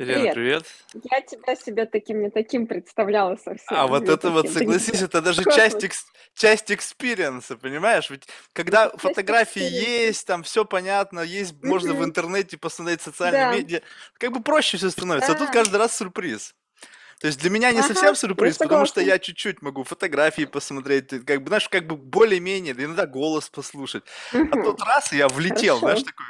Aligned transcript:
Елена, 0.00 0.32
привет. 0.32 0.64
Я 0.94 1.20
тебя 1.20 1.54
себе 1.54 1.86
таким 1.86 2.22
не 2.22 2.30
таким 2.30 2.66
представляла 2.66 3.36
совсем. 3.36 3.76
А 3.78 3.86
вот 3.86 4.02
не 4.02 4.08
это 4.08 4.30
вот, 4.30 4.46
таким. 4.46 4.58
Согласись, 4.58 5.02
это 5.02 5.20
даже 5.20 5.44
часть, 5.44 5.74
вот? 5.74 5.84
экс- 5.84 6.06
часть 6.34 6.72
experience 6.72 7.42
а, 7.42 7.56
понимаешь? 7.56 8.08
Ведь 8.10 8.26
когда 8.54 8.86
Это 8.86 8.98
фотографии 8.98 9.62
есть, 9.62 10.26
там 10.26 10.42
все 10.42 10.64
понятно, 10.64 11.20
есть, 11.20 11.62
можно 11.62 11.92
в 11.92 12.02
интернете 12.02 12.56
посмотреть 12.56 13.02
социальные 13.02 13.42
Да, 13.46 13.52
медиа, 13.52 13.82
как 14.18 14.32
бы 14.32 14.42
проще 14.42 14.78
все 14.78 14.90
становится. 14.90 15.32
А 15.32 15.34
тут 15.34 15.48
да. 15.48 15.52
каждый 15.52 15.76
раз 15.76 15.96
сюрприз. 15.96 16.54
То 17.20 17.26
есть 17.26 17.38
для 17.38 17.50
меня 17.50 17.70
не 17.70 17.80
Ага, 17.80 17.88
совсем 17.88 18.14
сюрприз, 18.14 18.56
потому 18.56 18.86
что 18.86 19.02
я 19.02 19.18
чуть-чуть 19.18 19.60
могу 19.60 19.84
фотографии 19.84 20.46
посмотреть, 20.46 21.10
как 21.26 21.42
бы, 21.42 21.48
знаешь, 21.48 21.68
как 21.68 21.86
бы 21.86 21.96
более-менее, 21.96 22.72
да 22.72 22.84
иногда 22.84 23.06
голос 23.06 23.50
послушать. 23.50 24.04
А 24.32 24.56
тут 24.56 24.82
раз, 24.82 25.12
я 25.12 25.28
влетел, 25.28 25.78
знаешь, 25.80 25.98
Хорошо, 25.98 26.06
такой, 26.06 26.26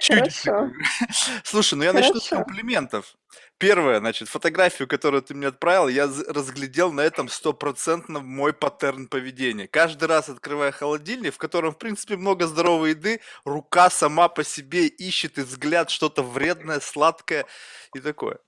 хорошо. 0.00 0.70
Слушай, 1.44 1.74
ну 1.74 1.84
я 1.84 1.92
начну 1.92 2.20
с 2.20 2.28
комплиментов. 2.28 3.16
Первое, 3.58 4.00
значит, 4.00 4.28
фотографию, 4.28 4.88
которую 4.88 5.22
ты 5.22 5.32
мне 5.32 5.46
отправил, 5.46 5.88
я 5.88 6.06
разглядел 6.28 6.92
на 6.92 7.02
этом 7.02 7.28
стопроцентно 7.28 8.20
мой 8.20 8.52
паттерн 8.52 9.06
поведения. 9.06 9.68
Каждый 9.68 10.08
раз, 10.08 10.28
открывая 10.28 10.72
холодильник, 10.72 11.34
в 11.34 11.38
котором, 11.38 11.72
в 11.72 11.78
принципе, 11.78 12.16
много 12.16 12.48
здоровой 12.48 12.90
еды, 12.90 13.20
рука 13.44 13.90
сама 13.90 14.28
по 14.28 14.42
себе 14.42 14.86
ищет 14.88 15.38
и 15.38 15.42
взгляд 15.42 15.90
что-то 15.90 16.22
вредное, 16.22 16.80
сладкое 16.80 17.46
и 17.94 18.00
такое. 18.00 18.38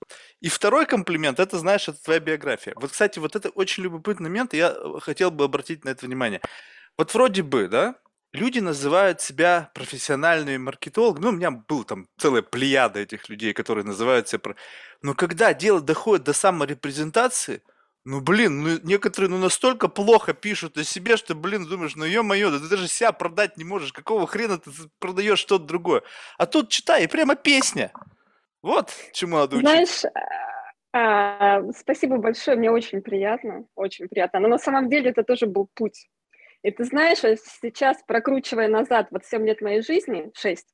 И 0.41 0.49
второй 0.49 0.85
комплимент, 0.85 1.39
это, 1.39 1.57
знаешь, 1.57 1.87
это 1.87 2.03
твоя 2.03 2.19
биография. 2.19 2.73
Вот, 2.75 2.91
кстати, 2.91 3.17
вот 3.19 3.35
это 3.35 3.49
очень 3.49 3.83
любопытный 3.83 4.29
момент, 4.29 4.53
и 4.53 4.57
я 4.57 4.75
э, 4.75 4.99
хотел 4.99 5.31
бы 5.31 5.45
обратить 5.45 5.85
на 5.85 5.89
это 5.89 6.05
внимание. 6.05 6.41
Вот 6.97 7.13
вроде 7.13 7.43
бы, 7.43 7.69
да, 7.69 7.95
люди 8.33 8.59
называют 8.59 9.21
себя 9.21 9.71
профессиональными 9.73 10.57
маркетологами. 10.57 11.23
Ну, 11.23 11.29
у 11.29 11.33
меня 11.33 11.51
был 11.51 11.83
там 11.83 12.07
целая 12.17 12.41
плеяда 12.41 12.99
этих 12.99 13.29
людей, 13.29 13.53
которые 13.53 13.85
называют 13.85 14.27
себя... 14.27 14.55
Но 15.01 15.13
когда 15.13 15.53
дело 15.53 15.81
доходит 15.81 16.25
до 16.25 16.33
саморепрезентации, 16.33 17.61
ну, 18.05 18.21
блин, 18.21 18.63
ну, 18.63 18.79
некоторые 18.83 19.29
ну, 19.29 19.37
настолько 19.37 19.89
плохо 19.89 20.33
пишут 20.33 20.77
о 20.77 20.83
себе, 20.83 21.17
что, 21.17 21.35
блин, 21.35 21.65
думаешь, 21.65 21.95
ну, 21.95 22.05
ё-моё, 22.05 22.51
да 22.51 22.59
ты 22.59 22.69
даже 22.69 22.87
себя 22.87 23.11
продать 23.11 23.57
не 23.57 23.63
можешь. 23.63 23.91
Какого 23.91 24.27
хрена 24.27 24.59
ты 24.59 24.71
продаешь 24.99 25.39
что-то 25.39 25.65
другое? 25.65 26.03
А 26.37 26.45
тут 26.45 26.69
читай, 26.69 27.07
прямо 27.07 27.35
песня. 27.35 27.91
Вот 28.61 28.91
чему 29.11 29.37
надо 29.37 29.57
учиться. 29.57 29.69
Знаешь, 29.69 30.03
а, 30.93 31.61
спасибо 31.73 32.17
большое, 32.17 32.57
мне 32.57 32.71
очень 32.71 33.01
приятно, 33.01 33.65
очень 33.75 34.07
приятно. 34.07 34.39
Но 34.39 34.47
на 34.47 34.57
самом 34.57 34.89
деле 34.89 35.11
это 35.11 35.23
тоже 35.23 35.45
был 35.45 35.69
путь. 35.73 36.07
И 36.67 36.71
ты 36.71 36.83
знаешь, 36.83 37.19
сейчас, 37.61 38.03
прокручивая 38.05 38.67
назад, 38.67 39.07
вот 39.11 39.23
7 39.25 39.47
лет 39.47 39.61
моей 39.61 39.81
жизни, 39.81 40.29
6, 40.35 40.67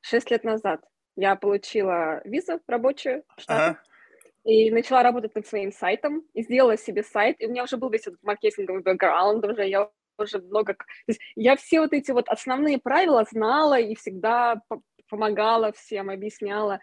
6 0.00 0.30
лет 0.32 0.42
назад, 0.42 0.80
я 1.14 1.36
получила 1.36 2.20
визу 2.24 2.60
рабочую 2.66 3.22
в 3.36 3.42
Штаты 3.42 3.62
Ага. 3.62 3.82
и 4.42 4.72
начала 4.72 5.04
работать 5.04 5.36
над 5.36 5.46
своим 5.46 5.70
сайтом, 5.70 6.24
и 6.34 6.42
сделала 6.42 6.76
себе 6.76 7.04
сайт, 7.04 7.36
и 7.38 7.46
у 7.46 7.50
меня 7.50 7.62
уже 7.62 7.76
был 7.76 7.90
весь 7.90 8.08
этот 8.08 8.20
маркетинговый 8.24 8.82
бэкграунд 8.82 9.44
уже, 9.44 9.68
я 9.68 9.88
уже 10.18 10.40
много... 10.40 10.74
То 10.74 10.84
есть 11.06 11.20
я 11.36 11.54
все 11.54 11.78
вот 11.78 11.92
эти 11.92 12.10
вот 12.10 12.28
основные 12.28 12.80
правила 12.80 13.24
знала 13.30 13.78
и 13.78 13.94
всегда 13.94 14.60
по- 14.66 14.82
помогала 15.08 15.70
всем, 15.70 16.10
объясняла. 16.10 16.80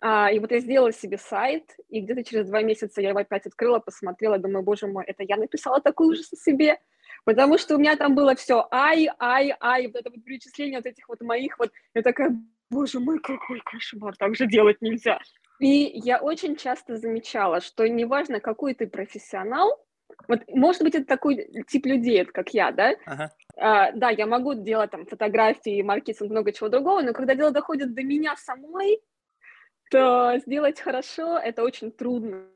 А, 0.00 0.28
и 0.32 0.40
вот 0.40 0.50
я 0.50 0.58
сделала 0.58 0.90
себе 0.90 1.18
сайт, 1.18 1.76
и 1.88 2.00
где-то 2.00 2.24
через 2.24 2.48
два 2.48 2.62
месяца 2.62 3.00
я 3.00 3.10
его 3.10 3.20
опять 3.20 3.46
открыла, 3.46 3.78
посмотрела, 3.78 4.38
думаю, 4.38 4.64
боже 4.64 4.88
мой, 4.88 5.04
это 5.06 5.22
я 5.22 5.36
написала 5.36 5.80
ужас 6.00 6.32
о 6.32 6.36
себе, 6.36 6.80
потому 7.24 7.58
что 7.58 7.76
у 7.76 7.78
меня 7.78 7.96
там 7.96 8.14
было 8.14 8.34
все 8.34 8.66
ай, 8.70 9.08
ай, 9.18 9.54
ай, 9.60 9.86
вот 9.86 9.96
это 9.96 10.10
вот 10.10 10.24
перечисление 10.24 10.78
вот 10.78 10.86
этих 10.86 11.08
вот 11.08 11.20
моих 11.20 11.58
вот, 11.58 11.70
я 11.94 12.02
такая, 12.02 12.36
боже 12.70 13.00
мой, 13.00 13.18
какой 13.20 13.60
кошмар, 13.60 14.16
так 14.16 14.34
же 14.36 14.46
делать 14.46 14.80
нельзя. 14.80 15.18
И 15.60 15.90
я 15.94 16.18
очень 16.18 16.56
часто 16.56 16.96
замечала, 16.96 17.60
что 17.60 17.88
неважно, 17.88 18.40
какой 18.40 18.74
ты 18.74 18.86
профессионал, 18.86 19.84
вот, 20.28 20.40
может 20.48 20.82
быть, 20.82 20.94
это 20.94 21.06
такой 21.06 21.48
тип 21.68 21.86
людей, 21.86 22.24
как 22.24 22.50
я, 22.50 22.70
да, 22.72 22.94
Ага. 23.06 23.32
а, 23.56 23.92
да, 23.92 24.10
я 24.10 24.26
могу 24.26 24.54
делать 24.54 24.90
там 24.90 25.06
фотографии, 25.06 25.82
маркетинг, 25.82 26.30
много 26.30 26.52
чего 26.52 26.68
другого, 26.68 27.02
но 27.02 27.12
когда 27.12 27.34
дело 27.34 27.50
доходит 27.50 27.94
до 27.94 28.02
меня 28.02 28.36
самой, 28.36 29.00
то 29.90 30.38
сделать 30.46 30.80
хорошо 30.80 31.38
это 31.38 31.62
очень 31.62 31.92
трудно. 31.92 32.46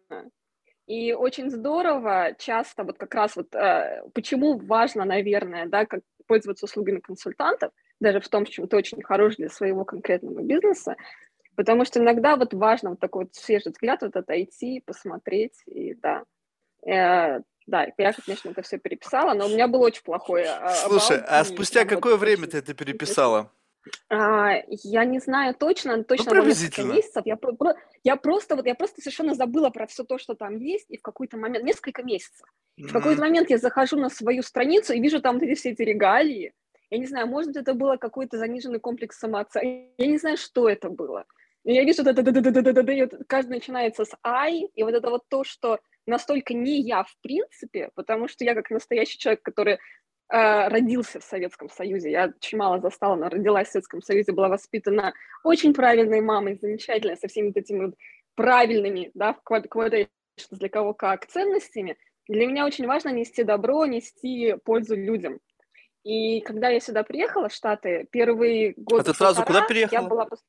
И 0.86 1.12
очень 1.12 1.50
здорово 1.50 2.34
часто 2.38 2.84
вот 2.84 2.96
как 2.96 3.14
раз 3.14 3.34
вот 3.36 3.54
э, 3.54 4.02
почему 4.14 4.56
важно, 4.58 5.04
наверное, 5.04 5.66
да, 5.66 5.84
как 5.84 6.00
пользоваться 6.26 6.66
услугами 6.66 7.00
консультантов, 7.00 7.72
даже 8.00 8.20
в 8.20 8.28
том, 8.28 8.44
в 8.44 8.50
чем 8.50 8.68
ты 8.68 8.76
очень 8.76 9.02
хорош 9.02 9.36
для 9.36 9.48
своего 9.48 9.84
конкретного 9.84 10.42
бизнеса, 10.42 10.96
потому 11.56 11.84
что 11.84 11.98
иногда 11.98 12.36
вот 12.36 12.54
важно 12.54 12.90
вот 12.90 13.00
такой 13.00 13.24
вот 13.24 13.34
свежий 13.34 13.72
взгляд 13.72 14.02
вот 14.02 14.14
отойти, 14.14 14.82
посмотреть, 14.84 15.54
и 15.66 15.94
да. 15.94 16.22
Э, 16.86 17.40
да, 17.66 17.88
я, 17.98 18.12
конечно, 18.12 18.50
это 18.50 18.62
все 18.62 18.78
переписала, 18.78 19.34
но 19.34 19.46
у 19.46 19.48
меня 19.48 19.66
был 19.66 19.80
очень 19.82 20.04
плохой 20.04 20.44
а, 20.46 20.70
Слушай, 20.70 21.20
а 21.26 21.42
спустя 21.44 21.80
вот 21.80 21.90
какое 21.90 22.16
время 22.16 22.46
ты 22.46 22.58
это 22.58 22.74
переписала? 22.74 23.50
А, 24.08 24.52
я 24.68 25.04
не 25.04 25.18
знаю 25.18 25.54
точно, 25.54 25.96
Ну, 25.96 26.04
точно 26.04 26.34
было 26.34 26.46
несколько 26.46 26.82
месяцев. 26.82 27.22
Я, 27.24 27.38
я 28.04 28.16
просто 28.16 28.56
вот 28.56 28.66
я 28.66 28.74
просто 28.74 29.00
совершенно 29.00 29.34
забыла 29.34 29.70
про 29.70 29.86
все 29.86 30.04
то, 30.04 30.18
что 30.18 30.34
там 30.34 30.58
есть, 30.58 30.86
и 30.90 30.96
в 30.96 31.02
какой-то 31.02 31.36
момент, 31.36 31.64
несколько 31.64 32.02
месяцев. 32.02 32.46
В 32.76 32.92
какой-то 32.92 33.20
момент 33.20 33.50
я 33.50 33.58
захожу 33.58 33.96
на 33.96 34.10
свою 34.10 34.42
страницу 34.42 34.92
и 34.92 35.00
вижу 35.00 35.20
там 35.20 35.34
вот 35.38 35.44
эти 35.44 35.54
все 35.58 35.70
эти 35.70 35.82
регалии. 35.82 36.52
Я 36.90 36.98
не 36.98 37.06
знаю, 37.06 37.26
может 37.26 37.52
быть, 37.52 37.62
это 37.62 37.74
было 37.74 37.96
какой-то 37.96 38.38
заниженный 38.38 38.78
комплекс 38.78 39.18
самооценки. 39.18 39.90
Я 39.98 40.06
не 40.06 40.18
знаю, 40.18 40.36
что 40.36 40.68
это 40.68 40.88
было. 40.88 41.24
Но 41.64 41.72
я 41.72 41.82
вижу, 41.82 42.02
и 42.02 43.24
каждый 43.26 43.50
начинается 43.50 44.04
с 44.04 44.16
«ай», 44.22 44.68
и 44.72 44.82
вот 44.84 44.94
это 44.94 45.10
вот 45.10 45.24
то, 45.28 45.42
что 45.42 45.80
настолько 46.06 46.54
не 46.54 46.80
я 46.80 47.02
в 47.02 47.16
принципе, 47.22 47.90
потому 47.96 48.28
что 48.28 48.44
я 48.44 48.54
как 48.54 48.70
настоящий 48.70 49.18
человек, 49.18 49.42
который 49.42 49.78
родился 50.28 51.20
в 51.20 51.24
Советском 51.24 51.68
Союзе, 51.70 52.10
я 52.10 52.32
очень 52.36 52.58
мало 52.58 52.80
застала, 52.80 53.14
но 53.16 53.28
родилась 53.28 53.68
в 53.68 53.72
Советском 53.72 54.02
Союзе, 54.02 54.32
была 54.32 54.48
воспитана 54.48 55.14
очень 55.44 55.72
правильной 55.72 56.20
мамой, 56.20 56.58
замечательной, 56.60 57.16
со 57.16 57.28
всеми 57.28 57.48
вот 57.48 57.56
этими 57.56 57.86
вот 57.86 57.94
правильными, 58.34 59.10
да, 59.14 59.34
в 59.34 59.40
quotations, 59.50 60.08
для 60.50 60.68
кого 60.68 60.94
как, 60.94 61.26
ценностями. 61.26 61.96
Для 62.28 62.46
меня 62.46 62.66
очень 62.66 62.86
важно 62.86 63.10
нести 63.10 63.44
добро, 63.44 63.86
нести 63.86 64.56
пользу 64.64 64.96
людям. 64.96 65.40
И 66.02 66.40
когда 66.40 66.68
я 66.68 66.80
сюда 66.80 67.02
приехала, 67.02 67.48
в 67.48 67.52
Штаты, 67.54 68.06
первый 68.10 68.70
А 68.70 68.74
год 68.76 69.04
ты 69.04 69.14
сразу 69.14 69.42
куда 69.44 69.60
я 69.60 69.66
переехала? 69.66 70.08
была 70.08 70.24
пос- 70.26 70.42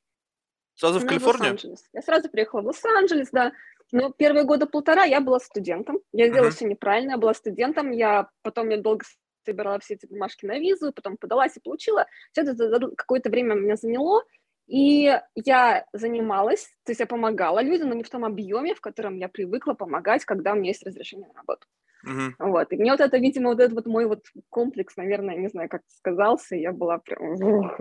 Сразу 0.75 0.99
в 0.99 1.03
в 1.03 1.07
Калифорнию? 1.07 1.57
Я 1.93 2.01
сразу 2.03 2.29
приехала 2.29 2.61
в 2.61 2.67
Лос-Анджелес, 2.67 3.29
да. 3.31 3.51
Но 3.91 4.11
первые 4.11 4.43
года 4.43 4.67
полтора 4.67 5.05
я 5.05 5.21
была 5.21 5.39
студентом. 5.39 5.99
Я 6.11 6.27
сделала 6.27 6.47
Мгм. 6.49 6.55
все 6.55 6.65
неправильно, 6.65 7.11
я 7.11 7.17
была 7.17 7.33
студентом. 7.33 7.91
Я 7.91 8.29
потом 8.43 8.69
я 8.69 8.77
долго 8.77 9.03
собирала 9.47 9.79
все 9.79 9.95
эти 9.95 10.05
бумажки 10.05 10.45
на 10.45 10.59
визу, 10.59 10.91
потом 10.91 11.17
подалась 11.17 11.57
и 11.57 11.61
получила. 11.61 12.05
Все 12.31 12.41
это 12.41 12.91
какое-то 12.95 13.29
время 13.29 13.55
меня 13.55 13.75
заняло. 13.75 14.23
И 14.67 15.17
я 15.35 15.85
занималась, 15.93 16.65
то 16.83 16.91
есть 16.91 16.99
я 16.99 17.05
помогала 17.05 17.61
людям, 17.61 17.87
но 17.87 17.95
не 17.95 18.03
в 18.03 18.09
том 18.09 18.25
объеме, 18.25 18.75
в 18.75 18.81
котором 18.81 19.17
я 19.17 19.29
привыкла 19.29 19.73
помогать, 19.73 20.25
когда 20.25 20.51
у 20.51 20.55
меня 20.55 20.71
есть 20.71 20.85
разрешение 20.85 21.29
на 21.29 21.35
работу. 21.35 21.67
Мгм. 22.03 22.35
Вот. 22.39 22.73
И 22.73 22.75
мне 22.75 22.91
вот 22.91 22.99
это, 22.99 23.17
видимо, 23.17 23.49
вот 23.51 23.61
этот 23.61 23.73
вот 23.73 23.85
мой 23.85 24.05
вот 24.05 24.25
комплекс, 24.49 24.97
наверное, 24.97 25.37
не 25.37 25.47
знаю, 25.47 25.69
как 25.69 25.81
сказался, 25.87 26.55
я 26.55 26.73
была 26.73 26.97
прям... 26.97 27.71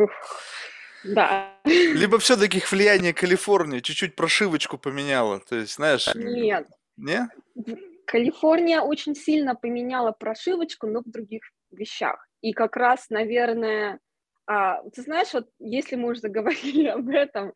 Да. 1.04 1.52
Либо 1.64 2.18
все-таки 2.18 2.62
влияние 2.70 3.12
Калифорнии 3.12 3.80
чуть-чуть 3.80 4.16
прошивочку 4.16 4.78
поменяло. 4.78 5.40
То 5.40 5.56
есть, 5.56 5.74
знаешь, 5.74 6.08
Нет, 6.14 6.66
не? 6.96 7.28
Калифорния 8.06 8.80
очень 8.80 9.14
сильно 9.14 9.54
поменяла 9.54 10.12
прошивочку, 10.12 10.86
но 10.86 11.00
в 11.00 11.10
других 11.10 11.42
вещах. 11.76 12.26
И 12.42 12.52
как 12.52 12.76
раз, 12.76 13.10
наверное, 13.10 14.00
а, 14.46 14.82
ты 14.90 15.02
знаешь, 15.02 15.32
вот 15.34 15.48
если 15.58 15.96
мы 15.96 16.10
уже 16.10 16.20
заговорили 16.20 16.86
об 16.88 17.08
этом, 17.08 17.52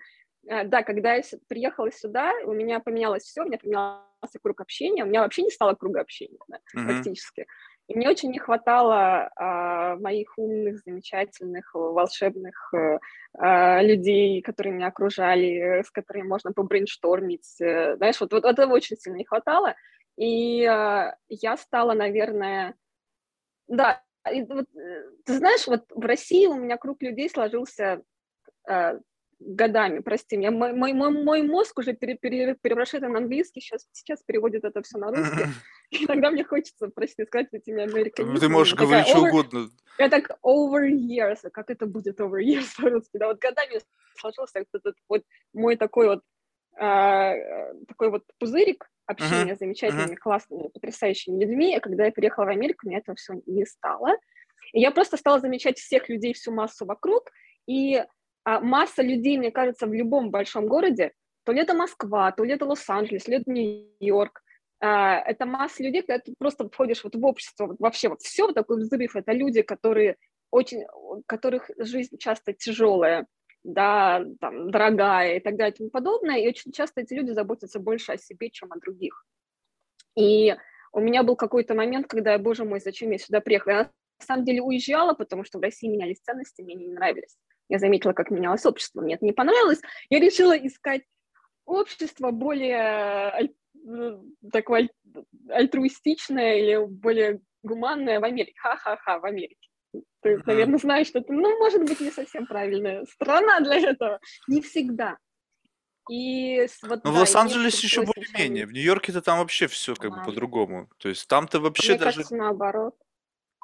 а, 0.49 0.65
да, 0.65 0.83
когда 0.83 1.15
я 1.15 1.23
приехала 1.49 1.91
сюда, 1.93 2.33
у 2.45 2.53
меня 2.53 2.81
поменялось 2.81 3.25
все, 3.25 3.43
у 3.43 3.47
меня 3.47 3.59
поменялся 3.59 4.39
круг 4.43 4.61
общения, 4.61 5.05
у 5.05 5.07
меня 5.07 5.23
вообще 5.23 5.43
не 5.43 5.51
стало 5.51 5.75
круга 5.75 6.01
общения, 6.01 6.39
да, 6.49 6.59
Мгм. 6.75 6.87
практически. 6.87 7.47
И 7.89 7.97
мне 7.97 8.09
очень 8.09 8.31
не 8.31 8.39
хватало 8.39 9.31
а, 9.37 9.97
моих 9.97 10.39
умных, 10.39 10.79
замечательных, 10.85 11.75
волшебных 11.75 12.73
э, 12.75 12.99
а, 13.37 13.83
людей, 13.83 14.41
которые 14.43 14.75
меня 14.75 14.87
окружали, 14.89 15.81
э, 15.81 15.83
с 15.83 15.91
которыми 15.91 16.27
можно 16.29 16.53
побрейнштормить. 16.53 17.61
э, 17.61 17.97
Знаешь, 17.97 18.21
вот, 18.21 18.33
вот 18.33 18.45
этого 18.45 18.73
очень 18.75 18.97
сильно 18.97 19.17
не 19.17 19.25
хватало. 19.25 19.75
И 20.17 20.65
а, 20.65 21.17
я 21.29 21.57
стала, 21.57 21.95
наверное, 21.95 22.75
да, 23.69 24.03
и 24.29 24.43
вот, 24.43 24.67
э, 24.77 25.05
ты 25.25 25.39
знаешь, 25.39 25.67
вот 25.67 25.85
в 25.91 26.01
России 26.01 26.47
у 26.47 26.55
меня 26.55 26.77
круг 26.77 27.03
людей 27.03 27.29
сложился 27.31 28.03
э, 28.69 28.99
годами, 29.41 30.01
прости 30.01 30.37
меня, 30.37 30.51
мой, 30.51 30.73
мой, 30.73 30.93
мой, 30.93 31.11
мой 31.11 31.43
мозг 31.43 31.79
уже 31.79 31.95
пере, 31.95 32.17
пере, 32.17 32.55
перевращает 32.61 33.03
на 33.05 33.19
английский, 33.19 33.61
сейчас, 33.61 33.87
сейчас 33.93 34.23
переводит 34.23 34.65
это 34.65 34.83
все 34.83 34.99
на 34.99 35.11
русский. 35.11 35.47
Иногда 35.91 36.31
мне 36.31 36.45
хочется, 36.45 36.89
прости, 36.89 37.25
сказать 37.25 37.49
этими 37.53 37.83
американцами. 37.83 38.39
Ты 38.39 38.49
можешь 38.49 38.75
говорить 38.75 39.09
что 39.09 39.21
угодно. 39.21 39.71
Я 39.99 40.09
так 40.09 40.39
over 40.43 40.89
years, 40.89 41.39
а 41.45 41.51
как 41.51 41.71
это 41.71 41.87
будет 41.87 42.21
over 42.21 42.41
years 42.41 42.69
по-русски, 42.77 43.17
да, 43.19 43.29
вот 43.29 43.39
годами 43.39 43.81
сложился 44.19 44.61
вот 44.61 44.81
этот 44.81 44.97
вот 45.09 45.23
мой 45.53 45.77
такой 45.77 46.09
вот 46.09 46.23
а, 46.79 47.35
такой 47.89 48.11
вот 48.11 48.25
пузырик 48.39 48.91
общения 49.11 49.53
uh-huh. 49.53 49.57
с 49.57 49.59
замечательными, 49.59 50.15
uh-huh. 50.15 50.17
классными, 50.17 50.69
потрясающими 50.69 51.41
людьми. 51.41 51.77
И 51.77 51.81
когда 51.81 52.07
я 52.07 52.13
приехала 52.13 52.47
в 52.47 52.49
Америку, 52.49 52.87
мне 52.87 52.99
этого 52.99 53.17
все 53.17 53.35
не 53.47 53.67
стало. 53.67 54.17
И 54.73 54.81
я 54.81 54.91
просто 54.91 55.17
стала 55.17 55.41
замечать 55.41 55.79
всех 55.79 56.09
людей, 56.09 56.33
всю 56.33 56.53
массу 56.53 56.87
вокруг. 56.87 57.31
И 57.67 58.03
а, 58.45 58.61
масса 58.61 59.03
людей, 59.03 59.39
мне 59.39 59.51
кажется, 59.51 59.87
в 59.87 59.93
любом 59.93 60.31
большом 60.31 60.67
городе, 60.67 61.13
то 61.45 61.53
ли 61.53 61.61
это 61.61 61.75
Москва, 61.75 62.33
то 62.33 62.45
ли 62.45 62.55
это 62.55 62.65
Лос-Анджелес, 62.67 63.25
то 63.25 63.31
ли 63.31 63.39
это 63.39 63.51
Нью-Йорк, 63.51 64.43
а, 64.81 65.19
это 65.19 65.47
масса 65.47 65.83
людей, 65.83 66.03
когда 66.03 66.19
ты 66.19 66.35
просто 66.39 66.69
входишь 66.69 67.05
вот 67.05 67.15
в 67.15 67.25
общество, 67.25 67.67
вот 67.67 67.77
вообще 67.79 68.09
вот 68.09 68.23
все, 68.23 68.47
вот 68.47 68.55
такой 68.55 68.79
взрыв, 68.79 69.15
это 69.15 69.33
люди, 69.33 69.63
которые 69.63 70.17
очень, 70.51 70.85
которых 71.27 71.71
жизнь 71.79 72.17
часто 72.19 72.53
тяжелая, 72.53 73.27
да, 73.63 74.25
там, 74.41 74.71
дорогая 74.71 75.37
и 75.37 75.41
так 75.41 75.57
далее 75.57 75.75
и 75.75 75.77
тому 75.79 75.91
подобное, 75.91 76.39
и 76.39 76.49
очень 76.49 76.73
часто 76.73 77.03
эти 77.03 77.15
люди 77.15 77.31
заботятся 77.31 77.79
больше 77.79 78.13
о 78.13 78.19
себе, 78.19 78.51
чем 78.51 78.73
о 78.73 78.79
других. 78.79 79.25
И 80.17 80.57
у 80.93 81.01
меня 81.01 81.23
был 81.23 81.37
какой-то 81.37 81.75
момент, 81.75 82.07
когда, 82.07 82.37
боже 82.39 82.65
мой, 82.65 82.81
зачем 82.81 83.11
я 83.11 83.19
сюда 83.19 83.41
приехала? 83.41 83.73
Я 83.73 83.79
на 84.19 84.27
самом 84.27 84.45
деле 84.45 84.63
уезжала, 84.63 85.15
потому 85.15 85.45
что 85.45 85.59
в 85.59 85.63
России 85.63 85.89
менялись 85.89 86.21
ценности, 86.21 86.63
мне 86.63 86.75
не 86.75 86.89
нравились. 86.89 87.37
Я 87.69 87.79
заметила, 87.79 88.13
как 88.13 88.31
менялось 88.31 88.67
общество, 88.67 89.01
мне 89.01 89.15
это 89.15 89.25
не 89.25 89.33
понравилось. 89.33 89.81
Я 90.09 90.19
решила 90.19 90.57
искать 90.57 91.03
общество 91.65 92.33
более 92.33 93.51
такое 94.53 94.91
альтруистичное 95.49 96.57
или 96.57 96.85
более 96.85 97.41
гуманное 97.63 98.21
в 98.21 98.25
Америке. 98.25 98.55
Ха-ха-ха, 98.59 99.21
в 99.21 99.25
Америке. 99.25 99.70
Ты, 99.93 100.35
mm-hmm. 100.35 100.43
наверное, 100.47 100.79
знаешь, 100.79 101.09
что 101.09 101.21
это, 101.21 101.33
ну, 101.33 101.59
может 101.59 101.83
быть, 101.85 102.01
не 102.01 102.11
совсем 102.11 102.47
правильная 102.47 103.05
страна 103.07 103.61
для 103.61 103.77
этого. 103.77 104.21
Не 104.49 104.61
всегда. 104.61 105.17
И 106.11 106.67
вот, 106.83 107.05
ну, 107.05 107.11
да, 107.13 107.19
в 107.19 107.21
Лос-Анджелесе 107.21 107.87
еще 107.87 108.03
более-менее. 108.03 108.67
В 108.67 108.73
Нью-Йорке-то 108.73 109.23
там 109.23 109.39
вообще 109.39 109.67
все 109.69 109.95
как 109.95 110.11
бы 110.11 110.23
по-другому. 110.25 110.89
То 110.99 111.09
есть 111.09 111.29
там-то 111.29 111.61
вообще 111.61 111.93
Мне 111.93 111.99
даже... 111.99 112.17
кажется, 112.17 112.37
наоборот. 112.37 112.95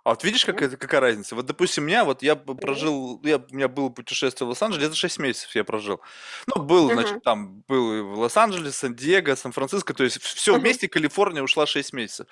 А 0.06 0.10
вот 0.10 0.22
видишь, 0.22 0.44
как 0.44 0.62
это, 0.62 0.76
какая 0.76 1.00
разница? 1.00 1.34
Вот, 1.34 1.46
допустим, 1.46 1.84
меня, 1.84 2.04
вот 2.04 2.22
я 2.22 2.36
прожил, 2.36 3.20
я, 3.24 3.38
у 3.38 3.52
меня 3.52 3.66
было 3.66 3.88
путешествие 3.88 4.46
в 4.46 4.50
Лос-Анджелес, 4.50 4.86
это 4.86 4.94
6 4.94 5.18
месяцев 5.18 5.52
я 5.56 5.64
прожил. 5.64 6.00
Ну, 6.46 6.62
был, 6.62 6.92
значит, 6.92 7.24
там, 7.24 7.64
был 7.66 7.92
и 7.92 8.00
в 8.02 8.20
Лос-Анджелес, 8.20 8.76
Сан-Диего, 8.76 9.34
Сан-Франциско, 9.34 9.94
то 9.94 10.04
есть 10.04 10.22
все 10.22 10.54
uh-huh. 10.54 10.60
вместе, 10.60 10.86
Калифорния 10.86 11.42
ушла 11.42 11.66
6 11.66 11.92
месяцев. 11.92 12.28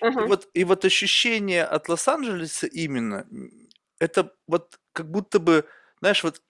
И, 0.00 0.08
вот, 0.08 0.46
и 0.54 0.62
вот 0.62 0.84
ощущение 0.84 1.64
от 1.64 1.88
Лос-Анджелеса 1.88 2.68
именно, 2.68 3.26
это 3.98 4.32
вот 4.46 4.78
как 4.92 5.10
будто 5.10 5.40
бы, 5.40 5.66
знаешь, 5.98 6.22
вот 6.22 6.40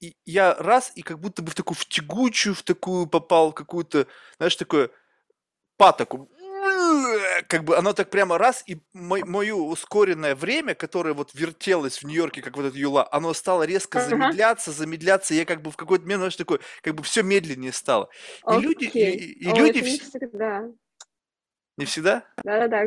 и, 0.00 0.16
я 0.26 0.56
раз 0.56 0.90
и 0.96 1.02
как 1.02 1.20
будто 1.20 1.42
бы 1.42 1.52
в 1.52 1.54
такую 1.54 1.76
в 1.76 1.86
тягучую, 1.86 2.56
в 2.56 2.64
такую 2.64 3.06
попал, 3.06 3.52
какую-то, 3.52 4.08
знаешь, 4.38 4.56
такое 4.56 4.90
патоку, 5.76 6.28
как 7.46 7.64
бы 7.64 7.76
оно 7.76 7.92
так 7.92 8.10
прямо 8.10 8.38
раз, 8.38 8.62
и 8.66 8.78
мой, 8.92 9.22
мое 9.24 9.54
ускоренное 9.54 10.34
время, 10.34 10.74
которое 10.74 11.14
вот 11.14 11.34
вертелось 11.34 12.02
в 12.02 12.06
Нью-Йорке, 12.06 12.42
как 12.42 12.56
вот 12.56 12.66
эта 12.66 12.78
юла, 12.78 13.08
оно 13.10 13.32
стало 13.34 13.64
резко 13.64 13.98
uh-huh. 13.98 14.08
замедляться, 14.08 14.72
замедляться, 14.72 15.34
я 15.34 15.44
как 15.44 15.62
бы 15.62 15.70
в 15.70 15.76
какой-то 15.76 16.04
момент, 16.04 16.20
знаешь, 16.20 16.36
такой, 16.36 16.60
как 16.82 16.94
бы 16.94 17.02
все 17.02 17.22
медленнее 17.22 17.72
стало. 17.72 18.08
И 18.46 18.50
okay. 18.50 18.60
люди, 18.60 18.84
и, 18.84 19.44
и 19.44 19.48
О, 19.48 19.56
люди... 19.56 19.78
не 19.78 19.98
всегда. 19.98 20.68
Не 21.76 21.86
всегда? 21.86 22.24
Да-да-да, 22.44 22.84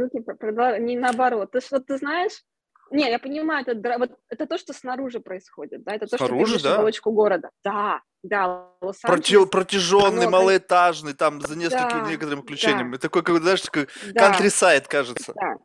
не 0.77 0.97
наоборот. 0.97 1.51
Ты 1.51 1.61
что, 1.61 1.79
ты 1.79 1.97
знаешь, 1.97 2.44
не, 2.91 3.09
я 3.09 3.19
понимаю, 3.19 3.65
это, 3.68 3.97
вот, 3.97 4.12
это 4.30 4.45
то, 4.45 4.57
что 4.57 4.74
снаружи 4.74 5.19
происходит, 5.19 5.83
да, 5.83 5.95
это 5.95 6.07
то, 6.07 6.18
снаружи, 6.18 6.59
что 6.59 6.63
ты 6.63 6.69
да? 6.69 6.75
оболочку 6.75 7.12
города. 7.12 7.50
Да, 7.63 8.01
да, 8.24 8.69
Проти, 9.01 9.45
Протяженный, 9.45 10.27
оно... 10.27 10.31
малоэтажный, 10.31 11.13
там, 11.13 11.41
за 11.41 11.57
несколькими 11.57 12.03
да, 12.03 12.09
некоторыми 12.09 12.41
включениями. 12.41 12.94
Да. 12.94 12.97
Такой, 13.00 13.24
как, 13.24 13.41
знаешь, 13.41 13.62
такой 13.62 13.88
да. 14.13 14.31
countryside, 14.31 14.85
кажется. 14.88 15.33
Да. 15.35 15.57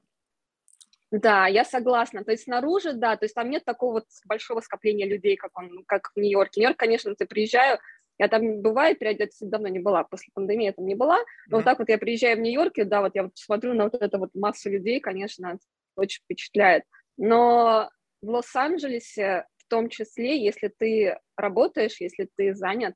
Да, 1.11 1.47
я 1.47 1.65
согласна. 1.65 2.25
То 2.25 2.33
есть 2.33 2.45
снаружи, 2.45 2.93
да, 2.93 3.17
то 3.17 3.25
есть 3.25 3.35
там 3.35 3.49
нет 3.49 3.65
такого 3.65 4.05
большого 4.27 4.61
скопления 4.61 5.07
людей, 5.07 5.37
как 5.37 5.57
он, 5.59 5.85
как 5.87 6.11
в 6.15 6.19
Нью-Йорке. 6.19 6.61
Нью-Йорк, 6.61 6.79
конечно, 6.79 7.15
ты 7.15 7.25
приезжаю, 7.25 7.79
я 8.19 8.29
там 8.29 8.61
бывает, 8.61 8.99
я 9.01 9.17
давно 9.41 9.69
не 9.69 9.79
была, 9.79 10.05
после 10.05 10.31
пандемии 10.35 10.67
я 10.67 10.73
там 10.73 10.85
не 10.85 10.95
была, 10.95 11.17
но 11.17 11.23
mm-hmm. 11.23 11.61
вот 11.61 11.65
так 11.65 11.79
вот 11.79 11.89
я 11.89 11.99
приезжаю 11.99 12.37
в 12.37 12.41
Нью-Йорке, 12.41 12.85
да, 12.85 13.01
вот 13.01 13.15
я 13.15 13.23
вот 13.23 13.33
смотрю 13.37 13.75
на 13.75 13.85
вот 13.85 13.95
эту 13.95 14.19
вот 14.19 14.31
массу 14.35 14.69
людей, 14.69 15.01
конечно, 15.01 15.59
очень 15.97 16.23
впечатляет. 16.25 16.85
Но 17.19 17.91
в 18.23 18.31
Лос-Анджелесе 18.31 19.47
в 19.59 19.69
том 19.69 19.91
числе, 19.91 20.43
если 20.43 20.69
ты 20.69 21.19
работаешь, 21.37 22.01
если 22.01 22.29
ты 22.37 22.55
занят, 22.55 22.95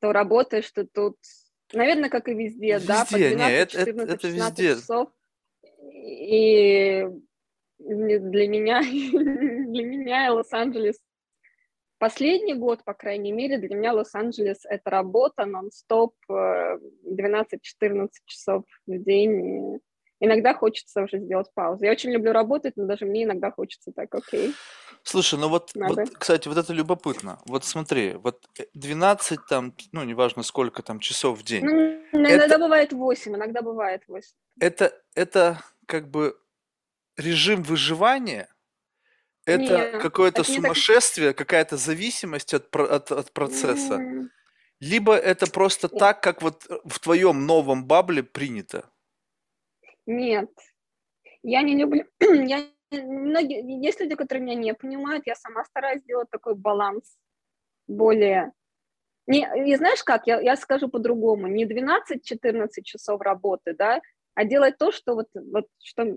то 0.00 0.12
работаешь 0.12 0.70
ты 0.70 0.86
тут, 0.86 1.16
наверное, 1.72 2.10
как 2.10 2.28
и 2.28 2.34
везде, 2.34 2.74
везде 2.74 2.86
да, 2.86 3.04
по 3.04 3.16
12, 3.16 3.36
нет, 3.36 3.70
14, 3.70 4.04
это, 4.04 4.12
это 4.12 4.26
16 4.28 4.58
везде. 4.58 4.80
часов. 4.80 5.08
И 5.92 7.06
для 7.78 8.48
меня, 8.48 8.80
для 8.82 9.84
меня 9.84 10.32
Лос-Анджелес 10.32 11.00
последний 11.98 12.54
год, 12.54 12.84
по 12.84 12.94
крайней 12.94 13.32
мере, 13.32 13.58
для 13.58 13.74
меня 13.74 13.92
Лос-Анджелес— 13.92 14.64
это 14.68 14.90
работа 14.90 15.46
нон-стоп 15.46 16.14
12-14 16.28 17.46
э, 17.50 18.08
часов 18.26 18.64
в 18.86 18.98
день 19.02 19.80
иногда 20.20 20.54
хочется 20.54 21.02
уже 21.02 21.18
сделать 21.18 21.48
паузу. 21.54 21.84
Я 21.84 21.92
очень 21.92 22.10
люблю 22.10 22.32
работать, 22.32 22.76
но 22.76 22.86
даже 22.86 23.04
мне 23.04 23.24
иногда 23.24 23.50
хочется 23.50 23.92
так, 23.92 24.14
окей. 24.14 24.54
Слушай, 25.02 25.38
ну 25.38 25.48
вот, 25.48 25.70
вот, 25.74 26.10
кстати, 26.18 26.48
вот 26.48 26.58
это 26.58 26.72
любопытно. 26.72 27.38
Вот 27.46 27.64
смотри, 27.64 28.14
вот 28.14 28.48
12 28.74 29.40
там, 29.48 29.74
ну, 29.92 30.02
неважно 30.02 30.42
сколько 30.42 30.82
там 30.82 30.98
часов 30.98 31.38
в 31.38 31.44
день. 31.44 31.64
Ну, 31.64 32.02
иногда 32.12 32.46
это, 32.46 32.58
бывает 32.58 32.92
8, 32.92 33.36
иногда 33.36 33.62
бывает 33.62 34.02
8. 34.08 34.28
Это, 34.60 34.92
это 35.14 35.62
как 35.86 36.10
бы 36.10 36.36
режим 37.16 37.62
выживания, 37.62 38.48
это 39.44 40.00
какое-то 40.02 40.42
сумасшествие, 40.42 41.28
так... 41.28 41.38
какая-то 41.38 41.76
зависимость 41.76 42.52
от, 42.52 42.74
от, 42.74 43.12
от 43.12 43.32
процесса. 43.32 44.00
Либо 44.80 45.14
это 45.14 45.50
просто 45.50 45.88
Нет. 45.90 45.98
так, 45.98 46.20
как 46.20 46.42
вот 46.42 46.66
в 46.84 46.98
твоем 46.98 47.46
новом 47.46 47.86
бабле 47.86 48.22
принято. 48.22 48.90
Нет, 50.06 50.50
я 51.42 51.62
не 51.62 51.76
люблю, 51.76 52.04
я 52.20 52.66
многие, 52.90 53.84
есть 53.84 54.00
люди, 54.00 54.14
которые 54.14 54.44
меня 54.44 54.54
не 54.54 54.74
понимают, 54.74 55.26
я 55.26 55.34
сама 55.34 55.64
стараюсь 55.64 56.02
сделать 56.02 56.30
такой 56.30 56.54
баланс 56.54 57.16
более... 57.86 58.52
Не, 59.26 59.48
и 59.66 59.74
знаешь 59.74 60.04
как, 60.04 60.28
я, 60.28 60.40
я 60.40 60.56
скажу 60.56 60.88
по-другому, 60.88 61.48
не 61.48 61.64
12-14 61.64 62.68
часов 62.84 63.20
работы, 63.20 63.74
да, 63.74 64.00
а 64.34 64.44
делать 64.44 64.78
то, 64.78 64.92
что 64.92 65.14
вот, 65.14 65.26
вот 65.34 65.66
что, 65.82 66.14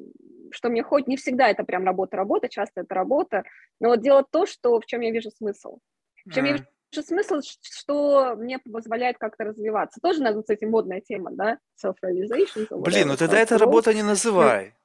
что 0.52 0.70
мне 0.70 0.84
хоть, 0.84 1.08
не 1.08 1.18
всегда 1.18 1.50
это 1.50 1.64
прям 1.64 1.86
работа, 1.86 2.18
работа, 2.18 2.50
часто 2.50 2.82
это 2.82 2.94
работа, 2.94 3.44
но 3.80 3.90
вот 3.90 4.02
делать 4.02 4.28
то, 4.32 4.46
что, 4.46 4.80
в 4.80 4.86
чем 4.86 5.02
я 5.02 5.12
вижу 5.12 5.32
смысл. 5.32 5.80
В 6.26 6.34
чем 6.34 6.44
mm. 6.44 6.48
я 6.48 6.54
вижу 6.54 6.66
же 6.92 7.04
смысл, 7.04 7.40
что 7.62 8.36
мне 8.36 8.60
позволяет 8.60 9.18
как-то 9.18 9.44
развиваться. 9.44 10.00
Тоже, 10.02 10.22
надо, 10.22 10.42
кстати, 10.42 10.66
модная 10.66 11.02
тема, 11.02 11.32
да? 11.32 11.58
Self-realization. 11.84 12.68
Блин, 12.82 13.08
ну 13.08 13.18
тогда 13.18 13.40
это 13.40 13.58
работа 13.58 13.94
не 13.94 14.04
называй. 14.04 14.76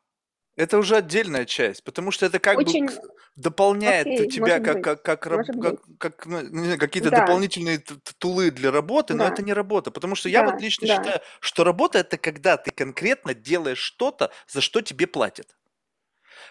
Это 0.56 0.78
уже 0.78 0.96
отдельная 0.96 1.46
часть, 1.46 1.82
потому 1.82 2.12
что 2.12 2.26
это 2.26 2.38
как 2.38 2.58
Очень... 2.58 2.86
бы 2.86 2.92
дополняет 3.34 4.06
Окей, 4.06 4.30
тебя 4.30 4.60
как, 4.60 4.84
как, 4.84 5.02
как, 5.02 5.20
как, 5.20 5.80
как 5.98 6.26
ну, 6.26 6.78
какие-то 6.78 7.10
да. 7.10 7.22
дополнительные 7.22 7.82
tool 8.18 8.46
ы 8.46 8.52
для 8.52 8.70
работы, 8.70 9.14
да. 9.14 9.24
но 9.24 9.32
это 9.32 9.42
не 9.42 9.52
работа. 9.52 9.90
Потому 9.90 10.14
что 10.14 10.28
да, 10.28 10.38
я 10.38 10.44
вот 10.44 10.60
лично 10.60 10.86
да. 10.86 10.96
считаю, 10.96 11.20
что 11.40 11.64
работа 11.64 11.98
это 11.98 12.18
когда 12.18 12.56
ты 12.56 12.70
конкретно 12.70 13.34
делаешь 13.34 13.78
что-то, 13.78 14.30
за 14.46 14.60
что 14.60 14.80
тебе 14.80 15.08
платят. 15.08 15.56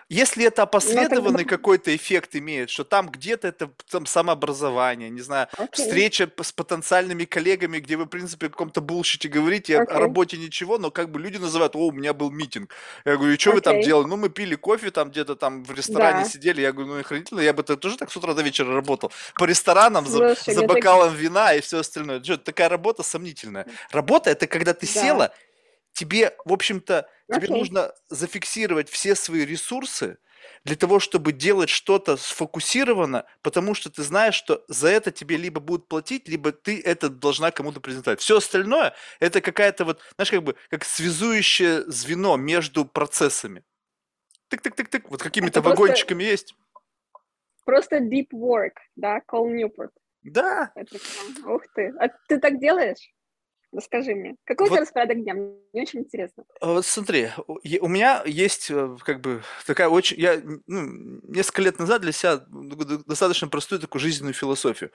Если 0.09 0.45
это 0.45 0.63
опосредованный 0.63 1.45
какой-то 1.45 1.95
эффект 1.95 2.35
имеет, 2.35 2.69
что 2.69 2.83
там 2.83 3.09
где-то 3.09 3.47
это 3.47 3.71
там 3.89 4.05
самообразование, 4.05 5.09
не 5.09 5.21
знаю, 5.21 5.47
okay. 5.57 5.69
встреча 5.73 6.29
с 6.41 6.51
потенциальными 6.51 7.25
коллегами, 7.25 7.79
где 7.79 7.97
вы, 7.97 8.05
в 8.05 8.07
принципе, 8.07 8.47
о 8.47 8.49
каком-то 8.49 8.81
bullshit 8.81 9.24
е 9.24 9.29
говорите, 9.29 9.73
okay. 9.73 9.85
о 9.85 9.99
работе 9.99 10.37
ничего, 10.37 10.77
но 10.77 10.91
как 10.91 11.09
бы 11.09 11.19
люди 11.19 11.37
называют, 11.37 11.75
о, 11.75 11.87
у 11.87 11.91
меня 11.91 12.13
был 12.13 12.31
meeting. 12.31 12.73
Я 13.05 13.17
говорю, 13.17 13.33
и 13.33 13.37
что 13.37 13.51
okay. 13.51 13.53
вы 13.55 13.61
там 13.61 13.81
делали? 13.81 14.07
Ну, 14.07 14.17
мы 14.17 14.29
пили 14.29 14.55
кофе 14.55 14.91
там 14.91 15.09
где-то 15.09 15.35
там 15.35 15.63
в 15.63 15.73
ресторане 15.73 16.23
да. 16.23 16.29
сидели. 16.29 16.61
Я 16.61 16.71
говорю, 16.71 16.93
ну, 16.93 16.99
охранительно, 16.99 17.39
я 17.39 17.53
бы 17.53 17.63
тоже 17.63 17.97
так 17.97 18.11
с 18.11 18.17
утра 18.17 18.33
до 18.33 18.41
вечера 18.41 18.73
работал. 18.73 19.11
По 19.35 19.45
ресторанам, 19.45 20.05
за, 20.05 20.35
за 20.35 20.63
бокалом 20.63 21.09
так... 21.09 21.19
вина 21.19 21.53
и 21.53 21.61
все 21.61 21.79
остальное. 21.79 22.23
Что, 22.23 22.37
такая 22.37 22.69
работа 22.69 23.03
сомнительная. 23.03 23.65
Работа– 23.91 24.29
это 24.31 24.47
когда 24.47 24.73
ты 24.73 24.85
да. 24.85 25.01
села 25.01 25.33
тебе, 25.93 26.35
в 26.45 26.51
общем-то, 26.51 27.07
тебе 27.31 27.47
okay. 27.47 27.57
нужно 27.57 27.93
зафиксировать 28.09 28.89
все 28.89 29.15
свои 29.15 29.45
ресурсы 29.45 30.17
для 30.65 30.75
того, 30.75 30.99
чтобы 30.99 31.31
делать 31.31 31.69
что-то 31.69 32.17
сфокусированно, 32.17 33.25
потому 33.41 33.73
что 33.73 33.89
ты 33.89 34.03
знаешь, 34.03 34.35
что 34.35 34.63
за 34.67 34.89
это 34.89 35.11
тебе 35.11 35.37
либо 35.37 35.61
будут 35.61 35.87
платить, 35.87 36.27
либо 36.27 36.51
ты 36.51 36.81
это 36.81 37.09
должна 37.09 37.51
кому-то 37.51 37.79
презентовать. 37.79 38.19
Все 38.19 38.37
остальное– 38.37 38.93
это 39.19 39.41
какая-то 39.41 39.85
вот, 39.85 40.01
знаешь, 40.15 40.31
как 40.31 40.43
бы 40.43 40.55
как 40.69 40.83
связующее 40.83 41.83
звено 41.89 42.35
между 42.35 42.85
процессами. 42.85 43.63
Тык-тык-тык-тык, 44.49 45.05
вот 45.09 45.21
какими-то 45.23 45.61
вагончиками 45.61 46.23
просто, 46.23 46.31
есть. 46.31 46.55
Просто 47.65 47.97
deep 47.97 48.29
work, 48.33 48.75
да, 48.95 49.21
Call 49.29 49.47
Newport. 49.49 49.91
Да. 50.23 50.71
Это 50.75 50.97
ух 51.45 51.63
ты. 51.75 51.93
А 51.99 52.09
ты 52.27 52.39
так 52.39 52.59
делаешь? 52.59 53.11
Расскажи 53.73 54.13
мне. 54.13 54.35
Какой 54.45 54.67
у 54.67 54.69
Вот 54.69 54.75
тебя 54.75 54.81
распорядок 54.85 55.23
дня? 55.23 55.33
Мне 55.33 55.81
очень 55.81 55.99
интересно. 55.99 56.43
А 56.61 56.67
Вот 56.67 56.85
смотри, 56.85 57.29
у 57.47 57.57
у 57.81 57.87
меня 57.87 58.21
есть 58.25 58.69
э, 58.69 58.97
как 59.03 59.19
бы 59.21 59.41
такая 59.65 59.89
очень... 59.89 60.19
Я 60.19 60.41
ну, 60.67 61.19
несколько 61.23 61.63
лет 61.63 61.79
назад 61.79 62.01
для 62.01 62.11
себя 62.11 62.37
достаточно 63.07 63.47
простую 63.47 63.81
такую 63.81 63.99
жизненную 64.01 64.33
философию. 64.33 64.91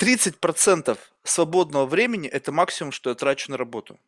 30% 0.00 0.96
свободного 1.24 1.86
времени– 1.86 2.28
это 2.28 2.52
максимум, 2.52 2.92
что 2.92 3.10
я 3.10 3.16
трачу 3.16 3.50
на 3.50 3.56
работу. 3.56 3.98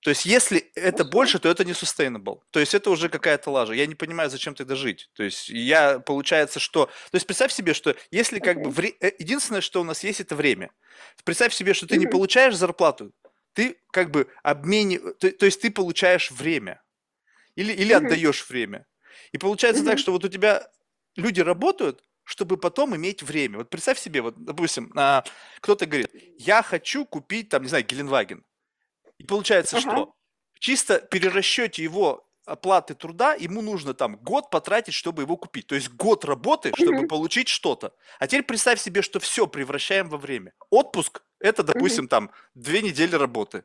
То 0.00 0.10
есть, 0.10 0.26
если 0.26 0.58
это 0.74 1.04
больше, 1.04 1.38
то 1.38 1.48
это 1.48 1.64
не 1.64 1.72
sustainable. 1.72 2.40
То 2.50 2.58
есть, 2.58 2.74
это 2.74 2.90
уже 2.90 3.08
какая-то 3.08 3.50
лажа. 3.50 3.72
Я 3.72 3.86
не 3.86 3.94
понимаю, 3.94 4.30
зачем 4.30 4.54
тогда 4.54 4.74
жить. 4.74 5.08
То 5.14 5.22
есть, 5.22 5.48
я, 5.48 6.00
получается, 6.00 6.58
что... 6.58 6.86
То 6.86 7.14
есть, 7.14 7.26
представь 7.26 7.52
себе, 7.52 7.72
что 7.72 7.94
если 8.10 8.40
как 8.40 8.60
бы... 8.60 8.70
Вре- 8.70 8.96
э, 9.00 9.12
Единственное, 9.20 9.60
что 9.60 9.80
у 9.80 9.84
нас 9.84 10.02
есть, 10.02 10.20
это 10.20 10.34
время. 10.34 10.72
Представь 11.24 11.54
себе, 11.54 11.72
что 11.72 11.86
ты 11.86 11.98
не 11.98 12.06
Мгм. 12.06 12.12
получаешь 12.12 12.56
зарплату, 12.56 13.12
ты 13.52 13.78
как 13.90 14.10
бы 14.10 14.28
обмени... 14.42 14.98
То, 14.98 15.30
то 15.30 15.46
есть, 15.46 15.60
ты 15.60 15.70
получаешь 15.70 16.30
время. 16.30 16.82
Или, 17.54 17.72
или 17.72 17.92
отдаешь 17.92 18.48
время. 18.48 18.86
И 19.32 19.38
получается 19.38 19.84
так, 19.84 19.98
что 19.98 20.12
вот 20.12 20.24
у 20.24 20.28
тебя 20.28 20.66
люди 21.16 21.40
работают, 21.40 22.02
чтобы 22.24 22.56
потом 22.56 22.96
иметь 22.96 23.22
время. 23.22 23.58
Вот 23.58 23.70
представь 23.70 23.98
себе, 23.98 24.22
вот, 24.22 24.42
допустим, 24.42 24.92
а, 24.96 25.24
кто-то 25.60 25.86
говорит, 25.86 26.10
я 26.38 26.62
хочу 26.62 27.04
купить, 27.04 27.48
там, 27.48 27.62
не 27.62 27.68
знаю, 27.68 27.84
Геленваген. 27.84 28.44
И 29.18 29.24
получается, 29.24 29.76
Ага. 29.76 29.90
что 29.90 30.14
чисто 30.58 31.00
перерасчете 31.00 31.82
его 31.82 32.26
оплаты 32.44 32.94
труда 32.94 33.34
ему 33.34 33.62
нужно 33.62 33.94
там 33.94 34.16
год 34.16 34.50
потратить, 34.50 34.94
чтобы 34.94 35.22
его 35.22 35.36
купить. 35.36 35.66
То 35.66 35.74
есть 35.74 35.90
год 35.90 36.24
работы, 36.24 36.72
чтобы 36.74 36.98
Мгм. 36.98 37.08
получить 37.08 37.48
что-то. 37.48 37.94
А 38.18 38.26
теперь 38.26 38.42
представь 38.42 38.80
себе, 38.80 39.02
что 39.02 39.20
все 39.20 39.46
превращаем 39.46 40.08
во 40.08 40.18
время. 40.18 40.52
Отпуск– 40.70 41.22
это, 41.38 41.62
допустим, 41.62 42.08
там 42.08 42.30
две 42.54 42.82
недели 42.82 43.14
работы. 43.14 43.64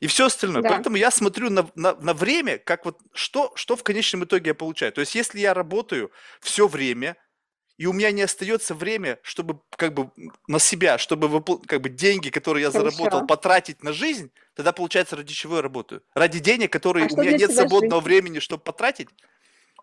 И 0.00 0.06
все 0.06 0.26
остальное. 0.26 0.62
Да. 0.62 0.70
Поэтому 0.70 0.96
я 0.96 1.10
смотрю 1.10 1.50
на, 1.50 1.68
на, 1.74 1.94
на 1.94 2.14
время, 2.14 2.58
как 2.58 2.84
вот 2.84 2.98
что, 3.12 3.52
что 3.54 3.76
в 3.76 3.82
конечном 3.82 4.24
итоге 4.24 4.50
я 4.50 4.54
получаю. 4.54 4.92
То 4.92 5.00
есть 5.00 5.14
если 5.14 5.38
я 5.38 5.54
работаю 5.54 6.10
все 6.40 6.66
время, 6.66 7.16
и 7.78 7.86
у 7.86 7.92
меня 7.92 8.10
не 8.10 8.22
остается 8.22 8.74
время, 8.74 9.18
чтобы 9.22 9.60
как 9.76 9.92
бы 9.92 10.10
на 10.48 10.58
себя, 10.58 10.98
чтобы 10.98 11.28
выпол- 11.28 11.62
как 11.66 11.82
бы 11.82 11.88
деньги, 11.90 12.30
которые 12.30 12.62
я 12.62 12.70
заработал, 12.70 13.20
Хорошо. 13.20 13.26
потратить 13.26 13.82
на 13.82 13.92
жизнь, 13.92 14.30
тогда 14.54 14.72
получается 14.72 15.16
ради 15.16 15.34
чего 15.34 15.56
я 15.56 15.62
работаю? 15.62 16.02
Ради 16.14 16.38
денег, 16.38 16.72
которые 16.72 17.06
А 17.06 17.08
у 17.12 17.20
меня 17.20 17.36
нет 17.36 17.52
свободного 17.52 18.00
жизнь? 18.00 18.04
времени, 18.04 18.38
чтобы 18.38 18.62
потратить. 18.62 19.08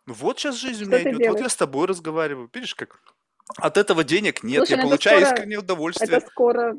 Ну 0.05 0.13
вот 0.15 0.39
сейчас 0.39 0.55
жизнь 0.55 0.83
у 0.83 0.85
Что 0.85 0.95
меня 0.95 1.03
ты 1.03 1.09
идет. 1.09 1.19
Вот 1.19 1.23
я 1.27 1.33
делаешь? 1.33 1.51
с 1.51 1.55
тобой 1.55 1.87
разговариваю. 1.87 2.49
Видишь, 2.53 2.75
как 2.75 2.99
от 3.57 3.77
этого 3.77 4.03
денег 4.03 4.43
нет, 4.43 4.65
Слушай, 4.65 4.71
я 4.71 4.77
ну 4.77 4.89
получаю 4.89 5.19
скоро, 5.21 5.33
искреннее 5.35 5.59
удовольствие. 5.59 6.17
это 6.17 6.27
скоро. 6.27 6.75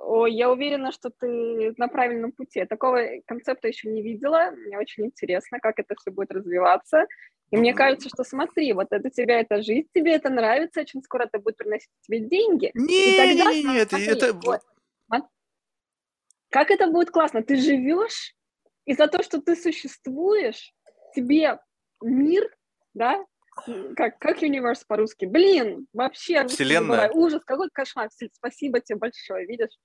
Ой, 0.00 0.32
я 0.32 0.50
уверена, 0.50 0.92
что 0.92 1.10
ты 1.10 1.74
на 1.76 1.88
правильном 1.88 2.32
пути. 2.32 2.64
Такого 2.64 3.00
концепта 3.26 3.68
еще 3.68 3.88
не 3.88 4.02
видела. 4.02 4.50
Мне 4.52 4.78
очень 4.78 5.06
интересно, 5.06 5.58
как 5.60 5.78
это 5.78 5.94
все 5.98 6.10
будет 6.10 6.30
развиваться. 6.30 7.06
И 7.50 7.56
мне 7.56 7.74
кажется, 7.74 8.08
что 8.08 8.24
смотри, 8.24 8.72
вот 8.74 8.88
это 8.90 9.10
тебя 9.10 9.40
это 9.40 9.62
жизнь, 9.62 9.88
тебе 9.94 10.12
это 10.14 10.28
нравится, 10.28 10.80
очень 10.80 11.02
скоро 11.02 11.24
это 11.24 11.38
будет 11.38 11.56
приносить 11.56 11.88
тебе 12.02 12.20
деньги. 12.20 12.70
И 12.74 13.16
тогда 13.16 13.50
это, 13.52 13.96
смотри, 13.96 14.12
это 14.12 14.32
вот, 14.34 14.60
как 16.50 16.70
это 16.70 16.86
будет 16.88 17.10
классно. 17.10 17.42
Ты 17.42 17.56
живешь, 17.56 18.34
и 18.84 18.94
за 18.94 19.06
то, 19.06 19.22
что 19.22 19.40
ты 19.40 19.56
существуешь, 19.56 20.74
тебе 21.14 21.58
мир, 22.02 22.54
да, 22.94 23.24
как, 23.96 24.18
как 24.18 24.42
universe 24.42 24.82
по-русски, 24.86 25.24
блин, 25.26 25.86
вообще 25.92 26.46
вселенная. 26.46 27.10
ужас, 27.10 27.42
какой 27.44 27.68
кошмар, 27.70 28.08
спасибо 28.32 28.80
тебе 28.80 28.98
большое, 28.98 29.46
видишь, 29.46 29.76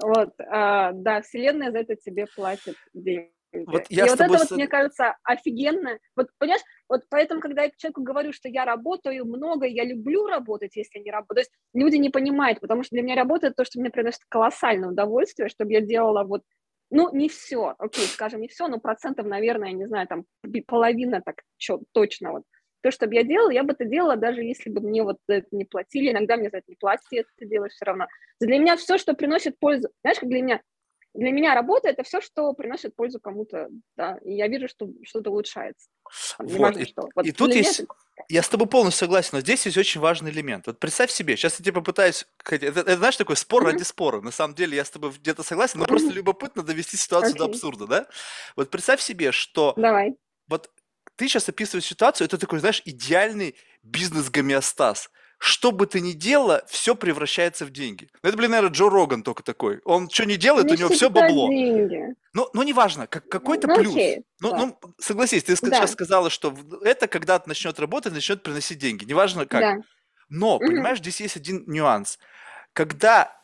вот, 0.00 0.32
а, 0.40 0.92
да, 0.92 1.20
вселенная 1.22 1.70
за 1.72 1.78
это 1.78 1.96
тебе 1.96 2.26
платит 2.34 2.76
деньги. 2.94 3.30
Вот 3.66 3.82
И 3.90 3.94
я 3.96 4.06
с 4.06 4.10
вот 4.10 4.14
это 4.14 4.24
тобой 4.24 4.38
вот, 4.38 4.48
сог- 4.48 4.56
мне 4.56 4.68
кажется, 4.68 5.16
офигенно. 5.24 5.98
Вот, 6.14 6.28
понимаешь, 6.38 6.62
вот 6.88 7.02
поэтому, 7.10 7.40
когда 7.40 7.64
я 7.64 7.70
человеку 7.76 8.02
говорю, 8.02 8.32
что 8.32 8.48
я 8.48 8.64
работаю 8.64 9.24
много, 9.26 9.66
я 9.66 9.84
люблю 9.84 10.26
работать, 10.26 10.76
если 10.76 10.98
я 10.98 11.04
не 11.04 11.10
работаю, 11.10 11.34
то 11.34 11.40
есть 11.40 11.52
люди 11.74 11.96
не 11.96 12.10
понимают, 12.10 12.60
потому 12.60 12.84
что 12.84 12.94
для 12.94 13.02
меня 13.02 13.16
работа 13.16 13.48
это 13.48 13.56
то, 13.56 13.64
что 13.64 13.80
мне 13.80 13.90
приносит 13.90 14.20
колоссальное 14.28 14.90
удовольствие, 14.90 15.48
чтобы 15.48 15.72
я 15.72 15.80
делала 15.80 16.22
вот, 16.22 16.42
ну, 16.90 17.12
не 17.12 17.28
все, 17.28 17.74
окей, 17.78 18.06
скажем, 18.06 18.40
не 18.40 18.48
все, 18.48 18.68
но 18.68 18.78
процентов, 18.78 19.26
наверное, 19.26 19.68
я 19.70 19.74
не 19.74 19.86
знаю, 19.86 20.06
там, 20.06 20.24
половина 20.68 21.20
так 21.20 21.42
чё, 21.56 21.80
точно 21.92 22.32
вот. 22.32 22.44
То, 22.82 22.90
что 22.90 23.06
бы 23.06 23.14
я 23.14 23.24
делала, 23.24 23.50
я 23.50 23.62
бы 23.62 23.72
это 23.72 23.84
делала, 23.84 24.16
даже 24.16 24.42
если 24.42 24.70
бы 24.70 24.80
мне 24.80 25.02
вот 25.02 25.18
за 25.28 25.36
это 25.36 25.48
не 25.52 25.64
платили. 25.64 26.10
Иногда 26.10 26.36
мне 26.36 26.50
за 26.50 26.58
это 26.58 26.66
не 26.68 26.76
платят, 26.76 27.06
я 27.10 27.20
это 27.20 27.46
делаю 27.46 27.70
все 27.70 27.84
равно. 27.84 28.06
Для 28.40 28.58
меня 28.58 28.76
все, 28.76 28.96
что 28.98 29.14
приносит 29.14 29.58
пользу, 29.58 29.90
знаешь, 30.02 30.18
как 30.18 30.28
для 30.28 30.40
меня, 30.42 30.60
для 31.14 31.30
меня 31.30 31.54
работа 31.54 31.88
это 31.88 32.02
все, 32.04 32.20
что 32.20 32.52
приносит 32.52 32.94
пользу 32.94 33.20
кому-то, 33.20 33.68
да, 33.96 34.18
и 34.24 34.32
я 34.34 34.48
вижу, 34.48 34.68
что 34.68 34.88
что-то 35.04 35.30
улучшается. 35.30 35.88
Там, 36.38 36.46
Вот, 36.46 36.76
и, 36.76 36.84
что. 36.86 37.08
Вот 37.14 37.26
и 37.26 37.32
тут 37.32 37.48
меня 37.50 37.58
есть, 37.58 37.80
это- 37.80 37.94
я 38.28 38.42
с 38.42 38.48
тобой 38.48 38.68
полностью 38.68 39.06
согласен, 39.06 39.30
но 39.32 39.40
здесь 39.40 39.66
есть 39.66 39.76
очень 39.76 40.00
важный 40.00 40.30
элемент. 40.30 40.66
Вот 40.66 40.78
представь 40.78 41.10
себе, 41.10 41.36
сейчас 41.36 41.58
я 41.58 41.64
тебе 41.64 41.74
попытаюсь, 41.74 42.26
это, 42.48 42.66
это, 42.66 42.96
знаешь, 42.96 43.16
такой 43.16 43.36
спор 43.36 43.64
ради 43.64 43.82
спора. 43.82 44.20
На 44.20 44.30
самом 44.30 44.54
деле 44.54 44.76
я 44.76 44.84
с 44.84 44.90
тобой 44.90 45.10
где-то 45.10 45.42
согласен, 45.42 45.80
но 45.80 45.86
просто 45.86 46.12
любопытно 46.12 46.62
довести 46.62 46.96
ситуацию 46.96 47.36
до 47.36 47.44
абсурда, 47.46 47.86
да? 47.86 48.06
Вот 48.56 48.70
представь 48.70 49.00
себе, 49.00 49.32
что 49.32 49.74
Давай. 49.76 50.16
вот 50.48 50.70
ты 51.20 51.28
сейчас 51.28 51.50
описываешь 51.50 51.84
ситуацию, 51.84 52.24
это 52.24 52.38
такой, 52.38 52.60
знаешь, 52.60 52.80
идеальный 52.86 53.54
бизнес-гомеостаз. 53.82 55.10
Что 55.36 55.70
бы 55.70 55.86
ты 55.86 56.00
ни 56.00 56.12
делала, 56.12 56.64
все 56.66 56.94
превращается 56.94 57.66
в 57.66 57.70
деньги. 57.70 58.08
Ну, 58.22 58.28
это, 58.30 58.38
блин, 58.38 58.52
наверное, 58.52 58.72
Джо 58.72 58.88
Роган 58.88 59.22
только 59.22 59.42
такой. 59.42 59.82
Он 59.84 60.08
что 60.08 60.24
не 60.24 60.36
делает, 60.38 60.66
Не 60.68 60.72
у 60.72 60.76
него 60.78 60.88
все 60.88 61.10
бабло. 61.10 61.50
деньги. 61.50 62.14
Ну, 62.32 62.48
ну 62.54 62.62
неважно, 62.62 63.06
как, 63.06 63.28
какой-то 63.28 63.68
Ну, 63.68 63.74
плюс. 63.76 63.92
окей, 63.94 64.24
Ну, 64.40 64.50
да. 64.50 64.56
ну, 64.56 64.80
согласись, 64.98 65.44
ты 65.44 65.54
Да. 65.60 65.76
сейчас 65.76 65.92
сказала, 65.92 66.30
что 66.30 66.54
это 66.82 67.06
когда 67.06 67.42
начнет 67.44 67.78
работать, 67.78 68.14
начнет 68.14 68.42
приносить 68.42 68.78
деньги. 68.78 69.04
Неважно 69.04 69.44
как. 69.44 69.60
Да. 69.60 69.76
Но, 70.30 70.56
Мгм. 70.56 70.68
понимаешь, 70.68 70.98
здесь 71.00 71.20
есть 71.20 71.36
один 71.36 71.64
нюанс. 71.66 72.18
Когда 72.72 73.36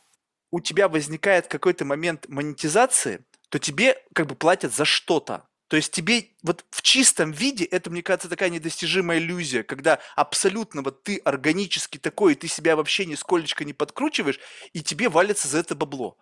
у 0.50 0.60
тебя 0.60 0.88
возникает 0.88 1.46
какой-то 1.46 1.84
момент 1.84 2.26
монетизации, 2.28 3.26
то 3.50 3.58
тебе 3.58 4.02
как 4.14 4.28
бы 4.28 4.34
платят 4.34 4.74
за 4.74 4.86
что-то. 4.86 5.46
То 5.68 5.76
есть 5.76 5.92
тебе 5.92 6.28
вот 6.42 6.64
в 6.70 6.82
чистом 6.82 7.32
виде, 7.32 7.64
это, 7.64 7.90
мне 7.90 8.02
кажется, 8.02 8.28
такая 8.28 8.50
недостижимая 8.50 9.18
иллюзия, 9.18 9.64
когда 9.64 9.98
абсолютно 10.14 10.82
вот 10.82 11.02
ты 11.02 11.16
органически 11.18 11.98
такой, 11.98 12.32
и 12.32 12.36
ты 12.36 12.46
себя 12.46 12.76
вообще 12.76 13.04
нисколечко 13.04 13.64
не 13.64 13.72
подкручиваешь, 13.72 14.38
и 14.72 14.82
тебе 14.82 15.08
валится 15.08 15.48
за 15.48 15.58
это 15.58 15.74
бабло. 15.74 16.16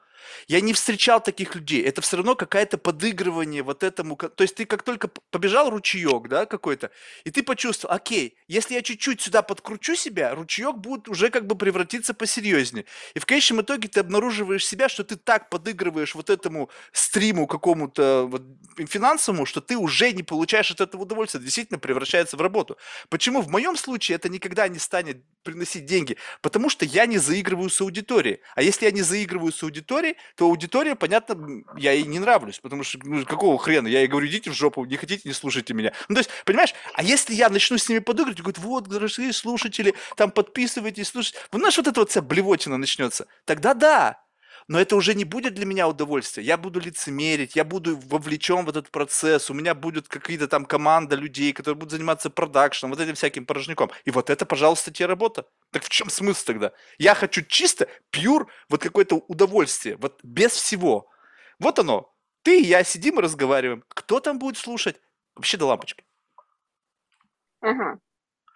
Я 0.48 0.60
не 0.60 0.72
встречал 0.72 1.22
таких 1.22 1.54
людей. 1.54 1.82
Это 1.82 2.00
все 2.00 2.16
равно 2.16 2.34
какое-то 2.34 2.78
подыгрывание 2.78 3.62
вот 3.62 3.82
этому. 3.82 4.16
То 4.16 4.42
есть 4.42 4.54
ты 4.54 4.64
как 4.64 4.82
только 4.82 5.08
побежал 5.30 5.70
ручеек, 5.70 6.28
да, 6.28 6.46
какой-то, 6.46 6.90
и 7.24 7.30
ты 7.30 7.42
почувствовал, 7.42 7.94
окей, 7.94 8.36
если 8.48 8.74
я 8.74 8.82
чуть-чуть 8.82 9.20
сюда 9.20 9.42
подкручу 9.42 9.94
себя, 9.94 10.34
ручеек 10.34 10.76
будет 10.76 11.08
уже 11.08 11.30
как 11.30 11.46
бы 11.46 11.56
превратиться 11.56 12.14
посерьезнее. 12.14 12.84
И 13.14 13.18
в 13.18 13.26
конечном 13.26 13.62
итоге 13.62 13.88
ты 13.88 14.00
обнаруживаешь 14.00 14.66
себя, 14.66 14.88
что 14.88 15.04
ты 15.04 15.16
так 15.16 15.50
подыгрываешь 15.50 16.14
вот 16.14 16.30
этому 16.30 16.70
стриму 16.92 17.46
какому-то 17.46 18.26
вот 18.26 18.42
финансовому, 18.88 19.46
что 19.46 19.60
ты 19.60 19.76
уже 19.76 20.12
не 20.12 20.22
получаешь 20.22 20.70
от 20.70 20.80
этого 20.80 21.02
удовольствия, 21.02 21.40
действительно 21.40 21.78
превращается 21.78 22.36
в 22.36 22.40
работу. 22.40 22.76
Почему 23.08 23.40
в 23.40 23.48
моем 23.48 23.76
случае 23.76 24.16
это 24.16 24.28
никогда 24.28 24.68
не 24.68 24.78
станет 24.78 25.22
приносить 25.42 25.86
деньги? 25.86 26.16
Потому 26.42 26.68
что 26.68 26.84
я 26.84 27.06
не 27.06 27.18
заигрываю 27.18 27.70
с 27.70 27.80
аудиторией. 27.80 28.40
А 28.54 28.62
если 28.62 28.86
я 28.86 28.90
не 28.90 29.02
заигрываю 29.02 29.52
с 29.52 29.62
аудиторией, 29.62 30.13
то 30.36 30.46
аудитория, 30.46 30.94
понятно, 30.94 31.62
я 31.76 31.92
ей 31.92 32.04
не 32.04 32.18
нравлюсь, 32.18 32.58
потому 32.58 32.84
что 32.84 32.98
ну, 33.02 33.24
какого 33.24 33.58
хрена? 33.58 33.88
Я 33.88 34.00
ей 34.00 34.08
говорю, 34.08 34.26
идите 34.26 34.50
в 34.50 34.54
жопу, 34.54 34.84
не 34.84 34.96
хотите, 34.96 35.28
не 35.28 35.34
слушайте 35.34 35.74
меня. 35.74 35.92
Ну, 36.08 36.14
то 36.14 36.20
есть, 36.20 36.30
понимаешь, 36.44 36.74
а 36.94 37.02
если 37.02 37.34
я 37.34 37.48
начну 37.48 37.78
с 37.78 37.88
ними 37.88 38.00
подыгрывать, 38.00 38.40
говорят, 38.40 38.58
вот, 38.58 38.88
дорогие 38.88 39.32
слушатели, 39.32 39.94
там 40.16 40.30
подписывайтесь, 40.30 41.08
слушайте, 41.08 41.38
ну, 41.52 41.58
знаешь, 41.58 41.76
вот 41.76 41.86
эта 41.86 42.00
вот 42.00 42.10
вся 42.10 42.22
блевотина 42.22 42.76
начнется, 42.76 43.26
тогда 43.44 43.74
да, 43.74 44.23
но 44.68 44.80
это 44.80 44.96
уже 44.96 45.14
не 45.14 45.24
будет 45.24 45.54
для 45.54 45.66
меня 45.66 45.88
удовольствие. 45.88 46.46
Я 46.46 46.56
буду 46.56 46.80
лицемерить, 46.80 47.56
я 47.56 47.64
буду 47.64 47.96
вовлечен 47.96 48.64
в 48.64 48.68
этот 48.68 48.90
процесс, 48.90 49.50
у 49.50 49.54
меня 49.54 49.74
будет 49.74 50.08
какие-то 50.08 50.48
там 50.48 50.64
команда 50.64 51.16
людей, 51.16 51.52
которые 51.52 51.76
будут 51.76 51.92
заниматься 51.92 52.30
продакшном, 52.30 52.90
вот 52.90 53.00
этим 53.00 53.14
всяким 53.14 53.46
порожняком. 53.46 53.90
И 54.04 54.10
вот 54.10 54.30
это, 54.30 54.46
пожалуйста, 54.46 54.90
тебе 54.90 55.06
работа. 55.06 55.46
Так 55.70 55.84
в 55.84 55.88
чем 55.88 56.08
смысл 56.08 56.44
тогда? 56.46 56.72
Я 56.98 57.14
хочу 57.14 57.42
чисто, 57.42 57.88
пьюр, 58.10 58.50
вот 58.68 58.82
какое-то 58.82 59.16
удовольствие, 59.16 59.96
вот 59.96 60.20
без 60.22 60.52
всего. 60.52 61.08
Вот 61.58 61.78
оно. 61.78 62.12
Ты 62.42 62.60
и 62.60 62.64
я 62.64 62.84
сидим 62.84 63.18
и 63.18 63.22
разговариваем. 63.22 63.84
Кто 63.88 64.20
там 64.20 64.38
будет 64.38 64.56
слушать? 64.56 65.00
Вообще 65.34 65.56
до 65.56 65.66
лампочки. 65.66 66.04
Ага. 67.60 67.98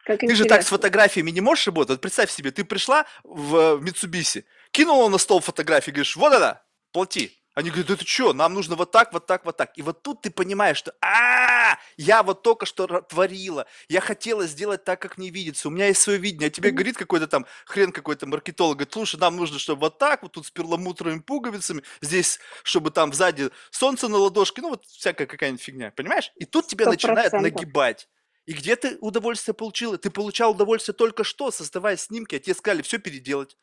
Как 0.04 0.20
Ты 0.20 0.34
же 0.34 0.44
так 0.46 0.62
с 0.62 0.68
фотографиями 0.68 1.30
не 1.30 1.42
можешь 1.42 1.66
работать. 1.66 1.90
Вот 1.90 2.00
представь 2.00 2.30
себе, 2.30 2.50
ты 2.50 2.64
пришла 2.64 3.04
в 3.24 3.78
Митсубиси, 3.82 4.46
кинула 4.70 5.08
на 5.08 5.18
стол 5.18 5.40
фотографии, 5.40 5.90
говоришь, 5.90 6.16
вот 6.16 6.32
это, 6.32 6.62
плати. 6.92 7.34
Они 7.54 7.70
говорят, 7.70 7.90
это 7.90 8.06
что, 8.06 8.32
нам 8.32 8.54
нужно 8.54 8.76
вот 8.76 8.92
так, 8.92 9.12
вот 9.12 9.26
так, 9.26 9.44
вот 9.44 9.56
так. 9.56 9.76
И 9.76 9.82
вот 9.82 10.04
тут 10.04 10.22
ты 10.22 10.30
понимаешь, 10.30 10.76
что 10.76 10.94
а 11.00 11.76
я 11.96 12.22
вот 12.22 12.42
только 12.42 12.66
что 12.66 12.86
творила, 13.00 13.66
я 13.88 14.00
хотела 14.00 14.46
сделать 14.46 14.84
так, 14.84 15.02
как 15.02 15.18
мне 15.18 15.30
видится, 15.30 15.66
у 15.66 15.72
меня 15.72 15.88
есть 15.88 16.00
свое 16.00 16.20
видение, 16.20 16.46
а 16.46 16.50
тебе 16.50 16.70
говорит 16.70 16.96
какой-то 16.96 17.26
там 17.26 17.46
хрен 17.66 17.90
какой-то 17.90 18.26
маркетолог, 18.26 18.76
говорит, 18.76 18.92
слушай, 18.92 19.18
нам 19.18 19.34
нужно, 19.36 19.58
чтобы 19.58 19.80
вот 19.80 19.98
так, 19.98 20.22
вот 20.22 20.30
тут 20.30 20.46
с 20.46 20.52
перламутровыми 20.52 21.18
пуговицами, 21.18 21.82
здесь, 22.00 22.38
чтобы 22.62 22.92
там 22.92 23.12
сзади 23.12 23.50
солнце 23.72 24.06
на 24.06 24.18
ладошке, 24.18 24.62
ну 24.62 24.68
вот 24.68 24.86
всякая 24.86 25.26
какая-нибудь 25.26 25.60
фигня, 25.60 25.90
понимаешь? 25.90 26.30
И 26.36 26.44
тут 26.44 26.68
тебя 26.68 26.86
100%. 26.86 26.90
начинает 26.90 27.32
нагибать. 27.32 28.08
И 28.46 28.52
где 28.52 28.76
ты 28.76 28.98
удовольствие 29.00 29.54
получила? 29.54 29.98
Ты 29.98 30.10
получал 30.10 30.52
удовольствие 30.52 30.94
только 30.94 31.24
что, 31.24 31.50
создавая 31.50 31.96
снимки, 31.96 32.36
а 32.36 32.38
тебе 32.38 32.54
сказали 32.54 32.82
все 32.82 32.98
переделать. 32.98 33.56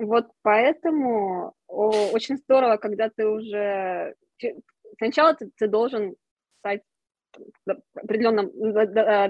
Вот 0.00 0.28
поэтому 0.42 1.54
очень 1.66 2.36
здорово, 2.36 2.76
когда 2.76 3.10
ты 3.10 3.26
уже... 3.26 4.14
Сначала 4.98 5.34
ты, 5.34 5.50
ты 5.56 5.66
должен 5.66 6.14
стать 6.60 6.82
определенном, 7.94 8.50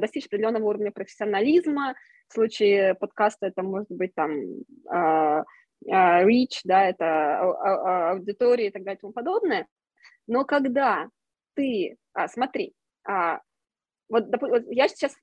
достичь 0.01 0.27
определенного 0.27 0.67
уровня 0.67 0.93
профессионализма. 0.93 1.95
В 2.29 2.35
случае 2.35 2.95
подкаста 2.95 3.47
это 3.47 3.63
может 3.63 3.91
быть 3.91 4.15
там 4.15 4.31
uh, 4.93 5.43
uh, 5.91 6.27
reach, 6.27 6.61
да, 6.65 6.87
это 6.87 8.11
аудитория 8.11 8.67
и 8.67 8.71
так 8.71 8.83
далее 8.83 8.99
и 8.99 9.01
тому 9.01 9.15
подобное. 9.15 9.67
Но 10.27 10.45
когда 10.45 11.09
ты, 11.55 11.97
а, 12.13 12.29
смотри, 12.29 12.75
а, 13.07 13.41
вот, 14.11 14.27
вот 14.41 14.65
я 14.69 14.89
сейчас, 14.89 15.17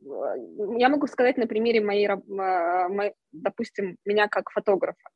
я 0.77 0.89
могу 0.89 1.05
сказать 1.05 1.37
на 1.37 1.45
примере 1.45 1.81
моей, 1.81 2.09
моей, 2.27 3.13
допустим, 3.31 3.97
меня 4.03 4.27
как 4.27 4.49
фотографа. 4.49 5.09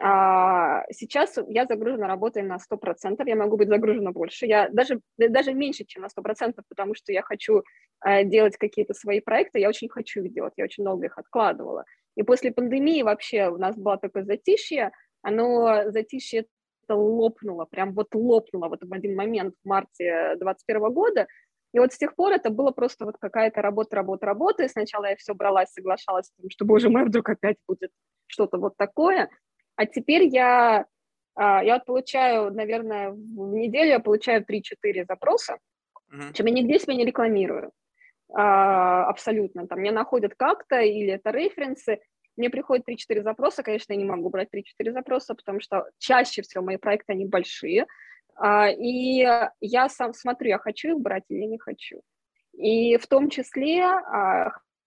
А, 0.00 0.84
сейчас 0.90 1.38
я 1.48 1.66
загружена 1.66 2.06
работой 2.06 2.42
на 2.42 2.58
100%, 2.58 3.22
я 3.26 3.36
могу 3.36 3.56
быть 3.56 3.68
загружена 3.68 4.12
больше, 4.12 4.46
я 4.46 4.68
даже, 4.68 5.00
даже 5.16 5.54
меньше, 5.54 5.84
чем 5.84 6.02
на 6.02 6.08
100%, 6.08 6.62
потому 6.68 6.94
что 6.94 7.12
я 7.12 7.22
хочу 7.22 7.62
э, 8.04 8.24
делать 8.24 8.56
какие-то 8.56 8.94
свои 8.94 9.20
проекты, 9.20 9.60
я 9.60 9.68
очень 9.68 9.88
хочу 9.88 10.22
их 10.22 10.32
делать, 10.32 10.54
я 10.56 10.64
очень 10.64 10.84
долго 10.84 11.06
их 11.06 11.18
откладывала. 11.18 11.84
И 12.16 12.22
после 12.22 12.52
пандемии 12.52 13.02
вообще 13.02 13.48
у 13.48 13.58
нас 13.58 13.76
было 13.76 13.96
такое 13.96 14.24
затишье, 14.24 14.92
оно 15.22 15.90
затишье 15.90 16.46
это 16.86 16.96
лопнуло, 16.96 17.64
прям 17.64 17.92
вот 17.94 18.14
лопнуло 18.14 18.68
вот 18.68 18.80
в 18.82 18.92
один 18.92 19.16
момент 19.16 19.54
в 19.64 19.68
марте 19.68 20.36
2021 20.36 20.92
года, 20.92 21.26
и 21.72 21.78
вот 21.80 21.92
с 21.92 21.98
тех 21.98 22.14
пор 22.14 22.32
это 22.32 22.50
было 22.50 22.70
просто 22.70 23.04
вот 23.04 23.16
какая-то 23.18 23.60
работа, 23.60 23.96
работа, 23.96 24.26
работа, 24.26 24.62
и 24.62 24.68
сначала 24.68 25.06
я 25.06 25.16
все 25.16 25.34
бралась, 25.34 25.72
соглашалась 25.72 26.30
тем, 26.38 26.48
что, 26.48 26.64
боже 26.64 26.88
мой, 26.88 27.04
вдруг 27.04 27.28
опять 27.28 27.56
будет 27.66 27.90
что-то 28.26 28.58
вот 28.58 28.76
такое, 28.76 29.28
а 29.76 29.86
теперь 29.86 30.24
я, 30.26 30.86
а, 31.34 31.64
я 31.64 31.74
вот 31.74 31.84
получаю, 31.84 32.52
наверное, 32.52 33.10
в 33.10 33.54
неделю 33.54 33.88
я 33.90 34.00
получаю 34.00 34.44
3-4 34.44 35.04
запроса, 35.06 35.58
uh-huh. 36.12 36.32
чем 36.32 36.46
я 36.46 36.52
нигде 36.52 36.78
себя 36.78 36.94
не 36.94 37.04
рекламирую. 37.04 37.72
А, 38.32 39.06
абсолютно. 39.08 39.66
Там 39.66 39.80
меня 39.80 39.92
находят 39.92 40.34
как-то, 40.36 40.80
или 40.80 41.12
это 41.12 41.30
референсы. 41.30 42.00
Мне 42.36 42.50
приходят 42.50 42.88
3-4 42.88 43.22
запроса, 43.22 43.62
конечно, 43.62 43.92
я 43.92 43.98
не 43.98 44.04
могу 44.04 44.28
брать 44.28 44.48
3-4 44.52 44.92
запроса, 44.92 45.34
потому 45.34 45.60
что 45.60 45.88
чаще 45.98 46.42
всего 46.42 46.64
мои 46.64 46.76
проекты, 46.76 47.12
они 47.12 47.26
большие. 47.26 47.86
А, 48.36 48.68
и 48.70 49.26
я 49.60 49.88
сам 49.88 50.12
смотрю, 50.14 50.50
я 50.50 50.58
хочу 50.58 50.90
их 50.90 51.00
брать 51.00 51.24
или 51.28 51.44
не 51.44 51.58
хочу. 51.58 52.00
И 52.52 52.96
в 52.96 53.06
том 53.08 53.30
числе, 53.30 53.84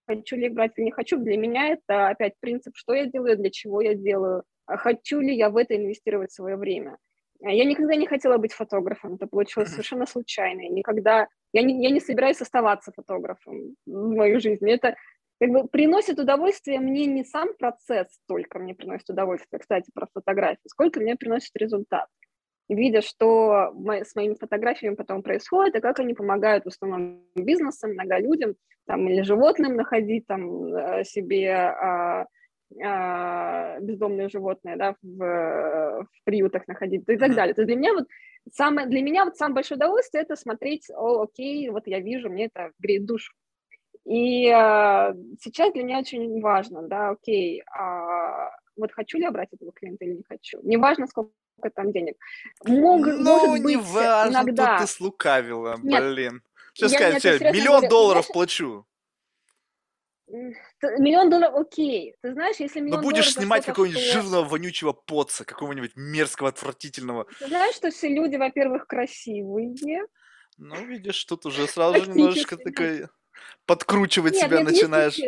хочу 0.08 0.38
ли 0.38 0.48
их 0.48 0.54
брать 0.54 0.72
или 0.78 0.86
не 0.86 0.92
хочу, 0.92 1.18
для 1.18 1.36
меня 1.38 1.68
это 1.70 2.08
опять 2.08 2.34
принцип, 2.40 2.76
что 2.78 2.94
я 2.94 3.06
делаю, 3.08 3.38
для 3.38 3.50
чего 3.50 3.82
я 3.82 3.94
делаю, 3.94 4.44
хочу 4.68 5.20
ли 5.20 5.36
я 5.36 5.50
в 5.50 5.58
это 5.58 5.76
инвестировать 5.76 6.32
свое 6.32 6.56
время. 6.56 6.98
А 7.44 7.52
я 7.52 7.66
никогда 7.66 7.96
не 7.96 8.08
хотела 8.08 8.38
быть 8.38 8.54
фотографом, 8.54 9.16
это 9.16 9.28
получилось 9.28 9.70
совершенно 9.70 10.06
случайно. 10.06 10.62
И 10.62 10.70
никогда 10.70 11.28
я 11.54 11.62
не, 11.62 11.84
я 11.84 11.92
не 11.92 12.00
собираюсь 12.00 12.42
оставаться 12.42 12.92
фотографом 12.96 13.76
в 13.86 14.16
мою 14.16 14.40
жизнь. 14.40 14.70
Это 14.70 14.96
как 15.40 15.50
бы 15.52 15.68
приносит 15.68 16.20
удовольствие 16.20 16.80
мне 16.80 17.06
не 17.06 17.24
сам 17.24 17.50
процесс 17.58 18.08
только 18.28 18.58
мне 18.60 18.74
приносит 18.74 19.10
удовольствие, 19.10 19.60
кстати, 19.60 19.92
про 19.94 20.08
фотографию, 20.12 20.64
сколько 20.68 21.00
мне 21.00 21.16
приносит 21.16 21.56
результат. 21.56 22.08
Видя, 22.70 23.02
что 23.02 23.72
с 23.88 24.16
моими 24.16 24.34
фотографиями 24.34 24.96
потом 24.96 25.22
происходит, 25.22 25.76
и 25.76 25.80
как 25.80 26.00
они 26.00 26.14
помогают 26.14 26.66
в 26.66 26.68
основном 26.68 27.24
бизнесам, 27.36 27.92
многолюдям, 27.92 28.56
там, 28.88 29.08
или 29.08 29.22
животным 29.22 29.76
находить 29.76 30.26
там 30.28 30.74
э, 30.74 31.04
себе 31.04 31.52
а, 31.52 32.22
а, 32.22 32.26
бездомные 32.70 34.30
животные, 34.30 34.76
да, 34.76 34.96
в, 35.02 35.18
в 35.18 36.24
приютах 36.26 36.68
находить 36.68 37.04
и 37.08 37.18
так 37.18 37.34
далее. 37.34 37.54
То 37.54 37.62
есть 37.62 37.68
для 37.68 37.76
меня 37.76 37.94
вот 37.94 38.08
самое, 38.54 38.88
для 38.88 39.02
меня 39.02 39.26
вот 39.26 39.38
самое 39.38 39.56
большое 39.56 39.78
удовольствие 39.78 40.24
это 40.24 40.36
смотреть, 40.36 40.90
о, 40.90 41.24
окей, 41.24 41.70
вот 41.70 41.88
я 41.88 42.00
вижу, 42.00 42.30
мне 42.30 42.46
это 42.46 42.72
греет 42.80 43.06
душу. 43.06 43.34
И 44.06 44.50
а, 44.50 45.14
сейчас 45.42 45.74
для 45.74 45.84
меня 45.84 46.00
очень 46.00 46.42
важно, 46.42 46.82
да, 46.84 47.10
окей, 47.10 47.62
а, 47.78 48.52
вот 48.78 48.92
хочу 48.94 49.18
ли 49.18 49.24
я 49.24 49.32
брать 49.32 49.50
этого 49.52 49.72
клиента 49.74 50.06
или 50.06 50.14
не 50.14 50.24
хочу. 50.24 50.60
Неважно, 50.64 51.08
сколько 51.08 51.34
там 51.76 51.92
денег. 51.92 52.16
Мог, 52.66 53.06
ну, 53.06 53.24
может 53.24 53.52
быть, 53.52 53.66
не 53.66 53.78
важно, 53.78 54.38
иногда... 54.38 54.78
тут 54.78 54.88
ты 54.88 54.94
слукавила, 54.94 55.78
нет, 55.84 56.04
блин. 56.04 56.42
Сейчас 56.74 56.92
сказать, 56.92 57.24
миллион 57.42 57.78
говорю, 57.78 57.90
долларов 57.90 58.26
знаешь, 58.26 58.34
плачу. 58.34 58.86
Миллион 60.28 61.30
долларов, 61.30 61.56
окей. 61.56 62.16
Ты 62.22 62.34
знаешь, 62.34 62.58
если 62.58 62.82
миллион 62.82 63.02
Но 63.02 63.08
будешь 63.10 63.34
снимать 63.34 63.66
какого-нибудь 63.66 64.02
что... 64.02 64.22
жирного, 64.22 64.44
вонючего 64.44 64.92
поца, 64.92 65.46
какого-нибудь 65.46 65.92
мерзкого, 65.96 66.50
отвратительного. 66.50 67.28
Ты 67.40 67.48
знаешь, 67.48 67.76
что 67.76 67.92
все 67.92 68.10
люди, 68.10 68.36
во-первых, 68.36 68.88
красивые. 68.88 70.06
Ну, 70.58 70.76
видишь, 70.86 71.24
тут 71.26 71.46
уже 71.46 71.68
сразу 71.68 72.04
же 72.04 72.10
немножечко 72.12 72.58
такой 72.58 73.08
подкручивать 73.66 74.34
нет, 74.34 74.46
себя 74.46 74.58
нет, 74.58 74.72
начинаешь. 74.72 75.20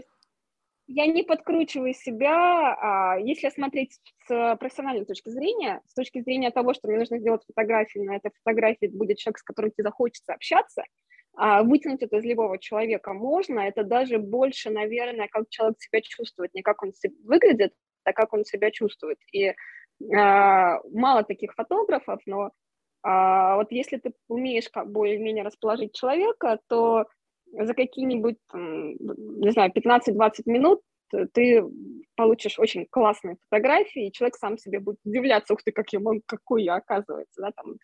Я 0.88 1.06
не 1.06 1.22
подкручиваю 1.22 1.94
себя, 1.94 2.76
а 2.82 3.18
если 3.20 3.50
смотреть 3.50 4.00
с 4.28 4.58
профессиональной 4.60 5.06
точки 5.06 5.30
зрения, 5.30 5.82
с 5.88 5.94
точки 5.94 6.20
зрения 6.22 6.50
того, 6.50 6.74
что 6.74 6.88
мне 6.88 6.98
нужно 6.98 7.20
сделать 7.20 7.44
фотографию, 7.46 8.06
на 8.06 8.16
этой 8.16 8.32
фотографии 8.44 8.88
будет 8.88 9.20
человек, 9.20 9.38
с 9.38 9.44
которым 9.44 9.70
тебе 9.72 9.84
захочется 9.84 10.34
общаться, 10.34 10.84
а 11.42 11.64
вытянуть 11.64 12.04
это 12.04 12.18
из 12.18 12.26
любого 12.26 12.60
человека 12.60 13.14
можно, 13.14 13.62
это 13.62 13.86
даже 13.86 14.18
больше, 14.18 14.70
наверное, 14.70 15.30
как 15.30 15.48
человек 15.48 15.78
себя 15.80 16.02
чувствует, 16.02 16.54
не 16.54 16.62
как 16.62 16.84
он 16.84 16.92
выглядит, 17.24 17.72
а 18.04 18.12
как 18.12 18.34
он 18.34 18.44
себя 18.44 18.72
чувствует. 18.72 19.18
И 19.32 19.54
а, 20.14 20.80
мало 20.92 21.24
таких 21.24 21.54
фотографов, 21.54 22.20
но 22.26 22.52
а, 23.04 23.56
вот 23.56 23.72
если 23.72 24.00
ты 24.00 24.12
умеешь 24.28 24.70
как 24.70 24.92
более-менее 24.92 25.46
расположить 25.46 25.94
человека, 25.94 26.60
то 26.68 27.06
за 27.54 27.74
какие-нибудь, 27.74 28.38
не 28.54 29.52
знаю, 29.52 29.72
15-20 29.72 30.42
минут 30.46 30.82
ты 31.34 31.64
получишь 32.18 32.60
очень 32.60 32.86
классные 32.92 33.38
фотографии, 33.50 34.08
и 34.08 34.12
человек 34.12 34.36
сам 34.36 34.58
себе 34.58 34.82
будет 34.82 35.00
удивляться, 35.06 35.54
ух 35.54 35.64
ты, 35.64 35.72
как 35.72 35.94
я 35.94 36.02
могу, 36.02 36.22
какой 36.26 36.64
я, 36.64 36.76
оказывается, 36.76 37.42
да, 37.42 37.52
там, 37.56 37.76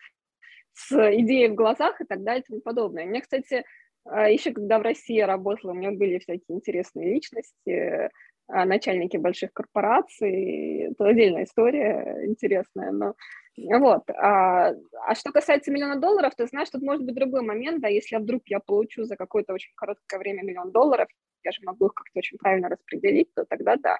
с 0.76 0.92
идеей 1.20 1.48
в 1.48 1.54
глазах 1.54 2.00
и 2.00 2.04
так 2.04 2.22
далее 2.22 2.42
и 2.42 2.46
тому 2.46 2.60
подобное. 2.60 3.06
Мне, 3.06 3.22
кстати, 3.22 3.64
а, 4.04 4.28
еще 4.28 4.52
когда 4.52 4.78
в 4.78 4.82
России 4.82 5.20
работала, 5.20 5.72
у 5.72 5.74
меня 5.74 5.90
были 5.90 6.18
всякие 6.18 6.56
интересные 6.56 7.14
личности, 7.14 8.10
а, 8.48 8.64
начальники 8.66 9.16
больших 9.16 9.52
корпораций, 9.54 10.90
это 10.90 11.06
отдельная 11.06 11.44
история 11.44 12.26
интересная, 12.26 12.92
но 12.92 13.14
вот. 13.56 14.02
А, 14.10 14.74
а 15.06 15.14
что 15.14 15.32
касается 15.32 15.72
миллиона 15.72 15.98
долларов, 15.98 16.34
ты 16.36 16.46
знаешь, 16.46 16.68
тут 16.68 16.82
может 16.82 17.04
быть 17.04 17.14
другой 17.14 17.40
момент, 17.40 17.80
да, 17.80 17.88
если 17.88 18.16
вдруг 18.16 18.42
я 18.46 18.60
получу 18.60 19.04
за 19.04 19.16
какое-то 19.16 19.54
очень 19.54 19.72
короткое 19.74 20.18
время 20.18 20.42
миллион 20.42 20.72
долларов, 20.72 21.08
я 21.42 21.52
же 21.52 21.60
могу 21.64 21.86
их 21.86 21.94
как-то 21.94 22.18
очень 22.18 22.36
правильно 22.36 22.68
распределить, 22.68 23.32
то 23.34 23.46
тогда 23.46 23.76
да. 23.76 23.98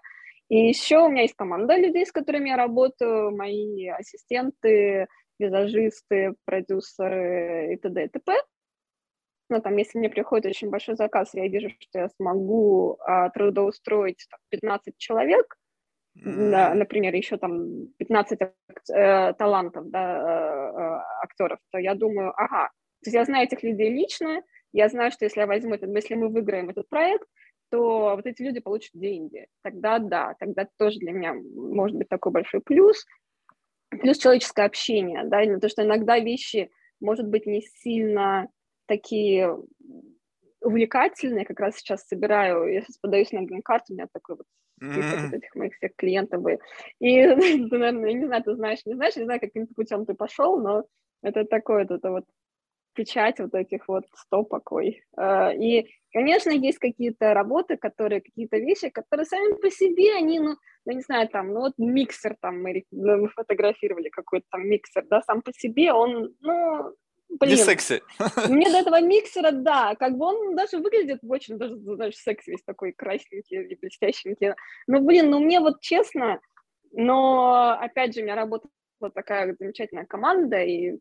И 0.51 0.69
еще 0.69 0.99
у 0.99 1.09
меня 1.09 1.23
есть 1.23 1.35
команда 1.35 1.77
людей, 1.79 2.05
с 2.05 2.13
которыми 2.13 2.51
я 2.51 2.57
работаю, 2.57 3.35
мои 3.35 3.89
ассистенты, 3.89 5.07
визажисты, 5.39 6.35
продюсеры 6.45 7.75
и 7.75 7.77
т.д. 7.77 8.05
и 8.05 8.09
т.п. 8.09 8.33
Но 9.49 9.61
там, 9.61 9.77
если 9.77 9.99
мне 9.99 10.09
приходит 10.09 10.47
очень 10.47 10.71
большой 10.71 10.97
заказ, 10.97 11.35
я 11.35 11.47
вижу, 11.47 11.71
что 11.79 12.01
я 12.01 12.09
смогу 12.09 12.99
а, 13.01 13.31
трудоустроить 13.31 14.27
там, 14.29 14.41
15 14.51 14.95
человек, 14.99 15.57
да, 16.25 16.75
например, 16.75 17.15
еще 17.15 17.37
там 17.37 17.89
15 17.99 18.41
э, 18.41 19.35
талантов, 19.35 19.91
да, 19.91 20.17
э, 20.17 20.81
э, 20.81 21.01
актеров, 21.23 21.59
то 21.71 21.79
я 21.79 21.95
думаю, 21.95 22.33
ага, 22.37 22.69
то 23.03 23.09
есть 23.09 23.15
я 23.15 23.25
знаю 23.25 23.45
этих 23.45 23.63
людей 23.63 23.91
лично, 23.91 24.43
я 24.73 24.89
знаю, 24.89 25.11
что 25.11 25.27
если 25.27 25.41
я 25.41 25.47
возьму 25.47 25.75
этот, 25.75 25.95
если 25.95 26.15
мы 26.15 26.29
выиграем 26.29 26.71
этот 26.71 26.89
проект, 26.89 27.29
то 27.71 28.15
вот 28.17 28.27
эти 28.27 28.43
люди 28.43 28.61
получат 28.61 28.93
деньги. 28.95 29.47
Тогда 29.63 29.99
да, 29.99 30.35
тогда 30.39 30.67
тоже 30.79 30.99
для 31.01 31.13
меня 31.13 31.35
может 31.35 31.97
быть 31.97 32.09
такой 32.09 32.33
большой 32.33 32.61
плюс. 32.61 33.05
Плюс 33.91 34.19
человеческое 34.19 34.67
общение, 34.67 35.25
да, 35.25 35.45
то 35.59 35.69
что 35.69 35.85
иногда 35.85 36.19
вещи, 36.19 36.71
может 37.01 37.29
быть, 37.29 37.47
не 37.47 37.63
сильно 37.63 38.49
такие 38.87 39.57
увлекательные, 40.61 41.45
как 41.45 41.61
раз 41.61 41.77
сейчас 41.77 42.07
собираю, 42.07 42.67
я 42.67 42.83
сейчас 42.83 42.99
подаюсь 42.99 43.33
на 43.33 43.43
грин-карту, 43.43 43.93
у 43.93 43.95
меня 43.95 44.07
такой 44.13 44.37
вот 44.37 44.47
список 44.77 45.33
этих 45.33 45.55
моих 45.55 45.75
всех 45.75 45.95
клиентов. 45.97 46.45
И, 46.99 47.27
ты, 47.27 47.69
наверное, 47.79 48.13
не 48.13 48.27
знаю, 48.27 48.43
ты 48.43 48.55
знаешь, 48.55 48.81
не 48.85 48.95
знаешь, 48.95 49.17
не 49.17 49.25
знаю, 49.25 49.41
каким 49.41 49.67
путем 49.69 50.05
ты 50.05 50.15
пошел, 50.15 50.61
но 50.61 50.85
это 51.23 51.45
такое, 51.45 51.85
это 51.85 52.11
вот 52.11 52.25
печать 52.97 53.39
вот 53.39 53.55
этих 53.55 53.87
вот 53.89 54.05
стопок. 54.15 54.73
Ой. 54.73 55.03
А, 55.17 55.53
и, 55.53 55.87
конечно, 56.13 56.51
есть 56.51 56.79
какие-то 56.79 57.35
работы, 57.35 57.77
которые, 57.77 58.21
какие-то 58.21 58.57
вещи, 58.57 58.89
которые 58.89 59.27
сами 59.27 59.55
по 59.61 59.71
себе, 59.71 60.15
они, 60.15 60.41
ну, 60.41 60.57
ну, 60.87 60.93
не 60.93 61.03
знаю, 61.03 61.29
там, 61.29 61.53
ну, 61.53 61.61
вот 61.61 61.75
миксер 61.79 62.37
там 62.41 62.63
мы, 62.63 62.83
мы 62.91 63.29
фотографировали, 63.29 64.09
какой-то 64.09 64.47
там 64.51 64.67
миксер, 64.67 65.05
да, 65.09 65.23
сам 65.23 65.43
по 65.43 65.53
себе 65.53 65.93
он, 65.93 66.35
ну, 66.41 66.95
Блин, 67.29 67.57
не 67.57 67.57
секси. 67.57 68.03
Мне 68.49 68.71
до 68.71 68.79
этого 68.79 69.01
миксера, 69.01 69.51
да, 69.51 69.95
как 69.97 70.17
бы 70.17 70.27
он 70.27 70.55
даже 70.55 70.79
выглядит 70.79 71.21
очень, 71.23 71.59
даже, 71.59 71.77
знаешь, 71.77 72.17
секс 72.17 72.47
весь 72.47 72.63
такой 72.65 72.93
красненький 72.93 73.65
и 73.65 73.79
блестященький. 73.79 74.55
Ну, 74.87 75.01
блин, 75.01 75.31
ну 75.31 75.41
мне 75.41 75.61
вот 75.61 75.81
честно, 75.81 76.41
но, 76.93 77.77
опять 77.79 78.15
же, 78.15 78.21
у 78.21 78.23
меня 78.25 78.37
работала 78.37 78.71
такая 79.13 79.55
замечательная 79.59 80.07
команда, 80.07 80.63
и 80.63 80.99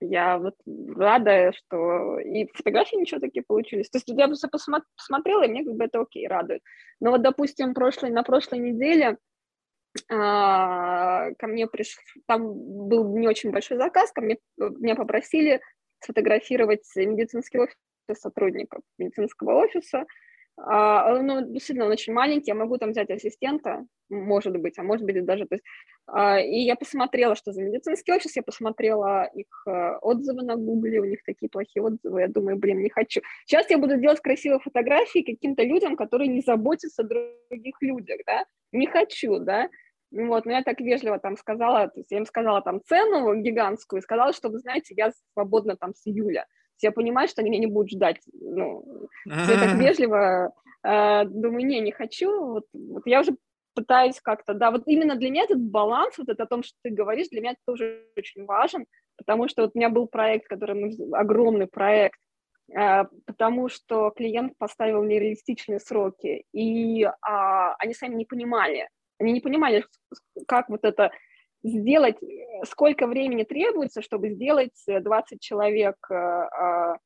я 0.00 0.38
вот 0.38 0.54
рада, 0.96 1.52
что 1.52 2.18
и 2.18 2.46
фотографии 2.52 2.96
ничего 2.96 3.20
такие 3.20 3.42
получились. 3.42 3.88
То 3.90 3.98
есть 3.98 4.08
я 4.08 4.26
просто 4.26 4.48
посмотрела, 4.48 5.44
и 5.44 5.48
мне 5.48 5.64
как 5.64 5.74
бы 5.74 5.84
это 5.84 6.00
окей, 6.00 6.26
радует. 6.26 6.62
Но 7.00 7.10
вот, 7.10 7.22
допустим, 7.22 7.74
прошлой, 7.74 8.10
на 8.10 8.22
прошлой 8.22 8.58
неделе 8.58 9.18
а, 10.10 11.30
ко 11.38 11.46
мне 11.46 11.66
пришел, 11.66 12.02
там 12.26 12.52
был 12.88 13.16
не 13.16 13.28
очень 13.28 13.50
большой 13.50 13.76
заказ, 13.76 14.12
ко 14.12 14.20
мне, 14.20 14.38
меня 14.56 14.96
попросили 14.96 15.60
сфотографировать 16.00 16.84
медицинский 16.96 17.58
офис 17.58 17.76
сотрудников 18.12 18.82
медицинского 18.98 19.54
офиса, 19.64 20.04
а, 20.56 21.18
ну, 21.20 21.40
действительно, 21.40 21.86
он 21.86 21.92
очень 21.92 22.12
маленький, 22.12 22.50
я 22.50 22.54
могу 22.54 22.78
там 22.78 22.90
взять 22.90 23.10
ассистента, 23.10 23.84
может 24.08 24.56
быть, 24.56 24.78
а 24.78 24.82
может 24.82 25.04
быть 25.04 25.24
даже, 25.24 25.46
то 25.46 25.56
есть, 25.56 25.64
а, 26.06 26.38
и 26.38 26.60
я 26.60 26.76
посмотрела, 26.76 27.34
что 27.34 27.52
за 27.52 27.62
медицинский 27.62 28.12
офис, 28.12 28.36
я 28.36 28.42
посмотрела 28.42 29.24
их 29.34 29.46
а, 29.66 29.98
отзывы 29.98 30.42
на 30.42 30.56
гугле, 30.56 31.00
у 31.00 31.04
них 31.04 31.24
такие 31.24 31.48
плохие 31.48 31.82
отзывы, 31.82 32.20
я 32.20 32.28
думаю, 32.28 32.56
блин, 32.56 32.82
не 32.82 32.90
хочу. 32.90 33.20
Сейчас 33.46 33.68
я 33.68 33.78
буду 33.78 33.96
делать 33.96 34.20
красивые 34.20 34.60
фотографии 34.60 35.22
каким-то 35.22 35.64
людям, 35.64 35.96
которые 35.96 36.28
не 36.28 36.40
заботятся 36.40 37.02
о 37.02 37.06
других 37.06 37.74
людях, 37.80 38.20
да, 38.24 38.44
не 38.70 38.86
хочу, 38.86 39.40
да, 39.40 39.68
вот, 40.12 40.44
но 40.46 40.52
я 40.52 40.62
так 40.62 40.78
вежливо 40.78 41.18
там 41.18 41.36
сказала, 41.36 41.88
то 41.88 41.98
есть 41.98 42.12
я 42.12 42.18
им 42.18 42.26
сказала 42.26 42.62
там 42.62 42.80
цену 42.84 43.34
гигантскую, 43.34 44.00
и 44.00 44.02
сказала, 44.02 44.32
что, 44.32 44.48
вы 44.50 44.60
знаете, 44.60 44.94
я 44.96 45.10
свободна 45.32 45.76
там 45.76 45.94
с 45.94 46.06
июля, 46.06 46.46
я 46.82 46.92
понимаю, 46.92 47.28
что 47.28 47.40
они 47.40 47.50
меня 47.50 47.60
не 47.60 47.72
будут 47.72 47.90
ждать. 47.90 48.20
Ну, 48.32 49.08
все 49.26 49.58
так 49.58 49.74
вежливо. 49.76 50.52
Э, 50.84 51.24
думаю, 51.24 51.66
не, 51.66 51.80
не 51.80 51.92
хочу. 51.92 52.30
Вот, 52.46 52.64
вот 52.72 53.06
я 53.06 53.20
уже 53.20 53.36
пытаюсь 53.74 54.20
как-то, 54.20 54.54
да, 54.54 54.70
вот 54.70 54.82
именно 54.86 55.16
для 55.16 55.30
меня 55.30 55.44
этот 55.44 55.60
баланс, 55.60 56.16
вот 56.18 56.28
это 56.28 56.44
о 56.44 56.46
том, 56.46 56.62
что 56.62 56.76
ты 56.82 56.90
говоришь, 56.90 57.28
для 57.28 57.40
меня 57.40 57.50
это 57.52 57.60
тоже 57.66 58.06
очень 58.16 58.44
важен, 58.44 58.86
потому 59.16 59.48
что 59.48 59.62
вот 59.62 59.72
у 59.74 59.78
меня 59.78 59.88
был 59.88 60.06
проект, 60.06 60.46
который 60.46 60.74
мы, 60.74 61.18
огромный 61.18 61.66
проект, 61.66 62.18
э, 62.72 63.04
потому 63.26 63.68
что 63.68 64.10
клиент 64.10 64.56
поставил 64.58 65.02
нереалистичные 65.02 65.80
сроки, 65.80 66.44
и 66.52 67.02
э, 67.02 67.10
они 67.78 67.94
сами 67.94 68.14
не 68.14 68.24
понимали, 68.24 68.88
они 69.18 69.32
не 69.32 69.40
понимали, 69.40 69.84
как 70.46 70.68
вот 70.68 70.84
это 70.84 71.10
сделать, 71.64 72.22
э, 72.22 72.64
сколько 72.64 73.06
времени 73.06 73.42
требуется, 73.42 74.02
чтобы 74.02 74.30
сделать 74.30 74.74
20 74.86 75.32
э, 75.32 75.38
человек 75.40 75.96
э, 76.10 76.14
а, 76.14 76.98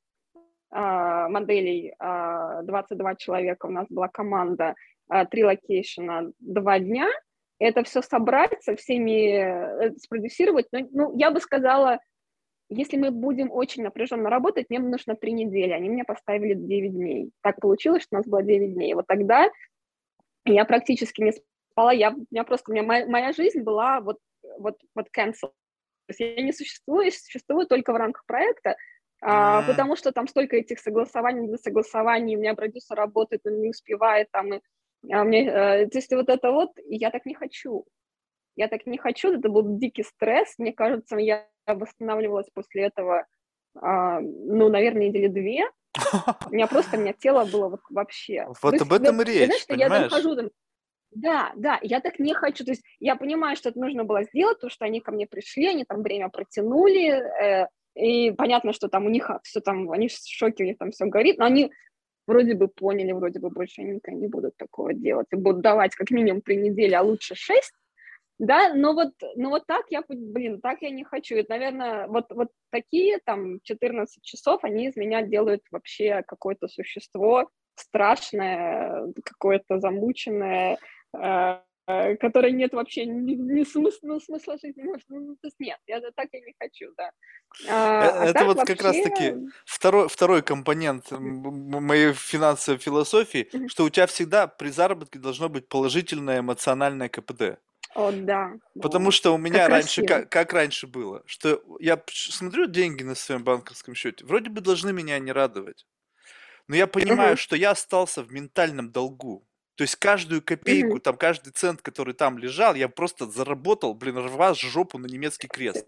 а, 0.71 1.29
моделей, 1.29 1.95
22 1.99 3.11
а, 3.11 3.15
человека, 3.17 3.67
у 3.67 3.71
нас 3.71 3.87
была 3.89 4.09
команда, 4.09 4.75
три 5.31 5.43
location 5.43 6.15
а, 6.15 6.33
два 6.39 6.79
дня, 6.79 7.09
это 7.59 7.83
все 7.85 8.03
собрать, 8.03 8.63
со 8.63 8.77
всеми 8.77 9.97
спродюсировать, 9.99 10.67
ну, 10.71 10.87
ну, 10.93 11.17
я 11.17 11.31
бы 11.31 11.41
сказала, 11.41 11.99
если 12.69 12.99
мы 12.99 13.11
будем 13.11 13.51
очень 13.51 13.83
напряженно 13.83 14.29
работать, 14.29 14.67
мне 14.69 14.79
нужно 14.79 15.17
три 15.17 15.33
недели, 15.33 15.73
они 15.73 15.89
мне 15.89 16.05
поставили 16.05 16.53
9 16.53 16.93
дней. 16.93 17.31
Так 17.41 17.61
получилось, 17.61 18.03
что 18.03 18.17
у 18.17 18.19
нас 18.19 18.27
было 18.27 18.43
9 18.43 18.75
дней. 18.75 18.93
Вот 18.93 19.07
тогда 19.07 19.49
я 20.45 20.67
практически 20.67 21.23
не 21.23 21.33
спала, 21.33 21.93
я, 21.93 22.11
у 22.11 22.27
меня 22.31 22.45
просто, 22.45 22.71
у 22.71 22.75
меня 22.75 22.83
моя, 22.83 23.07
моя 23.07 23.33
жизнь 23.33 23.63
была 23.63 24.03
вот 24.03 24.19
вот, 24.59 24.77
вот 24.95 25.07
cancel. 25.17 25.53
То 26.07 26.15
есть 26.17 26.21
я 26.21 26.43
не 26.43 26.53
существую, 26.53 27.11
существую 27.13 27.67
только 27.67 27.93
в 27.93 27.97
рамках 27.97 28.25
проекта, 28.27 28.77
а, 29.21 29.63
потому 29.63 29.97
что 29.97 30.13
там 30.13 30.29
столько 30.29 30.57
этих 30.57 30.79
согласований, 30.79 31.59
согласований, 31.59 32.37
у 32.37 32.41
меня 32.41 32.55
продюсер 32.55 32.97
работает, 32.97 33.43
он 33.45 33.61
не 33.61 33.71
успевает 33.71 34.31
там, 34.31 34.55
и, 34.55 34.61
а 35.13 35.25
мне, 35.25 35.51
а, 35.51 35.87
то 35.87 35.99
есть 35.99 36.13
вот 36.13 36.29
это 36.29 36.51
вот, 36.53 36.71
я 36.89 37.11
так 37.11 37.27
не 37.27 37.35
хочу. 37.35 37.85
Я 38.57 38.69
так 38.69 38.87
не 38.87 38.99
хочу, 38.99 39.33
это 39.33 39.49
был 39.49 39.79
дикий 39.79 40.03
стресс, 40.03 40.55
мне 40.59 40.73
кажется, 40.73 41.17
я 41.17 41.47
восстанавливалась 41.67 42.49
после 42.55 42.85
этого, 42.85 43.27
а, 43.75 44.21
ну, 44.21 44.69
наверное, 44.69 45.09
недели 45.09 45.29
две, 45.29 45.65
у 46.47 46.55
меня 46.55 46.67
просто, 46.69 46.97
у 46.97 47.01
меня 47.01 47.13
тело 47.13 47.45
было 47.45 47.69
вот 47.69 47.81
вообще. 47.91 48.47
Вот 48.63 48.81
об 48.81 48.93
этом 48.93 49.21
и 49.23 49.25
речь, 49.25 49.47
знаешь, 49.47 49.67
понимаешь? 49.67 49.93
Я 49.93 50.01
там 50.01 50.11
хожу, 50.11 50.37
там, 50.37 50.51
да, 51.21 51.53
да, 51.57 51.79
я 51.83 52.01
так 52.01 52.19
не 52.19 52.35
хочу. 52.35 52.65
То 52.65 52.73
есть 52.73 52.85
я 53.01 53.17
понимаю, 53.17 53.57
что 53.57 53.71
это 53.71 53.79
нужно 53.79 54.05
было 54.05 54.23
сделать, 54.25 54.59
потому 54.59 54.71
что 54.71 54.85
они 54.85 55.01
ко 55.01 55.13
мне 55.13 55.27
пришли, 55.27 55.67
они 55.67 55.85
там 55.85 56.03
время 56.03 56.29
протянули, 56.29 57.11
э, 57.11 57.69
и 57.95 58.31
понятно, 58.31 58.73
что 58.73 58.89
там 58.89 59.07
у 59.07 59.09
них 59.09 59.31
все 59.43 59.61
там, 59.61 59.91
они 59.91 60.09
в 60.09 60.13
шоке, 60.13 60.65
у 60.65 60.67
них 60.67 60.79
там 60.79 60.91
все 60.93 61.07
горит, 61.07 61.39
но 61.39 61.45
они 61.45 61.73
вроде 62.27 62.55
бы 62.55 62.69
поняли, 62.69 63.13
вроде 63.13 63.41
бы 63.41 63.51
больше 63.51 63.81
они 63.81 63.93
никогда 63.93 64.21
не 64.21 64.29
будут 64.29 64.57
такого 64.57 64.95
делать, 64.95 65.27
и 65.33 65.37
будут 65.37 65.63
давать 65.63 65.95
как 65.95 66.11
минимум 66.11 66.43
три 66.43 66.57
недели, 66.57 66.95
а 66.95 67.03
лучше 67.03 67.35
шесть, 67.35 67.73
да, 68.39 68.73
но 68.73 68.93
вот, 68.93 69.15
но 69.35 69.51
вот 69.51 69.67
так 69.67 69.87
я, 69.91 70.03
блин, 70.09 70.61
так 70.61 70.83
я 70.83 70.91
не 70.91 71.03
хочу. 71.03 71.35
Это, 71.35 71.51
наверное, 71.51 72.07
вот, 72.07 72.27
вот 72.31 72.49
такие 72.71 73.19
там 73.25 73.59
14 73.63 74.23
часов, 74.23 74.63
они 74.63 74.87
из 74.87 74.97
меня 74.97 75.23
делают 75.23 75.63
вообще 75.73 76.23
какое-то 76.25 76.69
существо 76.69 77.49
страшное, 77.75 79.13
какое-то 79.25 79.81
замученное, 79.81 80.79
которой 82.21 82.53
нет 82.53 82.75
вообще 82.75 83.07
ни, 83.07 83.33
ни 83.33 83.65
смысла, 83.65 84.01
ну, 84.03 84.21
смысла 84.21 84.59
жизни, 84.59 84.83
может, 84.83 85.07
ну, 85.09 85.21
ну, 85.21 85.35
то 85.37 85.47
есть 85.47 85.59
нет, 85.59 85.79
я 85.87 86.01
так 86.01 86.29
я 86.33 86.41
не 86.41 86.55
хочу, 86.61 86.93
да. 86.99 87.11
А, 87.67 88.05
э, 88.05 88.11
а 88.11 88.25
это 88.27 88.45
вот 88.45 88.59
вообще... 88.59 88.75
как 88.75 88.85
раз-таки 88.85 89.35
второй, 89.65 90.09
второй 90.09 90.43
компонент 90.43 91.11
моей 91.11 92.13
финансовой 92.13 92.79
философии, 92.79 93.49
mm-hmm. 93.51 93.69
что 93.69 93.85
у 93.85 93.91
тебя 93.91 94.07
всегда 94.07 94.47
при 94.47 94.69
заработке 94.69 95.19
должно 95.19 95.49
быть 95.49 95.69
положительное 95.69 96.41
эмоциональное 96.41 97.09
КПД. 97.09 97.59
О, 97.95 98.13
да. 98.13 98.53
Потому 98.81 99.11
что 99.11 99.35
у 99.35 99.39
меня 99.39 99.61
как 99.61 99.69
раньше, 99.71 100.03
как, 100.05 100.29
как 100.29 100.53
раньше 100.53 100.87
было, 100.87 101.23
что 101.25 101.63
я 101.81 102.03
смотрю 102.07 102.67
деньги 102.67 103.03
на 103.03 103.15
своем 103.15 103.45
банковском 103.45 103.95
счете, 103.95 104.27
вроде 104.27 104.51
бы 104.51 104.61
должны 104.61 104.93
меня 104.93 105.19
не 105.19 105.33
радовать. 105.33 105.87
Но 106.67 106.77
я 106.77 106.87
понимаю, 106.87 107.35
mm-hmm. 107.35 107.41
что 107.41 107.57
я 107.57 107.71
остался 107.71 108.23
в 108.23 108.31
ментальном 108.31 108.93
долгу. 108.93 109.48
То 109.79 109.83
есть 109.83 109.95
каждую 109.95 110.43
копейку, 110.43 110.97
mm-hmm. 110.97 111.03
там 111.03 111.17
каждый 111.17 111.51
цент, 111.51 111.83
который 111.83 112.13
там 112.13 112.37
лежал, 112.37 112.75
я 112.75 112.89
просто 112.89 113.31
заработал, 113.31 113.95
блин, 113.95 114.19
рвал 114.19 114.57
жопу 114.57 114.99
на 114.99 115.07
немецкий 115.07 115.47
крест. 115.47 115.87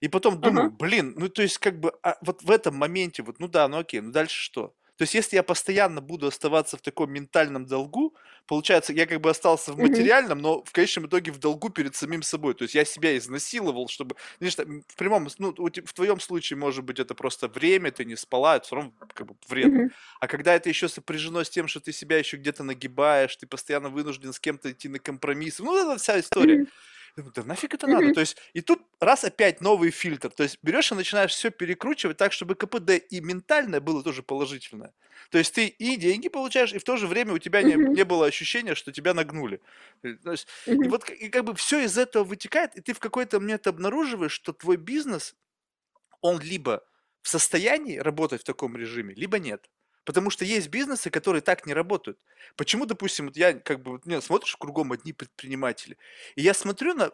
И 0.00 0.08
потом 0.08 0.40
думаю, 0.40 0.70
uh-huh. 0.70 0.76
блин, 0.78 1.12
ну 1.18 1.28
то 1.28 1.42
есть 1.42 1.58
как 1.58 1.78
бы 1.78 1.92
а 2.02 2.16
вот 2.22 2.42
в 2.42 2.50
этом 2.50 2.76
моменте, 2.76 3.22
вот, 3.22 3.38
ну 3.38 3.46
да, 3.46 3.68
ну 3.68 3.76
окей, 3.76 4.00
ну 4.00 4.10
дальше 4.10 4.40
что? 4.40 4.74
То 5.00 5.04
есть, 5.04 5.14
если 5.14 5.36
я 5.36 5.42
постоянно 5.42 6.02
буду 6.02 6.26
оставаться 6.26 6.76
в 6.76 6.82
таком 6.82 7.10
ментальном 7.10 7.64
долгу, 7.64 8.14
получается, 8.46 8.92
я 8.92 9.06
как 9.06 9.22
бы 9.22 9.30
остался 9.30 9.72
в 9.72 9.78
материальном, 9.78 10.40
но 10.40 10.62
в 10.62 10.72
конечном 10.72 11.06
итоге 11.06 11.32
в 11.32 11.38
долгу 11.38 11.70
перед 11.70 11.96
самим 11.96 12.22
собой. 12.22 12.52
То 12.52 12.64
есть 12.64 12.74
я 12.74 12.84
себя 12.84 13.16
изнасиловал, 13.16 13.88
чтобы... 13.88 14.16
Конечно, 14.38 14.66
в 14.88 14.96
прямом... 14.96 15.26
Ну, 15.38 15.54
в 15.56 15.92
твоем 15.94 16.20
случае, 16.20 16.58
может 16.58 16.84
быть, 16.84 16.98
это 16.98 17.14
просто 17.14 17.48
время, 17.48 17.90
ты 17.90 18.04
не 18.04 18.14
спала, 18.14 18.56
это 18.56 18.66
все 18.66 18.76
равно 18.76 18.92
как 19.14 19.26
бы 19.26 19.36
вредно. 19.48 19.88
А 20.20 20.26
когда 20.26 20.54
это 20.54 20.68
еще 20.68 20.86
сопряжено 20.86 21.44
с 21.44 21.48
тем, 21.48 21.66
что 21.66 21.80
ты 21.80 21.92
себя 21.92 22.18
еще 22.18 22.36
где-то 22.36 22.62
нагибаешь, 22.62 23.34
ты 23.36 23.46
постоянно 23.46 23.88
вынужден 23.88 24.34
с 24.34 24.38
кем-то 24.38 24.70
идти 24.70 24.90
на 24.90 24.98
компромиссы, 24.98 25.62
ну, 25.62 25.74
это 25.78 25.98
вся 25.98 26.20
история. 26.20 26.66
Да 27.16 27.44
нафиг 27.44 27.74
это 27.74 27.86
надо? 27.86 28.10
То 28.12 28.20
есть, 28.20 28.36
и 28.52 28.60
тут 28.60 28.82
раз 29.00 29.24
опять 29.24 29.60
новый 29.60 29.90
фильтр. 29.90 30.30
То 30.30 30.42
есть, 30.42 30.58
берешь 30.62 30.92
и 30.92 30.94
начинаешь 30.94 31.32
все 31.32 31.50
перекручивать 31.50 32.16
так, 32.16 32.32
чтобы 32.32 32.54
КПД 32.54 32.90
и 33.10 33.20
ментальное 33.20 33.80
было 33.80 34.02
тоже 34.02 34.22
положительное. 34.22 34.92
То 35.30 35.38
есть, 35.38 35.54
ты 35.54 35.66
и 35.66 35.96
деньги 35.96 36.28
получаешь, 36.28 36.72
и 36.72 36.78
в 36.78 36.84
то 36.84 36.96
же 36.96 37.06
время 37.06 37.34
у 37.34 37.38
тебя 37.38 37.62
не, 37.62 37.74
не 37.74 38.04
было 38.04 38.26
ощущения, 38.26 38.74
что 38.74 38.92
тебя 38.92 39.14
нагнули. 39.14 39.60
Э, 40.02 40.14
то 40.14 40.32
есть, 40.32 40.46
и 40.66 40.88
вот 40.88 41.08
и 41.10 41.28
как 41.28 41.44
бы 41.44 41.54
все 41.54 41.84
из 41.84 41.98
этого 41.98 42.24
вытекает, 42.24 42.76
и 42.76 42.80
ты 42.80 42.92
в 42.92 42.98
какой-то 42.98 43.40
момент 43.40 43.66
обнаруживаешь, 43.66 44.32
что 44.32 44.52
твой 44.52 44.76
бизнес, 44.76 45.34
он 46.20 46.40
либо 46.40 46.84
в 47.22 47.28
состоянии 47.28 47.98
работать 47.98 48.42
в 48.42 48.44
таком 48.44 48.76
режиме, 48.76 49.14
либо 49.14 49.38
нет. 49.38 49.68
Потому 50.10 50.30
что 50.30 50.44
есть 50.44 50.70
бизнесы, 50.70 51.08
которые 51.08 51.40
так 51.40 51.66
не 51.66 51.72
работают. 51.72 52.18
Почему, 52.56 52.84
допустим, 52.84 53.26
вот 53.26 53.36
я 53.36 53.52
как 53.52 53.80
бы, 53.80 54.00
не, 54.04 54.20
смотришь, 54.20 54.56
кругом 54.56 54.90
одни 54.90 55.12
предприниматели, 55.12 55.96
и 56.34 56.42
я 56.42 56.52
смотрю 56.52 56.94
на, 56.94 57.12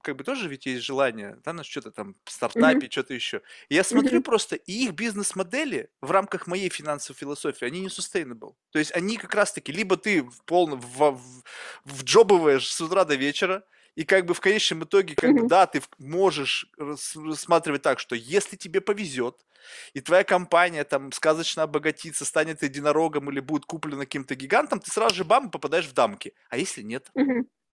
как 0.00 0.16
бы 0.16 0.24
тоже 0.24 0.48
ведь 0.48 0.64
есть 0.64 0.82
желание, 0.82 1.38
да, 1.44 1.52
на 1.52 1.62
что-то 1.62 1.90
там 1.90 2.16
в 2.24 2.30
стартапе, 2.32 2.86
mm-hmm. 2.86 2.90
что-то 2.90 3.12
еще. 3.12 3.42
И 3.68 3.74
я 3.74 3.84
смотрю 3.84 4.20
mm-hmm. 4.20 4.22
просто, 4.22 4.56
и 4.56 4.84
их 4.86 4.92
бизнес-модели 4.92 5.90
в 6.00 6.10
рамках 6.10 6.46
моей 6.46 6.70
финансовой 6.70 7.18
философии, 7.18 7.66
они 7.66 7.80
не 7.80 7.88
sustainable. 7.88 8.54
То 8.70 8.78
есть 8.78 8.92
они 8.92 9.18
как 9.18 9.34
раз-таки, 9.34 9.70
либо 9.70 9.98
ты 9.98 10.22
в 10.22 10.42
полно, 10.46 10.76
в, 10.76 11.18
в, 11.18 11.42
в 11.84 12.02
джобываешь 12.02 12.66
с 12.66 12.80
утра 12.80 13.04
до 13.04 13.14
вечера, 13.14 13.62
и 13.98 14.04
как 14.04 14.26
бы 14.26 14.32
в 14.32 14.40
конечном 14.40 14.84
итоге, 14.84 15.16
как 15.16 15.32
бы, 15.32 15.48
да, 15.48 15.66
ты 15.66 15.82
можешь 15.98 16.70
рассматривать 16.78 17.82
так, 17.82 17.98
что 17.98 18.14
если 18.14 18.54
тебе 18.54 18.80
повезет, 18.80 19.44
и 19.92 20.00
твоя 20.00 20.22
компания 20.22 20.84
там 20.84 21.10
сказочно 21.10 21.64
обогатится, 21.64 22.24
станет 22.24 22.62
единорогом 22.62 23.28
или 23.28 23.40
будет 23.40 23.64
куплена 23.64 24.04
каким-то 24.04 24.36
гигантом, 24.36 24.78
ты 24.78 24.88
сразу 24.92 25.16
же 25.16 25.24
бам 25.24 25.50
попадаешь 25.50 25.88
в 25.88 25.94
дамки. 25.94 26.32
А 26.48 26.56
если 26.56 26.82
нет? 26.82 27.10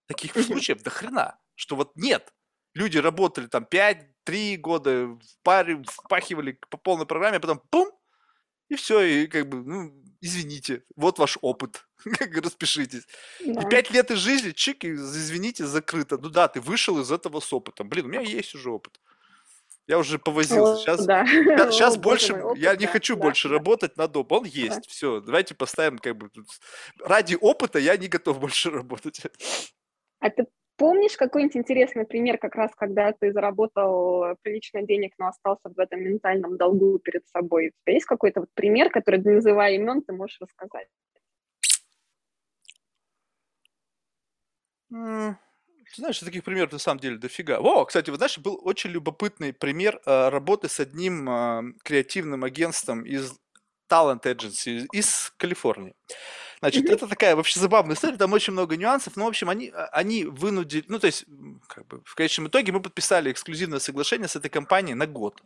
Таких 0.08 0.34
случаев 0.34 0.82
до 0.82 0.90
хрена, 0.90 1.38
что 1.54 1.76
вот 1.76 1.96
нет. 1.96 2.34
Люди 2.74 2.98
работали 2.98 3.46
там 3.46 3.68
5-3 3.70 4.58
года, 4.58 5.06
в 5.06 5.20
паре, 5.44 5.84
впахивали 5.86 6.60
по 6.72 6.78
полной 6.78 7.06
программе, 7.06 7.38
а 7.38 7.40
потом 7.40 7.62
пум, 7.70 7.92
и 8.70 8.76
все, 8.76 9.02
и 9.02 9.28
как 9.28 9.48
бы, 9.48 9.64
ну, 9.64 9.94
извините, 10.22 10.84
вот 10.96 11.20
ваш 11.20 11.38
опыт, 11.42 11.86
распишитесь. 12.44 13.06
Да. 13.46 13.62
И 13.62 13.70
пять 13.70 13.92
лет 13.92 14.12
из 14.12 14.18
жизни, 14.18 14.52
чик, 14.52 14.84
и, 14.84 14.92
извините, 14.92 15.66
закрыто. 15.66 16.18
Ну 16.18 16.30
да, 16.30 16.48
ты 16.48 16.62
вышел 16.62 17.00
из 17.00 17.12
этого 17.12 17.40
с 17.40 17.54
опытом. 17.54 17.90
Блин, 17.90 18.06
у 18.06 18.10
меня 18.10 18.22
есть 18.22 18.56
уже 18.56 18.72
опыт. 18.72 19.00
Я 19.88 20.00
уже 20.00 20.18
повозился. 20.18 20.82
Сейчас, 20.82 21.06
да. 21.06 21.26
сейчас, 21.28 21.76
сейчас 21.76 21.96
О, 21.96 22.00
больше, 22.00 22.34
опыт, 22.34 22.58
я 22.58 22.76
не 22.76 22.88
да, 22.88 22.92
хочу 22.92 23.16
да, 23.16 23.22
больше 23.22 23.50
да. 23.50 23.56
работать 23.56 23.98
на 23.98 24.08
доп. 24.08 24.32
Он 24.32 24.46
есть. 24.46 24.78
Да. 24.78 24.82
Все, 24.88 25.22
давайте 25.22 25.54
поставим 25.54 26.00
как 26.00 26.18
бы 26.18 26.32
ради 27.00 27.38
опыта 27.40 27.78
я 27.78 27.96
не 27.96 28.08
готов 28.08 28.40
больше 28.42 28.72
работать. 28.72 29.22
А 30.20 30.30
ты 30.32 30.46
Помнишь 30.78 31.16
какой-нибудь 31.16 31.56
интересный 31.56 32.06
пример, 32.06 32.38
как 32.38 32.56
раз 32.56 32.72
когда 32.76 33.14
ты 33.14 33.32
заработал 33.32 34.36
прилично 34.42 34.82
денег, 34.82 35.14
но 35.18 35.28
остался 35.28 35.70
в 35.70 35.80
этом 35.80 36.02
ментальном 36.02 36.58
долгу 36.58 37.00
перед 37.00 37.26
собой? 37.30 37.68
У 37.68 37.72
тебя 37.84 37.94
есть 37.94 38.06
какой-то 38.06 38.42
вот 38.42 38.50
пример, 38.54 38.90
который, 38.90 39.22
не 39.22 39.36
называя 39.36 39.74
имен, 39.76 40.02
ты 40.02 40.14
можешь 40.14 40.40
рассказать? 40.42 40.88
знаешь, 45.96 46.20
таких 46.20 46.44
примеров 46.44 46.72
на 46.72 46.80
самом 46.80 47.00
деле 47.00 47.18
дофига. 47.18 47.60
О, 47.60 47.86
кстати, 47.86 48.10
вот 48.10 48.18
знаешь, 48.18 48.38
был 48.38 48.60
очень 48.64 48.90
любопытный 48.92 49.54
пример 49.54 50.02
э, 50.06 50.30
работы 50.30 50.68
с 50.68 50.80
одним 50.80 51.30
э, 51.30 51.74
креативным 51.84 52.44
агентством 52.44 53.06
из 53.06 53.34
Talent 53.90 54.24
Agency 54.24 54.86
из 54.92 55.32
Калифорнии. 55.38 55.96
Значит, 56.66 56.90
это 56.90 57.08
такая 57.08 57.36
вообще 57.36 57.60
забавная 57.60 57.96
история, 57.96 58.18
там 58.18 58.34
очень 58.34 58.54
много 58.54 58.76
нюансов, 58.76 59.16
но, 59.16 59.26
в 59.26 59.28
общем, 59.28 59.50
они, 59.50 59.70
а, 59.70 59.86
они 59.92 60.24
вынудили, 60.24 60.84
ну, 60.88 60.98
то 60.98 61.06
есть, 61.06 61.26
как 61.68 61.86
бы, 61.86 62.02
в 62.04 62.16
конечном 62.16 62.48
итоге 62.48 62.72
мы 62.72 62.82
подписали 62.82 63.32
эксклюзивное 63.32 63.78
соглашение 63.78 64.28
с 64.28 64.36
этой 64.36 64.50
компанией 64.50 64.96
на 64.96 65.06
год. 65.06 65.44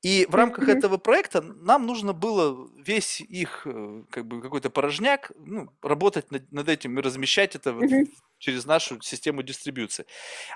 И 0.00 0.26
в 0.30 0.34
рамках 0.34 0.66
mm-hmm. 0.66 0.78
этого 0.78 0.96
проекта 0.96 1.42
нам 1.42 1.84
нужно 1.84 2.14
было 2.14 2.70
весь 2.78 3.20
их 3.20 3.66
э, 3.66 4.04
как 4.10 4.24
бы 4.24 4.40
какой-то 4.40 4.70
порожняк, 4.70 5.30
ну, 5.36 5.68
работать 5.82 6.30
над, 6.30 6.50
над 6.50 6.70
этим 6.70 6.98
и 6.98 7.02
размещать 7.02 7.54
это 7.54 7.74
вот 7.74 7.84
mm-hmm. 7.84 8.06
через 8.38 8.64
нашу 8.64 8.98
систему 9.02 9.42
дистрибьюции. 9.42 10.06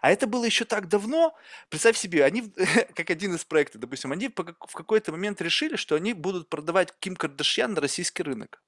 А 0.00 0.10
это 0.10 0.26
было 0.26 0.46
еще 0.46 0.64
так 0.64 0.88
давно. 0.88 1.36
Представь 1.68 1.98
себе, 1.98 2.24
они, 2.24 2.50
как 2.94 3.10
один 3.10 3.34
из 3.34 3.44
проектов, 3.44 3.82
допустим, 3.82 4.12
они 4.12 4.28
в 4.28 4.72
какой-то 4.72 5.12
момент 5.12 5.42
решили, 5.42 5.76
что 5.76 5.94
они 5.94 6.14
будут 6.14 6.48
продавать 6.48 6.94
Ким 7.00 7.14
Кардашьян 7.14 7.74
на 7.74 7.82
российский 7.82 8.22
рынок. 8.22 8.62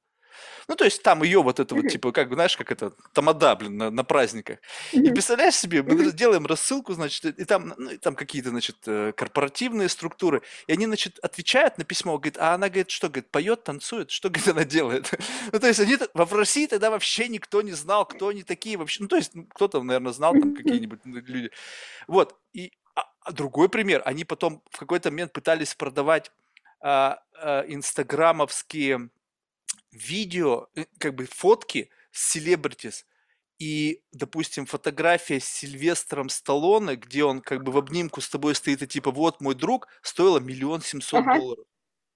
Ну, 0.68 0.74
то 0.74 0.84
есть 0.84 1.02
там 1.02 1.22
ее 1.22 1.42
вот 1.42 1.60
это 1.60 1.74
вот, 1.74 1.88
типа, 1.88 2.12
как, 2.12 2.32
знаешь, 2.32 2.56
как 2.56 2.72
это, 2.72 2.92
тамада, 3.12 3.54
блин, 3.56 3.76
на, 3.76 3.90
на 3.90 4.04
праздниках. 4.04 4.58
И 4.92 5.10
представляешь 5.10 5.54
себе, 5.54 5.82
мы 5.82 6.12
делаем 6.12 6.46
рассылку, 6.46 6.92
значит, 6.94 7.24
и 7.24 7.44
там, 7.44 7.74
ну, 7.76 7.90
и 7.90 7.98
там 7.98 8.14
какие-то, 8.14 8.50
значит, 8.50 8.76
э, 8.86 9.12
корпоративные 9.16 9.88
структуры, 9.88 10.42
и 10.66 10.72
они, 10.72 10.86
значит, 10.86 11.18
отвечают 11.20 11.78
на 11.78 11.84
письмо, 11.84 12.18
говорит, 12.18 12.38
а 12.38 12.54
она, 12.54 12.68
говорит, 12.68 12.90
что, 12.90 13.08
говорит, 13.08 13.30
поет, 13.30 13.64
танцует, 13.64 14.10
что, 14.10 14.28
говорит, 14.28 14.48
она 14.48 14.64
делает? 14.64 15.10
ну, 15.52 15.58
то 15.58 15.68
есть 15.68 15.80
они, 15.80 15.96
в 16.14 16.34
России 16.34 16.66
тогда 16.66 16.90
вообще 16.90 17.28
никто 17.28 17.62
не 17.62 17.72
знал, 17.72 18.06
кто 18.06 18.28
они 18.28 18.42
такие 18.42 18.76
вообще, 18.76 19.02
ну, 19.02 19.08
то 19.08 19.16
есть 19.16 19.34
ну, 19.34 19.44
кто-то, 19.44 19.82
наверное, 19.82 20.12
знал 20.12 20.32
там 20.32 20.54
какие-нибудь 20.54 21.00
люди. 21.04 21.50
Вот, 22.08 22.36
и 22.52 22.72
а, 22.94 23.04
а 23.20 23.32
другой 23.32 23.68
пример, 23.68 24.02
они 24.04 24.24
потом 24.24 24.62
в 24.70 24.78
какой-то 24.78 25.10
момент 25.10 25.32
пытались 25.32 25.74
продавать 25.74 26.32
а, 26.80 27.18
а, 27.34 27.64
инстаграмовские 27.68 29.10
видео, 29.96 30.68
э, 30.74 30.84
как 30.98 31.14
бы 31.14 31.26
фотки 31.26 31.90
с 32.10 32.32
селебритис, 32.32 33.06
и, 33.58 34.02
допустим, 34.12 34.66
фотография 34.66 35.40
с 35.40 35.44
Сильвестром 35.44 36.28
Сталлоне, 36.28 36.96
где 36.96 37.24
он 37.24 37.40
как 37.40 37.64
бы 37.64 37.72
в 37.72 37.78
обнимку 37.78 38.20
с 38.20 38.28
тобой 38.28 38.54
стоит, 38.54 38.82
и 38.82 38.86
типа, 38.86 39.10
вот 39.10 39.40
мой 39.40 39.54
друг, 39.54 39.88
стоила 40.02 40.38
миллион 40.38 40.82
семьсот 40.82 41.20
ага. 41.20 41.38
долларов. 41.38 41.64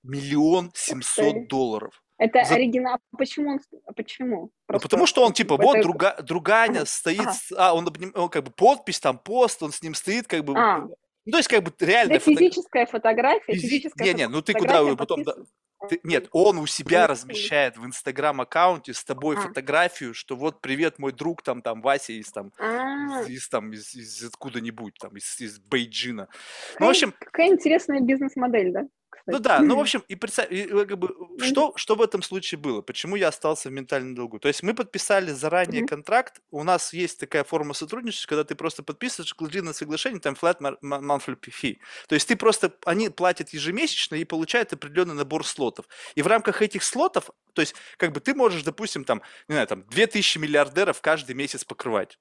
Миллион 0.03 0.71
семьсот 0.75 1.49
долларов. 1.49 2.03
Это 2.19 2.45
За... 2.45 2.55
оригинал. 2.55 2.99
Почему 3.17 3.53
он? 3.53 3.61
Почему? 3.97 4.51
Ну, 4.69 4.79
потому 4.79 5.07
что 5.07 5.25
он 5.25 5.33
типа, 5.33 5.57
вот 5.57 5.81
друга, 5.81 6.17
друганя 6.23 6.85
стоит, 6.85 7.21
ага. 7.21 7.39
а 7.57 7.75
он, 7.75 7.89
он 8.15 8.29
как 8.29 8.45
бы 8.45 8.51
подпись 8.51 9.01
там, 9.01 9.19
пост, 9.19 9.63
он 9.63 9.73
с 9.73 9.83
ним 9.83 9.95
стоит, 9.95 10.27
как 10.27 10.45
бы. 10.45 10.55
А. 10.57 10.87
Ну, 11.27 11.33
то 11.33 11.39
есть, 11.39 11.49
как 11.49 11.63
бы 11.63 11.73
реально... 11.81 12.15
Это 12.15 12.25
физическая 12.25 12.87
фотография? 12.87 13.53
Физи... 13.53 13.67
Физическая 13.67 14.07
не, 14.09 14.15
не, 14.15 14.29
ну 14.29 14.43
ты 14.43 14.55
куда 14.55 14.85
потом... 14.97 15.25
Ты, 15.89 15.99
нет, 16.03 16.29
он 16.33 16.59
у 16.59 16.67
себя 16.67 17.07
размещает 17.07 17.79
в 17.79 17.87
Инстаграм-аккаунте 17.87 18.93
с 18.93 19.03
тобой 19.03 19.37
а. 19.37 19.41
фотографию, 19.41 20.13
что 20.13 20.37
вот 20.37 20.61
привет, 20.61 20.99
мой 20.99 21.13
друг, 21.13 21.43
там, 21.43 21.63
там, 21.63 21.81
Вася 21.81 22.13
из 22.13 22.31
там, 22.31 22.53
а. 22.59 23.23
из, 23.27 23.49
там, 23.49 23.73
из, 23.73 23.95
из 23.95 24.23
откуда-нибудь, 24.23 24.97
там, 25.01 25.17
из, 25.17 25.41
из 25.41 25.59
Бейджина. 25.59 26.29
Ну, 26.79 26.87
в 26.87 26.91
общем... 26.91 27.15
Какая 27.19 27.49
интересная 27.49 28.01
бизнес-модель, 28.01 28.73
да? 28.73 28.89
Ну 29.27 29.39
да, 29.39 29.61
ну 29.61 29.77
в 29.77 29.81
общем, 29.81 30.03
и 30.09 30.15
представь, 30.15 30.51
и, 30.51 30.67
как 30.67 30.99
бы, 30.99 31.15
что, 31.41 31.73
что 31.77 31.95
в 31.95 32.03
этом 32.03 32.23
случае 32.23 32.59
было? 32.59 32.83
Почему 32.83 33.17
я 33.17 33.29
остался 33.29 33.69
в 33.69 33.73
ментальном 33.73 34.15
долгу? 34.15 34.39
То 34.39 34.49
есть 34.49 34.63
мы 34.63 34.75
подписали 34.75 35.33
заранее 35.33 35.87
контракт, 35.87 36.41
у 36.51 36.63
нас 36.63 36.93
есть 36.93 37.21
такая 37.21 37.45
форма 37.45 37.75
сотрудничества, 37.75 38.29
когда 38.29 38.45
ты 38.45 38.55
просто 38.55 38.83
подписываешь 38.83 39.31
эксклюзивное 39.31 39.73
соглашение, 39.73 40.21
там 40.21 40.35
flat 40.35 40.61
monthly 40.61 41.37
fee. 41.41 41.79
То 42.09 42.15
есть 42.15 42.29
ты 42.29 42.37
просто, 42.37 42.73
они 42.85 43.09
платят 43.09 43.51
ежемесячно 43.51 44.17
и 44.17 44.25
получают 44.25 44.73
определенный 44.73 45.15
набор 45.15 45.47
слотов. 45.47 45.87
И 46.15 46.23
в 46.23 46.27
рамках 46.27 46.63
этих 46.63 46.83
слотов, 46.83 47.31
то 47.55 47.61
есть 47.63 47.75
как 47.97 48.13
бы 48.13 48.21
ты 48.21 48.35
можешь, 48.35 48.63
допустим, 48.63 49.05
там, 49.05 49.23
не 49.49 49.55
знаю, 49.55 49.67
там 49.67 49.87
2000 49.89 50.39
миллиардеров 50.39 51.01
каждый 51.01 51.35
месяц 51.35 51.65
покрывать. 51.65 52.19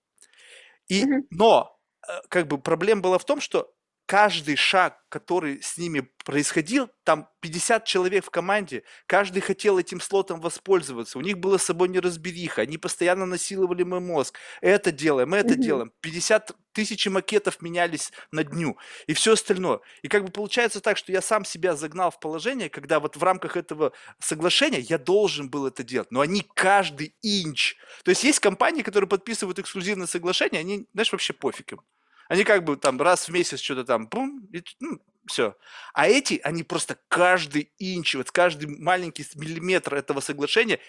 И, 0.88 1.06
но 1.30 1.80
э, 2.08 2.12
как 2.30 2.48
бы 2.48 2.58
проблема 2.58 3.02
была 3.02 3.18
в 3.18 3.26
том, 3.26 3.40
что 3.40 3.72
каждый 4.10 4.56
шаг, 4.56 4.98
который 5.10 5.62
с 5.62 5.78
ними 5.78 6.10
происходил, 6.26 6.90
там 7.04 7.30
50 7.42 7.86
человек 7.86 8.26
в 8.26 8.32
команде, 8.32 8.82
каждый 9.06 9.40
хотел 9.40 9.78
этим 9.78 10.02
слотом 10.02 10.42
воспользоваться, 10.42 11.20
у 11.20 11.22
них 11.22 11.38
было 11.38 11.60
с 11.60 11.66
собой 11.66 11.90
неразбериха, 11.90 12.64
они 12.64 12.80
постоянно 12.80 13.28
насиловали 13.28 13.84
мой 13.84 14.00
мозг, 14.00 14.36
это 14.62 14.92
делаем, 14.92 15.36
это 15.36 15.54
mm-hmm. 15.54 15.62
делаем, 15.62 15.94
50 16.02 16.56
тысяч 16.72 17.06
макетов 17.06 17.62
менялись 17.62 18.12
на 18.32 18.44
дню 18.44 18.78
и 19.06 19.14
все 19.14 19.34
остальное. 19.34 19.80
И 20.02 20.08
как 20.08 20.26
бы 20.26 20.32
получается 20.32 20.82
так, 20.82 20.98
что 20.98 21.12
я 21.12 21.22
сам 21.22 21.46
себя 21.46 21.76
загнал 21.76 22.10
в 22.10 22.20
положение, 22.20 22.70
когда 22.72 23.00
вот 23.00 23.16
в 23.16 23.22
рамках 23.22 23.58
этого 23.58 23.92
соглашения 24.18 24.80
я 24.80 24.98
должен 24.98 25.52
был 25.52 25.68
это 25.68 25.84
делать, 25.84 26.10
но 26.10 26.22
они 26.22 26.44
каждый 26.56 27.14
инч. 27.22 27.76
То 28.04 28.10
есть 28.10 28.24
есть 28.24 28.40
компании, 28.40 28.82
которые 28.82 29.08
подписывают 29.08 29.60
эксклюзивное 29.60 30.08
соглашение, 30.08 30.62
они, 30.62 30.88
знаешь, 30.94 31.12
вообще 31.12 31.34
пофиг 31.34 31.74
им. 31.74 31.82
Они 32.30 32.44
как 32.44 32.64
бы 32.64 32.78
там 32.78 33.02
раз 33.02 33.28
в 33.28 33.32
месяц 33.34 33.60
что-то 33.60 33.84
там, 33.84 34.08
бум, 34.08 34.48
и, 34.54 34.64
ну, 34.80 35.02
все. 35.26 35.58
А 35.94 36.08
эти, 36.08 36.40
они 36.44 36.64
просто 36.64 36.98
каждый 37.08 37.74
инч, 37.80 38.16
вот 38.16 38.32
каждый 38.32 38.68
маленький 38.68 39.26
миллиметр 39.36 39.96
этого 39.96 40.22
соглашения 40.22 40.80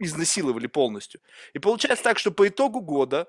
изнасиловали 0.00 0.66
полностью. 0.66 1.20
И 1.52 1.60
получается 1.60 2.02
так, 2.02 2.18
что 2.18 2.32
по 2.32 2.48
итогу 2.48 2.80
года, 2.80 3.28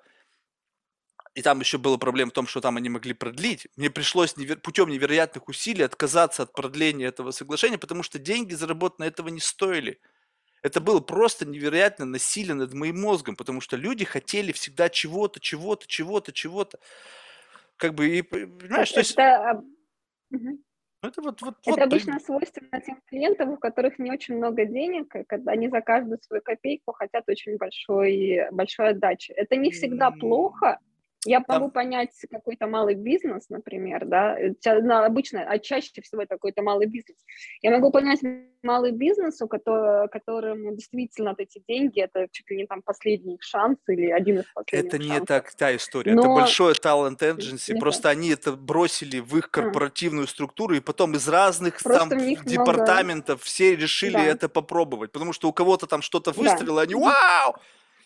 и 1.36 1.44
там 1.44 1.60
еще 1.60 1.78
была 1.78 2.00
проблема 2.00 2.32
в 2.32 2.34
том, 2.34 2.48
что 2.48 2.62
там 2.62 2.78
они 2.78 2.90
могли 2.90 3.14
продлить, 3.14 3.68
мне 3.76 3.92
пришлось 3.92 4.36
невер... 4.36 4.60
путем 4.60 4.90
невероятных 4.90 5.48
усилий 5.48 5.84
отказаться 5.84 6.44
от 6.44 6.52
продления 6.52 7.06
этого 7.06 7.30
соглашения, 7.30 7.78
потому 7.78 8.02
что 8.02 8.18
деньги 8.18 8.56
заработанные 8.56 9.10
этого 9.10 9.28
не 9.28 9.40
стоили. 9.40 10.00
Это 10.68 10.82
было 10.82 11.00
просто 11.00 11.46
невероятно 11.46 12.06
насилие 12.06 12.54
над 12.54 12.74
моим 12.74 13.02
мозгом, 13.02 13.36
потому 13.36 13.62
что 13.62 13.78
люди 13.78 14.04
хотели 14.04 14.52
всегда 14.52 14.90
чего-то, 14.90 15.40
чего-то, 15.40 15.88
чего-то, 15.88 16.32
чего-то. 16.34 16.80
Как 17.78 17.94
бы, 17.94 18.10
и, 18.10 18.22
понимаешь, 18.22 18.92
то 18.92 19.00
есть... 19.00 19.14
Это, 19.14 19.64
угу. 20.30 20.60
это, 21.02 21.22
вот, 21.22 21.42
вот, 21.42 21.56
это 21.62 21.72
вот, 21.72 21.80
обычно 21.80 22.14
блин. 22.14 22.26
свойственно 22.26 22.82
тем 22.82 23.02
клиентам, 23.08 23.52
у 23.52 23.58
которых 23.58 23.98
не 23.98 24.12
очень 24.12 24.36
много 24.36 24.66
денег, 24.66 25.14
когда 25.28 25.54
они 25.54 25.70
за 25.70 25.80
каждую 25.80 26.20
свою 26.22 26.42
копейку 26.42 26.92
хотят 26.92 27.24
очень 27.28 27.56
большой, 27.56 28.50
большой 28.52 28.90
отдачи. 28.90 29.32
Это 29.32 29.56
не 29.56 29.72
всегда 29.72 30.12
плохо, 30.12 30.80
Я 31.28 31.44
могу 31.48 31.70
понять 31.70 32.12
какой-то 32.32 32.68
малый 32.68 32.96
бизнес, 32.96 33.50
например, 33.50 34.06
да, 34.06 34.38
ну, 34.66 34.94
обычно, 35.04 35.42
а 35.48 35.60
чаще 35.60 36.02
всего 36.02 36.22
это 36.22 36.36
какой-то 36.36 36.62
малый 36.62 36.88
бизнес. 36.88 37.18
Я 37.62 37.72
могу 37.72 37.92
понять 37.92 38.22
малый 38.64 38.92
бизнес, 38.92 39.42
у 39.42 39.48
которого, 39.48 40.08
которому 40.08 40.74
действительно 40.74 41.32
вот 41.32 41.40
эти 41.40 41.62
деньги, 41.68 42.00
это 42.02 42.28
чуть 42.32 42.50
ли 42.50 42.58
не 42.58 42.66
там 42.66 42.82
последний 42.82 43.38
шанс 43.42 43.78
или 43.88 44.10
один 44.10 44.40
из 44.40 44.46
последних 44.54 44.88
Это 44.94 44.98
не 45.04 45.10
шансов. 45.10 45.28
так 45.28 45.54
та 45.56 45.76
история, 45.76 46.14
Но... 46.14 46.22
это 46.22 46.30
большое 46.30 46.74
talent 46.76 47.20
agency, 47.20 47.74
Не 47.74 47.80
просто 47.80 48.10
они 48.10 48.30
это 48.30 48.54
бросили 48.54 49.20
в 49.20 49.38
их 49.38 49.46
А. 49.46 49.50
корпоративную 49.50 50.28
структуру, 50.28 50.76
и 50.76 50.80
потом 50.80 51.14
из 51.16 51.28
разных 51.28 51.84
Просто 51.84 52.00
там 52.00 52.10
в 52.10 52.22
них 52.22 52.46
много- 52.46 52.52
департаментов 52.52 53.42
все 53.44 53.76
решили 53.76 54.14
Да. 54.14 54.24
это 54.26 54.48
попробовать, 54.50 55.12
потому 55.12 55.34
что 55.34 55.50
у 55.50 55.54
кого-то 55.54 55.88
там 55.88 56.02
что-то 56.02 56.34
Да. 56.34 56.42
выстрелило, 56.42 56.82
они 56.84 56.96
вау! 56.96 57.56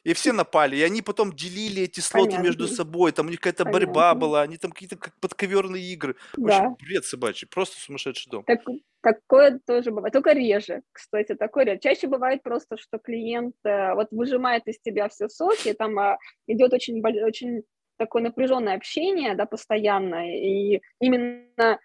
И 0.04 0.14
все 0.14 0.34
напали, 0.34 0.78
и 0.78 0.82
они 0.82 1.02
потом 1.02 1.32
делили 1.32 1.84
эти 1.84 2.00
слоты 2.00 2.32
Понятно. 2.32 2.46
между 2.48 2.68
собой, 2.68 3.12
там 3.12 3.28
у 3.28 3.30
них 3.30 3.40
какая-то 3.40 3.66
борьба 3.66 4.16
была, 4.16 4.42
они 4.42 4.58
там 4.58 4.72
какие-то 4.72 4.98
как 4.98 5.14
подковерные 5.20 5.84
игры. 5.94 6.16
В 6.34 6.42
Да. 6.42 6.58
общем, 6.58 6.76
бред 6.86 7.06
собачий, 7.06 7.48
просто 7.48 7.80
сумасшедший 7.80 8.32
дом. 8.32 8.44
Так, 8.46 8.62
такое 9.02 9.60
тоже 9.66 9.92
бывает, 9.92 10.14
только 10.14 10.32
реже, 10.32 10.82
кстати, 10.92 11.36
такое 11.36 11.66
реже. 11.66 11.80
Чаще 11.80 12.08
бывает 12.08 12.42
просто, 12.42 12.78
что 12.78 12.98
клиент 12.98 13.56
э, 13.64 13.94
вот 13.94 14.08
выжимает 14.12 14.68
из 14.68 14.80
тебя 14.80 15.08
все 15.08 15.30
соки, 15.30 15.74
там 15.74 15.98
а, 16.00 16.18
идет 16.48 16.74
очень, 16.74 17.04
очень 17.06 17.62
такое 17.98 18.24
напряженное 18.24 18.76
общение, 18.76 19.36
да, 19.36 19.46
постоянное, 19.46 20.36
и 20.36 20.82
именно 21.00 21.80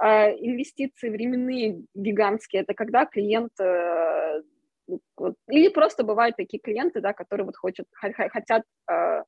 а, 0.00 0.30
инвестиции 0.30 1.08
временные 1.08 1.82
гигантские, 1.94 2.62
это 2.62 2.74
когда 2.74 3.06
клиент 3.06 3.52
э, 3.58 4.42
или 5.48 5.68
просто 5.68 6.04
бывают 6.04 6.36
такие 6.36 6.60
клиенты, 6.60 7.00
да, 7.00 7.12
которые 7.12 7.46
вот 7.46 7.56
хотят, 7.56 7.86
хо- 7.94 8.12
хо- 8.12 8.28
хотят 8.30 8.62
э, 8.90 9.22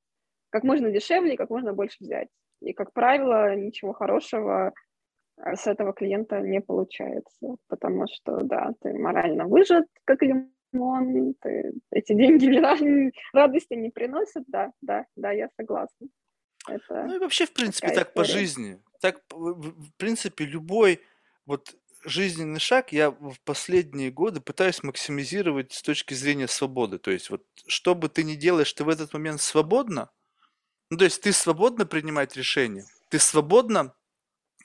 как 0.51 0.65
можно 0.65 0.91
дешевле, 0.91 1.37
как 1.37 1.51
можно 1.51 1.73
больше 1.73 1.97
взять. 2.01 2.29
И, 2.61 2.73
как 2.73 2.93
правило, 2.93 3.55
ничего 3.55 3.93
хорошего 3.93 4.73
а 5.43 5.57
с 5.57 5.67
этого 5.67 5.93
клиента 5.93 6.41
не 6.41 6.61
получается, 6.61 7.57
потому 7.69 8.07
что, 8.13 8.41
да, 8.43 8.73
ты 8.83 8.93
морально 8.93 9.47
выжат, 9.47 9.87
как 10.05 10.23
лимон, 10.23 11.35
ты, 11.41 11.73
эти 11.91 12.13
деньги 12.13 12.47
радости 13.33 13.75
не 13.75 13.91
приносят, 13.91 14.45
да, 14.49 14.73
да, 14.83 15.07
да, 15.17 15.33
я 15.33 15.49
согласна. 15.57 16.09
Это, 16.69 17.05
Ну 17.05 17.17
и 17.17 17.19
вообще, 17.19 17.47
в 17.47 17.55
принципе, 17.55 17.89
так 17.89 18.13
по 18.13 18.23
история. 18.23 18.41
жизни. 18.41 18.83
Так, 19.01 19.23
в 19.31 19.93
принципе, 19.97 20.45
любой 20.45 21.01
вот 21.47 21.75
жизненный 22.05 22.61
шаг 22.61 22.93
я 22.93 23.11
в 23.11 23.37
последние 23.45 24.11
годы 24.11 24.41
пытаюсь 24.41 24.83
максимизировать 24.83 25.73
с 25.73 25.83
точки 25.83 26.15
зрения 26.15 26.49
свободы. 26.49 26.99
То 26.99 27.11
есть 27.11 27.31
вот 27.31 27.45
что 27.67 27.95
бы 27.95 28.09
ты 28.09 28.25
ни 28.25 28.35
делаешь, 28.35 28.73
ты 28.73 28.85
в 28.85 28.89
этот 28.89 29.13
момент 29.13 29.41
свободна. 29.41 30.11
Ну, 30.91 30.99
то 30.99 31.05
есть 31.05 31.23
ты 31.23 31.33
свободно 31.33 31.87
принимать 31.87 32.37
решения, 32.37 32.87
ты 33.11 33.19
свободно 33.19 33.95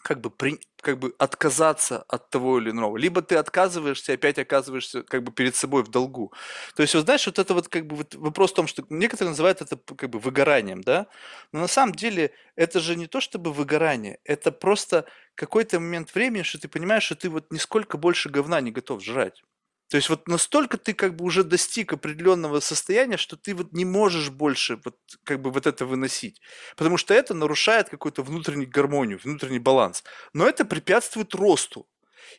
как 0.06 0.22
бы, 0.22 0.30
при, 0.30 0.60
как 0.82 1.00
бы 1.00 1.16
отказаться 1.18 2.04
от 2.04 2.30
того 2.30 2.60
или 2.60 2.70
иного. 2.70 2.96
Либо 2.96 3.24
ты 3.24 3.38
отказываешься 3.38 4.14
опять 4.14 4.38
оказываешься 4.38 5.02
как 5.02 5.24
бы 5.24 5.32
перед 5.32 5.56
собой 5.56 5.84
в 5.84 5.88
долгу. 5.88 6.32
То 6.76 6.84
есть, 6.84 6.94
вот 6.94 7.06
знаешь, 7.06 7.26
вот 7.26 7.40
это 7.40 7.56
вот 7.56 7.70
как 7.70 7.88
бы 7.88 7.96
вот 7.96 8.14
вопрос 8.14 8.52
в 8.52 8.56
том, 8.56 8.68
что 8.68 8.86
некоторые 8.90 9.32
называют 9.32 9.62
это 9.64 9.78
как 9.78 10.12
бы 10.12 10.20
выгоранием, 10.20 10.82
да? 10.82 11.08
Но 11.52 11.62
на 11.62 11.68
самом 11.68 11.96
деле 11.96 12.32
это 12.56 12.80
же 12.80 12.96
не 12.96 13.08
то 13.08 13.20
чтобы 13.20 13.52
выгорание, 13.52 14.20
это 14.26 14.52
просто 14.52 15.06
какой-то 15.36 15.80
момент 15.80 16.14
времени, 16.16 16.44
что 16.44 16.60
ты 16.60 16.68
понимаешь, 16.68 17.04
что 17.04 17.16
ты 17.16 17.30
вот 17.30 17.52
нисколько 17.52 17.98
больше 17.98 18.30
говна 18.30 18.62
не 18.62 18.72
готов 18.72 19.04
жрать. 19.04 19.44
То 19.90 19.98
есть 19.98 20.10
вот 20.10 20.28
настолько 20.28 20.78
ты 20.78 20.94
как 20.94 21.16
бы 21.16 21.26
уже 21.26 21.44
достиг 21.44 21.94
определенного 21.94 22.60
состояния, 22.60 23.18
что 23.18 23.38
ты 23.38 23.54
вот 23.54 23.72
не 23.72 23.86
можешь 23.86 24.30
больше 24.32 24.80
вот 24.84 24.98
как 25.24 25.42
бы 25.42 25.52
вот 25.52 25.68
это 25.68 25.86
выносить. 25.86 26.42
Потому 26.76 26.98
что 26.98 27.14
это 27.14 27.36
нарушает 27.36 27.90
какую-то 27.90 28.24
внутреннюю 28.24 28.70
гармонию, 28.70 29.20
внутренний 29.24 29.60
баланс. 29.60 30.04
Но 30.34 30.48
это 30.48 30.66
препятствует 30.66 31.36
росту. 31.36 31.88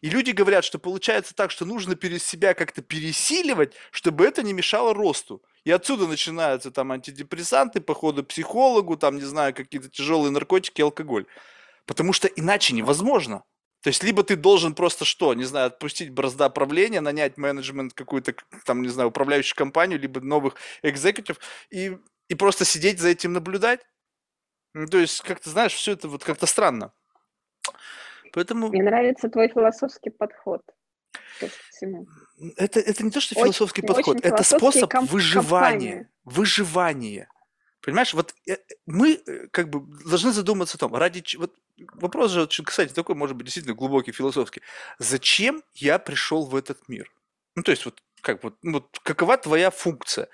И 0.01 0.11
люди 0.11 0.33
говорят, 0.33 0.65
что 0.65 0.81
получается 0.81 1.35
так, 1.35 1.53
что 1.53 1.65
нужно 1.65 1.95
перед 1.95 2.21
себя 2.21 2.55
как-то 2.55 2.83
пересиливать, 2.83 3.75
чтобы 3.93 4.27
это 4.27 4.43
не 4.43 4.53
мешало 4.53 4.93
росту. 4.93 5.43
И 5.65 5.71
отсюда 5.71 6.09
начинаются 6.09 6.73
там 6.73 6.91
антидепрессанты, 6.91 7.81
походы 7.81 8.25
к 8.25 8.29
психологу, 8.29 8.97
там, 8.97 9.17
не 9.17 9.25
знаю, 9.25 9.55
какие-то 9.55 9.89
тяжелые 9.89 10.33
наркотики, 10.33 10.83
алкоголь. 10.83 11.27
Потому 11.87 12.13
что 12.13 12.29
иначе 12.29 12.75
невозможно. 12.75 13.45
То 13.83 13.89
есть 13.89 14.03
либо 14.03 14.25
ты 14.25 14.37
должен 14.37 14.75
просто 14.75 15.05
что, 15.05 15.35
не 15.35 15.45
знаю, 15.45 15.69
отпустить 15.69 16.11
бразда 16.11 16.49
правления, 16.49 17.01
нанять 17.01 17.37
менеджмент 17.37 17.93
какую-то, 17.95 18.35
там, 18.65 18.83
не 18.83 18.89
знаю, 18.89 19.11
управляющую 19.11 19.57
компанию, 19.57 19.99
либо 20.01 20.21
новых 20.21 20.57
экзекутив, 20.83 21.39
и, 21.71 21.97
и 22.29 22.35
просто 22.35 22.65
сидеть 22.65 22.99
за 22.99 23.09
этим 23.09 23.33
наблюдать. 23.33 23.81
Ну, 24.75 24.87
то 24.87 24.99
есть, 24.99 25.21
как 25.21 25.41
ты 25.41 25.51
знаешь, 25.51 25.73
все 25.75 25.93
это 25.93 26.09
вот 26.09 26.25
как-то 26.25 26.47
странно. 26.47 26.93
Поэтому 28.33 28.69
Мне 28.69 28.83
нравится 28.83 29.29
твой 29.29 29.49
философский 29.49 30.11
подход 30.11 30.63
это, 32.57 32.81
это 32.81 33.05
не 33.05 33.11
то, 33.11 33.21
что 33.21 33.35
Очень- 33.35 33.45
философский 33.45 33.83
подход, 33.83 34.17
очень 34.17 34.21
это 34.29 34.43
способ 34.43 34.91
ком- 34.91 35.07
выживания. 35.07 35.91
компания. 35.91 36.11
Выживания. 36.25 37.29
Понимаешь, 37.83 38.15
вот 38.15 38.35
э, 38.49 38.57
мы 38.87 39.21
э, 39.27 39.47
как 39.49 39.69
бы 39.71 39.81
должны 40.05 40.33
задуматься 40.33 40.77
о 40.77 40.79
том, 40.79 40.95
ради 40.95 41.21
ч- 41.21 41.39
вот 41.39 41.55
вопрос 41.95 42.33
же, 42.33 42.47
кстати, 42.47 42.93
такой, 42.93 43.15
может 43.15 43.37
быть, 43.37 43.47
действительно 43.47 43.75
глубокий, 43.75 44.13
философский. 44.13 44.63
Зачем 44.99 45.63
я 45.75 45.99
пришел 45.99 46.47
в 46.47 46.57
этот 46.57 46.89
мир? 46.89 47.11
Ну, 47.55 47.63
то 47.63 47.71
есть, 47.71 47.85
вот 47.85 48.03
как 48.23 48.43
вот, 48.45 48.57
ну, 48.63 48.75
вот 48.75 48.99
какова 49.03 49.37
твоя 49.37 49.71
функция? 49.71 50.29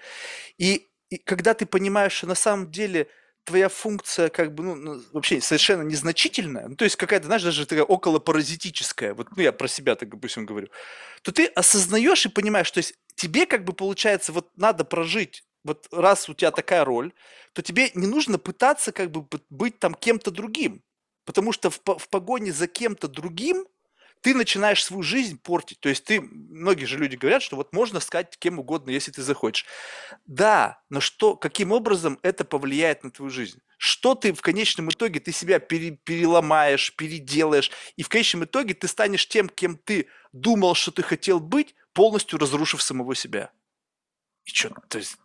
И, 0.58 0.88
и 1.10 1.18
когда 1.18 1.54
ты 1.54 1.66
понимаешь, 1.66 2.12
что 2.12 2.26
на 2.26 2.34
самом 2.34 2.70
деле 2.70 3.08
твоя 3.44 3.68
функция 3.68 4.28
как 4.28 4.54
бы, 4.54 4.62
ну, 4.64 4.74
ну, 4.76 5.02
вообще 5.12 5.40
совершенно 5.40 5.82
незначительная, 5.82 6.68
ну, 6.68 6.76
то 6.76 6.84
есть 6.84 6.96
какая-то, 6.96 7.26
знаешь, 7.26 7.42
даже 7.42 7.66
такая 7.66 7.84
околопаразитическая, 7.84 9.14
вот 9.14 9.28
ну, 9.36 9.42
я 9.42 9.52
про 9.52 9.68
себя 9.68 9.96
так, 9.96 10.08
допустим, 10.10 10.46
говорю, 10.46 10.68
то 11.22 11.32
ты 11.32 11.46
осознаешь 11.46 12.24
и 12.26 12.28
понимаешь, 12.28 12.70
то 12.70 12.78
есть 12.78 12.94
тебе 13.16 13.46
как 13.46 13.64
бы 13.64 13.72
получается, 13.72 14.32
вот 14.32 14.50
надо 14.56 14.84
прожить, 14.84 15.44
вот 15.64 15.88
раз 15.92 16.28
у 16.28 16.34
тебя 16.34 16.50
такая 16.50 16.84
роль, 16.84 17.12
то 17.52 17.62
тебе 17.62 17.90
не 17.94 18.06
нужно 18.06 18.38
пытаться 18.38 18.92
как 18.92 19.10
бы 19.10 19.26
быть 19.50 19.78
там 19.78 19.94
кем-то 19.94 20.30
другим, 20.30 20.82
потому 21.24 21.52
что 21.52 21.70
в, 21.70 21.80
в 21.84 22.08
погоне 22.08 22.52
за 22.52 22.66
кем-то 22.66 23.08
другим 23.08 23.66
ты 24.22 24.34
начинаешь 24.34 24.84
свою 24.84 25.02
жизнь 25.02 25.38
портить. 25.38 25.80
То 25.80 25.88
есть 25.88 26.04
ты, 26.04 26.20
многие 26.20 26.84
же 26.84 26.96
люди 26.96 27.16
говорят, 27.16 27.42
что 27.42 27.56
вот 27.56 27.72
можно 27.72 27.98
стать 28.00 28.38
кем 28.38 28.58
угодно, 28.60 28.90
если 28.90 29.10
ты 29.10 29.20
захочешь. 29.20 29.66
Да, 30.26 30.80
но 30.88 31.00
что, 31.00 31.36
каким 31.36 31.72
образом 31.72 32.18
это 32.22 32.44
повлияет 32.44 33.02
на 33.02 33.10
твою 33.10 33.30
жизнь? 33.30 33.60
Что 33.78 34.14
ты 34.14 34.32
в 34.32 34.40
конечном 34.40 34.90
итоге, 34.90 35.18
ты 35.18 35.32
себя 35.32 35.58
пере- 35.58 35.98
переломаешь, 36.04 36.94
переделаешь, 36.94 37.72
и 37.96 38.04
в 38.04 38.08
конечном 38.08 38.44
итоге 38.44 38.74
ты 38.74 38.86
станешь 38.86 39.26
тем, 39.26 39.48
кем 39.48 39.76
ты 39.76 40.06
думал, 40.32 40.74
что 40.74 40.92
ты 40.92 41.02
хотел 41.02 41.40
быть, 41.40 41.74
полностью 41.92 42.38
разрушив 42.38 42.80
самого 42.80 43.16
себя. 43.16 43.50
И 44.44 44.50
что, 44.50 44.72
то 44.88 44.98
есть, 44.98 45.16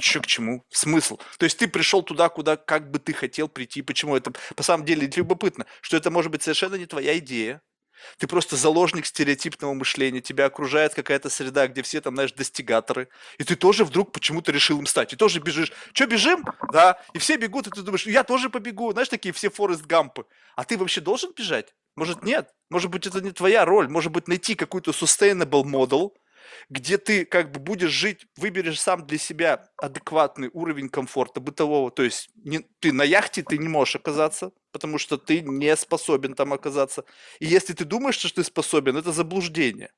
чё 0.00 0.20
к 0.20 0.26
чему? 0.26 0.64
Смысл? 0.70 1.18
То 1.38 1.44
есть 1.44 1.58
ты 1.58 1.68
пришел 1.68 2.02
туда, 2.02 2.28
куда 2.28 2.56
как 2.56 2.90
бы 2.90 2.98
ты 2.98 3.12
хотел 3.12 3.48
прийти. 3.48 3.82
Почему 3.82 4.16
это? 4.16 4.32
По 4.56 4.62
самом 4.62 4.84
деле 4.84 5.10
любопытно, 5.14 5.66
что 5.80 5.96
это 5.96 6.10
может 6.10 6.30
быть 6.30 6.42
совершенно 6.42 6.76
не 6.76 6.86
твоя 6.86 7.18
идея. 7.18 7.62
Ты 8.18 8.26
просто 8.26 8.56
заложник 8.56 9.06
стереотипного 9.06 9.74
мышления, 9.74 10.20
тебя 10.20 10.46
окружает 10.46 10.94
какая-то 10.94 11.30
среда, 11.30 11.68
где 11.68 11.82
все 11.82 12.00
там, 12.00 12.14
знаешь, 12.14 12.32
достигаторы, 12.32 13.08
и 13.38 13.44
ты 13.44 13.56
тоже 13.56 13.84
вдруг 13.84 14.12
почему-то 14.12 14.52
решил 14.52 14.78
им 14.78 14.86
стать, 14.86 15.12
и 15.12 15.16
тоже 15.16 15.40
бежишь. 15.40 15.72
Че, 15.92 16.06
бежим? 16.06 16.44
Да. 16.72 17.00
И 17.12 17.18
все 17.18 17.36
бегут, 17.36 17.66
и 17.66 17.70
ты 17.70 17.82
думаешь, 17.82 18.06
я 18.06 18.24
тоже 18.24 18.50
побегу. 18.50 18.92
Знаешь, 18.92 19.08
такие 19.08 19.32
все 19.32 19.50
Форест 19.50 19.86
Гампы. 19.86 20.24
А 20.56 20.64
ты 20.64 20.76
вообще 20.76 21.00
должен 21.00 21.32
бежать? 21.36 21.74
Может, 21.94 22.22
нет? 22.22 22.50
Может 22.70 22.90
быть, 22.90 23.06
это 23.06 23.20
не 23.20 23.32
твоя 23.32 23.64
роль. 23.64 23.88
Может 23.88 24.12
быть, 24.12 24.28
найти 24.28 24.54
какой-то 24.54 24.92
sustainable 24.92 25.62
model, 25.64 26.10
где 26.68 26.98
ты 26.98 27.24
как 27.24 27.50
бы 27.50 27.60
будешь 27.60 27.90
жить, 27.90 28.26
выберешь 28.36 28.80
сам 28.80 29.06
для 29.06 29.18
себя 29.18 29.68
адекватный 29.76 30.50
уровень 30.52 30.88
комфорта 30.88 31.40
бытового. 31.40 31.90
То 31.90 32.02
есть 32.02 32.30
не, 32.34 32.60
ты 32.80 32.92
на 32.92 33.02
яхте 33.02 33.42
ты 33.42 33.58
не 33.58 33.68
можешь 33.68 33.96
оказаться, 33.96 34.52
потому 34.72 34.98
что 34.98 35.16
ты 35.16 35.40
не 35.40 35.76
способен 35.76 36.34
там 36.34 36.52
оказаться. 36.52 37.04
И 37.40 37.46
если 37.46 37.72
ты 37.72 37.84
думаешь, 37.84 38.16
что 38.16 38.34
ты 38.34 38.44
способен, 38.44 38.96
это 38.96 39.12
заблуждение. 39.12 39.90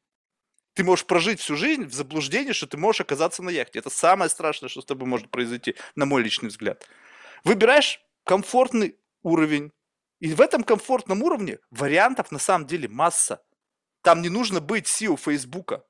Ты 0.74 0.82
можешь 0.82 1.06
прожить 1.06 1.40
всю 1.40 1.56
жизнь 1.56 1.84
в 1.84 1.94
заблуждении, 1.94 2.52
что 2.52 2.66
ты 2.66 2.76
можешь 2.76 3.00
оказаться 3.00 3.42
на 3.42 3.50
яхте. 3.50 3.78
Это 3.78 3.90
самое 3.90 4.28
страшное, 4.28 4.68
что 4.68 4.80
с 4.80 4.84
тобой 4.84 5.08
может 5.08 5.30
произойти, 5.30 5.76
на 5.94 6.04
мой 6.04 6.22
личный 6.22 6.48
взгляд. 6.48 6.84
Выбираешь 7.44 8.00
комфортный 8.24 8.98
уровень. 9.22 9.70
И 10.20 10.32
в 10.34 10.40
этом 10.40 10.64
комфортном 10.64 11.22
уровне 11.22 11.58
вариантов 11.70 12.32
на 12.32 12.38
самом 12.38 12.66
деле 12.66 12.88
масса. 12.88 13.42
Там 14.02 14.20
не 14.20 14.28
нужно 14.28 14.60
быть 14.60 14.86
CEO 14.86 15.16
Фейсбука. 15.16 15.84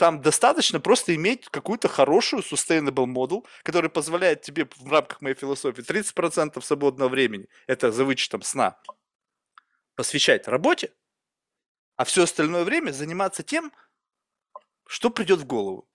Там 0.00 0.22
достаточно 0.22 0.80
просто 0.80 1.14
иметь 1.14 1.46
какую-то 1.50 1.86
хорошую 1.86 2.42
sustainable 2.42 3.04
model, 3.04 3.46
который 3.62 3.90
позволяет 3.90 4.40
тебе 4.40 4.66
в 4.76 4.90
рамках 4.90 5.20
моей 5.20 5.34
философии 5.34 5.82
30% 5.82 6.58
свободного 6.62 7.10
времени, 7.10 7.48
это 7.66 7.92
за 7.92 8.06
вычетом 8.06 8.40
сна, 8.40 8.78
посвящать 9.96 10.48
работе, 10.48 10.94
а 11.96 12.06
все 12.06 12.22
остальное 12.22 12.64
время 12.64 12.92
заниматься 12.92 13.42
тем, 13.42 13.74
что 14.86 15.10
придет 15.10 15.40
в 15.40 15.44
голову. 15.44 15.86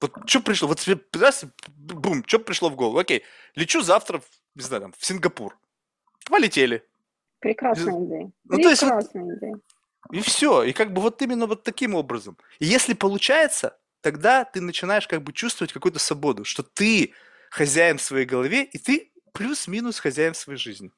Вот 0.00 0.12
что 0.26 0.40
пришло? 0.40 0.68
Вот 0.68 0.78
тебе 0.78 1.00
раз, 1.14 1.44
бум, 1.66 2.22
что 2.28 2.38
пришло 2.38 2.68
в 2.68 2.76
голову? 2.76 2.98
Окей, 2.98 3.24
лечу 3.56 3.82
завтра 3.82 4.22
не 4.54 4.62
знаю, 4.62 4.82
там, 4.82 4.92
в 4.96 5.04
Сингапур. 5.04 5.58
Полетели. 6.26 6.88
Прекрасная 7.40 8.04
идея. 8.04 8.30
Ну, 8.44 8.56
Прекрасная 8.56 9.00
то 9.00 9.18
есть, 9.18 9.38
идея. 9.38 9.54
И 10.12 10.20
все. 10.20 10.62
И 10.62 10.72
как 10.72 10.92
бы 10.92 11.00
вот 11.00 11.20
именно 11.22 11.46
вот 11.46 11.62
таким 11.62 11.94
образом. 11.94 12.36
И 12.58 12.66
если 12.66 12.94
получается, 12.94 13.78
тогда 14.00 14.44
ты 14.44 14.60
начинаешь 14.60 15.06
как 15.06 15.22
бы 15.22 15.32
чувствовать 15.32 15.72
какую-то 15.72 15.98
свободу, 15.98 16.44
что 16.44 16.62
ты 16.62 17.12
хозяин 17.50 17.98
в 17.98 18.02
своей 18.02 18.26
голове, 18.26 18.64
и 18.64 18.78
ты 18.78 19.12
плюс-минус 19.32 19.98
хозяин 19.98 20.34
своей 20.34 20.58
жизни. 20.58 20.90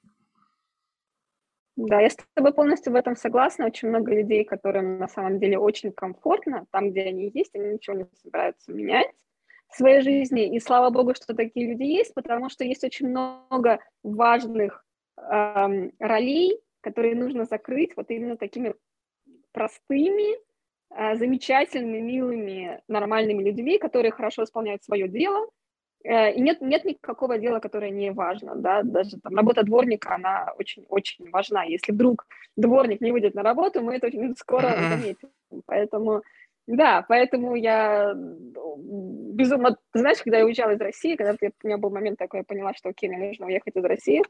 Да, 1.76 2.00
я 2.00 2.11
с 2.11 2.16
тобой 2.34 2.52
полностью 2.52 2.92
в 2.92 2.96
этом 2.96 3.16
согласна. 3.16 3.66
Очень 3.66 3.88
много 3.88 4.14
людей, 4.14 4.44
которым 4.44 4.98
на 4.98 5.08
самом 5.08 5.38
деле 5.38 5.58
очень 5.58 5.92
комфортно, 5.92 6.66
там, 6.70 6.90
где 6.90 7.04
они 7.04 7.30
есть, 7.32 7.54
они 7.54 7.74
ничего 7.74 7.96
не 7.96 8.06
собираются 8.22 8.72
менять 8.72 9.08
в 9.68 9.76
своей 9.76 10.02
жизни. 10.02 10.54
И 10.54 10.61
слава 10.61 10.90
богу, 10.90 11.14
что 11.14 11.34
такие 11.34 11.68
люди 11.68 11.84
есть, 11.84 12.12
потому 12.12 12.50
что 12.50 12.64
есть 12.64 12.84
очень 12.84 13.08
много 13.08 13.80
важных 14.02 14.84
эм, 15.16 15.92
ролей, 15.98 16.61
которые 16.80 17.14
нужно 17.14 17.44
закрыть 17.44 17.96
вот 17.96 18.11
именно 18.11 18.36
такими 18.36 18.74
простыми, 19.53 20.36
э, 20.90 21.16
замечательными, 21.16 22.01
милыми, 22.01 22.80
нормальными 22.88 23.42
людьми, 23.42 23.78
которые 23.78 24.12
хорошо 24.12 24.44
исполняют 24.44 24.84
свое 24.84 25.09
дело, 25.09 25.48
Э, 26.05 26.32
и 26.32 26.40
нет, 26.40 26.61
нет 26.61 26.84
никакого 26.84 27.38
дела, 27.38 27.61
которое 27.61 27.90
не 27.90 28.11
важно, 28.11 28.55
да, 28.55 28.82
даже 28.82 29.18
там 29.20 29.36
работа 29.36 29.62
дворника, 29.62 30.14
она 30.14 30.53
очень-очень 30.59 31.30
важна. 31.30 31.64
Если 31.64 31.92
вдруг 31.92 32.26
дворник 32.57 33.01
не 33.01 33.12
выйдет 33.12 33.34
на 33.34 33.42
работу, 33.42 33.82
мы 33.82 33.96
это 33.96 34.07
очень 34.07 34.34
скоро 34.36 34.74
заметим. 34.88 35.28
Поэтому, 35.66 36.22
да, 36.66 37.05
поэтому 37.07 37.55
я 37.55 38.14
безумно... 38.14 39.76
Знаешь, 39.92 40.22
когда 40.22 40.38
я 40.38 40.46
уезжала 40.46 40.70
из 40.70 40.80
России, 40.80 41.16
когда 41.16 41.32
у 41.32 41.66
меня 41.66 41.76
был 41.76 41.90
момент 41.90 42.18
такой, 42.18 42.40
я 42.40 42.44
поняла, 42.44 42.72
что 42.74 42.88
окей, 42.88 43.11
мне 43.11 43.28
нужно 43.28 43.46
уехать 43.46 43.76
из 43.76 43.84
России 43.84 44.22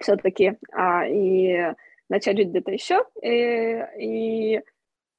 все-таки, 0.00 0.54
а, 0.72 1.06
и 1.06 1.72
начать 2.08 2.36
жить 2.36 2.48
где-то 2.48 2.70
еще, 2.70 3.04
и, 3.22 3.84
и 3.98 4.62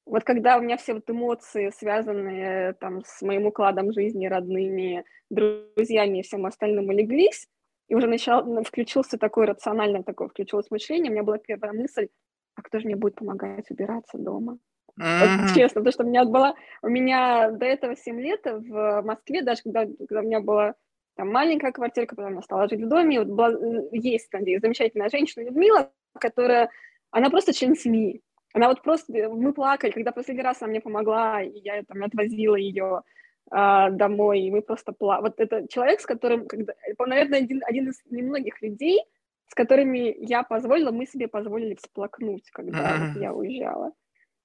вот 0.06 0.24
когда 0.24 0.56
у 0.56 0.62
меня 0.62 0.76
все 0.76 0.94
вот 0.94 1.08
эмоции, 1.10 1.70
связанные 1.70 2.72
там 2.74 3.02
с 3.04 3.22
моим 3.22 3.46
укладом 3.46 3.92
жизни, 3.92 4.26
родными, 4.26 5.04
друзьями 5.30 6.18
и 6.18 6.22
всем 6.22 6.46
остальным 6.46 6.88
улеглись, 6.88 7.46
и 7.88 7.94
уже 7.94 8.06
начал, 8.06 8.44
ну, 8.44 8.62
включился 8.62 9.18
такой 9.18 9.46
рациональное 9.46 10.02
такое, 10.02 10.28
включилось 10.28 10.70
мышление, 10.70 11.10
у 11.10 11.14
меня 11.14 11.24
была 11.24 11.38
первая 11.38 11.72
мысль, 11.72 12.08
а 12.54 12.62
кто 12.62 12.78
же 12.78 12.86
мне 12.86 12.96
будет 12.96 13.16
помогать 13.16 13.70
убираться 13.70 14.18
дома? 14.18 14.58
Mm-hmm. 15.00 15.20
Вот, 15.20 15.54
честно, 15.54 15.80
потому 15.80 15.92
что 15.92 16.04
у 16.04 16.08
меня 16.08 16.24
была, 16.24 16.54
у 16.82 16.88
меня 16.88 17.50
до 17.50 17.66
этого 17.66 17.94
7 17.94 18.20
лет 18.20 18.40
в 18.44 19.02
Москве, 19.02 19.42
даже 19.42 19.62
когда, 19.62 19.86
когда 19.86 20.20
у 20.20 20.24
меня 20.24 20.40
была 20.40 20.74
там 21.16 21.30
маленькая 21.32 21.72
квартирка, 21.72 22.16
потом 22.16 22.36
я 22.36 22.42
стала 22.42 22.68
жить 22.68 22.82
в 22.82 22.88
доме, 22.88 23.20
вот 23.20 23.28
была, 23.28 23.52
есть, 23.92 24.32
надеюсь, 24.32 24.60
замечательная 24.60 25.08
женщина 25.08 25.44
Людмила, 25.44 25.92
которая, 26.18 26.70
она 27.10 27.30
просто 27.30 27.52
член 27.52 27.74
семьи, 27.74 28.22
она 28.54 28.68
вот 28.68 28.82
просто, 28.82 29.12
мы 29.12 29.52
плакали, 29.52 29.90
когда 29.90 30.12
последний 30.12 30.42
раз 30.42 30.62
она 30.62 30.70
мне 30.70 30.80
помогла, 30.80 31.42
и 31.42 31.58
я 31.60 31.82
там 31.82 32.02
отвозила 32.02 32.56
ее 32.56 33.02
а, 33.50 33.90
домой, 33.90 34.40
и 34.40 34.50
мы 34.50 34.62
просто 34.62 34.92
плакали. 34.92 35.28
Вот 35.28 35.40
это 35.40 35.68
человек, 35.68 36.00
с 36.00 36.06
которым, 36.06 36.46
когда, 36.46 36.74
наверное, 36.98 37.40
один, 37.40 37.62
один 37.64 37.88
из 37.90 38.00
немногих 38.10 38.60
людей, 38.62 39.02
с 39.48 39.54
которыми 39.54 40.14
я 40.18 40.42
позволила, 40.42 40.90
мы 40.90 41.06
себе 41.06 41.28
позволили 41.28 41.74
всплакнуть, 41.74 42.50
когда 42.50 42.78
mm-hmm. 42.78 43.12
вот 43.12 43.22
я 43.22 43.32
уезжала. 43.32 43.92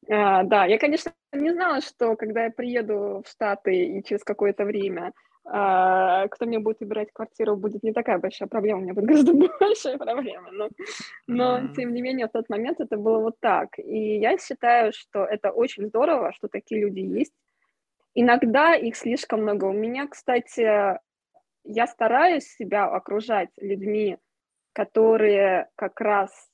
А, 0.10 0.44
да, 0.44 0.66
я, 0.66 0.78
конечно, 0.78 1.14
не 1.32 1.52
знала, 1.52 1.82
что 1.82 2.16
когда 2.16 2.46
я 2.46 2.52
приеду 2.52 3.24
в 3.26 3.30
Штаты 3.30 3.86
и 3.86 4.04
через 4.04 4.24
какое-то 4.24 4.66
время 4.66 5.14
кто 5.46 6.46
мне 6.46 6.60
будет 6.60 6.82
убирать 6.82 7.12
квартиру, 7.12 7.58
будет 7.58 7.84
не 7.84 7.92
такая 7.92 8.18
большая 8.18 8.48
проблема, 8.48 8.80
у 8.80 8.84
меня 8.84 8.94
будет 8.94 9.06
гораздо 9.06 9.34
большая 9.60 9.98
проблема. 9.98 10.50
Но, 10.52 10.70
но 11.28 11.60
mm-hmm. 11.60 11.74
тем 11.76 11.94
не 11.94 12.02
менее, 12.02 12.28
в 12.28 12.32
тот 12.32 12.50
момент 12.50 12.80
это 12.80 12.98
было 12.98 13.20
вот 13.20 13.36
так. 13.40 13.78
И 13.78 14.20
я 14.20 14.38
считаю, 14.38 14.94
что 14.94 15.26
это 15.26 15.52
очень 15.52 15.88
здорово, 15.88 16.32
что 16.32 16.48
такие 16.48 16.82
люди 16.82 17.00
есть. 17.00 17.34
Иногда 18.16 18.76
их 18.76 18.96
слишком 18.96 19.42
много. 19.42 19.66
У 19.66 19.74
меня, 19.74 20.08
кстати, 20.08 20.98
я 21.66 21.88
стараюсь 21.88 22.46
себя 22.46 22.86
окружать 22.86 23.50
людьми, 23.58 24.18
которые 24.74 25.70
как 25.76 26.00
раз... 26.00 26.50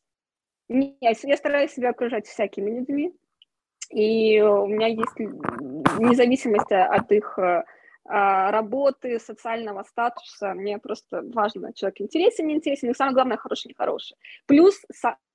Я 0.68 1.14
стараюсь 1.38 1.72
себя 1.72 1.90
окружать 1.90 2.28
всякими 2.28 2.70
людьми, 2.70 3.14
и 3.90 4.40
у 4.40 4.68
меня 4.68 4.88
есть 4.88 5.18
независимость 5.18 6.72
от 6.72 7.12
их 7.12 7.40
а, 7.40 7.66
работы, 8.10 9.20
социального 9.20 9.84
статуса. 9.84 10.54
Мне 10.56 10.80
просто 10.80 11.22
важно, 11.34 11.74
человек 11.74 12.02
интересен, 12.02 12.48
не 12.48 12.56
интересен, 12.56 12.90
и 12.90 12.96
самое 12.96 13.14
главное, 13.14 13.38
хороший, 13.38 13.68
не 13.68 13.76
хороший. 13.76 14.18
Плюс 14.48 14.82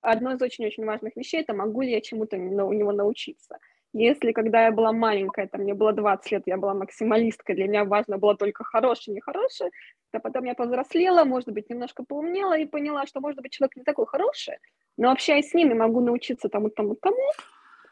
одно 0.01 0.33
из 0.33 0.43
очень-очень 0.43 0.85
важных 0.85 1.15
вещей, 1.15 1.43
это 1.43 1.55
могу 1.55 1.83
ли 1.83 1.93
я 1.93 2.01
чему-то 2.01 2.37
у 2.37 2.73
него 2.73 2.93
научиться. 2.93 3.59
Если 3.93 4.33
когда 4.33 4.65
я 4.65 4.73
была 4.73 4.93
маленькая, 4.93 5.47
там 5.47 5.61
мне 5.61 5.73
было 5.73 5.93
20 5.93 6.33
лет, 6.33 6.43
я 6.47 6.57
была 6.57 6.75
максималисткой, 6.75 7.55
для 7.55 7.69
меня 7.69 7.85
важно 7.85 8.19
было 8.19 8.37
только 8.37 8.65
хорошее, 8.65 9.15
нехорошее, 9.15 9.71
то 10.11 10.19
потом 10.19 10.45
я 10.45 10.55
повзрослела, 10.55 11.25
может 11.25 11.51
быть, 11.51 11.71
немножко 11.71 12.03
поумнела 12.03 12.59
и 12.59 12.67
поняла, 12.67 13.07
что, 13.07 13.21
может 13.21 13.41
быть, 13.41 13.53
человек 13.53 13.77
не 13.77 13.85
такой 13.85 14.07
хороший, 14.07 14.59
но 14.97 15.13
общаясь 15.13 15.51
с 15.51 15.55
ними, 15.55 15.75
могу 15.75 16.01
научиться 16.01 16.49
тому, 16.49 16.71
тому, 16.71 16.97
тому, 16.97 17.31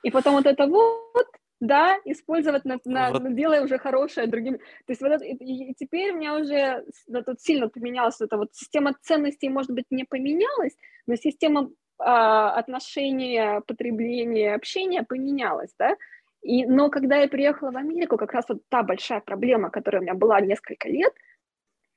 и 0.02 0.10
потом 0.10 0.34
вот 0.34 0.46
это 0.46 0.66
вот 0.66 1.28
да, 1.62 1.96
использовать, 2.04 2.64
на, 2.64 2.78
на, 2.84 3.12
вот. 3.12 3.36
делая 3.36 3.62
уже 3.62 3.78
хорошее 3.78 4.26
другим. 4.26 4.58
То 4.58 4.88
есть 4.88 5.00
вот 5.00 5.12
это, 5.12 5.24
и, 5.24 5.34
и 5.34 5.74
теперь 5.74 6.10
у 6.10 6.16
меня 6.16 6.34
уже 6.34 6.84
да, 7.06 7.22
тут 7.22 7.40
сильно 7.40 7.68
поменялась 7.68 8.20
эта 8.20 8.36
вот 8.36 8.48
система 8.52 8.94
ценностей, 9.00 9.48
может 9.48 9.70
быть, 9.70 9.86
не 9.90 10.02
поменялась, 10.04 10.76
но 11.06 11.14
система 11.14 11.70
а, 11.98 12.50
отношения, 12.54 13.60
потребления, 13.64 14.56
общения 14.56 15.04
поменялась, 15.04 15.72
да. 15.78 15.94
И, 16.42 16.66
но 16.66 16.90
когда 16.90 17.18
я 17.18 17.28
приехала 17.28 17.70
в 17.70 17.76
Америку, 17.76 18.16
как 18.16 18.32
раз 18.32 18.44
вот 18.48 18.58
та 18.68 18.82
большая 18.82 19.20
проблема, 19.20 19.70
которая 19.70 20.00
у 20.00 20.02
меня 20.02 20.14
была 20.14 20.40
несколько 20.40 20.88
лет– 20.88 21.12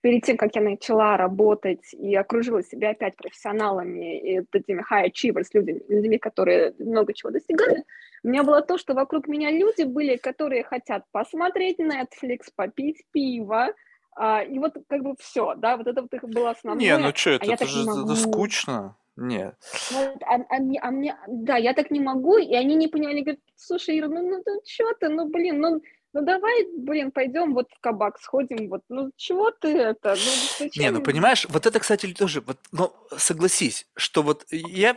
перед 0.05 0.23
тем, 0.23 0.37
как 0.37 0.55
я 0.55 0.61
начала 0.61 1.17
работать 1.17 1.91
и 1.91 2.15
окружила 2.15 2.61
себя 2.61 2.91
опять 2.91 3.15
профессионалами 3.15 4.19
и 4.19 4.39
этими 4.53 4.83
high 4.87 5.09
achievers, 5.09 5.47
людьми, 5.51 5.81
людьми, 5.89 6.19
которые 6.19 6.75
много 6.77 7.11
чего 7.11 7.31
достигали, 7.31 7.83
у 8.23 8.27
меня 8.27 8.43
было 8.43 8.61
то, 8.61 8.77
что 8.77 8.93
вокруг 8.93 9.27
меня 9.27 9.49
люди 9.49 9.81
были, 9.81 10.17
которые 10.17 10.63
хотят 10.63 11.05
посмотреть 11.11 11.79
Netflix, 11.79 12.51
попить 12.55 13.03
пиво, 13.13 13.73
а, 14.15 14.43
и 14.43 14.59
вот 14.59 14.75
как 14.87 15.01
бы 15.01 15.15
все, 15.19 15.55
да, 15.55 15.75
вот 15.75 15.87
это 15.87 16.03
вот 16.03 16.13
их 16.13 16.21
было 16.21 16.51
основное. 16.51 16.85
Не, 16.85 16.97
ну 16.99 17.11
что, 17.15 17.31
это, 17.31 17.45
а 17.51 17.53
это 17.55 17.65
же 17.65 17.81
это 17.81 18.15
скучно. 18.15 18.95
Нет. 19.15 19.55
Вот, 19.89 20.21
а, 20.21 20.35
а, 20.49 20.59
мне, 20.59 20.79
а 20.83 20.91
мне, 20.91 21.17
да, 21.27 21.57
я 21.57 21.73
так 21.73 21.89
не 21.89 21.99
могу, 21.99 22.37
и 22.37 22.53
они 22.53 22.75
не 22.75 22.87
поняли, 22.87 23.21
говорят, 23.21 23.39
слушай, 23.55 23.97
Ира, 23.97 24.07
ну, 24.09 24.21
ну, 24.21 24.43
ну 24.45 24.61
что 24.67 24.93
ты, 24.99 25.09
ну, 25.09 25.29
блин, 25.29 25.59
ну, 25.61 25.81
ну 26.15 26.21
давай, 26.21 26.65
блин, 26.77 27.11
пойдем 27.11 27.53
вот 27.53 27.67
в 27.77 27.81
кабак 27.81 28.21
сходим, 28.21 28.69
вот, 28.69 28.83
ну 28.87 29.11
чего 29.17 29.51
ты 29.51 29.77
это, 29.77 30.15
ну 30.15 30.31
зачем? 30.59 30.81
Не, 30.81 30.91
ну 30.91 31.01
понимаешь, 31.01 31.45
вот 31.49 31.65
это, 31.65 31.77
кстати, 31.77 32.13
тоже, 32.13 32.39
вот, 32.39 32.57
ну 32.71 32.95
согласись, 33.17 33.85
что 33.97 34.23
вот 34.23 34.45
я 34.49 34.95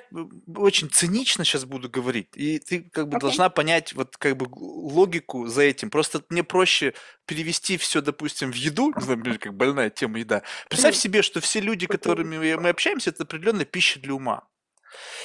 очень 0.56 0.88
цинично 0.88 1.44
сейчас 1.44 1.64
буду 1.64 1.90
говорить, 1.90 2.28
и 2.36 2.60
ты 2.60 2.82
как 2.82 3.08
бы 3.08 3.16
okay. 3.16 3.20
должна 3.20 3.50
понять 3.50 3.94
вот 3.94 4.16
как 4.16 4.36
бы 4.36 4.46
логику 4.52 5.48
за 5.48 5.62
этим, 5.62 5.90
просто 5.90 6.22
мне 6.28 6.44
проще 6.44 6.94
перевести 7.26 7.78
все, 7.78 8.00
допустим, 8.00 8.52
в 8.52 8.54
еду, 8.54 8.92
не 8.96 9.02
знаю, 9.02 9.40
как 9.40 9.54
больная 9.54 9.90
тема 9.90 10.20
еда. 10.20 10.42
Представь 10.68 10.94
себе, 10.94 11.22
что 11.22 11.40
все 11.40 11.58
люди, 11.58 11.88
которыми 11.88 12.38
мы 12.38 12.68
общаемся, 12.68 13.10
это 13.10 13.24
определенная 13.24 13.64
пища 13.64 13.98
для 13.98 14.14
ума. 14.14 14.46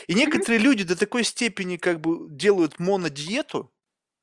И 0.07 0.13
некоторые 0.13 0.59
mm-hmm. 0.59 0.63
люди 0.63 0.83
до 0.83 0.97
такой 0.97 1.23
степени 1.23 1.77
как 1.77 2.01
бы 2.01 2.27
делают 2.29 2.79
монодиету, 2.79 3.72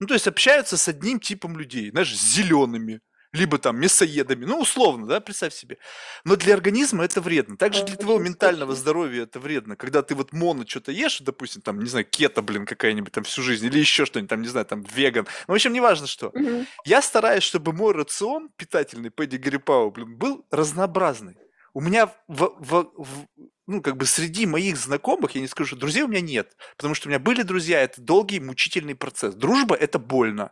ну, 0.00 0.06
то 0.06 0.14
есть 0.14 0.26
общаются 0.26 0.76
с 0.76 0.88
одним 0.88 1.20
типом 1.20 1.58
людей, 1.58 1.90
знаешь, 1.90 2.16
с 2.16 2.34
зелеными, 2.34 3.00
либо 3.32 3.58
там 3.58 3.78
мясоедами, 3.78 4.44
ну, 4.44 4.60
условно, 4.60 5.06
да, 5.06 5.20
представь 5.20 5.54
себе. 5.54 5.78
Но 6.24 6.34
для 6.36 6.54
организма 6.54 7.04
это 7.04 7.20
вредно. 7.20 7.56
Также 7.56 7.84
для 7.84 7.96
твоего 7.96 8.18
ментального 8.18 8.74
здоровья 8.74 9.22
это 9.22 9.38
вредно. 9.38 9.76
Когда 9.76 10.02
ты 10.02 10.14
вот 10.14 10.32
моно 10.32 10.66
что-то 10.66 10.90
ешь, 10.90 11.20
допустим, 11.20 11.62
там, 11.62 11.78
не 11.78 11.88
знаю, 11.88 12.06
кето, 12.10 12.42
блин, 12.42 12.66
какая-нибудь 12.66 13.12
там 13.12 13.22
всю 13.24 13.42
жизнь, 13.42 13.66
или 13.66 13.78
еще 13.78 14.04
что-нибудь, 14.04 14.30
там, 14.30 14.42
не 14.42 14.48
знаю, 14.48 14.66
там, 14.66 14.82
веган. 14.94 15.26
Ну, 15.46 15.52
в 15.52 15.54
общем, 15.54 15.72
неважно 15.72 16.08
что. 16.08 16.28
Угу. 16.28 16.66
Я 16.84 17.02
стараюсь, 17.02 17.44
чтобы 17.44 17.72
мой 17.72 17.94
рацион 17.94 18.50
питательный, 18.56 19.10
педигри 19.10 19.58
пау, 19.58 19.90
блин, 19.90 20.16
был 20.16 20.44
разнообразный. 20.50 21.36
У 21.72 21.80
меня 21.80 22.06
в, 22.26 22.52
в, 22.58 22.90
в, 22.96 23.26
ну, 23.70 23.80
как 23.80 23.96
бы 23.96 24.04
среди 24.04 24.46
моих 24.46 24.76
знакомых, 24.76 25.36
я 25.36 25.40
не 25.40 25.46
скажу, 25.46 25.68
что 25.68 25.76
друзей 25.76 26.02
у 26.02 26.08
меня 26.08 26.20
нет, 26.20 26.56
потому 26.76 26.94
что 26.94 27.06
у 27.06 27.10
меня 27.10 27.20
были 27.20 27.42
друзья, 27.42 27.80
это 27.80 28.00
долгий, 28.00 28.40
мучительный 28.40 28.96
процесс. 28.96 29.34
Дружба– 29.34 29.76
это 29.80 30.00
больно. 30.00 30.50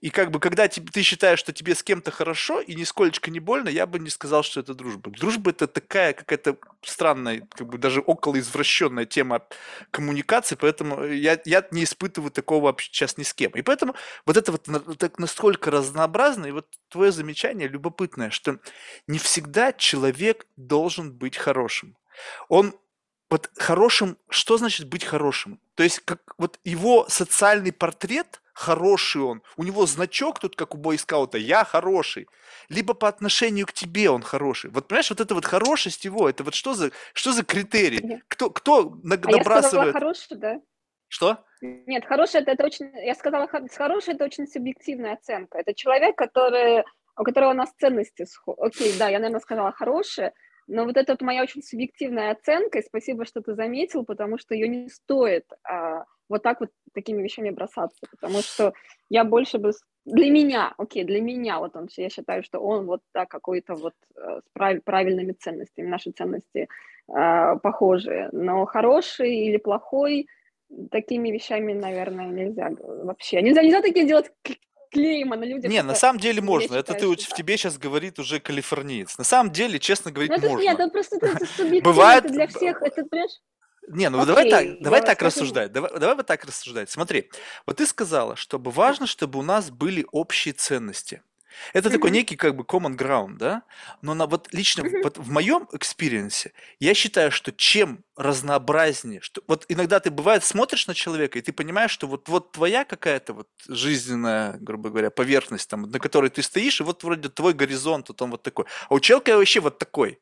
И 0.00 0.10
как 0.10 0.30
бы, 0.30 0.40
когда 0.40 0.66
ты, 0.68 1.02
считаешь, 1.02 1.38
что 1.38 1.52
тебе 1.52 1.74
с 1.74 1.82
кем-то 1.82 2.10
хорошо 2.10 2.60
и 2.60 2.74
нисколечко 2.74 3.30
не 3.30 3.40
больно, 3.40 3.68
я 3.68 3.86
бы 3.86 3.98
не 3.98 4.10
сказал, 4.10 4.42
что 4.42 4.60
это 4.60 4.74
дружба. 4.74 5.10
Дружба 5.10 5.50
это 5.50 5.66
такая 5.66 6.12
какая-то 6.12 6.56
странная, 6.82 7.46
как 7.50 7.68
бы 7.68 7.78
даже 7.78 8.00
около 8.00 8.38
извращенная 8.38 9.04
тема 9.04 9.42
коммуникации, 9.90 10.54
поэтому 10.54 11.04
я, 11.04 11.40
я 11.44 11.66
не 11.70 11.84
испытываю 11.84 12.30
такого 12.30 12.64
вообще 12.64 12.90
сейчас 12.90 13.18
ни 13.18 13.22
с 13.22 13.34
кем. 13.34 13.52
И 13.52 13.62
поэтому 13.62 13.94
вот 14.26 14.36
это 14.36 14.52
вот 14.52 14.68
так 14.98 15.18
настолько 15.18 15.70
разнообразно, 15.70 16.46
и 16.46 16.52
вот 16.52 16.66
твое 16.88 17.12
замечание 17.12 17.68
любопытное, 17.68 18.30
что 18.30 18.58
не 19.06 19.18
всегда 19.18 19.72
человек 19.72 20.46
должен 20.56 21.12
быть 21.12 21.36
хорошим. 21.36 21.96
Он 22.48 22.74
вот 23.30 23.50
хорошим, 23.56 24.18
что 24.28 24.56
значит 24.56 24.88
быть 24.88 25.04
хорошим? 25.04 25.60
То 25.74 25.82
есть 25.82 26.00
как 26.00 26.34
вот 26.38 26.58
его 26.64 27.06
социальный 27.08 27.72
портрет 27.72 28.40
хороший 28.56 29.20
он, 29.20 29.42
у 29.58 29.64
него 29.64 29.84
значок 29.84 30.38
тут, 30.38 30.56
как 30.56 30.74
у 30.74 30.78
бойскаута, 30.78 31.36
я 31.36 31.64
хороший, 31.64 32.26
либо 32.70 32.94
по 32.94 33.06
отношению 33.06 33.66
к 33.66 33.72
тебе 33.72 34.08
он 34.08 34.22
хороший. 34.22 34.70
Вот 34.70 34.88
понимаешь, 34.88 35.10
вот 35.10 35.20
это 35.20 35.34
вот 35.34 35.44
хорошесть 35.44 36.06
его, 36.06 36.28
это 36.28 36.42
вот 36.42 36.54
что 36.54 36.72
за, 36.72 36.90
что 37.12 37.32
за 37.32 37.44
критерий? 37.44 38.22
Кто, 38.28 38.48
кто 38.48 38.98
набрасывает? 39.02 39.46
А 39.46 39.54
я 39.54 39.62
сказала 39.62 39.92
хороший, 39.92 40.36
да? 40.38 40.60
Что? 41.08 41.44
Нет, 41.60 42.06
хороший 42.06 42.40
это, 42.40 42.52
это 42.52 42.64
очень, 42.64 42.90
я 42.96 43.14
сказала, 43.14 43.46
хороший 43.46 44.14
это 44.14 44.24
очень 44.24 44.46
субъективная 44.46 45.14
оценка. 45.14 45.58
Это 45.58 45.74
человек, 45.74 46.16
который, 46.16 46.84
у 47.18 47.24
которого 47.24 47.50
у 47.50 47.54
нас 47.54 47.70
ценности 47.78 48.26
Окей, 48.46 48.94
да, 48.98 49.08
я, 49.08 49.18
наверное, 49.18 49.40
сказала 49.40 49.72
хороший, 49.72 50.30
но 50.66 50.84
вот 50.84 50.96
это 50.96 51.12
вот 51.12 51.22
моя 51.22 51.42
очень 51.42 51.62
субъективная 51.62 52.32
оценка, 52.32 52.78
и 52.78 52.86
спасибо, 52.86 53.24
что 53.24 53.40
ты 53.40 53.54
заметил, 53.54 54.04
потому 54.04 54.38
что 54.38 54.54
ее 54.54 54.68
не 54.68 54.88
стоит 54.88 55.44
а, 55.62 56.04
вот 56.28 56.42
так 56.42 56.60
вот 56.60 56.70
такими 56.92 57.22
вещами 57.22 57.50
бросаться, 57.50 58.06
потому 58.10 58.40
что 58.40 58.72
я 59.08 59.24
больше 59.24 59.58
бы... 59.58 59.72
Для 60.04 60.30
меня, 60.30 60.72
окей, 60.78 61.04
для 61.04 61.20
меня, 61.20 61.58
вот 61.58 61.74
он, 61.76 61.88
я 61.96 62.08
считаю, 62.08 62.42
что 62.42 62.60
он 62.60 62.86
вот 62.86 63.00
так 63.12 63.28
какой-то 63.28 63.74
вот 63.74 63.94
э, 64.14 64.40
с 64.40 64.48
прав, 64.52 64.82
правильными 64.84 65.32
ценностями, 65.32 65.88
наши 65.88 66.12
ценности 66.12 66.68
э, 67.08 67.56
похожие, 67.60 68.28
но 68.30 68.64
хороший 68.66 69.34
или 69.34 69.56
плохой, 69.56 70.28
такими 70.90 71.30
вещами, 71.30 71.72
наверное, 71.72 72.26
нельзя 72.26 72.70
вообще. 72.80 73.42
Нельзя, 73.42 73.62
нельзя 73.62 73.82
такие 73.82 74.06
делать 74.06 74.30
клейма 74.90 75.36
на 75.36 75.44
людях. 75.44 75.70
Не, 75.70 75.82
на 75.82 75.94
самом 75.94 76.20
деле 76.20 76.40
можно. 76.40 76.74
Это 76.76 76.94
ты, 76.94 77.06
в 77.06 77.16
тебе 77.16 77.56
сейчас 77.56 77.78
говорит 77.78 78.18
уже 78.18 78.40
калифорниец. 78.40 79.18
На 79.18 79.24
самом 79.24 79.52
деле, 79.52 79.78
честно 79.78 80.10
говорить, 80.10 80.30
ну, 80.30 80.36
это, 80.36 80.48
можно. 80.48 80.62
Нет, 80.62 80.78
это 80.78 80.88
просто 80.90 81.16
это 81.16 81.46
субъективно. 81.56 81.82
Бывает... 81.82 82.26
для 82.26 82.46
всех. 82.46 82.82
Это, 82.82 83.04
понимаешь? 83.04 83.40
Не, 83.88 84.10
ну 84.10 84.20
Окей, 84.20 84.26
давай 84.26 84.50
так, 84.50 84.82
давай 84.82 85.02
так 85.02 85.22
рассуждать. 85.22 85.72
Давай, 85.72 85.90
давай 85.92 86.16
вот 86.16 86.26
так 86.26 86.44
рассуждать. 86.44 86.90
Смотри, 86.90 87.30
вот 87.66 87.76
ты 87.76 87.86
сказала, 87.86 88.34
чтобы 88.34 88.70
важно, 88.70 89.06
чтобы 89.06 89.38
у 89.38 89.42
нас 89.42 89.70
были 89.70 90.04
общие 90.10 90.54
ценности. 90.54 91.22
Это 91.72 91.90
такой 91.90 92.10
некий 92.10 92.36
как 92.36 92.56
бы 92.56 92.62
common 92.64 92.96
ground, 92.96 93.36
да? 93.36 93.62
Но 94.02 94.14
на, 94.14 94.26
вот 94.26 94.48
лично 94.52 94.84
вот 95.02 95.18
в 95.18 95.30
моем 95.30 95.68
experience 95.72 96.45
е 96.45 96.52
я 96.78 96.94
считаю, 96.94 97.30
что 97.30 97.52
чем 97.52 98.04
разнообразнее, 98.16 99.20
что 99.20 99.42
вот 99.46 99.64
иногда 99.68 100.00
ты 100.00 100.10
бывает 100.10 100.44
смотришь 100.44 100.86
на 100.86 100.94
человека 100.94 101.38
и 101.38 101.42
ты 101.42 101.52
понимаешь, 101.52 101.90
что 101.90 102.06
вот 102.06 102.28
вот 102.28 102.52
твоя 102.52 102.84
какая-то 102.84 103.32
вот 103.32 103.48
жизненная, 103.68 104.56
грубо 104.58 104.90
говоря, 104.90 105.10
поверхность 105.10 105.68
там, 105.68 105.82
на 105.82 105.98
которой 105.98 106.30
ты 106.30 106.42
стоишь, 106.42 106.80
и 106.80 106.84
вот 106.84 107.04
вроде 107.04 107.28
твой 107.28 107.52
горизонт, 107.52 108.08
вот 108.08 108.22
он 108.22 108.30
вот 108.30 108.42
такой, 108.42 108.66
а 108.88 108.94
у 108.94 109.00
человека 109.00 109.36
вообще 109.36 109.60
вот 109.60 109.78
такой. 109.78 110.20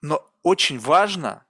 Но 0.00 0.28
очень 0.42 0.78
важно 0.78 1.46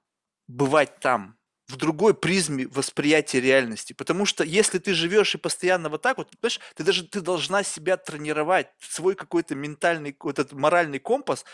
бывать 0.46 1.00
там, 1.00 1.36
в 1.72 1.76
другой 1.76 2.14
призме 2.14 2.66
восприятия 2.66 3.40
реальности. 3.40 3.94
Потому 3.94 4.26
что 4.26 4.44
если 4.44 4.78
ты 4.78 4.92
живешь 4.94 5.34
и 5.34 5.38
постоянно 5.38 5.88
вот 5.88 6.02
так 6.02 6.18
вот, 6.18 6.28
понимаешь, 6.30 6.60
ты 6.74 6.84
даже 6.84 7.06
ты 7.06 7.20
должна 7.20 7.62
себя 7.62 7.96
тренировать, 7.96 8.68
свой 8.78 9.14
какой-то 9.14 9.54
ментальный, 9.54 10.14
вот 10.20 10.38
этот 10.38 10.52
моральный 10.52 10.98
компас, 10.98 11.44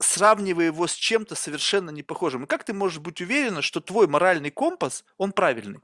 сравнивая 0.00 0.66
его 0.66 0.86
с 0.86 0.94
чем-то 0.94 1.36
совершенно 1.36 1.90
не 1.90 2.02
похожим. 2.02 2.44
И 2.44 2.46
как 2.46 2.64
ты 2.64 2.72
можешь 2.72 2.98
быть 2.98 3.20
уверена, 3.20 3.62
что 3.62 3.80
твой 3.80 4.08
моральный 4.08 4.50
компас, 4.50 5.04
он 5.16 5.32
правильный? 5.32 5.80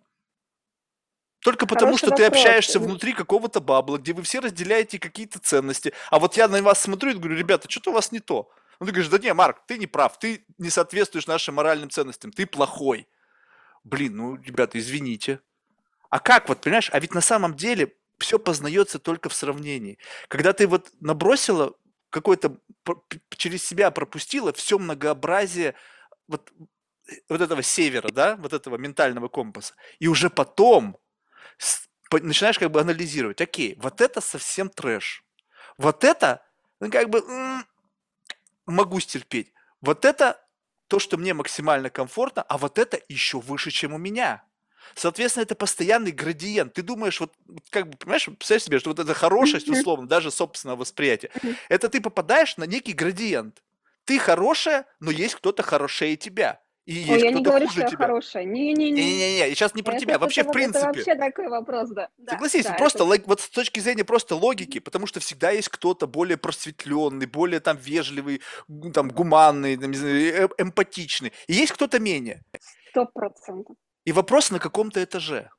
Только 1.38 1.66
потому, 1.66 1.92
Хороший 1.92 2.00
что 2.00 2.10
вопрос. 2.10 2.28
ты 2.28 2.36
общаешься 2.36 2.78
внутри 2.80 3.14
какого-то 3.14 3.60
бабла, 3.60 3.96
где 3.96 4.12
вы 4.12 4.22
все 4.22 4.40
разделяете 4.40 4.98
какие-то 4.98 5.38
ценности. 5.38 5.94
А 6.10 6.18
вот 6.18 6.36
я 6.36 6.48
на 6.48 6.60
вас 6.60 6.82
смотрю 6.82 7.12
и 7.12 7.14
говорю, 7.14 7.36
ребята, 7.36 7.70
что-то 7.70 7.90
у 7.90 7.94
вас 7.94 8.12
не 8.12 8.20
то. 8.20 8.50
Ну, 8.78 8.86
ты 8.86 8.92
говоришь, 8.92 9.10
да 9.10 9.18
не, 9.18 9.32
Марк, 9.32 9.62
ты 9.66 9.78
не 9.78 9.86
прав, 9.86 10.18
ты 10.18 10.44
не 10.58 10.68
соответствуешь 10.68 11.26
нашим 11.26 11.54
моральным 11.54 11.88
ценностям, 11.88 12.30
ты 12.30 12.46
плохой 12.46 13.08
блин, 13.84 14.16
ну, 14.16 14.36
ребята, 14.36 14.78
извините. 14.78 15.40
А 16.08 16.18
как 16.18 16.48
вот, 16.48 16.60
понимаешь, 16.60 16.90
а 16.92 16.98
ведь 16.98 17.14
на 17.14 17.20
самом 17.20 17.54
деле 17.54 17.94
все 18.18 18.38
познается 18.38 18.98
только 18.98 19.28
в 19.28 19.34
сравнении. 19.34 19.98
Когда 20.28 20.52
ты 20.52 20.66
вот 20.66 20.90
набросила 21.00 21.74
какой-то, 22.10 22.58
через 23.30 23.64
себя 23.64 23.90
пропустила 23.90 24.52
все 24.52 24.78
многообразие 24.78 25.74
вот, 26.28 26.52
вот 27.28 27.40
этого 27.40 27.62
севера, 27.62 28.10
да, 28.10 28.36
вот 28.36 28.52
этого 28.52 28.76
ментального 28.76 29.28
компаса, 29.28 29.74
и 29.98 30.08
уже 30.08 30.28
потом 30.28 30.98
начинаешь 32.10 32.58
как 32.58 32.70
бы 32.70 32.80
анализировать, 32.80 33.40
окей, 33.40 33.76
вот 33.80 34.00
это 34.00 34.20
совсем 34.20 34.68
трэш, 34.68 35.24
вот 35.78 36.04
это, 36.04 36.44
ну, 36.80 36.90
как 36.90 37.08
бы, 37.08 37.24
могу 38.66 39.00
стерпеть, 39.00 39.52
вот 39.80 40.04
это 40.04 40.44
то, 40.90 40.98
что 40.98 41.16
мне 41.16 41.32
максимально 41.34 41.88
комфортно, 41.88 42.42
а 42.42 42.58
вот 42.58 42.76
это 42.76 43.00
еще 43.08 43.38
выше, 43.38 43.70
чем 43.70 43.94
у 43.94 43.98
меня. 43.98 44.42
Соответственно, 44.96 45.44
это 45.44 45.54
постоянный 45.54 46.10
градиент. 46.10 46.74
Ты 46.74 46.82
думаешь, 46.82 47.20
вот 47.20 47.32
как 47.70 47.88
бы, 47.88 47.96
понимаешь, 47.96 48.24
представь 48.26 48.64
себе, 48.64 48.80
что 48.80 48.90
вот 48.90 48.98
эта 48.98 49.14
хорошесть, 49.14 49.68
условно, 49.68 50.08
даже 50.08 50.32
собственного 50.32 50.80
восприятия, 50.80 51.30
это 51.68 51.88
ты 51.88 52.00
попадаешь 52.00 52.56
на 52.56 52.64
некий 52.64 52.92
градиент. 52.92 53.62
Ты 54.04 54.18
хорошая, 54.18 54.86
но 54.98 55.12
есть 55.12 55.36
кто-то 55.36 55.62
хорошее 55.62 56.16
тебя. 56.16 56.60
И 56.90 56.94
есть 56.94 57.08
Ой, 57.08 57.20
я 57.22 57.30
не 57.30 57.40
говорю, 57.40 57.68
что 57.68 57.82
я 57.82 57.86
тебя. 57.86 57.98
хорошая. 57.98 58.44
Не-не-не. 58.44 58.90
Не-не-не, 58.90 59.38
я 59.38 59.54
сейчас 59.54 59.76
не 59.76 59.82
про 59.84 59.92
это, 59.92 60.00
тебя, 60.00 60.14
это, 60.14 60.22
вообще 60.22 60.40
это, 60.40 60.50
в 60.50 60.52
принципе. 60.52 60.78
Это 60.78 60.86
вообще 60.88 61.14
такой 61.14 61.48
вопрос, 61.48 61.90
да. 61.90 62.08
Согласись, 62.28 62.66
да, 62.66 62.72
просто 62.72 63.04
это... 63.04 63.28
вот 63.28 63.40
с 63.40 63.48
точки 63.48 63.78
зрения 63.78 64.02
просто 64.02 64.34
логики, 64.34 64.80
потому 64.80 65.06
что 65.06 65.20
всегда 65.20 65.52
есть 65.52 65.68
кто-то 65.68 66.08
более 66.08 66.36
просветленный, 66.36 67.26
более 67.26 67.60
там 67.60 67.76
вежливый, 67.76 68.40
там 68.92 69.08
гуманный, 69.08 69.76
там, 69.76 69.92
не 69.92 69.98
знаю, 69.98 70.16
э, 70.16 70.48
эмпатичный. 70.58 71.32
И 71.46 71.52
есть 71.52 71.70
кто-то 71.70 72.00
менее. 72.00 72.42
Сто 72.88 73.06
процентов. 73.06 73.76
И 74.04 74.10
вопрос 74.10 74.50
на 74.50 74.58
каком-то 74.58 75.04
этаже. 75.04 75.50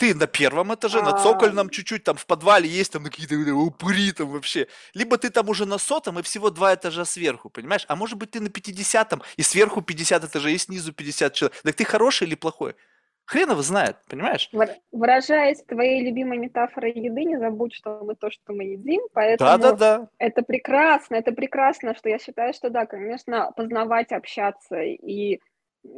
Ты 0.00 0.14
на 0.14 0.26
первом 0.26 0.72
этаже, 0.72 1.02
на 1.02 1.12
цокольном 1.12 1.68
чуть-чуть, 1.68 2.04
там 2.04 2.16
в 2.16 2.24
подвале 2.24 2.66
есть 2.66 2.90
там 2.90 3.04
какие-то 3.04 3.34
упыри 3.52 4.12
там 4.12 4.28
вообще. 4.28 4.66
Либо 4.94 5.18
ты 5.18 5.28
там 5.28 5.50
уже 5.50 5.66
на 5.66 5.76
сотом 5.76 6.18
и 6.18 6.22
всего 6.22 6.48
два 6.48 6.74
этажа 6.74 7.04
сверху, 7.04 7.50
понимаешь? 7.50 7.84
А 7.86 7.96
может 7.96 8.16
быть 8.16 8.30
ты 8.30 8.40
на 8.40 8.48
пятидесятом 8.48 9.20
и 9.36 9.42
сверху 9.42 9.82
50 9.82 10.24
этажей 10.24 10.54
и 10.54 10.58
снизу 10.58 10.94
50 10.94 11.34
человек. 11.34 11.60
Так 11.62 11.74
ты 11.74 11.84
хороший 11.84 12.26
или 12.26 12.34
плохой? 12.34 12.76
Хрен 13.26 13.50
его 13.50 13.60
знает, 13.60 13.96
понимаешь? 14.08 14.50
Выражаясь 14.90 15.62
твоей 15.64 16.02
любимой 16.02 16.38
метафорой 16.38 16.92
еды, 16.92 17.24
не 17.24 17.38
забудь, 17.38 17.74
что 17.74 18.00
мы 18.02 18.14
то, 18.14 18.30
что 18.30 18.54
мы 18.54 18.64
едим, 18.64 19.02
поэтому 19.12 19.50
да, 19.50 19.58
да, 19.58 19.72
да. 19.72 20.08
это 20.16 20.40
прекрасно, 20.40 21.16
это 21.16 21.32
прекрасно, 21.32 21.94
что 21.94 22.08
я 22.08 22.18
считаю, 22.18 22.54
что 22.54 22.70
да, 22.70 22.86
конечно, 22.86 23.52
познавать, 23.54 24.12
общаться, 24.12 24.80
и 24.80 25.40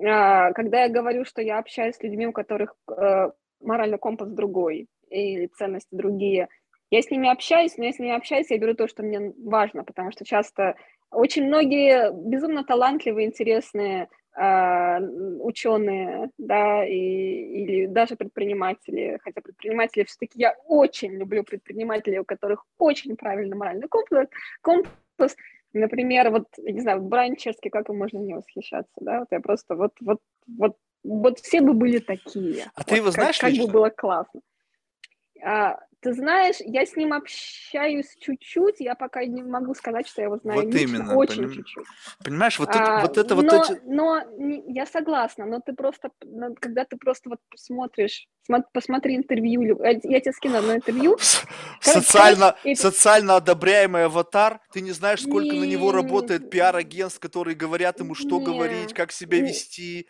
а, 0.04 0.52
когда 0.52 0.82
я 0.82 0.88
говорю, 0.88 1.24
что 1.24 1.40
я 1.40 1.58
общаюсь 1.58 1.96
с 1.96 2.02
людьми, 2.02 2.26
у 2.26 2.32
которых 2.32 2.74
э, 2.88 3.30
моральный 3.62 3.98
компас 3.98 4.30
другой 4.30 4.88
и 5.10 5.46
ценности 5.48 5.88
другие. 5.94 6.48
Я 6.90 7.00
с 7.00 7.10
ними 7.10 7.30
общаюсь, 7.30 7.76
но 7.78 7.84
если 7.84 8.02
не 8.02 8.14
общаюсь, 8.14 8.50
я 8.50 8.58
беру 8.58 8.74
то, 8.74 8.86
что 8.86 9.02
мне 9.02 9.32
важно, 9.38 9.84
потому 9.84 10.12
что 10.12 10.24
часто 10.24 10.76
очень 11.10 11.46
многие 11.46 12.12
безумно 12.12 12.64
талантливые, 12.64 13.26
интересные 13.26 14.08
э, 14.36 14.98
ученые, 15.40 16.30
да, 16.38 16.84
и, 16.84 16.94
или 16.94 17.86
даже 17.86 18.16
предприниматели, 18.16 19.18
хотя 19.22 19.40
предприниматели 19.40 20.04
все-таки 20.04 20.40
я 20.40 20.54
очень 20.66 21.12
люблю 21.12 21.44
предпринимателей, 21.44 22.18
у 22.18 22.24
которых 22.24 22.64
очень 22.78 23.16
правильный 23.16 23.56
моральный 23.56 23.88
компас, 23.88 24.28
компас. 24.62 25.36
Например, 25.74 26.30
вот, 26.30 26.44
я 26.58 26.72
не 26.72 26.80
знаю, 26.80 27.00
вот 27.00 27.08
Брайан 27.08 27.36
Черский, 27.36 27.70
как 27.70 27.88
ему 27.88 27.98
можно 27.98 28.18
не 28.18 28.34
восхищаться, 28.34 28.92
да, 29.00 29.20
вот 29.20 29.28
я 29.30 29.40
просто, 29.40 29.76
вот, 29.76 29.92
вот, 30.00 30.20
вот 30.46 30.76
вот 31.02 31.40
все 31.40 31.60
бы 31.60 31.72
были 31.72 31.98
такие. 31.98 32.64
А 32.74 32.80
вот 32.80 32.86
ты 32.86 32.96
его 32.96 33.06
как, 33.06 33.14
знаешь 33.14 33.38
Как 33.38 33.50
лично? 33.50 33.66
бы 33.66 33.72
было 33.72 33.90
классно. 33.90 34.40
А, 35.44 35.78
ты 36.02 36.14
знаешь, 36.14 36.56
я 36.58 36.84
с 36.84 36.96
ним 36.96 37.12
общаюсь 37.12 38.16
чуть-чуть, 38.18 38.80
я 38.80 38.96
пока 38.96 39.24
не 39.24 39.40
могу 39.40 39.72
сказать, 39.74 40.08
что 40.08 40.20
я 40.20 40.26
его 40.26 40.36
знаю 40.38 40.62
вот 40.62 40.74
лично, 40.74 40.96
именно, 40.96 41.14
очень 41.14 41.44
поним... 41.44 41.52
чуть-чуть. 41.52 41.86
Понимаешь, 42.24 42.58
вот, 42.58 42.70
а, 42.72 42.72
это, 42.72 43.00
вот 43.02 43.18
это 43.18 43.34
но, 43.36 43.42
вот 43.42 43.70
эти... 43.70 43.80
Но 43.84 44.22
я 44.66 44.84
согласна, 44.86 45.46
но 45.46 45.60
ты 45.60 45.74
просто, 45.74 46.10
когда 46.60 46.84
ты 46.84 46.96
просто 46.96 47.30
вот 47.30 47.38
посмотришь, 47.48 48.26
посмотри 48.72 49.16
интервью, 49.16 49.80
я 49.80 50.20
тебе 50.20 50.32
скину 50.32 50.58
одно 50.58 50.74
интервью. 50.74 51.18
Социально, 51.80 52.56
социально 52.74 53.36
одобряемый 53.36 54.06
аватар, 54.06 54.58
ты 54.72 54.80
не 54.80 54.90
знаешь, 54.90 55.22
сколько 55.22 55.54
не, 55.54 55.60
на 55.60 55.64
него 55.64 55.92
работает 55.92 56.50
пиар-агентств, 56.50 57.20
которые 57.20 57.54
говорят 57.54 58.00
ему, 58.00 58.16
что 58.16 58.40
не, 58.40 58.44
говорить, 58.44 58.92
как 58.92 59.12
себя 59.12 59.38
не, 59.38 59.48
вести 59.48 60.08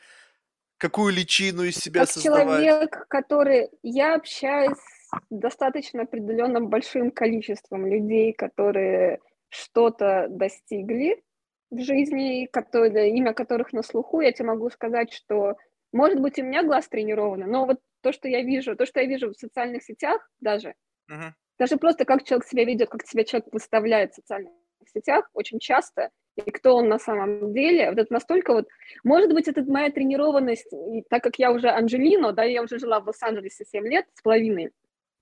какую 0.82 1.14
личину 1.14 1.62
из 1.62 1.76
себя 1.76 2.00
как 2.00 2.10
создавать. 2.10 2.64
человек, 2.64 3.06
который... 3.06 3.70
Я 3.84 4.16
общаюсь 4.16 4.82
достаточно 5.30 6.02
определенным 6.02 6.68
большим 6.68 7.12
количеством 7.12 7.86
людей, 7.86 8.32
которые 8.32 9.20
что-то 9.48 10.26
достигли 10.28 11.22
в 11.70 11.78
жизни, 11.78 12.46
которые, 12.46 13.14
имя 13.16 13.32
которых 13.32 13.72
на 13.72 13.82
слуху, 13.82 14.20
я 14.22 14.32
тебе 14.32 14.48
могу 14.48 14.70
сказать, 14.70 15.12
что, 15.12 15.56
может 15.92 16.20
быть, 16.20 16.40
у 16.40 16.42
меня 16.42 16.64
глаз 16.64 16.88
тренированный, 16.88 17.46
но 17.46 17.64
вот 17.64 17.78
то, 18.00 18.12
что 18.12 18.26
я 18.26 18.42
вижу, 18.42 18.74
то, 18.74 18.84
что 18.84 19.00
я 19.00 19.06
вижу 19.06 19.30
в 19.30 19.36
социальных 19.36 19.84
сетях 19.84 20.28
даже, 20.40 20.74
uh-huh. 21.08 21.30
даже 21.60 21.76
просто 21.76 22.04
как 22.04 22.24
человек 22.24 22.44
себя 22.48 22.64
ведет, 22.64 22.88
как 22.88 23.06
себя 23.06 23.22
человек 23.22 23.52
выставляет 23.52 24.12
в 24.12 24.16
социальных 24.16 24.52
сетях, 24.92 25.30
очень 25.32 25.60
часто, 25.60 26.10
и 26.36 26.50
кто 26.50 26.76
он 26.76 26.88
на 26.88 26.98
самом 26.98 27.52
деле, 27.52 27.90
вот 27.90 27.98
это 27.98 28.12
настолько 28.12 28.52
вот, 28.52 28.68
может 29.04 29.32
быть, 29.32 29.48
это 29.48 29.62
моя 29.64 29.90
тренированность, 29.90 30.72
и 30.72 31.02
так 31.08 31.22
как 31.22 31.38
я 31.38 31.52
уже 31.52 31.68
Анджелино, 31.68 32.32
да, 32.32 32.44
я 32.44 32.62
уже 32.62 32.78
жила 32.78 33.00
в 33.00 33.06
Лос-Анджелесе 33.06 33.64
7 33.64 33.86
лет 33.86 34.06
с 34.14 34.22
половиной, 34.22 34.70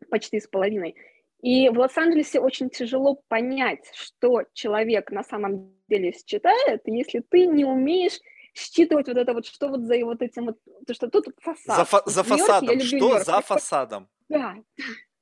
почти 0.09 0.41
с 0.41 0.47
половиной, 0.47 0.95
и 1.43 1.69
в 1.71 1.79
Лос-Анджелесе 1.79 2.41
очень 2.41 2.71
тяжело 2.71 3.21
понять, 3.29 3.91
что 3.95 4.43
человек 4.53 5.11
на 5.11 5.25
самом 5.25 5.75
деле 5.89 6.13
считает, 6.13 6.83
если 6.85 7.21
ты 7.21 7.47
не 7.47 7.65
умеешь 7.65 8.21
считывать 8.55 9.09
вот 9.09 9.17
это 9.17 9.33
вот, 9.33 9.47
что 9.47 9.69
вот 9.69 9.83
за 9.83 10.05
вот 10.05 10.23
этим 10.23 10.47
вот, 10.47 10.59
то, 10.87 10.95
что 10.95 11.09
тут 11.09 11.27
фасад. 11.41 11.77
За, 11.77 11.85
фа- 11.85 12.03
за 12.05 12.23
фасадом, 12.23 12.81
что 12.81 13.19
за 13.21 13.41
фасадом? 13.41 14.09
Да, 14.29 14.57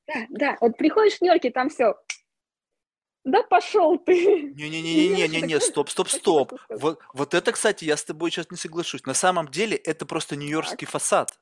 да, 0.07 0.27
да, 0.31 0.57
вот 0.61 0.77
приходишь 0.77 1.19
в 1.19 1.23
Нью-Йорке, 1.23 1.51
там 1.51 1.69
все, 1.69 1.95
да 3.25 3.43
пошел 3.43 3.99
ты. 3.99 4.53
Не-не-не-не-не-не, 4.55 5.61
стоп, 5.61 5.91
стоп, 5.91 6.09
стоп. 6.09 6.53
Вот, 6.69 7.01
вот 7.13 7.35
это, 7.35 7.53
кстати, 7.53 7.85
я 7.85 7.97
с 7.97 8.05
тобой 8.05 8.31
сейчас 8.31 8.51
не 8.51 8.57
соглашусь. 8.57 9.05
На 9.05 9.15
самом 9.15 9.49
деле 9.49 9.77
это 9.77 10.07
просто 10.07 10.37
нью-йоркский 10.37 10.87
фасад. 10.87 11.39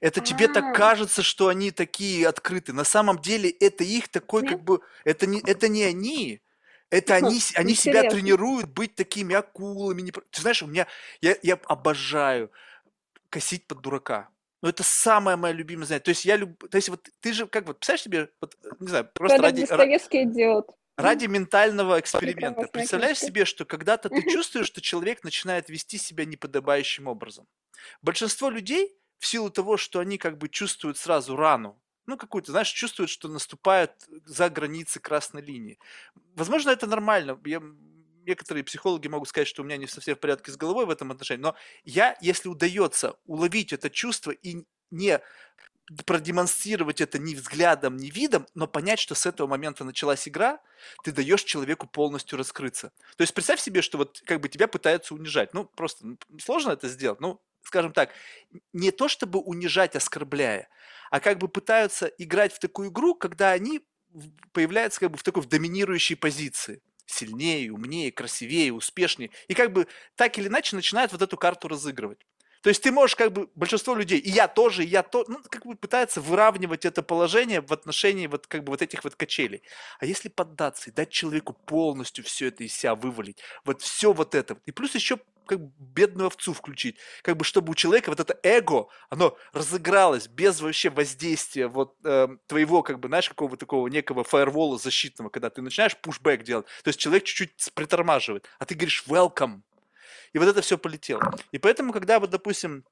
Это 0.00 0.20
тебе 0.20 0.46
так 0.46 0.64
а. 0.64 0.72
кажется, 0.72 1.22
что 1.22 1.48
они 1.48 1.70
такие 1.70 2.28
открыты. 2.28 2.72
На 2.72 2.84
самом 2.84 3.18
деле 3.18 3.50
это 3.50 3.82
их 3.82 4.08
такой 4.08 4.46
как 4.46 4.62
бы... 4.62 4.80
Это 5.04 5.26
не, 5.26 5.40
это 5.40 5.68
не 5.68 5.82
они. 5.82 6.40
Это 6.90 7.16
они, 7.16 7.40
они 7.54 7.74
себя 7.74 8.08
тренируют 8.08 8.66
быть 8.66 8.94
такими 8.94 9.34
акулами. 9.34 10.12
Ты 10.30 10.40
знаешь, 10.40 10.62
у 10.62 10.66
меня... 10.66 10.86
Я, 11.20 11.36
я 11.42 11.58
обожаю 11.64 12.52
косить 13.28 13.66
под 13.66 13.80
дурака. 13.80 14.28
Ну, 14.62 14.68
это 14.68 14.82
самое 14.82 15.36
мое 15.36 15.52
любимое 15.52 15.86
занятие. 15.86 16.04
То 16.04 16.10
есть 16.10 16.24
я 16.24 16.36
люб... 16.36 16.68
То 16.68 16.76
есть 16.76 16.88
вот 16.88 17.08
ты 17.20 17.32
же 17.32 17.46
как 17.46 17.66
вот, 17.66 17.78
представляешь 17.78 18.02
себе, 18.02 18.30
вот, 18.40 18.56
не 18.80 18.88
знаю, 18.88 19.08
просто 19.14 19.38
ради... 19.38 19.62
идет. 19.62 20.70
Ради 20.96 21.26
ментального 21.26 22.00
эксперимента. 22.00 22.66
Представляешь 22.72 23.18
себе, 23.18 23.44
что 23.44 23.64
когда-то 23.64 24.08
ты 24.08 24.22
чувствуешь, 24.30 24.66
что 24.66 24.80
человек 24.80 25.22
начинает 25.22 25.68
вести 25.68 25.96
себя 25.96 26.24
неподобающим 26.24 27.06
образом. 27.06 27.46
Большинство 28.02 28.50
людей 28.50 28.96
в 29.18 29.26
силу 29.26 29.50
того, 29.50 29.76
что 29.76 30.00
они 30.00 30.18
как 30.18 30.38
бы 30.38 30.48
чувствуют 30.48 30.98
сразу 30.98 31.36
рану, 31.36 31.80
ну, 32.06 32.16
какую-то, 32.16 32.52
знаешь, 32.52 32.70
чувствуют, 32.70 33.10
что 33.10 33.28
наступают 33.28 33.92
за 34.24 34.48
границы 34.48 34.98
красной 34.98 35.42
линии. 35.42 35.78
Возможно, 36.34 36.70
это 36.70 36.86
нормально. 36.86 37.38
Я 37.44 37.62
некоторые 38.28 38.62
психологи 38.62 39.08
могут 39.08 39.28
сказать, 39.28 39.48
что 39.48 39.62
у 39.62 39.64
меня 39.64 39.76
не 39.76 39.86
совсем 39.86 40.14
в 40.14 40.20
порядке 40.20 40.52
с 40.52 40.56
головой 40.56 40.86
в 40.86 40.90
этом 40.90 41.10
отношении, 41.10 41.42
но 41.42 41.56
я, 41.84 42.16
если 42.20 42.48
удается 42.48 43.16
уловить 43.26 43.72
это 43.72 43.90
чувство 43.90 44.30
и 44.30 44.64
не 44.90 45.20
продемонстрировать 46.06 47.00
это 47.00 47.18
ни 47.18 47.34
взглядом, 47.34 47.96
ни 47.96 48.10
видом, 48.10 48.46
но 48.54 48.66
понять, 48.66 48.98
что 48.98 49.14
с 49.14 49.24
этого 49.26 49.46
момента 49.46 49.84
началась 49.84 50.28
игра, 50.28 50.60
ты 51.02 51.12
даешь 51.12 51.42
человеку 51.42 51.86
полностью 51.86 52.38
раскрыться. 52.38 52.92
То 53.16 53.22
есть 53.22 53.32
представь 53.32 53.60
себе, 53.60 53.80
что 53.80 53.98
вот 53.98 54.22
как 54.26 54.40
бы 54.40 54.48
тебя 54.48 54.68
пытаются 54.68 55.14
унижать. 55.14 55.54
Ну, 55.54 55.64
просто 55.64 56.16
сложно 56.40 56.72
это 56.72 56.88
сделать. 56.88 57.20
Ну, 57.20 57.40
скажем 57.62 57.92
так, 57.92 58.10
не 58.72 58.90
то 58.90 59.08
чтобы 59.08 59.40
унижать, 59.40 59.96
оскорбляя, 59.96 60.68
а 61.10 61.20
как 61.20 61.38
бы 61.38 61.48
пытаются 61.48 62.06
играть 62.06 62.52
в 62.52 62.58
такую 62.58 62.90
игру, 62.90 63.14
когда 63.14 63.52
они 63.52 63.80
появляются 64.52 65.00
как 65.00 65.10
бы 65.12 65.18
в 65.18 65.22
такой 65.22 65.42
в 65.42 65.46
доминирующей 65.46 66.16
позиции 66.16 66.82
сильнее, 67.08 67.72
умнее, 67.72 68.12
красивее, 68.12 68.72
успешнее. 68.72 69.30
И 69.48 69.54
как 69.54 69.72
бы 69.72 69.88
так 70.14 70.38
или 70.38 70.48
иначе 70.48 70.76
начинают 70.76 71.12
вот 71.12 71.22
эту 71.22 71.36
карту 71.36 71.68
разыгрывать. 71.68 72.18
То 72.62 72.70
есть 72.70 72.82
ты 72.82 72.90
можешь 72.90 73.14
как 73.14 73.32
бы 73.32 73.48
большинство 73.54 73.94
людей, 73.94 74.18
и 74.18 74.30
я 74.30 74.48
тоже, 74.48 74.84
и 74.84 74.88
я 74.88 75.02
то, 75.02 75.24
ну, 75.28 75.38
как 75.48 75.64
бы 75.64 75.76
пытаются 75.76 76.20
выравнивать 76.20 76.84
это 76.84 77.02
положение 77.02 77.60
в 77.60 77.72
отношении 77.72 78.26
вот 78.26 78.46
как 78.46 78.64
бы 78.64 78.72
вот 78.72 78.82
этих 78.82 79.04
вот 79.04 79.14
качелей. 79.14 79.62
А 80.00 80.06
если 80.06 80.28
поддаться 80.28 80.90
и 80.90 80.92
дать 80.92 81.10
человеку 81.10 81.52
полностью 81.52 82.24
все 82.24 82.48
это 82.48 82.64
из 82.64 82.74
себя 82.74 82.94
вывалить, 82.96 83.38
вот 83.64 83.80
все 83.82 84.12
вот 84.12 84.34
это, 84.34 84.58
и 84.66 84.72
плюс 84.72 84.94
еще 84.94 85.18
как 85.48 85.60
бедную 85.78 86.28
овцу 86.28 86.52
включить, 86.52 86.96
как 87.22 87.36
бы 87.36 87.44
чтобы 87.44 87.72
у 87.72 87.74
человека 87.74 88.10
вот 88.10 88.20
это 88.20 88.38
эго, 88.42 88.88
оно 89.08 89.36
разыгралось 89.52 90.28
без 90.28 90.60
вообще 90.60 90.90
воздействия 90.90 91.68
вот 91.68 91.96
э, 92.04 92.28
твоего, 92.46 92.82
как 92.82 93.00
бы, 93.00 93.08
знаешь, 93.08 93.28
какого-то 93.28 93.56
такого 93.56 93.88
некого 93.88 94.24
фаервола 94.24 94.78
защитного, 94.78 95.30
когда 95.30 95.50
ты 95.50 95.62
начинаешь 95.62 95.96
pushback 95.96 96.44
делать, 96.44 96.66
то 96.84 96.88
есть 96.88 97.00
человек 97.00 97.24
чуть-чуть 97.24 97.74
притормаживает, 97.74 98.46
а 98.58 98.64
ты 98.64 98.74
говоришь 98.74 99.04
welcome, 99.08 99.62
и 100.32 100.38
вот 100.38 100.48
это 100.48 100.60
все 100.60 100.78
полетело. 100.78 101.34
И 101.52 101.58
поэтому, 101.58 101.92
когда 101.92 102.20
вот, 102.20 102.30
допустим, 102.30 102.84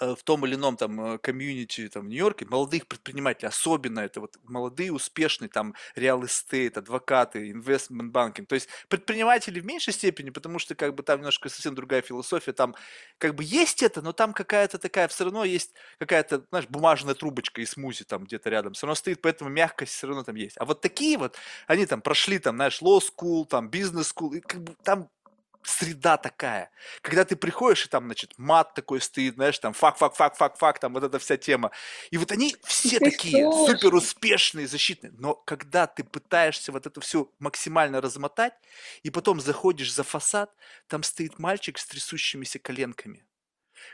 в 0.00 0.22
том 0.24 0.46
или 0.46 0.54
ином 0.54 0.76
там 0.76 1.00
э, 1.00 1.18
комьюнити 1.18 1.88
там, 1.88 2.04
в 2.04 2.08
Нью-Йорке, 2.08 2.46
молодых 2.46 2.86
предпринимателей, 2.86 3.48
особенно 3.48 4.00
это 4.00 4.20
вот 4.20 4.36
молодые, 4.44 4.92
успешные 4.92 5.48
там 5.48 5.74
real 5.94 6.24
estate, 6.24 6.78
адвокаты, 6.78 7.50
investment 7.50 8.12
banking, 8.12 8.48
то 8.48 8.54
есть 8.54 8.68
предприниматели 8.88 9.60
в 9.60 9.66
меньшей 9.66 9.92
степени, 9.92 10.30
потому 10.30 10.58
что 10.58 10.74
как 10.74 10.94
бы 10.94 11.02
там 11.02 11.18
немножко 11.18 11.48
совсем 11.48 11.74
другая 11.74 12.02
философия, 12.02 12.52
там 12.52 12.74
как 13.18 13.34
бы 13.34 13.44
есть 13.44 13.82
это, 13.82 14.02
но 14.02 14.12
там 14.12 14.32
какая-то 14.32 14.78
такая, 14.78 15.08
все 15.08 15.24
равно 15.24 15.44
есть 15.44 15.72
какая-то, 15.98 16.44
знаешь, 16.50 16.68
бумажная 16.68 17.14
трубочка 17.14 17.60
и 17.60 17.66
смузи 17.66 18.04
там 18.04 18.24
где-то 18.24 18.50
рядом, 18.50 18.72
все 18.72 18.86
равно 18.86 18.94
стоит, 18.94 19.20
поэтому 19.20 19.50
мягкость 19.50 19.92
все 19.92 20.06
равно 20.06 20.22
там 20.24 20.34
есть. 20.34 20.56
А 20.58 20.64
вот 20.64 20.80
такие 20.80 21.18
вот, 21.18 21.36
они 21.66 21.86
там 21.86 22.00
прошли 22.00 22.38
там, 22.38 22.56
знаешь, 22.56 22.80
law 22.82 23.00
school, 23.00 23.46
там 23.46 23.68
business 23.68 24.12
school, 24.14 24.36
и 24.36 24.40
как 24.40 24.62
бы 24.62 24.74
там 24.82 25.08
среда 25.64 26.16
такая. 26.16 26.70
Когда 27.00 27.24
ты 27.24 27.36
приходишь, 27.36 27.86
и 27.86 27.88
там, 27.88 28.04
значит, 28.04 28.34
мат 28.36 28.74
такой 28.74 29.00
стоит, 29.00 29.34
знаешь, 29.34 29.58
там 29.58 29.72
fuck, 29.72 29.96
fuck, 29.98 30.14
fuck, 30.14 30.36
fuck, 30.36 30.58
fuck, 30.58 30.78
там 30.78 30.94
вот 30.94 31.04
эта 31.04 31.18
вся 31.18 31.36
тема. 31.36 31.70
И 32.10 32.18
вот 32.18 32.32
они 32.32 32.56
все 32.64 32.98
такие 32.98 33.50
супер 33.50 33.94
успешные, 33.94 34.66
защитные. 34.66 35.12
Но 35.18 35.34
когда 35.34 35.86
ты 35.86 36.04
пытаешься 36.04 36.72
вот 36.72 36.86
эту 36.86 37.00
всю 37.00 37.32
максимально 37.38 38.00
размотать, 38.00 38.54
и 39.02 39.10
потом 39.10 39.40
заходишь 39.40 39.92
за 39.92 40.02
фасад, 40.02 40.50
там 40.88 41.02
стоит 41.02 41.38
мальчик 41.38 41.78
с 41.78 41.86
трясущимися 41.86 42.58
коленками 42.58 43.24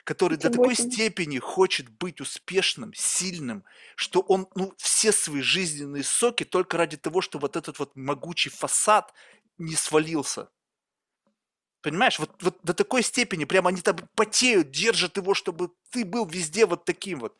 который 0.05 0.39
до 0.39 0.51
такой 0.51 0.75
степени 0.75 1.39
хочет 1.39 1.89
быть 1.89 2.21
успешным, 2.21 2.93
сильным, 2.95 3.65
что 3.97 4.21
он 4.21 4.49
ну, 4.55 4.73
все 4.77 5.13
свои 5.13 5.41
жизненные 5.41 6.05
соки 6.05 6.45
только 6.45 6.77
ради 6.77 6.97
того, 6.97 7.21
что 7.21 7.39
вот 7.39 7.57
этот 7.57 7.79
вот 7.79 7.97
могучий 7.97 8.51
фасад 8.51 9.13
не 9.59 9.77
свалился. 9.77 10.49
Понимаешь, 11.83 12.19
вот, 12.19 12.43
вот 12.43 12.59
до 12.63 12.75
такой 12.75 13.03
степени, 13.03 13.45
прямо 13.45 13.69
они 13.69 13.81
там 13.81 13.97
потеют, 14.17 14.71
держат 14.71 15.17
его, 15.17 15.35
чтобы 15.35 15.71
ты 15.91 16.05
был 16.05 16.27
везде 16.27 16.67
вот 16.67 16.85
таким 16.85 17.21
вот. 17.21 17.37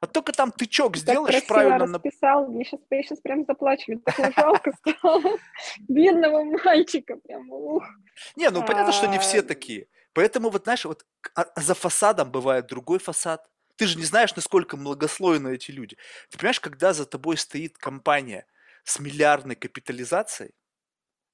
А 0.00 0.06
только 0.06 0.32
там 0.32 0.52
тычок 0.52 0.96
сделаешь 0.96 1.34
так 1.34 1.46
правильно. 1.46 1.86
расписал, 1.86 2.46
мне 2.46 2.64
сейчас, 2.64 2.80
я 2.90 3.02
сейчас 3.02 3.20
прям 3.20 3.44
заплачу, 3.46 3.84
мне 3.92 4.00
так 4.04 4.34
жалко 4.36 4.72
стало. 4.78 5.38
Бедного 5.88 6.44
мальчика 6.44 7.16
прям, 7.16 7.50
ух. 7.50 7.84
Не, 8.36 8.50
ну 8.50 8.64
понятно, 8.64 8.92
что 8.92 9.06
не 9.06 9.18
все 9.18 9.42
такие. 9.42 9.88
Поэтому 10.12 10.50
вот, 10.50 10.64
знаешь, 10.64 10.84
вот 10.84 11.04
а, 11.34 11.46
за 11.56 11.74
фасадом 11.74 12.30
бывает 12.30 12.66
другой 12.66 12.98
фасад. 12.98 13.48
Ты 13.76 13.86
же 13.86 13.98
не 13.98 14.04
знаешь, 14.04 14.36
насколько 14.36 14.76
многослойны 14.76 15.54
эти 15.54 15.72
люди. 15.72 15.96
Ты 16.30 16.38
понимаешь, 16.38 16.60
когда 16.60 16.92
за 16.92 17.06
тобой 17.06 17.36
стоит 17.36 17.78
компания 17.78 18.46
с 18.84 19.00
миллиардной 19.00 19.56
капитализацией, 19.56 20.52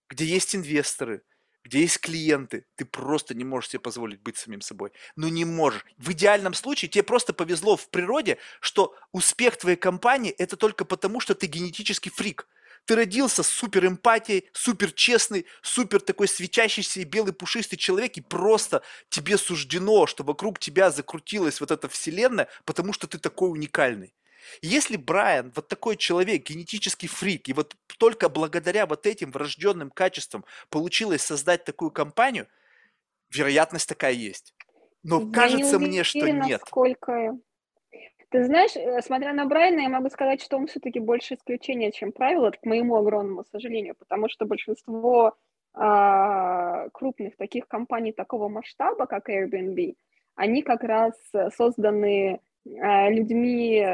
где 0.08 0.24
есть 0.24 0.54
инвесторы, 0.54 1.22
где 1.64 1.80
есть 1.80 2.00
клиенты, 2.00 2.64
ты 2.76 2.84
просто 2.84 3.34
не 3.34 3.44
можешь 3.44 3.70
себе 3.70 3.80
позволить 3.80 4.20
быть 4.22 4.36
самим 4.36 4.60
собой. 4.60 4.92
Ну 5.16 5.28
не 5.28 5.44
можешь. 5.44 5.84
В 5.98 6.12
идеальном 6.12 6.54
случае 6.54 6.88
тебе 6.88 7.02
просто 7.02 7.32
повезло 7.32 7.76
в 7.76 7.88
природе, 7.90 8.38
что 8.60 8.94
успех 9.12 9.56
твоей 9.56 9.76
компании 9.76 10.30
это 10.32 10.56
только 10.56 10.84
потому, 10.84 11.20
что 11.20 11.34
ты 11.34 11.46
генетический 11.46 12.10
фрик. 12.10 12.46
Ты 12.86 12.96
родился 12.96 13.42
с 13.42 13.48
супер 13.48 13.86
эмпатией, 13.86 14.48
супер 14.52 14.92
честный, 14.92 15.46
супер 15.62 16.00
такой 16.00 16.28
свечащийся 16.28 17.00
и 17.00 17.04
белый 17.04 17.32
пушистый 17.32 17.78
человек, 17.78 18.16
и 18.16 18.20
просто 18.22 18.82
тебе 19.10 19.36
суждено, 19.36 20.06
что 20.06 20.24
вокруг 20.24 20.58
тебя 20.58 20.90
закрутилась 20.90 21.60
вот 21.60 21.70
эта 21.70 21.88
вселенная, 21.88 22.48
потому 22.64 22.92
что 22.92 23.06
ты 23.06 23.18
такой 23.18 23.50
уникальный. 23.50 24.14
Если 24.62 24.96
Брайан, 24.96 25.52
вот 25.54 25.68
такой 25.68 25.96
человек, 25.96 26.44
генетический 26.44 27.08
фрик, 27.08 27.48
и 27.48 27.52
вот 27.52 27.76
только 27.98 28.28
благодаря 28.28 28.86
вот 28.86 29.06
этим 29.06 29.30
врожденным 29.30 29.90
качествам 29.90 30.44
получилось 30.68 31.22
создать 31.22 31.64
такую 31.64 31.90
компанию, 31.90 32.46
вероятность 33.30 33.88
такая 33.88 34.12
есть. 34.12 34.54
Но 35.02 35.20
я 35.20 35.32
кажется 35.32 35.78
не 35.78 35.86
мне, 35.86 36.04
что 36.04 36.30
нет. 36.30 36.62
Сколько... 36.66 37.38
Ты 38.30 38.44
знаешь, 38.44 38.76
э, 38.76 39.02
смотря 39.02 39.32
на 39.32 39.44
Брайана, 39.46 39.80
я 39.80 39.88
могу 39.88 40.08
сказать, 40.08 40.40
что 40.40 40.56
он 40.56 40.68
все-таки 40.68 41.00
больше 41.00 41.34
исключение, 41.34 41.90
чем 41.90 42.12
правило, 42.12 42.52
к 42.52 42.64
моему 42.64 42.96
огромному 42.96 43.44
сожалению, 43.50 43.96
потому 43.98 44.28
что 44.28 44.46
большинство 44.46 45.36
а, 45.72 46.88
крупных 46.90 47.36
таких 47.36 47.66
компаний 47.66 48.12
такого 48.12 48.48
масштаба, 48.48 49.06
как 49.06 49.28
Airbnb, 49.28 49.96
они 50.36 50.62
как 50.62 50.84
раз 50.84 51.14
созданы 51.56 52.34
Э, 52.34 52.49
людьми, 52.64 53.84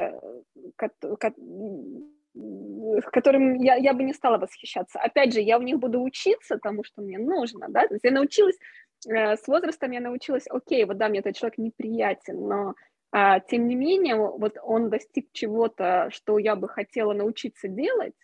с 2.36 3.10
которым 3.10 3.54
я, 3.54 3.76
я 3.76 3.94
бы 3.94 4.02
не 4.02 4.12
стала 4.12 4.38
восхищаться. 4.38 4.98
Опять 4.98 5.32
же, 5.32 5.40
я 5.40 5.58
у 5.58 5.62
них 5.62 5.78
буду 5.78 6.02
учиться 6.02 6.58
тому, 6.58 6.84
что 6.84 7.02
мне 7.02 7.18
нужно, 7.18 7.68
да, 7.68 7.86
то 7.86 7.94
есть 7.94 8.04
я 8.04 8.10
научилась, 8.10 8.56
э, 9.08 9.36
с 9.36 9.46
возрастом 9.48 9.90
я 9.92 10.00
научилась, 10.00 10.46
окей, 10.48 10.84
вот 10.84 10.98
да, 10.98 11.08
мне 11.08 11.20
этот 11.20 11.36
человек 11.36 11.58
неприятен, 11.58 12.46
но 12.46 12.74
а, 13.12 13.40
тем 13.40 13.68
не 13.68 13.74
менее, 13.74 14.16
вот 14.16 14.56
он 14.62 14.90
достиг 14.90 15.28
чего-то, 15.32 16.08
что 16.10 16.38
я 16.38 16.56
бы 16.56 16.68
хотела 16.68 17.14
научиться 17.14 17.68
делать, 17.68 18.14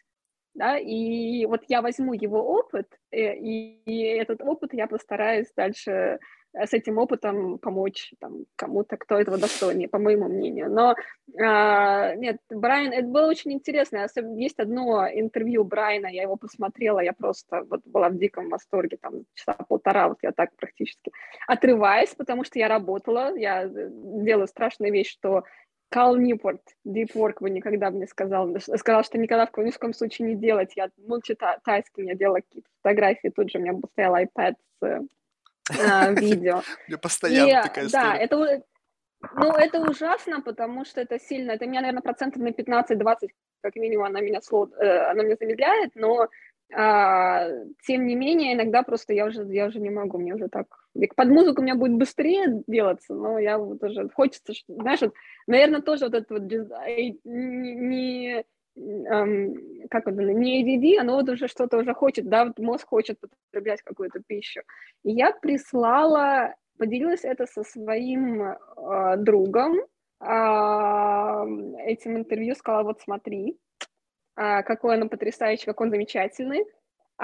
да, 0.55 0.77
и 0.79 1.47
вот 1.47 1.63
я 1.69 1.81
возьму 1.81 2.13
его 2.13 2.43
опыт, 2.43 2.89
э, 3.11 3.37
и, 3.37 3.83
и 3.87 4.03
этот 4.03 4.43
опыт 4.43 4.75
я 4.75 4.87
постараюсь 4.87 5.51
дальше 5.57 5.91
Э, 5.91 6.19
с 6.55 6.73
этим 6.73 6.99
опытом 6.99 7.59
помочь 7.59 8.13
там, 8.21 8.45
кому-то, 8.57 8.97
кто 8.97 9.19
этого 9.19 9.39
достойнее, 9.39 9.89
по 9.89 9.99
моему 9.99 10.29
мнению. 10.29 10.71
Но 10.71 10.95
а, 11.41 12.15
нет, 12.15 12.39
Брайан, 12.51 12.93
это 12.93 13.07
было 13.07 13.27
очень 13.27 13.53
интересно. 13.53 14.07
Есть 14.37 14.59
одно 14.59 15.07
интервью 15.07 15.65
Брайана, 15.65 16.07
я 16.07 16.23
его 16.23 16.37
посмотрела, 16.37 17.01
я 17.01 17.13
просто 17.13 17.65
вот 17.69 17.81
была 17.87 18.09
в 18.11 18.19
диком 18.19 18.49
восторге, 18.49 18.99
там 19.01 19.25
часа 19.35 19.55
полтора, 19.69 20.09
вот 20.09 20.19
я 20.23 20.33
так 20.33 20.55
практически 20.57 21.11
отрываюсь, 21.47 22.15
потому 22.15 22.45
что 22.45 22.59
я 22.59 22.69
работала, 22.69 23.35
я 23.37 23.65
э, 23.65 23.89
делаю 23.91 24.47
страшную 24.47 24.93
вещь, 24.93 25.11
что 25.11 25.45
Кал 25.93 26.17
Ньюпорт, 26.17 26.63
Deep 26.87 27.13
Work 27.15 27.37
бы 27.41 27.51
никогда 27.51 27.91
бы 27.91 27.99
не 27.99 28.07
сказал. 28.07 28.49
Сказал, 28.59 29.05
что 29.05 29.19
никогда 29.19 29.47
в 29.47 29.57
ни 29.59 29.93
случае 29.93 30.29
не 30.29 30.37
делать. 30.37 30.73
Я 30.75 30.89
мультитаскинг, 31.07 32.09
я 32.09 32.15
делала 32.15 32.37
какие-то 32.37 32.69
фотографии, 32.81 33.29
тут 33.29 33.51
же 33.51 33.59
у 33.59 33.61
меня 33.61 33.79
стоял 33.93 34.17
iPad 34.17 34.55
с 34.81 34.83
а, 34.83 35.01
видео. 36.21 36.63
Мне 36.89 36.99
постоянно 36.99 37.63
такая 37.63 37.89
Да, 37.89 38.15
это, 38.17 38.63
ну, 39.35 39.53
это 39.53 39.81
ужасно, 39.81 40.41
потому 40.41 40.85
что 40.85 41.01
это 41.01 41.19
сильно, 41.19 41.53
это 41.53 41.67
меня, 41.67 41.81
наверное, 41.81 42.03
процентов 42.03 42.43
на 42.43 42.49
15-20, 42.49 43.29
как 43.61 43.77
минимум, 43.77 44.07
она 44.07 44.21
меня, 44.21 44.41
э, 44.41 44.99
она 45.11 45.23
меня 45.23 45.37
замедляет, 45.39 45.93
но 45.95 46.29
а, 46.75 47.49
тем 47.87 48.07
не 48.07 48.15
менее, 48.15 48.55
иногда 48.55 48.83
просто 48.83 49.13
я 49.13 49.27
уже, 49.27 49.45
я 49.45 49.67
уже 49.67 49.79
не 49.79 49.91
могу, 49.91 50.19
мне 50.19 50.35
уже 50.35 50.49
так... 50.49 50.67
Под 51.17 51.29
музыку 51.29 51.61
у 51.61 51.65
меня 51.65 51.75
будет 51.75 51.97
быстрее 51.97 52.63
делаться, 52.67 53.15
но 53.15 53.39
я 53.39 53.59
вот 53.59 53.83
уже... 53.83 54.09
Хочется, 54.09 54.55
что, 54.55 54.75
знаешь, 54.75 55.03
вот, 55.03 55.13
наверное, 55.47 55.83
тоже 55.83 56.07
вот 56.07 56.15
это 56.15 56.35
вот 56.35 56.43
не, 56.45 57.19
не 57.25 58.45
эм, 58.77 59.55
как 59.91 60.07
это, 60.07 60.23
не 60.23 60.63
ADD, 60.63 61.01
оно 61.01 61.17
вот 61.17 61.29
уже 61.29 61.49
что-то 61.49 61.79
уже 61.79 61.95
хочет, 61.95 62.29
да, 62.29 62.47
вот 62.47 62.59
мозг 62.59 62.89
хочет 62.89 63.19
потреблять 63.21 63.83
какую-то 63.83 64.21
пищу. 64.27 64.63
И 65.05 65.13
я 65.13 65.33
прислала, 65.33 66.55
поделилась 66.79 67.25
это 67.25 67.47
со 67.47 67.63
своим 67.65 68.43
э, 68.43 68.57
другом, 69.19 69.79
э, 70.21 70.25
этим 71.87 72.17
интервью, 72.17 72.55
сказала, 72.55 72.85
вот 72.85 73.01
смотри, 73.01 73.59
э, 74.37 74.63
какой 74.63 75.01
он 75.01 75.09
потрясающий, 75.09 75.67
как 75.67 75.81
он 75.81 75.91
замечательный. 75.91 76.65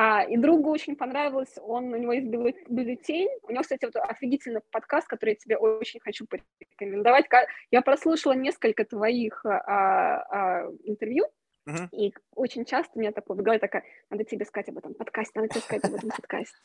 А, 0.01 0.23
и 0.23 0.37
другу 0.37 0.71
очень 0.71 0.95
понравилось, 0.95 1.57
он, 1.61 1.93
у 1.93 1.97
него 1.97 2.13
есть 2.13 2.29
бюллетень, 2.29 3.29
у 3.43 3.51
него, 3.51 3.63
кстати, 3.63 3.85
вот 3.85 3.97
офигительный 3.97 4.61
подкаст, 4.71 5.09
который 5.09 5.31
я 5.31 5.35
тебе 5.35 5.57
очень 5.57 5.99
хочу 5.99 6.25
порекомендовать. 6.27 7.25
Я 7.73 7.83
прослушала 7.83 8.35
несколько 8.35 8.85
твоих 8.85 9.45
а, 9.45 9.59
а, 9.59 10.67
интервью, 10.85 11.25
Uh-huh. 11.69 11.89
И 11.93 12.15
очень 12.35 12.65
часто 12.65 12.93
у 12.95 13.01
меня 13.01 13.13
такое 13.13 13.37
в 13.37 13.43
голове 13.43 13.59
такая, 13.59 13.85
надо 14.11 14.25
тебе 14.25 14.47
сказать 14.47 14.71
об 14.71 14.79
этом 14.79 14.95
подкасте, 14.95 15.33
надо 15.39 15.49
тебе 15.49 15.61
сказать 15.61 15.85
об 15.85 15.95
этом 15.95 16.11
подкасте. 16.11 16.57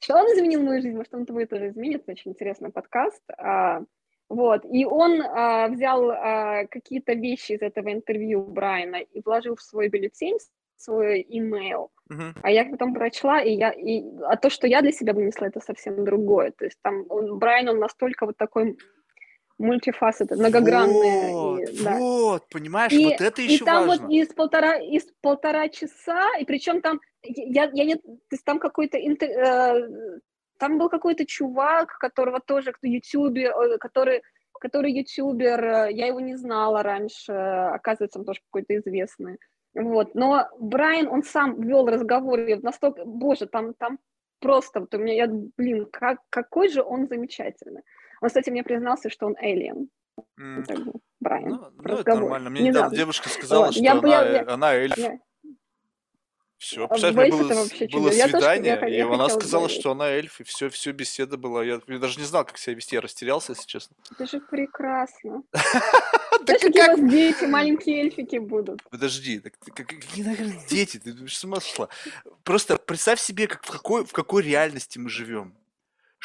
Что 0.00 0.16
он 0.16 0.26
изменил 0.26 0.62
мою 0.62 0.80
жизнь, 0.80 0.96
может, 0.96 1.14
он 1.14 1.26
твою 1.26 1.46
тоже 1.46 1.68
изменит, 1.68 2.04
очень 2.08 2.30
интересный 2.30 2.70
подкаст. 2.70 3.22
А, 3.36 3.82
вот, 4.28 4.64
и 4.64 4.84
он 4.86 5.20
а, 5.22 5.68
взял 5.68 6.10
а, 6.10 6.66
какие-то 6.66 7.12
вещи 7.12 7.52
из 7.52 7.62
этого 7.62 7.92
интервью 7.92 8.42
Брайана 8.44 8.96
и 8.96 9.20
вложил 9.22 9.56
в 9.56 9.62
свой 9.62 9.88
бюллетень, 9.88 10.38
свой 10.76 11.24
имейл, 11.28 11.90
uh-huh. 12.10 12.32
а 12.42 12.50
я 12.50 12.64
потом 12.64 12.94
прочла, 12.94 13.42
и 13.42 13.52
я, 13.52 13.70
и, 13.70 14.04
а 14.24 14.36
то, 14.36 14.50
что 14.50 14.66
я 14.66 14.82
для 14.82 14.92
себя 14.92 15.12
вынесла, 15.12 15.46
это 15.46 15.60
совсем 15.60 16.04
другое, 16.04 16.52
то 16.52 16.64
есть 16.64 16.78
там 16.82 17.04
он, 17.08 17.38
Брайан, 17.38 17.68
он 17.68 17.78
настолько 17.78 18.26
вот 18.26 18.36
такой 18.36 18.76
мультифасеты, 19.58 20.36
многогранные. 20.36 21.32
Вот, 21.32 21.60
и, 21.60 21.84
да. 21.84 21.98
вот 21.98 22.48
понимаешь, 22.50 22.92
и, 22.92 23.04
вот 23.04 23.20
это 23.20 23.42
еще 23.42 23.56
И 23.56 23.58
там 23.64 23.86
важно. 23.86 24.06
вот 24.06 24.12
из 24.12 24.28
полтора, 24.28 24.76
из 24.76 25.04
полтора 25.20 25.68
часа, 25.68 26.36
и 26.38 26.44
причем 26.44 26.80
там, 26.80 27.00
я, 27.22 27.70
я 27.72 27.84
не, 27.84 27.96
то 27.96 28.18
есть 28.30 28.44
там 28.44 28.58
какой-то, 28.58 28.98
э, 28.98 29.88
там 30.58 30.78
был 30.78 30.88
какой-то 30.88 31.24
чувак, 31.26 31.98
которого 31.98 32.40
тоже, 32.40 32.72
кто 32.72 32.86
ютубер, 32.86 33.50
э, 33.50 33.78
который, 33.78 34.22
который 34.60 34.92
ютубер, 34.92 35.64
э, 35.64 35.92
я 35.92 36.06
его 36.06 36.20
не 36.20 36.36
знала 36.36 36.82
раньше, 36.82 37.32
оказывается, 37.32 38.18
он 38.18 38.24
тоже 38.24 38.40
какой-то 38.50 38.76
известный. 38.76 39.38
Вот, 39.74 40.14
но 40.14 40.48
Брайан, 40.58 41.08
он 41.08 41.22
сам 41.22 41.60
вел 41.60 41.86
разговор, 41.86 42.40
и 42.40 42.54
настолько, 42.56 43.04
боже, 43.04 43.46
там, 43.46 43.74
там 43.74 43.98
просто, 44.40 44.80
вот 44.80 44.94
у 44.94 44.98
меня, 44.98 45.14
я, 45.14 45.26
блин, 45.28 45.86
как, 45.90 46.20
какой 46.30 46.68
же 46.68 46.82
он 46.82 47.08
замечательный. 47.08 47.82
Он, 48.20 48.28
кстати, 48.28 48.50
мне 48.50 48.62
признался, 48.62 49.10
что 49.10 49.26
он 49.26 49.36
alien. 49.42 49.88
Mm. 50.40 51.00
Брайан. 51.20 51.48
Ну, 51.48 51.70
ну 51.76 51.98
это 51.98 52.14
нормально. 52.14 52.50
Мне 52.50 52.62
недавно 52.62 52.96
девушка 52.96 53.28
сказала, 53.28 53.66
вот. 53.66 53.74
что 53.74 53.82
я, 53.82 53.92
она, 53.92 54.08
я, 54.08 54.44
она 54.48 54.74
эльф. 54.74 54.96
Я... 54.96 55.18
Все, 56.58 56.88
представляешь, 56.88 57.34
было, 57.34 58.00
было 58.00 58.10
свидание, 58.10 58.78
я, 58.80 58.88
и 58.88 59.00
она 59.00 59.28
сказала, 59.28 59.64
говорить. 59.64 59.78
что 59.78 59.90
она 59.90 60.08
эльф, 60.08 60.40
и 60.40 60.44
все, 60.44 60.70
все 60.70 60.92
беседа 60.92 61.36
была. 61.36 61.62
Я, 61.62 61.82
я 61.86 61.98
даже 61.98 62.18
не 62.18 62.24
знал, 62.24 62.46
как 62.46 62.56
себя 62.56 62.74
вести, 62.74 62.96
я 62.96 63.02
растерялся, 63.02 63.52
если 63.52 63.66
честно. 63.66 63.94
Это 64.10 64.26
же 64.26 64.40
прекрасно. 64.40 65.42
Знаешь, 65.52 66.62
какие 66.62 66.84
у 66.84 66.96
вас 66.96 67.10
дети, 67.10 67.44
маленькие 67.44 68.00
эльфики 68.00 68.38
будут. 68.38 68.82
Подожди, 68.90 69.40
какие, 69.40 70.24
наверное, 70.24 70.66
дети? 70.68 70.98
Ты 70.98 71.28
с 71.28 71.44
ума 71.44 71.60
сошла. 71.60 71.88
Просто 72.42 72.76
представь 72.78 73.20
себе, 73.20 73.48
как, 73.48 73.62
в, 73.62 73.70
какой, 73.70 74.06
в 74.06 74.12
какой 74.12 74.42
реальности 74.42 74.98
мы 74.98 75.10
живем 75.10 75.54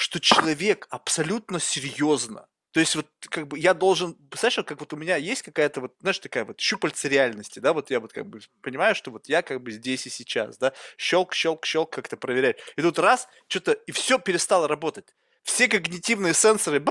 что 0.01 0.19
человек 0.19 0.87
абсолютно 0.89 1.59
серьезно, 1.59 2.47
то 2.71 2.79
есть 2.79 2.95
вот 2.95 3.07
как 3.29 3.47
бы 3.47 3.59
я 3.59 3.73
должен, 3.73 4.15
представляешь, 4.15 4.65
как 4.65 4.79
вот 4.79 4.93
у 4.93 4.95
меня 4.95 5.17
есть 5.17 5.41
какая-то 5.43 5.81
вот, 5.81 5.95
знаешь, 5.99 6.19
такая 6.19 6.45
вот 6.45 6.59
щупальца 6.59 7.07
реальности, 7.07 7.59
да, 7.59 7.73
вот 7.73 7.91
я 7.91 7.99
вот 7.99 8.13
как 8.13 8.25
бы 8.25 8.39
понимаю, 8.61 8.95
что 8.95 9.11
вот 9.11 9.27
я 9.27 9.41
как 9.41 9.61
бы 9.61 9.71
здесь 9.71 10.07
и 10.07 10.09
сейчас, 10.09 10.57
да, 10.57 10.73
щелк, 10.97 11.33
щелк, 11.33 11.65
щелк 11.65 11.91
как-то 11.91 12.15
проверять. 12.15 12.57
И 12.77 12.81
тут 12.81 12.97
раз, 12.97 13.27
что-то, 13.47 13.73
и 13.73 13.91
все 13.91 14.19
перестало 14.19 14.67
работать. 14.67 15.13
Все 15.43 15.67
когнитивные 15.67 16.33
сенсоры 16.33 16.83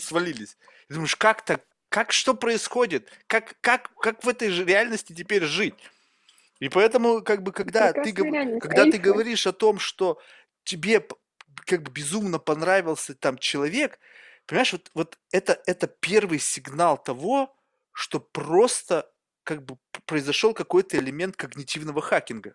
свалились. 0.00 0.58
И 0.88 0.94
думаешь, 0.94 1.16
как 1.16 1.44
так, 1.44 1.62
как 1.88 2.12
что 2.12 2.34
происходит? 2.34 3.10
Как, 3.28 3.54
как, 3.60 3.94
как 3.96 4.24
в 4.24 4.28
этой 4.28 4.50
же 4.50 4.64
реальности 4.64 5.12
теперь 5.12 5.44
жить? 5.44 5.74
И 6.58 6.68
поэтому, 6.68 7.22
как 7.22 7.42
бы, 7.42 7.52
когда, 7.52 7.92
ты, 7.92 8.12
когда 8.12 8.84
ты 8.84 8.98
говоришь 8.98 9.46
о 9.46 9.52
том, 9.52 9.78
что 9.78 10.20
тебе 10.64 11.06
как 11.64 11.82
бы 11.82 11.90
безумно 11.90 12.38
понравился 12.38 13.14
там 13.14 13.38
человек, 13.38 13.98
понимаешь, 14.46 14.72
вот, 14.72 14.90
вот 14.94 15.18
это, 15.32 15.60
это 15.66 15.86
первый 15.86 16.38
сигнал 16.38 17.02
того, 17.02 17.56
что 17.92 18.20
просто 18.20 19.10
как 19.42 19.64
бы 19.64 19.78
произошел 20.06 20.54
какой-то 20.54 20.98
элемент 20.98 21.36
когнитивного 21.36 22.02
хакинга. 22.02 22.54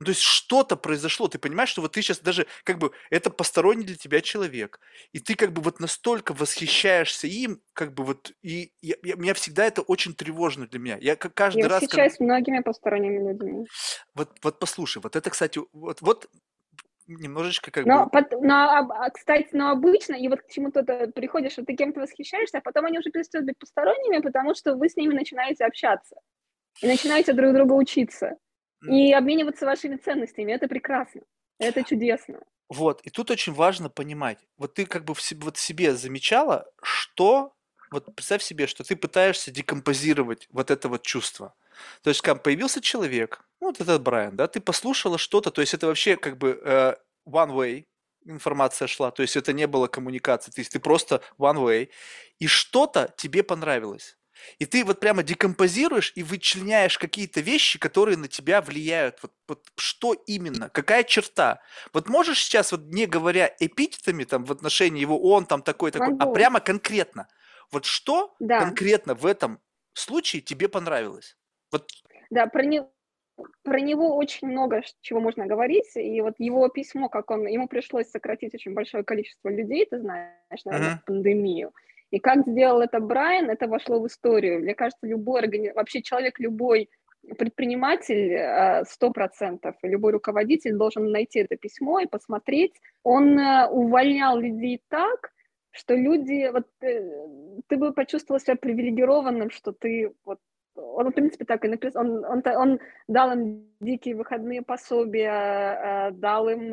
Ну, 0.00 0.06
то 0.06 0.10
есть 0.12 0.22
что-то 0.22 0.76
произошло, 0.76 1.28
ты 1.28 1.38
понимаешь, 1.38 1.68
что 1.68 1.82
вот 1.82 1.92
ты 1.92 2.00
сейчас 2.00 2.20
даже, 2.20 2.46
как 2.64 2.78
бы, 2.78 2.90
это 3.10 3.28
посторонний 3.28 3.84
для 3.84 3.96
тебя 3.96 4.22
человек, 4.22 4.80
и 5.12 5.20
ты 5.20 5.34
как 5.34 5.52
бы 5.52 5.60
вот 5.60 5.78
настолько 5.78 6.32
восхищаешься 6.32 7.26
им, 7.26 7.60
как 7.74 7.92
бы 7.92 8.04
вот, 8.04 8.32
и 8.40 8.72
я, 8.80 8.94
я, 9.02 9.16
меня 9.16 9.34
всегда 9.34 9.66
это 9.66 9.82
очень 9.82 10.14
тревожно 10.14 10.66
для 10.66 10.78
меня. 10.78 10.98
Я 11.02 11.16
каждый 11.16 11.60
я 11.60 11.68
раз... 11.68 11.82
Я 11.82 11.86
восхищаюсь 11.86 12.12
как... 12.12 12.20
многими 12.20 12.60
посторонними 12.60 13.28
людьми. 13.28 13.66
Вот, 14.14 14.38
вот 14.42 14.58
послушай, 14.58 15.02
вот 15.02 15.16
это, 15.16 15.28
кстати, 15.28 15.60
вот, 15.72 16.00
вот 16.00 16.30
немножечко 17.16 17.70
как 17.70 17.86
но, 17.86 18.04
бы... 18.04 18.10
Под, 18.10 18.32
но, 18.40 18.54
а, 18.54 19.10
кстати, 19.10 19.48
но 19.52 19.70
обычно, 19.70 20.14
и 20.14 20.28
вот 20.28 20.42
к 20.42 20.50
чему-то 20.50 20.82
ты 20.82 21.10
приходишь, 21.12 21.52
что 21.52 21.64
ты 21.64 21.74
кем-то 21.74 22.00
восхищаешься, 22.00 22.58
а 22.58 22.60
потом 22.60 22.86
они 22.86 22.98
уже 22.98 23.10
перестают 23.10 23.46
быть 23.46 23.58
посторонними, 23.58 24.20
потому 24.20 24.54
что 24.54 24.74
вы 24.74 24.88
с 24.88 24.96
ними 24.96 25.14
начинаете 25.14 25.64
общаться 25.64 26.16
и 26.82 26.86
начинаете 26.86 27.32
друг 27.32 27.52
друга 27.52 27.72
учиться 27.72 28.36
и 28.82 29.12
обмениваться 29.12 29.66
вашими 29.66 29.96
ценностями. 29.96 30.52
Это 30.52 30.68
прекрасно, 30.68 31.22
это 31.58 31.82
чудесно. 31.84 32.40
Вот, 32.68 33.00
и 33.02 33.10
тут 33.10 33.30
очень 33.32 33.52
важно 33.52 33.90
понимать, 33.90 34.38
вот 34.56 34.74
ты 34.74 34.86
как 34.86 35.04
бы 35.04 35.14
в 35.14 35.20
себе, 35.20 35.44
вот 35.44 35.56
себе 35.56 35.94
замечала, 35.94 36.70
что, 36.82 37.52
вот 37.90 38.14
представь 38.14 38.42
себе, 38.42 38.68
что 38.68 38.84
ты 38.84 38.94
пытаешься 38.94 39.50
декомпозировать 39.50 40.46
вот 40.52 40.70
это 40.70 40.88
вот 40.88 41.02
чувство. 41.02 41.54
То 42.02 42.10
есть, 42.10 42.20
как 42.22 42.42
появился 42.42 42.80
человек, 42.80 43.42
ну, 43.60 43.68
вот 43.68 43.80
этот 43.80 44.02
Брайан, 44.02 44.36
да, 44.36 44.46
ты 44.46 44.60
послушала 44.60 45.18
что-то, 45.18 45.50
то 45.50 45.60
есть 45.60 45.74
это 45.74 45.86
вообще 45.86 46.16
как 46.16 46.38
бы 46.38 46.60
э, 46.64 46.94
one 47.26 47.50
way 47.50 47.84
информация 48.24 48.88
шла, 48.88 49.10
то 49.10 49.22
есть 49.22 49.36
это 49.36 49.52
не 49.52 49.66
было 49.66 49.86
коммуникации, 49.86 50.50
то 50.50 50.60
есть 50.60 50.72
ты 50.72 50.80
просто 50.80 51.22
one 51.38 51.56
way, 51.56 51.88
и 52.38 52.46
что-то 52.46 53.12
тебе 53.16 53.42
понравилось. 53.42 54.16
И 54.58 54.66
ты 54.66 54.84
вот 54.84 55.00
прямо 55.00 55.22
декомпозируешь 55.22 56.12
и 56.14 56.22
вычленяешь 56.22 56.98
какие-то 56.98 57.40
вещи, 57.40 57.78
которые 57.78 58.16
на 58.16 58.28
тебя 58.28 58.62
влияют. 58.62 59.18
Вот, 59.22 59.32
вот 59.48 59.66
что 59.76 60.14
именно? 60.14 60.70
Какая 60.70 61.04
черта? 61.04 61.60
Вот 61.92 62.08
можешь 62.08 62.42
сейчас, 62.42 62.72
вот 62.72 62.82
не 62.86 63.06
говоря 63.06 63.54
эпитетами 63.58 64.24
там 64.24 64.44
в 64.44 64.52
отношении 64.52 65.00
его, 65.00 65.20
он 65.20 65.46
там 65.46 65.62
такой-такой, 65.62 66.16
а 66.18 66.26
прямо 66.26 66.60
конкретно. 66.60 67.28
Вот 67.70 67.84
что 67.84 68.34
да. 68.40 68.60
конкретно 68.60 69.14
в 69.14 69.26
этом 69.26 69.60
случае 69.92 70.42
тебе 70.42 70.68
понравилось? 70.68 71.36
Вот 71.72 71.86
Да, 72.30 72.46
про 72.46 72.64
него 72.64 72.90
про 73.62 73.80
него 73.80 74.16
очень 74.16 74.48
много 74.48 74.82
чего 75.00 75.20
можно 75.20 75.46
говорить, 75.46 75.96
и 75.96 76.20
вот 76.20 76.34
его 76.38 76.68
письмо, 76.68 77.08
как 77.08 77.30
он, 77.30 77.46
ему 77.46 77.68
пришлось 77.68 78.10
сократить 78.10 78.54
очень 78.54 78.74
большое 78.74 79.02
количество 79.02 79.48
людей, 79.48 79.86
ты 79.86 79.98
знаешь, 79.98 80.64
наверное, 80.66 80.96
в 80.96 81.04
пандемию. 81.06 81.72
И 82.10 82.18
как 82.18 82.46
сделал 82.46 82.80
это 82.80 83.00
Брайан, 83.00 83.50
это 83.50 83.68
вошло 83.68 84.00
в 84.00 84.06
историю. 84.06 84.60
Мне 84.60 84.74
кажется, 84.74 85.06
любой 85.06 85.42
органи... 85.42 85.70
вообще 85.70 86.02
человек 86.02 86.40
любой 86.40 86.90
предприниматель 87.38 88.32
э, 88.32 88.84
сто 88.84 89.10
процентов, 89.10 89.76
любой 89.82 90.12
руководитель 90.12 90.72
должен 90.72 91.10
найти 91.10 91.40
это 91.40 91.56
письмо 91.56 92.00
и 92.00 92.06
посмотреть. 92.06 92.74
Он 93.04 93.38
э, 93.38 93.68
увольнял 93.68 94.38
людей 94.38 94.82
так, 94.88 95.30
что 95.70 95.94
люди, 95.94 96.50
вот 96.50 96.66
э, 96.80 97.26
ты 97.68 97.76
бы 97.76 97.92
почувствовал 97.92 98.40
себя 98.40 98.56
привилегированным, 98.56 99.50
что 99.50 99.72
ты 99.72 100.12
вот 100.24 100.40
он, 100.94 101.10
в 101.10 101.12
принципе, 101.12 101.44
так 101.44 101.64
и 101.64 101.68
написал. 101.68 102.02
Он, 102.02 102.24
он, 102.24 102.42
он 102.56 102.80
дал 103.08 103.32
им 103.32 103.66
дикие 103.80 104.16
выходные 104.16 104.62
пособия, 104.62 106.10
дал 106.12 106.48
им 106.48 106.70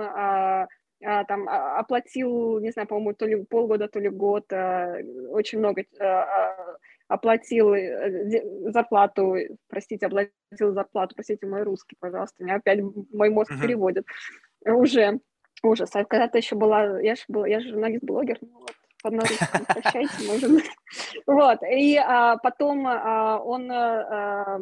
там 1.00 1.48
оплатил, 1.48 2.60
не 2.60 2.72
знаю, 2.72 2.88
по-моему, 2.88 3.14
то 3.14 3.28
ли 3.28 3.44
полгода, 3.44 3.88
то 3.88 4.00
ли 4.00 4.10
год, 4.10 4.52
очень 4.52 5.60
много 5.60 5.84
оплатил 7.08 7.74
э, 7.74 8.72
зарплату, 8.72 9.36
простите, 9.70 10.08
оплатил 10.08 10.74
зарплату, 10.74 11.16
простите, 11.16 11.48
мой 11.48 11.64
русский, 11.64 11.96
пожалуйста, 12.00 12.44
меня 12.44 12.56
опять 12.56 12.82
мой 13.14 13.30
мозг 13.30 13.52
uh-huh. 13.52 13.62
переводит. 13.62 14.06
Уже 14.66 15.20
ужас. 15.64 15.96
А 15.96 16.04
когда-то 16.04 16.38
еще 16.38 16.56
была, 16.56 17.00
я 17.00 17.16
же 17.16 17.24
была, 17.28 17.48
я 17.48 17.60
же 17.60 17.70
журналист-блогер, 17.70 18.38
ну 18.42 18.60
вот, 18.60 18.74
наручником 19.16 19.66
прощайте, 19.66 20.48
быть. 20.48 20.66
Вот, 21.28 21.60
и 21.64 21.98
а, 21.98 22.38
потом 22.38 22.88
а, 22.88 23.40
он 23.40 23.72
а, 23.72 24.60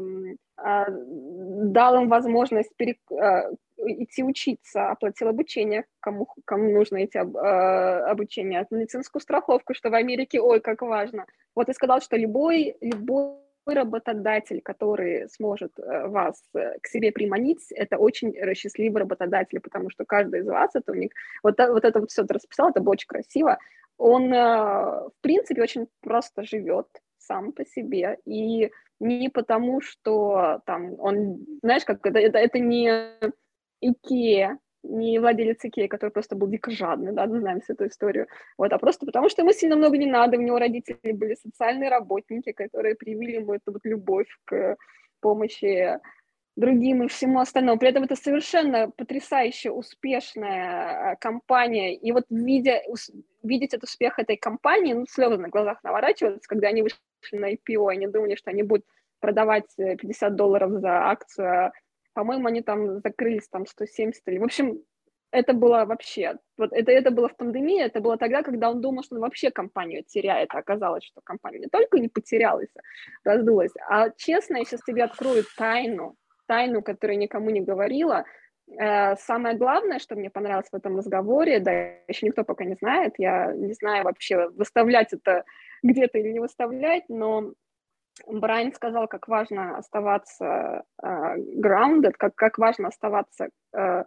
а, 0.57 0.85
дал 0.89 2.01
им 2.01 2.09
возможность 2.09 2.75
пере, 2.77 2.97
а, 3.11 3.51
идти 3.77 4.23
учиться, 4.23 4.89
оплатил 4.89 5.27
обучение, 5.27 5.85
кому, 5.99 6.27
кому 6.45 6.71
нужно 6.71 7.05
идти 7.05 7.19
а, 7.19 8.09
обучение, 8.09 8.65
медицинскую 8.71 9.21
страховку, 9.21 9.73
что 9.73 9.89
в 9.89 9.93
Америке, 9.93 10.39
ой, 10.39 10.59
как 10.61 10.81
важно. 10.81 11.25
Вот 11.55 11.69
и 11.69 11.73
сказал, 11.73 12.01
что 12.01 12.17
любой, 12.17 12.77
любой 12.81 13.37
работодатель, 13.65 14.61
который 14.61 15.27
сможет 15.29 15.71
э, 15.79 16.07
вас 16.07 16.39
э, 16.53 16.77
к 16.79 16.87
себе 16.87 17.11
приманить, 17.11 17.71
это 17.71 17.97
очень 17.97 18.33
счастливый 18.53 19.01
работодатель, 19.01 19.59
потому 19.59 19.89
что 19.89 20.05
каждый 20.05 20.41
из 20.41 20.47
вас, 20.47 20.75
это 20.75 20.91
у 20.91 20.95
них, 20.95 21.11
вот, 21.41 21.57
вот 21.57 21.83
это 21.83 21.99
вот 21.99 22.11
все 22.11 22.23
ты 22.23 22.35
расписал, 22.35 22.69
это 22.69 22.81
было 22.81 22.91
очень 22.91 23.07
красиво, 23.07 23.57
он, 23.97 24.33
э, 24.33 24.37
в 24.37 25.13
принципе, 25.21 25.61
очень 25.61 25.87
просто 26.01 26.43
живет 26.43 26.87
сам 27.17 27.51
по 27.51 27.65
себе, 27.65 28.17
и 28.25 28.71
не 28.99 29.29
потому, 29.29 29.81
что 29.81 30.61
там 30.65 30.99
он, 30.99 31.45
знаешь, 31.63 31.85
как 31.85 32.05
это, 32.05 32.19
это, 32.19 32.37
это 32.37 32.59
не 32.59 32.91
Икея, 33.81 34.59
не 34.83 35.19
владелец 35.19 35.63
Икеи, 35.63 35.87
который 35.87 36.11
просто 36.11 36.35
был 36.35 36.47
дико 36.47 36.71
жадный, 36.71 37.11
да, 37.11 37.27
знаем 37.27 37.61
всю 37.61 37.73
эту 37.73 37.87
историю, 37.87 38.27
вот, 38.57 38.71
а 38.71 38.77
просто 38.77 39.05
потому, 39.05 39.29
что 39.29 39.41
ему 39.41 39.51
сильно 39.51 39.75
много 39.75 39.97
не 39.97 40.05
надо, 40.05 40.37
у 40.37 40.41
него 40.41 40.59
родители 40.59 41.11
были 41.11 41.35
социальные 41.35 41.89
работники, 41.89 42.51
которые 42.51 42.95
привили 42.95 43.37
ему 43.37 43.53
эту 43.53 43.71
вот 43.73 43.81
любовь 43.85 44.27
к 44.45 44.77
помощи 45.21 45.99
другим 46.55 47.03
и 47.03 47.07
всему 47.07 47.39
остальному. 47.39 47.77
При 47.77 47.89
этом 47.89 48.03
это 48.03 48.15
совершенно 48.15 48.89
потрясающе 48.89 49.71
успешная 49.71 51.11
а, 51.11 51.15
компания. 51.17 51.95
И 51.95 52.11
вот 52.11 52.25
видя, 52.29 52.81
видеть 53.43 53.73
этот 53.73 53.83
успех 53.89 54.19
этой 54.19 54.37
компании, 54.37 54.93
ну, 54.93 55.05
слезы 55.07 55.37
на 55.37 55.49
глазах 55.49 55.83
наворачиваются, 55.83 56.47
когда 56.47 56.69
они 56.69 56.81
вышли 56.81 56.97
на 57.33 57.53
IPO, 57.53 57.89
они 57.89 58.07
думали, 58.07 58.35
что 58.35 58.51
они 58.51 58.63
будут 58.63 58.85
продавать 59.19 59.65
50 59.75 60.31
э, 60.31 60.35
долларов 60.35 60.71
за 60.79 61.09
акцию. 61.09 61.47
А, 61.47 61.71
по-моему, 62.13 62.47
они 62.47 62.61
там 62.61 63.01
закрылись 63.01 63.47
там 63.49 63.65
170 63.65 64.21
или... 64.27 64.37
В 64.37 64.43
общем, 64.43 64.81
это 65.31 65.51
было 65.53 65.83
вообще... 65.83 66.37
Вот 66.57 66.71
это, 66.71 66.91
это 66.91 67.11
было 67.11 67.27
в 67.27 67.35
пандемии, 67.35 67.83
это 67.83 67.99
было 67.99 68.17
тогда, 68.17 68.43
когда 68.43 68.69
он 68.69 68.79
думал, 68.79 69.03
что 69.03 69.15
он 69.15 69.21
вообще 69.21 69.51
компанию 69.51 70.03
теряет. 70.05 70.49
А 70.53 70.59
оказалось, 70.59 71.03
что 71.03 71.19
компания 71.21 71.59
не 71.59 71.67
только 71.67 71.99
не 71.99 72.07
потерялась, 72.07 72.69
раздулась, 73.25 73.73
а 73.89 74.09
честно, 74.11 74.57
я 74.57 74.63
сейчас 74.63 74.81
тебе 74.83 75.03
открою 75.03 75.43
тайну, 75.57 76.15
тайну, 76.47 76.81
которую 76.81 77.17
никому 77.17 77.49
не 77.49 77.61
говорила. 77.61 78.25
Э, 78.67 79.15
самое 79.17 79.55
главное, 79.55 79.99
что 79.99 80.15
мне 80.15 80.29
понравилось 80.29 80.69
в 80.71 80.75
этом 80.75 80.97
разговоре, 80.97 81.59
да, 81.59 81.71
еще 82.07 82.25
никто 82.25 82.43
пока 82.43 82.63
не 82.65 82.75
знает, 82.75 83.13
я 83.17 83.53
не 83.53 83.73
знаю 83.73 84.03
вообще, 84.03 84.49
выставлять 84.49 85.13
это 85.13 85.43
где-то 85.83 86.17
или 86.17 86.31
не 86.31 86.39
выставлять, 86.39 87.03
но 87.09 87.53
Брайан 88.27 88.73
сказал, 88.73 89.07
как 89.07 89.27
важно 89.27 89.77
оставаться 89.77 90.83
uh, 91.03 91.35
grounded, 91.57 92.13
как, 92.17 92.33
как 92.35 92.57
важно 92.57 92.87
оставаться, 92.87 93.49
uh, 93.75 94.05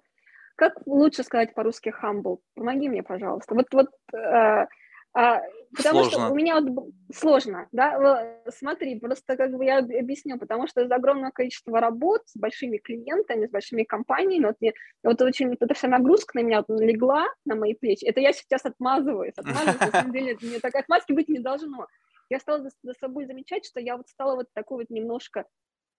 как 0.56 0.74
лучше 0.86 1.22
сказать 1.22 1.54
по-русски 1.54 1.94
humble. 2.02 2.38
Помоги 2.54 2.88
мне, 2.88 3.02
пожалуйста. 3.02 3.54
Вот, 3.54 3.66
вот 3.72 3.88
uh, 4.14 4.66
а, 5.14 5.42
потому 5.76 6.04
сложно. 6.04 6.24
что 6.26 6.32
у 6.32 6.34
меня 6.34 6.60
вот 6.60 6.88
сложно, 7.14 7.68
да, 7.72 8.42
смотри, 8.48 8.98
просто 8.98 9.36
как 9.36 9.52
бы 9.52 9.64
я 9.64 9.78
объясню, 9.78 10.38
потому 10.38 10.66
что 10.66 10.82
из 10.82 10.90
огромного 10.90 11.30
количества 11.30 11.80
работ 11.80 12.22
с 12.26 12.36
большими 12.36 12.78
клиентами, 12.78 13.46
с 13.46 13.50
большими 13.50 13.84
компаниями, 13.84 14.46
вот, 14.46 14.56
мне, 14.60 14.72
вот 15.02 15.20
очень 15.22 15.48
вот 15.48 15.58
эта 15.60 15.74
вся 15.74 15.88
нагрузка 15.88 16.38
на 16.38 16.42
меня 16.42 16.64
вот 16.66 16.80
легла 16.80 17.26
на 17.44 17.54
мои 17.54 17.74
плечи, 17.74 18.04
это 18.04 18.20
я 18.20 18.32
сейчас 18.32 18.64
отмазываюсь, 18.64 19.34
отмазываюсь, 19.36 19.80
на 19.80 19.90
самом 19.90 20.12
деле, 20.12 20.36
мне 20.40 20.58
так 20.60 20.74
отмазки 20.74 21.12
быть 21.12 21.28
не 21.28 21.38
должно. 21.38 21.86
Я 22.30 22.40
стала 22.40 22.62
за, 22.62 22.70
за 22.82 22.92
собой 22.94 23.26
замечать, 23.26 23.64
что 23.64 23.80
я 23.80 23.96
вот 23.96 24.08
стала 24.08 24.36
вот 24.36 24.46
такой 24.52 24.78
вот 24.78 24.90
немножко 24.90 25.46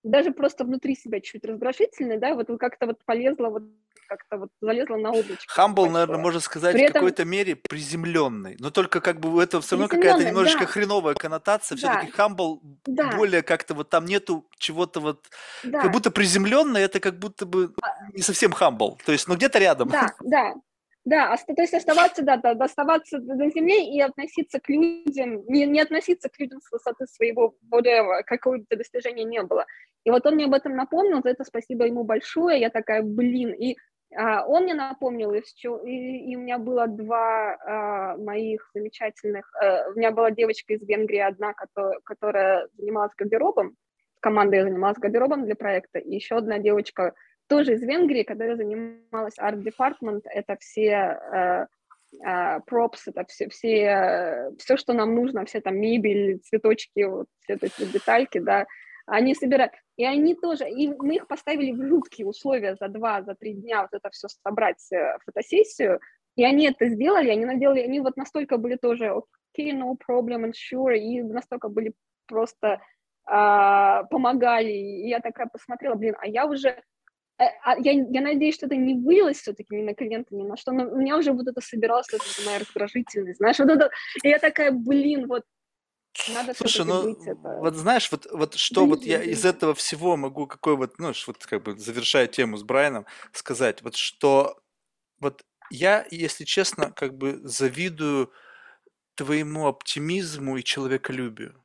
даже 0.04 0.32
просто 0.32 0.64
внутри 0.64 0.96
себя 0.96 1.20
чуть 1.20 1.46
раздражительной, 1.46 2.18
да, 2.18 2.34
вот 2.34 2.48
как-то 2.60 2.86
вот 2.88 3.04
полезла, 3.06 3.50
вот 3.50 3.64
как-то 4.08 4.38
вот 4.38 4.50
залезла 4.60 4.96
на 4.96 5.12
облачко. 5.12 5.46
Хамбл, 5.48 5.88
наверное, 5.88 6.18
можно 6.18 6.40
сказать, 6.40 6.74
При 6.74 6.82
в 6.82 6.84
этом... 6.86 6.94
какой-то 6.96 7.26
мере 7.26 7.56
приземленный, 7.56 8.58
но 8.60 8.72
только 8.72 9.02
как 9.02 9.20
бы 9.20 9.42
это 9.42 9.62
все 9.62 9.76
равно 9.76 9.88
какая-то 9.88 10.26
немножечко 10.26 10.62
да. 10.62 10.66
хреновая 10.66 11.14
коннотация, 11.14 11.78
все-таки 11.78 12.08
да. 12.08 12.14
Хамбл 12.14 12.60
да. 12.88 13.16
более 13.16 13.44
как-то 13.44 13.76
вот 13.76 13.90
там 13.90 14.06
нету 14.06 14.48
чего-то 14.58 15.00
вот, 15.00 15.28
да. 15.64 15.82
как 15.82 15.92
будто 15.92 16.10
приземленный, 16.10 16.82
это 16.82 17.00
как 17.00 17.20
будто 17.20 17.46
бы 17.46 17.74
а 17.82 18.12
не 18.12 18.24
совсем 18.24 18.52
хамбл, 18.52 19.00
то 19.06 19.12
есть, 19.12 19.28
ну 19.28 19.36
где-то 19.36 19.60
рядом. 19.60 19.90
Да, 19.90 20.08
да, 20.22 20.56
да, 21.06 21.36
то 21.38 21.62
есть 21.62 21.74
оставаться, 21.74 22.24
да, 22.24 22.38
да, 22.38 22.52
оставаться 22.52 23.20
на 23.20 23.50
земле 23.50 23.90
и 23.90 24.02
относиться 24.02 24.60
к 24.60 24.70
людям, 24.70 25.44
не, 25.48 25.66
не 25.66 25.82
относиться 25.82 26.30
к 26.30 26.40
людям 26.40 26.60
с 26.62 26.72
высоты 26.72 27.08
своего 27.08 27.56
whatever, 27.72 28.22
какое 28.26 28.60
бы 28.60 28.66
то 28.70 28.78
достижение 28.78 29.26
не 29.26 29.42
было. 29.42 29.66
И 30.04 30.12
вот 30.12 30.26
он 30.26 30.36
мне 30.36 30.46
об 30.46 30.54
этом 30.54 30.76
напомнил, 30.76 31.22
за 31.24 31.30
это 31.30 31.44
спасибо 31.44 31.86
ему 31.86 32.04
большое, 32.04 32.60
я 32.60 32.70
такая, 32.70 33.02
блин, 33.02 33.54
и 33.54 33.78
а, 34.16 34.46
он 34.46 34.64
мне 34.64 34.74
напомнил, 34.74 35.32
и, 35.34 35.42
и, 35.42 36.36
у 36.36 36.40
меня 36.40 36.58
было 36.58 36.88
два 36.88 37.56
а, 37.56 38.18
моих 38.18 38.70
замечательных, 38.74 39.52
а, 39.62 39.90
у 39.90 39.98
меня 39.98 40.12
была 40.12 40.32
девочка 40.32 40.74
из 40.74 40.82
Венгрии 40.82 41.20
одна, 41.20 41.54
которая, 41.54 42.00
которая 42.04 42.68
занималась 42.78 43.14
гардеробом, 43.16 43.76
командой 44.20 44.64
занималась 44.64 44.98
гардеробом 44.98 45.46
для 45.46 45.56
проекта, 45.56 46.00
и 46.00 46.16
еще 46.16 46.38
одна 46.38 46.58
девочка, 46.58 47.14
тоже 47.50 47.74
из 47.74 47.82
Венгрии, 47.82 48.24
которая 48.24 48.56
занималась 48.56 49.38
арт-департмент, 49.38 50.26
это 50.26 50.56
все 50.60 51.20
uh, 51.34 51.68
uh, 52.26 52.62
props, 52.70 53.00
это 53.08 53.26
все, 53.26 53.50
все, 53.50 54.52
все, 54.60 54.78
что 54.78 54.94
нам 54.94 55.16
нужно, 55.16 55.46
все 55.46 55.60
там 55.60 55.76
мебель, 55.78 56.40
цветочки, 56.40 57.04
вот, 57.04 57.26
все 57.42 57.58
эти 57.60 57.92
детальки, 57.92 58.38
да, 58.38 58.68
они 59.08 59.34
собирают, 59.34 59.74
и 59.98 60.06
они 60.06 60.36
тоже, 60.36 60.70
и 60.70 60.90
мы 60.90 61.16
их 61.16 61.28
поставили 61.28 61.72
в 61.72 61.84
жуткие 61.88 62.28
условия 62.28 62.76
за 62.80 62.88
два, 62.88 63.24
за 63.24 63.34
три 63.34 63.54
дня 63.54 63.82
вот 63.82 63.94
это 63.94 64.10
все 64.12 64.28
собрать, 64.28 64.86
э, 64.94 65.18
фотосессию, 65.26 66.00
и 66.36 66.46
они 66.46 66.68
это 66.68 66.88
сделали, 66.88 67.32
они 67.32 67.46
наделали, 67.46 67.82
они 67.82 68.00
вот 68.00 68.16
настолько 68.16 68.58
были 68.58 68.76
тоже 68.76 69.10
окей, 69.10 69.74
okay, 69.74 69.76
no 69.76 69.98
problem, 69.98 70.46
and 70.46 70.54
sure, 70.54 70.96
и 70.96 71.24
настолько 71.24 71.68
были 71.68 71.94
просто 72.28 72.80
а, 73.26 74.04
помогали, 74.04 74.72
и 74.72 75.10
я 75.10 75.20
такая 75.20 75.48
посмотрела, 75.48 75.96
блин, 75.96 76.16
а 76.20 76.28
я 76.28 76.46
уже 76.46 76.76
Э, 76.76 76.99
я, 77.40 77.92
я 77.92 78.22
надеюсь, 78.22 78.56
что 78.56 78.66
это 78.66 78.76
не 78.76 78.96
вылилось 78.96 79.40
все-таки 79.40 79.76
ни 79.76 79.84
на 79.84 79.94
клиента, 79.94 80.36
ни 80.36 80.44
на 80.44 80.58
что, 80.58 80.72
но 80.72 80.90
у 80.90 80.98
меня 80.98 81.18
уже 81.18 81.32
вот 81.32 81.48
это 81.48 81.62
собиралось, 81.62 82.08
это 82.12 82.24
моя 82.46 82.60
раздражительность, 82.60 83.38
знаешь, 83.38 83.60
вот 83.60 83.70
это, 83.70 83.90
и 84.24 84.30
я 84.30 84.40
такая, 84.40 84.72
блин, 84.72 85.28
вот 85.28 85.44
надо 86.34 86.54
Слушай, 86.54 86.86
ну, 86.86 87.12
это... 87.12 87.36
вот 87.60 87.76
знаешь, 87.76 88.12
вот, 88.12 88.28
вот 88.32 88.56
что 88.56 88.86
вот 88.86 89.04
я 89.04 89.24
из 89.24 89.46
этого 89.46 89.74
всего 89.74 90.18
могу, 90.18 90.48
какой 90.48 90.76
вот, 90.76 91.00
ну, 91.00 91.14
вот 91.28 91.46
как 91.46 91.64
бы 91.64 91.78
завершая 91.78 92.28
тему 92.28 92.58
с 92.58 92.64
Брайаном, 92.64 93.06
сказать, 93.32 93.82
вот 93.84 93.96
что, 93.96 94.60
вот 95.20 95.44
я, 95.70 96.06
если 96.12 96.44
честно, 96.44 96.92
как 96.92 97.18
бы 97.18 97.40
завидую 97.44 98.32
твоему 99.16 99.68
оптимизму 99.68 100.58
и 100.58 100.64
человеколюбию. 100.64 101.62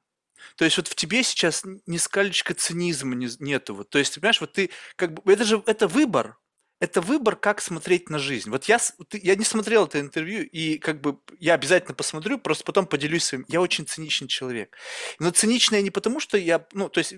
То 0.57 0.65
есть 0.65 0.77
вот 0.77 0.89
в 0.89 0.95
тебе 0.95 1.23
сейчас 1.23 1.65
ни 1.87 1.97
скалечка 1.97 2.55
цинизма 2.55 3.15
не, 3.15 3.29
нету. 3.41 3.75
Вот. 3.75 3.91
То 3.91 3.99
есть, 3.99 4.15
понимаешь, 4.15 4.41
вот 4.41 4.53
ты 4.53 4.71
как 4.97 5.15
бы... 5.15 5.33
Это 5.33 5.45
же 5.45 5.63
это 5.67 5.89
выбор. 5.89 6.37
это 6.81 7.01
выбор, 7.01 7.37
как 7.37 7.61
смотреть 7.61 8.11
на 8.11 8.19
жизнь. 8.19 8.51
Вот 8.51 8.65
я, 8.65 8.79
я 9.13 9.37
не 9.37 9.45
смотрел 9.45 9.87
это 9.87 10.01
интервью, 10.01 10.45
и 10.45 10.79
как 10.79 11.01
бы 11.01 11.19
я 11.41 11.55
обязательно 11.55 11.95
посмотрю, 11.95 12.39
просто 12.39 12.65
потом 12.65 12.87
поделюсь 12.87 13.25
своим. 13.25 13.45
Я 13.49 13.61
очень 13.61 13.87
циничный 13.87 14.29
человек. 14.29 14.77
Но 15.19 15.31
циничный 15.31 15.83
не 15.83 15.91
потому, 15.91 16.21
что 16.21 16.37
я, 16.37 16.67
ну, 16.73 16.89
то 16.89 16.99
есть 16.99 17.15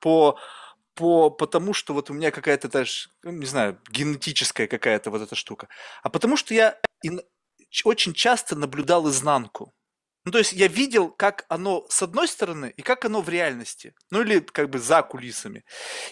по 0.00 0.38
по, 0.94 1.30
потому 1.30 1.72
что 1.72 1.94
вот 1.94 2.10
у 2.10 2.14
меня 2.14 2.30
какая-то 2.30 2.68
даже, 2.68 3.08
ну, 3.22 3.30
не 3.30 3.46
знаю, 3.46 3.80
генетическая 3.90 4.66
какая-то 4.66 5.10
вот 5.10 5.22
эта 5.22 5.34
штука, 5.34 5.68
а 6.02 6.10
потому 6.10 6.36
что 6.36 6.52
я 6.52 6.78
очень 7.84 8.12
часто 8.12 8.56
наблюдал 8.56 9.08
изнанку. 9.08 9.72
Ну, 10.24 10.32
то 10.32 10.38
есть 10.38 10.52
я 10.52 10.68
видел, 10.68 11.10
как 11.10 11.46
оно 11.48 11.86
с 11.88 12.02
одной 12.02 12.28
стороны 12.28 12.74
и 12.76 12.82
как 12.82 13.06
оно 13.06 13.22
в 13.22 13.28
реальности. 13.30 13.94
Ну, 14.10 14.20
или 14.20 14.40
как 14.40 14.68
бы 14.68 14.78
за 14.78 15.02
кулисами. 15.02 15.64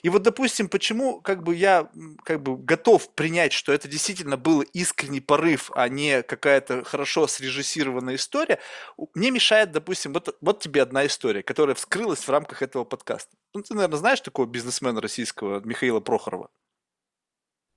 И 0.03 0.09
вот, 0.09 0.23
допустим, 0.23 0.69
почему 0.69 1.21
как 1.21 1.43
бы 1.43 1.55
я 1.55 1.91
как 2.25 2.43
бы 2.43 2.57
готов 2.57 3.15
принять, 3.15 3.53
что 3.53 3.71
это 3.71 3.87
действительно 3.87 4.39
был 4.39 4.63
искренний 4.63 5.21
порыв, 5.21 5.71
а 5.75 5.89
не 5.89 6.23
какая-то 6.23 6.85
хорошо 6.85 7.27
срежиссированная 7.27 8.15
история, 8.15 8.61
мне 9.15 9.31
мешает, 9.31 9.73
допустим, 9.73 10.15
вот, 10.15 10.37
вот 10.41 10.61
тебе 10.61 10.83
одна 10.83 11.07
история, 11.07 11.43
которая 11.43 11.75
вскрылась 11.75 12.21
в 12.21 12.31
рамках 12.31 12.63
этого 12.63 12.85
подкаста. 12.85 13.37
Ну, 13.53 13.63
ты, 13.63 13.75
наверное, 13.75 13.99
знаешь 13.99 14.23
такого 14.23 14.47
бизнесмена 14.47 15.03
российского 15.03 15.61
Михаила 15.61 16.01
Прохорова? 16.01 16.51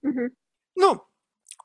Угу. 0.03 0.29
Ну, 0.75 1.03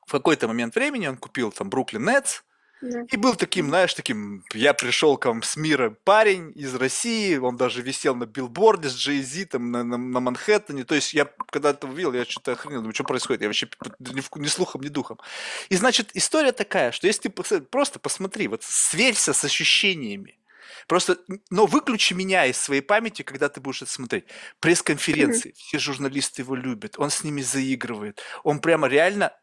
в 0.05 0.11
какой-то 0.11 0.47
момент 0.47 0.75
времени 0.75 1.07
он 1.07 1.17
купил 1.17 1.51
там 1.51 1.69
Бруклин 1.69 2.05
Нетс, 2.05 2.41
и 2.81 3.17
был 3.17 3.35
таким, 3.35 3.69
знаешь, 3.69 3.93
таким, 3.93 4.43
я 4.53 4.73
пришел 4.73 5.17
к 5.17 5.25
вам 5.25 5.41
с 5.41 5.57
мира 5.57 5.95
парень 6.03 6.51
из 6.55 6.75
России, 6.75 7.35
он 7.37 7.57
даже 7.57 7.81
висел 7.81 8.15
на 8.15 8.25
билборде 8.25 8.89
с 8.89 8.95
Джей 8.95 9.21
Зи 9.21 9.45
там 9.45 9.71
на, 9.71 9.83
на, 9.83 9.97
на 9.97 10.19
Манхэттене, 10.19 10.83
то 10.83 10.93
есть 10.93 11.13
я 11.13 11.25
когда 11.49 11.71
это 11.71 11.87
увидел, 11.87 12.13
я 12.13 12.25
что-то 12.25 12.51
охренел, 12.51 12.81
думаю, 12.81 12.93
что 12.93 13.03
происходит, 13.03 13.41
я 13.41 13.47
вообще 13.47 13.67
ни, 13.99 14.39
ни 14.39 14.47
слухом, 14.47 14.81
ни 14.81 14.89
духом. 14.89 15.19
И 15.69 15.75
значит, 15.75 16.11
история 16.13 16.51
такая, 16.51 16.91
что 16.91 17.07
если 17.07 17.29
ты 17.29 17.59
просто 17.59 17.99
посмотри, 17.99 18.47
вот 18.47 18.63
сверься 18.63 19.33
с 19.33 19.43
ощущениями, 19.43 20.37
Просто, 20.87 21.17
но 21.49 21.65
выключи 21.65 22.13
меня 22.13 22.45
из 22.45 22.57
своей 22.57 22.81
памяти, 22.81 23.21
когда 23.21 23.49
ты 23.49 23.59
будешь 23.59 23.81
это 23.81 23.91
смотреть. 23.91 24.25
Пресс-конференции, 24.61 25.51
mm-hmm. 25.51 25.55
все 25.67 25.79
журналисты 25.79 26.41
его 26.41 26.55
любят, 26.55 26.95
он 26.97 27.09
с 27.09 27.23
ними 27.23 27.41
заигрывает, 27.41 28.21
он 28.43 28.59
прямо 28.59 28.87
реально 28.87 29.33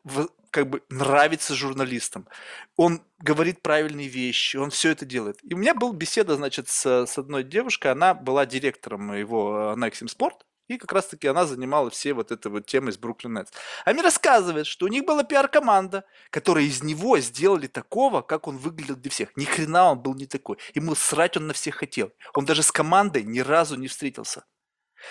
как 0.51 0.71
бы 0.71 0.83
нравится 0.89 1.55
журналистам, 1.55 2.29
он 2.77 3.03
говорит 3.19 3.61
правильные 3.61 4.09
вещи, 4.09 4.57
он 4.57 4.71
все 4.71 4.91
это 4.91 5.05
делает. 5.05 5.39
И 5.43 5.53
у 5.53 5.59
меня 5.59 5.75
была 5.75 5.93
беседа, 5.93 6.37
значит, 6.37 6.69
с, 6.69 7.07
с 7.07 7.19
одной 7.19 7.45
девушкой, 7.45 7.93
она 7.93 8.15
была 8.15 8.47
директором 8.47 9.13
его 9.13 9.75
Nexim 9.77 10.07
Sport, 10.07 10.41
и 10.69 10.79
как 10.79 10.93
раз-таки 10.93 11.29
она 11.29 11.47
занимала 11.47 11.91
все 11.91 12.15
вот 12.15 12.33
этой 12.33 12.51
вот 12.51 12.67
темы 12.67 12.93
с 12.93 12.99
Бруклин 12.99 13.35
Нетс. 13.35 13.51
А 13.85 13.93
мне 13.93 14.03
рассказывает, 14.03 14.67
что 14.67 14.87
у 14.87 14.89
них 14.89 15.05
была 15.05 15.23
пиар-команда, 15.23 16.05
которая 16.31 16.65
из 16.65 16.83
него 16.83 17.19
сделали 17.19 17.67
такого, 17.67 18.23
как 18.23 18.49
он 18.49 18.57
выглядел 18.57 18.97
для 18.97 19.11
всех. 19.11 19.37
Ни 19.37 19.45
хрена 19.45 19.93
он 19.93 20.01
был 20.01 20.15
не 20.15 20.27
такой. 20.27 20.59
Ему 20.75 20.95
срать 20.95 21.37
он 21.37 21.47
на 21.47 21.53
всех 21.53 21.77
хотел. 21.77 22.13
Он 22.35 22.45
даже 22.45 22.63
с 22.63 22.73
командой 22.73 23.25
ни 23.25 23.41
разу 23.41 23.77
не 23.77 23.89
встретился. 23.89 24.45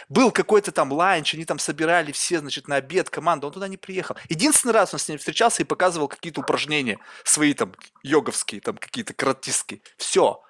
Был 0.09 0.31
какой-то 0.31 0.71
там 0.71 0.91
ланч, 0.91 1.35
они 1.35 1.45
там 1.45 1.59
собирали 1.59 2.11
все, 2.11 2.39
значит, 2.39 2.67
на 2.67 2.77
обед 2.77 3.09
команду, 3.09 3.47
он 3.47 3.53
туда 3.53 3.67
не 3.67 3.77
приехал. 3.77 4.15
Единственный 4.29 4.71
раз 4.71 4.93
он 4.93 4.99
с 4.99 5.07
ним 5.07 5.19
встречался 5.19 5.61
и 5.61 5.65
показывал 5.65 6.07
какие-то 6.07 6.41
упражнения 6.41 6.99
свои 7.23 7.53
там 7.53 7.73
йоговские, 8.01 8.61
там 8.61 8.77
какие-то 8.77 9.13
каратистские. 9.13 9.81
Все. 9.97 10.41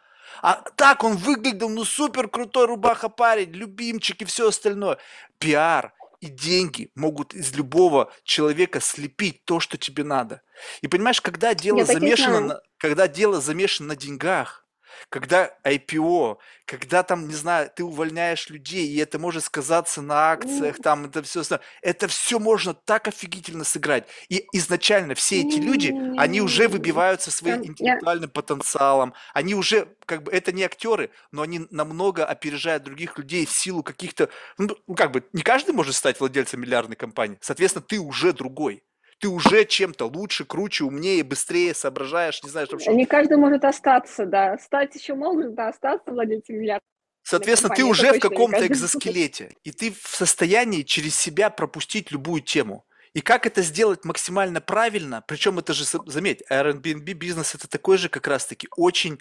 А 0.42 0.64
так 0.76 1.04
он 1.04 1.16
выглядел, 1.16 1.70
ну 1.70 1.86
супер 1.86 2.28
крутой 2.28 2.68
рубаха 2.68 3.10
парень, 3.10 3.52
любимчик 3.52 4.22
и 4.22 4.26
все 4.26 4.50
остальное. 4.50 4.98
Пиар 5.40 5.94
и 6.24 6.28
деньги 6.28 6.90
могут 6.96 7.34
из 7.34 7.54
любого 7.54 8.12
человека 8.24 8.80
слепить 8.80 9.44
то, 9.44 9.60
что 9.60 9.78
тебе 9.78 10.04
надо. 10.04 10.42
И 10.82 10.88
понимаешь, 10.88 11.22
когда 11.22 11.54
дело 11.54 11.84
замешано, 11.84 12.40
на, 12.40 12.62
когда 12.78 13.08
дело 13.10 13.42
замешано 13.42 13.90
на 13.90 13.96
деньгах, 13.96 14.63
когда 15.10 15.54
IPO, 15.64 16.38
когда 16.66 17.04
там, 17.04 17.28
не 17.28 17.34
знаю, 17.34 17.70
ты 17.76 17.84
увольняешь 17.84 18.50
людей, 18.50 18.88
и 18.88 18.98
это 18.98 19.20
может 19.20 19.44
сказаться 19.44 20.02
на 20.02 20.32
акциях, 20.32 20.78
там 20.82 21.06
это 21.06 21.22
все, 21.24 21.44
это 21.82 22.08
все 22.08 22.40
можно 22.40 22.74
так 22.74 23.08
офигительно 23.08 23.64
сыграть. 23.64 24.08
И 24.30 24.46
изначально 24.54 25.16
все 25.16 25.42
эти 25.42 25.60
люди, 25.60 25.94
они 26.18 26.42
уже 26.42 26.68
выбиваются 26.68 27.32
своим 27.32 27.64
интеллектуальным 27.66 28.30
потенциалом, 28.30 29.14
они 29.34 29.56
уже, 29.56 29.88
как 30.06 30.24
бы, 30.24 30.32
это 30.32 30.52
не 30.52 30.64
актеры, 30.64 31.10
но 31.32 31.42
они 31.42 31.68
намного 31.70 32.26
опережают 32.26 32.84
других 32.84 33.18
людей 33.18 33.46
в 33.46 33.52
силу 33.52 33.84
каких-то, 33.84 34.30
ну, 34.58 34.76
как 34.96 35.12
бы, 35.12 35.24
не 35.34 35.42
каждый 35.42 35.74
может 35.74 35.96
стать 35.96 36.20
владельцем 36.20 36.62
миллиардной 36.62 36.96
компании, 36.96 37.38
соответственно, 37.42 37.86
ты 37.88 38.00
уже 38.00 38.34
другой 38.34 38.84
ты 39.24 39.30
уже 39.30 39.64
чем-то 39.64 40.08
лучше, 40.08 40.44
круче, 40.44 40.84
умнее, 40.84 41.24
быстрее 41.24 41.74
соображаешь, 41.74 42.44
не 42.44 42.50
знаю, 42.50 42.68
что... 42.68 42.92
Не 42.92 43.06
каждый 43.06 43.38
может 43.38 43.64
остаться, 43.64 44.26
да. 44.26 44.58
Стать 44.58 44.94
еще 44.96 45.14
могут, 45.14 45.56
да, 45.56 45.70
остаться 45.70 46.12
владельцем 46.12 46.58
миллиарда. 46.58 46.84
Соответственно, 47.24 47.74
ты 47.74 47.86
уже 47.86 48.12
в 48.12 48.20
каком-то 48.20 48.68
экзоскелете, 48.68 49.56
и 49.64 49.72
ты 49.72 49.94
в 49.94 50.10
состоянии 50.10 50.82
через 50.82 51.16
себя 51.16 51.50
пропустить 51.50 52.12
любую 52.12 52.42
тему. 52.42 52.84
И 53.14 53.22
как 53.22 53.46
это 53.46 53.62
сделать 53.62 54.04
максимально 54.04 54.60
правильно, 54.60 55.24
причем 55.26 55.58
это 55.58 55.72
же, 55.72 55.86
заметь, 56.06 56.44
Airbnb 56.52 57.14
бизнес 57.14 57.56
это 57.56 57.70
такой 57.70 57.98
же 57.98 58.10
как 58.10 58.28
раз-таки 58.28 58.68
очень 58.76 59.20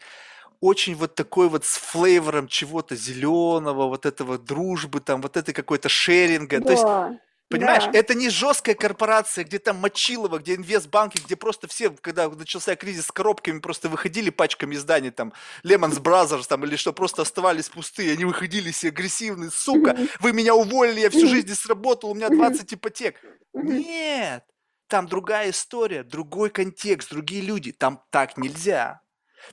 очень 0.59 0.97
вот 0.97 1.15
такой 1.15 1.49
вот 1.49 1.65
с 1.65 1.77
флейвором 1.77 2.49
чего-то 2.49 2.97
зеленого, 2.97 3.87
вот 3.87 4.07
этого 4.07 4.39
дружбы, 4.39 5.01
там, 5.01 5.21
вот 5.21 5.37
этой 5.37 5.53
какой-то 5.53 5.89
шеринга. 5.89 6.59
Да. 6.61 6.65
То 6.65 6.73
есть 6.73 7.21
Понимаешь, 7.53 7.85
да. 7.85 7.99
это 7.99 8.15
не 8.15 8.29
жесткая 8.31 8.75
корпорация, 8.75 9.45
где 9.45 9.59
там 9.59 9.77
Мочилова, 9.77 10.39
где 10.39 10.55
инвестбанки, 10.55 11.21
где 11.25 11.37
просто 11.37 11.69
все, 11.69 11.91
когда 11.91 12.29
начался 12.29 12.77
кризис 12.77 13.07
с 13.07 13.13
коробками, 13.13 13.61
просто 13.61 13.89
выходили 13.89 14.31
пачками 14.31 14.75
зданий, 14.77 15.11
там, 15.11 15.33
Lehman's 15.65 16.01
Brothers, 16.01 16.47
там, 16.49 16.65
или 16.65 16.77
что, 16.77 16.93
просто 16.93 17.23
оставались 17.23 17.69
пустые, 17.69 18.13
они 18.13 18.25
выходили 18.25 18.71
все 18.71 18.89
агрессивные, 18.89 19.51
сука, 19.51 19.97
вы 20.21 20.33
меня 20.33 20.55
уволили, 20.55 21.01
я 21.01 21.11
всю 21.11 21.27
жизнь 21.27 21.49
не 21.49 21.55
сработал, 21.55 22.11
у 22.11 22.15
меня 22.15 22.29
20 22.29 22.75
ипотек. 22.75 23.17
Нет, 23.53 24.45
там 24.89 25.07
другая 25.07 25.51
история, 25.51 26.03
другой 26.03 26.51
контекст, 26.51 27.11
другие 27.11 27.43
люди, 27.43 27.73
там 27.73 28.03
так 28.11 28.37
нельзя 28.37 29.03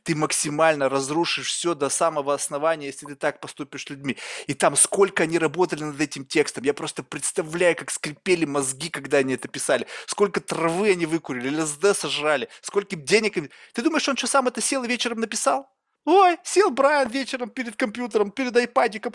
ты 0.04 0.16
максимально 0.16 0.90
разрушишь 0.90 1.50
все 1.50 1.74
до 1.76 1.90
самого 1.90 2.34
основания, 2.34 2.88
если 2.88 3.06
ты 3.06 3.16
так 3.16 3.40
поступишь 3.40 3.86
с 3.86 3.90
людьми. 3.90 4.18
И 4.48 4.54
там 4.54 4.76
сколько 4.76 5.24
они 5.24 5.38
работали 5.40 5.84
над 5.84 6.00
этим 6.00 6.26
текстом. 6.26 6.64
Я 6.64 6.74
просто 6.74 7.04
представляю, 7.04 7.76
как 7.76 7.92
скрипели 7.92 8.46
мозги, 8.46 8.90
когда 8.90 9.18
они 9.18 9.34
это 9.34 9.48
писали. 9.48 9.88
Сколько 10.06 10.42
травы 10.42 10.92
они 10.92 11.06
выкурили, 11.06 11.62
ЛСД 11.62 11.98
сожрали, 11.98 12.50
сколько 12.62 12.96
денег... 12.96 13.36
Ты 13.74 13.82
думаешь, 13.82 14.08
он 14.10 14.18
что, 14.18 14.28
сам 14.28 14.48
это 14.48 14.62
сел 14.62 14.84
и 14.84 14.88
вечером 14.88 15.20
написал? 15.20 15.70
Ой, 16.06 16.38
сел 16.44 16.72
Брайан 16.72 17.10
вечером 17.10 17.50
перед 17.50 17.76
компьютером, 17.76 18.32
перед 18.32 18.56
айпадиком, 18.56 19.14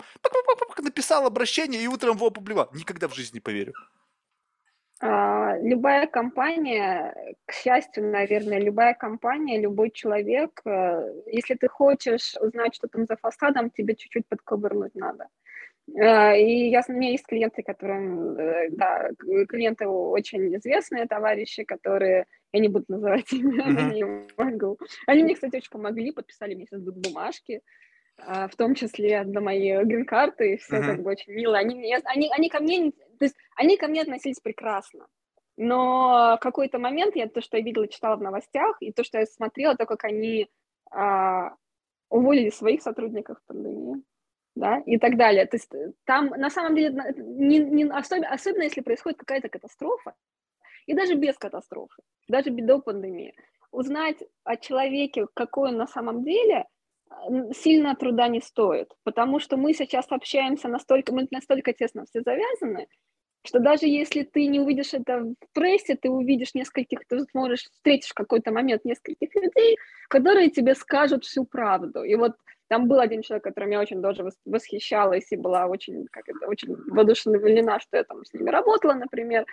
написал 0.81 1.25
обращение 1.25 1.81
и 1.81 1.87
утром 1.87 2.15
его 2.15 2.27
опубликовал. 2.27 2.69
Никогда 2.73 3.07
в 3.07 3.15
жизни 3.15 3.35
не 3.35 3.39
поверю. 3.41 3.73
А, 5.01 5.57
любая 5.61 6.07
компания, 6.07 7.13
к 7.45 7.53
счастью, 7.53 8.09
наверное, 8.11 8.59
любая 8.59 8.93
компания, 8.93 9.59
любой 9.59 9.91
человек, 9.91 10.61
э, 10.65 11.13
если 11.27 11.55
ты 11.55 11.67
хочешь 11.67 12.35
узнать, 12.39 12.75
что 12.75 12.87
там 12.87 13.05
за 13.05 13.17
фасадом, 13.17 13.69
тебе 13.69 13.95
чуть-чуть 13.95 14.25
подковырнуть 14.27 14.95
надо. 14.95 15.27
Э, 15.93 16.39
и 16.39 16.69
я, 16.69 16.81
у 16.87 16.91
меня 16.93 17.11
есть 17.11 17.27
клиенты, 17.27 17.61
которые, 17.61 18.67
э, 18.67 18.69
да, 18.71 19.09
клиенты 19.49 19.85
очень 19.85 20.55
известные 20.55 21.07
товарищи, 21.07 21.65
которые, 21.65 22.25
я 22.53 22.59
не 22.61 22.69
буду 22.69 22.85
называть 22.87 23.33
имя, 23.33 23.65
mm-hmm. 23.65 23.93
не 23.93 24.03
могу. 24.37 24.79
Они 25.07 25.23
мне, 25.23 25.35
кстати, 25.35 25.57
очень 25.57 25.71
помогли, 25.71 26.11
подписали 26.11 26.55
мне 26.55 26.67
сейчас 26.67 26.81
бумажки, 26.81 27.61
в 28.17 28.55
том 28.57 28.75
числе 28.75 29.23
на 29.23 29.41
мои 29.41 29.83
грин-карты, 29.83 30.57
все 30.57 30.77
mm-hmm. 30.77 30.85
как 30.85 31.03
бы 31.03 31.11
очень 31.11 31.33
мило. 31.33 31.57
Они, 31.57 31.93
они, 32.05 32.31
они 32.31 32.49
ко 32.49 32.59
мне 32.59 32.91
то 33.19 33.25
есть 33.25 33.35
они 33.55 33.77
ко 33.77 33.87
мне 33.87 34.01
относились 34.01 34.39
прекрасно. 34.39 35.07
Но 35.57 36.35
в 36.37 36.39
какой-то 36.41 36.79
момент 36.79 37.15
я 37.15 37.27
то, 37.27 37.41
что 37.41 37.57
я 37.57 37.63
видела, 37.63 37.87
читала 37.87 38.17
в 38.17 38.21
новостях, 38.21 38.75
и 38.81 38.91
то, 38.91 39.03
что 39.03 39.19
я 39.19 39.25
смотрела, 39.25 39.75
то, 39.75 39.85
как 39.85 40.03
они 40.03 40.49
а, 40.91 41.55
уволили 42.09 42.49
своих 42.49 42.81
сотрудников 42.81 43.37
в 43.39 43.47
пандемии, 43.47 44.03
да, 44.55 44.79
и 44.85 44.97
так 44.97 45.15
далее. 45.15 45.45
То 45.45 45.55
есть 45.55 45.71
там 46.03 46.27
на 46.27 46.49
самом 46.49 46.75
деле, 46.75 47.13
не, 47.17 47.59
не, 47.59 47.85
особенно, 47.85 48.29
особенно 48.29 48.63
если 48.63 48.81
происходит 48.81 49.19
какая-то 49.19 49.47
катастрофа, 49.47 50.13
и 50.87 50.93
даже 50.93 51.15
без 51.15 51.37
катастрофы, 51.37 52.03
даже 52.27 52.49
до 52.51 52.79
пандемии, 52.79 53.33
узнать 53.71 54.17
о 54.43 54.57
человеке, 54.57 55.25
какой 55.33 55.69
он 55.69 55.77
на 55.77 55.87
самом 55.87 56.23
деле, 56.23 56.65
сильно 57.53 57.95
труда 57.95 58.27
не 58.27 58.41
стоит, 58.41 58.91
потому 59.03 59.39
что 59.39 59.57
мы 59.57 59.73
сейчас 59.73 60.05
общаемся 60.09 60.67
настолько, 60.67 61.13
мы 61.13 61.27
настолько 61.31 61.73
тесно 61.73 62.05
все 62.05 62.21
завязаны, 62.21 62.87
что 63.45 63.59
даже 63.59 63.85
если 63.85 64.23
ты 64.23 64.47
не 64.47 64.59
увидишь 64.59 64.93
это 64.93 65.19
в 65.19 65.35
прессе, 65.53 65.95
ты 65.95 66.09
увидишь 66.09 66.53
нескольких, 66.53 66.99
ты 67.07 67.23
сможешь, 67.31 67.63
встретишь 67.63 68.09
в 68.09 68.15
какой-то 68.15 68.51
момент 68.51 68.85
нескольких 68.85 69.33
людей, 69.35 69.77
которые 70.09 70.49
тебе 70.49 70.75
скажут 70.75 71.25
всю 71.25 71.45
правду. 71.45 72.03
И 72.03 72.15
вот 72.15 72.33
там 72.67 72.87
был 72.87 72.99
один 72.99 73.21
человек, 73.21 73.43
которым 73.43 73.71
я 73.71 73.79
очень 73.79 74.01
тоже 74.01 74.27
восхищалась 74.45 75.31
и 75.31 75.37
была 75.37 75.67
очень, 75.67 76.07
как 76.11 76.27
это, 76.27 76.47
очень 76.47 76.75
воодушевлена, 76.75 77.79
что 77.79 77.97
я 77.97 78.03
там 78.03 78.25
с 78.25 78.33
ними 78.33 78.49
работала, 78.49 78.93
например. 78.93 79.45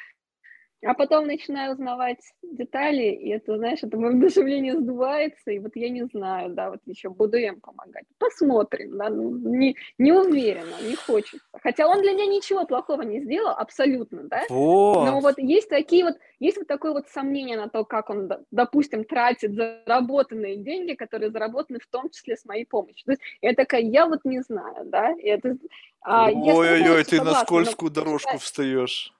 А 0.85 0.95
потом 0.95 1.27
начинаю 1.27 1.73
узнавать 1.73 2.19
детали, 2.43 3.05
и 3.05 3.29
это, 3.29 3.57
знаешь, 3.57 3.79
это 3.83 3.97
воодушевление 3.97 4.77
сдувается, 4.77 5.53
и 5.53 5.61
вот 5.61 5.77
я 5.77 5.89
не 5.89 6.05
знаю, 6.07 6.51
да, 6.51 6.71
вот 6.71 6.81
еще 6.87 7.09
буду 7.09 7.37
им 7.37 7.61
помогать. 7.61 8.05
Посмотрим, 8.19 8.99
да, 8.99 9.09
ну, 9.09 9.31
не, 9.31 9.77
не 9.99 10.13
уверена, 10.13 10.75
не 10.83 10.97
хочется. 10.97 11.39
Хотя 11.63 11.87
он 11.87 12.03
для 12.03 12.13
меня 12.13 12.27
ничего 12.27 12.67
плохого 12.67 13.03
не 13.03 13.21
сделал, 13.21 13.51
абсолютно, 13.51 14.25
да. 14.25 14.43
Вот. 14.49 15.05
Но 15.07 15.21
вот 15.21 15.39
есть 15.39 15.69
такие 15.69 16.05
вот, 16.05 16.17
есть 16.41 16.57
вот 16.57 16.67
такое 16.67 16.93
вот 16.93 17.09
сомнение 17.09 17.57
на 17.57 17.69
то, 17.69 17.85
как 17.85 18.11
он, 18.11 18.29
допустим, 18.51 19.05
тратит 19.05 19.55
заработанные 19.55 20.57
деньги, 20.57 20.95
которые 20.95 21.31
заработаны 21.31 21.79
в 21.79 21.87
том 21.87 22.11
числе 22.11 22.37
с 22.37 22.45
моей 22.45 22.67
помощью. 22.67 23.05
То 23.05 23.13
есть 23.13 23.23
я 23.41 23.55
такая, 23.55 23.83
я 23.83 24.07
вот 24.07 24.25
не 24.25 24.41
знаю, 24.41 24.85
да, 24.87 25.13
и 25.13 25.29
это... 25.29 25.57
А, 26.01 26.29
Ой-ой-ой, 26.29 27.05
ты 27.05 27.23
на 27.23 27.35
скользкую 27.35 27.91
но... 27.91 27.95
дорожку 27.95 28.39
встаешь. 28.39 29.13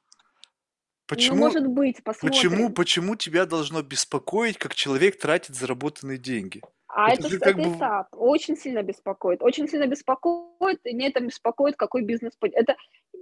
Ну, 1.13 1.17
почему, 1.17 1.37
ну, 1.37 1.43
может 1.43 1.67
быть, 1.67 2.03
посмотрим. 2.03 2.31
Почему, 2.31 2.71
почему 2.71 3.17
тебя 3.17 3.45
должно 3.45 3.83
беспокоить, 3.83 4.57
как 4.57 4.75
человек 4.75 5.19
тратит 5.19 5.55
заработанные 5.55 6.17
деньги? 6.17 6.63
А 6.89 7.13
это, 7.13 7.27
это, 7.27 7.51
это 7.51 7.55
бы... 7.55 7.77
этап. 7.77 8.09
Очень 8.13 8.57
сильно 8.57 8.83
беспокоит. 8.83 9.43
Очень 9.43 9.69
сильно 9.69 9.87
беспокоит, 9.87 10.81
и 10.85 10.95
мне 10.95 11.09
это 11.09 11.21
беспокоит, 11.21 11.77
какой 11.77 12.03
бизнес... 12.03 12.33
Это, 12.41 12.77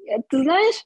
это 0.07 0.22
ты 0.28 0.43
знаешь, 0.43 0.84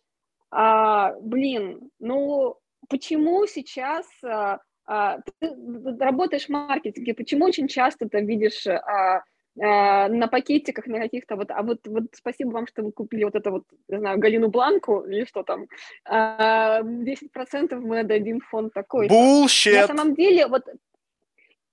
а, 0.50 1.14
блин, 1.20 1.90
ну, 1.98 2.56
почему 2.88 3.46
сейчас 3.46 4.06
а, 4.22 4.60
а, 4.86 5.18
ты 5.40 5.54
работаешь 5.98 6.46
в 6.46 6.50
маркетинге, 6.50 7.14
почему 7.14 7.46
очень 7.46 7.68
часто 7.68 8.08
ты 8.08 8.20
видишь 8.20 8.66
а, 8.66 9.24
на 9.56 10.28
пакетиках, 10.28 10.86
на 10.86 10.98
каких-то 10.98 11.36
вот, 11.36 11.50
а 11.50 11.62
вот, 11.62 11.86
вот 11.86 12.04
спасибо 12.12 12.50
вам, 12.50 12.66
что 12.66 12.82
вы 12.82 12.92
купили 12.92 13.24
вот 13.24 13.36
это 13.36 13.50
вот, 13.50 13.64
не 13.88 13.98
знаю, 13.98 14.18
Галину 14.18 14.48
Бланку 14.48 15.00
или 15.00 15.24
что 15.24 15.42
там, 15.42 15.66
а, 16.04 16.82
10% 16.82 17.78
мы 17.80 18.00
отдадим 18.00 18.40
фонд 18.40 18.72
такой. 18.72 19.06
Bullshit! 19.06 19.80
На 19.80 19.86
самом 19.86 20.14
деле, 20.14 20.46
вот 20.48 20.64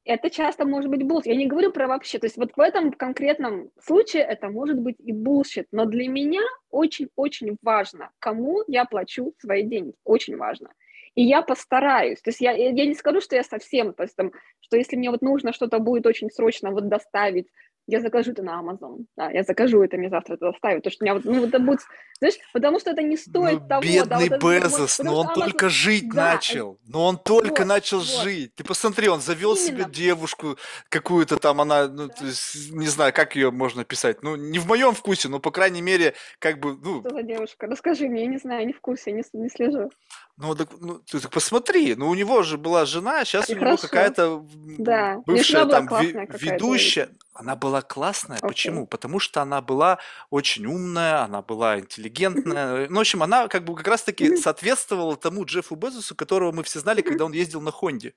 это 0.03 0.29
часто 0.29 0.65
может 0.65 0.89
быть 0.89 1.03
булшит. 1.03 1.27
Я 1.27 1.35
не 1.35 1.47
говорю 1.47 1.71
про 1.71 1.87
вообще. 1.87 2.19
То 2.19 2.25
есть 2.25 2.37
вот 2.37 2.51
в 2.55 2.59
этом 2.59 2.91
конкретном 2.91 3.69
случае 3.79 4.23
это 4.23 4.49
может 4.49 4.79
быть 4.79 4.99
и 4.99 5.11
булшит. 5.11 5.67
Но 5.71 5.85
для 5.85 6.07
меня 6.07 6.41
очень-очень 6.69 7.57
важно, 7.61 8.09
кому 8.19 8.63
я 8.67 8.85
плачу 8.85 9.33
свои 9.39 9.63
деньги. 9.63 9.93
Очень 10.03 10.37
важно 10.37 10.69
и 11.15 11.23
я 11.23 11.41
постараюсь. 11.41 12.21
То 12.21 12.29
есть 12.29 12.41
я, 12.41 12.51
я 12.51 12.85
не 12.85 12.93
скажу, 12.93 13.21
что 13.21 13.35
я 13.35 13.43
совсем, 13.43 13.93
то 13.93 14.03
есть 14.03 14.15
там, 14.15 14.31
что 14.61 14.77
если 14.77 14.95
мне 14.95 15.11
вот 15.11 15.21
нужно 15.21 15.53
что-то 15.53 15.79
будет 15.79 16.05
очень 16.05 16.29
срочно 16.29 16.71
вот 16.71 16.87
доставить, 16.87 17.47
я 17.87 18.01
закажу 18.01 18.31
это 18.31 18.43
на 18.43 18.61
Amazon, 18.61 19.05
да, 19.17 19.29
я 19.31 19.43
закажу 19.43 19.81
это, 19.83 19.97
мне 19.97 20.09
завтра 20.09 20.35
это 20.35 20.51
доставят, 20.51 20.83
потому 20.83 20.91
что 20.91 21.03
у 21.03 21.05
меня 21.05 21.13
вот, 21.15 21.25
ну, 21.25 21.45
это 21.45 21.59
будет, 21.59 21.79
знаешь, 22.19 22.35
потому 22.53 22.79
что 22.79 22.91
это 22.91 23.01
не 23.01 23.17
стоит 23.17 23.61
ну, 23.61 23.67
того, 23.67 23.81
бедный 23.81 24.29
да, 24.29 24.37
вот 24.39 24.63
Безос, 24.63 24.99
но 24.99 25.19
он 25.19 25.27
Amazon... 25.27 25.33
только 25.33 25.69
жить 25.69 26.09
да, 26.09 26.33
начал, 26.33 26.79
но 26.85 27.05
он 27.05 27.17
только 27.17 27.61
вот, 27.61 27.67
начал 27.67 27.97
вот. 27.97 28.07
жить, 28.07 28.55
ты 28.55 28.63
посмотри, 28.63 29.07
он 29.09 29.21
завел 29.21 29.55
Именно. 29.55 29.67
себе 29.67 29.85
девушку 29.91 30.57
какую-то 30.89 31.37
там, 31.37 31.61
она, 31.61 31.87
ну, 31.87 32.07
да. 32.07 32.25
есть, 32.25 32.71
не 32.71 32.87
знаю, 32.87 33.13
как 33.13 33.35
ее 33.35 33.51
можно 33.51 33.83
писать, 33.83 34.23
ну, 34.23 34.35
не 34.35 34.59
в 34.59 34.67
моем 34.67 34.93
вкусе, 34.93 35.27
но, 35.27 35.39
по 35.39 35.51
крайней 35.51 35.81
мере, 35.81 36.13
как 36.39 36.59
бы, 36.59 36.77
ну... 36.81 37.01
Что 37.01 37.09
за 37.09 37.23
девушка? 37.23 37.67
Расскажи 37.67 38.07
мне, 38.07 38.21
я 38.21 38.27
не 38.27 38.37
знаю, 38.37 38.65
не 38.67 38.73
в 38.73 38.81
курсе, 38.81 39.11
не, 39.11 39.23
не 39.33 39.49
слежу. 39.49 39.89
Ну, 40.37 40.55
так, 40.55 40.69
ну, 40.79 40.99
ты 40.99 41.19
так 41.19 41.31
посмотри, 41.31 41.93
ну, 41.95 42.09
у 42.09 42.15
него 42.15 42.41
же 42.41 42.57
была 42.57 42.85
жена, 42.85 43.23
сейчас 43.25 43.49
И 43.49 43.55
у 43.55 43.59
него 43.59 43.77
какая-то 43.77 44.43
да. 44.77 45.21
бывшая 45.25 45.65
там 45.65 45.87
ведущая. 45.87 47.09
Она 47.33 47.55
была 47.55 47.81
классная. 47.81 48.37
Okay. 48.39 48.47
Почему? 48.47 48.87
Потому 48.87 49.19
что 49.19 49.41
она 49.41 49.61
была 49.61 49.99
очень 50.29 50.65
умная, 50.65 51.23
она 51.23 51.41
была 51.41 51.79
интеллигентная. 51.79 52.89
Ну, 52.89 52.97
в 52.97 52.99
общем, 52.99 53.23
она 53.23 53.47
как 53.47 53.63
бы 53.63 53.75
как 53.75 53.87
раз-таки 53.87 54.35
соответствовала 54.35 55.15
тому 55.15 55.45
Джеффу 55.45 55.75
Безосу, 55.75 56.15
которого 56.15 56.51
мы 56.51 56.63
все 56.63 56.79
знали, 56.79 57.01
когда 57.01 57.25
он 57.25 57.31
ездил 57.31 57.61
на 57.61 57.71
Хонде. 57.71 58.13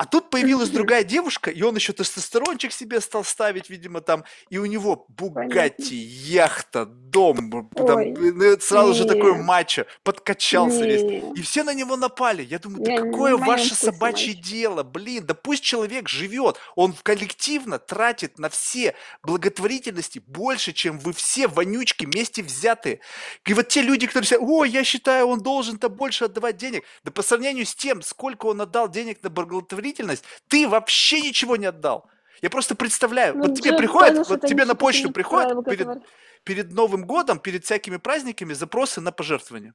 А 0.00 0.06
тут 0.06 0.30
появилась 0.30 0.70
другая 0.70 1.04
девушка, 1.04 1.50
и 1.50 1.60
он 1.60 1.76
еще 1.76 1.92
тестостерончик 1.92 2.72
себе 2.72 3.02
стал 3.02 3.22
ставить, 3.22 3.68
видимо, 3.68 4.00
там, 4.00 4.24
и 4.48 4.56
у 4.56 4.64
него 4.64 5.04
Бугатти, 5.08 5.94
яхта, 5.94 6.86
дом, 6.86 7.68
там, 7.76 8.14
ну, 8.14 8.58
сразу 8.60 8.94
же 8.94 9.04
такой 9.04 9.34
мачо, 9.34 9.84
подкачался 10.02 10.86
весь. 10.86 11.02
И 11.36 11.42
все 11.42 11.64
на 11.64 11.74
него 11.74 11.96
напали. 11.96 12.42
Я 12.42 12.58
думаю, 12.58 12.82
да 12.82 12.96
какое 12.96 13.36
ваше 13.36 13.74
собачье 13.74 14.32
дело, 14.32 14.84
блин, 14.84 15.26
да 15.26 15.34
пусть 15.34 15.62
человек 15.62 16.08
живет, 16.08 16.56
он 16.76 16.94
коллективно 17.02 17.78
тратит 17.78 18.38
на 18.38 18.48
все 18.48 18.94
благотворительности 19.22 20.22
больше, 20.26 20.72
чем 20.72 20.98
вы 20.98 21.12
все 21.12 21.46
вонючки 21.46 22.06
вместе 22.06 22.42
взятые. 22.42 23.00
И 23.44 23.52
вот 23.52 23.68
те 23.68 23.82
люди, 23.82 24.06
которые 24.06 24.26
говорят, 24.26 24.48
ой, 24.50 24.70
я 24.70 24.82
считаю, 24.82 25.26
он 25.26 25.42
должен-то 25.42 25.90
больше 25.90 26.24
отдавать 26.24 26.56
денег, 26.56 26.84
да 27.04 27.10
по 27.10 27.20
сравнению 27.20 27.66
с 27.66 27.74
тем, 27.74 28.00
сколько 28.00 28.46
он 28.46 28.62
отдал 28.62 28.88
денег 28.88 29.22
на 29.22 29.28
благотворительность, 29.28 29.89
благотворительность, 29.90 30.24
ты 30.48 30.68
вообще 30.68 31.20
ничего 31.20 31.56
не 31.56 31.66
отдал. 31.66 32.08
Я 32.42 32.50
просто 32.50 32.74
представляю, 32.74 33.36
ну, 33.36 33.46
вот 33.46 33.56
тебе 33.56 33.76
приходит, 33.76 34.28
вот 34.28 34.42
тебе 34.42 34.64
на 34.64 34.74
почту 34.74 35.12
приходит 35.12 35.64
перед, 35.64 36.02
перед 36.44 36.72
Новым 36.72 37.04
годом, 37.04 37.38
перед 37.38 37.64
всякими 37.64 37.98
праздниками 37.98 38.54
запросы 38.54 39.00
на 39.00 39.12
пожертвование 39.12 39.74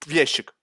в 0.00 0.10
ящик. 0.10 0.54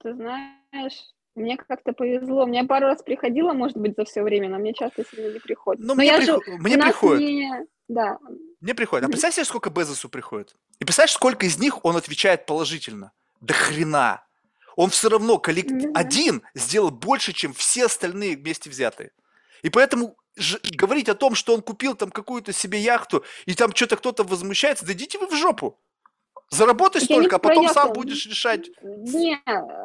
Ты 0.00 0.14
знаешь, 0.14 1.02
мне 1.34 1.56
как-то 1.56 1.92
повезло. 1.92 2.46
Мне 2.46 2.62
пару 2.64 2.86
раз 2.86 3.02
приходило, 3.02 3.52
может 3.52 3.76
быть, 3.76 3.96
за 3.96 4.04
все 4.04 4.22
время, 4.22 4.48
но 4.48 4.58
мне 4.58 4.74
часто 4.74 5.04
сильно 5.04 5.32
не 5.32 5.40
приходит. 5.40 5.84
Но, 5.84 5.88
но 5.88 5.94
мне, 5.96 6.16
приход... 6.16 6.44
же... 6.44 6.52
мне 6.52 6.78
приходит. 6.78 7.20
Не... 7.20 7.66
Да. 7.88 8.18
Мне 8.60 8.74
приходит. 8.74 9.06
А 9.06 9.08
представь 9.08 9.34
себе, 9.34 9.44
сколько 9.44 9.70
Безосу 9.70 10.08
приходит. 10.08 10.54
И 10.78 10.84
представляешь, 10.84 11.14
сколько 11.14 11.46
из 11.46 11.58
них 11.58 11.84
он 11.84 11.96
отвечает 11.96 12.46
положительно. 12.46 13.12
Да 13.40 13.54
хрена 13.54 14.27
он 14.78 14.90
все 14.90 15.08
равно 15.08 15.38
коллект... 15.38 15.72
mm-hmm. 15.72 15.90
один 15.92 16.42
сделал 16.54 16.92
больше, 16.92 17.32
чем 17.32 17.52
все 17.52 17.86
остальные 17.86 18.36
вместе 18.36 18.70
взятые. 18.70 19.10
И 19.62 19.70
поэтому 19.70 20.16
ж... 20.36 20.60
говорить 20.70 21.08
о 21.08 21.16
том, 21.16 21.34
что 21.34 21.52
он 21.52 21.62
купил 21.62 21.96
там 21.96 22.10
какую-то 22.10 22.52
себе 22.52 22.78
яхту, 22.78 23.24
и 23.44 23.54
там 23.54 23.74
что-то 23.74 23.96
кто-то 23.96 24.22
возмущается, 24.22 24.86
да 24.86 24.92
идите 24.92 25.18
вы 25.18 25.26
в 25.26 25.34
жопу. 25.34 25.76
Заработай 26.50 27.00
столько, 27.00 27.36
а 27.36 27.38
потом 27.40 27.68
сам 27.68 27.92
будешь 27.92 28.24
решать. 28.26 28.70
Не, 28.82 29.40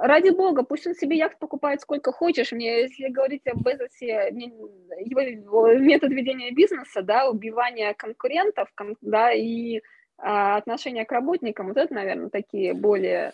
ради 0.05 0.29
бога, 0.29 0.61
пусть 0.61 0.85
он 0.85 0.93
себе 0.93 1.17
яхт 1.17 1.39
покупает 1.39 1.81
сколько 1.81 2.11
хочешь. 2.11 2.51
Мне, 2.51 2.83
если 2.83 3.07
говорить 3.07 3.41
об 3.47 3.63
Безосе, 3.63 4.29
его, 4.31 5.73
метод 5.73 6.11
ведения 6.11 6.51
бизнеса, 6.51 7.01
да, 7.01 7.27
убивание 7.27 7.95
конкурентов, 7.95 8.69
да, 9.01 9.33
и 9.33 9.81
а, 10.19 10.57
отношение 10.57 11.03
к 11.03 11.11
работникам, 11.11 11.69
вот 11.69 11.77
это, 11.77 11.91
наверное, 11.95 12.29
такие 12.29 12.75
более 12.75 13.33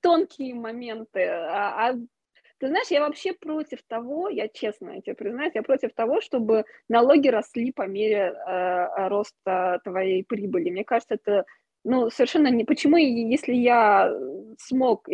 тонкие 0.00 0.54
моменты. 0.54 1.26
А, 1.26 1.90
а 1.90 1.94
ты 2.58 2.68
знаешь, 2.68 2.88
я 2.88 3.00
вообще 3.00 3.32
против 3.32 3.82
того, 3.86 4.28
я 4.28 4.48
честно 4.48 5.00
тебе 5.02 5.14
признаюсь, 5.14 5.54
я 5.54 5.62
против 5.62 5.92
того, 5.94 6.20
чтобы 6.20 6.64
налоги 6.88 7.28
росли 7.28 7.72
по 7.72 7.86
мере 7.86 8.32
э, 8.32 9.08
роста 9.08 9.80
твоей 9.84 10.24
прибыли. 10.24 10.70
Мне 10.70 10.84
кажется, 10.84 11.14
это 11.14 11.44
ну, 11.84 12.10
совершенно 12.10 12.48
не... 12.48 12.64
Почему, 12.64 12.96
если 12.96 13.52
я 13.52 14.10
смог... 14.58 15.06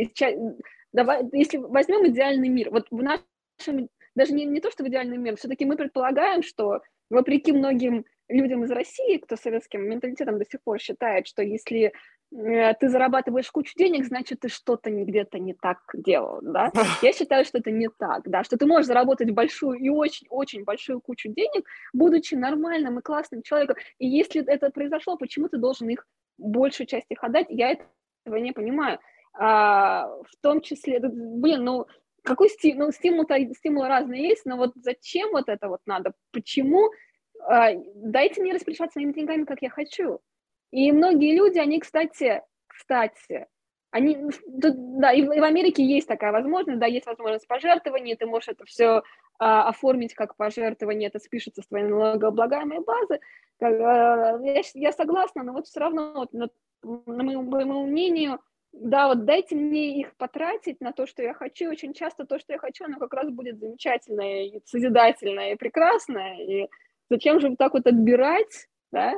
Давай, 0.92 1.24
если 1.32 1.58
возьмем 1.58 2.06
идеальный 2.08 2.48
мир, 2.48 2.70
вот 2.70 2.86
в 2.90 3.02
нашем... 3.02 3.88
Даже 4.14 4.32
не, 4.32 4.44
не 4.44 4.60
то, 4.60 4.70
что 4.70 4.84
в 4.84 4.88
идеальный 4.88 5.18
мир, 5.18 5.36
все-таки 5.36 5.64
мы 5.64 5.76
предполагаем, 5.76 6.42
что 6.42 6.80
вопреки 7.10 7.52
многим 7.52 8.04
людям 8.30 8.64
из 8.64 8.70
России, 8.70 9.18
кто 9.18 9.36
советским 9.36 9.82
менталитетом 9.88 10.38
до 10.38 10.44
сих 10.44 10.62
пор 10.62 10.78
считает, 10.78 11.26
что 11.26 11.42
если 11.42 11.92
э, 12.32 12.74
ты 12.74 12.88
зарабатываешь 12.88 13.50
кучу 13.50 13.74
денег, 13.76 14.04
значит, 14.06 14.40
ты 14.40 14.48
что-то 14.48 14.90
где-то 14.90 15.38
не 15.38 15.54
так 15.54 15.78
делал, 15.92 16.38
да? 16.42 16.72
Я 17.02 17.12
считаю, 17.12 17.44
что 17.44 17.58
это 17.58 17.70
не 17.70 17.88
так, 17.88 18.28
да, 18.28 18.44
что 18.44 18.56
ты 18.56 18.66
можешь 18.66 18.86
заработать 18.86 19.30
большую 19.30 19.78
и 19.78 19.88
очень-очень 19.88 20.64
большую 20.64 21.00
кучу 21.00 21.28
денег, 21.28 21.66
будучи 21.92 22.34
нормальным 22.34 22.98
и 22.98 23.02
классным 23.02 23.42
человеком. 23.42 23.76
И 23.98 24.06
если 24.06 24.44
это 24.44 24.70
произошло, 24.70 25.16
почему 25.16 25.48
ты 25.48 25.58
должен 25.58 25.88
их, 25.88 26.06
большую 26.38 26.86
часть 26.86 27.06
их 27.10 27.22
отдать? 27.22 27.46
Я 27.50 27.76
этого 28.24 28.36
не 28.36 28.52
понимаю. 28.52 28.98
А, 29.32 30.06
в 30.06 30.36
том 30.42 30.60
числе, 30.60 31.00
блин, 31.00 31.64
ну, 31.64 31.86
какой 32.22 32.48
стимул, 32.48 32.86
ну, 32.86 32.92
стимул, 32.92 33.26
стимул 33.54 33.84
разные 33.84 34.28
есть, 34.28 34.44
но 34.44 34.56
вот 34.56 34.72
зачем 34.74 35.30
вот 35.30 35.48
это 35.48 35.68
вот 35.68 35.80
надо? 35.86 36.12
Почему 36.32 36.90
дайте 37.94 38.40
мне 38.40 38.52
распоряжаться 38.52 38.94
своими 38.94 39.12
деньгами, 39.12 39.44
как 39.44 39.62
я 39.62 39.70
хочу. 39.70 40.20
И 40.70 40.92
многие 40.92 41.36
люди, 41.36 41.58
они, 41.58 41.80
кстати, 41.80 42.42
кстати, 42.66 43.46
они, 43.90 44.30
да, 44.46 45.12
и 45.12 45.22
в, 45.22 45.32
и 45.32 45.40
в 45.40 45.42
Америке 45.42 45.84
есть 45.84 46.06
такая 46.06 46.32
возможность, 46.32 46.78
да, 46.78 46.86
есть 46.86 47.06
возможность 47.06 47.48
пожертвования, 47.48 48.16
ты 48.16 48.26
можешь 48.26 48.48
это 48.48 48.64
все 48.64 49.02
а, 49.38 49.68
оформить 49.68 50.14
как 50.14 50.36
пожертвование, 50.36 51.08
это 51.08 51.18
спишется 51.18 51.62
с 51.62 51.66
твоей 51.66 51.86
налогооблагаемой 51.86 52.80
базы. 52.80 53.20
Как, 53.58 53.72
а, 53.80 54.38
я, 54.42 54.62
я 54.74 54.92
согласна, 54.92 55.42
но 55.42 55.52
вот 55.52 55.66
все 55.66 55.80
равно, 55.80 56.12
вот, 56.14 56.32
на, 56.32 56.48
на 56.82 57.24
моему, 57.24 57.42
моему 57.42 57.86
мнению, 57.86 58.38
да, 58.72 59.08
вот 59.08 59.24
дайте 59.24 59.56
мне 59.56 59.98
их 59.98 60.14
потратить 60.16 60.80
на 60.80 60.92
то, 60.92 61.06
что 61.06 61.22
я 61.22 61.34
хочу. 61.34 61.68
Очень 61.68 61.92
часто 61.92 62.24
то, 62.24 62.38
что 62.38 62.52
я 62.52 62.58
хочу, 62.58 62.84
оно 62.84 62.98
как 62.98 63.12
раз 63.14 63.28
будет 63.30 63.58
замечательное, 63.58 64.44
и 64.44 64.60
созидательное, 64.64 65.54
и 65.54 65.56
прекрасное, 65.56 66.38
и 66.38 66.68
Зачем 67.10 67.40
же 67.40 67.50
вот 67.50 67.58
так 67.58 67.74
вот 67.74 67.86
отбирать, 67.86 68.68
да, 68.92 69.14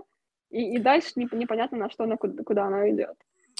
и, 0.51 0.77
и 0.77 0.78
дальше 0.78 1.12
непонятно, 1.16 1.78
на 1.78 1.90
что 1.90 2.05
она, 2.05 2.16
куда, 2.16 2.64
она 2.64 2.90
идет. 2.90 3.14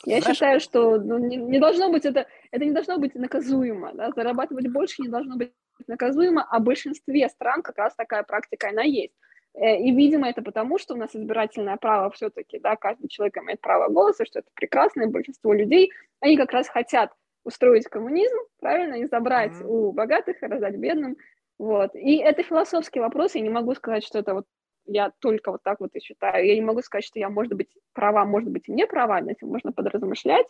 Я 0.05 0.21
Знаешь, 0.21 0.37
считаю, 0.37 0.61
что 0.61 0.99
ну, 0.99 1.19
не, 1.19 1.37
не 1.37 1.61
должно 1.61 1.91
быть 1.91 2.05
это, 2.05 2.27
это 2.51 2.65
не 2.65 2.73
должно 2.73 2.99
быть 2.99 3.15
наказуемо, 3.15 3.93
да? 3.95 4.11
зарабатывать 4.15 4.69
больше 4.69 5.03
не 5.03 5.09
должно 5.09 5.37
быть 5.37 5.53
наказуемо, 5.87 6.47
а 6.51 6.59
в 6.59 6.65
большинстве 6.65 7.29
стран 7.29 7.63
как 7.63 7.79
раз 7.79 7.95
такая 7.95 8.25
практика 8.25 8.69
она 8.71 8.83
есть. 8.83 9.15
Э, 9.55 9.79
и, 9.79 9.93
видимо, 9.93 10.29
это 10.29 10.43
потому, 10.43 10.79
что 10.79 10.95
у 10.95 10.97
нас 10.97 11.15
избирательное 11.15 11.77
право 11.77 12.11
все-таки, 12.11 12.59
да, 12.59 12.77
каждый 12.77 13.09
человек 13.09 13.37
имеет 13.39 13.61
право 13.61 13.89
голоса, 13.89 14.25
что 14.25 14.41
это 14.41 14.49
прекрасно, 14.55 15.03
и 15.03 15.07
большинство 15.07 15.53
людей, 15.53 15.93
они 16.21 16.37
как 16.37 16.53
раз 16.53 16.69
хотят 16.69 17.13
устроить 17.45 17.89
коммунизм, 17.89 18.37
правильно, 18.61 18.95
и 18.95 19.07
забрать 19.07 19.53
mm-hmm. 19.53 19.67
у 19.67 19.93
богатых 19.93 20.43
и 20.43 20.47
раздать 20.47 20.77
бедным, 20.77 21.17
вот. 21.63 21.95
И 21.95 22.17
это 22.17 22.43
философский 22.43 22.99
вопрос, 22.99 23.37
я 23.37 23.41
не 23.41 23.49
могу 23.49 23.73
сказать, 23.77 24.05
что 24.05 24.19
это 24.19 24.35
вот 24.35 24.47
я 24.85 25.13
только 25.21 25.53
вот 25.53 25.63
так 25.63 25.79
вот 25.79 25.95
и 25.95 26.01
считаю. 26.01 26.45
Я 26.45 26.57
не 26.57 26.61
могу 26.61 26.83
сказать, 26.83 27.05
что 27.05 27.21
я, 27.21 27.29
может 27.29 27.53
быть, 27.53 27.69
права, 27.93 28.25
может 28.25 28.51
быть, 28.51 28.69
и 28.69 28.73
не 28.73 28.85
права, 28.85 29.21
над 29.21 29.37
этим 29.37 29.47
можно 29.47 29.71
подразмышлять, 29.71 30.47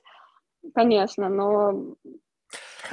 конечно, 0.75 1.29
но 1.29 1.97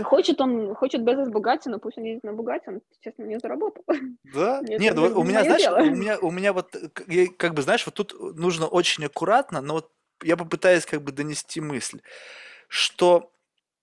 хочет 0.03 0.41
он, 0.41 0.75
хочет 0.75 1.01
без 1.01 1.29
Бугати, 1.29 1.69
но 1.69 1.79
пусть 1.79 1.97
он 1.97 2.03
едет 2.03 2.25
на 2.25 2.33
Бугати, 2.33 2.67
он, 2.67 2.81
честно, 2.99 3.23
не 3.23 3.39
заработал. 3.39 3.85
Да? 4.33 4.59
Нет, 4.67 4.81
Нет 4.81 4.97
у 4.97 5.23
меня, 5.23 5.43
знаешь, 5.45 5.61
дело. 5.61 5.77
у 5.77 5.85
меня, 5.85 6.19
у 6.19 6.29
меня 6.29 6.51
вот, 6.51 6.75
как 7.37 7.53
бы, 7.53 7.61
знаешь, 7.61 7.85
вот 7.85 7.95
тут 7.95 8.13
нужно 8.37 8.67
очень 8.67 9.05
аккуратно, 9.05 9.61
но 9.61 9.75
вот 9.75 9.93
я 10.23 10.35
попытаюсь 10.35 10.85
как 10.85 11.03
бы 11.03 11.13
донести 11.13 11.61
мысль, 11.61 12.01
что 12.67 13.31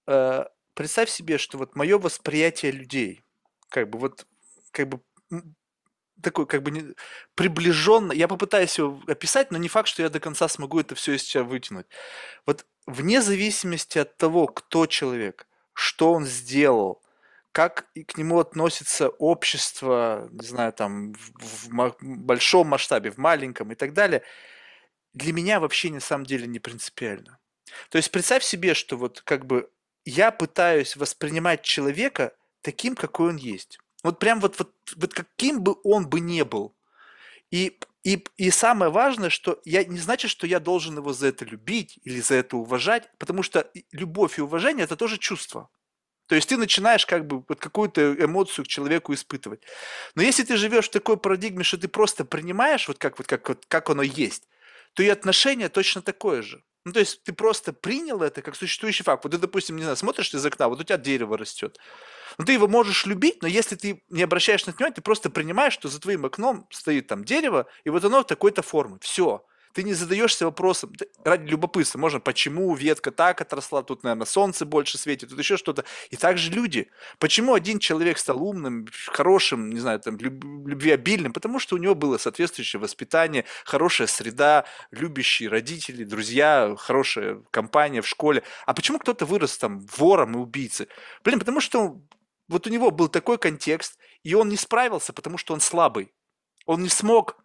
э, 0.07 0.45
представь 0.75 1.09
себе, 1.09 1.39
что 1.39 1.57
вот 1.57 1.75
мое 1.75 1.99
восприятие 1.99 2.73
людей, 2.73 3.23
как 3.69 3.91
бы 3.91 3.99
вот, 3.99 4.27
как 4.71 4.89
бы 4.89 5.01
такой 6.23 6.47
как 6.47 6.63
бы 6.63 6.71
не, 6.71 6.95
приближенно, 7.35 8.13
я 8.13 8.29
попытаюсь 8.29 8.79
его 8.79 9.01
описать, 9.07 9.51
но 9.51 9.59
не 9.59 9.69
факт, 9.69 9.89
что 9.89 10.03
я 10.03 10.09
до 10.09 10.21
конца 10.21 10.49
смогу 10.49 10.81
это 10.81 10.95
все 10.95 11.15
из 11.15 11.23
себя 11.23 11.45
вытянуть. 11.45 11.87
Вот 12.47 12.67
вне 12.87 13.21
зависимости 13.21 13.99
от 13.99 14.17
того, 14.17 14.47
кто 14.47 14.87
человек, 14.87 15.47
что 15.73 16.13
он 16.13 16.25
сделал, 16.25 17.03
как 17.53 17.87
к 18.07 18.19
нему 18.19 18.39
относится 18.39 19.09
общество, 19.09 20.29
не 20.31 20.47
знаю, 20.47 20.73
там, 20.73 21.15
в, 21.15 21.69
в 21.69 21.97
большом 22.01 22.69
масштабе, 22.69 23.11
в 23.11 23.19
маленьком 23.19 23.73
и 23.73 23.75
так 23.75 23.93
далее, 23.93 24.23
для 25.15 25.33
меня 25.33 25.61
вообще 25.61 25.91
на 25.91 26.01
самом 26.01 26.27
деле 26.27 26.47
не 26.47 26.59
принципиально. 26.59 27.39
То 27.91 27.97
есть 27.97 28.11
представь 28.11 28.45
себе, 28.45 28.75
что 28.75 28.97
вот 28.97 29.23
как 29.23 29.47
бы 29.47 29.71
я 30.05 30.31
пытаюсь 30.31 30.97
воспринимать 30.97 31.63
человека 31.63 32.35
таким, 32.67 32.97
какой 32.97 33.29
он 33.29 33.37
есть. 33.37 33.79
Вот 34.03 34.19
прям 34.19 34.41
вот, 34.41 34.59
вот, 34.59 34.73
вот 34.97 35.15
каким 35.15 35.63
бы 35.63 35.77
он 35.85 36.09
бы 36.09 36.19
не 36.19 36.45
был. 36.45 36.75
И, 37.53 37.79
и, 38.03 38.25
и 38.37 38.51
самое 38.51 38.91
важное, 38.91 39.31
что 39.31 39.61
я 39.65 39.85
не 39.85 39.99
значит, 39.99 40.33
что 40.33 40.49
я 40.49 40.59
должен 40.59 40.97
его 40.97 41.13
за 41.13 41.29
это 41.29 41.45
любить 41.45 42.01
или 42.03 42.21
за 42.21 42.35
это 42.35 42.57
уважать, 42.57 43.09
потому 43.19 43.45
что 43.45 43.71
любовь 43.93 44.39
и 44.39 44.43
уважение 44.43 44.83
это 44.83 44.97
тоже 44.97 45.17
чувство. 45.19 45.69
То 46.27 46.35
есть 46.35 46.49
ты 46.49 46.57
начинаешь 46.57 47.07
как 47.07 47.25
бы 47.29 47.45
вот 47.49 47.61
какую-то 47.61 48.01
эмоцию 48.25 48.65
к 48.65 48.69
человеку 48.69 49.15
испытывать. 49.15 49.63
Но 50.17 50.23
если 50.23 50.43
ты 50.43 50.57
живешь 50.57 50.89
в 50.89 50.91
такой 50.91 51.17
парадигме, 51.17 51.63
что 51.63 51.79
ты 51.79 51.87
просто 51.87 52.25
принимаешь 52.25 52.89
вот 52.89 52.99
как, 52.99 53.19
вот 53.19 53.29
как, 53.29 53.49
вот 53.49 53.65
как 53.69 53.91
оно 53.91 54.03
есть, 54.03 54.49
то 54.95 55.05
и 55.05 55.09
отношение 55.09 55.69
точно 55.69 56.03
такое 56.03 56.43
же. 56.43 56.65
Ну, 56.87 56.93
то 56.93 57.01
есть 57.01 57.25
ты 57.25 57.33
просто 57.33 57.73
принял 57.73 58.23
это 58.23 58.43
как 58.43 58.55
существующий 58.55 59.03
факт. 59.03 59.25
Вот 59.25 59.33
ты, 59.33 59.39
допустим, 59.39 59.75
не 59.75 59.83
знаю, 59.83 59.97
смотришь 59.97 60.33
из 60.33 60.47
окна, 60.47 60.69
вот 60.69 60.81
у 60.81 60.85
тебя 60.85 60.97
дерево 60.97 61.37
растет. 61.37 61.79
Ну, 62.39 62.45
ты 62.45 62.53
его 62.53 62.69
можешь 62.69 63.07
любить, 63.07 63.43
но 63.43 63.49
если 63.49 63.75
ты 63.75 64.05
не 64.09 64.23
обращаешь 64.23 64.67
на 64.67 64.73
внимания, 64.73 64.95
ты 64.95 65.03
просто 65.03 65.29
принимаешь, 65.29 65.73
что 65.73 65.89
за 65.89 66.01
твоим 66.01 66.25
окном 66.27 66.69
стоит 66.71 67.09
там 67.09 67.25
дерево, 67.25 67.67
и 67.83 67.91
вот 67.91 68.05
оно 68.05 68.23
такой-то 68.23 68.63
формы. 68.63 68.99
Все. 69.01 69.45
Ты 69.77 69.83
не 69.83 69.93
задаешься 69.93 70.47
вопросом, 70.47 70.91
ради 71.23 71.51
любопытства, 71.51 71.99
можно, 71.99 72.19
почему 72.19 72.75
ветка 72.75 73.11
так 73.11 73.43
отросла, 73.43 73.83
тут, 73.83 74.05
наверное, 74.05 74.25
солнце 74.25 74.65
больше 74.65 74.97
светит, 74.97 75.29
тут 75.29 75.39
еще 75.39 75.59
что-то. 75.59 75.85
И 76.09 76.17
также 76.17 76.51
люди. 76.51 76.91
Почему 77.19 77.53
один 77.53 77.79
человек 77.79 78.17
стал 78.17 78.43
умным, 78.43 78.89
хорошим, 79.09 79.69
не 79.69 79.79
знаю, 79.79 80.01
там, 80.01 80.17
любвеобильным? 80.17 81.35
Потому 81.35 81.59
что 81.59 81.75
у 81.75 81.79
него 81.79 81.95
было 81.95 82.17
соответствующее 82.17 82.81
воспитание, 82.81 83.45
хорошая 83.67 84.07
среда, 84.07 84.65
любящие 84.93 85.51
родители, 85.51 86.05
друзья, 86.05 86.75
хорошая 86.79 87.43
компания 87.51 88.01
в 88.01 88.09
школе. 88.09 88.45
А 88.65 88.73
почему 88.73 88.99
кто-то 88.99 89.27
вырос 89.27 89.59
там 89.59 89.87
вором 89.99 90.37
и 90.37 90.39
убийцей? 90.39 90.89
Блин, 91.23 91.39
потому 91.39 91.61
что 91.61 92.01
вот 92.49 92.67
у 92.67 92.71
него 92.71 92.91
был 92.91 93.09
такой 93.09 93.37
контекст, 93.37 93.99
и 94.23 94.33
он 94.33 94.49
не 94.49 94.57
справился, 94.57 95.13
потому 95.13 95.37
что 95.37 95.53
он 95.53 95.61
слабый. 95.61 96.15
Он 96.65 96.83
не 96.83 96.89
смог 96.89 97.37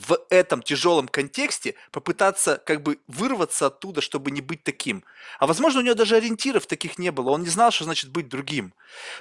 в 0.00 0.18
этом 0.30 0.62
тяжелом 0.62 1.08
контексте 1.08 1.74
попытаться 1.90 2.60
как 2.64 2.82
бы 2.82 2.98
вырваться 3.06 3.66
оттуда, 3.66 4.00
чтобы 4.00 4.30
не 4.30 4.40
быть 4.40 4.64
таким. 4.64 5.04
А 5.38 5.46
возможно, 5.46 5.80
у 5.80 5.82
него 5.82 5.94
даже 5.94 6.16
ориентиров 6.16 6.66
таких 6.66 6.98
не 6.98 7.12
было, 7.12 7.30
он 7.30 7.42
не 7.42 7.48
знал, 7.48 7.70
что 7.70 7.84
значит 7.84 8.10
быть 8.10 8.28
другим. 8.28 8.74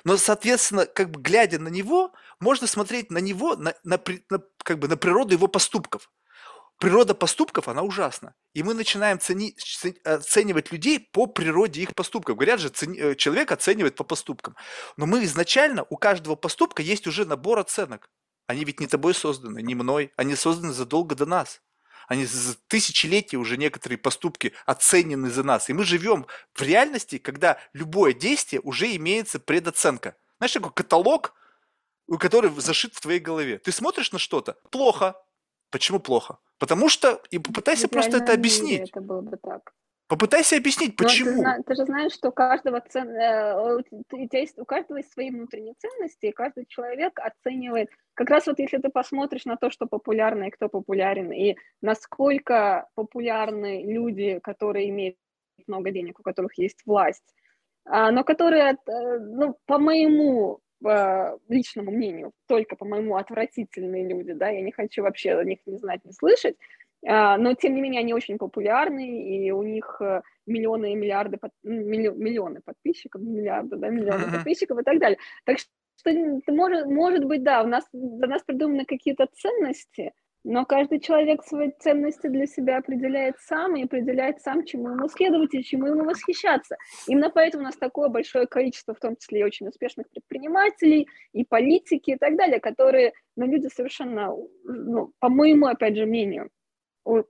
Но, 0.04 0.18
соответственно, 0.18 0.86
как 0.86 1.12
бы 1.12 1.22
глядя 1.22 1.60
на 1.60 1.68
него, 1.68 2.14
можно 2.40 2.68
смотреть 2.68 3.12
на 3.12 3.18
него, 3.18 3.56
на, 3.56 3.74
на, 3.84 4.00
на, 4.30 4.42
как 4.64 4.80
бы 4.80 4.88
на 4.88 4.98
природу 4.98 5.34
его 5.34 5.48
поступков. 5.48 6.10
Природа 6.78 7.14
поступков, 7.14 7.68
она 7.68 7.82
ужасна. 7.82 8.34
И 8.54 8.64
мы 8.64 8.74
начинаем 8.74 9.20
цени, 9.20 9.54
оценивать 10.06 10.72
людей 10.72 11.10
по 11.12 11.28
природе 11.28 11.82
их 11.82 11.94
поступков. 11.94 12.38
Говорят 12.38 12.62
же, 12.62 12.70
цени, 12.70 12.98
э, 12.98 13.16
человек 13.16 13.52
оценивает 13.52 13.96
по 13.96 14.06
поступкам. 14.06 14.56
Но 14.96 15.06
мы 15.06 15.26
изначально, 15.26 15.86
у 15.90 15.98
каждого 15.98 16.36
поступка 16.36 16.82
есть 16.82 17.06
уже 17.06 17.26
набор 17.26 17.60
оценок. 17.60 18.10
Они 18.50 18.66
ведь 18.66 18.80
не 18.80 18.88
тобой 18.88 19.14
созданы, 19.14 19.62
не 19.62 19.76
мной. 19.76 20.12
Они 20.16 20.34
созданы 20.34 20.74
задолго 20.74 21.14
до 21.14 21.28
нас. 21.28 21.62
Они 22.08 22.26
за 22.26 22.56
тысячелетия 22.68 23.38
уже 23.38 23.58
некоторые 23.58 24.00
поступки 24.00 24.54
оценены 24.66 25.30
за 25.30 25.44
нас. 25.44 25.70
И 25.70 25.74
мы 25.74 25.84
живем 25.84 26.26
в 26.56 26.62
реальности, 26.64 27.20
когда 27.20 27.60
любое 27.74 28.14
действие 28.14 28.60
уже 28.62 28.96
имеется 28.96 29.40
предоценка. 29.40 30.16
Знаешь, 30.40 30.54
такой 30.54 30.72
каталог, 30.72 31.36
который 32.20 32.50
зашит 32.60 32.96
в 32.96 33.02
твоей 33.02 33.20
голове. 33.20 33.60
Ты 33.60 33.72
смотришь 33.72 34.12
на 34.12 34.18
что-то, 34.18 34.58
плохо. 34.72 35.14
Почему 35.70 36.00
плохо? 36.00 36.40
Потому 36.58 36.90
что, 36.90 37.22
и 37.30 37.38
попытайся 37.38 37.88
просто 37.88 38.18
это 38.18 38.34
объяснить. 38.34 38.90
Это 38.90 39.00
было 39.00 39.22
бы 39.22 39.38
так. 39.38 39.76
Попытайся 40.10 40.58
объяснить, 40.58 40.96
почему. 40.96 41.44
ты, 41.44 41.64
ты 41.68 41.76
же 41.76 41.86
знаешь, 41.86 42.14
что 42.14 42.30
у 42.30 42.32
каждого, 42.32 42.82
цен... 42.82 43.10
Э, 43.10 43.78
у 44.58 44.66
каждого 44.66 44.98
есть 44.98 45.14
свои 45.14 45.30
внутренние 45.30 45.76
ценности, 45.78 46.26
и 46.26 46.32
каждый 46.32 46.66
человек 46.66 47.20
оценивает. 47.20 47.90
Как 48.16 48.32
раз 48.32 48.48
вот 48.48 48.58
если 48.58 48.80
ты 48.80 48.90
посмотришь 48.90 49.46
на 49.46 49.56
то, 49.56 49.70
что 49.70 49.86
популярно 49.86 50.46
и 50.46 50.50
кто 50.50 50.68
популярен, 50.68 51.32
и 51.32 51.58
насколько 51.84 52.88
популярны 52.96 53.84
люди, 53.84 54.40
которые 54.40 54.90
имеют 54.90 55.16
много 55.68 55.92
денег, 55.92 56.20
у 56.20 56.24
которых 56.24 56.58
есть 56.58 56.80
власть, 56.88 57.36
а, 57.86 58.10
но 58.10 58.24
которые, 58.24 58.78
э, 58.88 59.20
ну, 59.20 59.60
по 59.68 59.78
моему 59.78 60.60
э, 60.84 61.38
личному 61.50 61.92
мнению, 61.92 62.32
только 62.48 62.76
по 62.76 62.86
моему 62.86 63.16
отвратительные 63.16 64.08
люди, 64.08 64.34
да, 64.34 64.50
я 64.50 64.62
не 64.62 64.72
хочу 64.72 65.04
вообще 65.04 65.36
о 65.36 65.44
них 65.44 65.60
не 65.68 65.78
знать, 65.78 66.04
не 66.04 66.14
слышать, 66.14 66.56
но, 67.02 67.54
тем 67.54 67.76
не 67.76 67.82
менее, 67.82 68.02
они 68.02 68.14
очень 68.14 68.38
популярны, 68.38 69.24
и 69.24 69.52
у 69.52 69.64
них 69.64 69.98
э, 70.02 70.22
миллионы 70.46 70.92
и 70.92 70.96
миллиарды, 70.96 71.38
под... 71.38 71.52
миллионы 71.64 72.62
подписчиков, 72.62 73.22
миллиарды, 73.22 73.78
да, 73.78 73.90
миллионы 73.90 74.24
uh-huh. 74.24 74.36
подписчиков 74.36 74.80
и 74.80 74.84
так 74.84 75.00
далее. 75.00 75.18
Так 75.46 75.60
что, 75.60 76.12
может, 76.52 76.88
может 76.88 77.26
быть, 77.26 77.44
да, 77.44 77.64
у 77.64 77.68
нас, 77.68 77.88
для 77.94 78.28
нас 78.28 78.44
придуманы 78.44 78.86
какие-то 78.86 79.28
ценности, 79.34 80.12
но 80.46 80.66
каждый 80.66 81.00
человек 81.00 81.44
свои 81.44 81.72
ценности 81.80 82.28
для 82.28 82.48
себя 82.48 82.78
определяет 82.78 83.36
сам 83.40 83.76
и 83.76 83.84
определяет 83.84 84.42
сам, 84.42 84.64
чему 84.64 84.90
ему 84.90 85.08
следовать 85.10 85.54
и 85.54 85.64
чему 85.64 85.88
ему 85.88 86.06
восхищаться. 86.06 86.78
Именно 87.08 87.30
поэтому 87.30 87.64
у 87.64 87.66
нас 87.66 87.76
такое 87.76 88.08
большое 88.08 88.48
количество, 88.48 88.94
в 88.94 89.00
том 89.00 89.16
числе 89.18 89.42
и 89.42 89.44
очень 89.44 89.68
успешных 89.68 90.10
предпринимателей, 90.10 91.08
и 91.34 91.44
политики 91.44 92.12
и 92.12 92.18
так 92.18 92.38
далее, 92.38 92.60
которые, 92.60 93.14
ну, 93.36 93.48
люди 93.48 93.68
совершенно, 93.68 94.34
ну, 94.64 95.12
по 95.20 95.30
моему, 95.30 95.68
опять 95.68 95.98
же, 95.98 96.06
мнению, 96.06 96.50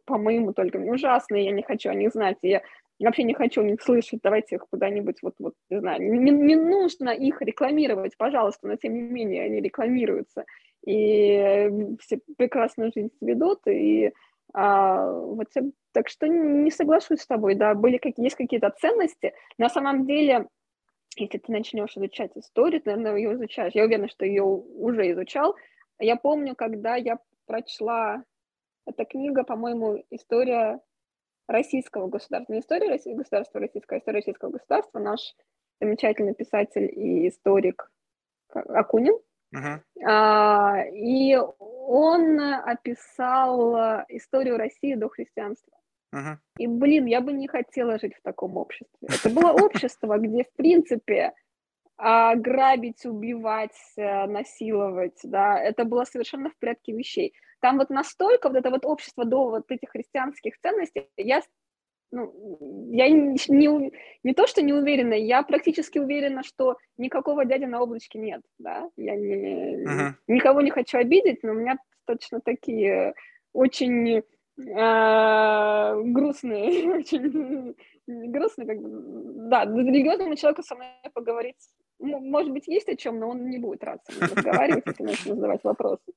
по-моему, 0.05 0.53
только 0.53 0.77
ужасные, 0.77 1.45
я 1.45 1.51
не 1.51 1.63
хочу 1.63 1.89
о 1.89 1.95
них 1.95 2.11
знать, 2.11 2.37
я 2.41 2.61
вообще 2.99 3.23
не 3.23 3.33
хочу 3.33 3.61
о 3.61 3.63
них 3.63 3.81
слышать, 3.81 4.19
давайте 4.21 4.55
их 4.55 4.65
куда-нибудь, 4.69 5.17
вот, 5.21 5.35
вот 5.39 5.53
не 5.69 5.79
знаю, 5.79 6.01
не, 6.01 6.31
не 6.31 6.55
нужно 6.55 7.09
их 7.09 7.41
рекламировать, 7.41 8.17
пожалуйста, 8.17 8.67
но 8.67 8.75
тем 8.75 8.93
не 8.93 9.01
менее 9.01 9.43
они 9.45 9.61
рекламируются, 9.61 10.45
и 10.85 11.69
все 12.01 12.19
прекрасно 12.37 12.91
жизнь 12.93 13.11
ведут, 13.21 13.59
и 13.67 14.11
а, 14.53 15.11
вот, 15.11 15.47
так 15.93 16.09
что 16.09 16.27
не 16.27 16.71
соглашусь 16.71 17.21
с 17.21 17.27
тобой, 17.27 17.55
да, 17.55 17.73
были 17.73 17.97
какие, 17.97 18.25
есть 18.25 18.35
какие-то 18.35 18.69
ценности, 18.71 19.33
на 19.57 19.69
самом 19.69 20.05
деле, 20.05 20.47
если 21.15 21.37
ты 21.37 21.51
начнешь 21.51 21.95
изучать 21.95 22.31
историю, 22.35 22.81
ты, 22.81 22.95
наверное, 22.95 23.17
ее 23.17 23.33
изучаешь, 23.33 23.73
я 23.75 23.85
уверена, 23.85 24.09
что 24.09 24.25
ее 24.25 24.43
уже 24.43 25.11
изучал, 25.11 25.55
я 25.99 26.15
помню, 26.15 26.55
когда 26.55 26.95
я 26.95 27.19
прочла 27.45 28.23
эта 28.89 29.05
книга, 29.05 29.43
по-моему, 29.43 30.03
история 30.09 30.79
российского 31.47 32.07
государства, 32.07 32.53
не 32.53 32.59
история 32.59 32.89
России, 32.89 33.13
государства 33.13 33.59
российского, 33.59 33.97
а 33.97 33.99
история 33.99 34.19
российского 34.19 34.49
государства. 34.49 34.99
Наш 34.99 35.35
замечательный 35.79 36.33
писатель 36.33 36.91
и 36.91 37.27
историк 37.27 37.91
Акунин. 38.49 39.15
Uh-huh. 39.55 39.79
А, 40.05 40.83
и 40.93 41.35
он 41.37 42.39
описал 42.39 44.03
историю 44.09 44.57
России 44.57 44.93
до 44.93 45.09
христианства. 45.09 45.73
Мгм. 46.11 46.39
И, 46.57 46.67
блин, 46.67 47.05
я 47.05 47.21
бы 47.21 47.33
не 47.33 47.47
хотела 47.47 47.99
жить 47.99 48.15
в 48.15 48.21
таком 48.21 48.57
обществе. 48.57 49.07
Это 49.07 49.29
было 49.29 49.51
общество, 49.51 50.17
где, 50.17 50.43
в 50.43 50.51
принципе, 50.53 51.33
а, 51.97 52.35
грабить, 52.35 53.05
убивать, 53.05 53.77
э, 53.97 54.25
насиловать, 54.25 55.19
да, 55.23 55.59
это 55.59 55.83
было 55.83 56.05
совершенно 56.05 56.49
в 56.49 56.57
порядке 56.57 56.93
вещей. 56.93 57.33
Там 57.59 57.77
вот 57.77 57.89
настолько 57.89 58.49
вот 58.49 58.57
это 58.57 58.69
вот 58.69 58.85
общество 58.85 59.25
до 59.25 59.49
вот 59.49 59.71
этих 59.71 59.89
христианских 59.89 60.57
ценностей, 60.59 61.07
я, 61.17 61.41
ну, 62.11 62.57
я 62.91 63.09
не, 63.09 63.37
не, 63.49 63.91
не 64.23 64.33
то, 64.33 64.47
что 64.47 64.61
не 64.61 64.73
уверена, 64.73 65.13
я 65.13 65.43
практически 65.43 65.99
уверена, 65.99 66.43
что 66.43 66.77
никакого 66.97 67.45
дяди 67.45 67.65
на 67.65 67.81
облачке 67.81 68.19
нет, 68.19 68.41
да, 68.57 68.89
я 68.97 69.15
не, 69.15 69.85
Мгм. 69.85 70.15
никого 70.27 70.61
не 70.61 70.71
хочу 70.71 70.97
обидеть, 70.97 71.43
но 71.43 71.51
у 71.51 71.55
меня 71.55 71.77
точно 72.05 72.39
такие 72.39 73.13
очень 73.53 74.23
а, 74.75 75.95
грустные, 75.95 76.93
очень 76.97 77.75
грустные, 78.07 78.67
как 78.67 78.81
бы, 78.81 78.89
да, 79.49 79.65
религиозному 79.65 80.35
человеку 80.35 80.63
со 80.63 80.75
мной 80.75 80.87
поговорить, 81.13 81.57
может 81.99 82.51
быть, 82.51 82.67
есть 82.67 82.89
о 82.89 82.95
чем, 82.95 83.19
но 83.19 83.29
он 83.29 83.49
не 83.49 83.59
будет 83.59 83.83
рад 83.83 84.03
со 84.05 84.11
мной 84.13 84.29
разговаривать, 84.29 84.83
если 84.87 85.03
начну 85.03 85.35
задавать 85.35 85.63
вопросы. 85.63 86.13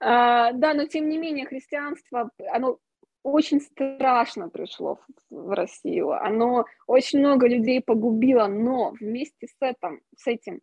А, 0.00 0.52
да, 0.52 0.74
но 0.74 0.86
тем 0.86 1.08
не 1.08 1.18
менее 1.18 1.46
христианство, 1.46 2.30
оно 2.52 2.78
очень 3.22 3.60
страшно 3.60 4.48
пришло 4.48 5.00
в 5.30 5.50
Россию, 5.50 6.12
оно 6.12 6.66
очень 6.86 7.18
много 7.18 7.48
людей 7.48 7.82
погубило, 7.82 8.46
но 8.46 8.92
вместе 9.00 9.48
с 9.48 9.56
этим, 9.60 10.00
с 10.16 10.26
этим 10.26 10.60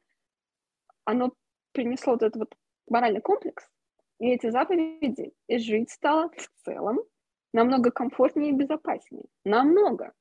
оно 1.04 1.34
принесло 1.74 2.14
вот 2.14 2.24
этот 2.24 2.38
вот 2.38 2.56
моральный 2.88 3.22
комплекс, 3.22 3.68
и 4.20 4.30
эти 4.30 4.50
заповеди, 4.50 5.34
и 5.48 5.58
жить 5.58 5.92
стало 5.92 6.30
в 6.30 6.66
целом 6.66 7.00
намного 7.54 7.92
комфортнее 7.92 8.52
и 8.52 8.56
безопаснее. 8.56 9.26
Намного. 9.44 10.14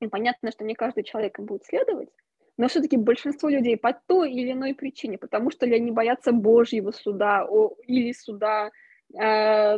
И 0.00 0.08
понятно, 0.08 0.50
что 0.52 0.64
не 0.64 0.74
каждый 0.74 1.04
человек 1.04 1.38
им 1.38 1.46
будет 1.46 1.64
следовать, 1.64 2.10
но 2.56 2.68
все-таки 2.68 2.96
большинство 2.96 3.48
людей 3.48 3.76
по 3.76 3.92
той 3.92 4.32
или 4.32 4.52
иной 4.52 4.74
причине, 4.74 5.18
потому 5.18 5.50
что 5.50 5.66
ли 5.66 5.76
они 5.76 5.90
боятся 5.90 6.32
Божьего 6.32 6.90
суда 6.90 7.46
о, 7.48 7.74
или 7.86 8.12
суда 8.12 8.70
э, 9.14 9.74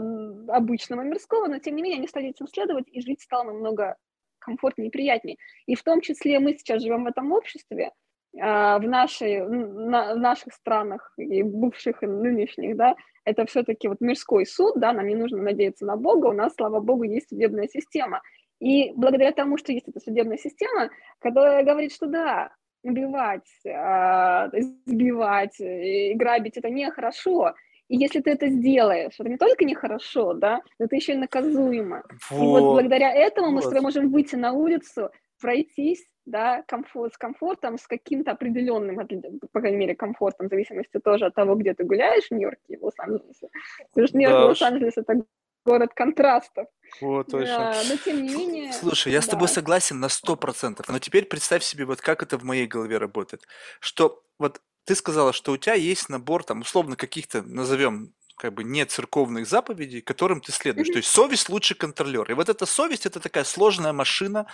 обычного 0.49 1.03
мирского, 1.03 1.49
но 1.49 1.59
тем 1.59 1.77
не 1.77 1.83
менее 1.83 1.99
они 1.99 2.09
стали 2.09 2.29
этим 2.29 2.47
следовать, 2.47 2.87
и 2.89 3.01
жить 3.01 3.23
стало 3.23 3.45
намного 3.45 3.97
комфортнее 4.39 4.89
и 4.89 4.93
приятнее. 4.93 5.37
И 5.67 5.75
в 5.75 5.83
том 5.83 6.01
числе 6.01 6.39
мы 6.39 6.55
сейчас 6.55 6.83
живем 6.83 7.05
в 7.05 7.09
этом 7.09 7.33
обществе, 7.33 7.93
э, 8.37 8.41
в, 8.41 8.83
нашей, 8.83 9.41
на, 9.47 10.15
в 10.15 10.19
наших 10.19 10.55
странах, 10.55 11.13
и 11.17 11.43
бывших, 11.43 12.03
и 12.03 12.07
нынешних, 12.07 12.77
да, 12.77 12.95
это 13.25 13.45
все-таки 13.45 13.89
вот 13.89 14.01
мирской 14.01 14.47
суд, 14.47 14.75
да, 14.77 14.93
нам 14.93 15.07
не 15.07 15.15
нужно 15.17 15.43
надеяться 15.43 15.85
на 15.85 15.97
Бога, 15.97 16.29
у 16.29 16.33
нас, 16.33 16.55
слава 16.55 16.81
Богу, 16.81 17.03
есть 17.03 17.29
судебная 17.29 17.69
система. 17.69 18.23
И 18.61 18.93
благодаря 18.97 19.33
тому, 19.33 19.57
что 19.57 19.73
есть 19.73 19.87
эта 19.87 20.01
судебная 20.01 20.39
система, 20.39 20.91
которая 21.21 21.63
говорит, 21.63 21.93
что 21.93 22.07
да, 22.07 22.53
убивать, 22.83 23.49
а, 23.67 24.49
избивать 24.53 25.61
и 25.61 26.15
грабить 26.15 26.57
это 26.57 26.71
нехорошо, 26.71 27.55
и 27.89 27.97
если 27.97 28.21
ты 28.21 28.31
это 28.31 28.49
сделаешь, 28.49 29.15
это 29.19 29.29
не 29.29 29.39
только 29.39 29.65
нехорошо, 29.65 30.35
да, 30.35 30.61
но 30.79 30.85
это 30.85 30.97
еще 30.97 31.15
и 31.15 31.17
наказуемо. 31.17 32.03
Вот. 32.31 32.43
И 32.43 32.47
вот 32.47 32.73
благодаря 32.75 33.13
этому 33.13 33.51
мы 33.51 33.63
вот. 33.63 33.81
можем 33.81 34.11
выйти 34.11 34.37
на 34.37 34.53
улицу, 34.53 35.11
пройтись, 35.41 36.07
да, 36.27 36.63
комфорт, 36.67 37.15
с 37.15 37.17
комфортом, 37.17 37.79
с 37.79 37.87
каким-то 37.87 38.33
определенным, 38.33 38.97
по 39.53 39.61
крайней 39.61 39.79
мере, 39.79 39.95
комфортом, 39.95 40.49
в 40.49 40.51
зависимости 40.51 40.99
тоже 41.03 41.27
от 41.27 41.35
того, 41.35 41.55
где 41.55 41.73
ты 41.73 41.85
гуляешь 41.85 42.29
в 42.29 42.33
Нью-Йорке, 42.33 42.77
в 42.79 42.85
Лос-Анджелесе. 42.85 43.49
Потому 43.91 44.07
что 44.07 44.19
Нью-Йорк 44.19 44.39
да 44.39 44.47
Лос-Анджелес— 44.47 44.93
это 44.97 45.25
город 45.69 45.91
контрастов. 45.95 46.67
Вот, 47.01 47.31
точно. 47.31 47.47
Да, 47.47 47.83
но 47.89 47.97
тем 47.97 48.23
не 48.23 48.35
менее... 48.35 48.73
Слушай, 48.73 49.13
я 49.13 49.19
да. 49.19 49.27
с 49.27 49.29
тобой 49.29 49.49
согласен 49.49 50.01
на 50.01 50.09
сто 50.09 50.37
процентов, 50.37 50.89
но 50.89 50.99
теперь 50.99 51.27
представь 51.27 51.63
себе, 51.63 51.85
вот 51.85 52.01
как 52.01 52.23
это 52.23 52.39
в 52.39 52.45
моей 52.45 52.67
голове 52.67 52.99
работает. 52.99 53.47
Что 53.81 54.23
вот 54.39 54.61
ты 54.85 54.95
сказала, 54.95 55.33
что 55.33 55.53
у 55.53 55.57
тебя 55.59 55.75
есть 55.75 56.09
набор, 56.09 56.45
там, 56.45 56.63
условно, 56.63 56.97
каких-то, 56.97 57.43
назовем, 57.43 58.15
как 58.39 58.55
бы 58.55 58.65
не 58.65 58.85
церковных 58.87 59.47
заповедей, 59.47 60.01
которым 60.01 60.41
ты 60.41 60.53
следуешь. 60.53 60.89
Mm-hmm. 60.89 60.93
То 60.93 60.99
есть 60.99 61.11
совесть 61.11 61.49
лучше 61.49 61.75
контролер. 61.75 62.31
И 62.31 62.35
вот 62.35 62.49
эта 62.49 62.67
совесть 62.67 63.05
это 63.05 63.21
такая 63.21 63.45
сложная 63.45 63.93
машина, 63.93 64.47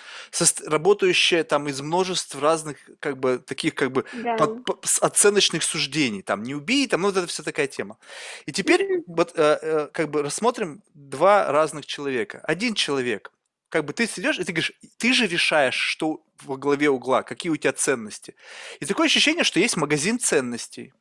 работающая 0.67 1.45
там 1.45 1.69
из 1.69 1.81
множеств 1.81 2.35
разных 2.41 2.79
как 2.99 3.19
бы 3.19 3.39
таких 3.39 3.75
как 3.75 3.93
бы 3.93 4.05
yeah. 4.15 4.37
под, 4.37 4.65
под, 4.65 4.87
оценочных 5.01 5.63
суждений. 5.63 6.23
Там 6.23 6.43
не 6.43 6.55
убей, 6.55 6.89
там 6.89 7.03
ну, 7.03 7.09
вот 7.09 7.17
это 7.17 7.27
вся 7.27 7.43
такая 7.43 7.67
тема. 7.67 7.99
И 8.47 8.53
теперь 8.53 8.83
mm-hmm. 8.83 9.05
вот 9.07 9.33
э, 9.37 9.59
э, 9.61 9.89
как 9.93 10.11
бы 10.11 10.23
рассмотрим 10.23 10.83
два 10.95 11.53
разных 11.53 11.85
человека. 11.87 12.41
Один 12.45 12.75
человек 12.75 13.31
как 13.69 13.85
бы 13.85 13.93
ты 13.93 14.07
сидишь 14.07 14.39
и 14.39 14.45
ты 14.45 14.53
говоришь, 14.53 14.73
ты 14.99 15.13
же 15.13 15.27
решаешь, 15.27 15.75
что 15.75 16.23
во 16.45 16.57
главе 16.57 16.91
угла, 16.91 17.25
какие 17.25 17.51
у 17.51 17.57
тебя 17.57 17.73
ценности. 17.73 18.37
И 18.79 18.87
такое 18.87 19.07
ощущение, 19.07 19.43
что 19.43 19.59
есть 19.59 19.77
магазин 19.77 20.21
ценностей. 20.21 20.93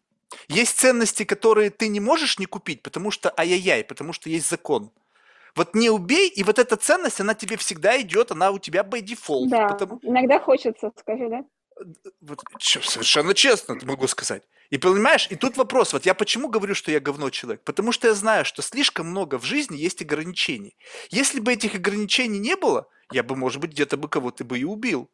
Есть 0.47 0.79
ценности, 0.79 1.23
которые 1.23 1.69
ты 1.69 1.87
не 1.87 1.99
можешь 1.99 2.39
не 2.39 2.45
купить, 2.45 2.81
потому 2.81 3.11
что 3.11 3.33
ай-яй-яй, 3.37 3.83
потому 3.83 4.13
что 4.13 4.29
есть 4.29 4.49
закон. 4.49 4.91
Вот 5.55 5.75
не 5.75 5.89
убей, 5.89 6.29
и 6.29 6.43
вот 6.43 6.57
эта 6.57 6.75
ценность, 6.75 7.21
она 7.21 7.35
тебе 7.35 7.57
всегда 7.57 8.01
идет, 8.01 8.31
она 8.31 8.51
у 8.51 8.59
тебя 8.59 8.81
by 8.81 9.01
default. 9.01 9.49
Да, 9.49 9.67
потому... 9.67 9.99
иногда 10.01 10.39
хочется, 10.39 10.91
скажи, 10.99 11.29
да? 11.29 11.45
Вот, 12.21 12.41
совершенно 12.59 13.33
честно 13.33 13.77
могу 13.83 14.07
сказать. 14.07 14.43
И 14.69 14.77
понимаешь, 14.77 15.27
и 15.29 15.35
тут 15.35 15.57
вопрос, 15.57 15.93
вот 15.93 16.05
я 16.05 16.13
почему 16.13 16.49
говорю, 16.49 16.73
что 16.73 16.91
я 16.91 16.99
говно 16.99 17.29
человек? 17.29 17.61
Потому 17.63 17.91
что 17.91 18.07
я 18.07 18.13
знаю, 18.15 18.45
что 18.45 18.61
слишком 18.63 19.07
много 19.07 19.37
в 19.37 19.43
жизни 19.45 19.77
есть 19.77 20.01
ограничений. 20.01 20.75
Если 21.09 21.39
бы 21.39 21.53
этих 21.53 21.75
ограничений 21.75 22.39
не 22.39 22.55
было, 22.55 22.87
я 23.11 23.21
бы, 23.21 23.35
может 23.35 23.61
быть, 23.61 23.71
где-то 23.71 23.97
бы 23.97 24.07
кого-то 24.09 24.43
бы 24.43 24.57
и 24.57 24.63
убил. 24.63 25.09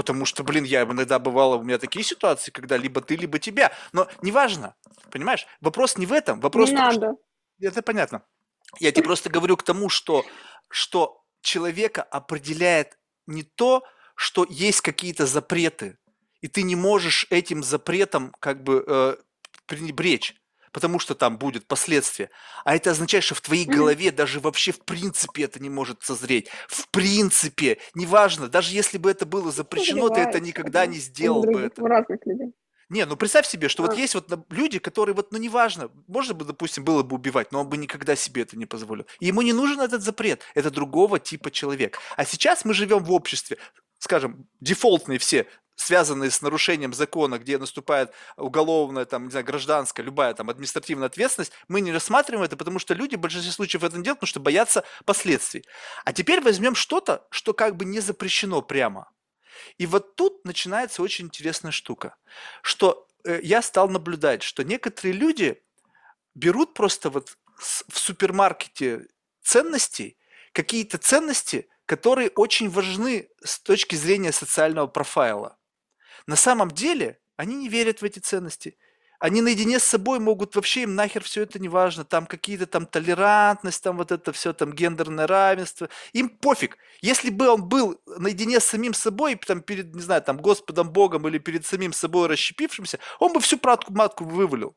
Потому 0.00 0.24
что, 0.24 0.42
блин, 0.42 0.64
я 0.64 0.84
иногда 0.84 1.18
бывало, 1.18 1.56
у 1.56 1.62
меня 1.62 1.76
такие 1.76 2.02
ситуации, 2.02 2.50
когда 2.50 2.78
либо 2.78 3.02
ты, 3.02 3.16
либо 3.16 3.38
тебя. 3.38 3.70
Но 3.92 4.08
неважно, 4.22 4.74
понимаешь? 5.10 5.46
Вопрос 5.60 5.98
не 5.98 6.06
в 6.06 6.12
этом. 6.14 6.40
Вопрос 6.40 6.70
не 6.70 6.76
том, 6.76 6.84
надо. 6.86 6.96
Что... 6.96 7.68
Это 7.68 7.82
понятно. 7.82 8.22
Я 8.78 8.92
тебе 8.92 9.04
просто 9.04 9.28
говорю 9.28 9.58
к 9.58 9.62
тому, 9.62 9.90
что, 9.90 10.24
что 10.70 11.22
человека 11.42 12.02
определяет 12.02 12.98
не 13.26 13.42
то, 13.42 13.82
что 14.14 14.46
есть 14.48 14.80
какие-то 14.80 15.26
запреты, 15.26 15.98
и 16.40 16.48
ты 16.48 16.62
не 16.62 16.76
можешь 16.76 17.26
этим 17.28 17.62
запретом 17.62 18.34
как 18.40 18.62
бы 18.62 18.82
э, 18.86 19.16
пренебречь 19.66 20.39
потому 20.72 20.98
что 20.98 21.14
там 21.14 21.38
будет 21.38 21.66
последствия. 21.66 22.30
А 22.64 22.74
это 22.76 22.90
означает, 22.90 23.24
что 23.24 23.34
в 23.34 23.40
твоей 23.40 23.64
голове 23.64 24.10
даже 24.10 24.40
вообще 24.40 24.72
в 24.72 24.80
принципе 24.80 25.44
это 25.44 25.60
не 25.60 25.70
может 25.70 26.02
созреть. 26.02 26.48
В 26.68 26.88
принципе, 26.88 27.78
неважно, 27.94 28.48
даже 28.48 28.74
если 28.74 28.98
бы 28.98 29.10
это 29.10 29.26
было 29.26 29.50
запрещено, 29.50 30.08
ты 30.08 30.20
это 30.20 30.40
никогда 30.40 30.86
не 30.86 30.98
сделал 30.98 31.42
бы. 31.42 31.60
Это. 31.60 31.82
разных 31.86 32.24
людей. 32.24 32.52
Не, 32.90 33.06
ну 33.06 33.16
представь 33.16 33.46
себе, 33.46 33.68
что 33.68 33.84
а. 33.84 33.86
вот 33.86 33.96
есть 33.96 34.14
вот 34.14 34.28
люди, 34.50 34.80
которые 34.80 35.14
вот, 35.14 35.30
ну 35.30 35.38
неважно, 35.38 35.90
можно 36.08 36.34
бы, 36.34 36.44
допустим, 36.44 36.84
было 36.84 37.04
бы 37.04 37.14
убивать, 37.14 37.52
но 37.52 37.60
он 37.60 37.68
бы 37.68 37.76
никогда 37.76 38.16
себе 38.16 38.42
это 38.42 38.58
не 38.58 38.66
позволил. 38.66 39.06
И 39.20 39.26
ему 39.26 39.42
не 39.42 39.52
нужен 39.52 39.80
этот 39.80 40.02
запрет, 40.02 40.42
это 40.54 40.70
другого 40.70 41.20
типа 41.20 41.52
человек. 41.52 41.98
А 42.16 42.24
сейчас 42.24 42.64
мы 42.64 42.74
живем 42.74 43.04
в 43.04 43.12
обществе, 43.12 43.58
скажем, 43.98 44.48
дефолтные 44.60 45.20
все, 45.20 45.46
связанные 45.80 46.30
с 46.30 46.42
нарушением 46.42 46.92
закона, 46.92 47.38
где 47.38 47.56
наступает 47.58 48.12
уголовная, 48.36 49.06
там, 49.06 49.24
не 49.24 49.30
знаю, 49.30 49.46
гражданская, 49.46 50.04
любая 50.04 50.34
там 50.34 50.50
административная 50.50 51.06
ответственность, 51.06 51.52
мы 51.68 51.80
не 51.80 51.90
рассматриваем 51.90 52.44
это, 52.44 52.56
потому 52.56 52.78
что 52.78 52.92
люди 52.92 53.16
в 53.16 53.20
большинстве 53.20 53.50
случаев 53.50 53.82
это 53.82 53.96
делают, 53.96 54.18
потому 54.18 54.28
что 54.28 54.40
боятся 54.40 54.84
последствий. 55.06 55.64
А 56.04 56.12
теперь 56.12 56.42
возьмем 56.42 56.74
что-то, 56.74 57.26
что 57.30 57.54
как 57.54 57.76
бы 57.76 57.86
не 57.86 58.00
запрещено 58.00 58.60
прямо. 58.60 59.10
И 59.78 59.86
вот 59.86 60.16
тут 60.16 60.44
начинается 60.44 61.02
очень 61.02 61.26
интересная 61.26 61.72
штука, 61.72 62.16
что 62.62 63.06
э, 63.24 63.40
я 63.42 63.62
стал 63.62 63.88
наблюдать, 63.88 64.42
что 64.42 64.62
некоторые 64.62 65.14
люди 65.14 65.62
берут 66.34 66.74
просто 66.74 67.08
вот 67.08 67.36
в 67.56 67.98
супермаркете 67.98 69.06
ценностей 69.42 70.18
какие-то 70.52 70.98
ценности, 70.98 71.68
которые 71.86 72.30
очень 72.30 72.68
важны 72.68 73.28
с 73.42 73.58
точки 73.58 73.96
зрения 73.96 74.32
социального 74.32 74.86
профайла. 74.86 75.56
На 76.26 76.36
самом 76.36 76.70
деле 76.70 77.18
они 77.36 77.56
не 77.56 77.68
верят 77.68 78.00
в 78.02 78.04
эти 78.04 78.18
ценности. 78.18 78.76
Они 79.20 79.42
наедине 79.42 79.78
с 79.78 79.84
собой 79.84 80.18
могут 80.18 80.56
вообще 80.56 80.84
им 80.84 80.94
нахер 80.94 81.22
все 81.22 81.42
это 81.42 81.58
не 81.58 81.68
важно, 81.68 82.04
там 82.04 82.26
какие-то 82.26 82.66
там 82.66 82.86
толерантность, 82.86 83.82
там 83.82 83.98
вот 83.98 84.12
это 84.12 84.32
все, 84.32 84.54
там 84.54 84.72
гендерное 84.72 85.26
равенство, 85.26 85.90
им 86.14 86.30
пофиг. 86.30 86.78
Если 87.02 87.28
бы 87.28 87.48
он 87.50 87.68
был 87.68 88.00
наедине 88.06 88.60
с 88.60 88.64
самим 88.64 88.94
собой, 88.94 89.34
там 89.36 89.60
перед, 89.60 89.94
не 89.94 90.00
знаю, 90.00 90.22
там 90.22 90.38
Господом 90.38 90.90
Богом 90.90 91.28
или 91.28 91.36
перед 91.36 91.66
самим 91.66 91.92
собой 91.92 92.28
расщепившимся, 92.28 92.98
он 93.18 93.34
бы 93.34 93.40
всю 93.40 93.58
пратку 93.58 93.92
матку 93.92 94.24
вывалил. 94.24 94.74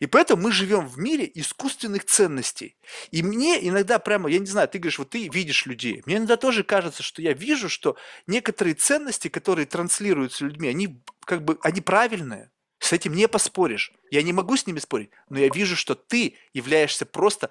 И 0.00 0.06
поэтому 0.06 0.42
мы 0.42 0.52
живем 0.52 0.86
в 0.86 0.98
мире 0.98 1.30
искусственных 1.34 2.04
ценностей. 2.04 2.76
И 3.10 3.22
мне 3.22 3.66
иногда 3.68 3.98
прямо, 3.98 4.28
я 4.30 4.38
не 4.38 4.46
знаю, 4.46 4.68
ты 4.68 4.78
говоришь, 4.78 4.98
вот 4.98 5.10
ты 5.10 5.28
видишь 5.28 5.66
людей. 5.66 6.02
Мне 6.06 6.16
иногда 6.16 6.36
тоже 6.36 6.64
кажется, 6.64 7.02
что 7.02 7.22
я 7.22 7.32
вижу, 7.32 7.68
что 7.68 7.96
некоторые 8.26 8.74
ценности, 8.74 9.28
которые 9.28 9.66
транслируются 9.66 10.44
людьми, 10.44 10.68
они 10.68 11.02
как 11.24 11.44
бы, 11.44 11.58
они 11.62 11.80
правильные. 11.80 12.50
С 12.78 12.92
этим 12.92 13.14
не 13.14 13.26
поспоришь. 13.26 13.92
Я 14.10 14.22
не 14.22 14.32
могу 14.32 14.56
с 14.56 14.66
ними 14.66 14.78
спорить, 14.78 15.10
но 15.28 15.38
я 15.38 15.48
вижу, 15.48 15.76
что 15.76 15.94
ты 15.94 16.36
являешься 16.52 17.04
просто 17.06 17.50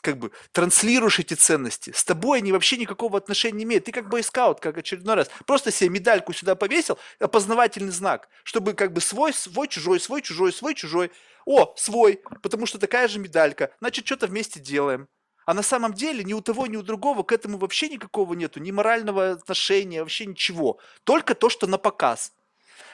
как 0.00 0.18
бы 0.18 0.30
транслируешь 0.52 1.18
эти 1.18 1.34
ценности, 1.34 1.92
с 1.94 2.04
тобой 2.04 2.38
они 2.38 2.52
вообще 2.52 2.76
никакого 2.76 3.18
отношения 3.18 3.58
не 3.58 3.64
имеют. 3.64 3.84
Ты 3.84 3.92
как 3.92 4.08
бойскаут, 4.08 4.60
как 4.60 4.78
очередной 4.78 5.16
раз. 5.16 5.30
Просто 5.46 5.70
себе 5.70 5.90
медальку 5.90 6.32
сюда 6.32 6.54
повесил, 6.54 6.98
опознавательный 7.18 7.92
знак, 7.92 8.28
чтобы 8.44 8.74
как 8.74 8.92
бы 8.92 9.00
свой, 9.00 9.32
свой, 9.32 9.68
чужой, 9.68 10.00
свой, 10.00 10.22
чужой, 10.22 10.52
свой, 10.52 10.74
чужой. 10.74 11.10
О, 11.44 11.74
свой, 11.76 12.20
потому 12.42 12.66
что 12.66 12.78
такая 12.78 13.08
же 13.08 13.18
медалька. 13.18 13.70
Значит, 13.80 14.06
что-то 14.06 14.26
вместе 14.26 14.60
делаем. 14.60 15.08
А 15.46 15.54
на 15.54 15.62
самом 15.62 15.94
деле 15.94 16.22
ни 16.24 16.34
у 16.34 16.42
того, 16.42 16.66
ни 16.66 16.76
у 16.76 16.82
другого 16.82 17.22
к 17.22 17.32
этому 17.32 17.56
вообще 17.56 17.88
никакого 17.88 18.34
нету, 18.34 18.60
ни 18.60 18.70
морального 18.70 19.30
отношения, 19.30 20.02
вообще 20.02 20.26
ничего. 20.26 20.78
Только 21.04 21.34
то, 21.34 21.48
что 21.48 21.66
на 21.66 21.78
показ. 21.78 22.32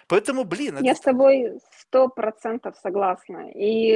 Поэтому, 0.08 0.44
блин... 0.44 0.78
Я 0.80 0.92
это... 0.92 1.00
с 1.00 1.02
тобой 1.02 1.58
сто 1.78 2.08
процентов 2.08 2.76
согласна. 2.76 3.50
И 3.54 3.92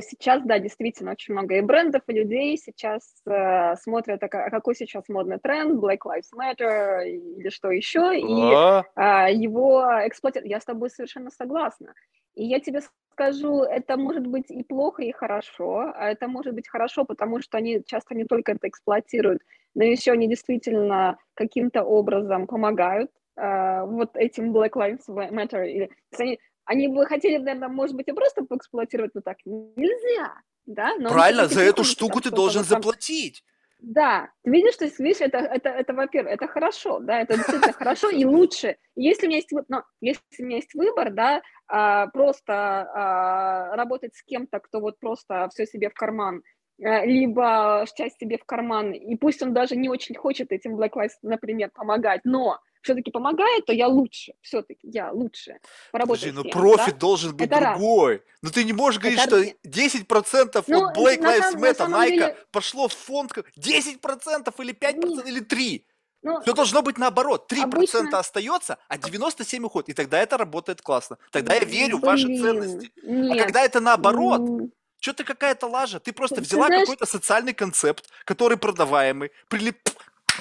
сейчас, 0.00 0.42
да, 0.44 0.58
действительно, 0.58 1.12
очень 1.12 1.34
много 1.34 1.56
и 1.56 1.60
брендов, 1.60 2.02
и 2.06 2.12
людей 2.12 2.56
сейчас 2.56 3.02
э, 3.26 3.76
смотрят, 3.76 4.22
а 4.22 4.28
какой 4.28 4.74
сейчас 4.74 5.08
модный 5.08 5.38
тренд, 5.38 5.82
Black 5.82 6.00
Lives 6.04 6.30
Matter 6.36 7.06
или 7.08 7.48
что 7.48 7.70
еще, 7.70 8.18
и 8.18 8.22
э, 8.22 9.32
его 9.32 9.84
эксплуатируют. 10.06 10.50
Я 10.50 10.60
с 10.60 10.64
тобой 10.64 10.90
совершенно 10.90 11.30
согласна. 11.30 11.94
И 12.34 12.44
я 12.44 12.60
тебе 12.60 12.80
скажу, 13.12 13.62
это 13.62 13.96
может 13.96 14.26
быть 14.26 14.50
и 14.50 14.62
плохо, 14.62 15.02
и 15.02 15.12
хорошо. 15.12 15.92
А 15.94 16.10
это 16.10 16.28
может 16.28 16.54
быть 16.54 16.68
хорошо, 16.68 17.04
потому 17.04 17.40
что 17.40 17.58
они 17.58 17.82
часто 17.84 18.14
не 18.14 18.24
только 18.24 18.52
это 18.52 18.68
эксплуатируют, 18.68 19.42
но 19.74 19.84
еще 19.84 20.12
они 20.12 20.28
действительно 20.28 21.18
каким-то 21.34 21.82
образом 21.82 22.46
помогают 22.46 23.10
э, 23.36 23.84
вот 23.84 24.16
этим 24.16 24.54
Black 24.54 24.72
Lives 24.72 25.06
Matter. 25.08 25.66
Или, 25.66 25.90
они, 26.18 26.38
они 26.64 26.88
бы 26.88 27.06
хотели, 27.06 27.36
наверное, 27.36 27.68
может 27.68 27.96
быть, 27.96 28.08
и 28.08 28.12
просто 28.12 28.44
поэксплуатировать, 28.44 29.14
но 29.14 29.20
так 29.20 29.38
нельзя. 29.44 30.34
Да? 30.66 30.94
Но 30.98 31.10
Правильно, 31.10 31.48
за 31.48 31.62
эту 31.62 31.84
штуку 31.84 32.20
ты 32.20 32.30
должен 32.30 32.64
заплатить. 32.64 33.42
Да, 33.82 34.28
ты 34.42 34.50
видишь, 34.50 34.76
то 34.76 34.84
есть, 34.84 34.98
видишь, 34.98 35.20
это, 35.20 35.38
это, 35.38 35.70
это 35.70 35.94
во-первых, 35.94 36.34
это 36.34 36.46
хорошо, 36.46 36.98
да, 37.00 37.20
это 37.20 37.36
действительно 37.36 37.72
хорошо 37.72 38.10
и 38.10 38.24
лучше. 38.24 38.76
Если 38.94 39.26
у 39.26 39.28
меня 39.28 39.38
есть, 39.38 39.50
но 39.68 39.84
если 40.00 40.22
у 40.38 40.44
меня 40.44 40.56
есть 40.56 40.74
выбор, 40.74 41.10
да, 41.10 41.42
а, 41.66 42.08
просто 42.08 42.52
а, 42.52 43.76
работать 43.76 44.14
с 44.14 44.22
кем-то, 44.22 44.60
кто 44.60 44.80
вот 44.80 44.98
просто 44.98 45.48
все 45.52 45.66
себе 45.66 45.88
в 45.88 45.94
карман, 45.94 46.42
а, 46.82 47.06
либо 47.06 47.86
часть 47.96 48.18
себе 48.18 48.36
в 48.36 48.44
карман, 48.44 48.92
и 48.92 49.14
пусть 49.16 49.42
он 49.42 49.54
даже 49.54 49.76
не 49.76 49.88
очень 49.88 50.14
хочет 50.14 50.52
этим 50.52 50.76
Black 50.78 50.92
Lives, 50.92 51.16
например, 51.22 51.70
помогать, 51.72 52.20
но 52.24 52.58
все-таки 52.82 53.10
помогает, 53.10 53.66
то 53.66 53.72
я 53.72 53.88
лучше, 53.88 54.32
все-таки 54.40 54.88
я 54.88 55.12
лучше 55.12 55.58
поработать 55.92 56.22
Подожди, 56.22 56.48
ну 56.48 56.50
профит 56.50 56.98
да? 56.98 57.00
другой. 57.00 57.32
быть 57.32 57.50
это 57.50 57.60
другой. 57.60 58.12
Раз. 58.12 58.22
Ну 58.42 58.50
ты 58.50 58.64
не 58.64 58.72
можешь 58.72 59.00
говорить, 59.00 59.20
это... 59.20 59.44
что 59.44 59.54
10% 59.68 60.64
ну, 60.66 60.86
от 60.86 60.96
Black 60.96 61.18
Lives 61.18 61.54
Matter, 61.56 61.88
Nike 61.88 62.08
деле... 62.08 62.36
пошло 62.50 62.88
в 62.88 62.94
фонд, 62.94 63.32
10% 63.32 64.54
или 64.58 64.74
5% 64.74 65.00
ну, 65.02 65.20
или 65.20 65.42
3%. 65.42 65.82
Ну, 66.22 66.40
Все 66.42 66.52
должно 66.52 66.82
быть 66.82 66.98
наоборот. 66.98 67.50
3% 67.50 67.62
обычно... 67.62 68.18
остается, 68.18 68.76
а 68.88 68.98
97% 68.98 69.62
уходит. 69.62 69.88
И 69.88 69.92
тогда 69.94 70.18
это 70.18 70.36
работает 70.36 70.82
классно. 70.82 71.16
Тогда 71.30 71.54
я 71.54 71.60
верю 71.60 71.98
Блин, 71.98 72.00
в 72.00 72.04
ваши 72.04 72.26
ценности. 72.26 72.92
А 73.02 73.06
нет. 73.06 73.40
А 73.40 73.44
когда 73.44 73.64
это 73.64 73.80
наоборот, 73.80 74.70
что 74.98 75.14
ты 75.14 75.24
какая-то 75.24 75.66
лажа? 75.66 75.98
Ты 75.98 76.12
просто 76.12 76.36
ты 76.36 76.42
взяла 76.42 76.66
знаешь... 76.66 76.82
какой-то 76.82 77.06
социальный 77.06 77.54
концепт, 77.54 78.10
который 78.24 78.58
продаваемый, 78.58 79.30
прилип 79.48 79.78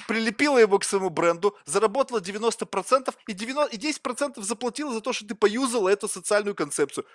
прилепила 0.07 0.57
его 0.57 0.79
к 0.79 0.83
своему 0.83 1.09
бренду, 1.09 1.55
заработала 1.65 2.19
90% 2.19 3.13
и, 3.27 3.33
90, 3.33 3.75
и 3.75 3.77
10% 3.77 4.41
заплатила 4.41 4.93
за 4.93 5.01
то, 5.01 5.13
что 5.13 5.27
ты 5.27 5.35
поюзала 5.35 5.89
эту 5.89 6.07
социальную 6.07 6.55
концепцию. 6.55 7.05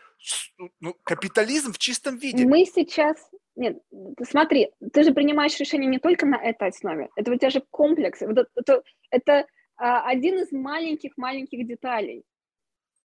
Ну, 0.81 0.95
капитализм 1.03 1.73
в 1.73 1.79
чистом 1.79 2.17
виде. 2.17 2.47
Мы 2.47 2.65
сейчас... 2.67 3.17
Нет, 3.57 3.79
смотри, 4.29 4.73
ты 4.93 5.05
же 5.05 5.13
принимаешь 5.13 5.59
решение 5.61 5.89
не 5.89 5.99
только 5.99 6.27
на 6.27 6.37
этой 6.37 6.69
основе. 6.69 7.09
Это 7.15 7.31
у 7.31 7.37
тебя 7.37 7.51
же 7.51 7.63
комплекс. 7.71 8.21
Это, 8.21 8.47
это, 8.57 8.83
это 9.11 9.47
а, 9.77 10.09
один 10.09 10.41
из 10.41 10.51
маленьких-маленьких 10.51 11.67
деталей. 11.67 12.25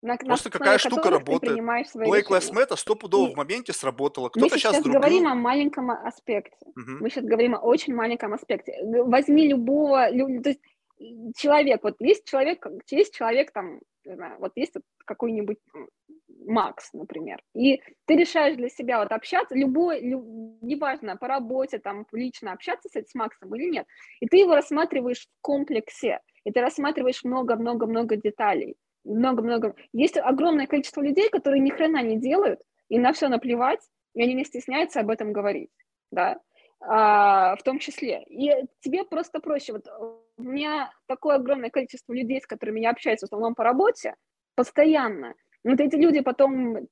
На, 0.01 0.15
Просто 0.15 0.49
на 0.49 0.51
какая 0.51 0.77
штука 0.77 1.09
работает. 1.09 1.59
Black 1.59 2.27
Lives 2.29 2.53
Matter 2.53 2.77
стопудово 2.77 3.29
и... 3.29 3.33
в 3.33 3.37
моменте 3.37 3.73
сработала. 3.73 4.29
Кто-то 4.29 4.57
сейчас, 4.57 4.73
сейчас 4.73 4.83
другую... 4.83 5.01
говорим 5.01 5.27
о 5.27 5.35
маленьком 5.35 5.91
аспекте. 5.91 6.55
Угу. 6.61 7.01
Мы 7.01 7.09
сейчас 7.09 7.25
говорим 7.25 7.55
о 7.55 7.59
очень 7.59 7.93
маленьком 7.93 8.33
аспекте. 8.33 8.73
Возьми 8.81 9.47
любого... 9.47 10.09
То 10.09 10.49
есть 10.49 10.61
человек, 11.37 11.83
вот 11.83 11.95
есть 11.99 12.25
человек, 12.25 12.65
есть 12.89 13.13
человек 13.13 13.51
там, 13.51 13.79
знаю, 14.05 14.37
вот 14.39 14.51
есть 14.55 14.75
вот 14.75 14.83
какой-нибудь 15.05 15.57
Макс, 16.45 16.93
например, 16.93 17.41
и 17.53 17.81
ты 18.05 18.15
решаешь 18.15 18.55
для 18.55 18.69
себя 18.69 18.99
вот 18.99 19.11
общаться, 19.11 19.55
любой, 19.55 20.01
люб, 20.01 20.23
неважно, 20.61 21.15
по 21.15 21.27
работе, 21.27 21.79
там, 21.79 22.05
лично 22.11 22.53
общаться 22.53 22.89
с, 22.89 22.95
с 22.95 23.15
Максом 23.15 23.53
или 23.55 23.69
нет, 23.69 23.87
и 24.19 24.27
ты 24.27 24.37
его 24.37 24.55
рассматриваешь 24.55 25.27
в 25.27 25.41
комплексе, 25.41 26.19
и 26.43 26.51
ты 26.51 26.61
рассматриваешь 26.61 27.23
много-много-много 27.23 28.15
деталей 28.15 28.75
много-много. 29.03 29.75
Есть 29.93 30.17
огромное 30.17 30.67
количество 30.67 31.01
людей, 31.01 31.29
которые 31.29 31.61
ни 31.61 31.69
хрена 31.69 32.01
не 32.01 32.17
делают, 32.17 32.59
и 32.89 32.99
на 32.99 33.13
все 33.13 33.27
наплевать, 33.27 33.81
и 34.13 34.21
они 34.23 34.33
не 34.33 34.45
стесняются 34.45 34.99
об 34.99 35.09
этом 35.09 35.31
говорить, 35.33 35.69
да, 36.11 36.39
а, 36.81 37.55
в 37.55 37.63
том 37.63 37.79
числе. 37.79 38.23
И 38.27 38.51
тебе 38.81 39.03
просто 39.03 39.39
проще. 39.39 39.73
Вот 39.73 39.85
у 40.37 40.41
меня 40.41 40.91
такое 41.07 41.35
огромное 41.35 41.69
количество 41.69 42.13
людей, 42.13 42.41
с 42.41 42.47
которыми 42.47 42.79
я 42.79 42.91
общаюсь 42.91 43.19
в 43.19 43.23
основном 43.23 43.55
по 43.55 43.63
работе, 43.63 44.15
постоянно. 44.55 45.35
Вот 45.63 45.79
эти 45.81 45.95
люди 45.95 46.21
потом, 46.21 46.87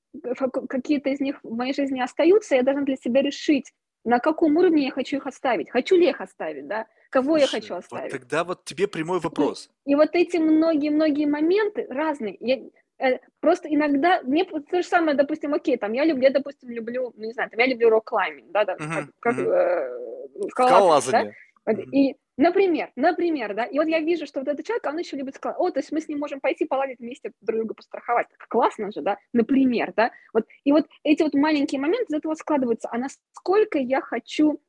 какие-то 0.69 1.09
из 1.09 1.21
них 1.21 1.39
в 1.41 1.55
моей 1.55 1.73
жизни 1.73 2.01
остаются, 2.01 2.55
я 2.55 2.63
должна 2.63 2.83
для 2.83 2.97
себя 2.97 3.21
решить, 3.21 3.71
на 4.03 4.19
каком 4.19 4.57
уровне 4.57 4.85
я 4.85 4.91
хочу 4.91 5.17
их 5.17 5.25
оставить. 5.25 5.69
Хочу 5.69 5.95
ли 5.95 6.09
их 6.09 6.19
оставить, 6.19 6.67
да? 6.67 6.85
Кого 7.09 7.37
Слушай, 7.37 7.41
я 7.41 7.47
хочу 7.47 7.75
оставить? 7.75 8.11
Вот 8.11 8.19
тогда 8.19 8.43
вот 8.43 8.65
тебе 8.65 8.87
прямой 8.87 9.19
вопрос. 9.19 9.69
И, 9.85 9.91
и 9.91 9.95
вот 9.95 10.09
эти 10.13 10.37
многие-многие 10.37 11.25
моменты 11.25 11.87
разные. 11.89 12.37
Я, 12.39 12.59
э, 12.99 13.19
просто 13.39 13.73
иногда 13.73 14.21
мне 14.23 14.43
то 14.45 14.81
же 14.81 14.87
самое, 14.87 15.15
допустим, 15.15 15.53
окей, 15.53 15.77
там 15.77 15.93
я 15.93 16.03
люблю, 16.03 16.23
я, 16.23 16.31
допустим, 16.31 16.69
люблю, 16.69 17.13
ну, 17.15 17.25
не 17.25 17.33
знаю, 17.33 17.49
там 17.49 17.59
я 17.59 17.67
люблю 17.67 17.89
рок-клайминг, 17.89 18.51
да, 18.51 18.65
да, 18.65 18.75
uh-huh, 18.75 18.93
как, 18.93 19.35
как 19.35 19.35
uh-huh. 19.37 19.51
э, 19.51 20.49
скалолазание. 20.49 21.35
Да? 21.65 21.71
Uh-huh. 21.71 21.89
И, 21.91 22.15
например, 22.37 22.91
например, 22.95 23.53
да, 23.53 23.65
и 23.65 23.77
вот 23.77 23.87
я 23.87 23.99
вижу, 23.99 24.25
что 24.25 24.39
вот 24.39 24.47
этот 24.47 24.65
человек, 24.65 24.85
он 24.85 24.97
еще 24.97 25.15
любит 25.17 25.35
скалолазить. 25.35 25.61
О, 25.61 25.71
то 25.71 25.79
есть 25.79 25.91
мы 25.91 26.01
с 26.01 26.07
ним 26.07 26.19
можем 26.19 26.39
пойти 26.41 26.65
поладить 26.65 26.99
вместе, 26.99 27.31
друг 27.41 27.59
друга 27.59 27.73
постраховать. 27.73 28.27
Классно 28.49 28.91
же, 28.91 29.01
да, 29.01 29.17
например, 29.33 29.93
да. 29.95 30.11
Вот, 30.33 30.45
и 30.65 30.71
вот 30.71 30.87
эти 31.03 31.23
вот 31.23 31.33
маленькие 31.33 31.79
моменты 31.79 32.13
из 32.13 32.17
этого 32.17 32.35
складываются, 32.35 32.89
а 32.91 32.97
насколько 32.97 33.79
я 33.79 34.01
хочу 34.01 34.59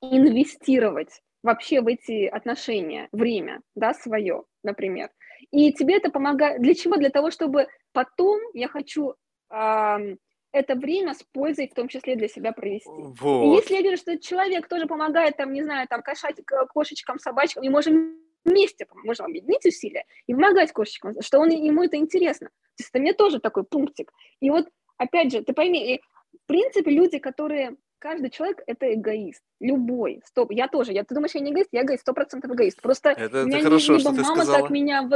инвестировать 0.00 1.22
вообще 1.42 1.80
в 1.80 1.86
эти 1.86 2.26
отношения, 2.26 3.08
время, 3.12 3.60
да, 3.74 3.94
свое, 3.94 4.44
например. 4.62 5.10
И 5.50 5.72
тебе 5.72 5.96
это 5.96 6.10
помогает. 6.10 6.60
Для 6.60 6.74
чего? 6.74 6.96
Для 6.96 7.10
того, 7.10 7.30
чтобы 7.30 7.68
потом 7.92 8.40
я 8.54 8.68
хочу 8.68 9.14
э, 9.50 10.16
это 10.52 10.74
время 10.74 11.14
с 11.14 11.22
пользой 11.32 11.68
в 11.68 11.74
том 11.74 11.88
числе 11.88 12.16
для 12.16 12.28
себя 12.28 12.52
провести. 12.52 12.88
Вот. 12.88 13.44
И 13.44 13.56
если 13.56 13.74
я 13.74 13.82
вижу, 13.82 13.96
что 13.96 14.18
человек 14.18 14.68
тоже 14.68 14.86
помогает, 14.86 15.36
там, 15.36 15.52
не 15.52 15.62
знаю, 15.62 15.86
там, 15.88 16.02
кошать, 16.02 16.36
кошечкам, 16.72 17.18
собачкам, 17.18 17.62
и 17.62 17.68
можем 17.68 18.18
вместе, 18.44 18.86
можем 19.04 19.26
объединить 19.26 19.64
усилия 19.66 20.04
и 20.26 20.34
помогать 20.34 20.72
кошечкам, 20.72 21.20
что 21.20 21.38
он, 21.38 21.50
ему 21.50 21.84
это 21.84 21.96
интересно. 21.96 22.48
То 22.48 22.82
есть 22.82 22.90
это 22.90 23.00
мне 23.00 23.12
тоже 23.12 23.40
такой 23.40 23.64
пунктик. 23.64 24.12
И 24.40 24.50
вот, 24.50 24.68
опять 24.96 25.32
же, 25.32 25.42
ты 25.42 25.52
пойми, 25.52 25.94
и, 25.94 26.00
в 26.32 26.46
принципе, 26.46 26.90
люди, 26.90 27.18
которые 27.18 27.76
каждый 27.98 28.30
человек 28.30 28.62
это 28.66 28.92
эгоист. 28.94 29.42
Любой. 29.60 30.22
Стоп. 30.24 30.52
Я 30.52 30.68
тоже. 30.68 30.92
Я, 30.92 31.04
ты 31.04 31.14
думаешь, 31.14 31.34
я 31.34 31.40
не 31.40 31.52
эгоист? 31.52 31.70
Я 31.72 31.82
эгоист, 31.82 32.02
сто 32.02 32.12
процентов 32.12 32.50
эгоист. 32.52 32.80
Просто 32.80 33.10
это, 33.10 33.44
меня 33.44 33.58
это 33.58 33.66
хорошо, 33.66 33.96
либо 33.96 34.00
что 34.00 34.22
мама 34.22 34.36
сказала. 34.36 34.60
так 34.60 34.70
меня 34.70 35.08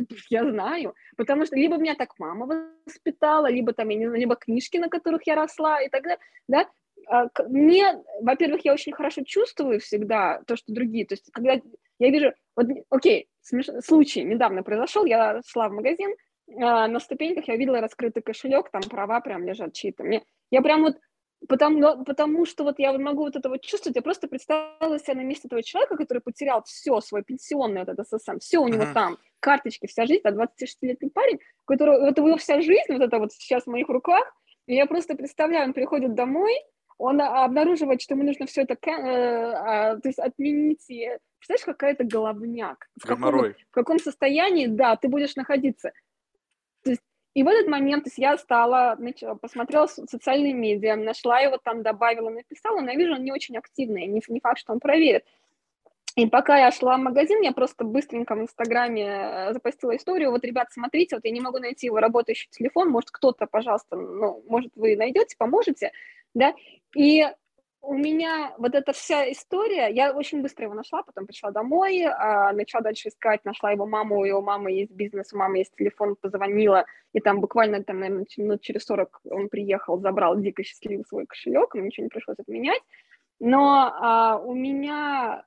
я 0.30 0.48
знаю, 0.50 0.94
потому 1.16 1.46
что 1.46 1.56
либо 1.56 1.76
меня 1.76 1.94
так 1.94 2.18
мама 2.18 2.70
воспитала, 2.86 3.50
либо 3.50 3.72
там, 3.72 3.88
я 3.88 3.96
не 3.96 4.06
знаю, 4.06 4.20
либо 4.20 4.36
книжки, 4.36 4.78
на 4.78 4.88
которых 4.88 5.26
я 5.26 5.34
росла 5.34 5.80
и 5.80 5.88
так 5.88 6.02
далее, 6.02 6.18
да, 6.48 6.66
а, 7.06 7.28
мне, 7.48 8.02
во-первых, 8.20 8.64
я 8.64 8.72
очень 8.72 8.92
хорошо 8.92 9.22
чувствую 9.24 9.80
всегда 9.80 10.42
то, 10.46 10.56
что 10.56 10.72
другие, 10.72 11.06
то 11.06 11.14
есть 11.14 11.30
когда 11.32 11.60
я 11.98 12.10
вижу, 12.10 12.32
вот, 12.56 12.66
окей, 12.88 13.28
смеш... 13.40 13.66
случай 13.84 14.22
недавно 14.22 14.62
произошел, 14.62 15.04
я 15.04 15.40
шла 15.46 15.68
в 15.68 15.72
магазин, 15.72 16.14
а, 16.60 16.88
на 16.88 17.00
ступеньках 17.00 17.48
я 17.48 17.56
видела 17.56 17.80
раскрытый 17.80 18.22
кошелек, 18.22 18.70
там 18.70 18.82
права 18.82 19.20
прям 19.20 19.44
лежат 19.44 19.72
чьи-то, 19.72 20.04
мне, 20.04 20.22
я 20.50 20.62
прям 20.62 20.82
вот 20.82 20.96
Потому, 21.48 22.04
потому 22.04 22.44
что 22.44 22.64
вот 22.64 22.78
я 22.78 22.92
могу 22.92 23.22
вот 23.22 23.34
это 23.34 23.48
вот 23.48 23.62
чувствовать, 23.62 23.96
я 23.96 24.02
просто 24.02 24.28
представила 24.28 24.98
себя 24.98 25.14
на 25.14 25.22
месте 25.22 25.48
этого 25.48 25.62
человека, 25.62 25.96
который 25.96 26.20
потерял 26.20 26.62
все, 26.64 27.00
свой 27.00 27.22
пенсионный 27.22 27.80
вот 27.80 27.88
этот 27.88 28.06
СССР, 28.08 28.38
все 28.40 28.58
у 28.58 28.68
него 28.68 28.82
uh-huh. 28.82 28.92
там, 28.92 29.18
карточки, 29.40 29.86
вся 29.86 30.04
жизнь, 30.04 30.20
а 30.24 30.32
26-летний 30.32 31.08
парень, 31.08 31.38
который, 31.64 31.98
вот 31.98 32.18
его 32.18 32.36
вся 32.36 32.60
жизнь, 32.60 32.92
вот 32.92 33.00
это 33.00 33.18
вот 33.18 33.32
сейчас 33.32 33.64
в 33.64 33.68
моих 33.68 33.88
руках, 33.88 34.24
и 34.66 34.74
я 34.74 34.84
просто 34.84 35.14
представляю, 35.14 35.64
он 35.64 35.72
приходит 35.72 36.14
домой, 36.14 36.54
он 36.98 37.20
обнаруживает, 37.22 38.02
что 38.02 38.14
ему 38.14 38.24
нужно 38.24 38.44
все 38.44 38.62
это, 38.62 38.74
э, 38.74 38.90
э, 38.90 40.00
то 40.00 40.08
есть 40.08 40.18
отменить, 40.18 40.86
представляешь, 40.86 41.64
какая-то 41.64 42.04
головняк, 42.04 42.86
в 43.02 43.06
каком, 43.06 43.30
в 43.70 43.70
каком 43.70 43.98
состоянии, 43.98 44.66
да, 44.66 44.96
ты 44.96 45.08
будешь 45.08 45.34
находиться. 45.36 45.92
И 47.34 47.42
в 47.42 47.48
этот 47.48 47.68
момент, 47.68 48.04
то 48.04 48.08
есть 48.08 48.18
я 48.18 48.36
стала, 48.38 48.96
начала, 48.98 49.34
посмотрела 49.36 49.86
социальные 49.86 50.52
медиа, 50.52 50.96
нашла 50.96 51.38
его 51.40 51.58
там, 51.58 51.82
добавила, 51.82 52.28
написала, 52.28 52.80
но 52.80 52.90
я 52.90 52.96
вижу, 52.96 53.14
он 53.14 53.22
не 53.22 53.32
очень 53.32 53.56
активный, 53.56 54.06
не, 54.06 54.20
не 54.26 54.40
факт, 54.40 54.58
что 54.58 54.72
он 54.72 54.80
проверит. 54.80 55.24
И 56.16 56.26
пока 56.26 56.58
я 56.58 56.72
шла 56.72 56.96
в 56.96 57.00
магазин, 57.00 57.40
я 57.42 57.52
просто 57.52 57.84
быстренько 57.84 58.34
в 58.34 58.40
Инстаграме 58.40 59.06
э, 59.06 59.52
запостила 59.52 59.96
историю. 59.96 60.32
Вот, 60.32 60.44
ребят, 60.44 60.68
смотрите, 60.72 61.14
вот 61.14 61.24
я 61.24 61.30
не 61.30 61.40
могу 61.40 61.58
найти 61.58 61.86
его 61.86 62.00
работающий 62.00 62.48
телефон, 62.50 62.90
может, 62.90 63.12
кто-то, 63.12 63.46
пожалуйста, 63.46 63.94
ну, 63.94 64.42
может, 64.48 64.72
вы 64.74 64.96
найдете, 64.96 65.36
поможете, 65.38 65.92
да? 66.34 66.52
И 66.96 67.24
у 67.82 67.94
меня 67.94 68.54
вот 68.58 68.74
эта 68.74 68.92
вся 68.92 69.30
история, 69.32 69.88
я 69.88 70.12
очень 70.12 70.42
быстро 70.42 70.64
его 70.64 70.74
нашла, 70.74 71.02
потом 71.02 71.26
пришла 71.26 71.50
домой, 71.50 72.02
а, 72.04 72.52
начала 72.52 72.82
дальше 72.82 73.08
искать, 73.08 73.44
нашла 73.44 73.70
его 73.72 73.86
маму, 73.86 74.18
у 74.18 74.24
его 74.24 74.42
мамы 74.42 74.72
есть 74.72 74.92
бизнес, 74.92 75.32
у 75.32 75.38
мамы 75.38 75.58
есть 75.58 75.74
телефон, 75.76 76.16
позвонила, 76.20 76.84
и 77.12 77.20
там 77.20 77.40
буквально, 77.40 77.82
там, 77.82 78.00
наверное, 78.00 78.26
минут 78.36 78.60
через 78.60 78.84
40 78.84 79.20
он 79.30 79.48
приехал, 79.48 79.98
забрал 79.98 80.38
дико 80.38 80.62
счастливый 80.62 81.04
свой 81.06 81.26
кошелек, 81.26 81.74
ему 81.74 81.86
ничего 81.86 82.04
не 82.04 82.10
пришлось 82.10 82.38
отменять, 82.38 82.82
но 83.40 83.92
а, 83.94 84.38
у 84.38 84.54
меня 84.54 85.44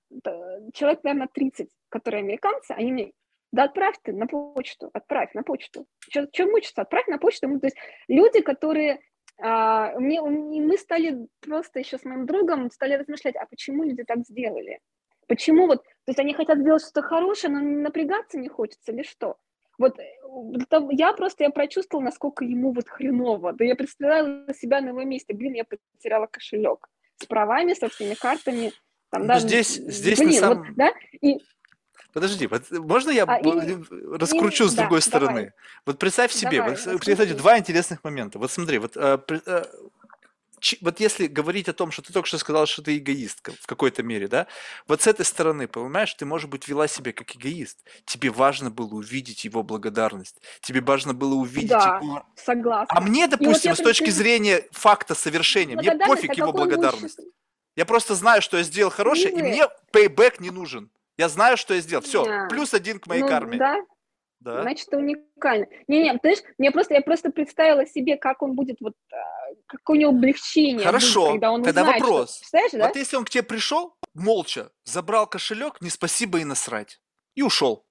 человек, 0.73 1.03
наверное, 1.03 1.29
30, 1.31 1.69
которые 1.89 2.21
американцы, 2.21 2.71
они 2.71 2.91
мне 2.91 3.11
да 3.53 3.65
отправь 3.65 3.95
ты 4.01 4.13
на 4.13 4.25
почту, 4.25 4.89
отправь 4.93 5.35
на 5.35 5.43
почту. 5.43 5.85
Чем 6.09 6.49
мучиться? 6.49 6.81
Отправь 6.81 7.05
на 7.05 7.19
почту. 7.19 7.47
Ну, 7.47 7.59
то 7.59 7.67
есть 7.67 7.77
люди, 8.07 8.41
которые 8.41 8.99
а, 9.39 9.97
мне, 9.99 10.21
мы 10.21 10.77
стали 10.77 11.27
просто 11.39 11.79
еще 11.79 11.97
с 11.97 12.05
моим 12.05 12.25
другом 12.25 12.71
стали 12.71 12.93
размышлять, 12.93 13.35
а 13.35 13.45
почему 13.45 13.83
люди 13.83 14.03
так 14.03 14.19
сделали? 14.25 14.79
Почему 15.27 15.67
вот, 15.67 15.83
то 15.83 16.09
есть 16.09 16.19
они 16.19 16.33
хотят 16.33 16.59
сделать 16.59 16.83
что-то 16.83 17.01
хорошее, 17.01 17.53
но 17.53 17.59
напрягаться 17.59 18.37
не 18.37 18.49
хочется 18.49 18.91
или 18.91 19.03
что? 19.03 19.37
Вот 19.77 19.97
это, 19.97 20.87
я 20.91 21.13
просто 21.13 21.43
я 21.43 21.49
прочувствовала, 21.49 22.05
насколько 22.05 22.45
ему 22.45 22.73
вот 22.73 22.87
хреново. 22.87 23.53
Да 23.53 23.65
я 23.65 23.75
представляла 23.75 24.53
себя 24.53 24.81
на 24.81 24.89
его 24.89 25.03
месте. 25.03 25.33
Блин, 25.33 25.53
я 25.53 25.63
потеряла 25.65 26.27
кошелек 26.27 26.87
с 27.15 27.25
правами, 27.25 27.73
со 27.73 27.89
всеми 27.89 28.13
картами. 28.13 28.71
Там, 29.09 29.27
да, 29.27 29.39
здесь, 29.39 29.75
здесь 29.75 30.19
блин, 30.19 30.29
на 30.29 30.35
самом... 30.35 30.57
вот, 30.59 30.75
да, 30.75 30.91
и 31.21 31.39
Подожди, 32.13 32.47
можно 32.71 33.09
я 33.09 33.23
а, 33.23 33.39
и, 33.39 33.75
раскручу 34.11 34.65
и, 34.65 34.69
с 34.69 34.73
другой 34.73 34.99
да, 34.99 35.05
стороны? 35.05 35.33
Давай. 35.33 35.51
Вот 35.87 35.97
представь 35.97 36.31
себе, 36.31 36.57
давай, 36.57 36.77
вот, 36.85 37.01
кстати, 37.01 37.33
два 37.33 37.57
интересных 37.57 38.03
момента. 38.03 38.37
Вот 38.37 38.51
смотри, 38.51 38.77
вот, 38.77 38.95
э, 38.95 39.17
э, 39.27 39.63
вот 40.81 40.99
если 40.99 41.25
говорить 41.25 41.67
о 41.69 41.73
том, 41.73 41.91
что 41.91 42.03
ты 42.03 42.13
только 42.13 42.27
что 42.27 42.37
сказал, 42.37 42.67
что 42.67 42.83
ты 42.83 42.97
эгоистка 42.97 43.51
в 43.59 43.65
какой-то 43.65 44.03
мере, 44.03 44.27
да, 44.27 44.45
вот 44.87 45.01
с 45.01 45.07
этой 45.07 45.25
стороны, 45.25 45.67
понимаешь, 45.67 46.13
ты, 46.13 46.25
может 46.25 46.51
быть, 46.51 46.67
вела 46.67 46.87
себя 46.87 47.13
как 47.13 47.35
эгоист. 47.35 47.79
Тебе 48.05 48.29
важно 48.29 48.69
было 48.69 48.93
увидеть 48.93 49.43
его 49.43 49.63
благодарность. 49.63 50.39
Тебе 50.61 50.81
важно 50.81 51.15
было 51.15 51.33
увидеть 51.33 51.69
да, 51.69 51.99
его... 52.01 52.23
согласна. 52.35 52.95
А 52.95 53.01
мне, 53.01 53.27
допустим, 53.27 53.71
вот 53.71 53.79
с 53.79 53.81
точки 53.81 54.03
представ... 54.03 54.23
зрения 54.23 54.67
факта 54.71 55.15
совершения, 55.15 55.75
мне 55.75 55.97
пофиг 55.97 56.35
его 56.35 56.53
благодарность. 56.53 57.17
Лучше... 57.17 57.31
Я 57.75 57.85
просто 57.85 58.13
знаю, 58.13 58.43
что 58.43 58.57
я 58.57 58.63
сделал 58.63 58.91
хорошее, 58.91 59.33
и 59.33 59.41
мне 59.41 59.67
пейбэк 59.91 60.39
не 60.39 60.51
нужен. 60.51 60.91
Я 61.17 61.29
знаю, 61.29 61.57
что 61.57 61.73
я 61.73 61.81
сделал. 61.81 62.03
Все, 62.03 62.25
да. 62.25 62.47
плюс 62.49 62.73
один 62.73 62.99
к 62.99 63.07
моей 63.07 63.21
ну, 63.21 63.27
карме. 63.27 63.57
Да, 63.57 63.77
да. 64.43 64.61
Значит, 64.63 64.87
это 64.87 64.97
уникально. 64.97 65.67
Не-не, 65.87 66.13
ты 66.13 66.19
знаешь, 66.35 66.43
мне 66.57 66.71
просто, 66.71 66.95
я 66.95 67.01
просто 67.01 67.29
представила 67.29 67.85
себе, 67.85 68.17
как 68.17 68.41
он 68.41 68.55
будет, 68.55 68.81
вот, 68.81 68.93
а, 69.11 69.17
какое 69.67 69.97
у 69.97 69.99
него 69.99 70.11
облегчение 70.11 70.85
Хорошо, 70.85 71.21
будет, 71.21 71.31
когда 71.31 71.51
он 71.51 71.63
тогда 71.63 71.81
узнает, 71.83 72.01
вопрос. 72.01 72.41
Что, 72.45 72.59
вот 72.61 72.71
да? 72.73 72.91
если 72.93 73.15
он 73.15 73.23
к 73.23 73.29
тебе 73.29 73.43
пришел, 73.43 73.95
молча, 74.13 74.69
забрал 74.83 75.27
кошелек, 75.27 75.79
не 75.79 75.89
спасибо 75.89 76.39
и 76.39 76.43
насрать, 76.43 76.99
и 77.35 77.41
ушел. 77.41 77.85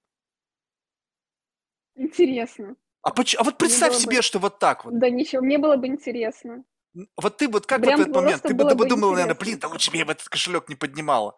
Интересно. 1.94 2.76
А, 3.02 3.10
поч- 3.10 3.36
а 3.38 3.44
вот 3.44 3.56
представь 3.56 3.94
себе, 3.94 4.16
бы... 4.18 4.22
что 4.22 4.38
вот 4.38 4.58
так 4.58 4.84
вот. 4.84 4.98
Да 4.98 5.08
ничего, 5.08 5.42
мне 5.42 5.56
было 5.56 5.76
бы 5.76 5.86
интересно. 5.86 6.64
Вот 7.16 7.38
ты 7.38 7.48
вот 7.48 7.64
как 7.64 7.80
Прям 7.80 7.96
вот 7.96 8.06
в 8.06 8.10
этот 8.10 8.22
момент, 8.22 8.42
ты 8.42 8.52
бы, 8.52 8.68
ты 8.68 8.74
бы 8.74 8.86
думала, 8.86 9.12
наверное, 9.12 9.34
блин, 9.34 9.58
да 9.58 9.68
лучше 9.68 9.90
бы 9.90 9.96
я 9.96 10.04
в 10.04 10.10
этот 10.10 10.28
кошелек 10.28 10.68
не 10.68 10.74
поднимала. 10.74 11.36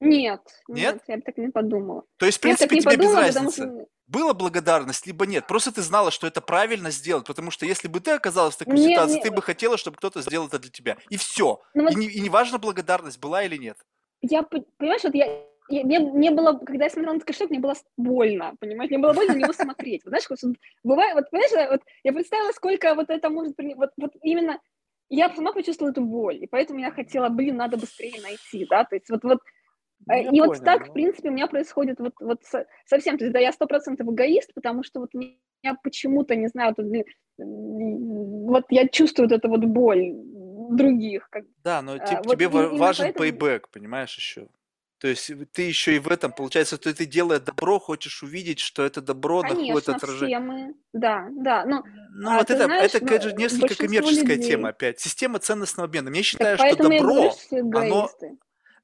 Нет, 0.00 0.40
нет, 0.68 0.94
нет, 0.94 1.02
я 1.08 1.16
бы 1.16 1.22
так 1.22 1.36
не 1.38 1.48
подумала. 1.48 2.04
То 2.18 2.26
есть, 2.26 2.38
в 2.38 2.40
принципе, 2.40 2.78
тебе 2.78 2.96
подумала, 2.96 3.26
без 3.26 3.34
разницы. 3.34 3.62
Что... 3.62 3.86
Была 4.06 4.32
благодарность, 4.32 5.06
либо 5.06 5.26
нет. 5.26 5.46
Просто 5.46 5.72
ты 5.72 5.82
знала, 5.82 6.10
что 6.10 6.26
это 6.26 6.40
правильно 6.40 6.90
сделать, 6.90 7.26
потому 7.26 7.50
что 7.50 7.66
если 7.66 7.88
бы 7.88 8.00
ты 8.00 8.12
оказалась 8.12 8.54
в 8.54 8.58
такой 8.58 8.74
нет, 8.74 8.92
ситуации, 8.92 9.14
нет. 9.14 9.24
ты 9.24 9.30
бы 9.30 9.42
хотела, 9.42 9.76
чтобы 9.76 9.96
кто-то 9.96 10.22
сделал 10.22 10.46
это 10.46 10.58
для 10.58 10.70
тебя. 10.70 10.96
И 11.10 11.16
все. 11.16 11.60
Ну, 11.74 11.84
вот... 11.84 11.92
и, 11.92 11.96
не, 11.96 12.06
и 12.06 12.20
неважно, 12.20 12.58
благодарность 12.58 13.18
была 13.18 13.42
или 13.42 13.56
нет. 13.56 13.76
Я, 14.22 14.44
понимаешь, 14.44 15.02
вот 15.04 15.14
я, 15.14 15.26
я, 15.68 15.84
мне, 15.84 15.98
мне 15.98 16.30
было, 16.30 16.54
когда 16.58 16.84
я 16.84 16.90
смотрела 16.90 17.12
на 17.12 17.16
этот 17.16 17.26
кошелек, 17.26 17.50
мне 17.50 17.60
было 17.60 17.74
больно, 17.96 18.54
понимаешь, 18.58 18.90
мне 18.90 18.98
было 18.98 19.12
больно 19.12 19.34
на 19.34 19.38
него 19.38 19.52
смотреть. 19.52 20.04
Вот, 20.04 20.10
знаешь, 20.10 20.24
вот, 20.28 20.56
бывает, 20.82 21.14
вот, 21.14 21.30
понимаешь, 21.30 21.70
вот, 21.70 21.82
я 22.02 22.12
представила, 22.12 22.52
сколько 22.52 22.94
вот 22.94 23.10
это 23.10 23.28
может, 23.28 23.54
вот, 23.58 23.90
вот 23.96 24.12
именно, 24.22 24.58
я 25.10 25.32
сама 25.34 25.52
почувствовала 25.52 25.92
эту 25.92 26.02
боль, 26.02 26.42
и 26.42 26.46
поэтому 26.46 26.80
я 26.80 26.90
хотела, 26.90 27.28
блин, 27.28 27.56
надо 27.56 27.76
быстрее 27.76 28.20
найти, 28.22 28.66
да, 28.68 28.84
то 28.84 28.94
есть 28.96 29.10
вот, 29.10 29.22
вот 29.22 29.40
ну, 30.08 30.20
и 30.22 30.24
понял, 30.26 30.46
вот 30.46 30.64
так, 30.64 30.86
ну... 30.86 30.90
в 30.90 30.92
принципе, 30.92 31.28
у 31.28 31.32
меня 31.32 31.46
происходит 31.46 31.98
вот, 32.00 32.14
вот 32.20 32.40
совсем, 32.86 33.18
то 33.18 33.24
есть, 33.24 33.32
да, 33.32 33.38
я 33.38 33.52
сто 33.52 33.66
процентов 33.66 34.08
эгоист, 34.08 34.54
потому 34.54 34.82
что 34.82 35.00
вот 35.00 35.14
меня 35.14 35.76
почему-то, 35.82 36.34
не 36.34 36.48
знаю, 36.48 36.74
вот, 36.76 36.86
вот 37.38 38.64
я 38.70 38.88
чувствую 38.88 39.28
вот 39.28 39.36
эту 39.36 39.48
вот 39.48 39.64
боль 39.64 40.12
других. 40.70 41.28
Как, 41.30 41.44
да, 41.62 41.82
но 41.82 41.92
а, 41.92 42.22
вот 42.24 42.34
тебе 42.34 42.48
важен 42.48 43.12
поэтому... 43.14 43.60
понимаешь, 43.72 44.16
еще. 44.16 44.48
То 44.98 45.06
есть 45.06 45.30
ты 45.52 45.62
еще 45.62 45.94
и 45.94 45.98
в 46.00 46.08
этом, 46.08 46.32
получается, 46.32 46.74
что 46.74 46.92
ты 46.92 47.06
делая 47.06 47.38
добро, 47.38 47.78
хочешь 47.78 48.22
увидеть, 48.24 48.58
что 48.58 48.84
это 48.84 49.00
добро 49.00 49.42
Конечно, 49.42 49.62
находит 49.62 49.88
отражение. 49.90 50.38
Все 50.38 50.46
мы, 50.46 50.74
да, 50.92 51.28
да. 51.30 51.64
Ну, 51.64 51.84
ну 52.10 52.30
а 52.30 52.38
вот 52.38 52.50
это, 52.50 52.64
знаешь, 52.64 52.92
это, 52.92 53.06
конечно, 53.06 53.30
несколько 53.30 53.76
коммерческая 53.76 54.36
людей. 54.36 54.50
тема 54.50 54.70
опять. 54.70 54.98
Система 54.98 55.38
ценностного 55.38 55.86
обмена. 55.86 56.10
Мне 56.10 56.22
считаю, 56.22 56.56
что 56.58 56.76
добро, 56.76 57.32
оно, 57.50 58.10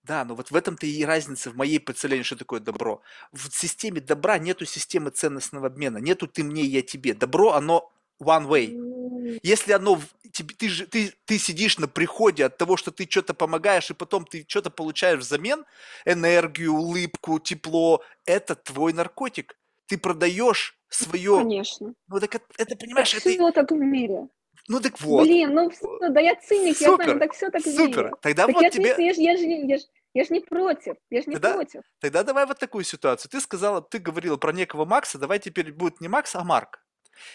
да, 0.05 0.25
но 0.25 0.35
вот 0.35 0.51
в 0.51 0.57
этом-то 0.57 0.87
и 0.87 1.05
разница 1.05 1.51
в 1.51 1.57
моей 1.57 1.81
представлении, 1.81 2.23
что 2.23 2.37
такое 2.37 2.61
добро. 2.61 3.01
В 3.33 3.51
системе 3.51 4.01
добра 4.01 4.39
нету 4.39 4.67
системы 4.67 5.11
ценностного 5.11 5.67
обмена, 5.69 5.99
нету 5.99 6.27
ты 6.29 6.45
мне, 6.45 6.63
я 6.63 6.83
тебе. 6.83 7.15
Добро, 7.15 7.53
оно 7.53 7.91
one 8.23 8.47
way. 8.47 9.41
Если 9.43 9.73
оно, 9.73 10.01
ты, 10.33 10.45
ты, 10.45 10.87
ты, 10.87 11.13
ты 11.25 11.39
сидишь 11.39 11.79
на 11.79 11.89
приходе 11.89 12.45
от 12.45 12.59
того, 12.59 12.77
что 12.77 12.91
ты 12.91 13.07
что-то 13.09 13.33
помогаешь, 13.33 13.91
и 13.91 13.95
потом 13.95 14.27
ты 14.27 14.45
что-то 14.47 14.71
получаешь 14.71 15.21
взамен, 15.21 15.65
энергию, 16.05 16.75
улыбку, 16.75 17.39
тепло, 17.39 18.03
это 18.27 18.55
твой 18.55 18.93
наркотик. 18.93 19.57
Ты 19.87 19.99
продаешь 19.99 20.77
свое... 20.89 21.39
Конечно. 21.39 21.95
Ну 22.09 22.21
так 22.21 22.35
это, 22.35 22.45
это 22.59 22.77
понимаешь, 22.77 23.11
так 23.11 23.27
это... 23.27 23.75
в 23.75 23.79
мире. 23.79 24.29
Ну 24.69 24.81
так 24.81 25.01
вот. 25.01 25.27
Блин, 25.27 25.55
ну 25.55 25.71
да 26.11 26.21
я 26.21 26.37
циник, 26.37 26.77
Супер. 26.77 26.91
я 26.91 27.05
знаю, 27.05 27.21
так 27.21 27.33
все 27.35 27.51
так 27.51 27.63
Супер. 27.63 28.05
Мире. 28.05 28.17
Тогда 28.23 28.47
так 28.47 28.55
вот 28.55 28.63
я, 28.63 28.71
тебе... 28.71 28.95
Я, 28.99 29.13
я, 29.13 29.33
я, 29.33 29.65
я, 29.65 29.79
я 30.15 30.25
же 30.25 30.33
не 30.33 30.41
против, 30.41 30.97
я 31.11 31.21
же 31.21 31.29
не 31.29 31.35
тогда, 31.35 31.55
против. 31.55 31.83
Тогда 31.99 32.23
давай 32.23 32.47
вот 32.47 32.59
такую 32.59 32.85
ситуацию. 32.85 33.31
Ты 33.31 33.41
сказала, 33.41 33.83
ты 33.83 33.99
говорила 33.99 34.37
про 34.37 34.53
некого 34.53 34.85
Макса, 34.85 35.19
давай 35.19 35.39
теперь 35.39 35.73
будет 35.73 36.01
не 36.01 36.09
Макс, 36.09 36.35
а 36.35 36.45
Марк. 36.45 36.85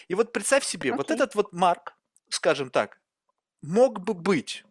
И 0.08 0.14
вот 0.14 0.32
представь 0.32 0.64
себе, 0.64 0.90
Окей. 0.90 0.96
вот 0.96 1.10
этот 1.10 1.34
вот 1.34 1.52
Марк, 1.52 1.94
скажем 2.30 2.70
так, 2.70 2.98
мог 3.62 4.00
бы 4.00 4.14
быть. 4.14 4.64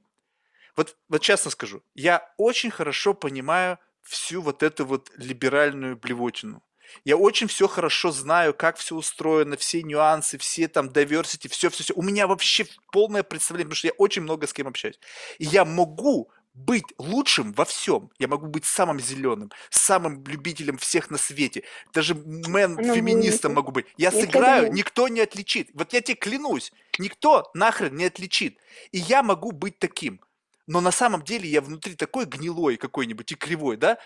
Вот, 0.76 0.98
вот 1.08 1.22
честно 1.22 1.52
скажу, 1.52 1.84
я 1.94 2.34
очень 2.38 2.72
хорошо 2.72 3.14
понимаю 3.14 3.78
всю 4.02 4.42
вот 4.42 4.64
эту 4.64 4.86
вот 4.86 5.12
либеральную 5.16 5.96
блевотину. 5.96 6.64
Я 7.06 7.18
очень 7.18 7.48
все 7.48 7.68
хорошо 7.68 8.12
знаю, 8.12 8.54
как 8.54 8.78
все 8.78 8.96
устроено, 8.96 9.58
все 9.58 9.84
нюансы, 9.84 10.38
все 10.38 10.68
там 10.68 10.90
diversity, 10.90 11.50
все, 11.50 11.70
все, 11.70 11.84
все. 11.84 11.94
У 11.96 12.02
меня 12.02 12.28
вообще 12.28 12.66
полное 12.92 13.24
представление, 13.24 13.68
потому 13.68 13.78
что 13.78 13.88
я 13.88 13.94
очень 13.98 14.22
много 14.22 14.48
с 14.48 14.54
кем 14.54 14.68
общаюсь. 14.68 15.00
И 15.38 15.46
я 15.46 15.66
могу 15.66 16.32
быть 16.54 16.86
лучшим 16.98 17.54
во 17.54 17.66
всем. 17.66 18.12
Я 18.20 18.28
могу 18.28 18.48
быть 18.48 18.66
самым 18.66 19.00
зеленым, 19.00 19.52
самым 19.70 20.24
любителем 20.26 20.78
всех 20.78 21.10
на 21.10 21.18
свете. 21.18 21.64
Даже 21.94 22.16
мэн-феминистом 22.16 23.54
могу 23.54 23.72
быть. 23.72 23.86
Я 23.98 24.12
сыграю, 24.12 24.72
никто 24.74 25.08
не 25.08 25.22
отличит. 25.22 25.70
Вот 25.74 25.94
я 25.94 26.02
тебе 26.02 26.16
клянусь, 26.16 26.74
никто 26.98 27.50
нахрен 27.54 27.96
не 27.96 28.06
отличит. 28.06 28.58
И 28.92 28.98
я 29.00 29.24
могу 29.24 29.52
быть 29.52 29.80
таким. 29.80 30.22
Но 30.68 30.82
на 30.82 30.92
самом 30.92 31.24
деле 31.24 31.50
я 31.50 31.62
внутри 31.62 31.96
такой 31.96 32.26
гнилой 32.26 32.78
какой-нибудь 32.78 33.32
и 33.32 33.36
кривой, 33.36 33.78
да? 33.78 33.98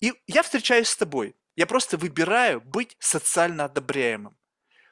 И 0.00 0.12
я 0.26 0.42
встречаюсь 0.42 0.88
с 0.88 0.96
тобой. 0.96 1.34
Я 1.56 1.66
просто 1.66 1.96
выбираю 1.96 2.60
быть 2.60 2.96
социально 2.98 3.64
одобряемым. 3.64 4.36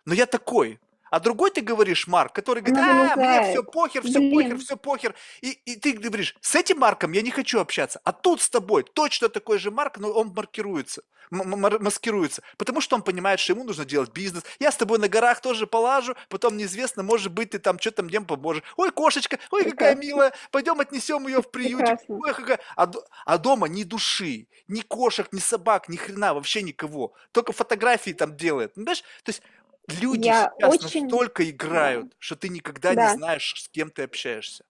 Но 0.05 0.15
я 0.15 0.27
такой. 0.27 0.81
А 1.13 1.21
другой 1.21 1.51
ты 1.51 1.61
говоришь, 1.61 2.07
Марк, 2.07 2.33
который 2.33 2.63
говорит, 2.63 2.83
а, 2.83 3.17
мне 3.17 3.51
все 3.51 3.63
похер, 3.63 4.01
все 4.03 4.19
Блин. 4.19 4.33
похер, 4.33 4.57
все 4.57 4.77
похер. 4.79 5.15
И, 5.43 5.51
и 5.51 5.77
ты 5.77 5.93
говоришь, 5.93 6.35
с 6.41 6.55
этим 6.55 6.79
Марком 6.79 7.13
я 7.13 7.21
не 7.21 7.31
хочу 7.31 7.61
общаться. 7.61 8.01
А 8.03 8.13
тут 8.13 8.41
с 8.41 8.49
тобой 8.49 8.83
точно 8.83 9.29
такой 9.29 9.59
же 9.59 9.71
Марк, 9.71 9.99
но 9.99 10.11
он 10.11 10.33
маркируется, 10.35 11.03
маскируется. 11.31 12.43
Потому 12.57 12.81
что 12.81 12.97
он 12.97 13.03
понимает, 13.03 13.41
что 13.41 13.53
ему 13.53 13.63
нужно 13.63 13.85
делать 13.85 14.11
бизнес. 14.11 14.43
Я 14.59 14.73
с 14.73 14.77
тобой 14.77 14.99
на 14.99 15.07
горах 15.07 15.43
тоже 15.43 15.67
полажу, 15.67 16.17
потом 16.31 16.57
неизвестно, 16.57 17.03
может 17.03 17.31
быть, 17.31 17.51
ты 17.51 17.59
там 17.59 17.79
что-то 17.79 18.03
мне 18.03 18.23
поможешь. 18.23 18.63
Ой, 18.79 18.91
кошечка, 18.91 19.39
ой, 19.51 19.65
какая 19.65 19.95
милая, 19.95 20.33
пойдем 20.51 20.81
отнесем 20.81 21.29
ее 21.29 21.43
в 21.43 21.51
приютик. 21.51 21.99
Ой, 22.09 22.33
какая... 22.33 22.59
А, 22.75 22.91
а 23.27 23.37
дома 23.37 23.69
ни 23.69 23.83
души, 23.83 24.47
ни 24.67 24.81
кошек, 24.81 25.29
ни 25.31 25.41
собак, 25.41 25.91
ни 25.91 25.97
хрена, 25.97 26.33
вообще 26.33 26.63
никого. 26.63 27.13
Только 27.33 27.53
фотографии 27.53 28.13
там 28.13 28.35
делает. 28.35 28.73
Понимаешь? 28.73 29.03
То 29.25 29.29
есть 29.29 29.43
люди 29.89 30.27
Я 30.27 30.53
сейчас 30.59 30.85
очень... 30.85 31.03
настолько 31.03 31.45
Да, 31.45 31.51
играют, 31.51 32.15
что 32.19 32.37
ты 32.37 32.49
никогда 32.49 32.91
не 32.91 32.97
да. 32.97 33.15
знаешь, 33.15 33.55
с 33.57 33.69
кем 33.69 33.91
ты 33.91 34.03
общаешься. 34.03 34.65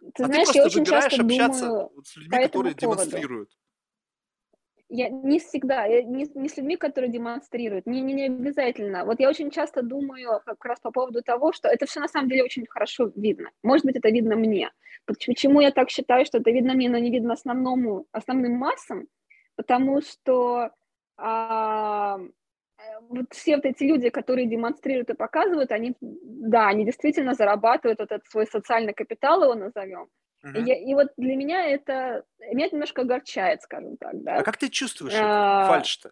Ты 0.00 0.06
А 0.06 0.12
ты 0.12 0.24
знаешь, 0.26 0.48
я 0.54 0.62
просто 0.62 0.66
очень 0.66 0.84
часто 0.84 1.16
выбираешь 1.16 1.20
общаться 1.20 1.66
думаю 1.66 2.02
с 2.04 2.16
людьми, 2.16 2.36
по 2.36 2.42
которые 2.42 2.74
поводу. 2.74 2.80
демонстрируют. 3.02 3.50
Я 4.90 5.08
не 5.08 5.38
всегда, 5.40 5.86
я 5.86 6.02
не, 6.02 6.26
не 6.34 6.48
с 6.48 6.56
людьми, 6.58 6.76
которые 6.76 7.10
демонстрируют, 7.10 7.86
не, 7.86 8.02
не, 8.02 8.12
не 8.12 8.26
обязательно. 8.26 9.04
Вот 9.06 9.18
я 9.18 9.28
очень 9.30 9.50
часто 9.50 9.82
думаю 9.82 10.40
как 10.44 10.62
раз 10.64 10.78
по 10.78 10.90
поводу 10.90 11.22
того, 11.22 11.52
что 11.52 11.68
это 11.68 11.86
все 11.86 12.00
на 12.00 12.06
самом 12.08 12.28
деле 12.28 12.44
очень 12.44 12.66
хорошо 12.66 13.10
видно. 13.16 13.50
Может 13.62 13.86
быть, 13.86 13.96
это 13.96 14.10
видно 14.10 14.36
мне. 14.36 14.70
Поч- 15.06 15.26
Почему 15.26 15.60
я 15.62 15.72
так 15.72 15.88
считаю, 15.90 16.26
что 16.26 16.38
это 16.38 16.50
видно 16.50 16.74
мне, 16.74 16.90
но 16.90 16.98
не 16.98 17.10
видно 17.10 17.32
основному, 17.32 18.06
основным 18.12 18.52
массам? 18.52 19.08
Потому 19.56 20.02
что 20.02 20.70
а, 21.16 22.20
вот 23.08 23.26
все 23.30 23.56
вот 23.56 23.64
эти 23.64 23.84
люди, 23.84 24.10
которые 24.10 24.46
демонстрируют 24.46 25.10
и 25.10 25.14
показывают, 25.14 25.72
они, 25.72 25.94
да, 26.00 26.68
они 26.68 26.84
действительно 26.84 27.34
зарабатывают 27.34 28.00
вот 28.00 28.10
этот 28.12 28.26
свой 28.28 28.46
социальный 28.46 28.94
капитал, 28.94 29.42
его 29.42 29.54
назовем. 29.54 30.08
И, 30.42 30.48
Мгм. 30.58 30.64
я- 30.66 30.78
и 30.78 30.94
вот 30.94 31.08
для 31.16 31.36
меня 31.36 31.66
это, 31.66 32.24
меня 32.52 32.66
это 32.66 32.74
немножко 32.76 33.02
огорчает, 33.02 33.62
скажем 33.62 33.96
так, 33.96 34.14
А 34.14 34.18
да. 34.18 34.42
как 34.42 34.56
ты 34.56 34.68
чувствуешь 34.68 35.14
это, 35.14 35.24
А, 35.26 35.66
фальшь-то? 35.66 36.10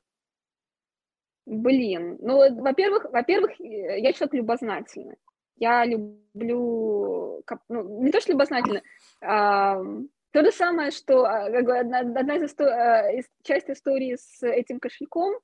Блин, 1.45 2.19
ну, 2.21 2.39
во-первых, 2.63 3.07
во-первых, 3.11 3.61
э, 3.61 3.99
я 4.01 4.13
человек 4.13 4.35
любознательный. 4.35 5.17
Я 5.57 5.85
люблю, 5.85 7.43
ну, 7.69 8.03
не 8.03 8.11
то, 8.13 8.21
что 8.21 8.33
любознательный, 8.33 8.83
а, 9.21 9.83
то 10.31 10.45
же 10.45 10.53
самое, 10.53 10.93
что 10.93 11.25
а, 11.25 11.51
как 11.51 11.65
бы 11.65 11.77
одна, 11.79 11.99
одна 12.01 12.37
из, 12.37 12.45
исто- 12.45 12.67
а, 12.69 13.11
из- 13.13 13.29
часть 13.43 13.69
истории 13.69 14.17
с 14.17 14.43
этим 14.47 14.79
кошельком, 14.79 15.35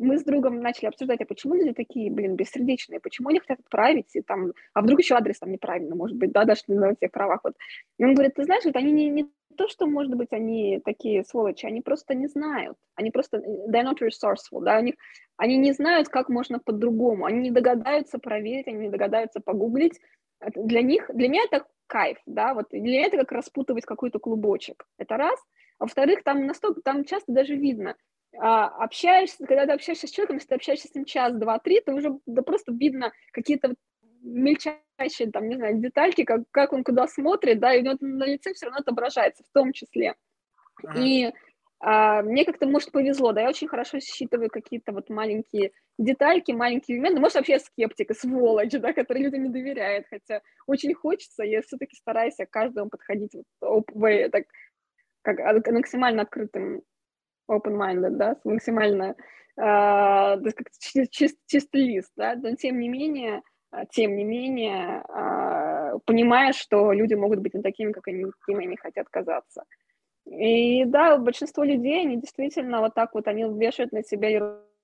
мы 0.00 0.18
с 0.18 0.24
другом 0.24 0.60
начали 0.60 0.86
обсуждать, 0.86 1.20
а 1.20 1.26
почему 1.26 1.54
люди 1.54 1.72
такие, 1.72 2.10
блин, 2.10 2.34
бессердечные, 2.34 3.00
почему 3.00 3.28
они 3.28 3.38
хотят 3.38 3.60
отправить, 3.60 4.14
и 4.14 4.22
там, 4.22 4.52
а 4.72 4.80
вдруг 4.80 5.00
еще 5.00 5.14
адрес 5.14 5.38
там 5.38 5.52
неправильно, 5.52 5.94
может 5.94 6.16
быть, 6.16 6.32
да, 6.32 6.44
даже 6.44 6.62
на 6.68 6.94
всех 6.94 7.10
правах. 7.12 7.40
Вот. 7.44 7.54
И 7.98 8.04
он 8.04 8.14
говорит, 8.14 8.34
ты 8.34 8.44
знаешь, 8.44 8.64
вот 8.64 8.76
они 8.76 8.92
не, 8.92 9.10
не 9.10 9.30
то, 9.56 9.68
что, 9.68 9.86
может 9.86 10.14
быть, 10.14 10.32
они 10.32 10.80
такие 10.84 11.22
сволочи, 11.24 11.66
они 11.66 11.82
просто 11.82 12.14
не 12.14 12.28
знают, 12.28 12.76
они 12.94 13.10
просто, 13.10 13.38
э, 13.38 13.68
they're 13.68 13.84
not 13.84 13.98
resourceful, 14.00 14.62
да, 14.62 14.78
у 14.78 14.82
них 14.82 14.94
они 15.36 15.58
не 15.58 15.72
знают, 15.72 16.08
как 16.08 16.28
можно 16.28 16.58
по-другому, 16.58 17.26
они 17.26 17.40
не 17.40 17.50
догадаются 17.50 18.18
проверить, 18.18 18.68
они 18.68 18.78
не 18.78 18.90
догадаются 18.90 19.40
погуглить. 19.40 20.00
Для 20.54 20.80
них, 20.80 21.10
для 21.12 21.28
меня 21.28 21.42
это 21.44 21.66
кайф, 21.86 22.18
да, 22.24 22.54
вот 22.54 22.68
для 22.70 22.80
меня 22.80 23.06
это 23.06 23.18
как 23.18 23.32
распутывать 23.32 23.84
какой-то 23.84 24.18
клубочек, 24.18 24.86
это 24.98 25.16
раз. 25.16 25.38
А 25.78 25.84
во-вторых, 25.84 26.22
там 26.24 26.46
настолько, 26.46 26.80
там 26.82 27.04
часто 27.04 27.32
даже 27.32 27.56
видно, 27.56 27.96
а, 28.38 28.66
общаешься, 28.66 29.44
когда 29.46 29.66
ты 29.66 29.72
общаешься 29.72 30.06
с 30.06 30.10
человеком, 30.10 30.36
если 30.36 30.48
ты 30.48 30.54
общаешься 30.54 30.88
с 30.88 30.94
ним 30.94 31.04
час, 31.04 31.34
два, 31.34 31.58
три, 31.58 31.80
то 31.80 31.92
уже 31.92 32.18
да, 32.26 32.42
просто 32.42 32.72
видно 32.72 33.12
какие-то 33.32 33.68
вот 33.68 33.76
мельчайшие, 34.22 35.30
там, 35.32 35.48
не 35.48 35.56
знаю, 35.56 35.78
детальки, 35.78 36.24
как, 36.24 36.42
как 36.50 36.72
он 36.72 36.84
куда 36.84 37.06
смотрит, 37.06 37.58
да, 37.58 37.74
и 37.74 37.80
у 37.80 37.84
него 37.84 37.96
на 38.00 38.24
лице 38.24 38.52
все 38.52 38.66
равно 38.66 38.80
отображается, 38.80 39.42
в 39.44 39.52
том 39.52 39.72
числе. 39.72 40.14
Мгм. 40.82 40.96
И 40.96 41.32
а, 41.80 42.22
мне 42.22 42.44
как-то, 42.44 42.66
может, 42.66 42.92
повезло, 42.92 43.32
да, 43.32 43.42
я 43.42 43.48
очень 43.48 43.68
хорошо 43.68 43.98
считываю 44.00 44.50
какие-то 44.50 44.92
вот 44.92 45.08
маленькие 45.08 45.72
детальки, 45.98 46.52
маленькие 46.52 46.98
элементы. 46.98 47.20
Может, 47.20 47.36
вообще 47.36 47.54
я 47.54 47.58
скептик 47.58 48.10
и 48.10 48.14
сволочь, 48.14 48.72
да, 48.72 48.92
который 48.92 49.22
людям 49.22 49.44
не 49.44 49.48
доверяет, 49.48 50.06
хотя 50.08 50.42
очень 50.66 50.94
хочется, 50.94 51.42
я 51.42 51.62
все-таки 51.62 51.96
стараюсь 51.96 52.36
к 52.36 52.50
каждому 52.50 52.90
подходить 52.90 53.32
вот 53.60 53.90
way, 53.92 54.28
так, 54.28 54.44
как 55.22 55.40
а, 55.40 55.72
максимально 55.72 56.22
открытым, 56.22 56.82
open-minded, 57.50 58.10
да, 58.10 58.36
максимально, 58.44 59.16
да, 59.56 60.38
как 60.56 60.68
чи- 60.78 61.08
чист, 61.10 61.36
чистый 61.46 61.82
лист, 61.82 62.12
да, 62.16 62.34
но 62.36 62.54
тем 62.54 62.78
не 62.78 62.88
менее, 62.88 63.42
а, 63.70 63.86
тем 63.86 64.16
не 64.16 64.24
менее, 64.24 65.02
а, 65.08 65.98
понимая, 66.04 66.52
что 66.52 66.92
люди 66.92 67.14
могут 67.14 67.40
быть 67.40 67.54
не 67.54 67.62
такими, 67.62 67.92
как 67.92 68.08
они, 68.08 68.24
какими 68.40 68.66
они 68.66 68.76
хотят 68.76 69.08
казаться. 69.08 69.64
И 70.26 70.84
да, 70.84 71.18
большинство 71.18 71.64
людей, 71.64 72.02
они 72.02 72.16
действительно 72.16 72.80
вот 72.80 72.94
так 72.94 73.14
вот, 73.14 73.28
они 73.28 73.44
вешают 73.44 73.92
на 73.92 74.02
себя 74.02 74.28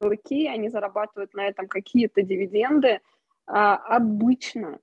ярлыки, 0.01 0.47
они 0.47 0.69
зарабатывают 0.69 1.35
на 1.35 1.47
этом 1.47 1.69
какие-то 1.69 2.23
дивиденды. 2.23 3.01
А 3.47 3.77
обычно, 3.77 4.81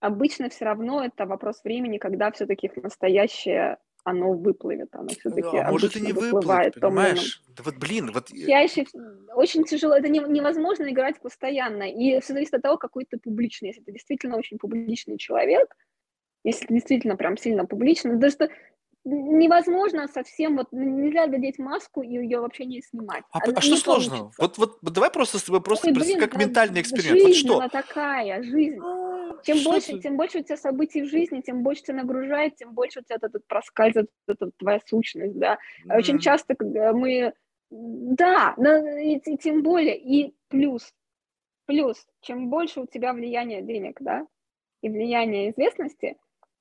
обычно 0.00 0.48
все 0.48 0.64
равно 0.64 1.04
это 1.04 1.26
вопрос 1.26 1.62
времени, 1.64 1.98
когда 1.98 2.30
все-таки 2.30 2.66
их 2.66 2.76
настоящее 2.76 3.78
оно 4.08 4.32
выплывет, 4.32 4.88
оно 4.92 5.08
все-таки 5.08 5.56
А 5.56 5.70
может 5.70 5.96
и 5.96 6.00
не 6.00 6.12
выплывает 6.12 6.74
понимаешь? 6.74 7.42
Да 7.56 7.62
вот, 7.62 7.76
блин, 7.76 8.12
вот... 8.12 8.28
Чаще 8.28 8.86
очень 9.34 9.64
тяжело, 9.64 9.94
это 9.94 10.08
не- 10.08 10.20
невозможно 10.20 10.90
играть 10.90 11.20
постоянно, 11.20 11.84
и 11.84 12.20
все 12.20 12.32
зависит 12.32 12.54
от 12.54 12.62
того, 12.62 12.76
какой 12.76 13.04
ты 13.04 13.18
публичный. 13.18 13.68
Если 13.68 13.82
ты 13.82 13.92
действительно 13.92 14.36
очень 14.36 14.58
публичный 14.58 15.18
человек, 15.18 15.74
если 16.44 16.66
ты 16.66 16.74
действительно 16.74 17.16
прям 17.16 17.36
сильно 17.36 17.66
публичный, 17.66 18.16
даже 18.16 18.34
что 18.34 18.48
невозможно 19.04 20.06
совсем, 20.08 20.56
вот 20.56 20.68
нельзя 20.72 21.26
надеть 21.26 21.58
маску 21.58 22.02
и 22.02 22.08
ее 22.08 22.40
вообще 22.40 22.64
не 22.64 22.82
снимать. 22.82 23.24
А, 23.32 23.38
Она 23.42 23.54
а 23.56 23.60
что 23.60 23.76
сложного? 23.76 24.18
получится. 24.18 24.42
Вот, 24.42 24.58
вот, 24.82 24.92
давай 24.92 25.10
просто 25.10 25.38
с 25.38 25.44
тобой 25.44 25.62
просто 25.62 25.88
Ой, 25.88 25.94
блин, 25.94 26.20
как 26.20 26.36
ментальный 26.36 26.80
эксперимент. 26.80 27.22
Вот 27.22 27.34
что? 27.34 27.56
она 27.58 27.68
такая, 27.68 28.42
жизнь. 28.42 28.78
Чем 29.44 29.56
что 29.58 29.70
больше, 29.70 29.92
ты? 29.92 30.00
тем 30.00 30.16
больше 30.16 30.38
у 30.38 30.42
тебя 30.42 30.56
событий 30.56 31.02
в 31.02 31.08
жизни, 31.08 31.40
тем 31.40 31.62
больше 31.62 31.82
тебя 31.82 31.96
нагружает, 31.98 32.56
тем 32.56 32.72
больше 32.74 33.00
у 33.00 33.02
тебя 33.02 33.16
этот 33.20 33.46
проскальзывает 33.46 34.10
эта 34.26 34.50
твоя 34.56 34.80
сущность, 34.86 35.38
да. 35.38 35.58
Очень 35.88 36.14
М, 36.14 36.20
часто, 36.20 36.54
когда 36.54 36.92
мы... 36.92 37.32
Да, 37.70 38.54
но 38.56 38.76
и, 38.98 39.16
и 39.18 39.36
тем 39.36 39.62
более, 39.62 39.98
и 39.98 40.34
плюс, 40.48 40.94
плюс, 41.66 42.06
чем 42.22 42.48
больше 42.48 42.80
у 42.80 42.86
тебя 42.86 43.12
влияния 43.12 43.60
денег, 43.62 43.98
да, 44.00 44.26
и 44.82 44.88
влияния 44.88 45.50
известности, 45.50 46.16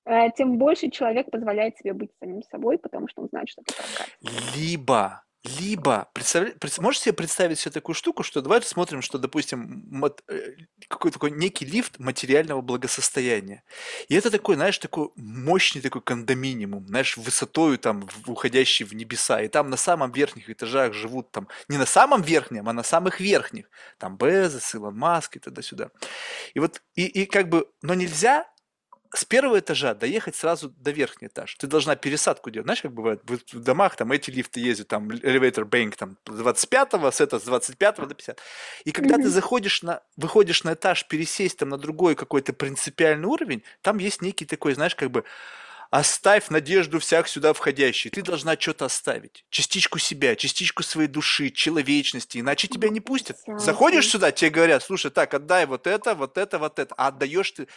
э, 0.05 0.31
тем 0.35 0.57
больше 0.57 0.89
человек 0.89 1.31
позволяет 1.31 1.77
себе 1.77 1.93
быть 1.93 2.11
самим 2.19 2.43
собой, 2.43 2.77
потому 2.77 3.07
что 3.07 3.21
он 3.21 3.29
знает, 3.29 3.47
что 3.49 3.61
это 3.61 3.73
прокатит. 3.73 4.55
Либо, 4.57 5.23
либо, 5.59 6.09
представля- 6.13 6.53
пред- 6.59 6.77
можешь 6.79 7.01
себе 7.01 7.13
представить 7.13 7.59
себе 7.59 7.71
такую 7.71 7.95
штуку, 7.95 8.23
что 8.23 8.41
давай 8.41 8.59
рассмотрим, 8.59 9.01
что, 9.01 9.17
допустим, 9.17 9.83
мат- 9.89 10.23
э, 10.27 10.55
какой 10.87 11.11
такой 11.11 11.31
некий 11.31 11.65
лифт 11.65 11.99
материального 11.99 12.61
благосостояния. 12.61 13.63
И 14.09 14.15
это 14.15 14.29
такой, 14.31 14.55
знаешь, 14.55 14.77
такой 14.77 15.09
мощный 15.15 15.81
такой 15.81 16.01
кондоминиум, 16.01 16.87
знаешь, 16.87 17.17
высотою 17.17 17.77
там, 17.77 18.07
уходящий 18.27 18.85
в 18.85 18.93
небеса. 18.93 19.41
И 19.41 19.47
там 19.47 19.69
на 19.69 19.77
самом 19.77 20.11
верхних 20.11 20.49
этажах 20.49 20.93
живут 20.93 21.31
там, 21.31 21.47
не 21.69 21.77
на 21.77 21.85
самом 21.85 22.21
верхнем, 22.21 22.67
а 22.69 22.73
на 22.73 22.83
самых 22.83 23.19
верхних. 23.19 23.69
Там 23.97 24.17
Безос, 24.17 24.75
Илон 24.75 24.97
Маск 24.97 25.35
и 25.37 25.39
туда-сюда. 25.39 25.89
И 26.53 26.59
вот, 26.59 26.81
и, 26.95 27.05
и 27.05 27.25
как 27.25 27.49
бы, 27.49 27.67
но 27.81 27.93
нельзя 27.93 28.45
с 29.13 29.25
первого 29.25 29.59
этажа 29.59 29.93
доехать 29.93 30.35
сразу 30.35 30.69
до 30.69 30.91
верхнего 30.91 31.29
этажа. 31.29 31.55
Ты 31.57 31.67
должна 31.67 31.95
пересадку 31.95 32.49
делать. 32.49 32.65
Знаешь, 32.65 32.81
как 32.81 32.93
бывает 32.93 33.21
в 33.25 33.59
домах, 33.59 33.95
там 33.95 34.11
эти 34.11 34.29
лифты 34.31 34.59
ездят, 34.59 34.87
там 34.87 35.09
elevator 35.09 35.65
bank, 35.65 35.95
там 35.97 36.17
с 36.27 36.37
25 36.37 37.13
с 37.13 37.21
этого 37.21 37.39
с 37.39 37.43
25 37.43 38.07
до 38.07 38.15
50. 38.15 38.39
И 38.85 38.91
когда 38.91 39.15
ты 39.15 39.23
Мгм. 39.23 39.31
заходишь 39.31 39.81
на, 39.83 40.01
выходишь 40.15 40.63
на 40.63 40.73
этаж, 40.73 41.07
пересесть 41.07 41.57
там 41.57 41.69
на 41.69 41.77
другой 41.77 42.15
какой-то 42.15 42.53
принципиальный 42.53 43.27
уровень, 43.27 43.63
там 43.81 43.97
есть 43.97 44.21
некий 44.21 44.45
такой, 44.45 44.73
знаешь, 44.73 44.95
как 44.95 45.11
бы 45.11 45.23
оставь 45.89 46.49
надежду 46.49 46.99
всяк 46.99 47.27
сюда 47.27 47.53
входящий. 47.53 48.09
Ты 48.09 48.21
должна 48.21 48.57
что-то 48.59 48.85
оставить. 48.85 49.45
Частичку 49.49 49.99
себя, 49.99 50.35
частичку 50.35 50.83
своей 50.83 51.07
души, 51.07 51.49
человечности, 51.49 52.39
иначе 52.39 52.67
тебя 52.67 52.89
не 52.89 52.99
пустят. 52.99 53.37
Заходишь 53.47 54.09
сюда, 54.09 54.31
тебе 54.31 54.49
говорят, 54.49 54.83
слушай, 54.83 55.11
так, 55.11 55.33
отдай 55.33 55.65
вот 55.65 55.87
это, 55.87 56.13
вот 56.15 56.37
это, 56.37 56.59
вот 56.59 56.79
это. 56.79 56.93
А 56.95 57.07
отдаешь 57.07 57.51
ты 57.51 57.67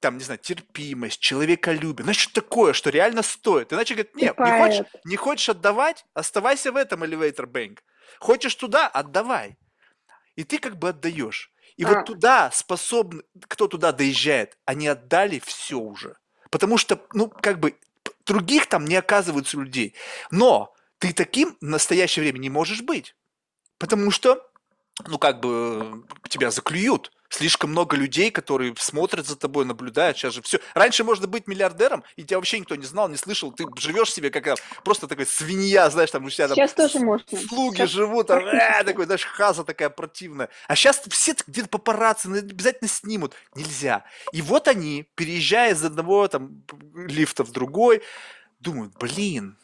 там, 0.00 0.18
не 0.18 0.24
знаю, 0.24 0.38
терпимость, 0.38 1.20
человеколюбие, 1.20 2.06
ну 2.06 2.12
что 2.12 2.32
такое, 2.40 2.72
что 2.72 2.90
реально 2.90 3.22
стоит. 3.22 3.72
Иначе 3.72 3.94
говорят, 3.94 4.12
Ты 4.12 4.20
нет, 4.20 4.38
не 4.38 4.58
хочешь, 4.58 4.86
не 5.04 5.16
хочешь 5.16 5.48
отдавать, 5.48 6.04
оставайся 6.14 6.72
в 6.72 6.76
этом 6.76 7.02
elevator 7.02 7.46
bank. 7.46 7.78
Хочешь 8.18 8.54
туда, 8.54 8.86
отдавай. 8.88 9.58
И 10.36 10.44
ты 10.44 10.58
как 10.58 10.78
бы 10.78 10.90
отдаешь. 10.90 11.52
И 11.76 11.84
А. 11.84 11.88
вот 11.88 12.06
туда 12.06 12.50
способны, 12.52 13.22
кто 13.48 13.68
туда 13.68 13.92
доезжает, 13.92 14.58
они 14.64 14.88
отдали 14.88 15.40
все 15.44 15.78
уже. 15.78 16.16
Потому 16.50 16.78
что, 16.78 17.00
ну, 17.12 17.28
как 17.28 17.60
бы, 17.60 17.78
других 18.26 18.66
там 18.66 18.84
не 18.84 18.96
оказываются 18.96 19.58
людей. 19.58 19.94
Но 20.30 20.74
ты 20.98 21.12
таким 21.12 21.56
в 21.60 21.64
настоящее 21.64 22.22
время 22.22 22.38
не 22.38 22.50
можешь 22.50 22.82
быть. 22.82 23.14
Потому 23.78 24.10
что, 24.10 24.44
ну, 25.06 25.18
как 25.18 25.40
бы, 25.40 26.02
э, 26.24 26.28
тебя 26.28 26.50
заклюют. 26.50 27.12
Слишком 27.30 27.70
много 27.70 27.96
людей, 27.96 28.30
которые 28.30 28.74
смотрят 28.78 29.26
за 29.26 29.36
тобой, 29.36 29.64
наблюдают. 29.64 30.16
Сейчас 30.16 30.34
же 30.34 30.42
все. 30.42 30.60
Раньше 30.74 31.04
можно 31.04 31.26
быть 31.26 31.46
миллиардером, 31.46 32.02
и 32.16 32.24
тебя 32.24 32.38
вообще 32.38 32.58
никто 32.58 32.74
не 32.74 32.86
знал, 32.86 33.08
не 33.08 33.16
слышал. 33.16 33.52
Ты 33.52 33.66
живешь 33.76 34.12
себе 34.12 34.30
как 34.30 34.46
э, 34.46 34.54
просто 34.82 35.06
такая 35.06 35.26
свинья, 35.26 35.90
знаешь, 35.90 36.10
там 36.10 36.24
у 36.24 36.30
тебя 36.30 36.48
там 36.48 36.56
Сейчас 36.56 36.72
тоже 36.72 37.00
можно. 37.00 37.38
слуги 37.38 37.76
Сейчас 37.76 37.90
живут, 37.90 38.28
там, 38.28 38.38
э, 38.46 38.82
такой, 38.84 39.04
знаешь, 39.04 39.24
хаза 39.24 39.62
такая 39.64 39.90
противная. 39.90 40.48
А 40.68 40.74
сейчас 40.74 41.02
все 41.10 41.34
где-то 41.46 41.68
папарацци 41.68 42.28
ну, 42.28 42.38
обязательно 42.38 42.88
снимут. 42.88 43.34
Нельзя. 43.54 44.04
И 44.32 44.40
вот 44.40 44.66
они, 44.66 45.06
переезжая 45.14 45.72
из 45.72 45.84
одного 45.84 46.28
там 46.28 46.62
лифта 46.94 47.44
в 47.44 47.52
другой, 47.52 48.02
думают, 48.58 48.94
блин, 48.98 49.58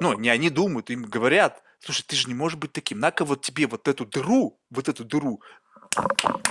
ну, 0.00 0.18
не 0.18 0.28
они 0.28 0.50
думают, 0.50 0.90
им 0.90 1.04
говорят, 1.04 1.62
слушай, 1.80 2.04
ты 2.06 2.16
же 2.16 2.28
не 2.28 2.34
можешь 2.34 2.58
быть 2.58 2.72
таким, 2.72 2.98
на-ка 2.98 3.24
вот 3.24 3.42
тебе 3.42 3.66
вот 3.66 3.88
эту 3.88 4.04
дыру, 4.04 4.58
вот 4.70 4.88
эту 4.88 5.04
дыру, 5.04 5.40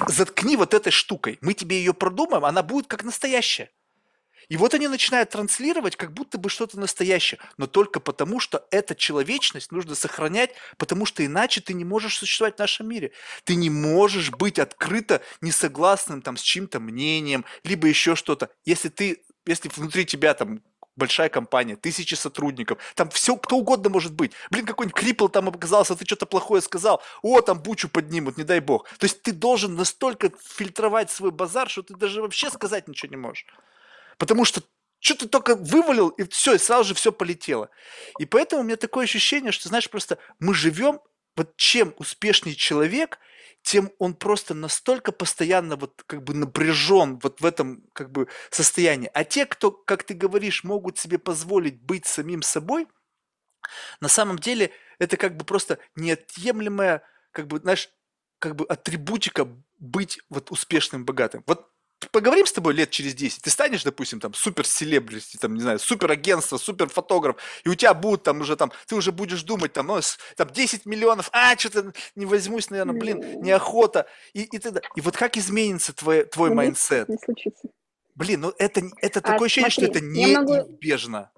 заткни 0.07 0.55
вот 0.57 0.73
этой 0.73 0.91
штукой, 0.91 1.37
мы 1.41 1.53
тебе 1.53 1.79
ее 1.79 1.93
продумаем, 1.93 2.45
она 2.45 2.63
будет 2.63 2.87
как 2.87 3.03
настоящая. 3.03 3.69
И 4.49 4.55
вот 4.55 4.73
они 4.73 4.87
начинают 4.87 5.31
транслировать, 5.31 5.97
как 5.97 6.13
будто 6.13 6.37
бы 6.37 6.49
что-то 6.49 6.79
настоящее, 6.79 7.39
но 7.57 7.67
только 7.67 7.99
потому, 7.99 8.39
что 8.39 8.65
эта 8.71 8.95
человечность 8.95 9.71
нужно 9.71 9.93
сохранять, 9.93 10.51
потому 10.77 11.05
что 11.05 11.25
иначе 11.25 11.59
ты 11.59 11.73
не 11.73 11.83
можешь 11.83 12.17
существовать 12.17 12.55
в 12.55 12.59
нашем 12.59 12.87
мире. 12.87 13.11
Ты 13.43 13.55
не 13.55 13.69
можешь 13.69 14.31
быть 14.31 14.57
открыто 14.57 15.21
несогласным 15.41 16.21
там 16.21 16.37
с 16.37 16.41
чьим-то 16.41 16.79
мнением, 16.79 17.43
либо 17.63 17.87
еще 17.87 18.15
что-то. 18.15 18.49
Если 18.63 18.87
ты, 18.87 19.21
если 19.45 19.69
внутри 19.75 20.05
тебя 20.05 20.33
там 20.33 20.61
большая 20.97 21.29
компания, 21.29 21.75
тысячи 21.75 22.15
сотрудников, 22.15 22.79
там 22.95 23.09
все, 23.09 23.37
кто 23.37 23.57
угодно 23.57 23.89
может 23.89 24.13
быть. 24.13 24.33
Блин, 24.51 24.65
какой-нибудь 24.65 24.99
крипл 24.99 25.27
там 25.27 25.47
оказался, 25.47 25.95
ты 25.95 26.05
что-то 26.05 26.25
плохое 26.25 26.61
сказал, 26.61 27.01
о, 27.21 27.41
там 27.41 27.59
бучу 27.59 27.87
поднимут, 27.87 28.37
не 28.37 28.43
дай 28.43 28.59
бог. 28.59 28.89
То 28.97 29.05
есть 29.05 29.21
ты 29.21 29.31
должен 29.31 29.75
настолько 29.75 30.31
фильтровать 30.43 31.09
свой 31.09 31.31
базар, 31.31 31.69
что 31.69 31.83
ты 31.83 31.95
даже 31.95 32.21
вообще 32.21 32.49
сказать 32.49 32.87
ничего 32.87 33.09
не 33.09 33.17
можешь. 33.17 33.45
Потому 34.17 34.43
что 34.43 34.61
что 34.99 35.13
ты 35.13 35.27
только 35.27 35.55
вывалил, 35.55 36.09
и 36.09 36.27
все, 36.27 36.55
и 36.55 36.57
сразу 36.57 36.89
же 36.89 36.95
все 36.95 37.11
полетело. 37.11 37.69
И 38.17 38.25
поэтому 38.25 38.61
у 38.61 38.65
меня 38.65 38.77
такое 38.77 39.03
ощущение, 39.03 39.51
что, 39.51 39.69
знаешь, 39.69 39.89
просто 39.89 40.17
мы 40.39 40.55
живем, 40.55 40.99
вот 41.35 41.55
чем 41.55 41.93
успешнее 41.97 42.55
человек, 42.55 43.19
тем 43.67 43.91
он 43.99 44.13
просто 44.13 44.53
настолько 44.53 45.11
постоянно 45.11 45.75
вот 45.75 46.01
как 46.07 46.23
бы 46.23 46.33
напряжен 46.33 47.19
вот 47.21 47.41
в 47.41 47.45
этом 47.45 47.83
как 47.91 48.13
бы 48.13 48.29
состоянии. 48.49 49.11
А 49.13 49.25
те, 49.25 49.45
кто, 49.45 49.71
как 49.71 50.03
ты 50.03 50.13
говоришь, 50.13 50.63
могут 50.63 50.97
себе 50.97 51.19
позволить 51.19 51.81
быть 51.81 52.05
самим 52.05 52.41
собой, 52.43 52.87
на 53.99 54.07
самом 54.07 54.39
деле 54.39 54.71
это 54.99 55.17
как 55.17 55.35
бы 55.35 55.43
просто 55.43 55.79
неотъемлемая, 55.97 57.03
как 57.31 57.47
бы, 57.47 57.59
знаешь, 57.59 57.89
как 58.39 58.55
бы 58.55 58.63
атрибутика 58.67 59.49
быть 59.79 60.21
вот 60.29 60.49
успешным, 60.49 61.03
богатым. 61.03 61.43
Вот 61.45 61.69
поговорим 62.11 62.45
с 62.45 62.51
тобой 62.51 62.73
лет 62.73 62.89
через 62.89 63.13
10, 63.15 63.41
ты 63.41 63.49
станешь, 63.49 63.83
допустим, 63.83 64.19
там, 64.19 64.33
супер 64.33 64.65
celebrity, 64.65 65.37
там, 65.37 65.55
не 65.55 65.61
знаю, 65.61 65.79
супер 65.79 66.11
агентство, 66.11 66.57
супер 66.57 66.89
фотограф, 66.89 67.37
и 67.63 67.69
у 67.69 67.75
тебя 67.75 67.93
будут 67.93 68.23
там 68.23 68.41
уже 68.41 68.55
там, 68.55 68.71
ты 68.87 68.95
уже 68.95 69.11
будешь 69.11 69.43
думать, 69.43 69.73
там, 69.73 69.87
ну, 69.87 69.99
там, 70.35 70.49
10 70.49 70.85
миллионов, 70.85 71.29
а, 71.31 71.57
что-то 71.57 71.93
не 72.15 72.25
возьмусь, 72.25 72.69
наверное, 72.69 72.99
блин, 72.99 73.41
неохота, 73.41 74.07
и, 74.33 74.43
и 74.43 74.59
тогда, 74.59 74.81
и 74.95 75.01
вот 75.01 75.17
как 75.17 75.37
изменится 75.37 75.93
твой, 75.93 76.25
твой 76.25 76.53
mindset? 76.53 77.09
Не 77.09 77.17
случится. 77.17 77.67
Блин, 78.15 78.41
ну 78.41 78.53
это, 78.57 78.81
это 79.01 79.19
а, 79.19 79.21
такое 79.21 79.45
ощущение, 79.45 79.71
смотри, 79.71 79.91
что 79.91 79.99
это 79.99 80.05
неизбежно. 80.05 81.19
Могу... 81.19 81.36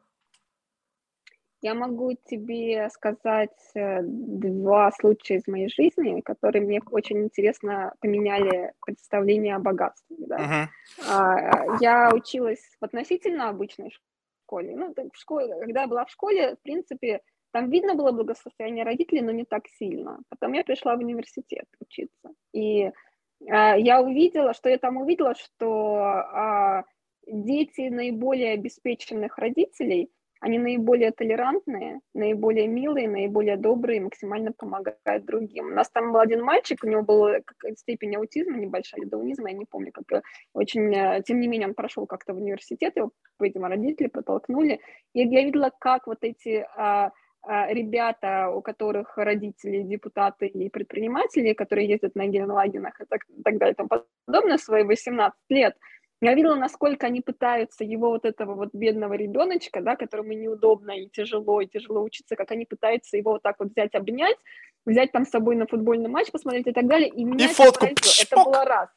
Я 1.61 1.73
могу 1.73 2.13
тебе 2.13 2.89
сказать 2.89 3.57
э, 3.75 3.99
два 4.01 4.91
случая 4.91 5.35
из 5.35 5.47
моей 5.47 5.69
жизни, 5.69 6.21
которые 6.21 6.61
мне 6.61 6.81
очень 6.89 7.23
интересно 7.23 7.93
поменяли 7.99 8.73
представление 8.79 9.55
о 9.55 9.59
богатстве. 9.59 10.15
Да? 10.19 10.69
Uh-huh. 10.97 11.77
Я 11.81 12.11
училась 12.13 12.61
в 12.79 12.85
относительно 12.85 13.49
обычной 13.49 13.91
школе. 13.91 14.73
Ну, 14.75 14.93
в 14.93 15.17
школе, 15.17 15.59
когда 15.59 15.81
я 15.81 15.87
была 15.87 16.05
в 16.05 16.11
школе, 16.11 16.55
в 16.55 16.61
принципе, 16.61 17.21
там 17.51 17.69
видно 17.69 17.95
было 17.95 18.13
благосостояние 18.13 18.85
родителей, 18.85 19.21
но 19.21 19.31
не 19.31 19.43
так 19.43 19.67
сильно. 19.67 20.19
Потом 20.29 20.53
я 20.53 20.63
пришла 20.63 20.95
в 20.95 20.99
университет 20.99 21.65
учиться. 21.81 22.29
И 22.53 22.89
а, 23.49 23.75
я 23.75 24.01
увидела, 24.01 24.53
что 24.53 24.69
я 24.69 24.77
там 24.77 24.95
увидела, 24.97 25.35
что 25.35 25.95
а, 25.97 26.85
дети 27.27 27.89
наиболее 27.89 28.53
обеспеченных 28.53 29.37
родителей– 29.37 30.09
они 30.39 30.57
наиболее 30.57 31.11
толерантные, 31.11 31.99
наиболее 32.13 32.67
милые, 32.67 33.09
наиболее 33.09 33.57
добрые, 33.57 34.01
максимально 34.01 34.51
помогают 34.53 35.25
другим. 35.25 35.67
У 35.67 35.75
нас 35.75 35.89
там 35.89 36.13
был 36.13 36.19
один 36.19 36.43
мальчик, 36.43 36.83
у 36.83 36.87
него 36.87 37.01
была 37.03 37.39
степень 37.75 38.15
аутизма 38.15 38.57
небольшая, 38.57 39.05
даунизма, 39.05 39.49
я 39.49 39.57
не 39.57 39.65
помню, 39.65 39.91
как 39.91 40.23
очень, 40.53 40.93
э, 40.95 41.21
тем 41.25 41.39
не 41.39 41.47
менее, 41.47 41.67
он 41.67 41.73
прошел 41.73 42.05
как-то 42.07 42.33
в 42.33 42.37
университет, 42.37 42.95
его, 42.95 43.11
видимо, 43.39 43.67
родители 43.67 44.07
подтолкнули. 44.07 44.79
И 45.13 45.21
я 45.21 45.43
видела, 45.43 45.71
как 45.77 46.07
вот 46.07 46.19
эти 46.21 46.65
а, 46.77 47.11
а, 47.41 47.73
ребята, 47.73 48.49
у 48.49 48.61
которых 48.61 49.17
родители 49.17 49.81
депутаты 49.81 50.47
и 50.47 50.69
предприниматели, 50.69 51.53
которые 51.53 51.89
ездят 51.89 52.15
на 52.15 52.27
генлагенах 52.27 52.99
и 53.01 53.05
так, 53.05 53.21
так 53.43 53.57
далее 53.57 53.73
и 53.73 53.75
тому 53.75 53.89
подобное, 54.25 54.57
свои 54.57 54.83
18 54.83 55.37
лет– 55.49 55.75
я 56.21 56.33
видела, 56.33 56.55
насколько 56.55 57.07
они 57.07 57.21
пытаются 57.21 57.83
его 57.83 58.09
вот 58.09 58.25
этого 58.25 58.55
вот 58.55 58.69
бедного 58.73 59.13
ребеночка, 59.13 59.81
да, 59.81 59.95
которому 59.95 60.33
неудобно 60.33 60.91
и 60.91 61.07
тяжело, 61.07 61.61
и 61.61 61.67
тяжело 61.67 62.03
учиться, 62.03 62.35
как 62.35 62.51
они 62.51 62.65
пытаются 62.65 63.15
его 63.15 63.31
вот 63.31 63.41
так 63.41 63.55
вот 63.59 63.69
взять, 63.69 63.95
обнять, 63.95 64.37
взять 64.85 65.11
там 65.11 65.25
с 65.25 65.29
собой 65.29 65.55
на 65.55 65.65
футбольный 65.65 66.09
матч, 66.09 66.31
посмотреть 66.31 66.67
и 66.67 66.73
так 66.73 66.87
далее. 66.87 67.09
И, 67.09 67.23
меня 67.23 67.45
и 67.45 67.53
фотку. 67.53 67.85
Это 67.85 68.35
было 68.35 68.65
раз. 68.65 68.89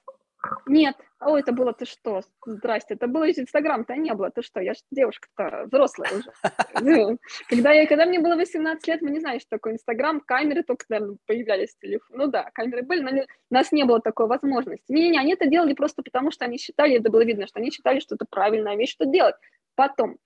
Нет, 0.66 0.96
о, 1.20 1.38
это 1.38 1.52
было 1.52 1.72
ты 1.72 1.84
что? 1.84 2.22
Здрасте, 2.44 2.94
это 2.94 3.06
было 3.06 3.30
Инстаграм-то 3.30 3.94
не 3.94 4.12
было, 4.12 4.30
ты 4.30 4.42
что? 4.42 4.60
Я 4.60 4.74
же 4.74 4.80
девушка-то 4.90 5.66
взрослая 5.66 6.10
уже. 6.12 6.32
Когда, 7.48 7.72
я, 7.72 7.86
когда 7.86 8.06
мне 8.06 8.18
было 8.18 8.34
18 8.34 8.86
лет, 8.88 9.02
мы 9.02 9.10
не 9.10 9.20
знали, 9.20 9.38
что 9.38 9.50
такое 9.50 9.74
Инстаграм, 9.74 10.20
камеры 10.20 10.62
только, 10.62 10.84
наверное, 10.88 11.16
появлялись 11.26 11.74
в 11.74 11.78
телефоне. 11.78 12.18
Ну 12.18 12.26
да, 12.26 12.50
камеры 12.54 12.82
были, 12.82 13.02
но 13.02 13.22
у 13.22 13.54
нас 13.54 13.70
не 13.72 13.84
было 13.84 14.00
такой 14.00 14.26
возможности. 14.26 14.84
Не-не-не, 14.88 15.18
они 15.18 15.34
это 15.34 15.46
делали 15.46 15.74
просто 15.74 16.02
потому, 16.02 16.30
что 16.32 16.44
они 16.44 16.58
считали, 16.58 16.98
это 16.98 17.10
было 17.10 17.24
видно, 17.24 17.46
что 17.46 17.60
они 17.60 17.70
считали, 17.70 18.00
что 18.00 18.16
это 18.16 18.24
правильная 18.28 18.76
вещь, 18.76 18.92
что 18.92 19.06
делать. 19.06 19.36
Потом, 19.76 20.16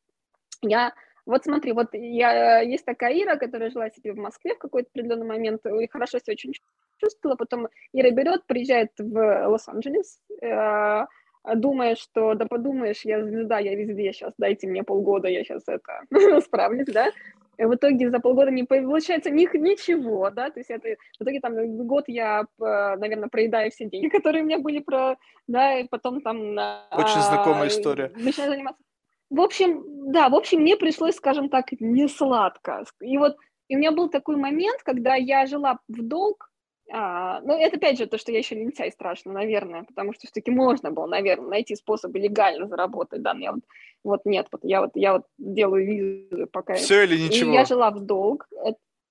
я 0.63 0.95
вот 1.27 1.45
смотри, 1.45 1.73
вот 1.73 1.89
я, 1.93 2.61
есть 2.61 2.85
такая 2.85 3.21
Ира, 3.21 3.37
которая 3.37 3.71
жила 3.71 3.91
себе 3.91 4.13
в 4.13 4.17
Москве 4.17 4.55
в 4.55 4.59
какой-то 4.59 4.89
определенный 4.91 5.27
момент, 5.27 5.67
и 5.67 5.89
хорошо 5.89 6.19
себя 6.19 6.33
очень 6.33 6.53
чувствовала, 6.99 7.37
потом 7.37 7.69
Ира 7.93 8.11
берет, 8.11 8.47
приезжает 8.47 8.93
в 8.99 9.49
Лос-Анджелес, 9.49 10.21
э, 10.41 11.07
думая, 11.57 11.97
что, 11.97 12.35
да 12.35 12.47
подумаешь, 12.47 13.05
я 13.05 13.25
звезда, 13.25 13.59
я 13.59 13.75
везде 13.75 14.13
сейчас, 14.13 14.35
дайте 14.39 14.69
мне 14.69 14.85
полгода, 14.85 15.29
я 15.29 15.43
сейчас 15.43 15.65
это 15.67 16.01
справлюсь, 16.41 16.87
да, 16.87 17.11
и 17.59 17.65
в 17.65 17.75
итоге 17.75 18.11
за 18.11 18.21
полгода 18.21 18.51
не 18.53 18.63
получается 18.63 19.31
них 19.31 19.55
ничего, 19.55 20.31
да, 20.31 20.51
то 20.51 20.61
есть 20.61 20.71
это, 20.71 20.97
в 21.19 21.23
итоге 21.23 21.41
там 21.41 21.87
год 21.87 22.05
я, 22.07 22.45
наверное, 22.59 23.29
проедаю 23.29 23.73
все 23.73 23.87
деньги, 23.87 24.09
которые 24.09 24.45
у 24.45 24.47
меня 24.47 24.59
были 24.59 24.79
про, 24.79 25.17
да, 25.49 25.79
и 25.79 25.89
потом 25.89 26.21
там... 26.21 26.53
Очень 26.93 27.23
знакомая 27.23 27.69
история. 27.69 28.13
Начинаю 28.15 28.53
заниматься 28.53 28.86
в 29.31 29.41
общем, 29.41 29.85
да, 30.13 30.29
в 30.29 30.35
общем, 30.35 30.61
мне 30.61 30.77
пришлось, 30.77 31.17
скажем 31.17 31.49
так, 31.49 31.73
не 31.81 32.09
сладко. 32.09 32.85
И 33.01 33.19
вот 33.19 33.37
и 33.69 33.77
у 33.77 33.79
меня 33.79 33.93
был 33.93 34.09
такой 34.09 34.37
момент, 34.37 34.83
когда 34.83 35.17
я 35.17 35.47
жила 35.47 35.79
в 35.89 36.03
долг, 36.03 36.51
а, 36.93 37.41
ну, 37.41 37.55
это 37.59 37.77
опять 37.77 37.99
же 37.99 38.07
то, 38.07 38.17
что 38.17 38.31
я 38.31 38.39
еще 38.39 38.55
лентяй 38.55 38.93
страшно, 38.93 39.33
наверное, 39.33 39.83
потому 39.83 40.13
что 40.13 40.27
все-таки 40.27 40.53
можно 40.53 40.93
было, 40.93 41.07
наверное, 41.07 41.49
найти 41.49 41.75
способы 41.75 42.21
легально 42.21 42.69
заработать, 42.69 43.23
да, 43.23 43.35
но 43.35 43.41
я 43.41 43.53
вот, 43.53 43.65
вот 44.05 44.21
нет, 44.25 44.47
вот 44.53 44.61
я 44.63 44.83
вот, 44.83 44.91
я 44.95 45.15
вот 45.15 45.27
делаю 45.37 45.85
визу 45.85 46.47
пока. 46.47 46.75
Все 46.75 47.03
или 47.03 47.19
ничего? 47.19 47.51
И 47.51 47.55
я 47.55 47.65
жила 47.65 47.91
в 47.91 48.01
долг. 48.01 48.49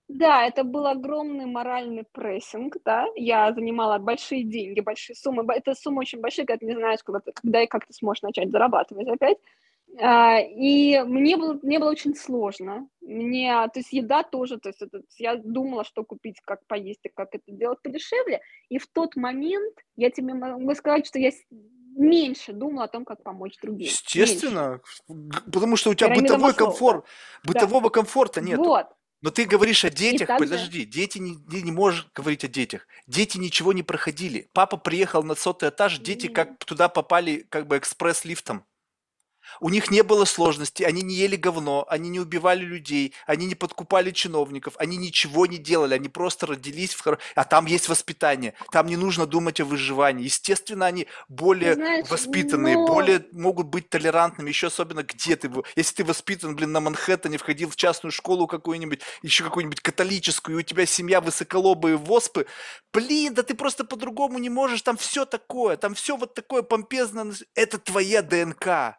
Да, 0.07 0.45
это 0.45 0.63
был 0.63 0.85
огромный 0.85 1.47
моральный 1.47 2.05
прессинг, 2.09 2.77
да, 2.85 3.07
я 3.15 3.51
занимала 3.51 3.97
большие 3.97 4.43
деньги, 4.43 4.79
большие 4.79 5.15
суммы, 5.15 5.43
это 5.51 5.73
сумма 5.73 6.01
очень 6.01 6.21
большая, 6.21 6.45
когда 6.45 6.59
ты 6.59 6.65
не 6.67 6.75
знаешь, 6.75 6.99
когда, 7.03 7.19
когда 7.33 7.63
и 7.63 7.67
как 7.67 7.87
ты 7.87 7.93
сможешь 7.93 8.21
начать 8.21 8.51
зарабатывать 8.51 9.07
опять, 9.07 9.39
и 9.97 11.01
мне 11.05 11.37
было, 11.37 11.57
мне 11.61 11.79
было 11.79 11.89
очень 11.89 12.15
сложно. 12.15 12.87
Мне, 13.01 13.51
то 13.73 13.79
есть 13.79 13.93
еда 13.93 14.23
тоже, 14.23 14.57
то 14.57 14.69
есть 14.69 14.81
это, 14.81 15.01
я 15.17 15.35
думала, 15.35 15.85
что 15.85 16.03
купить, 16.03 16.41
как 16.43 16.65
поесть 16.67 17.01
и 17.03 17.09
как 17.09 17.29
это 17.33 17.43
делать 17.47 17.81
подешевле. 17.81 18.41
И 18.69 18.77
в 18.77 18.87
тот 18.87 19.15
момент 19.15 19.75
я 19.95 20.09
тебе 20.09 20.33
могу 20.33 20.73
сказать, 20.75 21.07
что 21.07 21.19
я 21.19 21.31
меньше 21.95 22.51
думала 22.51 22.85
о 22.85 22.87
том, 22.87 23.05
как 23.05 23.23
помочь 23.23 23.57
другим. 23.61 23.87
Естественно, 23.87 24.81
меньше. 25.07 25.41
потому 25.51 25.77
что 25.77 25.91
у 25.91 25.93
тебя 25.93 26.09
Пирамида 26.09 26.33
бытовой 26.33 26.51
Маслоу, 26.51 26.67
комфорт, 26.67 27.05
бытового 27.45 27.83
да. 27.83 27.89
комфорта 27.89 28.41
нет. 28.41 28.57
Вот. 28.57 28.87
Но 29.21 29.31
ты 29.31 29.45
говоришь 29.45 29.85
о 29.85 29.89
детях, 29.89 30.27
также... 30.27 30.45
подожди, 30.45 30.85
дети 30.85 31.19
не, 31.19 31.37
не, 31.47 31.61
не 31.61 31.71
можешь 31.71 32.07
говорить 32.13 32.43
о 32.43 32.47
детях. 32.47 32.85
Дети 33.07 33.37
ничего 33.37 33.71
не 33.71 33.81
проходили. 33.81 34.49
Папа 34.53 34.77
приехал 34.77 35.23
на 35.23 35.35
сотый 35.35 35.69
этаж, 35.69 35.99
дети 35.99 36.27
как 36.27 36.63
туда 36.65 36.89
попали 36.89 37.45
как 37.49 37.65
бы 37.65 37.77
экспресс-лифтом. 37.77 38.65
У 39.59 39.69
них 39.69 39.91
не 39.91 40.03
было 40.03 40.25
сложностей, 40.25 40.85
они 40.85 41.01
не 41.01 41.15
ели 41.15 41.35
говно, 41.35 41.85
они 41.89 42.09
не 42.09 42.19
убивали 42.19 42.63
людей, 42.63 43.13
они 43.25 43.45
не 43.45 43.55
подкупали 43.55 44.11
чиновников, 44.11 44.73
они 44.77 44.97
ничего 44.97 45.45
не 45.45 45.57
делали, 45.57 45.95
они 45.95 46.09
просто 46.09 46.47
родились 46.47 46.93
в 46.93 47.01
хоро... 47.01 47.19
А 47.35 47.43
там 47.43 47.65
есть 47.65 47.89
воспитание, 47.89 48.53
там 48.71 48.87
не 48.87 48.97
нужно 48.97 49.25
думать 49.25 49.59
о 49.59 49.65
выживании. 49.65 50.25
Естественно, 50.25 50.85
они 50.85 51.07
более 51.27 51.75
Знаешь, 51.75 52.09
воспитанные, 52.09 52.75
но... 52.75 52.87
более 52.87 53.25
могут 53.31 53.67
быть 53.67 53.89
толерантными, 53.89 54.49
еще 54.49 54.67
особенно 54.67 55.03
где 55.03 55.35
ты. 55.35 55.51
Если 55.75 55.95
ты 55.95 56.03
воспитан, 56.03 56.55
блин, 56.55 56.71
на 56.71 56.79
Манхэттене, 56.79 57.37
входил 57.37 57.69
в 57.69 57.75
частную 57.75 58.11
школу 58.11 58.47
какую-нибудь, 58.47 59.01
еще 59.21 59.43
какую-нибудь 59.43 59.81
католическую, 59.81 60.57
и 60.57 60.59
у 60.59 60.63
тебя 60.63 60.85
семья 60.85 61.21
высоколобые 61.21 61.97
воспы, 61.97 62.47
блин, 62.93 63.33
да 63.33 63.43
ты 63.43 63.53
просто 63.53 63.83
по-другому 63.83 64.39
не 64.39 64.49
можешь, 64.49 64.81
там 64.81 64.97
все 64.97 65.25
такое, 65.25 65.77
там 65.77 65.93
все 65.93 66.17
вот 66.17 66.33
такое 66.33 66.61
помпезное, 66.61 67.33
это 67.53 67.77
твоя 67.79 68.21
ДНК. 68.21 68.97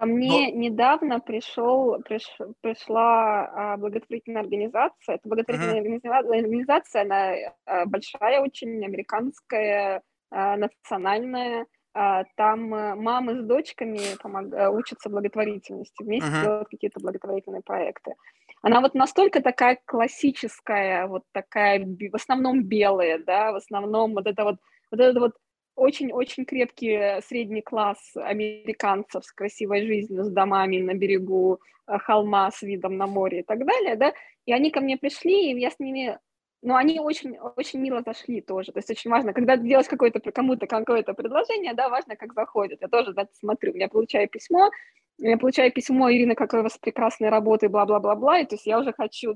Ко 0.00 0.06
мне 0.06 0.50
недавно 0.50 1.20
пришел, 1.20 2.00
приш, 2.00 2.26
пришла 2.62 3.44
а, 3.44 3.76
благотворительная 3.76 4.40
организация. 4.40 5.16
Это 5.16 5.28
благотворительная 5.28 5.82
uh-huh. 5.82 6.38
организация, 6.38 7.02
она 7.02 7.34
а, 7.66 7.84
большая 7.84 8.40
очень, 8.40 8.82
американская, 8.82 10.00
а, 10.30 10.56
национальная. 10.56 11.66
А, 11.92 12.24
там 12.36 12.72
а, 12.72 12.96
мамы 12.96 13.42
с 13.42 13.44
дочками 13.44 13.98
помог, 14.22 14.54
а, 14.54 14.70
учатся 14.70 15.10
благотворительности, 15.10 16.02
вместе 16.02 16.30
uh-huh. 16.30 16.44
делают 16.44 16.68
какие-то 16.70 16.98
благотворительные 17.00 17.60
проекты. 17.60 18.14
Она 18.62 18.80
вот 18.80 18.94
настолько 18.94 19.42
такая 19.42 19.78
классическая, 19.84 21.08
вот 21.08 21.24
такая, 21.32 21.84
в 21.84 22.14
основном 22.14 22.62
белая, 22.62 23.18
да, 23.18 23.52
в 23.52 23.56
основном 23.56 24.14
вот 24.14 24.26
это 24.26 24.44
вот, 24.44 24.56
вот 24.90 25.00
это 25.00 25.20
вот 25.20 25.32
очень-очень 25.80 26.44
крепкий 26.44 26.90
э, 26.90 27.22
средний 27.22 27.62
класс 27.62 28.12
американцев 28.14 29.24
с 29.24 29.32
красивой 29.32 29.86
жизнью, 29.86 30.24
с 30.24 30.30
домами 30.30 30.78
на 30.78 30.94
берегу 30.94 31.58
э, 31.86 31.98
холма 31.98 32.50
с 32.50 32.62
видом 32.62 32.98
на 32.98 33.06
море 33.06 33.40
и 33.40 33.42
так 33.42 33.64
далее, 33.64 33.96
да, 33.96 34.12
и 34.44 34.52
они 34.52 34.70
ко 34.70 34.80
мне 34.80 34.98
пришли, 34.98 35.50
и 35.50 35.58
я 35.58 35.70
с 35.70 35.78
ними, 35.78 36.18
ну, 36.62 36.74
они 36.74 37.00
очень, 37.00 37.38
очень 37.56 37.80
мило 37.80 38.02
зашли 38.04 38.40
тоже, 38.40 38.72
то 38.72 38.78
есть 38.78 38.90
очень 38.90 39.10
важно, 39.10 39.32
когда 39.32 39.56
делаешь 39.56 39.88
какое-то, 39.88 40.20
кому-то 40.32 40.66
какое-то 40.66 41.14
предложение, 41.14 41.74
да, 41.74 41.88
важно, 41.88 42.16
как 42.16 42.34
заходит, 42.34 42.80
я 42.80 42.88
тоже, 42.88 43.12
да, 43.12 43.26
смотрю, 43.38 43.74
я 43.74 43.88
получаю 43.88 44.28
письмо, 44.28 44.70
я 45.18 45.36
получаю 45.36 45.72
письмо, 45.72 46.10
Ирина, 46.10 46.34
какой 46.34 46.60
у 46.60 46.62
вас 46.62 46.78
прекрасная 46.78 47.30
работа, 47.30 47.66
и 47.66 47.68
бла-бла-бла-бла, 47.68 48.40
и 48.40 48.46
то 48.46 48.54
есть 48.54 48.66
я 48.66 48.78
уже 48.78 48.92
хочу, 48.92 49.34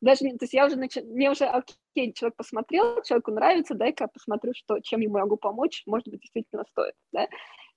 даже, 0.00 0.20
то 0.20 0.36
есть 0.42 0.52
я 0.54 0.66
уже, 0.66 0.76
нач... 0.76 0.96
мне 0.96 1.30
уже, 1.30 1.44
окей, 1.44 2.12
человек 2.12 2.36
посмотрел, 2.36 3.02
человеку 3.02 3.32
нравится, 3.32 3.74
дай-ка 3.74 4.08
посмотрю, 4.08 4.52
что, 4.54 4.80
чем 4.80 5.00
ему 5.00 5.18
могу 5.18 5.36
помочь, 5.36 5.82
может 5.86 6.08
быть, 6.08 6.20
действительно 6.20 6.64
стоит, 6.70 6.94
да. 7.12 7.28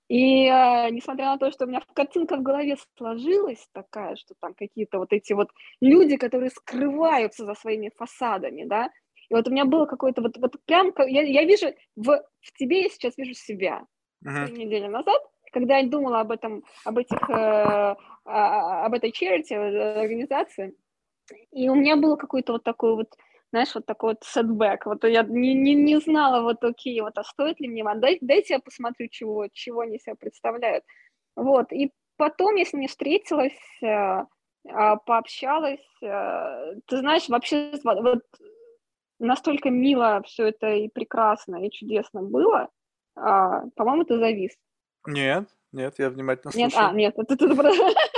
И 0.08 0.46
э, 0.46 0.90
несмотря 0.90 1.26
на 1.26 1.38
то, 1.38 1.50
что 1.50 1.64
у 1.64 1.68
меня 1.68 1.82
картинка 1.94 2.36
в 2.36 2.42
голове 2.42 2.76
сложилась 2.96 3.68
такая, 3.72 4.16
что 4.16 4.34
там 4.40 4.54
какие-то 4.54 4.98
вот 4.98 5.12
эти 5.12 5.32
вот 5.32 5.50
люди, 5.80 6.16
которые 6.16 6.50
скрываются 6.50 7.44
за 7.44 7.54
своими 7.54 7.90
фасадами, 7.96 8.64
да, 8.64 8.90
и 9.28 9.34
вот 9.34 9.48
у 9.48 9.50
меня 9.50 9.64
было 9.64 9.86
какое-то 9.86 10.22
вот, 10.22 10.36
вот 10.38 10.54
прям, 10.66 10.92
я, 11.08 11.22
я 11.22 11.44
вижу, 11.44 11.74
в, 11.96 12.22
в 12.40 12.52
тебе 12.58 12.82
я 12.82 12.88
сейчас 12.88 13.16
вижу 13.16 13.34
себя. 13.34 13.84
Uh-huh. 14.24 14.46
Три 14.46 14.64
недели 14.64 14.86
назад 14.86 15.20
когда 15.56 15.78
я 15.78 15.86
думала 15.86 16.20
об 16.20 16.32
этом, 16.32 16.64
об 16.84 16.98
этих, 16.98 17.30
э, 17.30 17.94
об 18.24 18.92
этой 18.92 19.10
charity, 19.10 19.54
э, 19.54 20.00
организации, 20.02 20.74
и 21.50 21.70
у 21.70 21.74
меня 21.74 21.96
было 21.96 22.16
какой-то 22.16 22.52
вот 22.52 22.62
такой 22.62 22.94
вот, 22.94 23.16
знаешь, 23.50 23.74
вот 23.74 23.86
такой 23.86 24.14
вот 24.14 24.22
setback, 24.24 24.78
вот 24.84 25.04
я 25.04 25.22
не, 25.22 25.54
не, 25.54 25.74
не 25.74 25.98
знала, 26.00 26.42
вот 26.42 26.62
окей, 26.64 27.00
вот 27.00 27.16
а 27.16 27.24
стоит 27.24 27.60
ли 27.60 27.68
мне, 27.68 27.84
дай, 27.96 28.18
дайте 28.20 28.54
я 28.54 28.60
посмотрю, 28.60 29.08
чего, 29.08 29.46
чего 29.52 29.80
они 29.80 29.98
себя 29.98 30.14
представляют. 30.14 30.84
Вот, 31.36 31.72
и 31.72 31.92
потом 32.16 32.56
с 32.58 32.72
ней 32.72 32.88
встретилась, 32.88 33.58
э, 33.82 34.24
а, 34.68 34.96
пообщалась, 34.96 35.84
ты 36.00 36.96
знаешь, 36.98 37.28
вообще 37.28 37.72
вот 37.84 38.22
настолько 39.18 39.70
мило 39.70 40.22
все 40.26 40.48
это 40.48 40.74
и 40.74 40.88
прекрасно, 40.88 41.64
и 41.64 41.70
чудесно 41.70 42.22
было, 42.22 42.68
а, 43.16 43.62
по-моему, 43.74 44.04
ты 44.04 44.18
завис. 44.18 44.52
Нет, 45.06 45.48
нет, 45.72 45.94
я 45.98 46.10
внимательно 46.10 46.52
Нет, 46.54 46.72
а, 46.76 46.92
нет, 46.92 47.14
это 47.16 47.36
ты 47.36 47.46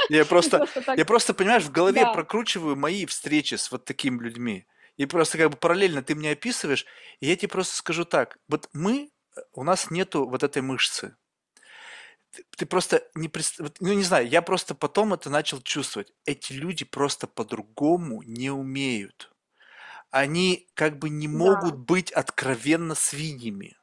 Я 0.09 0.25
просто, 0.25 0.67
я 0.97 1.05
просто, 1.05 1.35
понимаешь, 1.35 1.65
в 1.65 1.73
голове 1.73 2.07
прокручиваю 2.13 2.77
мои 2.77 3.07
встречи 3.07 3.55
с 3.55 3.71
вот 3.71 3.85
такими 3.85 4.23
людьми. 4.23 4.67
И 4.99 5.07
просто 5.07 5.39
как 5.39 5.51
бы 5.51 5.57
параллельно 5.57 6.03
ты 6.03 6.15
мне 6.15 6.33
описываешь, 6.33 6.85
и 7.21 7.27
я 7.27 7.37
тебе 7.37 7.49
просто 7.49 7.77
скажу 7.77 8.05
так. 8.05 8.39
Вот 8.49 8.69
мы, 8.75 9.11
у 9.55 9.65
нас 9.65 9.91
нету 9.91 10.29
вот 10.29 10.43
этой 10.43 10.61
мышцы. 10.61 11.17
Ты, 12.33 12.45
ты 12.57 12.67
просто 12.67 13.03
не 13.15 13.29
представляешь, 13.29 13.77
ну 13.81 13.95
не 13.95 14.03
знаю, 14.03 14.29
я 14.29 14.43
просто 14.43 14.75
потом 14.75 15.15
это 15.15 15.31
начал 15.31 15.63
чувствовать. 15.63 16.13
Эти 16.27 16.53
люди 16.53 16.85
просто 16.85 17.27
по-другому 17.27 18.23
не 18.23 18.51
умеют. 18.51 19.33
Они 20.11 20.69
как 20.75 20.99
бы 20.99 21.09
не 21.09 21.29
могут 21.29 21.71
да. 21.71 21.77
быть 21.77 22.13
откровенно 22.13 22.95
свиньями 22.95 23.79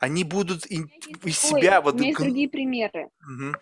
они 0.00 0.22
будут 0.22 0.64
из 0.66 1.38
себя... 1.38 1.78
Ой, 1.78 1.84
вот... 1.84 1.94
У 1.94 1.98
меня 1.98 2.08
есть 2.08 2.20
другие 2.20 2.48
примеры. 2.48 3.08
Угу. 3.20 3.56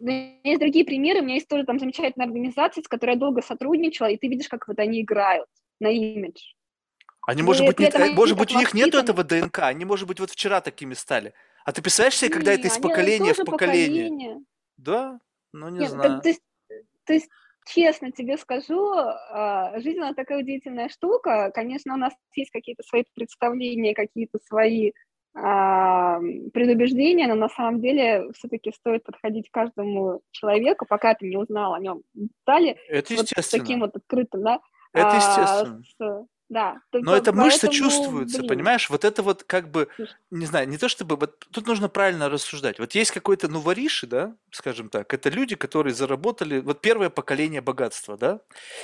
У 0.00 0.04
меня 0.04 0.32
есть 0.42 0.60
другие 0.60 0.84
примеры, 0.84 1.20
у 1.20 1.24
меня 1.24 1.34
есть 1.34 1.48
тоже 1.48 1.64
там 1.64 1.78
замечательная 1.78 2.26
организация, 2.26 2.82
с 2.82 2.88
которой 2.88 3.10
я 3.10 3.16
долго 3.16 3.42
сотрудничала, 3.42 4.08
и 4.08 4.16
ты 4.16 4.28
видишь, 4.28 4.48
как 4.48 4.66
вот 4.68 4.78
они 4.78 5.02
играют 5.02 5.46
на 5.82 5.88
имидж. 5.88 6.40
Они, 7.26 7.42
может 7.42 7.66
быть, 7.66 7.78
нет, 7.78 7.94
может 8.14 8.36
быть, 8.36 8.54
у 8.54 8.58
них 8.58 8.74
нету 8.74 8.98
этого 8.98 9.22
ДНК, 9.22 9.60
они, 9.60 9.84
может 9.84 10.08
быть, 10.08 10.18
вот 10.18 10.30
вчера 10.30 10.60
такими 10.60 10.94
стали. 10.94 11.34
А 11.64 11.72
ты 11.72 11.82
представляешь 11.82 12.16
себе, 12.16 12.30
когда 12.30 12.52
это 12.52 12.66
из 12.66 12.78
поколения 12.78 13.34
в 13.34 13.44
поколение? 13.44 14.04
поколение? 14.08 14.44
Да? 14.76 15.20
Ну, 15.52 15.68
не 15.68 15.80
нет, 15.80 15.90
знаю. 15.90 16.16
То, 16.16 16.22
то, 16.22 16.28
есть, 16.28 16.42
то 17.04 17.12
есть, 17.12 17.28
честно 17.66 18.10
тебе 18.10 18.36
скажу, 18.36 18.92
а, 18.94 19.78
жизнь 19.80 20.00
она 20.00 20.14
такая 20.14 20.38
удивительная 20.40 20.88
штука. 20.88 21.52
Конечно, 21.54 21.94
у 21.94 21.96
нас 21.96 22.12
есть 22.34 22.50
какие-то 22.50 22.82
свои 22.82 23.04
представления, 23.14 23.94
какие-то 23.94 24.38
свои 24.48 24.92
а, 25.34 26.18
предубеждения, 26.52 27.26
но 27.28 27.34
на 27.34 27.48
самом 27.48 27.80
деле 27.80 28.32
все-таки 28.34 28.72
стоит 28.72 29.04
подходить 29.04 29.48
к 29.48 29.54
каждому 29.54 30.22
человеку, 30.30 30.86
пока 30.86 31.14
ты 31.14 31.28
не 31.28 31.36
узнал 31.36 31.74
о 31.74 31.80
нем 31.80 32.02
детали. 32.14 32.76
Это 32.88 33.14
вот 33.14 33.28
с 33.28 33.48
таким 33.48 33.80
вот 33.80 33.96
открытым, 33.96 34.42
да. 34.42 34.60
Это 34.92 35.10
а, 35.10 35.16
естественно. 35.16 35.82
А, 36.00 36.24
да. 36.52 36.82
Но 36.92 37.16
эта 37.16 37.32
мышца 37.32 37.68
чувствуется, 37.68 38.38
блин. 38.38 38.48
понимаешь? 38.48 38.90
Вот 38.90 39.06
это 39.06 39.22
вот 39.22 39.42
как 39.44 39.70
бы, 39.70 39.88
не 40.30 40.44
знаю, 40.44 40.68
не 40.68 40.76
то 40.76 40.88
чтобы, 40.88 41.16
вот 41.16 41.38
тут 41.50 41.66
нужно 41.66 41.88
правильно 41.88 42.28
рассуждать. 42.28 42.78
Вот 42.78 42.94
есть 42.94 43.10
какой-то, 43.10 43.48
ну, 43.48 43.60
вориши, 43.60 44.06
да, 44.06 44.34
скажем 44.50 44.90
так, 44.90 45.14
это 45.14 45.30
люди, 45.30 45.56
которые 45.56 45.94
заработали, 45.94 46.60
вот 46.60 46.82
первое 46.82 47.08
поколение 47.08 47.62
богатства, 47.62 48.18
да, 48.18 48.40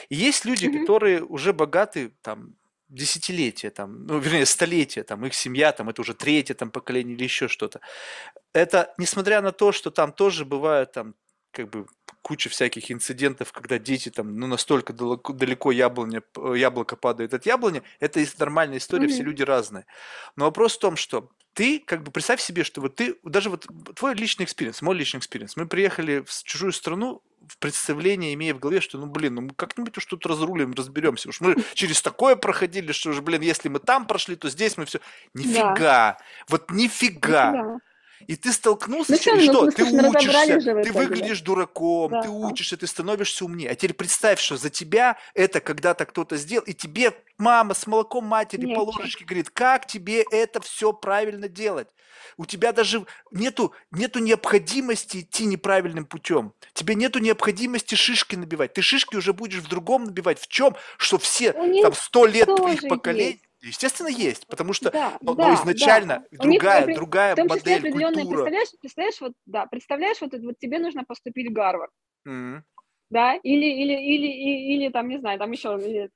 и 0.09 0.17
есть 0.17 0.47
люди, 0.47 0.65
mm-hmm. 0.65 0.81
которые 0.81 1.23
уже 1.23 1.53
богаты, 1.53 2.13
там, 2.23 2.55
десятилетия, 2.89 3.69
там, 3.69 4.07
ну, 4.07 4.19
вернее, 4.19 4.47
столетия, 4.47 5.03
там, 5.03 5.27
их 5.27 5.35
семья, 5.35 5.73
там, 5.73 5.91
это 5.91 6.01
уже 6.01 6.15
третье 6.15 6.55
там, 6.55 6.71
поколение 6.71 7.15
или 7.15 7.25
еще 7.25 7.49
что-то. 7.49 7.81
Это, 8.55 8.95
несмотря 8.97 9.43
на 9.43 9.53
то, 9.53 9.73
что 9.73 9.91
там 9.91 10.13
тоже 10.13 10.47
бывают 10.47 10.93
там, 10.93 11.15
как 11.51 11.69
бы, 11.69 11.87
куча 12.23 12.49
всяких 12.49 12.91
инцидентов, 12.91 13.53
когда 13.53 13.79
дети 13.79 14.11
там, 14.11 14.37
ну, 14.37 14.47
настолько 14.47 14.93
далеко, 14.93 15.33
далеко 15.33 15.73
яблоня, 15.73 16.23
яблоко 16.55 16.97
падает 16.97 17.35
от 17.35 17.47
яблони, 17.47 17.83
это 18.01 18.25
нормальная 18.39 18.79
история, 18.79 19.07
mm-hmm. 19.07 19.13
все 19.13 19.23
люди 19.23 19.43
разные. 19.43 19.87
Но 20.37 20.45
вопрос 20.45 20.77
в 20.77 20.81
том, 20.81 20.97
что 20.97 21.31
ты, 21.55 21.81
как 21.81 22.03
бы, 22.03 22.13
представь 22.13 22.41
себе, 22.41 22.65
что 22.65 22.81
вот 22.81 22.97
ты, 22.97 23.17
даже 23.25 23.51
вот 23.51 23.67
твой 23.97 24.15
личный 24.15 24.45
experience, 24.45 24.83
мой 24.83 24.95
личный 24.95 25.19
experience, 25.19 25.57
мы 25.57 25.67
приехали 25.67 26.23
в 26.27 26.45
чужую 26.45 26.73
страну, 26.73 27.23
в 27.49 27.57
представлении, 27.59 28.35
имея 28.35 28.55
в 28.55 28.59
голове, 28.59 28.81
что, 28.81 28.99
ну, 28.99 29.07
блин, 29.07 29.35
ну, 29.35 29.41
мы 29.41 29.51
как-нибудь 29.55 29.97
уж 29.97 30.05
тут 30.05 30.27
разрулим, 30.27 30.75
разберемся. 30.75 31.31
Уж 31.31 31.41
мы 31.41 31.57
через 31.75 32.03
такое 32.03 32.37
проходили, 32.37 32.93
что 32.93 33.11
уже, 33.11 33.23
блин, 33.23 33.41
если 33.41 33.69
мы 33.69 33.79
там 33.79 34.07
прошли, 34.07 34.37
то 34.37 34.51
здесь 34.51 34.77
мы 34.77 34.85
все... 34.85 35.01
Нифига! 35.35 35.75
Да. 35.77 36.19
Вот 36.49 36.71
нифига! 36.71 37.53
нифига. 37.53 37.79
И 38.27 38.37
ты 38.37 38.53
столкнулся 38.53 39.13
ну, 39.13 39.19
с 39.19 39.21
чем, 39.21 39.41
что? 39.41 39.65
Ну, 39.65 39.71
ты 39.71 39.85
учишься, 39.85 40.61
же 40.61 40.83
ты 40.83 40.93
выглядишь 40.93 41.41
дураком, 41.41 42.11
да. 42.11 42.23
ты 42.23 42.29
учишься, 42.29 42.77
ты 42.77 42.87
становишься 42.87 43.45
умнее. 43.45 43.71
А 43.71 43.75
теперь 43.75 43.95
представь, 43.95 44.41
что 44.41 44.57
за 44.57 44.71
тебя 44.71 45.17
это 45.35 45.61
когда-то 45.61 46.05
кто-то 46.05 46.37
сделал, 46.37 46.65
и 46.65 46.75
тебе 46.75 47.15
мама 47.39 47.75
с 47.75 47.87
молоком 47.87 48.25
матери 48.25 48.67
Нет. 48.67 48.77
по 48.77 48.81
ложечке 48.81 49.25
говорит, 49.25 49.51
как 49.51 49.87
тебе 49.87 50.25
это 50.31 50.61
все 50.61 50.93
правильно 50.93 51.49
делать. 51.49 51.89
У 52.37 52.47
тебя 52.47 52.73
даже 52.73 53.05
нету, 53.31 53.73
нету 53.91 54.19
необходимости 54.19 55.19
идти 55.19 55.45
неправильным 55.45 56.05
путем. 56.05 56.53
Тебе 56.73 56.95
нету 56.95 57.19
необходимости 57.19 57.95
шишки 57.95 58.37
набивать. 58.37 58.75
Ты 58.75 58.83
шишки 58.83 59.17
уже 59.17 59.33
будешь 59.33 59.61
в 59.61 59.69
другом 59.69 60.05
набивать. 60.05 60.39
В 60.39 60.47
чем? 60.47 60.77
Что 60.99 61.19
все 61.19 61.53
там 61.53 61.93
сто 61.95 62.27
лет 62.27 62.47
твоих 62.47 62.83
поколений 62.89 63.31
есть. 63.33 63.48
Естественно, 63.61 64.09
есть, 64.09 64.47
потому 64.47 64.73
что 64.73 64.91
да, 64.91 65.19
но, 65.21 65.35
да, 65.35 65.49
но 65.49 65.55
изначально 65.55 66.25
да. 66.31 66.39
другая, 66.39 66.87
них, 66.87 66.97
другая 66.97 67.35
в 67.35 67.37
том 67.37 67.49
числе 67.49 67.59
модель, 67.59 67.79
определенные, 67.79 68.25
культура. 68.25 68.45
Представляешь, 68.45 68.69
представляешь, 68.81 69.21
вот, 69.21 69.33
да, 69.47 69.67
представляешь, 69.67 70.21
вот, 70.21 70.33
вот 70.33 70.59
тебе 70.59 70.79
нужно 70.79 71.05
поступить 71.05 71.51
в 71.51 71.53
Гарвард, 71.53 71.91
mm-hmm. 72.29 72.61
да, 73.11 73.35
или, 73.35 73.67
или, 73.67 73.95
или, 73.95 74.27
или, 74.29 74.75
или, 74.75 74.89
там, 74.91 75.09
не 75.09 75.19
знаю, 75.19 75.41
там 75.41 75.51
еще, 75.51 75.77
или, 75.77 76.09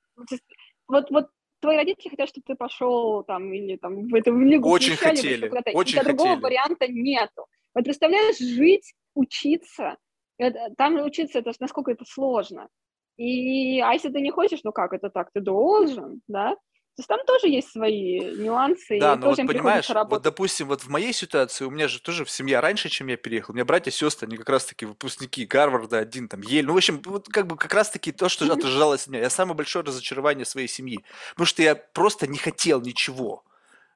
вот, 0.87 1.11
вот 1.11 1.31
твои 1.61 1.77
родители 1.77 2.11
хотят, 2.11 2.29
чтобы 2.29 2.45
ты 2.47 2.55
пошел 2.55 3.25
там, 3.25 3.53
или 3.53 3.77
там 3.77 4.09
в 4.09 4.15
эту 4.15 4.33
в 4.33 4.41
лигу 4.41 4.69
Очень 4.69 4.97
хотели, 4.97 5.49
куда-то, 5.49 5.71
очень 5.73 5.99
и 5.99 6.03
другого 6.03 6.37
варианта 6.37 6.87
нету. 6.89 7.47
Вот 7.75 7.85
представляешь, 7.85 8.39
жить, 8.39 8.93
учиться, 9.15 9.97
это, 10.39 10.73
там 10.77 10.97
учиться, 10.97 11.39
это 11.39 11.53
насколько 11.59 11.91
это 11.91 12.05
сложно. 12.05 12.69
И, 13.17 13.81
а 13.81 13.93
если 13.93 14.11
ты 14.11 14.21
не 14.21 14.31
хочешь, 14.31 14.61
ну 14.65 14.73
как 14.73 14.93
это 14.93 15.11
так, 15.11 15.31
ты 15.33 15.41
должен, 15.41 16.21
да? 16.29 16.57
То 16.95 17.01
есть 17.01 17.09
там 17.09 17.21
тоже 17.27 17.49
есть 17.49 17.73
свои 17.73 18.21
нюансы. 18.21 18.99
Да, 19.01 19.17
но 19.17 19.29
вот 19.29 19.37
понимаешь, 19.39 19.89
вот 19.89 20.21
допустим, 20.21 20.69
вот 20.69 20.83
в 20.83 20.89
моей 20.91 21.15
ситуации 21.15 21.65
у 21.65 21.71
меня 21.71 21.89
же 21.89 22.01
тоже 22.01 22.27
семья 22.27 22.61
раньше, 22.61 22.91
чем 22.91 23.07
я 23.07 23.17
переехал. 23.17 23.53
У 23.53 23.55
меня 23.55 23.65
братья, 23.65 23.91
сестры, 23.91 24.27
они 24.29 24.37
как 24.37 24.51
раз-таки 24.51 24.85
выпускники 24.85 25.47
Гарварда, 25.47 25.99
один 25.99 26.29
там 26.29 26.43
Ель. 26.43 26.67
Ну, 26.67 26.75
в 26.75 26.77
общем, 26.77 27.01
вот 27.07 27.29
как 27.29 27.47
бы 27.47 27.57
как 27.57 27.73
раз-таки 27.73 28.13
то, 28.13 28.29
что 28.29 28.45
отражалось 28.53 29.05
от 29.05 29.09
меня. 29.09 29.21
Я 29.21 29.31
самое 29.31 29.57
большое 29.57 29.83
разочарование 29.87 30.45
своей 30.45 30.69
семьи. 30.69 31.03
Потому 31.31 31.47
что 31.47 31.63
я 31.63 31.77
просто 31.77 32.27
не 32.27 32.37
хотел 32.37 32.83
ничего. 32.83 33.43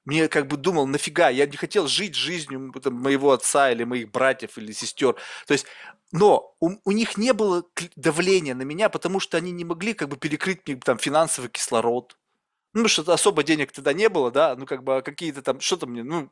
Мне 0.06 0.28
как 0.28 0.47
бы 0.47 0.56
думал, 0.56 0.86
нафига, 0.86 1.28
я 1.28 1.47
не 1.47 1.56
хотел 1.59 1.89
жить 1.89 2.14
жизнью 2.14 2.73
там, 2.82 2.94
моего 2.94 3.32
отца 3.32 3.70
или 3.70 3.85
моих 3.85 4.10
братьев 4.10 4.56
или 4.56 4.73
сестер. 4.73 5.16
То 5.47 5.52
есть, 5.52 5.66
но 6.12 6.55
у, 6.60 6.70
у 6.85 6.93
них 6.93 7.18
не 7.18 7.35
было 7.35 7.62
давления 7.97 8.55
на 8.55 8.62
меня, 8.62 8.89
потому 8.89 9.20
что 9.20 9.36
они 9.36 9.51
не 9.51 9.64
могли 9.64 9.93
как 9.93 10.09
бы 10.09 10.16
перекрыть 10.16 10.60
мне 10.66 10.77
там 10.77 10.97
финансовый 10.97 11.48
кислород. 11.48 12.16
Ну, 12.78 12.89
что-то 12.89 13.15
особо 13.15 13.43
денег 13.43 13.73
тогда 13.73 13.94
не 13.94 14.11
было, 14.11 14.31
да, 14.31 14.55
ну, 14.55 14.66
как 14.66 14.85
бы 14.85 14.98
а 14.98 15.01
какие-то 15.01 15.40
там, 15.40 15.61
что-то 15.61 15.86
мне, 15.86 16.05
ну, 16.05 16.31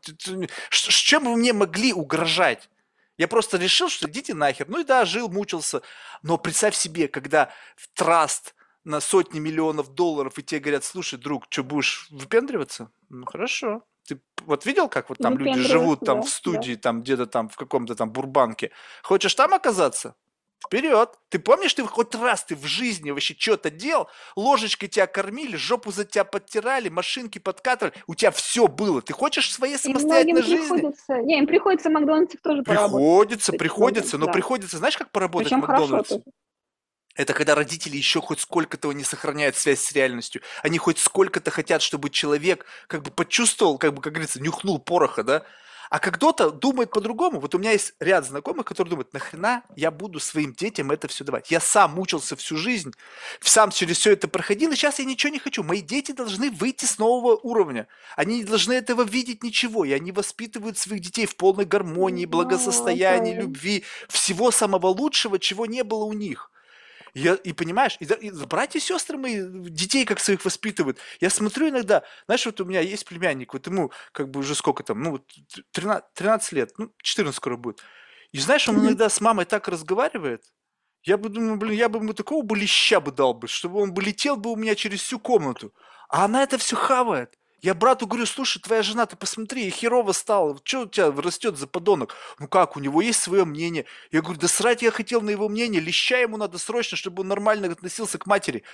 с 0.68 0.94
чем 0.94 1.24
вы 1.24 1.36
мне 1.36 1.54
могли 1.54 1.94
угрожать? 1.94 2.68
Я 3.16 3.28
просто 3.28 3.56
решил, 3.56 3.88
что 3.88 4.10
идите 4.10 4.34
нахер. 4.34 4.68
Ну 4.68 4.80
и 4.80 4.84
да, 4.84 5.06
жил, 5.06 5.30
мучился. 5.30 5.80
Но 6.22 6.36
представь 6.36 6.74
себе, 6.74 7.08
когда 7.08 7.50
в 7.76 7.88
траст 7.94 8.54
на 8.84 9.00
сотни 9.00 9.40
миллионов 9.40 9.94
долларов, 9.94 10.38
и 10.38 10.42
тебе 10.42 10.60
говорят, 10.60 10.84
слушай, 10.84 11.18
друг, 11.18 11.46
что 11.48 11.64
будешь 11.64 12.08
выпендриваться? 12.10 12.90
Ну 13.08 13.24
хорошо. 13.24 13.82
Ты 14.06 14.20
вот 14.44 14.66
видел, 14.66 14.90
как 14.90 15.08
вот 15.08 15.16
там 15.16 15.38
люди 15.38 15.58
живут 15.60 16.00
там 16.00 16.20
да, 16.20 16.26
в 16.26 16.28
студии, 16.28 16.74
да. 16.74 16.80
там 16.80 17.00
где-то 17.00 17.24
там 17.24 17.48
в 17.48 17.56
каком-то 17.56 17.94
там 17.94 18.10
бурбанке? 18.10 18.70
Хочешь 19.02 19.34
там 19.34 19.54
оказаться? 19.54 20.14
Вперед! 20.66 21.10
Ты 21.28 21.38
помнишь, 21.38 21.74
ты 21.74 21.84
хоть 21.84 22.14
раз 22.14 22.44
ты 22.44 22.56
в 22.56 22.64
жизни 22.64 23.10
вообще 23.10 23.34
что-то 23.38 23.70
делал? 23.70 24.08
Ложечкой 24.36 24.88
тебя 24.88 25.06
кормили, 25.06 25.56
жопу 25.56 25.92
за 25.92 26.04
тебя 26.04 26.24
подтирали, 26.24 26.88
машинки 26.88 27.38
подкатывали. 27.38 27.94
У 28.06 28.14
тебя 28.14 28.30
все 28.30 28.66
было. 28.66 29.02
Ты 29.02 29.12
хочешь 29.12 29.52
своей 29.52 29.78
самостоятельной 29.78 30.42
жизни? 30.42 30.68
Приходится... 30.68 31.16
Не, 31.18 31.38
им 31.38 31.46
приходится 31.46 31.88
в 31.88 31.92
Макдональдсе 31.92 32.38
тоже 32.38 32.62
поработать. 32.62 32.92
Приходится, 32.92 33.52
приходится, 33.52 34.18
но 34.18 34.26
да. 34.26 34.32
приходится, 34.32 34.78
знаешь, 34.78 34.96
как 34.96 35.10
поработать 35.10 35.48
Причем 35.48 35.62
в 35.62 35.68
Макдональдсе? 35.68 36.22
Это 37.16 37.32
когда 37.32 37.54
родители 37.54 37.96
еще 37.96 38.20
хоть 38.20 38.40
сколько-то 38.40 38.92
не 38.92 39.04
сохраняют 39.04 39.56
связь 39.56 39.80
с 39.80 39.92
реальностью. 39.92 40.42
Они 40.62 40.78
хоть 40.78 40.98
сколько-то 40.98 41.50
хотят, 41.50 41.80
чтобы 41.80 42.10
человек 42.10 42.66
как 42.88 43.02
бы 43.02 43.10
почувствовал, 43.10 43.78
как 43.78 43.94
бы, 43.94 44.02
как 44.02 44.14
говорится, 44.14 44.42
нюхнул 44.42 44.80
пороха, 44.80 45.22
да? 45.22 45.44
А 45.90 45.98
как 45.98 46.14
кто-то 46.14 46.50
думает 46.50 46.90
по-другому. 46.90 47.40
Вот 47.40 47.54
у 47.54 47.58
меня 47.58 47.72
есть 47.72 47.94
ряд 48.00 48.24
знакомых, 48.24 48.64
которые 48.64 48.90
думают, 48.90 49.12
нахрена 49.12 49.62
я 49.76 49.90
буду 49.90 50.20
своим 50.20 50.54
детям 50.54 50.90
это 50.90 51.08
все 51.08 51.24
давать? 51.24 51.50
Я 51.50 51.60
сам 51.60 51.94
мучился 51.94 52.36
всю 52.36 52.56
жизнь, 52.56 52.92
сам 53.40 53.70
через 53.70 53.98
все 53.98 54.12
это 54.12 54.26
проходил, 54.28 54.72
и 54.72 54.76
сейчас 54.76 54.98
я 54.98 55.04
ничего 55.04 55.32
не 55.32 55.38
хочу. 55.38 55.62
Мои 55.62 55.82
дети 55.82 56.12
должны 56.12 56.50
выйти 56.50 56.86
с 56.86 56.98
нового 56.98 57.36
уровня. 57.42 57.88
Они 58.16 58.38
не 58.38 58.44
должны 58.44 58.72
этого 58.72 59.02
видеть 59.02 59.42
ничего, 59.42 59.84
и 59.84 59.92
они 59.92 60.12
воспитывают 60.12 60.78
своих 60.78 61.02
детей 61.02 61.26
в 61.26 61.36
полной 61.36 61.66
гармонии, 61.66 62.24
благосостоянии, 62.24 63.34
любви, 63.34 63.84
всего 64.08 64.50
самого 64.50 64.86
лучшего, 64.86 65.38
чего 65.38 65.66
не 65.66 65.84
было 65.84 66.04
у 66.04 66.12
них. 66.12 66.50
Я, 67.14 67.34
и 67.34 67.52
понимаешь, 67.52 67.96
и, 68.00 68.04
и 68.04 68.30
братья 68.46 68.80
и 68.80 68.82
сестры 68.82 69.16
мои 69.16 69.40
детей 69.70 70.04
как 70.04 70.18
своих 70.18 70.44
воспитывают. 70.44 70.98
Я 71.20 71.30
смотрю 71.30 71.68
иногда, 71.68 72.02
знаешь, 72.26 72.44
вот 72.44 72.60
у 72.60 72.64
меня 72.64 72.80
есть 72.80 73.04
племянник, 73.04 73.54
вот 73.54 73.66
ему 73.68 73.92
как 74.10 74.30
бы 74.30 74.40
уже 74.40 74.56
сколько 74.56 74.82
там, 74.82 75.00
ну, 75.00 75.24
13, 75.70 76.04
13 76.14 76.52
лет, 76.52 76.72
ну, 76.76 76.92
14 77.02 77.36
скоро 77.36 77.56
будет. 77.56 77.80
И 78.32 78.38
знаешь, 78.38 78.68
он 78.68 78.80
иногда 78.80 79.08
с 79.08 79.20
мамой 79.20 79.44
так 79.44 79.68
разговаривает, 79.68 80.42
я 81.04 81.16
бы 81.16 81.28
думаю, 81.28 81.56
блин, 81.56 81.74
я 81.74 81.88
бы 81.88 82.00
ему 82.00 82.14
такого 82.14 82.42
бы 82.42 82.56
леща 82.56 82.98
бы 82.98 83.12
дал 83.12 83.32
бы, 83.34 83.46
чтобы 83.46 83.80
он 83.80 83.92
бы 83.94 84.02
летел 84.02 84.36
бы 84.36 84.50
у 84.50 84.56
меня 84.56 84.74
через 84.74 85.02
всю 85.02 85.20
комнату. 85.20 85.72
А 86.08 86.24
она 86.24 86.42
это 86.42 86.58
все 86.58 86.76
хавает. 86.76 87.38
Я 87.64 87.72
брату 87.72 88.06
говорю, 88.06 88.26
слушай, 88.26 88.60
твоя 88.60 88.82
жена, 88.82 89.06
ты 89.06 89.16
посмотри, 89.16 89.70
херово 89.70 90.12
стала, 90.12 90.60
что 90.64 90.82
у 90.82 90.86
тебя 90.86 91.10
растет 91.10 91.56
за 91.56 91.66
подонок? 91.66 92.14
Ну 92.38 92.46
как, 92.46 92.76
у 92.76 92.80
него 92.80 93.00
есть 93.00 93.22
свое 93.22 93.46
мнение. 93.46 93.86
Я 94.10 94.20
говорю, 94.20 94.38
да 94.38 94.48
срать 94.48 94.82
я 94.82 94.90
хотел 94.90 95.22
на 95.22 95.30
его 95.30 95.48
мнение, 95.48 95.80
леща 95.80 96.18
ему 96.18 96.36
надо 96.36 96.58
срочно, 96.58 96.98
чтобы 96.98 97.22
он 97.22 97.28
нормально 97.28 97.72
относился 97.72 98.18
к 98.18 98.26
матери. 98.26 98.64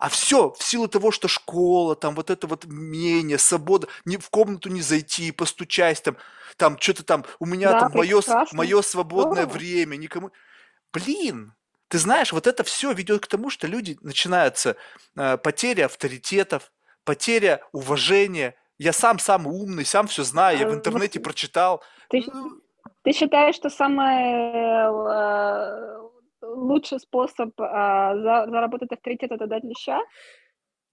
А 0.00 0.08
все 0.08 0.52
в 0.58 0.64
силу 0.64 0.88
того, 0.88 1.12
что 1.12 1.28
школа, 1.28 1.94
там 1.94 2.16
вот 2.16 2.28
это 2.28 2.48
вот 2.48 2.64
мнение, 2.64 3.38
свобода, 3.38 3.86
не, 4.04 4.16
в 4.16 4.28
комнату 4.30 4.68
не 4.68 4.82
зайти, 4.82 5.30
постучать 5.30 6.02
там, 6.02 6.16
там 6.56 6.76
что-то 6.80 7.04
там, 7.04 7.24
у 7.38 7.46
меня 7.46 7.70
да, 7.70 7.80
там 7.82 7.92
мое, 7.94 8.20
мое 8.50 8.82
свободное 8.82 9.44
Здорово. 9.44 9.52
время, 9.52 9.94
никому... 9.94 10.32
Блин, 10.92 11.54
ты 11.86 11.98
знаешь, 11.98 12.32
вот 12.32 12.48
это 12.48 12.64
все 12.64 12.90
ведет 12.90 13.22
к 13.22 13.28
тому, 13.28 13.48
что 13.48 13.68
люди 13.68 13.96
начинаются 14.00 14.74
э, 15.14 15.36
потеря 15.36 15.84
авторитетов, 15.84 16.72
потеря 17.04 17.62
уважения. 17.72 18.54
Я 18.78 18.92
сам 18.92 19.18
самый 19.18 19.54
умный, 19.54 19.84
сам 19.84 20.06
все 20.06 20.24
знаю, 20.24 20.58
я 20.58 20.66
в 20.66 20.70
а, 20.70 20.74
интернете 20.74 21.20
прочитал. 21.20 21.82
Ты, 22.08 22.22
ну, 22.32 22.60
ты 23.02 23.12
считаешь, 23.12 23.54
что 23.54 23.70
самый 23.70 24.14
э, 24.52 25.98
лучший 26.42 26.98
способ 27.00 27.58
э, 27.60 27.64
заработать 27.64 28.92
авторитет 28.92 29.32
это 29.32 29.46
дать 29.46 29.64
леща? 29.64 30.00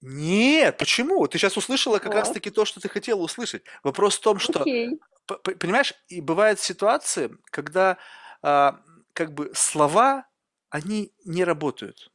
Нет, 0.02 0.78
почему? 0.78 1.28
Ты 1.28 1.38
сейчас 1.38 1.58
услышала 1.58 1.98
как 1.98 2.14
вот. 2.14 2.20
раз-таки 2.20 2.50
то, 2.50 2.66
что 2.66 2.80
ты 2.80 2.88
хотела 2.90 3.22
услышать. 3.22 3.64
Вопрос 3.84 4.18
в 4.18 4.22
том, 4.22 4.38
что, 4.38 4.62
Окей. 4.62 5.00
понимаешь, 5.42 5.94
и 6.08 6.22
бывают 6.22 6.60
ситуации, 6.60 7.32
когда 7.46 7.98
э, 8.44 8.72
как 9.14 9.34
бы 9.34 9.52
слова, 9.54 10.28
они 10.70 11.12
не 11.26 11.44
работают. 11.44 12.12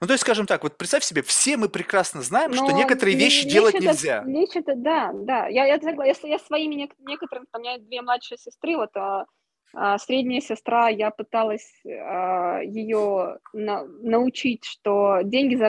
Ну, 0.00 0.06
то 0.06 0.12
есть, 0.12 0.22
скажем 0.22 0.46
так, 0.46 0.62
вот 0.62 0.76
представь 0.76 1.04
себе, 1.04 1.22
все 1.22 1.56
мы 1.56 1.68
прекрасно 1.68 2.22
знаем, 2.22 2.50
Но 2.50 2.56
что 2.56 2.72
некоторые 2.72 3.16
вещи 3.16 3.48
делать 3.48 3.74
это, 3.74 3.84
нельзя. 3.84 4.22
Лечь 4.24 4.54
это, 4.56 4.74
да, 4.76 5.10
да. 5.12 5.46
Я, 5.48 5.66
я, 5.66 5.78
я, 5.82 6.14
я 6.22 6.38
своими 6.38 6.88
некоторыми, 6.98 7.46
у 7.52 7.58
меня 7.58 7.78
две 7.78 8.02
младшие 8.02 8.38
сестры, 8.38 8.76
вот 8.76 8.90
а, 8.96 9.26
а, 9.74 9.98
средняя 9.98 10.40
сестра, 10.40 10.88
я 10.88 11.10
пыталась 11.10 11.70
а, 11.86 12.60
ее 12.60 13.38
на, 13.52 13.84
научить, 13.84 14.64
что 14.64 15.20
деньги 15.22 15.60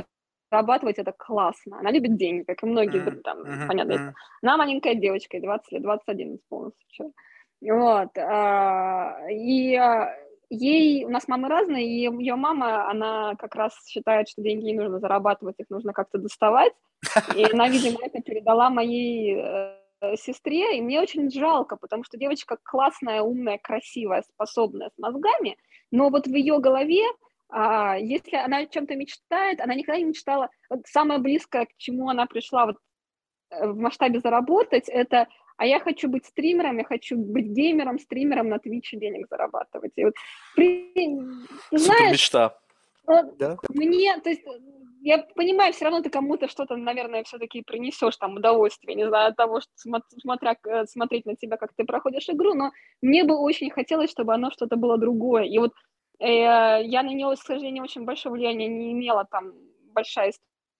зарабатывать 0.51 0.99
это 0.99 1.11
классно. 1.11 1.79
Она 1.79 1.91
любит 1.91 2.17
деньги, 2.17 2.43
как 2.43 2.61
и 2.63 2.65
многие, 2.65 3.01
mm-hmm. 3.01 3.21
там, 3.21 3.41
mm-hmm. 3.41 3.67
понятно. 3.67 3.93
Mm-hmm. 3.93 4.13
Она 4.43 4.57
маленькая 4.57 4.95
девочка, 4.95 5.39
20 5.39 5.71
лет, 5.71 5.81
21 5.81 6.35
исполнилось 6.35 6.73
вчера. 6.87 7.09
Вот. 7.61 8.17
А, 8.17 9.17
и 9.29 9.75
а, 9.75 10.15
ей, 10.49 11.05
у 11.05 11.09
нас 11.09 11.27
мамы 11.27 11.47
разные, 11.47 11.85
и 11.85 12.01
ее 12.01 12.35
мама, 12.35 12.89
она 12.89 13.35
как 13.35 13.55
раз 13.55 13.73
считает, 13.85 14.29
что 14.29 14.41
деньги 14.41 14.65
не 14.65 14.73
нужно 14.73 14.99
зарабатывать, 14.99 15.55
их 15.59 15.69
нужно 15.69 15.93
как-то 15.93 16.17
доставать. 16.17 16.73
И 17.35 17.43
она, 17.43 17.67
видимо, 17.69 17.99
это 18.01 18.21
передала 18.21 18.69
моей 18.69 19.35
э, 19.37 20.15
сестре, 20.17 20.77
и 20.77 20.81
мне 20.81 21.01
очень 21.01 21.29
жалко, 21.31 21.77
потому 21.77 22.03
что 22.03 22.17
девочка 22.17 22.57
классная, 22.63 23.21
умная, 23.21 23.57
красивая, 23.57 24.23
способная, 24.23 24.89
с 24.89 24.97
мозгами, 24.97 25.57
но 25.91 26.09
вот 26.09 26.27
в 26.27 26.33
ее 26.33 26.59
голове, 26.59 27.03
а, 27.49 27.95
если 27.97 28.35
она 28.35 28.57
о 28.57 28.65
чем-то 28.65 28.95
мечтает, 28.95 29.61
она 29.61 29.75
никогда 29.75 29.99
не 29.99 30.05
мечтала, 30.05 30.49
вот 30.69 30.81
самое 30.85 31.19
близкое, 31.19 31.65
к 31.65 31.75
чему 31.77 32.09
она 32.09 32.25
пришла 32.25 32.65
вот 32.65 32.77
э, 33.51 33.67
в 33.67 33.77
масштабе 33.77 34.19
заработать, 34.19 34.89
это 34.89 35.27
а 35.57 35.65
я 35.65 35.79
хочу 35.79 36.09
быть 36.09 36.25
стримером, 36.25 36.77
я 36.77 36.83
хочу 36.83 37.17
быть 37.17 37.45
геймером, 37.45 37.99
стримером 37.99 38.49
на 38.49 38.59
Твиче 38.59 38.97
денег 38.97 39.27
зарабатывать. 39.29 39.93
И 39.95 40.05
вот, 40.05 40.13
при, 40.55 40.91
ты 40.93 41.77
знаешь, 41.77 42.11
мечта. 42.11 42.57
Вот, 43.07 43.37
да? 43.37 43.57
Мне, 43.69 44.19
то 44.19 44.29
есть, 44.29 44.43
я 45.01 45.19
понимаю, 45.35 45.71
все 45.73 45.85
равно 45.85 46.01
ты 46.01 46.09
кому-то 46.09 46.47
что-то, 46.47 46.75
наверное, 46.75 47.23
все-таки 47.23 47.61
принесешь 47.61 48.17
там 48.17 48.35
удовольствие, 48.35 48.95
не 48.95 49.07
знаю, 49.07 49.29
от 49.29 49.35
того, 49.35 49.61
что 49.61 49.71
смотря, 50.17 50.57
э, 50.67 50.85
смотреть 50.85 51.25
на 51.25 51.35
тебя, 51.35 51.57
как 51.57 51.73
ты 51.73 51.85
проходишь 51.85 52.29
игру, 52.29 52.53
но 52.53 52.71
мне 53.01 53.23
бы 53.23 53.37
очень 53.37 53.69
хотелось, 53.69 54.11
чтобы 54.11 54.33
оно 54.33 54.49
что-то 54.51 54.75
было 54.75 54.97
другое. 54.97 55.43
И 55.43 55.59
вот 55.59 55.73
э, 56.19 56.25
я 56.27 57.03
на 57.03 57.13
него, 57.13 57.35
к 57.35 57.39
сожалению, 57.39 57.83
очень 57.83 58.03
большое 58.03 58.33
влияние 58.33 58.67
не 58.67 58.93
имела, 58.93 59.25
там 59.29 59.53
большая 59.93 60.33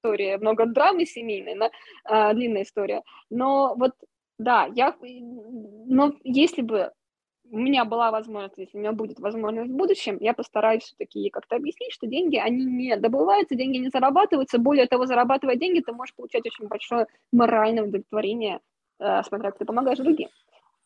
история, 0.03 0.37
много 0.37 0.65
драмы 0.65 1.05
семейной, 1.05 1.53
но, 1.53 1.69
э, 2.09 2.33
длинная 2.33 2.63
история. 2.63 3.03
Но 3.29 3.75
вот 3.75 3.93
да, 4.37 4.69
я, 4.73 4.95
но 5.01 6.13
если 6.23 6.61
бы 6.61 6.91
у 7.51 7.57
меня 7.57 7.85
была 7.85 8.11
возможность, 8.11 8.57
если 8.57 8.77
у 8.77 8.79
меня 8.79 8.91
будет 8.91 9.19
возможность 9.19 9.69
в 9.69 9.75
будущем, 9.75 10.17
я 10.19 10.33
постараюсь 10.33 10.83
все-таки 10.83 11.29
как-то 11.29 11.55
объяснить, 11.55 11.93
что 11.93 12.07
деньги, 12.07 12.37
они 12.37 12.65
не 12.65 12.97
добываются, 12.97 13.55
деньги 13.55 13.77
не 13.77 13.89
зарабатываются. 13.89 14.57
Более 14.57 14.87
того, 14.87 15.05
зарабатывая 15.05 15.55
деньги, 15.55 15.81
ты 15.81 15.91
можешь 15.93 16.15
получать 16.15 16.45
очень 16.45 16.67
большое 16.67 17.07
моральное 17.31 17.83
удовлетворение, 17.83 18.59
э, 18.99 19.21
смотря 19.23 19.51
как 19.51 19.59
ты 19.59 19.65
помогаешь 19.65 19.99
другим. 19.99 20.29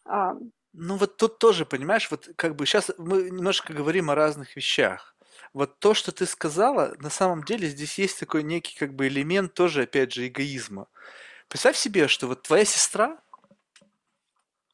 А, 0.06 0.36
ну 0.74 0.98
вот 0.98 1.18
тут 1.18 1.40
тоже, 1.40 1.66
понимаешь, 1.66 2.10
вот 2.12 2.30
как 2.36 2.56
бы 2.56 2.66
сейчас 2.66 2.92
мы 2.98 3.24
немножко 3.24 3.74
говорим 3.74 4.10
о 4.10 4.16
разных 4.16 4.56
вещах. 4.56 5.16
Вот 5.54 5.80
то, 5.80 5.94
что 5.94 6.12
ты 6.12 6.26
сказала, 6.26 6.96
на 7.00 7.10
самом 7.10 7.44
деле 7.44 7.68
здесь 7.68 7.98
есть 7.98 8.20
такой 8.20 8.44
некий 8.44 8.78
как 8.78 8.94
бы 8.94 9.08
элемент 9.08 9.54
тоже, 9.54 9.84
опять 9.84 10.14
же, 10.14 10.28
эгоизма. 10.28 10.88
Представь 11.48 11.76
себе, 11.76 12.08
что 12.08 12.28
вот 12.28 12.44
твоя 12.44 12.66
сестра, 12.66 13.20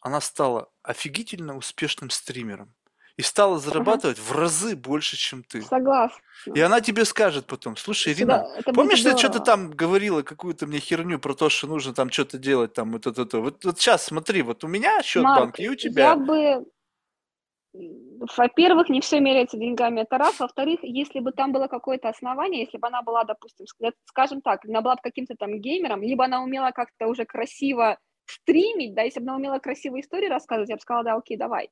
она 0.06 0.22
стала 0.22 0.70
офигительно 0.84 1.58
успешным 1.58 2.12
стримером 2.12 2.76
и 3.18 3.24
стала 3.24 3.58
зарабатывать 3.58 4.20
в 4.20 4.32
разы 4.34 4.76
больше, 4.76 5.18
чем 5.18 5.42
ты. 5.42 5.64
Согласна. 5.64 6.22
И 6.54 6.62
она 6.62 6.80
тебе 6.80 7.06
скажет 7.06 7.48
потом, 7.48 7.76
слушай, 7.76 8.14
Ирина, 8.14 8.46
это 8.56 8.72
помнишь, 8.72 9.02
ты 9.02 9.18
что-то 9.18 9.40
там 9.40 9.72
говорила, 9.72 10.22
какую-то 10.22 10.68
мне 10.68 10.78
херню 10.78 11.18
про 11.18 11.34
то, 11.34 11.50
что 11.50 11.66
нужно 11.66 11.96
там 11.96 12.12
что-то 12.12 12.38
делать, 12.38 12.74
там 12.74 12.92
вот 12.92 13.08
это, 13.08 13.24
это. 13.24 13.40
Вот, 13.40 13.66
вот 13.66 13.80
сейчас 13.80 14.06
смотри, 14.06 14.44
вот 14.44 14.64
у 14.64 14.68
меня 14.68 15.02
счет 15.02 15.24
Марк, 15.24 15.40
банк 15.40 15.60
и 15.60 15.70
у 15.70 15.76
тебя. 15.76 16.10
Я 16.10 16.16
бы, 16.18 16.68
во-первых, 18.38 18.90
не 18.90 19.02
все 19.02 19.20
меряется 19.20 19.58
деньгами, 19.58 20.02
это 20.02 20.20
раз. 20.20 20.40
Во-вторых, 20.40 20.82
если 20.84 21.20
бы 21.20 21.32
там 21.32 21.52
было 21.52 21.66
какое-то 21.66 22.10
основание, 22.10 22.62
если 22.66 22.78
бы 22.78 22.90
она 22.90 23.02
была, 23.02 23.24
допустим, 23.24 23.66
скажем 24.06 24.42
так, 24.42 24.66
она 24.66 24.82
была 24.82 24.98
бы 24.98 25.02
каким-то 25.02 25.34
там 25.34 25.60
геймером, 25.60 26.04
либо 26.04 26.26
она 26.26 26.44
умела 26.44 26.70
как-то 26.70 27.08
уже 27.08 27.26
красиво 27.26 27.98
стримить, 28.26 28.94
да, 28.94 29.04
если 29.04 29.20
бы 29.20 29.26
она 29.28 29.38
умела 29.38 29.60
красивые 29.60 30.02
истории 30.02 30.28
рассказывать, 30.28 30.70
я 30.70 30.76
бы 30.76 30.82
сказала, 30.82 31.04
да, 31.04 31.16
окей, 31.16 31.38
давай. 31.38 31.70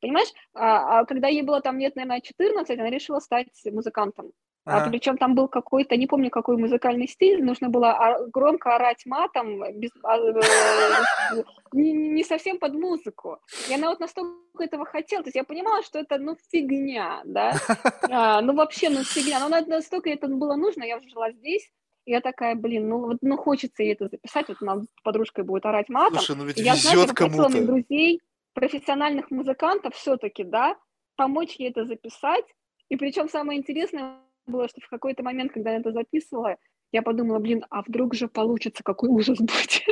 Понимаешь, 0.00 0.28
а, 0.54 1.00
а 1.00 1.04
когда 1.04 1.28
ей 1.28 1.42
было 1.42 1.60
там 1.60 1.78
лет, 1.78 1.96
наверное, 1.96 2.20
14, 2.20 2.78
она 2.78 2.90
решила 2.90 3.20
стать 3.20 3.48
музыкантом. 3.64 4.32
А, 4.66 4.78
ага. 4.78 4.90
причем 4.90 5.16
там 5.16 5.36
был 5.36 5.46
какой-то, 5.46 5.96
не 5.96 6.08
помню, 6.08 6.28
какой 6.28 6.56
музыкальный 6.56 7.06
стиль, 7.06 7.42
нужно 7.44 7.68
было 7.68 8.28
громко 8.32 8.74
орать 8.74 9.06
матом, 9.06 9.62
без, 9.78 9.90
а, 10.02 10.18
э, 10.18 11.44
не, 11.72 11.92
не 11.92 12.24
совсем 12.24 12.58
под 12.58 12.74
музыку. 12.74 13.38
И 13.70 13.74
она 13.74 13.90
вот 13.90 14.00
настолько 14.00 14.64
этого 14.64 14.84
хотела, 14.84 15.22
то 15.22 15.28
есть 15.28 15.36
я 15.36 15.44
понимала, 15.44 15.84
что 15.84 16.00
это, 16.00 16.18
ну, 16.18 16.36
фигня, 16.50 17.22
да, 17.24 17.52
а, 18.10 18.40
ну, 18.40 18.54
вообще, 18.54 18.88
ну, 18.88 19.04
фигня, 19.04 19.38
но 19.38 19.48
настолько 19.48 20.10
это 20.10 20.26
было 20.26 20.56
нужно, 20.56 20.82
я 20.82 20.96
уже 20.96 21.08
жила 21.10 21.30
здесь, 21.30 21.70
я 22.06 22.20
такая, 22.20 22.54
блин, 22.54 22.88
ну, 22.88 22.98
вот, 23.00 23.18
ну, 23.20 23.36
хочется 23.36 23.82
ей 23.82 23.92
это 23.92 24.08
записать, 24.08 24.48
вот 24.48 24.58
она 24.60 24.82
с 24.82 24.86
подружкой 25.02 25.44
будет 25.44 25.66
орать 25.66 25.88
матом. 25.88 26.18
Слушай, 26.18 26.36
ну 26.36 26.44
ведь 26.44 26.58
я, 26.58 26.74
везет 26.74 27.12
кому-то. 27.12 27.64
друзей, 27.64 28.22
профессиональных 28.54 29.30
музыкантов 29.30 29.94
все-таки, 29.94 30.44
да, 30.44 30.76
помочь 31.16 31.56
ей 31.56 31.70
это 31.70 31.84
записать, 31.84 32.44
и 32.88 32.96
причем 32.96 33.28
самое 33.28 33.58
интересное, 33.58 34.20
было, 34.46 34.68
что 34.68 34.80
в 34.80 34.88
какой-то 34.88 35.24
момент, 35.24 35.52
когда 35.52 35.72
я 35.72 35.78
это 35.78 35.92
записывала, 35.92 36.56
я 36.92 37.02
подумала, 37.02 37.40
блин, 37.40 37.64
а 37.70 37.82
вдруг 37.82 38.14
же 38.14 38.28
получится, 38.28 38.82
какой 38.84 39.08
ужас 39.08 39.38
будет. 39.38 39.82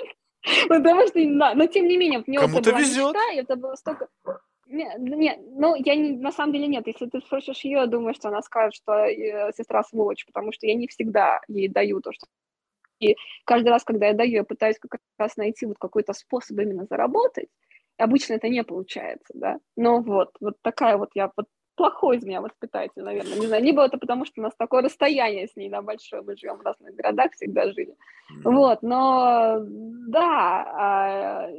Потому 0.69 1.07
что, 1.09 1.19
но 1.19 1.67
тем 1.67 1.87
не 1.87 1.97
менее, 1.97 2.23
мне 2.27 2.39
это 2.39 2.49
была 2.49 2.79
мечта, 2.79 3.33
и 3.33 3.37
это 3.39 3.57
было 3.57 3.75
столько... 3.75 4.09
Нет, 4.75 4.99
нет, 4.99 5.39
ну, 5.53 5.77
я 5.77 5.95
не, 5.95 6.17
на 6.17 6.33
самом 6.33 6.53
деле 6.53 6.67
нет. 6.67 6.87
Если 6.89 7.07
ты 7.07 7.21
спросишь 7.21 7.65
ее, 7.65 7.79
я 7.79 7.87
думаю, 7.87 8.13
что 8.13 8.29
она 8.29 8.43
скажет, 8.43 8.75
что 8.75 8.93
э, 8.93 9.53
сестра 9.57 9.85
сволочь, 9.85 10.27
потому 10.27 10.51
что 10.53 10.67
я 10.67 10.75
не 10.75 10.89
всегда 10.89 11.41
ей 11.47 11.69
даю 11.69 12.01
то, 12.01 12.13
что... 12.13 12.27
И 12.99 13.17
каждый 13.45 13.69
раз, 13.69 13.85
когда 13.85 14.09
я 14.09 14.15
даю, 14.15 14.33
я 14.33 14.45
пытаюсь 14.45 14.79
как 14.81 15.01
раз 15.17 15.37
найти 15.37 15.67
вот 15.67 15.79
какой-то 15.79 16.13
способ 16.13 16.59
именно 16.59 16.87
заработать. 16.87 17.49
Обычно 17.99 18.35
это 18.35 18.49
не 18.49 18.65
получается, 18.65 19.33
да. 19.35 19.59
Но 19.77 20.01
вот, 20.01 20.31
вот 20.41 20.57
такая 20.61 20.97
вот 20.97 21.11
я 21.15 21.31
вот 21.37 21.47
плохой 21.77 22.19
из 22.19 22.25
меня 22.25 22.41
воспитатель, 22.41 23.03
наверное. 23.03 23.39
Не 23.39 23.47
знаю, 23.47 23.63
либо 23.63 23.85
это 23.85 23.99
потому, 23.99 24.25
что 24.25 24.41
у 24.41 24.45
нас 24.45 24.55
такое 24.57 24.83
расстояние 24.83 25.49
с 25.49 25.57
ней, 25.57 25.69
да, 25.69 25.83
большое, 25.83 26.23
мы 26.23 26.37
живем 26.37 26.59
в 26.59 26.63
разных 26.63 26.95
городах, 26.95 27.33
всегда 27.33 27.71
жили. 27.73 27.97
Вот, 28.45 28.83
но 28.83 29.59
да, 29.61 30.65
а, 30.77 31.51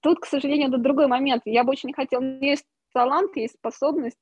тут, 0.00 0.20
к 0.20 0.26
сожалению, 0.26 0.68
это 0.68 0.78
другой 0.78 1.06
момент. 1.06 1.42
Я 1.44 1.64
бы 1.64 1.70
очень 1.70 1.92
хотела, 1.92 2.20
у 2.20 2.24
меня 2.24 2.50
есть 2.50 2.66
талант, 2.92 3.36
есть 3.36 3.54
способность, 3.54 4.18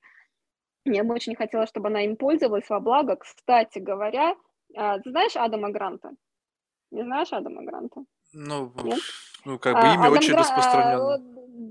я 0.85 1.05
бы 1.05 1.15
очень 1.15 1.37
хотела, 1.37 1.67
чтобы 1.67 1.89
она 1.89 2.05
им 2.05 2.17
пользовалась 2.17 2.69
во 2.69 2.81
благо. 2.81 3.17
Кстати 3.17 3.79
говоря, 3.79 4.35
а, 4.77 4.99
ты 4.99 5.11
знаешь 5.11 5.37
Адама 5.37 5.71
Гранта? 5.71 6.13
Не 6.91 7.03
знаешь 7.05 7.33
Адама 7.33 7.63
Гранта? 7.63 8.05
Ну, 8.33 8.73
Нет? 8.83 9.01
Ну 9.45 9.59
как 9.59 9.75
бы 9.75 9.81
а, 9.81 9.95
имя 9.95 10.03
Адам 10.03 10.13
очень 10.13 10.33
Гра... 10.33 10.41
распространенное. 10.41 11.21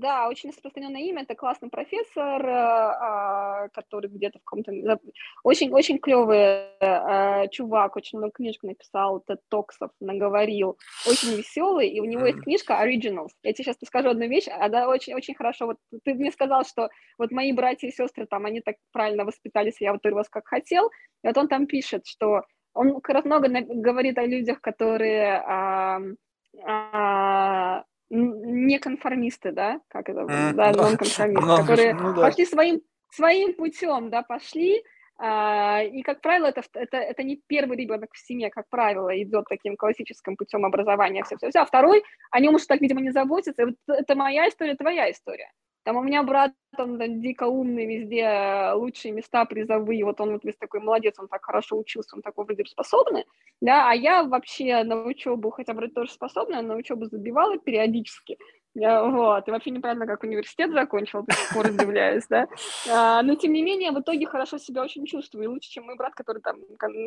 Да, 0.02 0.28
очень 0.28 0.50
распространенное 0.50 1.02
имя. 1.02 1.22
Это 1.22 1.36
классный 1.36 1.68
профессор, 1.68 2.44
а, 2.44 3.68
который 3.68 4.10
где-то 4.10 4.40
в 4.40 4.44
каком-то... 4.44 4.98
Очень, 5.44 5.72
очень 5.72 5.98
клевый 5.98 6.66
а, 6.80 7.46
чувак, 7.48 7.94
очень 7.94 8.18
много 8.18 8.32
книжек 8.32 8.64
написал, 8.64 9.22
TED 9.28 9.38
Токсов 9.48 9.90
наговорил. 10.00 10.76
Очень 11.06 11.36
веселый, 11.36 11.88
и 11.88 12.00
у 12.00 12.04
него 12.04 12.26
есть 12.26 12.40
книжка 12.40 12.84
Originals. 12.84 13.30
Я 13.44 13.52
тебе 13.52 13.64
сейчас 13.64 13.76
скажу 13.84 14.08
одну 14.08 14.26
вещь, 14.26 14.48
она 14.48 14.88
очень, 14.88 15.14
очень 15.14 15.36
хорошо... 15.36 15.66
Вот 15.66 15.76
ты 16.04 16.14
мне 16.14 16.32
сказал, 16.32 16.64
что 16.64 16.88
вот 17.16 17.30
мои 17.30 17.52
братья 17.52 17.86
и 17.86 17.92
сестры 17.92 18.26
там, 18.26 18.44
они 18.44 18.60
так 18.60 18.76
правильно 18.92 19.24
воспитались, 19.24 19.80
я 19.80 19.92
вот 19.92 20.04
вас 20.04 20.28
как 20.28 20.48
хотел. 20.48 20.88
И 21.22 21.28
вот 21.28 21.36
он 21.36 21.46
там 21.46 21.66
пишет, 21.66 22.06
что 22.06 22.42
он 22.74 23.00
как 23.00 23.14
раз 23.14 23.24
много 23.24 23.48
говорит 23.48 24.18
о 24.18 24.26
людях, 24.26 24.60
которые 24.60 26.16
а, 26.64 27.78
а, 27.78 27.84
не 28.10 28.78
конформисты, 28.78 29.52
да, 29.52 29.80
как 29.88 30.08
это, 30.08 30.20
mm, 30.20 30.52
да, 30.52 30.72
нонконформисты, 30.72 31.46
no, 31.46 31.60
которые 31.60 31.94
ну, 31.94 32.14
да. 32.14 32.22
пошли 32.22 32.44
своим, 32.44 32.80
своим 33.10 33.54
путем, 33.54 34.10
да, 34.10 34.22
пошли, 34.22 34.82
а, 35.18 35.82
и, 35.82 36.02
как 36.02 36.20
правило, 36.20 36.46
это, 36.46 36.62
это, 36.74 36.96
это 36.96 37.22
не 37.22 37.40
первый 37.46 37.76
ребенок 37.76 38.10
в 38.12 38.18
семье, 38.18 38.50
как 38.50 38.68
правило, 38.68 39.10
идет 39.22 39.44
таким 39.48 39.76
классическим 39.76 40.36
путем 40.36 40.64
образования, 40.64 41.22
все-все-все, 41.24 41.60
а 41.60 41.64
второй, 41.64 42.02
о 42.30 42.40
нем 42.40 42.54
уж 42.54 42.66
так, 42.66 42.80
видимо, 42.80 43.00
не 43.00 43.10
заботится, 43.10 43.66
вот 43.66 43.76
это 43.86 44.14
моя 44.14 44.48
история, 44.48 44.74
твоя 44.74 45.10
история. 45.10 45.50
Там 45.84 45.96
у 45.96 46.02
меня 46.02 46.22
брат, 46.22 46.52
он 46.78 46.98
там, 46.98 47.20
дико 47.20 47.44
умный, 47.44 47.86
везде 47.86 48.20
э, 48.20 48.72
лучшие 48.74 49.12
места 49.12 49.44
призовые, 49.44 50.04
вот 50.04 50.20
он 50.20 50.32
вот 50.32 50.44
весь 50.44 50.56
такой 50.56 50.80
молодец, 50.80 51.16
он 51.18 51.26
так 51.26 51.44
хорошо 51.44 51.76
учился, 51.76 52.14
он 52.14 52.22
такой 52.22 52.44
вроде 52.44 52.64
способный, 52.64 53.24
да, 53.60 53.90
а 53.90 53.94
я 53.94 54.22
вообще 54.22 54.84
на 54.84 55.02
учебу, 55.02 55.50
хотя 55.50 55.74
вроде 55.74 55.92
тоже 55.92 56.12
способная, 56.12 56.62
на 56.62 56.76
учебу 56.76 57.06
забивала 57.06 57.58
периодически, 57.58 58.38
вот, 58.74 59.48
и 59.48 59.50
вообще 59.50 59.70
непонятно, 59.70 60.06
как 60.06 60.22
университет 60.22 60.70
закончил, 60.70 61.24
до 61.24 61.34
сих 61.34 61.52
пор 61.52 61.66
удивляюсь, 61.66 62.26
да, 62.28 62.46
а, 62.88 63.22
но 63.22 63.34
тем 63.34 63.52
не 63.52 63.62
менее, 63.62 63.90
в 63.90 64.00
итоге 64.00 64.26
хорошо 64.26 64.58
себя 64.58 64.82
очень 64.82 65.04
чувствую, 65.04 65.44
и 65.44 65.48
лучше, 65.48 65.68
чем 65.68 65.86
мой 65.86 65.96
брат, 65.96 66.14
который 66.14 66.40
там, 66.40 66.58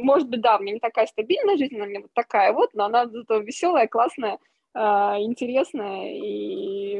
может 0.03 0.29
быть, 0.29 0.41
да, 0.41 0.57
у 0.57 0.61
меня 0.61 0.73
не 0.73 0.79
такая 0.79 1.07
стабильная 1.07 1.57
жизнь, 1.57 1.77
она 1.77 1.85
мне 1.85 2.01
вот 2.01 2.11
такая 2.13 2.51
вот, 2.51 2.71
но 2.73 2.85
она 2.85 3.07
зато 3.07 3.37
веселая, 3.37 3.87
классная, 3.87 4.37
интересно, 4.75 6.11
и 6.11 6.95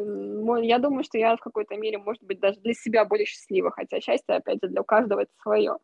я 0.65 0.79
думаю, 0.79 1.03
что 1.03 1.17
я 1.17 1.35
в 1.35 1.41
какой-то 1.41 1.75
мере, 1.75 1.97
может 1.97 2.23
быть, 2.23 2.39
даже 2.39 2.59
для 2.61 2.73
себя 2.73 3.03
более 3.05 3.25
счастлива, 3.25 3.71
хотя 3.71 3.99
счастье, 3.99 4.35
опять 4.35 4.59
же, 4.63 4.69
для 4.69 4.83
каждого 4.83 5.21
это 5.21 5.31
свое. 5.41 5.77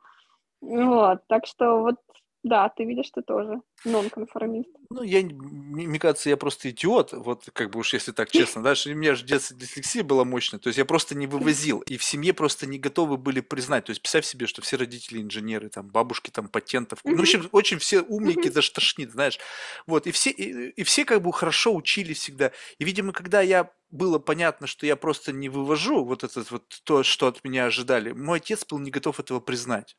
Вот, 0.61 1.19
так 1.27 1.45
что 1.47 1.81
вот 1.81 1.95
да, 2.43 2.69
ты 2.69 2.85
видишь, 2.85 3.09
ты 3.11 3.22
тоже 3.22 3.61
нонконформист. 3.85 4.69
Ну, 4.89 5.03
я, 5.03 5.22
мне 5.22 5.99
кажется, 5.99 6.30
я 6.30 6.38
просто 6.38 6.72
идиот, 6.72 7.13
вот 7.13 7.49
как 7.53 7.69
бы 7.69 7.80
уж 7.80 7.93
если 7.93 8.11
так 8.11 8.31
честно, 8.31 8.63
да, 8.63 8.73
у 8.85 8.89
меня 8.89 9.13
же 9.13 9.26
детство 9.26 9.55
дислексия 9.55 10.03
была 10.03 10.26
мощная, 10.26 10.59
то 10.59 10.68
есть 10.68 10.77
я 10.77 10.85
просто 10.85 11.15
не 11.15 11.27
вывозил, 11.27 11.80
и 11.81 11.97
в 11.97 12.03
семье 12.03 12.34
просто 12.34 12.65
не 12.65 12.80
готовы 12.80 13.18
были 13.18 13.41
признать, 13.41 13.85
то 13.85 13.91
есть 13.91 14.01
представь 14.01 14.26
себе, 14.26 14.47
что 14.47 14.61
все 14.61 14.77
родители 14.77 15.22
инженеры, 15.22 15.69
там, 15.69 15.88
бабушки, 15.88 16.31
там, 16.31 16.47
патентов, 16.47 16.99
ну, 17.03 17.15
в 17.15 17.22
общем, 17.22 17.47
очень 17.51 17.77
все 17.77 18.01
умники, 18.01 18.49
даже 18.49 18.72
тошнит, 18.72 19.11
знаешь, 19.11 19.39
вот, 19.85 20.07
и 20.07 20.11
все, 20.11 20.31
и, 20.31 20.69
и 20.69 20.84
все 20.84 21.05
как 21.05 21.22
бы 21.22 21.31
хорошо 21.31 21.76
учились 21.76 22.18
всегда, 22.18 22.51
и, 22.80 22.84
видимо, 22.84 23.13
когда 23.13 23.41
я 23.41 23.72
было 23.91 24.19
понятно, 24.19 24.68
что 24.68 24.85
я 24.85 24.95
просто 24.95 25.31
не 25.31 25.49
вывожу 25.49 26.03
вот 26.03 26.23
это 26.23 26.43
вот 26.49 26.63
то, 26.85 27.03
что 27.03 27.27
от 27.27 27.43
меня 27.43 27.65
ожидали, 27.65 28.13
мой 28.13 28.38
отец 28.38 28.65
был 28.65 28.80
не 28.80 28.89
готов 28.89 29.19
этого 29.19 29.39
признать. 29.39 29.95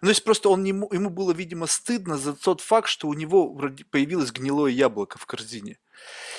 Ну, 0.00 0.06
то 0.06 0.10
есть 0.10 0.24
просто 0.24 0.48
он 0.48 0.62
не, 0.62 0.70
ему 0.70 1.10
было, 1.10 1.32
видимо, 1.32 1.66
стыдно 1.66 2.16
за 2.16 2.34
тот 2.34 2.60
факт, 2.60 2.88
что 2.88 3.08
у 3.08 3.14
него 3.14 3.54
появилось 3.90 4.32
гнилое 4.32 4.70
яблоко 4.70 5.18
в 5.18 5.26
корзине. 5.26 5.78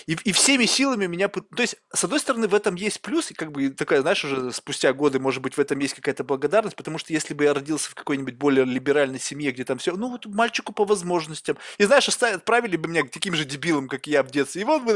И, 0.07 0.17
и 0.23 0.31
всеми 0.31 0.65
силами 0.65 1.05
меня... 1.05 1.27
То 1.27 1.43
есть, 1.57 1.75
с 1.93 2.03
одной 2.03 2.19
стороны, 2.19 2.47
в 2.47 2.55
этом 2.55 2.75
есть 2.75 3.01
плюс, 3.01 3.31
и 3.31 3.33
как 3.33 3.51
бы 3.51 3.69
такая, 3.69 4.01
знаешь, 4.01 4.23
уже 4.23 4.51
спустя 4.51 4.93
годы, 4.93 5.19
может 5.19 5.41
быть, 5.41 5.55
в 5.55 5.59
этом 5.59 5.79
есть 5.79 5.93
какая-то 5.93 6.23
благодарность, 6.23 6.75
потому 6.75 6.97
что 6.97 7.13
если 7.13 7.33
бы 7.33 7.43
я 7.43 7.53
родился 7.53 7.89
в 7.91 7.95
какой-нибудь 7.95 8.35
более 8.35 8.65
либеральной 8.65 9.19
семье, 9.19 9.51
где 9.51 9.63
там 9.63 9.77
все, 9.77 9.95
ну, 9.95 10.09
вот 10.09 10.25
мальчику 10.25 10.73
по 10.73 10.85
возможностям, 10.85 11.57
и, 11.77 11.83
знаешь, 11.85 12.07
отправили 12.07 12.77
бы 12.77 12.89
меня 12.89 13.03
к 13.03 13.11
таким 13.11 13.35
же 13.35 13.45
дебилам, 13.45 13.87
как 13.87 14.07
я 14.07 14.23
в 14.23 14.31
детстве, 14.31 14.61
и 14.61 14.65
вот 14.65 14.83
бы, 14.83 14.93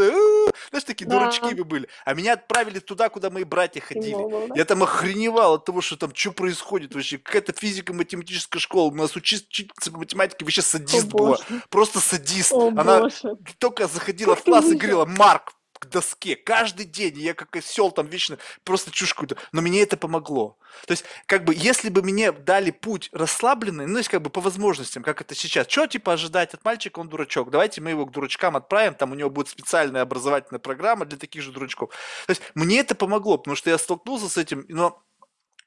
знаешь, 0.70 0.84
такие 0.86 1.06
да. 1.08 1.20
дурачки 1.20 1.54
бы 1.54 1.64
были. 1.64 1.88
А 2.06 2.14
меня 2.14 2.34
отправили 2.34 2.80
туда, 2.80 3.10
куда 3.10 3.30
мои 3.30 3.44
братья 3.44 3.82
ходили. 3.82 4.48
Да? 4.48 4.56
Я 4.56 4.66
там 4.66 4.84
охреневал 4.84 5.56
от 5.56 5.66
того, 5.66 5.82
что 5.82 5.98
там, 5.98 6.14
что 6.14 6.32
происходит 6.32 6.96
вообще, 6.96 7.18
какая-то 7.18 7.54
физико-математическая 7.54 8.60
школа, 8.60 8.92
у 8.92 8.96
нас 8.96 9.16
учительница 9.16 9.92
по 9.92 10.00
математике 10.00 10.46
вообще 10.46 10.62
садист 10.62 11.08
О, 11.14 11.18
была, 11.18 11.40
просто 11.70 12.00
садист. 12.00 12.52
О, 12.54 12.70
Она 12.70 13.02
боже. 13.02 13.38
только 13.60 13.88
заходила 13.88 14.36
в 14.36 14.44
класс 14.48 14.66
говорила, 14.66 15.06
Марк, 15.06 15.54
к 15.74 15.86
доске 15.88 16.36
каждый 16.36 16.86
день, 16.86 17.20
я 17.20 17.34
как 17.34 17.56
осел 17.56 17.92
там 17.92 18.08
вечно 18.08 18.38
просто 18.64 18.90
чушь 18.92 19.14
какую-то, 19.14 19.38
но 19.52 19.62
мне 19.62 19.82
это 19.82 19.96
помогло. 19.96 20.58
То 20.88 20.94
есть, 20.94 21.06
как 21.28 21.44
бы, 21.44 21.54
если 21.56 21.90
бы 21.90 22.02
мне 22.02 22.32
дали 22.32 22.72
путь 22.72 23.10
расслабленный, 23.12 23.86
ну, 23.86 23.98
есть 23.98 24.10
как 24.10 24.22
бы 24.22 24.30
по 24.30 24.42
возможностям, 24.42 25.04
как 25.04 25.22
это 25.22 25.36
сейчас, 25.36 25.68
что 25.70 25.86
типа 25.86 26.14
ожидать 26.14 26.54
от 26.54 26.64
мальчика, 26.66 27.00
он 27.00 27.10
дурачок, 27.10 27.52
давайте 27.52 27.82
мы 27.82 27.92
его 27.92 28.06
к 28.06 28.12
дурачкам 28.12 28.56
отправим, 28.56 28.96
там 28.96 29.12
у 29.12 29.16
него 29.16 29.30
будет 29.30 29.50
специальная 29.50 30.02
образовательная 30.02 30.60
программа 30.60 31.06
для 31.06 31.18
таких 31.18 31.44
же 31.44 31.52
дурачков. 31.52 31.92
То 32.26 32.32
есть, 32.32 32.42
мне 32.56 32.80
это 32.80 32.96
помогло, 32.96 33.38
потому 33.38 33.56
что 33.56 33.70
я 33.70 33.78
столкнулся 33.78 34.30
с 34.30 34.38
этим, 34.38 34.66
но 34.70 35.04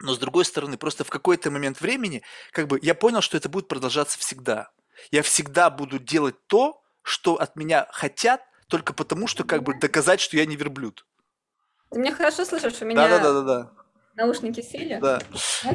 но 0.02 0.14
с 0.14 0.18
другой 0.18 0.46
стороны, 0.46 0.78
просто 0.78 1.04
в 1.04 1.10
какой-то 1.10 1.50
момент 1.50 1.82
времени, 1.82 2.22
как 2.52 2.68
бы, 2.68 2.78
я 2.80 2.94
понял, 2.94 3.20
что 3.20 3.36
это 3.36 3.50
будет 3.50 3.68
продолжаться 3.68 4.18
всегда. 4.18 4.70
Я 5.10 5.22
всегда 5.22 5.68
буду 5.68 5.98
делать 5.98 6.36
то, 6.46 6.82
что 7.02 7.34
от 7.34 7.54
меня 7.54 7.86
хотят, 7.90 8.40
только 8.70 8.94
потому, 8.94 9.26
что 9.26 9.44
как 9.44 9.62
бы 9.62 9.74
доказать, 9.74 10.20
что 10.20 10.36
я 10.36 10.46
не 10.46 10.56
верблюд. 10.56 11.04
Ты 11.90 11.98
меня 11.98 12.14
хорошо 12.14 12.44
слышишь? 12.44 12.80
У 12.80 12.84
меня 12.86 13.08
да, 13.08 13.18
да, 13.18 13.32
да, 13.32 13.42
да. 13.42 13.70
наушники 14.14 14.62
сели? 14.62 14.98
Да. 15.00 15.20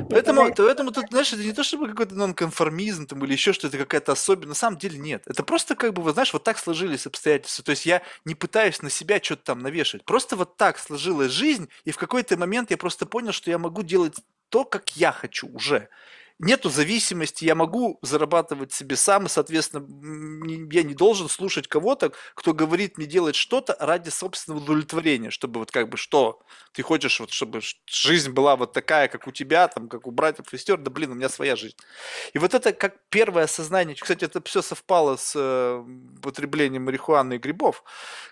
Поэтому, 0.09 0.53
поэтому 0.55 0.91
тут, 0.91 1.05
знаешь, 1.09 1.34
это 1.34 1.43
не 1.43 1.51
то, 1.51 1.63
чтобы 1.63 1.89
какой-то 1.89 2.15
нонконформизм 2.15 3.05
там, 3.07 3.23
или 3.26 3.34
еще 3.34 3.53
что-то, 3.53 3.77
какая-то 3.77 4.13
особенность. 4.13 4.49
На 4.49 4.55
самом 4.55 4.77
деле 4.80 4.97
нет. 4.97 5.23
Это 5.26 5.43
просто 5.43 5.76
как 5.76 5.93
бы, 5.93 6.01
вы 6.01 6.11
знаешь, 6.13 6.31
вот 6.34 6.43
так 6.43 6.57
сложились 6.57 7.05
обстоятельства. 7.05 7.63
То 7.63 7.72
есть 7.72 7.85
я 7.85 8.01
не 8.23 8.35
пытаюсь 8.35 8.81
на 8.81 8.89
себя 8.89 9.22
что-то 9.22 9.43
там 9.43 9.59
навешивать. 9.59 10.05
Просто 10.05 10.35
вот 10.35 10.57
так 10.57 10.80
сложилась 10.80 11.31
жизнь, 11.31 11.69
и 11.84 11.91
в 11.91 11.97
какой-то 11.97 12.38
момент 12.38 12.72
я 12.72 12.77
просто 12.77 13.05
понял, 13.05 13.34
что 13.34 13.51
я 13.51 13.57
могу 13.57 13.84
делать 13.84 14.15
то, 14.49 14.63
как 14.63 14.95
я 14.95 15.11
хочу 15.11 15.47
уже. 15.47 15.89
Нету 16.39 16.69
зависимости, 16.69 17.45
я 17.45 17.55
могу 17.55 17.97
зарабатывать 18.01 18.73
себе 18.73 18.95
сам, 18.95 19.25
и, 19.25 19.29
соответственно, 19.29 19.85
я 20.71 20.83
не 20.83 20.93
должен 20.93 21.29
слушать 21.29 21.67
кого-то, 21.67 22.11
кто 22.33 22.53
говорит 22.53 22.97
мне 22.97 23.07
делать 23.07 23.35
что-то 23.35 23.75
ради 23.79 24.09
собственного 24.09 24.61
удовлетворения, 24.61 25.29
чтобы 25.29 25.59
вот 25.59 25.71
как 25.71 25.89
бы 25.89 25.97
что, 25.97 26.41
ты 26.73 26.83
хочешь, 26.83 27.19
вот, 27.19 27.31
чтобы 27.31 27.61
жизнь 27.87 28.31
была 28.31 28.55
вот 28.55 28.73
такая, 28.73 29.07
как 29.07 29.27
у 29.27 29.31
тебя, 29.31 29.67
там, 29.67 29.87
как 29.87 30.07
у 30.07 30.11
братьев 30.11 30.53
и 30.53 30.57
сестер, 30.57 30.77
да 30.77 30.91
блин, 30.91 31.11
у 31.11 31.15
меня 31.15 31.29
своя 31.29 31.55
жизнь. 31.55 31.77
И 32.33 32.39
вот 32.39 32.53
это 32.53 32.73
как 32.73 32.95
первое 33.09 33.43
осознание, 33.43 33.95
кстати, 33.95 34.25
это 34.25 34.41
все 34.43 34.61
совпало 34.61 35.15
с 35.15 35.33
э, 35.35 35.83
употреблением 36.17 36.85
марихуаны 36.85 37.35
и 37.35 37.37
грибов, 37.37 37.83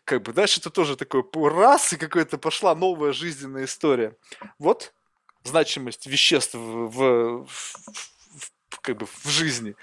как 0.03 0.23
бы, 0.23 0.33
дальше 0.33 0.59
это 0.59 0.69
тоже 0.69 0.97
такой 0.97 1.23
раз, 1.49 1.93
и 1.93 1.97
какая-то 1.97 2.37
пошла 2.37 2.75
новая 2.75 3.13
жизненная 3.13 3.65
история. 3.65 4.17
Вот 4.59 4.93
значимость 5.43 6.07
веществ 6.07 6.55
в, 6.55 7.45
в, 7.45 7.45
в, 7.45 8.79
как 8.81 8.97
бы 8.97 9.05
в 9.05 9.27
жизни. 9.27 9.75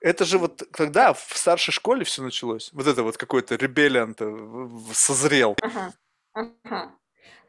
Это 0.00 0.24
же 0.24 0.38
вот 0.38 0.62
тогда 0.72 1.12
в 1.12 1.32
старшей 1.34 1.72
школе 1.72 2.04
все 2.04 2.22
началось. 2.22 2.70
Вот 2.72 2.86
это 2.86 3.02
вот 3.02 3.16
какой-то 3.16 3.56
ребелиан 3.56 4.16
созрел. 4.94 5.56
Ага, 5.62 5.92
ага. 6.32 6.94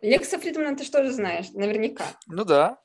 Лекса 0.01 0.39
Фридмана 0.39 0.75
ты 0.75 0.83
что 0.83 1.03
же 1.03 1.11
знаешь, 1.11 1.51
наверняка. 1.51 2.05
Ну 2.27 2.43
да. 2.43 2.79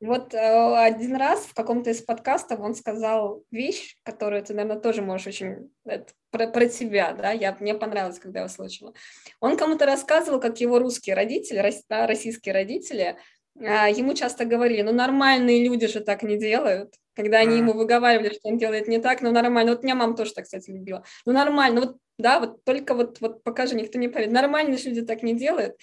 Вот 0.00 0.34
э, 0.34 0.76
один 0.76 1.16
раз 1.16 1.46
в 1.46 1.54
каком-то 1.54 1.90
из 1.90 2.02
подкастов 2.02 2.60
он 2.60 2.74
сказал 2.74 3.44
вещь, 3.50 3.96
которую 4.02 4.42
ты, 4.42 4.52
наверное, 4.52 4.80
тоже 4.80 5.00
можешь 5.00 5.26
очень 5.26 5.70
это, 5.86 6.12
про, 6.30 6.48
про 6.48 6.68
себя, 6.68 7.12
да, 7.14 7.30
я, 7.30 7.56
мне 7.60 7.74
понравилось, 7.74 8.18
когда 8.18 8.40
я 8.40 8.46
услышала. 8.46 8.92
Он 9.40 9.56
кому-то 9.56 9.86
рассказывал, 9.86 10.38
как 10.38 10.60
его 10.60 10.78
русские 10.78 11.16
родители, 11.16 11.72
да, 11.88 12.06
российские 12.06 12.52
родители 12.52 13.16
ему 13.60 14.14
часто 14.14 14.44
говорили, 14.44 14.82
ну 14.82 14.92
нормальные 14.92 15.64
люди 15.64 15.86
же 15.86 16.00
так 16.00 16.22
не 16.22 16.36
делают, 16.36 16.94
когда 17.14 17.38
они 17.38 17.58
ему 17.58 17.72
выговаривали, 17.72 18.34
что 18.34 18.48
он 18.48 18.58
делает 18.58 18.88
не 18.88 18.98
так, 18.98 19.22
ну 19.22 19.32
нормально, 19.32 19.72
вот 19.72 19.82
меня 19.82 19.94
мама 19.94 20.14
тоже 20.14 20.34
так, 20.34 20.44
кстати, 20.44 20.70
любила, 20.70 21.04
ну 21.24 21.32
нормально, 21.32 21.80
вот, 21.80 21.96
да, 22.18 22.38
вот 22.40 22.64
только 22.64 22.94
вот, 22.94 23.20
вот 23.20 23.42
покажи, 23.42 23.74
никто 23.74 23.98
не 23.98 24.08
поверит, 24.08 24.32
нормальные 24.32 24.78
люди 24.84 25.02
так 25.02 25.22
не 25.22 25.34
делают. 25.34 25.76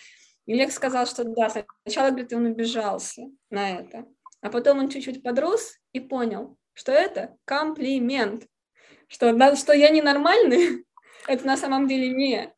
И 0.45 0.53
Лек 0.53 0.71
сказал, 0.71 1.07
что 1.07 1.23
да, 1.23 1.49
сначала, 1.49 2.09
говорит, 2.09 2.33
он 2.33 2.45
убежался 2.45 3.23
на 3.49 3.79
это, 3.79 4.05
а 4.41 4.49
потом 4.49 4.79
он 4.79 4.89
чуть-чуть 4.89 5.23
подрос 5.23 5.77
и 5.93 5.99
понял, 5.99 6.57
что 6.73 6.91
это 6.91 7.37
комплимент, 7.45 8.47
что, 9.07 9.55
что 9.55 9.73
я 9.73 9.89
ненормальный, 9.89 10.85
это 11.27 11.47
на 11.47 11.57
самом 11.57 11.87
деле 11.87 12.09
не 12.09 12.35
а, 12.35 12.53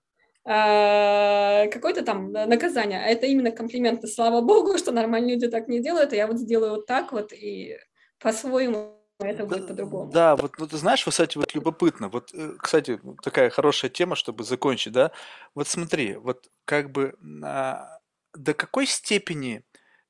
какое-то 0.45 2.03
там 2.03 2.31
наказание, 2.31 2.99
а 3.03 3.07
это 3.07 3.25
именно 3.25 3.51
комплименты. 3.51 4.07
Слава 4.07 4.41
богу, 4.41 4.77
что 4.77 4.91
нормальные 4.91 5.35
люди 5.35 5.47
так 5.47 5.67
не 5.67 5.81
делают, 5.81 6.13
а 6.13 6.15
я 6.15 6.27
вот 6.27 6.37
сделаю 6.37 6.75
вот 6.75 6.85
так 6.85 7.11
вот, 7.11 7.33
и 7.33 7.77
по-своему 8.19 8.95
это 9.19 9.45
будет 9.45 9.67
по-другому. 9.67 10.11
Да, 10.11 10.35
вот 10.35 10.59
ну, 10.59 10.67
ты 10.67 10.77
знаешь, 10.77 11.05
вот, 11.05 11.11
кстати, 11.11 11.37
вот 11.37 11.55
любопытно. 11.55 12.09
Вот, 12.09 12.33
э, 12.33 12.53
кстати, 12.59 12.99
такая 13.23 13.49
хорошая 13.49 13.89
тема, 13.89 14.15
чтобы 14.15 14.43
закончить, 14.43 14.93
да. 14.93 15.11
Вот 15.55 15.67
смотри, 15.67 16.15
вот 16.15 16.47
как 16.65 16.91
бы 16.91 17.15
а, 17.43 17.99
до 18.33 18.53
какой 18.53 18.85
степени 18.85 19.63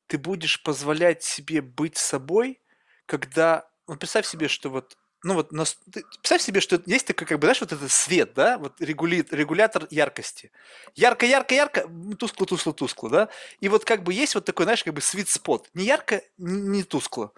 ты 0.08 0.18
будешь 0.18 0.62
позволять 0.64 1.24
себе 1.24 1.62
быть 1.62 1.98
собой, 1.98 2.62
когда, 3.06 3.70
вот 3.88 4.00
представь 4.00 4.26
себе, 4.26 4.48
что 4.48 4.70
вот 4.70 4.98
ну 5.26 5.34
вот, 5.34 5.52
нас, 5.52 5.76
ты, 5.92 6.04
представь 6.22 6.44
себе, 6.44 6.62
что 6.62 6.80
есть 6.86 7.08
такой, 7.08 7.26
как 7.26 7.40
бы, 7.40 7.48
знаешь, 7.48 7.60
вот 7.60 7.74
этот 7.74 7.92
свет, 7.92 8.34
да, 8.36 8.60
вот 8.60 8.80
регули, 8.80 9.26
регулятор 9.32 9.88
яркости. 9.90 10.52
Ярко, 10.94 11.26
ярко, 11.26 11.56
ярко, 11.56 11.90
тускло, 12.20 12.46
тускло, 12.46 12.74
тускло, 12.74 13.10
да. 13.10 13.30
И 13.60 13.68
вот 13.68 13.86
как 13.86 14.04
бы 14.04 14.14
есть 14.14 14.36
вот 14.36 14.46
такой, 14.46 14.66
знаешь, 14.66 14.84
как 14.84 14.94
бы 14.94 15.02
свит 15.02 15.28
спот. 15.28 15.68
Не 15.74 15.84
ярко, 15.84 16.22
не, 16.38 16.62
не 16.62 16.84
тускло. 16.84 17.34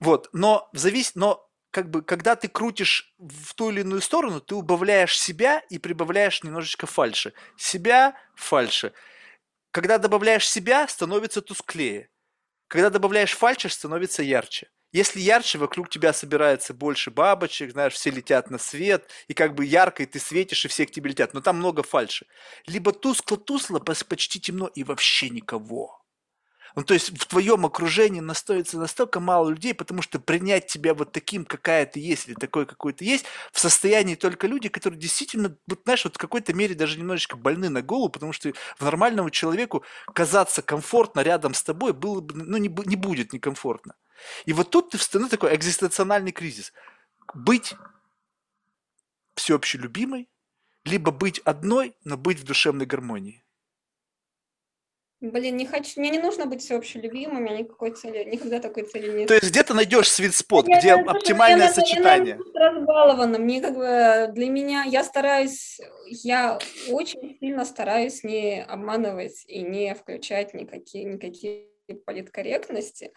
Вот, 0.00 0.28
но 0.32 0.68
зависит, 0.72 1.14
но 1.14 1.48
как 1.70 1.88
бы, 1.90 2.02
когда 2.02 2.34
ты 2.34 2.48
крутишь 2.48 3.14
в 3.18 3.54
ту 3.54 3.70
или 3.70 3.82
иную 3.82 4.00
сторону, 4.00 4.40
ты 4.40 4.56
убавляешь 4.56 5.16
себя 5.16 5.60
и 5.70 5.78
прибавляешь 5.78 6.42
немножечко 6.42 6.88
фальши. 6.88 7.34
Себя– 7.56 8.16
фальши. 8.34 8.92
Когда 9.70 9.98
добавляешь 9.98 10.48
себя, 10.48 10.88
становится 10.88 11.40
тусклее. 11.40 12.10
Когда 12.66 12.90
добавляешь 12.90 13.36
фальши, 13.36 13.68
становится 13.68 14.24
ярче. 14.24 14.68
Если 14.92 15.20
ярче, 15.20 15.58
вокруг 15.58 15.90
тебя 15.90 16.12
собирается 16.12 16.72
больше 16.72 17.10
бабочек, 17.10 17.72
знаешь, 17.72 17.92
все 17.94 18.10
летят 18.10 18.50
на 18.50 18.58
свет, 18.58 19.08
и 19.28 19.34
как 19.34 19.54
бы 19.54 19.64
ярко, 19.66 20.02
и 20.02 20.06
ты 20.06 20.18
светишь, 20.18 20.64
и 20.64 20.68
все 20.68 20.86
к 20.86 20.90
тебе 20.90 21.10
летят. 21.10 21.34
Но 21.34 21.40
там 21.42 21.56
много 21.58 21.82
фальши. 21.82 22.26
Либо 22.66 22.92
тускло-тусло, 22.92 23.80
почти 23.80 24.40
темно, 24.40 24.66
и 24.68 24.84
вообще 24.84 25.28
никого. 25.28 26.02
Ну, 26.76 26.84
то 26.84 26.94
есть 26.94 27.10
в 27.18 27.26
твоем 27.26 27.66
окружении 27.66 28.20
настоится 28.20 28.78
настолько 28.78 29.20
мало 29.20 29.50
людей, 29.50 29.74
потому 29.74 30.02
что 30.02 30.20
принять 30.20 30.66
тебя 30.66 30.94
вот 30.94 31.12
таким, 31.12 31.44
какая 31.44 31.86
ты 31.86 31.98
есть, 32.00 32.28
или 32.28 32.34
такой, 32.34 32.66
какой 32.66 32.92
ты 32.92 33.04
есть, 33.04 33.24
в 33.52 33.58
состоянии 33.58 34.14
только 34.14 34.46
люди, 34.46 34.68
которые 34.68 35.00
действительно, 35.00 35.56
вот, 35.66 35.80
знаешь, 35.84 36.04
вот 36.04 36.14
в 36.16 36.18
какой-то 36.18 36.52
мере 36.54 36.74
даже 36.74 36.98
немножечко 36.98 37.36
больны 37.36 37.68
на 37.68 37.82
голову, 37.82 38.10
потому 38.10 38.32
что 38.32 38.52
в 38.78 38.82
нормальному 38.82 39.30
человеку 39.30 39.84
казаться 40.14 40.62
комфортно 40.62 41.20
рядом 41.20 41.54
с 41.54 41.62
тобой 41.62 41.92
было 41.92 42.20
бы, 42.20 42.34
ну, 42.34 42.56
не, 42.58 42.68
не 42.68 42.96
будет 42.96 43.32
некомфортно. 43.32 43.94
И 44.46 44.52
вот 44.52 44.70
тут 44.70 44.90
ты 44.90 44.98
встану 44.98 45.28
такой 45.28 45.54
экзистенциональный 45.54 46.32
кризис. 46.32 46.72
Быть 47.34 47.74
всеобще 49.34 49.78
любимой, 49.78 50.28
либо 50.84 51.10
быть 51.10 51.38
одной, 51.40 51.94
но 52.04 52.16
быть 52.16 52.40
в 52.40 52.44
душевной 52.44 52.86
гармонии. 52.86 53.44
Блин, 55.20 55.56
не 55.56 55.66
хочу, 55.66 55.98
мне 55.98 56.10
не 56.10 56.20
нужно 56.20 56.46
быть 56.46 56.62
всеобщей 56.62 57.00
любимой, 57.00 57.38
у 57.38 57.44
меня 57.44 57.58
никакой 57.58 57.90
цели, 57.90 58.22
никогда 58.22 58.60
такой 58.60 58.84
цели 58.84 59.18
нет. 59.18 59.26
То 59.26 59.34
есть 59.34 59.50
где 59.50 59.64
ты 59.64 59.74
найдешь 59.74 60.08
свит 60.08 60.32
спот, 60.32 60.66
где 60.66 60.88
я, 60.88 60.94
оптимальное 60.94 61.66
я, 61.66 61.72
сочетание? 61.72 62.38
Я, 62.54 62.60
я 62.60 62.70
разбалована, 62.70 63.36
мне 63.38 63.60
как 63.60 63.74
бы 63.74 64.32
для 64.32 64.48
меня, 64.48 64.84
я 64.84 65.02
стараюсь, 65.02 65.80
я 66.06 66.60
очень 66.88 67.36
сильно 67.40 67.64
стараюсь 67.64 68.22
не 68.22 68.62
обманывать 68.62 69.44
и 69.48 69.62
не 69.62 69.92
включать 69.96 70.54
никакие, 70.54 71.04
никакие 71.04 71.66
политкорректности. 72.06 73.12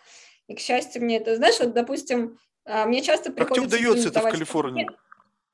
И, 0.48 0.56
к 0.56 0.60
счастью, 0.60 1.04
мне 1.04 1.18
это, 1.18 1.36
знаешь, 1.36 1.60
вот, 1.60 1.74
допустим, 1.74 2.38
а, 2.66 2.86
мне 2.86 3.02
часто 3.02 3.32
приходится... 3.32 3.70
Как 3.70 3.80
тебе 3.80 3.88
удается 3.88 4.10
это 4.10 4.20
в 4.20 4.32
Калифорнии? 4.32 4.90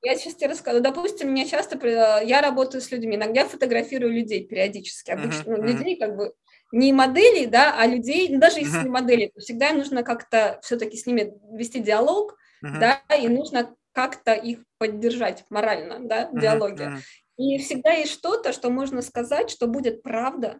Я 0.01 0.15
сейчас 0.15 0.35
тебе 0.35 0.49
расскажу. 0.49 0.79
Допустим, 0.79 1.31
мне 1.31 1.45
часто... 1.47 1.77
Я 1.87 2.41
работаю 2.41 2.81
с 2.81 2.91
людьми, 2.91 3.15
иногда 3.15 3.45
фотографирую 3.45 4.13
людей 4.13 4.45
периодически. 4.45 5.11
Обычно 5.11 5.51
uh-huh, 5.51 5.59
uh-huh. 5.59 5.67
людей 5.67 5.95
как 5.97 6.15
бы 6.15 6.33
не 6.71 6.93
моделей, 6.93 7.45
да, 7.45 7.75
а 7.79 7.87
людей, 7.87 8.29
ну, 8.29 8.39
даже 8.39 8.59
если 8.59 8.79
uh-huh. 8.79 8.83
не 8.83 8.89
модели, 8.89 9.31
то 9.33 9.39
всегда 9.39 9.71
нужно 9.73 10.03
как-то 10.03 10.59
все-таки 10.63 10.97
с 10.97 11.05
ними 11.05 11.33
вести 11.53 11.79
диалог, 11.79 12.37
uh-huh. 12.63 12.79
да, 12.79 13.15
и 13.15 13.27
нужно 13.27 13.73
как-то 13.93 14.33
их 14.33 14.59
поддержать 14.77 15.45
морально, 15.49 15.99
да, 15.99 16.29
в 16.31 16.39
диалоге. 16.39 16.83
Uh-huh. 16.83 16.99
И 17.37 17.57
всегда 17.59 17.91
есть 17.91 18.11
что-то, 18.11 18.51
что 18.51 18.69
можно 18.69 19.01
сказать, 19.01 19.49
что 19.49 19.67
будет 19.67 20.03
правда 20.03 20.59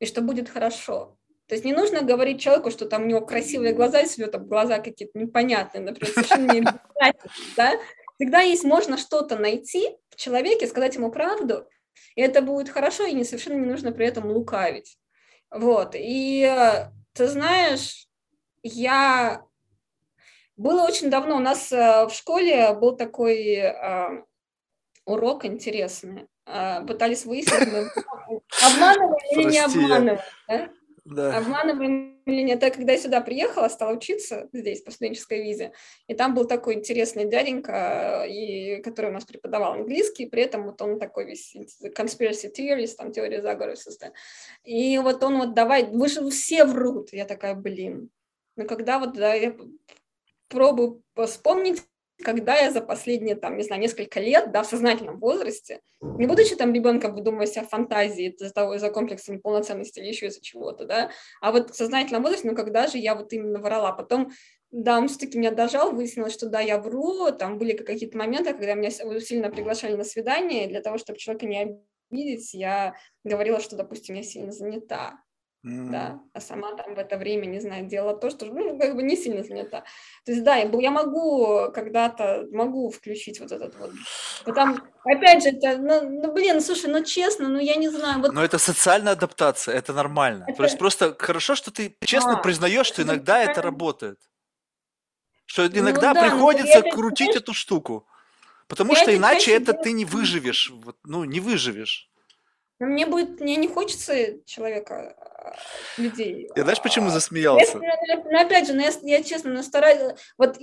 и 0.00 0.06
что 0.06 0.20
будет 0.20 0.48
хорошо. 0.48 1.16
То 1.48 1.54
есть 1.54 1.64
не 1.64 1.72
нужно 1.72 2.02
говорить 2.02 2.40
человеку, 2.40 2.70
что 2.70 2.86
там 2.86 3.02
у 3.02 3.06
него 3.06 3.20
красивые 3.20 3.72
глаза, 3.72 4.00
если 4.00 4.22
у 4.22 4.24
него 4.24 4.32
там 4.32 4.46
глаза 4.46 4.78
какие-то 4.78 5.18
непонятные, 5.18 5.82
например, 5.82 6.12
совершенно 6.12 6.52
не 6.52 6.60
да? 7.56 7.72
Всегда 8.16 8.40
есть 8.40 8.64
можно 8.64 8.96
что-то 8.96 9.36
найти 9.36 9.96
в 10.10 10.16
человеке, 10.16 10.66
сказать 10.66 10.96
ему 10.96 11.12
правду, 11.12 11.68
и 12.14 12.22
это 12.22 12.42
будет 12.42 12.68
хорошо, 12.68 13.04
и 13.04 13.12
не 13.12 13.24
совершенно 13.24 13.58
не 13.58 13.66
нужно 13.66 13.92
при 13.92 14.06
этом 14.06 14.26
лукавить. 14.26 14.98
Вот, 15.50 15.94
и 15.94 16.42
э, 16.42 16.90
ты 17.12 17.28
знаешь, 17.28 18.08
я... 18.62 19.42
Было 20.56 20.82
очень 20.82 21.10
давно, 21.10 21.36
у 21.36 21.40
нас 21.40 21.70
э, 21.70 22.06
в 22.06 22.10
школе 22.10 22.72
был 22.72 22.96
такой 22.96 23.56
э, 23.56 24.22
урок 25.04 25.44
интересный. 25.44 26.26
Пытались 26.86 27.24
выяснить, 27.24 27.54
обманывали 28.64 29.34
или 29.34 29.50
не 29.50 29.58
обманывали. 29.58 30.22
Да? 30.46 30.70
Да. 31.06 31.38
Обманываем 31.38 32.20
или 32.26 32.42
нет? 32.42 32.62
Я 32.62 32.70
когда 32.70 32.92
я 32.92 32.98
сюда 32.98 33.20
приехала, 33.20 33.68
стала 33.68 33.94
учиться 33.94 34.48
здесь 34.52 34.82
по 34.82 34.90
студенческой 34.90 35.42
визе, 35.42 35.72
и 36.08 36.14
там 36.14 36.34
был 36.34 36.46
такой 36.46 36.74
интересный 36.74 37.26
дяденька, 37.26 38.24
и, 38.28 38.82
который 38.82 39.10
у 39.10 39.14
нас 39.14 39.24
преподавал 39.24 39.74
английский, 39.74 40.26
при 40.26 40.42
этом 40.42 40.64
вот 40.64 40.82
он 40.82 40.98
такой 40.98 41.26
весь 41.26 41.54
conspiracy 41.96 42.52
theorist, 42.52 42.96
там 42.96 43.12
теория 43.12 43.40
заговора. 43.40 43.76
И 44.64 44.98
вот 44.98 45.22
он 45.22 45.38
вот 45.38 45.54
давай, 45.54 45.84
вы 45.84 46.08
же 46.08 46.28
все 46.30 46.64
врут. 46.64 47.12
Я 47.12 47.24
такая, 47.24 47.54
блин. 47.54 48.10
Но 48.56 48.64
когда 48.64 48.98
вот 48.98 49.12
да, 49.12 49.34
я 49.34 49.56
пробую 50.48 51.02
вспомнить, 51.14 51.82
когда 52.22 52.56
я 52.56 52.70
за 52.70 52.80
последние, 52.80 53.36
там, 53.36 53.56
не 53.56 53.62
знаю, 53.62 53.80
несколько 53.80 54.20
лет, 54.20 54.50
да, 54.52 54.62
в 54.62 54.66
сознательном 54.66 55.18
возрасте, 55.18 55.80
не 56.00 56.26
будучи 56.26 56.56
там 56.56 56.72
ребенком, 56.72 57.14
выдумывая 57.14 57.46
себя 57.46 57.64
фантазии 57.64 58.30
из-за 58.30 58.52
того, 58.52 58.74
из-за 58.74 58.90
комплекса 58.90 59.32
неполноценности 59.32 59.98
или 59.98 60.08
еще 60.08 60.26
из-за 60.26 60.40
чего-то, 60.40 60.86
да, 60.86 61.10
а 61.40 61.52
вот 61.52 61.70
в 61.70 61.76
сознательном 61.76 62.22
возрасте, 62.22 62.48
ну, 62.48 62.56
когда 62.56 62.86
же 62.86 62.98
я 62.98 63.14
вот 63.14 63.32
именно 63.32 63.58
врала, 63.58 63.92
потом, 63.92 64.32
да, 64.70 64.98
он 64.98 65.08
все-таки 65.08 65.38
меня 65.38 65.50
дожал, 65.50 65.92
выяснилось, 65.92 66.34
что 66.34 66.48
да, 66.48 66.60
я 66.60 66.78
вру, 66.78 67.30
там 67.32 67.58
были 67.58 67.72
какие-то 67.72 68.16
моменты, 68.16 68.52
когда 68.52 68.74
меня 68.74 68.90
сильно 68.90 69.50
приглашали 69.50 69.94
на 69.94 70.04
свидание, 70.04 70.68
для 70.68 70.80
того, 70.80 70.98
чтобы 70.98 71.18
человека 71.18 71.46
не 71.46 71.78
обидеть, 72.10 72.54
я 72.54 72.94
говорила, 73.24 73.60
что, 73.60 73.76
допустим, 73.76 74.14
я 74.16 74.22
сильно 74.22 74.52
занята, 74.52 75.20
mm. 75.66 75.90
да, 75.90 76.20
а 76.32 76.40
сама 76.40 76.74
там 76.74 76.94
в 76.94 76.98
это 76.98 77.18
время, 77.18 77.46
не 77.46 77.60
знаю, 77.60 77.86
делала 77.86 78.16
то, 78.16 78.30
что, 78.30 78.46
ну, 78.46 78.78
как 78.78 78.94
бы 78.94 79.02
не 79.02 79.16
сильно 79.16 79.42
занята. 79.42 79.84
То 80.24 80.32
есть, 80.32 80.44
да, 80.44 80.56
я, 80.56 80.70
я 80.80 80.90
могу 80.90 81.70
когда-то, 81.74 82.46
могу 82.52 82.90
включить 82.90 83.40
вот 83.40 83.52
этот 83.52 83.76
вот, 83.78 83.90
потому, 84.44 84.76
опять 85.04 85.42
же, 85.42 85.50
это, 85.50 85.78
ну, 85.78 86.08
ну, 86.08 86.32
блин, 86.32 86.60
слушай, 86.60 86.90
ну, 86.90 87.04
честно, 87.04 87.48
ну, 87.48 87.58
я 87.58 87.76
не 87.76 87.88
знаю. 87.88 88.20
Вот... 88.20 88.32
Но 88.32 88.44
это 88.44 88.58
социальная 88.58 89.12
адаптация, 89.12 89.74
это 89.74 89.92
нормально. 89.92 90.44
Это... 90.48 90.56
То 90.58 90.64
есть 90.64 90.78
просто 90.78 91.16
хорошо, 91.18 91.54
что 91.54 91.70
ты 91.70 91.96
честно 92.04 92.38
а, 92.38 92.42
признаешь, 92.42 92.86
что 92.86 93.02
иногда 93.02 93.42
это 93.42 93.62
работает. 93.62 94.18
Что 95.46 95.62
ну 95.62 95.78
иногда 95.78 96.08
ну, 96.08 96.14
да, 96.14 96.22
приходится 96.22 96.82
крутить 96.82 97.30
это, 97.30 97.38
эту 97.38 97.54
штуку. 97.54 98.06
Потому 98.68 98.94
я 98.94 99.02
что 99.02 99.16
иначе 99.16 99.52
это 99.52 99.72
ты 99.72 99.92
не 99.92 100.04
выживешь. 100.04 100.70
Вот, 100.70 100.96
ну, 101.04 101.24
не 101.24 101.40
выживешь. 101.40 102.10
Но 102.78 102.86
мне 102.86 103.06
будет, 103.06 103.40
мне 103.40 103.56
не 103.56 103.68
хочется 103.68 104.42
человека, 104.44 105.14
а, 105.18 105.54
людей. 105.96 106.50
Я 106.54 106.62
знаешь, 106.62 106.82
почему 106.82 107.08
а, 107.08 107.10
засмеялся? 107.10 107.78
Я, 107.78 108.22
ну, 108.22 108.38
опять 108.38 108.66
же, 108.66 108.74
ну, 108.74 108.82
я, 108.82 108.92
я 109.02 109.22
честно, 109.22 109.50
ну, 109.50 109.62
стараюсь, 109.62 110.18
вот, 110.36 110.58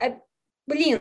а, 0.00 0.18
блин, 0.66 1.00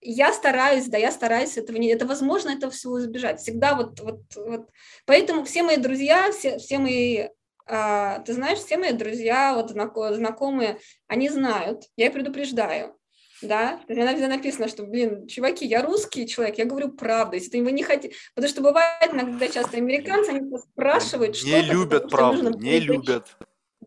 я 0.00 0.32
стараюсь, 0.32 0.86
да, 0.86 0.96
я 0.96 1.10
стараюсь 1.10 1.58
этого 1.58 1.76
не, 1.76 1.88
это 1.88 2.06
возможно, 2.06 2.50
это 2.50 2.70
всего 2.70 3.00
избежать. 3.00 3.40
Всегда 3.40 3.74
вот, 3.74 4.00
вот, 4.00 4.22
вот. 4.36 4.70
Поэтому 5.04 5.44
все 5.44 5.62
мои 5.62 5.76
друзья, 5.76 6.30
все, 6.32 6.58
все 6.58 6.78
мои, 6.78 7.28
а, 7.66 8.20
ты 8.20 8.32
знаешь, 8.32 8.58
все 8.58 8.78
мои 8.78 8.92
друзья, 8.92 9.54
вот 9.54 9.70
знакомые, 9.70 10.78
они 11.06 11.28
знают, 11.28 11.84
я 11.96 12.06
их 12.06 12.12
предупреждаю 12.12 12.96
да, 13.42 13.80
у 13.88 13.92
меня 13.92 14.28
написано, 14.28 14.68
что, 14.68 14.84
блин, 14.84 15.26
чуваки, 15.26 15.66
я 15.66 15.82
русский 15.82 16.26
человек, 16.26 16.58
я 16.58 16.64
говорю 16.64 16.92
правду, 16.92 17.36
если 17.36 17.60
вы 17.60 17.72
не 17.72 17.82
хотите, 17.82 18.14
потому 18.34 18.50
что 18.50 18.62
бывает 18.62 19.12
иногда 19.12 19.48
часто 19.48 19.76
американцы, 19.76 20.30
они 20.30 20.58
спрашивают, 20.58 21.36
что 21.36 21.46
Не 21.46 21.62
любят 21.62 22.10
правду, 22.10 22.58
не 22.58 22.80
любят. 22.80 23.36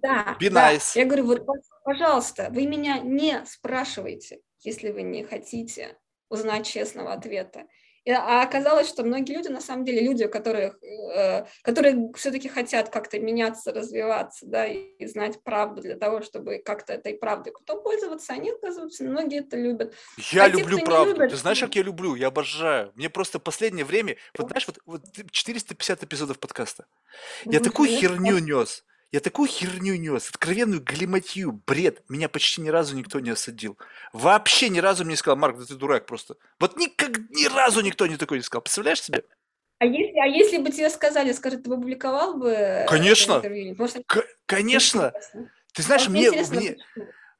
Да, 0.01 0.38
Be 0.39 0.49
да. 0.49 0.73
Nice. 0.73 0.91
я 0.95 1.05
говорю, 1.05 1.26
вот, 1.26 1.45
пожалуйста, 1.84 2.49
вы 2.51 2.67
меня 2.67 2.99
не 2.99 3.43
спрашивайте, 3.45 4.39
если 4.61 4.91
вы 4.91 5.01
не 5.01 5.23
хотите 5.23 5.97
узнать 6.30 6.65
честного 6.65 7.13
ответа. 7.13 7.65
А 8.07 8.43
оказалось, 8.43 8.88
что 8.88 9.03
многие 9.03 9.34
люди, 9.34 9.47
на 9.49 9.61
самом 9.61 9.85
деле, 9.85 10.01
люди, 10.01 10.27
которых, 10.27 10.81
э, 10.84 11.45
которые 11.63 12.11
все-таки 12.15 12.47
хотят 12.49 12.89
как-то 12.89 13.19
меняться, 13.19 13.71
развиваться, 13.71 14.45
да, 14.45 14.65
и 14.65 15.05
знать 15.05 15.43
правду 15.43 15.81
для 15.81 15.95
того, 15.95 16.21
чтобы 16.21 16.61
как-то 16.63 16.93
этой 16.93 17.15
правдой 17.15 17.53
потом 17.53 17.84
пользоваться, 17.84 18.34
они, 18.34 18.51
оказываются, 18.51 19.03
многие 19.03 19.39
это 19.39 19.57
любят. 19.57 19.93
Я 20.31 20.45
а 20.45 20.47
люблю 20.47 20.80
те, 20.80 20.85
правду. 20.85 21.13
Любит, 21.13 21.31
Ты 21.31 21.38
знаешь, 21.38 21.59
как 21.59 21.76
я 21.76 21.84
люблю? 21.84 22.15
Я 22.15 22.27
обожаю. 22.27 22.91
Мне 22.95 23.09
просто 23.09 23.39
последнее 23.39 23.85
время, 23.85 24.15
вот 24.38 24.49
знаешь, 24.49 24.67
вот, 24.67 24.80
вот 24.85 25.03
450 25.31 26.03
эпизодов 26.03 26.39
подкаста. 26.39 26.85
Я 27.45 27.59
такую 27.59 27.89
херню 27.89 28.39
нес. 28.39 28.84
Я 29.11 29.22
такую 29.22 29.49
херню 29.49 29.95
нес, 29.95 30.30
откровенную 30.30 30.84
галиматью, 30.84 31.61
бред. 31.65 32.03
Меня 32.10 32.30
почти 32.30 32.61
ни 32.61 32.69
разу 32.69 32.95
никто 32.95 33.19
не 33.19 33.31
осадил. 33.31 33.77
Вообще 34.14 34.69
ни 34.69 34.80
разу 34.80 35.03
мне 35.03 35.14
не 35.14 35.18
сказал, 35.18 35.38
Марк, 35.38 35.57
да 35.57 35.65
ты 35.65 35.76
дурак 35.76 36.06
просто. 36.06 36.36
Вот 36.60 36.77
никак, 36.77 37.18
ни 37.31 37.48
разу 37.48 37.81
никто 37.81 38.06
не 38.06 38.18
такой 38.18 38.38
не 38.38 38.44
сказал. 38.44 38.61
Представляешь 38.61 39.02
себе? 39.02 39.23
А 39.80 39.86
если, 39.86 40.19
а 40.19 40.27
если 40.27 40.57
бы 40.57 40.69
тебе 40.72 40.90
сказали, 40.90 41.31
скажи, 41.31 41.57
ты 41.57 41.69
бы 41.69 41.77
публиковал 41.77 42.38
бы 42.38 42.86
Конечно. 42.88 43.41
Может, 43.77 44.03
К- 44.06 44.27
конечно. 44.45 45.14
Ты 45.73 45.81
знаешь, 45.81 46.07
а 46.07 46.10
мне, 46.11 46.30
мне, 46.31 46.77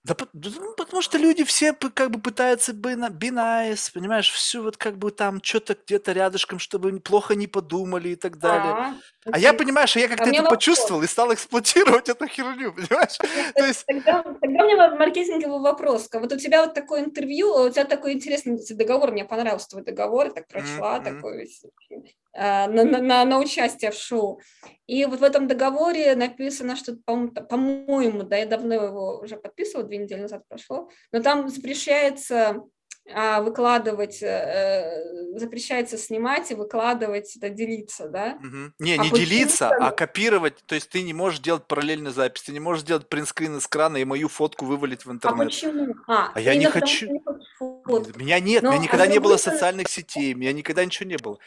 да 0.04 0.16
ну, 0.34 0.74
потому 0.78 1.02
что 1.02 1.18
люди 1.18 1.44
все 1.44 1.74
как 1.74 2.12
бы 2.12 2.22
пытаются 2.22 2.72
be, 2.72 2.96
be 3.12 3.30
nice, 3.32 3.92
понимаешь, 3.94 4.32
все 4.32 4.64
вот 4.64 4.78
как 4.78 4.98
бы 4.98 5.12
там 5.12 5.44
что-то 5.44 5.76
где-то 5.76 6.14
рядышком, 6.14 6.58
чтобы 6.58 6.98
плохо 7.02 7.36
не 7.36 7.48
подумали 7.48 8.10
и 8.10 8.16
так 8.16 8.38
далее. 8.38 8.72
А, 8.72 8.96
а 9.32 9.40
я, 9.40 9.54
понимаешь, 9.54 9.96
я 9.96 10.08
как-то 10.08 10.26
а 10.26 10.34
это 10.34 10.44
почувствовал 10.44 11.00
вопрос. 11.00 11.10
и 11.10 11.14
стал 11.14 11.34
эксплуатировать 11.34 12.10
эту 12.10 12.28
херню, 12.28 12.74
понимаешь? 12.76 13.18
То 13.56 13.66
есть... 13.66 13.86
тогда, 13.86 14.24
тогда 14.24 14.64
у 14.64 14.68
меня 14.68 14.96
маркетинговый 14.96 15.60
вопрос. 15.60 16.10
Вот 16.12 16.32
у 16.32 16.38
тебя 16.38 16.66
вот 16.66 16.74
такое 16.74 17.04
интервью, 17.04 17.54
у 17.54 17.70
тебя 17.70 17.86
такой 17.86 18.14
интересный 18.14 18.60
договор, 18.76 19.12
мне 19.12 19.26
понравился 19.26 19.70
твой 19.70 19.84
договор, 19.84 20.28
я 20.28 20.32
так 20.32 20.48
прочла, 20.48 20.98
mm-hmm. 20.98 21.04
такой 21.04 21.50
а, 22.34 22.68
на, 22.68 22.84
на, 22.84 23.26
на 23.26 23.40
участие 23.40 23.92
в 23.92 23.96
шоу. 23.96 24.40
И 24.88 25.06
вот 25.06 25.20
в 25.20 25.24
этом 25.24 25.48
договоре 25.48 26.16
написано, 26.16 26.76
что, 26.76 26.96
по-моему, 26.96 28.24
да, 28.24 28.38
я 28.38 28.46
давно 28.46 28.74
его 28.74 29.20
уже 29.20 29.36
подписывала, 29.36 29.88
две 29.88 29.98
недели 29.98 30.22
назад 30.22 30.44
прошло, 30.48 30.90
но 31.12 31.22
там 31.22 31.50
запрещается 31.50 32.50
а, 32.50 32.64
выкладывать, 33.42 34.22
э, 34.22 35.38
запрещается 35.38 35.98
снимать 35.98 36.52
и 36.52 36.56
выкладывать, 36.56 37.36
это 37.36 37.50
делиться, 37.50 38.08
да? 38.08 38.38
Угу. 38.40 38.74
Не, 38.80 38.94
а 38.94 38.98
не 38.98 39.10
делиться, 39.10 39.70
а 39.70 39.92
копировать, 39.92 40.58
то 40.66 40.76
есть 40.76 40.90
ты 40.90 41.02
не 41.02 41.14
можешь 41.14 41.40
делать 41.40 41.66
параллельную 41.66 42.14
запись, 42.14 42.44
ты 42.44 42.52
не 42.52 42.60
можешь 42.60 42.84
делать 42.84 43.08
принтскрин 43.08 43.60
с 43.60 43.68
крана 43.68 43.98
и 43.98 44.06
мою 44.06 44.28
фотку 44.28 44.66
вывалить 44.66 45.06
в 45.06 45.10
а 45.10 45.14
интернет. 45.14 45.42
А 45.42 45.46
почему? 45.46 45.96
А, 46.08 46.32
а 46.34 46.40
я 46.40 46.56
не 46.56 46.66
хочу. 46.66 47.08
Не 47.08 47.22
меня 48.16 48.40
нет, 48.40 48.64
Но, 48.64 48.72
меня 48.72 48.84
никогда 48.84 49.06
а 49.06 49.08
не 49.08 49.20
было 49.20 49.38
социальных 49.38 49.90
сетей, 49.90 50.34
меня 50.34 50.54
никогда 50.54 50.86
ничего 50.86 51.10
не 51.10 51.18
было. 51.18 51.40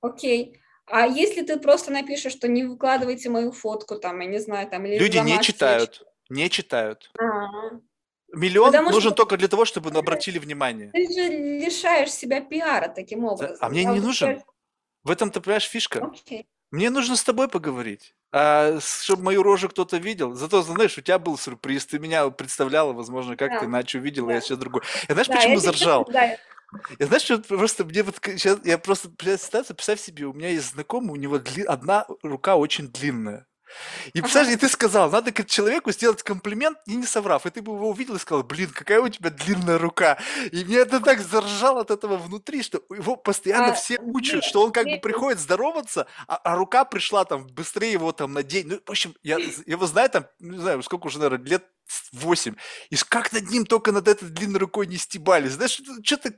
Окей. 0.00 0.60
А 0.86 1.06
если 1.06 1.42
ты 1.42 1.58
просто 1.58 1.92
напишешь, 1.92 2.32
что 2.32 2.48
не 2.48 2.64
выкладывайте 2.64 3.30
мою 3.30 3.52
фотку, 3.52 3.96
там, 3.96 4.20
я 4.20 4.26
не 4.26 4.38
знаю, 4.38 4.68
там, 4.68 4.84
или 4.84 4.98
Люди 4.98 5.18
не 5.18 5.40
читают, 5.40 6.02
не 6.28 6.50
читают. 6.50 7.10
А-а-а. 7.18 7.80
Миллион 8.32 8.72
Потому 8.72 8.90
нужен 8.90 9.10
что... 9.10 9.16
только 9.16 9.36
для 9.36 9.48
того, 9.48 9.64
чтобы 9.64 9.90
обратили 9.90 10.38
внимание. 10.38 10.90
Ты 10.90 11.06
же 11.12 11.28
лишаешь 11.28 12.10
себя 12.10 12.40
пиара 12.40 12.88
таким 12.88 13.24
образом. 13.24 13.58
А 13.60 13.68
мне 13.68 13.84
не 13.84 14.00
нужен. 14.00 14.42
В 15.04 15.10
этом-то, 15.10 15.40
понимаешь, 15.40 15.64
фишка. 15.64 15.98
Okay. 15.98 16.46
Мне 16.70 16.88
нужно 16.88 17.16
с 17.16 17.22
тобой 17.22 17.48
поговорить. 17.48 18.14
А, 18.32 18.78
чтобы 18.80 19.24
мою 19.24 19.42
рожу 19.42 19.68
кто-то 19.68 19.98
видел. 19.98 20.32
Зато, 20.34 20.62
знаешь, 20.62 20.96
у 20.96 21.02
тебя 21.02 21.18
был 21.18 21.36
сюрприз. 21.36 21.84
Ты 21.86 21.98
меня 21.98 22.30
представляла, 22.30 22.94
возможно, 22.94 23.36
как 23.36 23.50
да. 23.50 23.60
ты 23.60 23.66
иначе 23.66 23.98
увидела, 23.98 24.28
да. 24.28 24.34
я 24.34 24.40
все 24.40 24.56
другое. 24.56 24.82
Я 25.08 25.14
знаешь, 25.14 25.28
да, 25.28 25.34
почему 25.34 25.54
я 25.54 25.60
заржал? 25.60 26.08
Да. 26.10 26.36
Я 26.98 27.06
знаешь, 27.06 27.22
что 27.22 27.38
просто 27.38 27.84
мне 27.84 28.02
вот 28.02 28.16
сейчас, 28.22 28.58
я 28.64 28.78
просто 28.78 29.10
ситуацию, 29.36 29.76
представь 29.76 30.00
себе, 30.00 30.24
у 30.24 30.32
меня 30.32 30.48
есть 30.48 30.70
знакомый, 30.70 31.12
у 31.12 31.16
него 31.16 31.38
дли, 31.38 31.64
одна 31.64 32.06
рука 32.22 32.56
очень 32.56 32.88
длинная. 32.88 33.46
И 34.12 34.20
представляешь, 34.20 34.56
ага. 34.56 34.66
ты 34.66 34.72
сказал, 34.72 35.10
надо 35.10 35.32
к 35.32 35.46
человеку 35.46 35.92
сделать 35.92 36.22
комплимент, 36.22 36.78
и 36.86 36.94
не 36.94 37.06
соврав. 37.06 37.46
И 37.46 37.50
ты 37.50 37.62
бы 37.62 37.72
его 37.72 37.90
увидел 37.90 38.16
и 38.16 38.18
сказал, 38.18 38.42
блин, 38.42 38.70
какая 38.70 39.00
у 39.00 39.08
тебя 39.08 39.30
длинная 39.30 39.78
рука. 39.78 40.18
И 40.50 40.64
мне 40.64 40.78
это 40.78 41.00
так 41.00 41.20
заржало 41.20 41.82
от 41.82 41.90
этого 41.90 42.16
внутри, 42.16 42.62
что 42.62 42.82
его 42.90 43.16
постоянно 43.16 43.72
а, 43.72 43.74
все 43.74 43.98
учат, 44.00 44.34
нет, 44.36 44.44
что 44.44 44.62
он 44.62 44.72
как 44.72 44.86
нет. 44.86 44.96
бы 45.00 45.08
приходит 45.08 45.40
здороваться, 45.40 46.06
а, 46.26 46.36
а 46.36 46.56
рука 46.56 46.84
пришла 46.84 47.24
там 47.24 47.46
быстрее 47.46 47.92
его 47.92 48.12
там 48.12 48.32
на 48.32 48.42
день. 48.42 48.66
Ну, 48.68 48.80
в 48.84 48.90
общем, 48.90 49.14
я 49.22 49.36
его 49.66 49.86
знаю 49.86 50.10
там, 50.10 50.26
не 50.38 50.58
знаю, 50.58 50.82
сколько 50.82 51.06
уже, 51.06 51.18
наверное, 51.18 51.46
лет 51.46 51.64
8. 52.12 52.54
И 52.90 52.96
как 53.08 53.32
над 53.32 53.50
ним 53.50 53.66
только 53.66 53.92
над 53.92 54.08
этой 54.08 54.28
длинной 54.28 54.60
рукой 54.60 54.86
не 54.86 54.96
стебали. 54.96 55.48
Знаешь, 55.48 55.80
что-то... 56.02 56.32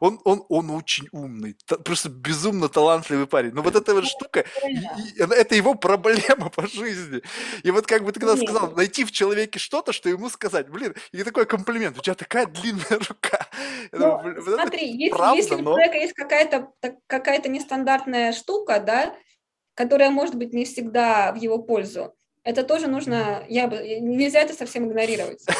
Он, 0.00 0.20
он, 0.24 0.44
он 0.48 0.70
очень 0.70 1.08
умный. 1.12 1.56
Просто 1.84 2.08
безумно 2.08 2.68
талантливый 2.68 3.26
парень. 3.26 3.52
Но 3.52 3.62
вот 3.62 3.76
эта 3.76 3.94
вот 3.94 4.06
штука, 4.06 4.44
это 5.16 5.54
его 5.54 5.74
проблема 5.74 6.50
по 6.50 6.66
жизни. 6.66 7.22
И 7.62 7.70
вот 7.70 7.86
как 7.86 8.04
бы 8.04 8.12
ты 8.12 8.20
когда 8.20 8.36
сказал, 8.36 8.72
найти 8.72 9.04
в 9.04 9.12
человеке 9.12 9.58
что-то, 9.58 9.92
что 9.92 10.08
ему 10.08 10.28
сказать. 10.28 10.68
Блин, 10.68 10.94
и 11.12 11.22
такой 11.22 11.46
комплимент. 11.46 11.98
У 11.98 12.02
тебя 12.02 12.14
такая 12.14 12.46
длинная 12.46 12.98
рука. 13.08 13.46
Ну, 13.92 14.20
смотри, 14.42 14.90
если, 14.90 15.16
правда, 15.16 15.36
если 15.36 15.56
но... 15.56 15.72
у 15.72 15.74
человека 15.74 15.98
есть 15.98 16.14
какая-то 16.14 16.72
какая 17.06 17.40
нестандартная 17.48 18.32
штука, 18.32 18.80
да, 18.80 19.14
которая 19.74 20.10
может 20.10 20.34
быть 20.34 20.52
не 20.52 20.64
всегда 20.64 21.32
в 21.32 21.36
его 21.36 21.58
пользу, 21.58 22.14
это 22.44 22.62
тоже 22.62 22.86
нужно, 22.86 23.44
я 23.48 23.66
бы, 23.66 23.76
нельзя 24.00 24.40
это 24.40 24.54
совсем 24.54 24.86
игнорировать. 24.86 25.44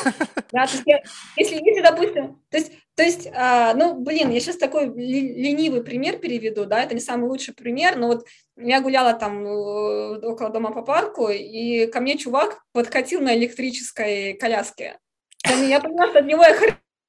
Да, 0.52 0.66
то 0.66 0.72
есть 0.72 0.84
я, 0.86 1.02
если, 1.36 1.56
если, 1.56 1.82
допустим, 1.82 2.40
то 2.48 2.58
есть, 2.58 2.72
то 2.94 3.02
есть 3.02 3.28
а, 3.34 3.74
ну, 3.74 3.98
блин, 3.98 4.30
я 4.30 4.38
сейчас 4.38 4.56
такой 4.56 4.86
ленивый 4.86 5.82
пример 5.82 6.18
переведу, 6.18 6.64
да, 6.64 6.80
это 6.80 6.94
не 6.94 7.00
самый 7.00 7.28
лучший 7.28 7.54
пример, 7.54 7.96
но 7.96 8.06
вот 8.06 8.24
я 8.56 8.80
гуляла 8.80 9.14
там 9.14 9.44
э, 9.44 10.20
около 10.24 10.50
дома 10.50 10.70
по 10.70 10.82
парку, 10.82 11.28
и 11.28 11.86
ко 11.88 12.00
мне 12.00 12.16
чувак 12.16 12.62
подкатил 12.70 13.20
на 13.20 13.34
электрической 13.34 14.34
коляске. 14.34 15.00
Я 15.44 15.80
поняла, 15.80 16.08
что 16.10 16.20
от 16.20 16.26
него 16.26 16.44
я 16.44 16.54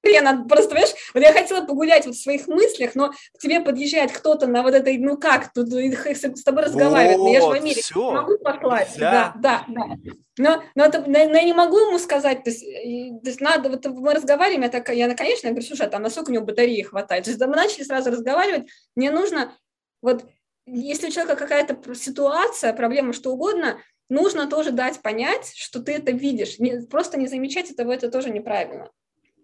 хрена, 0.05 0.45
просто, 0.47 0.69
понимаешь, 0.69 0.93
вот 1.13 1.23
я 1.23 1.33
хотела 1.33 1.65
погулять 1.65 2.05
вот 2.05 2.15
в 2.15 2.21
своих 2.21 2.47
мыслях, 2.47 2.93
но 2.93 3.11
к 3.11 3.39
тебе 3.39 3.59
подъезжает 3.59 4.11
кто-то 4.11 4.45
на 4.45 4.61
вот 4.61 4.75
этой, 4.75 4.97
ну 4.97 5.17
как, 5.17 5.51
тут 5.51 5.69
с 5.69 6.43
тобой 6.43 6.63
разговаривает, 6.63 7.17
вот, 7.17 7.25
но 7.25 7.33
я 7.33 7.41
же 7.41 7.47
в 7.47 7.51
Америке 7.51 7.81
все. 7.81 8.11
могу 8.11 8.37
послать, 8.37 8.93
да, 8.97 9.33
да, 9.37 9.65
да. 9.67 9.83
Но, 10.37 10.63
но, 10.75 10.85
это, 10.85 11.03
но 11.07 11.17
я 11.17 11.43
не 11.43 11.53
могу 11.53 11.79
ему 11.79 11.97
сказать, 11.97 12.43
то 12.43 12.49
есть, 12.49 12.61
то 12.61 13.29
есть 13.29 13.41
надо, 13.41 13.69
вот 13.69 13.85
мы 13.85 14.13
разговариваем, 14.13 14.63
я, 14.63 14.69
так, 14.69 14.89
я 14.89 15.13
конечно, 15.15 15.47
я 15.47 15.53
говорю, 15.53 15.65
слушай, 15.65 15.87
а 15.87 15.89
там 15.89 16.03
насколько 16.03 16.29
у 16.29 16.33
него 16.33 16.45
батареи 16.45 16.81
хватает, 16.81 17.23
то 17.23 17.31
есть 17.31 17.41
мы 17.41 17.55
начали 17.55 17.83
сразу 17.83 18.11
разговаривать, 18.11 18.69
мне 18.95 19.11
нужно, 19.11 19.53
вот, 20.01 20.25
если 20.67 21.07
у 21.07 21.11
человека 21.11 21.35
какая-то 21.35 21.95
ситуация, 21.95 22.73
проблема, 22.73 23.13
что 23.13 23.31
угодно, 23.31 23.79
нужно 24.09 24.47
тоже 24.47 24.71
дать 24.71 25.01
понять, 25.01 25.53
что 25.55 25.79
ты 25.81 25.93
это 25.93 26.11
видишь, 26.11 26.59
не, 26.59 26.81
просто 26.81 27.17
не 27.17 27.27
замечать 27.27 27.71
этого, 27.71 27.91
это 27.91 28.11
тоже 28.11 28.29
неправильно. 28.29 28.89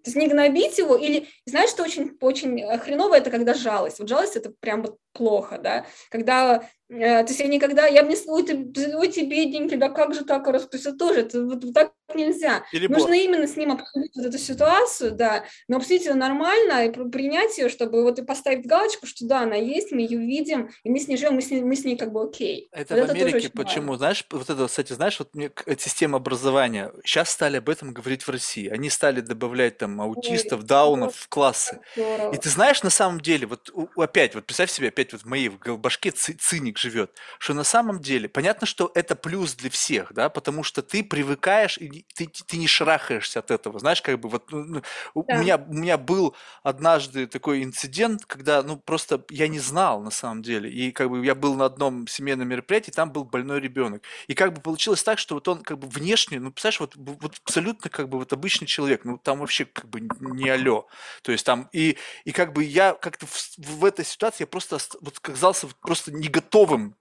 То 0.03 0.09
есть 0.09 0.15
не 0.15 0.27
гнобить 0.27 0.77
его, 0.77 0.95
или, 0.95 1.27
знаешь, 1.45 1.69
что 1.69 1.83
очень, 1.83 2.17
очень 2.21 2.77
хреново, 2.79 3.15
это 3.15 3.29
когда 3.29 3.53
жалость. 3.53 3.99
Вот 3.99 4.09
жалость– 4.09 4.35
это 4.35 4.51
прям 4.59 4.81
вот 4.81 4.97
плохо, 5.13 5.57
да. 5.57 5.85
Когда 6.09 6.63
Э, 6.63 6.63
то 6.91 7.25
есть 7.27 7.39
я 7.39 7.47
никогда, 7.47 7.87
я 7.87 8.03
бы 8.03 8.09
не 8.09 8.17
ой, 8.27 8.43
ты, 8.43 8.95
ой, 8.97 9.07
ты 9.07 9.25
бедненький, 9.25 9.77
да 9.77 9.89
как 9.89 10.13
же 10.13 10.25
так, 10.25 10.43
то 10.43 10.69
есть 10.73 10.85
это 10.85 10.97
тоже, 10.97 11.21
это, 11.21 11.45
вот, 11.45 11.73
так 11.73 11.93
нельзя. 12.13 12.65
Перебор. 12.73 12.97
Нужно 12.97 13.13
именно 13.13 13.47
с 13.47 13.55
ним 13.55 13.71
обсудить 13.71 14.11
вот 14.15 14.25
эту 14.25 14.37
ситуацию, 14.37 15.11
да, 15.11 15.45
но 15.69 15.77
обсудить 15.77 16.05
ее 16.05 16.13
нормально 16.15 16.85
и 16.85 17.09
принять 17.09 17.57
ее, 17.57 17.69
чтобы 17.69 18.03
вот 18.03 18.19
и 18.19 18.23
поставить 18.23 18.65
галочку, 18.65 19.07
что 19.07 19.25
да, 19.25 19.41
она 19.41 19.55
есть, 19.55 19.93
мы 19.93 20.01
ее 20.01 20.17
видим, 20.17 20.69
и 20.83 20.89
мы 20.89 20.99
с 20.99 21.07
ней 21.07 21.15
живем, 21.15 21.35
мы 21.35 21.41
с 21.41 21.49
ней, 21.49 21.61
мы 21.61 21.75
с 21.77 21.85
ней 21.85 21.95
как 21.95 22.11
бы 22.11 22.23
окей. 22.23 22.67
Это 22.73 22.95
вот 22.95 23.07
в 23.07 23.11
это 23.11 23.13
Америке 23.13 23.49
почему? 23.49 23.93
Важно. 23.93 23.97
Знаешь, 23.97 24.25
вот 24.29 24.49
это, 24.49 24.67
кстати, 24.67 24.91
знаешь, 24.91 25.19
вот 25.19 25.33
мне 25.33 25.49
система 25.79 26.17
образования, 26.17 26.91
сейчас 27.05 27.29
стали 27.29 27.57
об 27.57 27.69
этом 27.69 27.93
говорить 27.93 28.23
в 28.23 28.29
России, 28.29 28.67
они 28.67 28.89
стали 28.89 29.21
добавлять 29.21 29.77
там 29.77 30.01
аутистов, 30.01 30.61
ой, 30.61 30.67
даунов 30.67 31.15
в 31.15 31.29
классы. 31.29 31.79
Здорово. 31.95 32.33
И 32.33 32.37
ты 32.37 32.49
знаешь, 32.49 32.83
на 32.83 32.89
самом 32.89 33.21
деле, 33.21 33.47
вот 33.47 33.69
опять, 33.95 34.35
вот 34.35 34.45
представь 34.45 34.71
себе, 34.71 34.89
опять 34.89 35.13
вот 35.13 35.21
в 35.21 35.25
моей 35.25 35.47
башке 35.49 36.11
циник 36.11 36.80
живет, 36.81 37.15
что 37.39 37.53
на 37.53 37.63
самом 37.63 38.01
деле, 38.01 38.27
понятно, 38.27 38.67
что 38.67 38.91
это 38.95 39.15
плюс 39.15 39.55
для 39.55 39.69
всех, 39.69 40.13
да, 40.13 40.29
потому 40.29 40.63
что 40.63 40.81
ты 40.81 41.03
привыкаешь, 41.03 41.77
и 41.77 42.05
ты, 42.15 42.27
ты 42.27 42.57
не 42.57 42.67
шарахаешься 42.67 43.39
от 43.39 43.51
этого, 43.51 43.79
знаешь, 43.79 44.01
как 44.01 44.19
бы 44.19 44.29
вот 44.29 44.51
ну, 44.51 44.63
ну 44.65 44.81
да. 45.15 45.35
у, 45.35 45.39
меня, 45.39 45.57
у 45.57 45.73
меня 45.73 45.97
был 45.97 46.35
однажды 46.63 47.27
такой 47.27 47.63
инцидент, 47.63 48.25
когда, 48.25 48.63
ну, 48.63 48.77
просто 48.77 49.23
я 49.29 49.47
не 49.47 49.59
знал 49.59 50.01
на 50.01 50.11
самом 50.11 50.41
деле, 50.41 50.69
и 50.69 50.91
как 50.91 51.09
бы 51.09 51.25
я 51.25 51.35
был 51.35 51.55
на 51.55 51.65
одном 51.65 52.07
семейном 52.07 52.47
мероприятии, 52.47 52.91
там 52.91 53.11
был 53.11 53.23
больной 53.23 53.59
ребенок, 53.59 54.03
и 54.27 54.33
как 54.33 54.53
бы 54.53 54.61
получилось 54.61 55.03
так, 55.03 55.19
что 55.19 55.35
вот 55.35 55.47
он 55.47 55.63
как 55.63 55.77
бы 55.77 55.87
внешне, 55.87 56.39
ну, 56.39 56.51
представляешь, 56.51 56.79
вот, 56.79 56.93
вот 56.95 57.39
абсолютно 57.45 57.89
как 57.89 58.09
бы 58.09 58.17
вот 58.17 58.33
обычный 58.33 58.67
человек, 58.67 59.05
ну, 59.05 59.17
там 59.17 59.39
вообще 59.39 59.65
как 59.65 59.87
бы 59.87 60.01
не 60.01 60.49
алё, 60.49 60.87
то 61.21 61.31
есть 61.31 61.45
там, 61.45 61.69
и, 61.71 61.97
и 62.25 62.31
как 62.31 62.53
бы 62.53 62.63
я 62.63 62.93
как-то 62.93 63.25
в, 63.25 63.57
в 63.57 63.85
этой 63.85 64.05
ситуации 64.05 64.43
я 64.43 64.47
просто 64.47 64.77
вот 65.01 65.19
казался 65.19 65.67
просто 65.81 66.11
не 66.11 66.27
готовым 66.61 66.95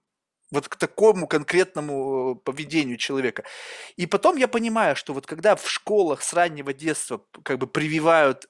вот 0.51 0.67
к 0.67 0.75
такому 0.75 1.27
конкретному 1.27 2.33
э, 2.33 2.35
поведению 2.43 2.97
человека. 2.97 3.43
И 3.95 4.05
потом 4.05 4.35
я 4.35 4.47
понимаю, 4.47 4.95
что 4.95 5.13
вот 5.13 5.25
когда 5.25 5.55
в 5.55 5.69
школах 5.69 6.21
с 6.21 6.33
раннего 6.33 6.73
детства 6.73 7.21
как 7.43 7.57
бы 7.57 7.67
прививают, 7.67 8.49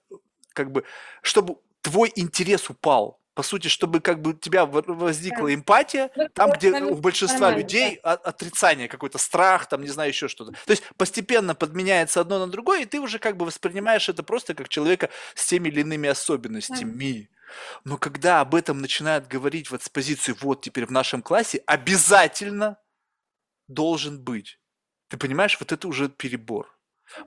как 0.54 0.72
бы, 0.72 0.84
чтобы 1.22 1.58
твой 1.82 2.12
интерес 2.16 2.70
упал, 2.72 3.20
по 3.36 3.44
сути, 3.44 3.68
чтобы 3.68 4.02
как 4.02 4.20
бы 4.22 4.32
у 4.32 4.34
тебя 4.34 4.66
возникла 4.66 5.48
да. 5.48 5.54
эмпатия, 5.54 6.10
ну, 6.16 6.28
там, 6.34 6.52
где 6.52 6.72
у 6.72 6.96
большинства 6.96 7.52
людей 7.52 8.00
да. 8.04 8.14
отрицание, 8.14 8.88
какой-то 8.88 9.20
страх, 9.20 9.70
там, 9.70 9.82
не 9.82 9.88
знаю, 9.88 10.10
еще 10.10 10.28
что-то. 10.28 10.52
То 10.52 10.72
есть 10.72 10.84
постепенно 10.98 11.54
подменяется 11.54 12.20
одно 12.20 12.40
на 12.40 12.52
другое, 12.52 12.82
и 12.82 12.86
ты 12.86 13.00
уже 13.00 13.20
как 13.20 13.38
бы 13.38 13.46
воспринимаешь 13.46 14.10
это 14.10 14.24
просто 14.24 14.56
как 14.56 14.70
человека 14.70 15.10
с 15.36 15.46
теми 15.46 15.70
или 15.70 15.82
иными 15.82 16.10
особенностями. 16.10 17.30
Да. 17.32 17.41
Но 17.84 17.98
когда 17.98 18.42
об 18.42 18.56
этом 18.56 18.80
начинают 18.80 19.28
говорить 19.28 19.72
вот 19.72 19.84
с 19.84 19.90
позиции 19.90 20.36
«вот 20.40 20.62
теперь 20.62 20.86
в 20.86 20.92
нашем 20.92 21.22
классе 21.22 21.64
обязательно 21.66 22.78
должен 23.68 24.24
быть», 24.24 24.60
ты 25.10 25.18
понимаешь, 25.18 25.58
вот 25.60 25.72
это 25.72 25.88
уже 25.88 26.10
перебор. 26.10 26.74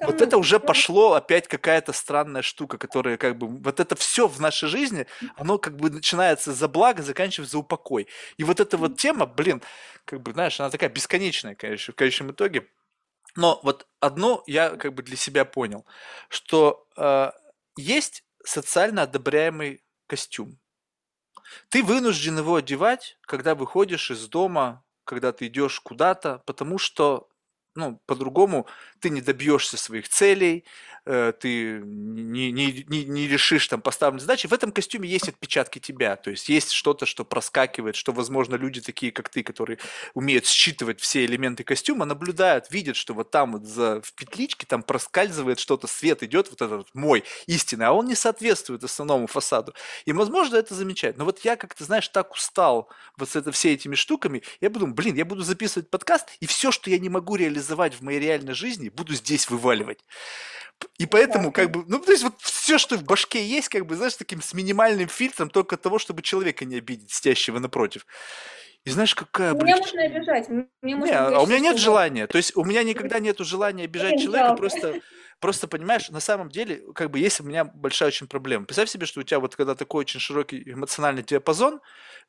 Вот 0.00 0.22
это 0.22 0.38
уже 0.38 0.58
пошло 0.58 1.12
опять 1.12 1.48
какая-то 1.48 1.92
странная 1.92 2.42
штука, 2.42 2.78
которая 2.78 3.16
как 3.16 3.36
бы... 3.36 3.46
Вот 3.46 3.80
это 3.80 3.96
все 3.96 4.26
в 4.26 4.40
нашей 4.40 4.68
жизни, 4.68 5.06
оно 5.36 5.58
как 5.58 5.76
бы 5.76 5.90
начинается 5.90 6.52
за 6.52 6.68
благо, 6.68 7.02
заканчивается 7.02 7.52
за 7.52 7.58
упокой. 7.58 8.08
И 8.38 8.44
вот 8.44 8.60
эта 8.60 8.76
вот 8.76 8.96
тема, 8.96 9.26
блин, 9.26 9.62
как 10.04 10.22
бы, 10.22 10.32
знаешь, 10.32 10.58
она 10.60 10.70
такая 10.70 10.88
бесконечная, 10.88 11.54
конечно, 11.54 11.92
в 11.92 11.96
конечном 11.96 12.30
итоге. 12.30 12.66
Но 13.36 13.60
вот 13.62 13.86
одно 14.00 14.42
я 14.46 14.70
как 14.70 14.94
бы 14.94 15.02
для 15.02 15.16
себя 15.16 15.44
понял, 15.44 15.84
что 16.28 16.86
э, 16.96 17.32
есть 17.76 18.24
социально 18.44 19.02
одобряемый 19.02 19.83
костюм. 20.06 20.58
Ты 21.68 21.82
вынужден 21.82 22.38
его 22.38 22.56
одевать, 22.56 23.18
когда 23.22 23.54
выходишь 23.54 24.10
из 24.10 24.28
дома, 24.28 24.84
когда 25.04 25.32
ты 25.32 25.46
идешь 25.46 25.80
куда-то, 25.80 26.42
потому 26.46 26.78
что 26.78 27.28
ну, 27.74 28.00
по-другому 28.06 28.66
ты 29.00 29.10
не 29.10 29.20
добьешься 29.20 29.76
своих 29.76 30.08
целей, 30.08 30.64
э, 31.04 31.32
ты 31.38 31.80
не, 31.84 32.50
не, 32.52 32.84
не, 32.88 33.04
не 33.04 33.28
решишь 33.28 33.66
там 33.68 33.82
поставленные 33.82 34.22
задачи. 34.22 34.46
В 34.46 34.52
этом 34.52 34.72
костюме 34.72 35.08
есть 35.08 35.28
отпечатки 35.28 35.78
тебя, 35.78 36.16
то 36.16 36.30
есть 36.30 36.48
есть 36.48 36.70
что-то, 36.70 37.04
что 37.04 37.24
проскакивает, 37.24 37.96
что, 37.96 38.12
возможно, 38.12 38.54
люди 38.54 38.80
такие, 38.80 39.12
как 39.12 39.28
ты, 39.28 39.42
которые 39.42 39.78
умеют 40.14 40.46
считывать 40.46 41.00
все 41.00 41.24
элементы 41.24 41.64
костюма, 41.64 42.04
наблюдают, 42.04 42.70
видят, 42.70 42.96
что 42.96 43.12
вот 43.12 43.30
там 43.30 43.52
вот 43.52 43.64
за, 43.64 44.00
в 44.02 44.12
петличке 44.14 44.66
там 44.66 44.82
проскальзывает 44.82 45.58
что-то, 45.58 45.86
свет 45.86 46.22
идет, 46.22 46.48
вот 46.50 46.62
этот 46.62 46.78
вот 46.78 46.94
мой 46.94 47.24
истинный, 47.46 47.86
а 47.86 47.92
он 47.92 48.06
не 48.06 48.14
соответствует 48.14 48.84
основному 48.84 49.26
фасаду. 49.26 49.74
И, 50.06 50.12
возможно, 50.12 50.56
это 50.56 50.74
замечать. 50.74 51.18
Но 51.18 51.24
вот 51.24 51.40
я 51.40 51.56
как-то, 51.56 51.84
знаешь, 51.84 52.08
так 52.08 52.32
устал 52.32 52.88
вот 53.16 53.28
с 53.28 53.36
это, 53.36 53.52
все 53.52 53.74
этими 53.74 53.96
штуками, 53.96 54.42
я 54.60 54.70
подумал, 54.70 54.94
блин, 54.94 55.16
я 55.16 55.24
буду 55.24 55.42
записывать 55.42 55.90
подкаст, 55.90 56.28
и 56.40 56.46
все, 56.46 56.70
что 56.70 56.88
я 56.88 56.98
не 56.98 57.08
могу 57.08 57.36
реализовать 57.36 57.63
в 57.94 58.02
моей 58.02 58.20
реальной 58.20 58.54
жизни, 58.54 58.88
буду 58.88 59.14
здесь 59.14 59.48
вываливать. 59.48 59.98
И 60.98 61.06
поэтому, 61.06 61.52
как 61.52 61.70
бы, 61.70 61.84
ну, 61.86 61.98
то 61.98 62.12
есть 62.12 62.24
вот 62.24 62.34
все, 62.40 62.78
что 62.78 62.96
в 62.96 63.04
башке 63.04 63.44
есть, 63.44 63.68
как 63.68 63.86
бы, 63.86 63.96
знаешь, 63.96 64.14
таким 64.14 64.42
с 64.42 64.52
минимальным 64.54 65.08
фильтром 65.08 65.50
только 65.50 65.76
того, 65.76 65.98
чтобы 65.98 66.22
человека 66.22 66.64
не 66.64 66.76
обидеть, 66.76 67.12
сидящего 67.12 67.58
напротив. 67.58 68.06
И 68.84 68.90
знаешь, 68.90 69.14
какая... 69.14 69.54
Меня 69.54 69.78
можно 69.78 70.02
обижать. 70.02 70.48
Мне 70.48 70.96
можно 70.96 71.06
не, 71.06 71.12
а 71.16 71.40
у 71.40 71.46
меня 71.46 71.58
нет 71.58 71.78
желания. 71.78 72.26
То 72.26 72.36
есть 72.36 72.54
у 72.54 72.64
меня 72.64 72.82
никогда 72.82 73.18
нет 73.18 73.38
желания 73.38 73.84
обижать 73.84 74.20
человека, 74.20 74.54
просто, 74.54 75.00
просто, 75.40 75.68
понимаешь, 75.68 76.10
на 76.10 76.20
самом 76.20 76.50
деле, 76.50 76.82
как 76.94 77.10
бы 77.10 77.18
есть 77.18 77.40
у 77.40 77.44
меня 77.44 77.64
большая 77.64 78.08
очень 78.08 78.28
проблема. 78.28 78.66
Представь 78.66 78.90
себе, 78.90 79.06
что 79.06 79.20
у 79.20 79.22
тебя 79.22 79.40
вот 79.40 79.56
когда 79.56 79.74
такой 79.74 80.00
очень 80.00 80.20
широкий 80.20 80.62
эмоциональный 80.70 81.22
диапазон, 81.22 81.80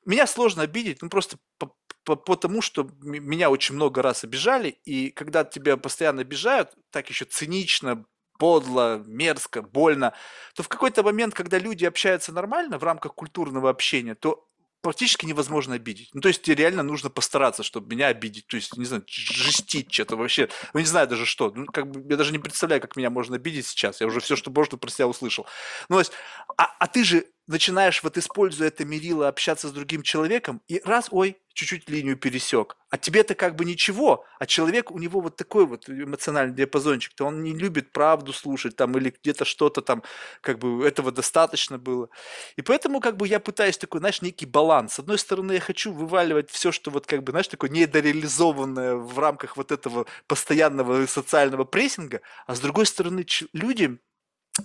меня 0.06 0.28
сложно 0.28 0.64
обидеть, 0.64 1.02
ну 1.02 1.10
просто 1.10 1.38
по, 1.58 1.74
потому, 2.06 2.62
что 2.62 2.90
меня 3.02 3.50
очень 3.50 3.76
много 3.76 4.02
раз 4.02 4.24
обижали, 4.24 4.70
и 4.86 5.10
когда 5.10 5.44
тебя 5.44 5.76
постоянно 5.78 6.22
обижают, 6.22 6.72
так 6.92 7.10
еще 7.10 7.26
цинично, 7.26 8.06
подло, 8.38 9.04
мерзко, 9.06 9.62
больно, 9.62 10.14
то 10.56 10.64
в 10.64 10.68
какой-то 10.68 11.04
момент, 11.04 11.34
когда 11.34 11.58
люди 11.58 11.86
общаются 11.86 12.32
нормально 12.32 12.78
в 12.78 12.84
рамках 12.84 13.16
культурного 13.16 13.70
общения, 13.70 14.16
то 14.16 14.48
практически 14.86 15.26
невозможно 15.26 15.74
обидеть. 15.74 16.12
Ну, 16.14 16.22
то 16.22 16.28
есть 16.28 16.44
тебе 16.44 16.58
реально 16.58 16.84
нужно 16.84 17.10
постараться, 17.10 17.64
чтобы 17.64 17.96
меня 17.96 18.08
обидеть. 18.08 18.46
То 18.46 18.56
есть, 18.56 18.78
не 18.78 18.86
знаю, 18.86 19.04
жестить 19.08 19.92
что-то 19.92 20.16
вообще. 20.16 20.48
Ну, 20.74 20.80
не 20.80 20.86
знаю 20.86 21.08
даже 21.08 21.26
что. 21.26 21.52
Ну, 21.56 21.66
как 21.66 21.90
бы, 21.90 22.08
я 22.08 22.18
даже 22.18 22.32
не 22.32 22.38
представляю, 22.38 22.82
как 22.82 22.96
меня 22.96 23.10
можно 23.10 23.38
обидеть 23.38 23.66
сейчас. 23.66 24.00
Я 24.00 24.06
уже 24.06 24.20
все, 24.20 24.36
что 24.36 24.52
можно, 24.52 24.78
про 24.78 24.92
себя 24.92 25.08
услышал. 25.08 25.48
Ну, 25.90 25.96
то 25.96 26.02
есть, 26.02 26.12
а, 26.56 26.66
а 26.78 26.86
ты 26.86 27.04
же 27.04 27.26
начинаешь 27.48 28.04
вот 28.04 28.18
используя 28.18 28.68
это 28.70 28.86
мерило 28.86 29.28
общаться 29.28 29.68
с 29.68 29.72
другим 29.72 30.02
человеком, 30.02 30.62
и 30.68 30.82
раз, 30.84 31.08
ой, 31.12 31.38
чуть-чуть 31.54 31.90
линию 31.90 32.18
пересек. 32.18 32.76
А 32.90 32.98
тебе 32.98 33.22
это 33.22 33.34
как 33.34 33.56
бы 33.56 33.66
ничего, 33.66 34.26
а 34.40 34.46
человек, 34.46 34.92
у 34.92 35.00
него 35.00 35.22
вот 35.22 35.38
такой 35.38 35.66
вот 35.66 35.90
эмоциональный 35.90 36.54
диапазончик, 36.54 37.14
то 37.16 37.26
он 37.26 37.44
не 37.44 37.54
любит 37.54 37.92
правду 37.94 38.34
слушать 38.34 38.76
там 38.76 38.98
или 38.98 39.14
где-то 39.22 39.46
что-то 39.46 39.82
там, 39.82 40.04
как 40.42 40.60
бы 40.60 40.86
этого 40.86 41.12
достаточно 41.12 41.78
было. 41.78 42.10
И 42.58 42.62
поэтому 42.62 43.00
как 43.00 43.18
бы 43.18 43.28
я 43.28 43.40
пытаюсь 43.40 43.78
такой, 43.78 44.00
знаешь, 44.00 44.22
некий 44.22 44.46
баланс. 44.46 44.94
С 44.96 45.00
одной 45.00 45.18
стороны, 45.18 45.54
я 45.54 45.60
хочу 45.60 45.92
вываливать 45.94 46.50
все, 46.52 46.72
что 46.72 46.92
вот 46.92 47.08
как 47.08 47.24
бы, 47.24 47.32
знаешь, 47.32 47.48
такое 47.48 47.70
недореализованное 47.70 48.96
в 48.96 49.18
рамках 49.18 49.58
вот 49.58 49.72
этого 49.72 50.06
постоянного 50.28 51.06
социального 51.08 51.64
прессинга, 51.64 52.22
а 52.48 52.56
с 52.56 52.60
другой 52.60 52.86
стороны, 52.86 53.26
люди 53.54 53.98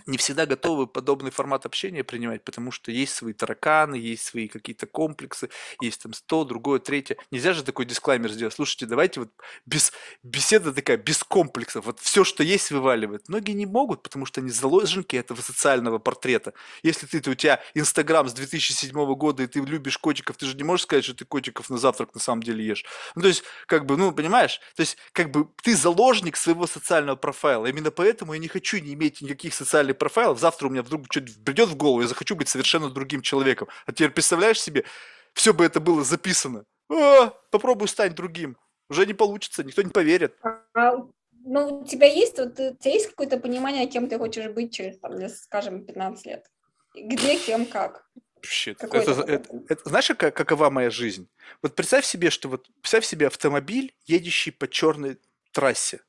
не 0.07 0.19
всегда 0.19 0.47
готовы 0.47 0.87
подобный 0.87 1.31
формат 1.31 1.67
общения 1.67 2.05
принимать, 2.05 2.45
потому 2.45 2.71
что 2.71 2.93
есть 2.93 3.15
свои 3.15 3.33
тараканы, 3.33 3.97
есть 3.97 4.25
свои 4.25 4.47
какие-то 4.47 4.87
комплексы, 4.87 5.51
есть 5.81 6.03
там 6.03 6.13
сто, 6.13 6.45
другое, 6.45 6.79
третье. 6.79 7.17
Нельзя 7.31 7.53
же 7.53 7.65
такой 7.65 7.87
дисклаймер 7.87 8.31
сделать. 8.31 8.55
Слушайте, 8.55 8.87
давайте 8.87 9.21
вот 9.21 9.31
без, 9.67 9.93
беседа 10.23 10.73
такая, 10.73 10.97
без 10.97 11.25
комплексов. 11.25 11.87
Вот 11.87 11.99
все, 11.99 12.23
что 12.23 12.45
есть, 12.45 12.71
вываливает. 12.71 13.29
Многие 13.29 13.53
не 13.53 13.67
могут, 13.67 14.03
потому 14.03 14.27
что 14.27 14.41
они 14.41 14.51
заложники 14.51 15.17
этого 15.17 15.41
социального 15.41 15.99
портрета. 15.99 16.53
Если 16.83 17.07
ты, 17.07 17.29
у 17.29 17.35
тебя 17.35 17.61
Инстаграм 17.75 18.29
с 18.29 18.33
2007 18.33 18.93
года, 19.15 19.43
и 19.43 19.47
ты 19.49 19.61
любишь 19.61 19.99
котиков, 19.99 20.37
ты 20.37 20.47
же 20.47 20.57
не 20.57 20.63
можешь 20.63 20.85
сказать, 20.85 21.05
что 21.05 21.15
ты 21.15 21.25
котиков 21.25 21.69
на 21.69 21.79
завтрак 21.79 22.15
на 22.15 22.21
самом 22.21 22.43
деле 22.43 22.65
ешь. 22.65 22.85
Ну, 23.17 23.23
то 23.23 23.29
есть, 23.29 23.43
как 23.67 23.87
бы, 23.87 23.97
ну, 23.97 24.13
понимаешь? 24.13 24.61
То 24.77 24.83
есть, 24.83 24.97
как 25.13 25.33
бы, 25.33 25.49
ты 25.63 25.75
заложник 25.75 26.37
своего 26.37 26.67
социального 26.69 27.17
профайла. 27.17 27.67
Именно 27.67 27.91
поэтому 27.91 28.35
я 28.35 28.39
не 28.39 28.49
хочу 28.49 28.79
не 28.79 28.95
иметь 28.95 29.21
никаких 29.21 29.53
социальных 29.53 29.80
социальных 29.81 29.99
профайлов, 29.99 30.39
завтра 30.39 30.67
у 30.67 30.71
меня 30.71 30.83
вдруг 30.83 31.07
что-то 31.11 31.33
придет 31.45 31.69
в 31.69 31.77
голову, 31.77 32.03
я 32.03 32.09
захочу 32.09 32.37
быть 32.37 32.49
совершенно 32.49 32.91
другим 32.91 33.23
человеком. 33.23 33.69
А 33.87 33.93
теперь 33.93 34.11
представляешь 34.11 34.61
себе, 34.61 34.85
все 35.33 35.53
бы 35.53 35.65
это 35.65 35.81
было 35.81 36.05
записано. 36.05 36.65
О, 36.89 37.31
попробуй 37.51 37.89
стать 37.89 38.15
другим. 38.15 38.57
Уже 38.91 39.07
не 39.07 39.15
получится, 39.15 39.65
никто 39.65 39.83
не 39.83 39.91
поверит. 39.91 40.37
А, 40.75 40.97
ну, 41.45 41.81
у 41.81 41.87
тебя 41.87 42.07
есть, 42.07 42.39
вот, 42.39 42.61
у 42.61 42.75
тебя 42.77 42.93
есть 42.93 43.09
какое-то 43.11 43.39
понимание, 43.39 43.87
кем 43.87 44.09
ты 44.09 44.19
хочешь 44.19 44.51
быть 44.51 44.75
через, 44.75 44.99
там, 44.99 45.29
скажем, 45.29 45.85
15 45.85 46.27
лет? 46.27 46.47
Где, 46.95 47.37
кем, 47.37 47.67
как? 47.67 48.05
Вообще, 48.35 48.73
это, 48.73 48.87
это, 48.87 49.13
это, 49.23 49.49
это, 49.69 49.89
знаешь, 49.89 50.11
как, 50.17 50.35
какова 50.35 50.71
моя 50.71 50.91
жизнь? 50.91 51.29
Вот 51.63 51.75
представь 51.75 52.05
себе, 52.05 52.31
что 52.31 52.49
вот 52.49 52.69
представь 52.81 53.05
себе 53.05 53.27
автомобиль, 53.27 53.95
едущий 54.07 54.51
по 54.51 54.67
черной 54.67 55.19
трассе. 55.53 56.01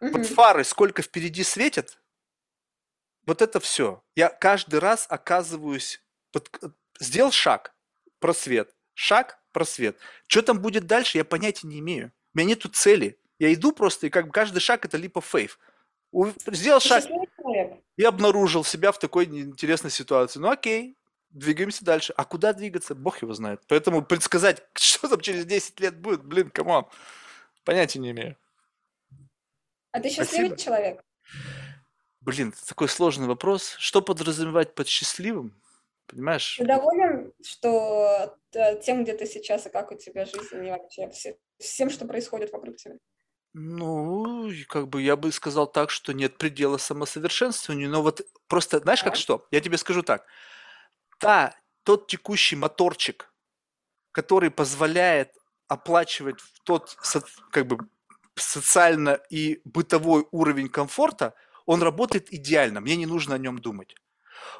Угу. 0.00 0.18
Вот 0.18 0.26
фары 0.26 0.64
сколько 0.64 1.02
впереди 1.02 1.42
светят, 1.42 1.98
вот 3.26 3.42
это 3.42 3.60
все. 3.60 4.02
Я 4.14 4.28
каждый 4.28 4.78
раз 4.78 5.06
оказываюсь, 5.08 6.00
э, 6.34 6.38
сделал 7.00 7.32
шаг, 7.32 7.74
просвет, 8.20 8.74
шаг, 8.94 9.38
просвет. 9.52 9.98
Что 10.26 10.42
там 10.42 10.60
будет 10.60 10.86
дальше, 10.86 11.18
я 11.18 11.24
понятия 11.24 11.66
не 11.66 11.80
имею. 11.80 12.12
У 12.34 12.38
меня 12.38 12.50
нету 12.50 12.68
цели. 12.68 13.18
Я 13.38 13.52
иду 13.52 13.72
просто, 13.72 14.06
и 14.06 14.10
как 14.10 14.26
бы 14.26 14.32
каждый 14.32 14.60
шаг 14.60 14.84
это 14.84 14.96
либо 14.96 15.20
фейв. 15.20 15.58
Сделал 16.46 16.80
шаг 16.80 17.04
и 17.96 18.04
обнаружил 18.04 18.64
себя 18.64 18.92
в 18.92 18.98
такой 18.98 19.24
интересной 19.26 19.90
ситуации. 19.90 20.38
Ну 20.38 20.48
окей, 20.48 20.96
двигаемся 21.30 21.84
дальше. 21.84 22.14
А 22.16 22.24
куда 22.24 22.52
двигаться, 22.52 22.94
бог 22.94 23.20
его 23.22 23.34
знает. 23.34 23.62
Поэтому 23.68 24.02
предсказать, 24.02 24.62
что 24.74 25.08
там 25.08 25.20
через 25.20 25.44
10 25.44 25.80
лет 25.80 25.96
будет, 25.98 26.24
блин, 26.24 26.50
come 26.50 26.71
on, 26.71 26.86
понятия 27.64 27.98
не 27.98 28.10
имею. 28.12 28.36
А 29.92 30.00
ты 30.00 30.08
счастливый 30.10 30.48
Спасибо. 30.48 30.56
человек? 30.56 31.04
Блин, 32.26 32.52
такой 32.66 32.88
сложный 32.88 33.28
вопрос. 33.28 33.76
Что 33.78 34.02
подразумевать 34.02 34.74
под 34.74 34.88
счастливым? 34.88 35.54
Понимаешь? 36.08 36.56
Ты 36.58 36.64
доволен, 36.64 37.32
что 37.40 38.36
э, 38.52 38.80
тем, 38.82 39.04
где 39.04 39.14
ты 39.14 39.26
сейчас, 39.26 39.66
и 39.66 39.70
как 39.70 39.92
у 39.92 39.94
тебя 39.94 40.24
жизнь, 40.24 40.66
и 40.66 40.70
вообще 40.70 41.36
всем, 41.60 41.88
что 41.88 42.04
происходит 42.04 42.52
вокруг 42.52 42.76
тебя? 42.76 42.96
Ну, 43.54 44.50
как 44.68 44.88
бы 44.88 45.02
я 45.02 45.14
бы 45.14 45.30
сказал 45.30 45.68
так, 45.68 45.90
что 45.90 46.12
нет 46.12 46.36
предела 46.36 46.78
самосовершенствованию, 46.78 47.88
но 47.88 48.02
вот 48.02 48.22
просто, 48.48 48.80
знаешь, 48.80 49.04
как 49.04 49.14
что? 49.14 49.46
Я 49.52 49.60
тебе 49.60 49.78
скажу 49.78 50.02
так. 50.02 50.26
Та, 51.20 51.54
тот 51.84 52.08
текущий 52.08 52.56
моторчик, 52.56 53.32
который 54.10 54.50
позволяет 54.50 55.32
оплачивать 55.68 56.40
тот, 56.64 56.96
как 57.52 57.68
бы, 57.68 57.78
социально 58.34 59.20
и 59.30 59.60
бытовой 59.64 60.26
уровень 60.32 60.68
комфорта, 60.68 61.34
он 61.66 61.82
работает 61.82 62.32
идеально, 62.32 62.80
мне 62.80 62.96
не 62.96 63.06
нужно 63.06 63.34
о 63.34 63.38
нем 63.38 63.58
думать. 63.58 63.94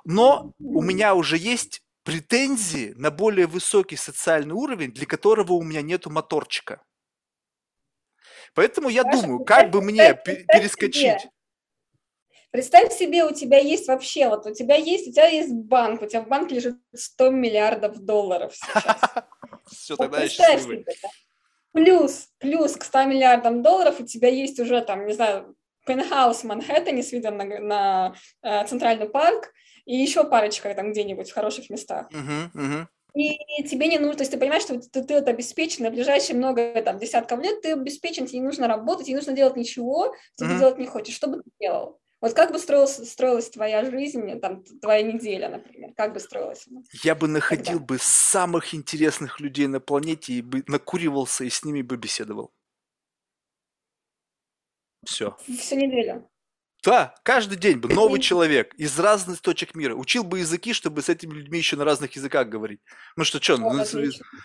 Но 0.05 0.53
у 0.59 0.83
меня 0.83 1.15
уже 1.15 1.39
есть 1.39 1.83
претензии 2.03 2.93
на 2.97 3.11
более 3.11 3.47
высокий 3.47 3.97
социальный 3.97 4.55
уровень, 4.55 4.93
для 4.93 5.07
которого 5.07 5.55
у 5.55 5.63
меня 5.63 5.83
нету 5.83 6.11
моторчика. 6.11 6.83
Поэтому 8.55 8.89
я 8.89 9.03
Саша, 9.03 9.23
думаю, 9.23 9.45
как 9.45 9.71
бы 9.71 9.83
мне 9.83 10.15
перескочить. 10.15 11.21
Себе. 11.21 11.31
Представь 12.51 12.93
себе, 12.93 13.25
у 13.25 13.33
тебя 13.33 13.59
есть 13.59 13.87
вообще, 13.89 14.29
вот 14.29 14.47
у 14.47 14.55
тебя 14.55 14.77
есть, 14.77 15.09
у 15.09 15.13
тебя 15.13 15.27
есть 15.27 15.53
банк, 15.53 16.01
у 16.01 16.07
тебя 16.07 16.23
в 16.23 16.29
банке 16.29 16.55
лежит 16.55 16.79
100 16.95 17.31
миллиардов 17.31 17.99
долларов 17.99 18.55
сейчас. 18.55 19.01
Все, 19.71 19.97
тогда 19.97 20.23
я 20.23 20.29
счастливый. 20.29 20.87
Плюс, 21.73 22.29
плюс 22.39 22.77
к 22.77 22.85
100 22.85 23.05
миллиардам 23.05 23.63
долларов 23.63 24.01
у 24.01 24.07
тебя 24.07 24.29
есть 24.29 24.59
уже 24.59 24.81
там, 24.81 25.07
не 25.07 25.13
знаю, 25.13 25.55
пентхаус 25.87 26.39
в 26.39 26.45
Манхэттене 26.45 27.03
с 27.03 27.13
видом 27.13 27.37
на, 27.39 27.45
на 27.45 28.15
э, 28.43 28.67
центральный 28.67 29.09
парк 29.09 29.53
и 29.87 29.97
еще 29.97 30.25
парочка 30.25 30.75
там 30.75 30.93
где-нибудь 30.93 31.31
в 31.31 31.35
хороших 31.35 31.71
местах. 31.71 32.09
Uh-huh, 32.13 32.51
uh-huh. 32.55 32.87
И 33.15 33.65
тебе 33.65 33.87
не 33.87 33.99
нужно, 33.99 34.17
то 34.17 34.23
есть 34.23 34.33
ты 34.33 34.39
понимаешь, 34.39 34.65
что 34.65 34.79
ты, 34.79 35.03
ты 35.03 35.15
вот 35.15 35.27
обеспечен 35.27 35.85
на 35.85 35.91
ближайшие 35.91 36.37
много 36.37 36.83
там, 36.83 36.99
десятков 36.99 37.41
лет, 37.41 37.63
ты 37.63 37.73
обеспечен, 37.73 38.27
тебе 38.27 38.41
не 38.41 38.45
нужно 38.45 38.69
работать, 38.69 39.07
тебе 39.07 39.15
не 39.15 39.21
нужно 39.21 39.33
делать 39.33 39.57
ничего, 39.57 40.15
что 40.35 40.45
uh-huh. 40.45 40.49
ты 40.49 40.59
делать 40.59 40.79
не 40.79 40.87
хочешь. 40.87 41.15
Что 41.15 41.29
бы 41.29 41.37
ты 41.37 41.51
делал? 41.59 41.99
Вот 42.21 42.33
как 42.33 42.51
бы 42.51 42.59
строилась, 42.59 42.97
строилась 43.11 43.51
твоя 43.51 43.85
жизнь, 43.85 44.41
там, 44.41 44.65
твоя 44.65 45.03
неделя, 45.03 45.49
например? 45.49 45.93
Как 45.97 46.13
бы 46.13 46.21
строилась 46.21 46.65
она? 46.69 46.83
Я 47.05 47.15
бы 47.15 47.29
находил 47.29 47.79
Когда? 47.79 47.85
бы 47.85 47.99
самых 48.01 48.75
интересных 48.75 49.39
людей 49.39 49.67
на 49.67 49.81
планете 49.81 50.33
и 50.33 50.43
бы 50.43 50.65
накуривался 50.67 51.45
и 51.45 51.51
с 51.51 51.63
ними 51.65 51.83
бы 51.83 51.97
беседовал. 51.97 52.53
Все. 55.07 55.37
Всю 55.47 55.77
неделю. 55.77 56.29
Да, 56.85 57.15
каждый 57.25 57.59
день 57.59 57.79
бы 57.79 57.93
новый 57.93 58.21
человек 58.21 58.73
из 58.75 58.97
разных 58.99 59.41
точек 59.41 59.75
мира. 59.75 59.95
Учил 59.95 60.23
бы 60.23 60.39
языки, 60.39 60.73
чтобы 60.73 61.03
с 61.03 61.09
этими 61.09 61.35
людьми 61.35 61.59
еще 61.59 61.75
на 61.75 61.85
разных 61.85 62.15
языках 62.15 62.49
говорить. 62.49 62.81
Ну 63.17 63.25
что, 63.25 63.43
что, 63.43 63.57
ну, 63.57 63.85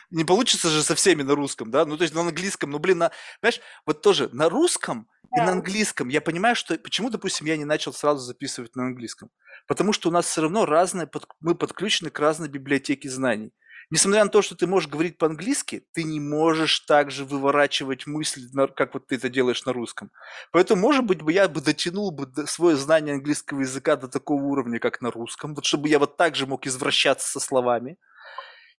не 0.09 0.25
получится 0.25 0.69
же 0.69 0.81
со 0.81 0.95
всеми 0.95 1.21
на 1.21 1.35
русском, 1.35 1.69
да? 1.69 1.85
Ну 1.85 1.97
то 1.97 2.03
есть 2.03 2.15
на 2.15 2.21
английском, 2.21 2.71
ну 2.71 2.79
блин, 2.79 2.97
на, 2.97 3.11
знаешь, 3.41 3.59
вот 3.85 4.01
тоже 4.01 4.29
на 4.33 4.49
русском 4.49 5.07
да. 5.29 5.43
и 5.43 5.45
на 5.45 5.51
английском 5.51 6.09
я 6.09 6.19
понимаю, 6.19 6.55
что 6.55 6.75
почему, 6.79 7.11
допустим, 7.11 7.45
я 7.45 7.57
не 7.57 7.65
начал 7.65 7.93
сразу 7.93 8.21
записывать 8.21 8.75
на 8.75 8.87
английском. 8.87 9.29
Потому 9.67 9.93
что 9.93 10.09
у 10.09 10.11
нас 10.11 10.25
все 10.25 10.41
равно 10.41 10.65
разные, 10.65 11.07
мы 11.41 11.53
подключены 11.53 12.09
к 12.09 12.19
разной 12.19 12.49
библиотеке 12.49 13.07
знаний 13.07 13.53
несмотря 13.91 14.23
на 14.23 14.29
то, 14.29 14.41
что 14.41 14.55
ты 14.55 14.65
можешь 14.65 14.89
говорить 14.89 15.17
по-английски, 15.17 15.85
ты 15.93 16.03
не 16.03 16.19
можешь 16.19 16.79
также 16.79 17.25
выворачивать 17.25 18.07
мысли, 18.07 18.47
как 18.75 18.93
вот 18.93 19.07
ты 19.07 19.15
это 19.15 19.29
делаешь 19.29 19.65
на 19.65 19.73
русском. 19.73 20.11
Поэтому, 20.51 20.81
может 20.81 21.05
быть, 21.05 21.21
бы 21.21 21.31
я 21.31 21.47
бы 21.47 21.61
дотянул 21.61 22.11
бы 22.11 22.47
свое 22.47 22.75
знание 22.75 23.15
английского 23.15 23.59
языка 23.61 23.97
до 23.97 24.07
такого 24.07 24.41
уровня, 24.41 24.79
как 24.79 25.01
на 25.01 25.11
русском, 25.11 25.53
вот 25.53 25.65
чтобы 25.65 25.89
я 25.89 25.99
вот 25.99 26.17
так 26.17 26.35
же 26.35 26.47
мог 26.47 26.65
извращаться 26.65 27.27
со 27.29 27.39
словами. 27.39 27.97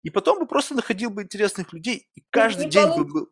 И 0.03 0.11
потом 0.11 0.41
бы 0.41 0.47
просто 0.47 0.75
находил 0.75 1.11
бы 1.11 1.23
интересных 1.23 1.73
людей, 1.73 2.09
и 2.15 2.25
каждый 2.31 2.65
не 2.65 2.71
день 2.71 2.89
бы 2.97 3.05
был... 3.05 3.29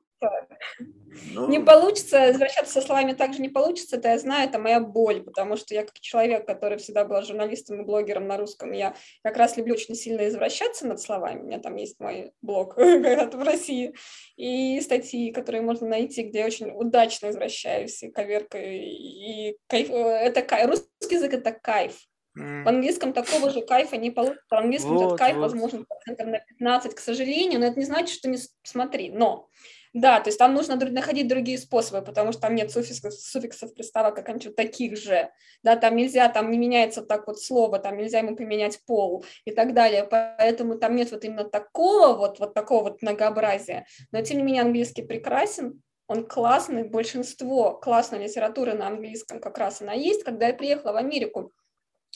Ну... 1.32 1.48
Не 1.48 1.58
получится, 1.58 2.28
возвращаться 2.28 2.72
со 2.72 2.80
словами 2.80 3.12
также 3.12 3.40
не 3.40 3.48
получится, 3.48 3.96
это 3.96 4.10
я 4.10 4.18
знаю, 4.18 4.48
это 4.48 4.58
моя 4.58 4.80
боль, 4.80 5.22
потому 5.22 5.56
что 5.56 5.74
я 5.74 5.84
как 5.84 5.98
человек, 6.00 6.46
который 6.46 6.78
всегда 6.78 7.04
был 7.04 7.20
журналистом 7.22 7.80
и 7.80 7.84
блогером 7.84 8.26
на 8.26 8.36
русском, 8.36 8.72
я 8.72 8.94
как 9.22 9.36
раз 9.36 9.56
люблю 9.56 9.74
очень 9.74 9.94
сильно 9.94 10.28
извращаться 10.28 10.86
над 10.86 11.00
словами, 11.00 11.40
у 11.40 11.46
меня 11.46 11.58
там 11.58 11.76
есть 11.76 11.98
мой 11.98 12.32
блог 12.42 12.76
в 12.76 13.42
России, 13.44 13.94
и 14.36 14.80
статьи, 14.80 15.32
которые 15.32 15.62
можно 15.62 15.88
найти, 15.88 16.22
где 16.22 16.40
я 16.40 16.46
очень 16.46 16.70
удачно 16.70 17.30
извращаюсь 17.30 18.02
и 18.02 18.10
коверкаю, 18.10 18.72
и 18.72 19.56
кайф, 19.66 19.90
это 19.90 20.42
кайф, 20.42 20.70
русский 20.70 21.16
язык 21.16 21.34
это 21.34 21.52
кайф, 21.52 21.94
Mm. 22.38 22.68
английском 22.68 23.12
такого 23.12 23.50
же 23.50 23.60
кайфа 23.60 23.96
не 23.96 24.12
получится. 24.12 24.44
В 24.48 24.54
английском 24.54 24.94
вот, 24.94 25.04
этот 25.04 25.18
кайф, 25.18 25.34
вот. 25.34 25.42
возможно, 25.42 25.84
процентов 25.84 26.28
на 26.28 26.38
15, 26.38 26.94
к 26.94 27.00
сожалению, 27.00 27.58
но 27.58 27.66
это 27.66 27.78
не 27.78 27.84
значит, 27.84 28.16
что 28.16 28.28
не 28.28 28.38
смотри. 28.62 29.10
Но 29.10 29.48
да, 29.92 30.20
то 30.20 30.28
есть 30.28 30.38
там 30.38 30.54
нужно 30.54 30.76
находить 30.76 31.26
другие 31.26 31.58
способы, 31.58 32.02
потому 32.02 32.30
что 32.30 32.42
там 32.42 32.54
нет 32.54 32.70
суффиксов, 32.70 33.12
суффиксов 33.12 33.74
приставок, 33.74 34.16
оканчивать 34.18 34.54
таких 34.54 34.96
же. 34.96 35.30
Да, 35.64 35.74
там 35.74 35.96
нельзя, 35.96 36.28
там 36.28 36.50
не 36.50 36.58
меняется 36.58 37.02
так 37.02 37.26
вот 37.26 37.40
слово, 37.40 37.80
там 37.80 37.96
нельзя 37.96 38.20
ему 38.20 38.36
поменять 38.36 38.80
пол 38.86 39.24
и 39.44 39.50
так 39.50 39.74
далее. 39.74 40.04
Поэтому 40.04 40.78
там 40.78 40.94
нет 40.94 41.10
вот 41.10 41.24
именно 41.24 41.44
такого 41.44 42.16
вот, 42.16 42.38
вот 42.38 42.54
такого 42.54 42.84
вот 42.84 43.02
многообразия. 43.02 43.86
Но 44.12 44.22
тем 44.22 44.36
не 44.38 44.44
менее 44.44 44.62
английский 44.62 45.02
прекрасен, 45.02 45.82
он 46.06 46.24
классный, 46.24 46.84
большинство 46.84 47.72
классной 47.72 48.24
литературы 48.24 48.74
на 48.74 48.86
английском 48.86 49.40
как 49.40 49.58
раз 49.58 49.82
она 49.82 49.92
есть. 49.92 50.22
Когда 50.22 50.46
я 50.46 50.54
приехала 50.54 50.92
в 50.92 50.96
Америку, 50.96 51.52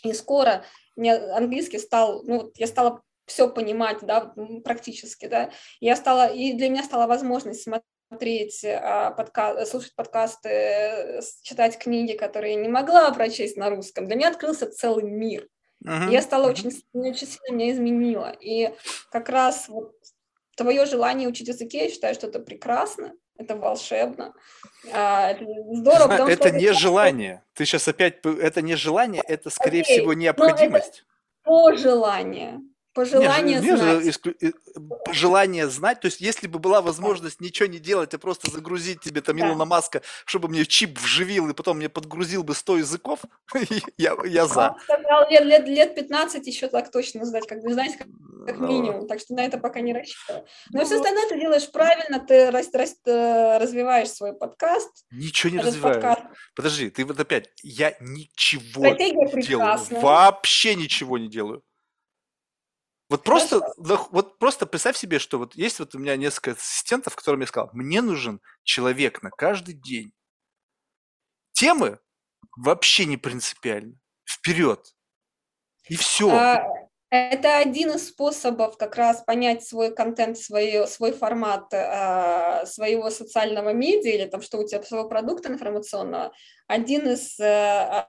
и 0.04 0.12
скоро 0.12 0.64
мне 0.94 1.14
английский 1.14 1.78
стал, 1.78 2.22
ну, 2.22 2.52
я 2.54 2.68
стала 2.68 3.02
все 3.26 3.48
понимать, 3.48 3.98
да, 4.02 4.32
практически, 4.64 5.26
да. 5.26 5.50
Я 5.80 5.96
стала, 5.96 6.26
и 6.26 6.52
для 6.52 6.68
меня 6.68 6.82
стала 6.82 7.06
возможность 7.06 7.62
смотреть 7.62 8.64
а, 8.64 9.10
подка... 9.12 9.64
слушать 9.66 9.94
подкасты, 9.94 11.20
читать 11.42 11.78
книги, 11.78 12.12
которые 12.12 12.54
я 12.54 12.60
не 12.60 12.68
могла 12.68 13.12
прочесть 13.12 13.56
на 13.56 13.70
русском. 13.70 14.06
Для 14.06 14.16
меня 14.16 14.28
открылся 14.28 14.70
целый 14.70 15.04
мир. 15.04 15.48
Uh-huh. 15.84 16.10
Я 16.10 16.22
стала 16.22 16.46
uh-huh. 16.46 16.50
очень, 16.50 16.82
очень 16.94 17.26
сильно 17.26 17.56
меня 17.56 17.72
изменила. 17.72 18.36
И 18.40 18.72
как 19.10 19.28
раз 19.28 19.68
вот 19.68 19.94
твое 20.56 20.86
желание 20.86 21.28
учить 21.28 21.48
языки, 21.48 21.76
я 21.76 21.90
считаю, 21.90 22.14
что 22.14 22.26
это 22.26 22.40
прекрасно, 22.40 23.12
это 23.36 23.56
волшебно. 23.56 24.34
А, 24.92 25.30
это 25.30 25.44
здорово, 25.72 26.08
потому 26.08 26.30
это 26.30 26.48
что... 26.48 26.58
не 26.58 26.66
это... 26.66 26.74
желание. 26.78 27.42
Ты 27.54 27.64
сейчас 27.64 27.88
опять... 27.88 28.24
Это 28.24 28.62
не 28.62 28.76
желание, 28.76 29.22
это, 29.26 29.50
скорее 29.50 29.80
okay. 29.82 29.84
всего, 29.84 30.12
необходимость. 30.14 31.04
Но 31.44 31.70
это 31.70 31.78
желание. 31.78 32.60
Пожелание 32.94 33.60
не, 33.60 33.76
знать. 33.76 34.06
Исклю... 34.06 34.34
Пожелание 35.04 35.68
знать. 35.68 36.00
То 36.00 36.06
есть, 36.06 36.20
если 36.20 36.46
бы 36.46 36.60
была 36.60 36.80
возможность 36.80 37.40
ничего 37.40 37.68
не 37.68 37.80
делать, 37.80 38.14
а 38.14 38.18
просто 38.18 38.50
загрузить 38.52 39.00
тебе 39.00 39.20
там 39.20 39.36
да. 39.36 39.48
Илона 39.48 39.64
Маска, 39.64 40.02
чтобы 40.24 40.48
мне 40.48 40.64
чип 40.64 40.98
вживил, 41.00 41.48
и 41.50 41.54
потом 41.54 41.78
мне 41.78 41.88
подгрузил 41.88 42.44
бы 42.44 42.54
100 42.54 42.78
языков, 42.78 43.20
я, 43.98 44.16
я 44.24 44.46
за. 44.46 44.76
Сказал, 44.84 45.28
лет, 45.28 45.44
лет, 45.44 45.68
лет 45.68 45.94
15 45.96 46.46
еще 46.46 46.68
так 46.68 46.92
точно 46.92 47.24
знать, 47.24 47.48
как 47.48 47.62
бы 47.62 47.72
знать, 47.72 47.96
как, 47.98 48.06
как 48.46 48.60
минимум. 48.60 49.08
Так 49.08 49.18
что 49.18 49.34
на 49.34 49.44
это 49.44 49.58
пока 49.58 49.80
не 49.80 49.92
рассчитываю. 49.92 50.46
Но 50.70 50.80
ну, 50.80 50.86
все 50.86 50.96
остальное 50.96 51.28
ты 51.28 51.40
делаешь 51.40 51.68
правильно, 51.72 52.20
ты 52.20 52.52
рас, 52.52 52.68
рас, 52.72 52.94
э, 53.06 53.58
развиваешь 53.58 54.10
свой 54.10 54.34
подкаст. 54.34 55.04
Ничего 55.10 55.52
не 55.52 55.58
развиваю. 55.58 55.94
Подкаст. 56.00 56.22
Подожди, 56.54 56.90
ты 56.90 57.04
вот 57.04 57.18
опять, 57.18 57.48
я 57.64 57.96
ничего 57.98 58.86
не 58.86 59.42
делаю. 59.42 59.78
Вообще 60.00 60.76
ничего 60.76 61.18
не 61.18 61.28
делаю. 61.28 61.64
Вот 63.10 63.22
просто, 63.22 63.60
вот 63.76 64.38
просто 64.38 64.66
представь 64.66 64.96
себе, 64.96 65.18
что 65.18 65.38
вот 65.38 65.54
есть 65.54 65.78
вот 65.78 65.94
у 65.94 65.98
меня 65.98 66.16
несколько 66.16 66.52
ассистентов, 66.52 67.14
которым 67.14 67.42
я 67.42 67.46
сказал, 67.46 67.70
мне 67.72 68.00
нужен 68.00 68.40
человек 68.62 69.22
на 69.22 69.30
каждый 69.30 69.74
день. 69.74 70.12
Темы 71.52 71.98
вообще 72.56 73.04
не 73.04 73.16
принципиально. 73.16 73.98
Вперед. 74.24 74.80
И 75.88 75.96
все. 75.96 76.30
А, 76.30 76.64
это 77.10 77.58
один 77.58 77.92
из 77.92 78.08
способов 78.08 78.76
как 78.76 78.96
раз 78.96 79.22
понять 79.22 79.64
свой 79.64 79.94
контент, 79.94 80.38
свой, 80.38 80.88
свой 80.88 81.12
формат 81.12 81.72
э, 81.72 82.66
своего 82.66 83.10
социального 83.10 83.72
медиа 83.72 84.10
или 84.10 84.24
там, 84.24 84.40
что 84.40 84.58
у 84.58 84.66
тебя 84.66 84.82
своего 84.82 85.08
продукта 85.08 85.48
информационного. 85.48 86.32
Один 86.66 87.06
из 87.08 87.38
э, 87.38 88.06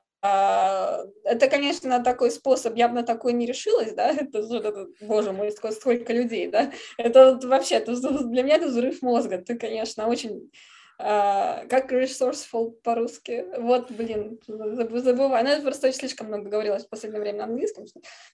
это, 1.23 1.47
конечно, 1.47 2.03
такой 2.03 2.31
способ, 2.31 2.76
я 2.76 2.88
бы 2.88 2.95
на 2.95 3.03
такой 3.03 3.34
не 3.34 3.45
решилась, 3.45 3.93
да, 3.93 4.11
это, 4.19 4.39
это 4.39 4.88
боже 5.02 5.31
мой, 5.31 5.52
сколько 5.52 6.14
людей, 6.14 6.47
да, 6.47 6.72
это 6.97 7.39
вообще, 7.43 7.76
это, 7.76 7.95
для 8.23 8.43
меня 8.43 8.56
это 8.56 8.68
взрыв 8.68 9.02
мозга, 9.02 9.38
ты, 9.39 9.57
конечно, 9.57 10.07
очень 10.07 10.52
Uh, 10.97 11.68
как 11.68 11.91
resourceful 11.91 12.72
по-русски. 12.81 13.43
Вот, 13.57 13.91
блин, 13.91 14.39
забываю. 14.47 15.43
Ну, 15.43 15.49
это 15.52 15.61
просто 15.61 15.88
очень 15.88 15.97
слишком 15.97 16.27
много 16.27 16.49
говорилось 16.49 16.85
в 16.85 16.89
последнее 16.89 17.19
время 17.19 17.39
на 17.39 17.43
английском. 17.45 17.84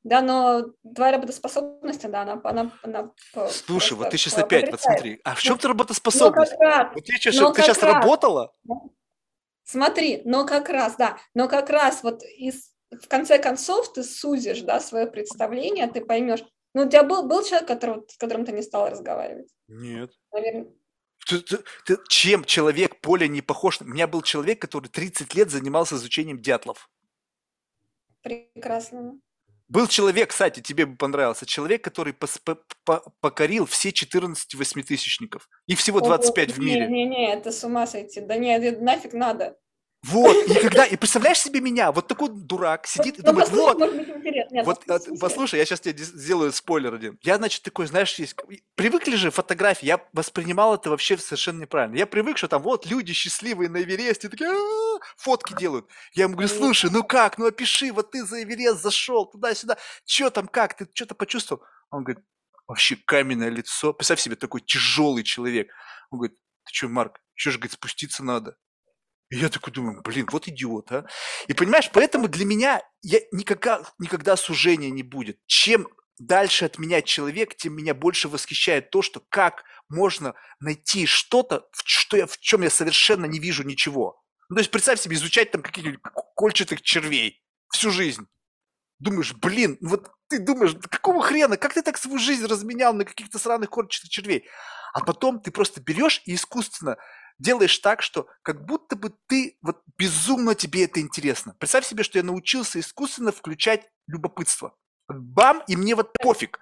Да, 0.04 0.22
но 0.22 0.66
твоя 0.94 1.14
работоспособность, 1.14 2.08
да, 2.08 2.22
она... 2.22 2.40
она, 2.44 2.72
она 2.84 3.12
Слушай, 3.50 3.94
вот 3.94 4.12
ты 4.12 4.18
сейчас 4.18 4.38
опять, 4.38 4.70
посмотри, 4.70 5.20
а 5.24 5.34
в 5.34 5.42
чем 5.42 5.58
ты 5.58 5.70
работоспособность? 5.70 6.54
Ну, 6.60 6.68
вот 6.94 7.04
ты, 7.04 7.14
сейчас, 7.14 7.34
ты 7.56 7.62
сейчас 7.64 7.82
раз. 7.82 7.96
работала? 7.96 8.54
Смотри, 9.72 10.22
но 10.26 10.46
как 10.46 10.68
раз, 10.68 10.98
да, 10.98 11.18
но 11.34 11.48
как 11.48 11.70
раз 11.70 12.04
вот 12.04 12.24
из, 12.24 12.74
в 12.92 13.08
конце 13.08 13.40
концов 13.40 13.94
ты 13.94 14.04
сузишь, 14.04 14.64
да, 14.64 14.82
свое 14.82 15.08
представление, 15.08 15.88
ты 15.88 16.02
поймешь. 16.02 16.44
Ну, 16.74 16.84
у 16.84 16.90
тебя 16.90 17.04
был, 17.04 17.26
был 17.26 17.42
человек, 17.42 17.70
который, 17.70 18.04
с 18.10 18.18
которым 18.18 18.46
ты 18.46 18.52
не 18.52 18.64
стал 18.64 18.90
разговаривать? 18.90 19.50
Нет. 19.70 20.12
Наверное, 20.34 20.74
ты, 21.26 21.40
ты, 21.40 21.60
ты, 21.86 21.98
чем 22.10 22.44
человек 22.44 23.00
поле 23.00 23.30
не 23.30 23.42
похож? 23.42 23.80
У 23.80 23.86
меня 23.86 24.08
был 24.08 24.22
человек, 24.24 24.60
который 24.60 24.90
30 24.90 25.34
лет 25.36 25.50
занимался 25.50 25.96
изучением 25.96 26.42
дятлов. 26.42 26.90
Прекрасно. 28.24 29.22
Был 29.70 29.88
человек, 29.88 30.32
кстати, 30.32 30.60
тебе 30.60 30.86
бы 30.86 30.98
понравился, 30.98 31.46
человек, 31.46 31.82
который 31.82 32.12
пос- 32.12 32.42
по- 32.84 33.14
покорил 33.22 33.66
все 33.66 33.94
14 33.94 34.54
восьмитысячников. 34.56 35.48
Их 35.66 35.80
всего 35.80 36.02
25 36.02 36.50
О, 36.50 36.54
в 36.56 36.60
мире. 36.60 36.88
Не-не-не, 36.88 37.34
это 37.34 37.54
с 37.54 37.64
ума 37.64 37.88
сойти. 37.88 38.20
Да 38.20 38.36
нет, 38.36 38.82
нафиг 38.82 39.14
надо. 39.14 39.58
Вот, 40.04 40.36
и 40.48 40.54
когда, 40.56 40.86
и 40.86 40.96
представляешь 40.96 41.40
себе 41.40 41.62
меня, 41.62 41.92
вот 41.92 42.08
такой 42.08 42.30
дурак 42.30 42.88
сидит 42.88 43.20
и 43.20 43.22
ну, 43.22 43.34
думает, 43.34 43.50
вот, 43.50 43.80
Нет, 43.80 44.66
вот, 44.66 44.84
послушай, 45.20 45.60
я 45.60 45.66
сейчас 45.66 45.82
тебе 45.82 46.04
сделаю 46.04 46.52
спойлер 46.52 46.96
один. 46.96 47.20
Я, 47.22 47.38
значит, 47.38 47.62
такой, 47.62 47.86
знаешь, 47.86 48.16
есть, 48.16 48.36
привыкли 48.76 49.16
же 49.16 49.30
фотографии, 49.30 49.86
я 49.86 50.04
воспринимал 50.14 50.74
это 50.74 50.90
вообще 50.90 51.18
совершенно 51.18 51.62
неправильно. 51.62 51.98
Я 51.98 52.08
привык, 52.08 52.38
что 52.38 52.48
там 52.48 52.64
вот 52.64 52.88
люди 52.88 53.14
счастливые 53.14 53.70
на 53.70 53.84
Эвересте, 53.84 54.28
такие, 54.28 54.50
«А, 54.50 55.00
фотки 55.18 55.54
делают. 55.54 55.88
Я 56.14 56.24
ему 56.24 56.34
говорю, 56.34 56.50
слушай, 56.50 56.90
ну 56.92 57.04
как, 57.04 57.38
ну 57.38 57.46
опиши, 57.46 57.92
вот 57.92 58.12
ты 58.12 58.26
за 58.26 58.42
Эверест 58.42 58.82
зашел, 58.82 59.28
туда-сюда, 59.28 59.78
что 60.06 60.32
там, 60.32 60.48
как, 60.48 60.78
ты 60.78 60.88
что-то 60.94 61.14
почувствовал? 61.14 61.62
Он 61.92 62.04
говорит, 62.04 62.24
вообще 62.68 62.96
каменное 62.96 63.50
лицо, 63.50 63.94
представь 63.94 64.20
себе, 64.20 64.36
такой 64.36 64.62
тяжелый 64.62 65.24
человек. 65.24 65.70
Он 66.10 66.18
говорит, 66.20 66.38
ты 66.66 66.74
что, 66.74 66.88
Марк, 66.88 67.20
еще 67.36 67.52
же, 67.52 67.60
говорит, 67.60 67.74
спуститься 67.74 68.24
надо. 68.24 68.58
И 69.32 69.38
я 69.38 69.48
такой 69.48 69.72
думаю, 69.72 70.02
блин, 70.02 70.28
вот 70.30 70.50
идиот, 70.50 70.92
а. 70.92 71.06
И 71.48 71.54
понимаешь, 71.54 71.90
поэтому 71.92 72.28
для 72.28 72.46
меня 72.46 72.82
я 73.02 73.20
никогда, 73.32 73.82
никогда 73.98 74.36
сужения 74.36 74.90
не 74.90 75.04
будет. 75.04 75.40
Чем 75.48 75.88
дальше 76.20 76.66
от 76.66 76.78
меня 76.78 77.02
человек, 77.02 77.56
тем 77.56 77.74
меня 77.74 77.94
больше 77.94 78.28
восхищает 78.28 78.92
то, 78.92 79.02
что 79.02 79.22
как 79.30 79.64
можно 79.88 80.36
найти 80.60 81.06
что-то, 81.06 81.66
что 81.86 82.18
я, 82.18 82.28
в 82.28 82.38
чем 82.40 82.62
я 82.62 82.70
совершенно 82.70 83.26
не 83.26 83.40
вижу 83.40 83.64
ничего. 83.64 84.22
Ну, 84.50 84.58
то 84.58 84.60
есть 84.60 84.72
представь 84.72 85.00
себе, 85.00 85.16
изучать 85.16 85.50
там 85.52 85.62
каких-нибудь 85.62 86.02
кольчатых 86.36 86.82
червей 86.82 87.42
всю 87.72 87.90
жизнь. 87.90 88.28
Думаешь, 89.00 89.34
блин, 89.34 89.78
вот 89.80 90.12
ты 90.28 90.40
думаешь, 90.40 90.76
какого 90.90 91.22
хрена, 91.24 91.56
как 91.56 91.74
ты 91.74 91.82
так 91.82 91.98
свою 91.98 92.20
жизнь 92.20 92.46
разменял 92.46 92.94
на 92.94 93.06
каких-то 93.06 93.40
сраных 93.40 93.70
кольчатых 93.70 94.10
червей? 94.10 94.46
А 94.94 95.00
потом 95.00 95.40
ты 95.40 95.52
просто 95.52 95.80
берешь 95.80 96.22
и 96.26 96.36
искусственно 96.36 96.98
делаешь 97.40 97.78
так, 97.80 98.02
что 98.02 98.28
как 98.44 98.66
будто 98.66 98.96
бы 98.96 99.14
ты, 99.28 99.58
вот 99.62 99.82
безумно 99.98 100.56
тебе 100.56 100.86
это 100.86 101.00
интересно. 101.00 101.56
Представь 101.60 101.86
себе, 101.86 102.04
что 102.04 102.18
я 102.18 102.24
научился 102.24 102.80
искусственно 102.80 103.32
включать 103.32 103.88
любопытство. 104.08 104.76
Бам, 105.08 105.64
и 105.68 105.76
мне 105.76 105.96
вот 105.96 106.14
пофиг. 106.14 106.60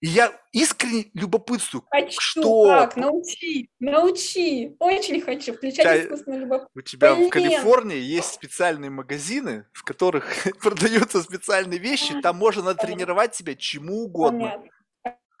И 0.00 0.08
я 0.08 0.38
искренне 0.52 1.10
любопытствую. 1.14 1.84
Хочу, 1.90 2.20
что? 2.20 2.66
Как? 2.66 2.96
Научи, 2.96 3.70
научи. 3.80 4.76
Очень 4.78 5.22
хочу 5.22 5.54
включать 5.54 5.82
тебя, 5.82 6.04
искусственное 6.04 6.40
любопытство. 6.40 6.78
У 6.78 6.82
тебя 6.82 7.14
Блин. 7.14 7.28
в 7.28 7.30
Калифорнии 7.30 7.98
есть 7.98 8.34
специальные 8.34 8.90
магазины, 8.90 9.66
в 9.72 9.82
которых 9.82 10.26
продаются 10.60 11.22
специальные 11.22 11.78
вещи. 11.78 12.20
Там 12.20 12.36
можно 12.36 12.62
натренировать 12.62 13.34
себя 13.34 13.54
чему 13.54 14.02
угодно. 14.04 14.40
Понятно. 14.40 14.70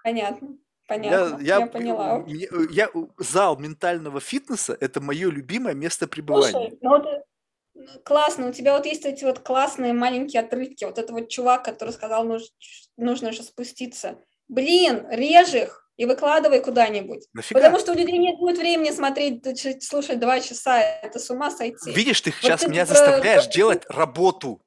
Понятно. 0.02 0.48
Понятно, 0.86 1.38
я, 1.40 1.56
я, 1.56 1.60
я 1.60 1.66
поняла. 1.66 2.18
Мне, 2.18 2.46
я, 2.70 2.90
зал 3.18 3.58
ментального 3.58 4.20
фитнеса– 4.20 4.76
это 4.80 5.00
мое 5.00 5.30
любимое 5.30 5.74
место 5.74 6.06
пребывания. 6.06 6.50
Слушай, 6.50 6.78
ну 6.82 6.90
вот 6.90 7.24
классно, 8.04 8.48
у 8.48 8.52
тебя 8.52 8.76
вот 8.76 8.84
есть 8.84 9.04
эти 9.06 9.24
вот 9.24 9.38
классные 9.38 9.94
маленькие 9.94 10.42
отрывки, 10.42 10.84
вот 10.84 10.98
это 10.98 11.12
вот 11.12 11.28
чувак, 11.30 11.64
который 11.64 11.90
сказал, 11.90 12.24
нужно, 12.24 12.48
нужно 12.98 13.32
же 13.32 13.42
спуститься. 13.42 14.18
Блин, 14.48 15.06
режь 15.10 15.54
их 15.54 15.88
и 15.96 16.04
выкладывай 16.04 16.60
куда-нибудь. 16.60 17.28
Нафига? 17.32 17.60
Потому 17.60 17.78
что 17.78 17.92
у 17.92 17.94
людей 17.94 18.18
нет 18.18 18.36
будет 18.36 18.58
времени 18.58 18.90
смотреть, 18.90 19.82
слушать 19.82 20.20
два 20.20 20.40
часа, 20.40 20.80
это 20.80 21.18
с 21.18 21.30
ума 21.30 21.50
сойти. 21.50 21.92
Видишь, 21.92 22.20
ты 22.20 22.30
вот 22.30 22.40
сейчас 22.40 22.60
ты 22.60 22.68
меня 22.68 22.84
про... 22.84 22.94
заставляешь 22.94 23.46
делать 23.46 23.84
работу. 23.88 24.60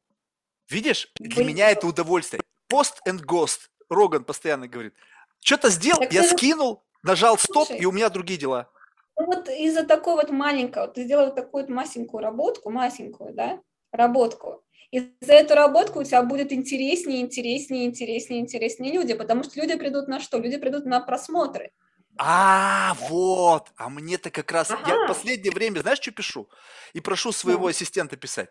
Видишь, 0.67 1.11
для 1.19 1.43
Блин. 1.43 1.47
меня 1.49 1.69
это 1.69 1.85
удовольствие. 1.85 2.41
Пост 2.67 3.01
and 3.07 3.23
ghost. 3.23 3.59
Роган 3.89 4.25
постоянно 4.25 4.67
говорит– 4.67 4.95
что-то 5.39 5.69
сделал, 5.69 5.99
так 5.99 6.13
я 6.13 6.23
ты... 6.23 6.29
скинул, 6.29 6.83
нажал 7.03 7.37
стоп, 7.37 7.67
Слушай, 7.67 7.81
и 7.81 7.85
у 7.85 7.91
меня 7.91 8.09
другие 8.09 8.39
дела. 8.39 8.69
Ну 9.17 9.25
вот 9.25 9.49
из-за 9.49 9.83
такой 9.83 10.15
вот 10.15 10.29
маленького, 10.29 10.87
ты 10.87 11.03
сделал 11.03 11.33
такую 11.33 11.63
вот 11.63 11.69
масенькую 11.69 12.21
работку, 12.21 12.69
масенькую, 12.69 13.33
да, 13.33 13.59
работку, 13.91 14.63
и 14.91 15.13
за 15.19 15.33
эту 15.33 15.55
работку 15.55 15.99
у 15.99 16.03
тебя 16.03 16.23
будет 16.23 16.53
интереснее, 16.53 17.21
интереснее, 17.21 17.85
интереснее, 17.85 18.39
интереснее 18.39 18.93
люди, 18.93 19.13
потому 19.13 19.43
что 19.43 19.59
люди 19.59 19.75
придут 19.75 20.07
на 20.07 20.19
что? 20.19 20.37
Люди 20.37 20.57
придут 20.57 20.85
на 20.85 21.01
просмотры. 21.01 21.71
А, 22.19 22.95
вот, 23.09 23.67
а 23.75 23.89
мне-то 23.89 24.31
как 24.31 24.51
раз, 24.51 24.71
ага. 24.71 24.81
я 24.87 25.03
в 25.03 25.07
последнее 25.07 25.53
время, 25.53 25.81
знаешь, 25.81 25.99
что 25.99 26.11
пишу? 26.11 26.49
И 26.93 27.01
прошу 27.01 27.31
своего 27.31 27.67
ассистента 27.67 28.17
писать. 28.17 28.49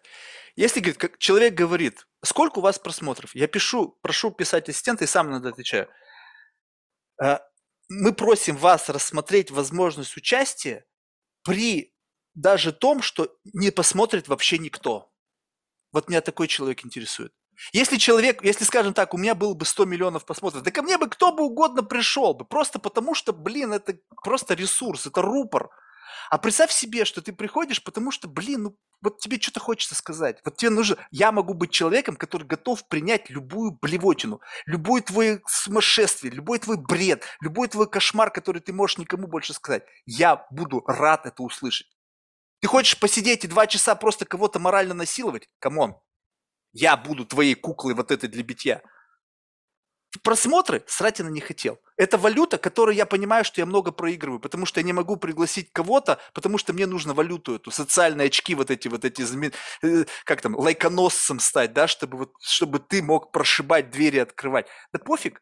Если, 0.55 0.79
говорит, 0.79 0.99
как 0.99 1.19
человек 1.19 1.55
говорит, 1.55 2.07
сколько 2.23 2.59
у 2.59 2.63
вас 2.63 2.79
просмотров? 2.79 3.35
Я 3.35 3.49
пишу, 3.49 3.99
прошу 4.03 4.31
писать 4.31 4.69
ассистента 4.69 5.05
и 5.05 5.09
сам 5.09 5.31
надо 5.31 5.49
отвечаю. 5.49 5.89
Э, 7.23 7.39
мы 7.89 8.13
просим 8.13 8.57
вас 8.57 8.89
рассмотреть 8.89 9.51
возможность 9.51 10.17
участия 10.17 10.85
при 11.43 11.95
даже 12.35 12.73
том, 12.73 13.03
что 13.03 13.35
не 13.55 13.71
посмотрит 13.71 14.29
вообще 14.29 14.59
никто. 14.59 15.11
Вот 15.93 16.09
меня 16.09 16.21
такой 16.21 16.49
человек 16.49 16.85
интересует. 16.85 17.33
Если 17.73 17.97
человек, 17.97 18.45
если, 18.45 18.65
скажем 18.65 18.93
так, 18.93 19.15
у 19.15 19.19
меня 19.19 19.35
было 19.35 19.55
бы 19.55 19.65
100 19.65 19.87
миллионов 19.87 20.27
просмотров, 20.27 20.63
да 20.63 20.71
ко 20.71 20.83
мне 20.83 20.99
бы 20.99 21.09
кто 21.09 21.33
бы 21.33 21.45
угодно 21.45 21.83
пришел 21.83 22.35
бы, 22.35 22.45
просто 22.45 22.79
потому 22.79 23.15
что, 23.15 23.33
блин, 23.33 23.73
это 23.73 23.99
просто 24.23 24.55
ресурс, 24.55 25.07
это 25.07 25.23
рупор. 25.23 25.71
А 26.31 26.39
представь 26.39 26.71
себе, 26.71 27.05
что 27.05 27.23
ты 27.23 27.33
приходишь, 27.33 27.83
потому 27.83 28.11
что, 28.11 28.29
блин, 28.29 28.63
ну 28.63 28.79
вот 29.03 29.19
тебе 29.19 29.41
что-то 29.41 29.61
хочется 29.61 29.95
сказать. 29.95 30.41
Вот 30.45 30.57
тебе 30.57 30.71
нужно... 30.71 30.97
Я 31.11 31.33
могу 31.33 31.55
быть 31.55 31.71
человеком, 31.71 32.17
который 32.17 32.47
готов 32.47 32.87
принять 32.89 33.31
любую 33.31 33.73
блевотину, 33.73 34.41
любой 34.65 35.03
твой 35.03 35.43
сумасшествие, 35.47 36.33
любой 36.33 36.59
твой 36.59 36.77
бред, 36.77 37.25
любой 37.41 37.69
твой 37.69 37.89
кошмар, 37.89 38.31
который 38.31 38.61
ты 38.61 38.73
можешь 38.73 38.99
никому 38.99 39.27
больше 39.27 39.53
сказать. 39.53 39.85
Я 40.07 40.47
буду 40.51 40.83
рад 40.87 41.27
это 41.27 41.43
услышать. 41.43 41.89
Ты 42.61 42.69
хочешь 42.69 42.99
посидеть 42.99 43.45
и 43.45 43.49
два 43.49 43.67
часа 43.67 43.95
просто 43.95 44.25
кого-то 44.25 44.59
морально 44.59 44.95
насиловать? 44.95 45.49
Come 45.59 45.80
on. 45.80 45.97
Я 46.73 46.97
буду 46.97 47.25
твоей 47.25 47.55
куклой 47.55 47.95
вот 47.95 48.11
этой 48.11 48.29
для 48.29 48.43
битья 48.43 48.83
просмотры 50.23 50.83
срать 50.87 51.19
я 51.19 51.25
на 51.27 51.31
них 51.31 51.41
хотел. 51.41 51.79
Это 51.97 52.19
валюта, 52.19 52.59
которую 52.59 52.95
я 52.95 53.07
понимаю, 53.07 53.45
что 53.45 53.61
я 53.61 53.67
много 53.67 53.93
проигрываю, 53.93 54.41
потому 54.41 54.67
что 54.67 54.81
я 54.81 54.85
не 54.85 54.93
могу 54.93 55.17
пригласить 55.17 55.73
кого-то, 55.73 56.19
потому 56.35 56.59
что 56.59 56.73
мне 56.73 56.87
нужно 56.87 57.15
валюту 57.15 57.57
эту, 57.57 57.71
социальные 57.71 58.27
очки 58.27 58.55
вот 58.55 58.71
эти, 58.71 58.89
вот 58.89 59.05
эти, 59.05 59.25
э, 59.83 60.05
как 60.25 60.41
там, 60.41 60.57
лайконосцем 60.57 61.41
стать, 61.41 61.73
да, 61.73 61.89
чтобы, 61.89 62.19
вот, 62.19 62.33
чтобы 62.41 62.79
ты 62.79 63.03
мог 63.03 63.33
прошибать 63.33 63.91
двери, 63.91 64.19
открывать. 64.19 64.67
Да 64.93 64.99
пофиг. 64.99 65.41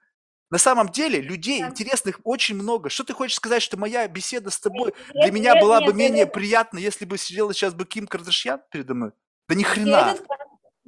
На 0.50 0.58
самом 0.58 0.90
деле 0.90 1.20
людей 1.20 1.60
да. 1.60 1.68
интересных 1.68 2.20
очень 2.22 2.54
много. 2.54 2.88
Что 2.88 3.02
ты 3.02 3.12
хочешь 3.12 3.36
сказать, 3.36 3.62
что 3.62 3.76
моя 3.76 4.06
беседа 4.06 4.50
с 4.50 4.60
тобой 4.60 4.94
нет, 5.14 5.24
для 5.24 5.32
меня 5.32 5.54
нет, 5.54 5.62
была 5.62 5.80
нет, 5.80 5.86
бы 5.86 5.92
нет, 5.92 6.10
менее 6.10 6.24
нет. 6.24 6.32
приятна, 6.32 6.78
если 6.78 7.04
бы 7.04 7.18
сидела 7.18 7.52
сейчас 7.52 7.74
бы 7.74 7.84
Ким 7.84 8.06
Кардашьян 8.06 8.60
передо 8.70 8.94
мной? 8.94 9.10
Да 9.48 9.54
ни 9.54 9.62
хрена. 9.62 10.14
Этот 10.14 10.28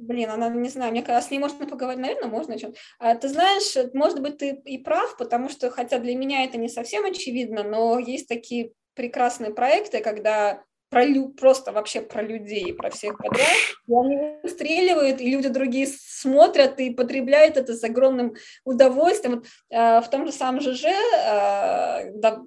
Блин, 0.07 0.29
она, 0.29 0.47
не 0.47 0.69
знаю, 0.69 0.91
мне 0.91 1.03
кажется, 1.03 1.27
с 1.27 1.31
ней 1.31 1.39
можно 1.39 1.65
поговорить, 1.65 1.99
наверное, 1.99 2.29
можно 2.29 2.55
о 2.55 2.57
чем. 2.57 2.73
А, 2.97 3.13
ты 3.15 3.27
знаешь, 3.27 3.75
может 3.93 4.21
быть, 4.21 4.37
ты 4.37 4.61
и 4.63 4.77
прав, 4.77 5.17
потому 5.17 5.49
что, 5.49 5.69
хотя 5.69 5.99
для 5.99 6.15
меня 6.15 6.45
это 6.45 6.57
не 6.57 6.69
совсем 6.69 7.03
очевидно, 7.03 7.63
но 7.63 7.99
есть 7.99 8.29
такие 8.29 8.71
прекрасные 8.93 9.53
проекты, 9.53 9.99
когда 9.99 10.63
про 10.89 11.03
лю... 11.03 11.27
просто 11.29 11.73
вообще 11.73 11.99
про 11.99 12.21
людей, 12.21 12.73
про 12.73 12.89
всех 12.89 13.17
подряд, 13.17 13.57
и 13.85 13.93
они 13.93 14.39
выстреливают, 14.41 15.19
и 15.19 15.29
люди 15.29 15.49
другие 15.49 15.87
смотрят 15.87 16.79
и 16.79 16.91
потребляют 16.91 17.57
это 17.57 17.73
с 17.73 17.83
огромным 17.83 18.35
удовольствием. 18.63 19.39
Вот, 19.39 19.47
э, 19.69 19.99
в 19.99 20.09
том 20.09 20.25
же 20.25 20.31
самом 20.31 20.61
ЖЖ, 20.61 20.85
э, 20.85 22.11
да, 22.13 22.41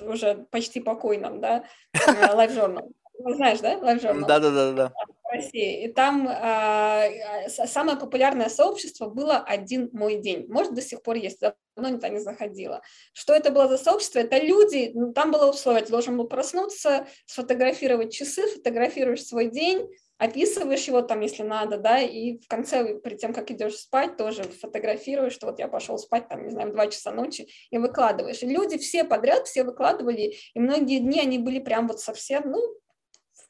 уже 0.00 0.46
почти 0.50 0.80
покойном, 0.80 1.40
да, 1.40 1.64
э, 1.92 1.98
Live 2.34 2.56
Journal, 2.56 2.90
знаешь, 3.36 3.60
да, 3.60 3.74
Live 3.74 4.02
Journal? 4.02 4.26
Да-да-да. 4.26 4.92
России. 5.30 5.84
И 5.84 5.92
там 5.92 6.28
э, 6.28 7.48
самое 7.48 7.98
популярное 7.98 8.48
сообщество 8.48 9.08
было 9.08 9.38
«Один 9.38 9.90
мой 9.92 10.16
день». 10.16 10.46
Может, 10.48 10.74
до 10.74 10.82
сих 10.82 11.02
пор 11.02 11.16
есть, 11.16 11.40
давно 11.40 11.94
никто 11.94 12.06
не 12.08 12.20
заходила. 12.20 12.82
Что 13.12 13.34
это 13.34 13.50
было 13.50 13.68
за 13.68 13.78
сообщество? 13.78 14.18
Это 14.18 14.38
люди, 14.38 14.92
ну, 14.94 15.12
там 15.12 15.30
было 15.30 15.50
условие, 15.50 15.84
ты 15.84 15.90
должен 15.90 16.16
был 16.16 16.28
проснуться, 16.28 17.06
сфотографировать 17.26 18.12
часы, 18.12 18.46
фотографируешь 18.48 19.24
свой 19.24 19.50
день, 19.50 19.88
описываешь 20.18 20.86
его 20.86 21.02
там, 21.02 21.20
если 21.20 21.42
надо, 21.42 21.78
да, 21.78 22.00
и 22.00 22.38
в 22.38 22.46
конце, 22.46 22.98
перед 23.00 23.18
тем, 23.18 23.32
как 23.32 23.50
идешь 23.50 23.76
спать, 23.76 24.16
тоже 24.16 24.44
фотографируешь, 24.44 25.32
что 25.32 25.46
вот 25.46 25.58
я 25.58 25.68
пошел 25.68 25.98
спать, 25.98 26.28
там, 26.28 26.44
не 26.44 26.50
знаю, 26.50 26.70
в 26.70 26.72
2 26.72 26.86
часа 26.88 27.10
ночи, 27.10 27.48
и 27.70 27.78
выкладываешь. 27.78 28.42
И 28.42 28.46
люди 28.46 28.78
все 28.78 29.04
подряд, 29.04 29.46
все 29.46 29.64
выкладывали, 29.64 30.34
и 30.54 30.60
многие 30.60 31.00
дни 31.00 31.20
они 31.20 31.38
были 31.38 31.58
прям 31.58 31.88
вот 31.88 32.00
совсем, 32.00 32.50
ну, 32.50 32.60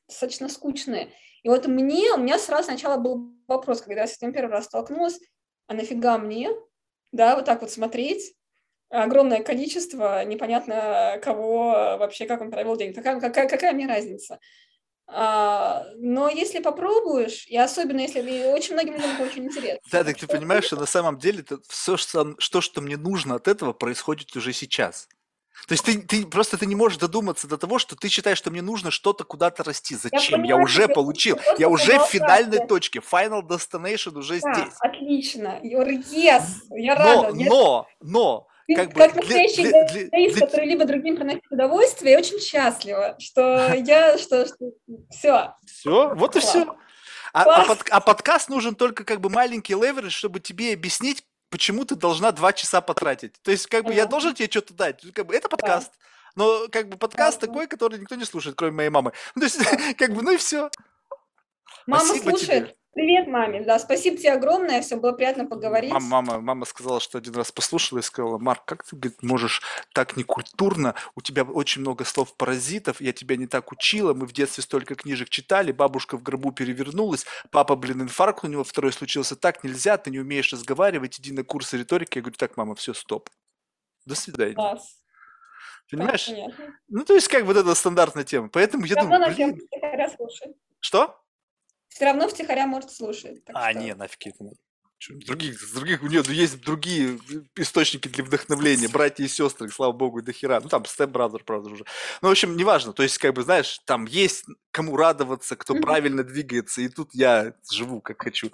достаточно 0.08 0.48
скучные. 0.48 1.10
И 1.44 1.48
вот 1.48 1.66
мне, 1.66 2.12
у 2.12 2.16
меня 2.16 2.38
сразу 2.38 2.64
сначала 2.64 2.96
был 2.96 3.32
вопрос, 3.46 3.82
когда 3.82 4.00
я 4.00 4.06
с 4.06 4.16
этим 4.16 4.32
первый 4.32 4.50
раз 4.50 4.64
столкнулась, 4.64 5.20
а 5.66 5.74
нафига 5.74 6.18
мне, 6.18 6.50
да, 7.12 7.36
вот 7.36 7.44
так 7.44 7.60
вот 7.60 7.70
смотреть, 7.70 8.34
огромное 8.88 9.42
количество, 9.42 10.24
непонятно 10.24 11.20
кого 11.22 11.96
вообще, 11.98 12.26
как 12.26 12.40
он 12.40 12.50
провел 12.50 12.76
день, 12.76 12.94
какая, 12.94 13.20
какая, 13.20 13.46
какая 13.46 13.72
мне 13.74 13.86
разница. 13.86 14.40
А, 15.06 15.84
но 15.96 16.30
если 16.30 16.60
попробуешь, 16.60 17.46
и 17.46 17.58
особенно 17.58 18.00
если 18.00 18.46
очень 18.46 18.72
многим 18.72 18.94
людям 18.94 19.10
это 19.10 19.24
очень 19.24 19.44
интересно. 19.44 19.80
Да, 19.92 20.02
так 20.02 20.16
ты 20.16 20.26
понимаешь, 20.26 20.64
что 20.64 20.76
на 20.76 20.86
самом 20.86 21.18
деле 21.18 21.40
это 21.40 21.58
все, 21.68 21.98
что, 21.98 22.36
что 22.38 22.80
мне 22.80 22.96
нужно 22.96 23.34
от 23.34 23.48
этого, 23.48 23.74
происходит 23.74 24.34
уже 24.34 24.54
сейчас. 24.54 25.08
То 25.66 25.72
есть 25.72 25.84
ты, 25.84 26.02
ты 26.02 26.26
просто 26.26 26.58
ты 26.58 26.66
не 26.66 26.74
можешь 26.74 26.98
додуматься 26.98 27.46
до 27.46 27.56
того, 27.56 27.78
что 27.78 27.96
ты 27.96 28.08
считаешь, 28.08 28.38
что 28.38 28.50
мне 28.50 28.60
нужно 28.60 28.90
что-то 28.90 29.24
куда-то 29.24 29.64
расти. 29.64 29.94
Зачем? 29.94 30.20
Я, 30.20 30.30
понимаю, 30.30 30.48
я 30.48 30.56
уже 30.56 30.88
получил. 30.88 31.38
Я 31.58 31.68
уже 31.68 31.98
в 31.98 32.06
финальной 32.06 32.66
точке. 32.66 32.98
Final 33.00 33.42
destination 33.42 34.18
уже 34.18 34.40
да, 34.40 34.54
здесь. 34.54 34.74
Отлично. 34.80 35.60
Yes. 35.62 36.42
Я 36.70 36.94
рада. 36.96 37.32
Но, 37.32 37.86
но, 38.00 38.46
но, 38.68 38.76
как, 38.76 38.92
бы, 38.92 38.94
как 38.94 39.16
настоящий 39.16 39.62
для, 39.62 39.86
для, 39.86 40.08
для, 40.08 40.46
который 40.46 40.66
либо 40.66 40.84
другим 40.84 41.16
приносит 41.16 41.42
удовольствие, 41.50 42.12
я 42.12 42.18
очень 42.18 42.40
счастлива, 42.40 43.16
что 43.18 43.74
я, 43.86 44.18
что, 44.18 44.46
что 44.46 44.72
все. 45.10 45.54
Все, 45.66 46.14
вот 46.14 46.36
и 46.36 46.40
все. 46.40 46.76
А, 47.32 47.42
а, 47.42 47.64
под, 47.64 47.88
а 47.90 48.00
подкаст 48.00 48.48
нужен 48.48 48.74
только 48.76 49.04
как 49.04 49.20
бы 49.20 49.28
маленький 49.28 49.74
леверидж, 49.74 50.12
чтобы 50.12 50.38
тебе 50.38 50.72
объяснить, 50.72 51.24
почему 51.54 51.84
ты 51.84 51.94
должна 51.94 52.32
два 52.32 52.52
часа 52.52 52.80
потратить. 52.80 53.40
То 53.42 53.52
есть, 53.52 53.68
как 53.68 53.84
бы, 53.84 53.94
я 53.94 54.06
должен 54.06 54.34
тебе 54.34 54.50
что-то 54.50 54.74
дать. 54.74 55.00
Как 55.12 55.24
бы, 55.24 55.36
это 55.36 55.48
подкаст. 55.48 55.92
Но, 56.34 56.66
как 56.66 56.88
бы, 56.88 56.96
подкаст 56.96 57.38
такой, 57.38 57.68
который 57.68 58.00
никто 58.00 58.16
не 58.16 58.24
слушает, 58.24 58.56
кроме 58.56 58.72
моей 58.72 58.88
мамы. 58.88 59.12
Ну, 59.36 59.40
то 59.40 59.46
есть, 59.46 59.58
как 59.96 60.12
бы, 60.12 60.22
ну 60.22 60.32
и 60.32 60.36
все. 60.36 60.68
Мама 61.86 62.06
Спасибо 62.06 62.30
слушает. 62.30 62.64
Тебе. 62.64 62.76
Привет, 62.94 63.26
маме. 63.26 63.60
Да, 63.62 63.80
спасибо 63.80 64.16
тебе 64.16 64.32
огромное. 64.32 64.80
Все 64.80 64.96
было 64.96 65.10
приятно 65.10 65.46
поговорить. 65.46 65.92
Мама, 65.92 66.22
мама, 66.22 66.40
мама 66.40 66.64
сказала, 66.64 67.00
что 67.00 67.18
один 67.18 67.34
раз 67.34 67.50
послушала 67.50 67.98
и 67.98 68.02
сказала, 68.02 68.38
Марк, 68.38 68.64
как 68.64 68.84
ты 68.84 68.94
говорит, 68.94 69.20
можешь 69.20 69.62
так 69.92 70.16
некультурно? 70.16 70.94
У 71.16 71.20
тебя 71.20 71.42
очень 71.42 71.80
много 71.80 72.04
слов 72.04 72.36
паразитов, 72.36 73.00
я 73.00 73.12
тебя 73.12 73.36
не 73.36 73.48
так 73.48 73.72
учила, 73.72 74.14
мы 74.14 74.26
в 74.26 74.32
детстве 74.32 74.62
столько 74.62 74.94
книжек 74.94 75.28
читали, 75.28 75.72
бабушка 75.72 76.16
в 76.16 76.22
гробу 76.22 76.52
перевернулась, 76.52 77.26
папа, 77.50 77.74
блин, 77.74 78.02
инфаркт 78.02 78.44
у 78.44 78.46
него 78.46 78.62
второй 78.62 78.92
случился, 78.92 79.34
так 79.34 79.64
нельзя, 79.64 79.96
ты 79.96 80.10
не 80.10 80.20
умеешь 80.20 80.52
разговаривать, 80.52 81.18
иди 81.18 81.32
на 81.32 81.42
курсы 81.42 81.76
риторики. 81.76 82.18
Я 82.18 82.22
говорю, 82.22 82.36
так, 82.38 82.56
мама, 82.56 82.76
все, 82.76 82.94
стоп. 82.94 83.28
До 84.06 84.14
свидания. 84.14 84.54
Класс. 84.54 85.00
Понимаешь? 85.90 86.28
Да, 86.28 86.72
ну, 86.88 87.04
то 87.04 87.14
есть, 87.14 87.26
как 87.26 87.44
вот 87.44 87.56
эта 87.56 87.74
стандартная 87.74 88.24
тема. 88.24 88.48
Поэтому 88.48 88.86
я 88.86 88.94
Равно 88.94 89.18
думаю, 89.18 89.34
блин... 89.34 89.60
Что? 90.80 91.23
Все 91.94 92.06
равно 92.06 92.28
втихаря 92.28 92.66
может 92.66 92.90
слушать. 92.90 93.40
А, 93.54 93.70
что... 93.70 93.80
не, 93.80 93.94
нафиг 93.94 94.26
это. 94.26 94.50
Других, 95.26 95.74
других, 95.74 96.02
у 96.02 96.06
нее 96.06 96.22
есть 96.28 96.60
другие 96.62 97.18
источники 97.56 98.08
для 98.08 98.24
вдохновления, 98.24 98.88
братья 98.88 99.22
и 99.22 99.28
сестры, 99.28 99.68
слава 99.68 99.92
богу, 99.92 100.22
до 100.22 100.32
хера. 100.32 100.60
Ну, 100.60 100.68
там 100.68 100.84
step 100.86 101.10
brother, 101.10 101.44
правда, 101.44 101.70
уже. 101.70 101.84
Ну, 102.22 102.28
в 102.28 102.30
общем, 102.30 102.56
неважно. 102.56 102.92
То 102.94 103.02
есть, 103.02 103.18
как 103.18 103.34
бы, 103.34 103.42
знаешь, 103.42 103.80
там 103.84 104.06
есть 104.06 104.46
кому 104.70 104.96
радоваться, 104.96 105.56
кто 105.56 105.74
правильно 105.74 106.24
двигается, 106.24 106.80
и 106.80 106.88
тут 106.88 107.10
я 107.12 107.54
живу, 107.70 108.00
как 108.00 108.22
хочу. 108.22 108.50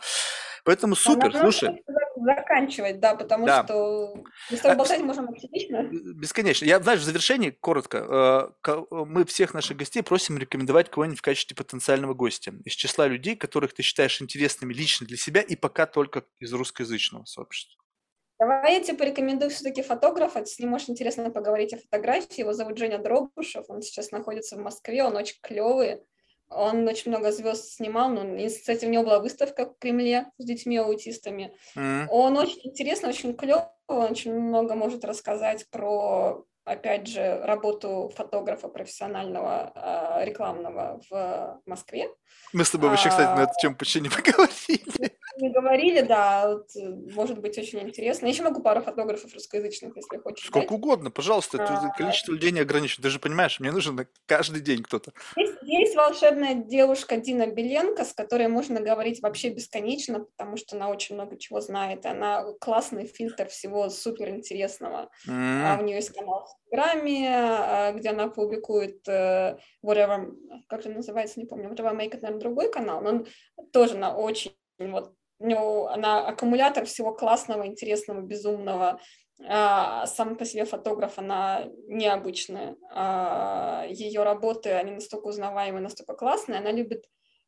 Поэтому 0.65 0.95
супер, 0.95 1.33
слушай 1.33 1.83
заканчивать, 2.25 3.01
да, 3.01 3.15
потому 3.15 3.47
да. 3.47 3.65
что 3.65 4.15
мы 4.51 4.57
с 4.57 4.61
тобой 4.61 4.77
болтать 4.77 5.01
можем 5.01 5.29
отлично. 5.29 5.83
Бесконечно. 5.91 6.65
Я, 6.65 6.81
знаешь, 6.81 7.01
в 7.01 7.05
завершении, 7.05 7.51
коротко, 7.51 8.53
э, 8.67 8.85
мы 8.91 9.25
всех 9.25 9.55
наших 9.55 9.77
гостей 9.77 10.03
просим 10.03 10.39
рекомендовать 10.39 10.91
кого-нибудь 10.91 11.19
в 11.19 11.23
качестве 11.23 11.57
потенциального 11.57 12.15
гостя 12.15 12.53
из 12.65 12.73
числа 12.73 13.07
людей, 13.07 13.37
которых 13.37 13.75
ты 13.75 13.83
считаешь 13.83 14.21
интересными 14.21 14.73
лично 14.73 15.07
для 15.07 15.17
себя 15.17 15.41
и 15.41 15.57
пока 15.57 15.87
только 15.87 16.25
из 16.39 16.53
русскоязычного 16.53 17.25
сообщества. 17.25 17.81
Давай 18.41 18.77
я 18.77 18.81
тебе 18.83 18.97
порекомендую 18.97 19.51
все-таки 19.51 19.83
фотографа, 19.83 20.47
с 20.47 20.59
ним 20.59 20.73
очень 20.73 20.95
интересно 20.95 21.31
поговорить 21.31 21.75
о 21.75 21.79
фотографии. 21.79 22.41
Его 22.41 22.55
зовут 22.55 22.79
Женя 22.79 22.99
Дробушев, 22.99 23.67
он 23.69 23.83
сейчас 23.83 24.13
находится 24.13 24.57
в 24.57 24.61
Москве, 24.61 25.05
он 25.05 25.15
очень 25.15 25.37
клевый, 25.43 26.03
он 26.51 26.87
очень 26.87 27.11
много 27.11 27.33
звезд 27.33 27.73
снимал, 27.73 28.11
но, 28.11 28.47
кстати, 28.49 28.85
у 28.85 28.89
него 28.89 29.05
была 29.05 29.21
выставка 29.21 29.67
в 29.67 29.79
Кремле 29.79 30.27
с 30.39 30.45
детьми-аутистами. 30.45 31.55
Mm-hmm. 31.77 32.07
Он 32.11 32.37
очень 32.37 32.61
интересный, 32.65 33.11
очень 33.11 33.37
клевый, 33.37 33.65
он 33.87 34.11
очень 34.11 34.35
много 34.35 34.75
может 34.75 35.05
рассказать 35.05 35.69
про, 35.71 36.45
опять 36.65 37.07
же, 37.07 37.41
работу 37.45 38.11
фотографа 38.17 38.69
профессионального 38.69 39.73
э, 39.75 40.25
рекламного 40.25 41.01
в 41.09 41.61
Москве. 41.67 42.09
Мы 42.53 42.65
с 42.65 42.71
тобой 42.71 42.91
вообще, 42.91 43.11
кстати, 43.11 43.37
на 43.37 43.45
эту 43.45 43.53
тему 43.61 43.77
почти 43.77 44.01
не 44.01 44.09
поговорили 44.11 45.20
не 45.41 45.51
говорили, 45.51 46.01
да, 46.01 46.49
вот, 46.49 46.69
э, 46.77 46.89
может 47.15 47.41
быть 47.41 47.59
очень 47.59 47.81
интересно. 47.81 48.27
Я 48.27 48.33
еще 48.33 48.43
могу 48.43 48.63
пару 48.63 48.83
фотографов 48.83 49.33
русскоязычных, 49.35 49.97
если 49.97 50.19
хочешь. 50.19 50.47
Сколько 50.47 50.69
дать. 50.69 50.79
угодно, 50.79 51.11
пожалуйста, 51.11 51.59
а, 51.63 51.97
количество 51.97 52.33
людей 52.33 52.53
не 52.53 52.61
ограничено. 52.61 53.03
Ты 53.03 53.11
же 53.11 53.19
понимаешь, 53.19 53.61
мне 53.61 53.73
нужен 53.73 54.07
каждый 54.27 54.61
день 54.61 54.83
кто-то. 54.83 55.13
Есть, 55.37 55.55
есть 55.63 55.97
волшебная 55.97 56.55
девушка 56.55 57.17
Дина 57.17 57.47
Беленко, 57.47 58.05
с 58.05 58.13
которой 58.13 58.49
можно 58.49 58.81
говорить 58.81 59.23
вообще 59.23 59.51
бесконечно, 59.51 60.21
потому 60.21 60.57
что 60.57 60.77
она 60.77 60.89
очень 60.89 61.15
много 61.15 61.37
чего 61.39 61.61
знает. 61.61 62.07
Она 62.07 62.45
классный 62.61 63.07
фильтр 63.07 63.49
всего 63.49 63.89
супер 63.89 64.31
интересного. 64.31 65.11
Mm. 65.29 65.63
А 65.65 65.79
у 65.81 65.85
нее 65.85 65.97
есть 65.97 66.11
канал 66.11 66.47
в 66.47 66.67
Инстаграме, 66.67 67.29
а, 67.31 67.93
где 67.93 68.11
она 68.11 68.29
публикует 68.29 69.07
uh, 69.09 69.59
whatever, 69.85 70.33
как 70.69 70.81
это 70.81 70.91
называется, 70.91 71.41
не 71.41 71.47
помню, 71.47 71.71
whatever 71.71 71.95
make 71.95 72.13
it, 72.13 72.21
наверное, 72.21 72.41
другой 72.41 72.71
канал, 72.71 73.01
но 73.01 73.11
он 73.11 73.27
тоже 73.73 73.97
на 73.97 74.17
очень 74.17 74.55
вот 74.79 75.15
ну, 75.41 75.87
она 75.87 76.27
аккумулятор 76.27 76.85
всего 76.85 77.13
классного, 77.13 77.67
интересного, 77.67 78.21
безумного. 78.21 79.01
А, 79.49 80.07
сам 80.07 80.37
по 80.37 80.45
себе 80.45 80.67
фотограф, 80.67 81.19
она 81.19 81.67
необычная. 81.89 82.77
А, 82.93 83.87
ее 83.89 84.23
работы, 84.23 84.71
они 84.73 84.93
настолько 84.93 85.29
узнаваемые, 85.29 85.83
настолько 85.83 86.15
классные. 86.15 86.59
Она 86.59 86.71
любит 86.71 87.07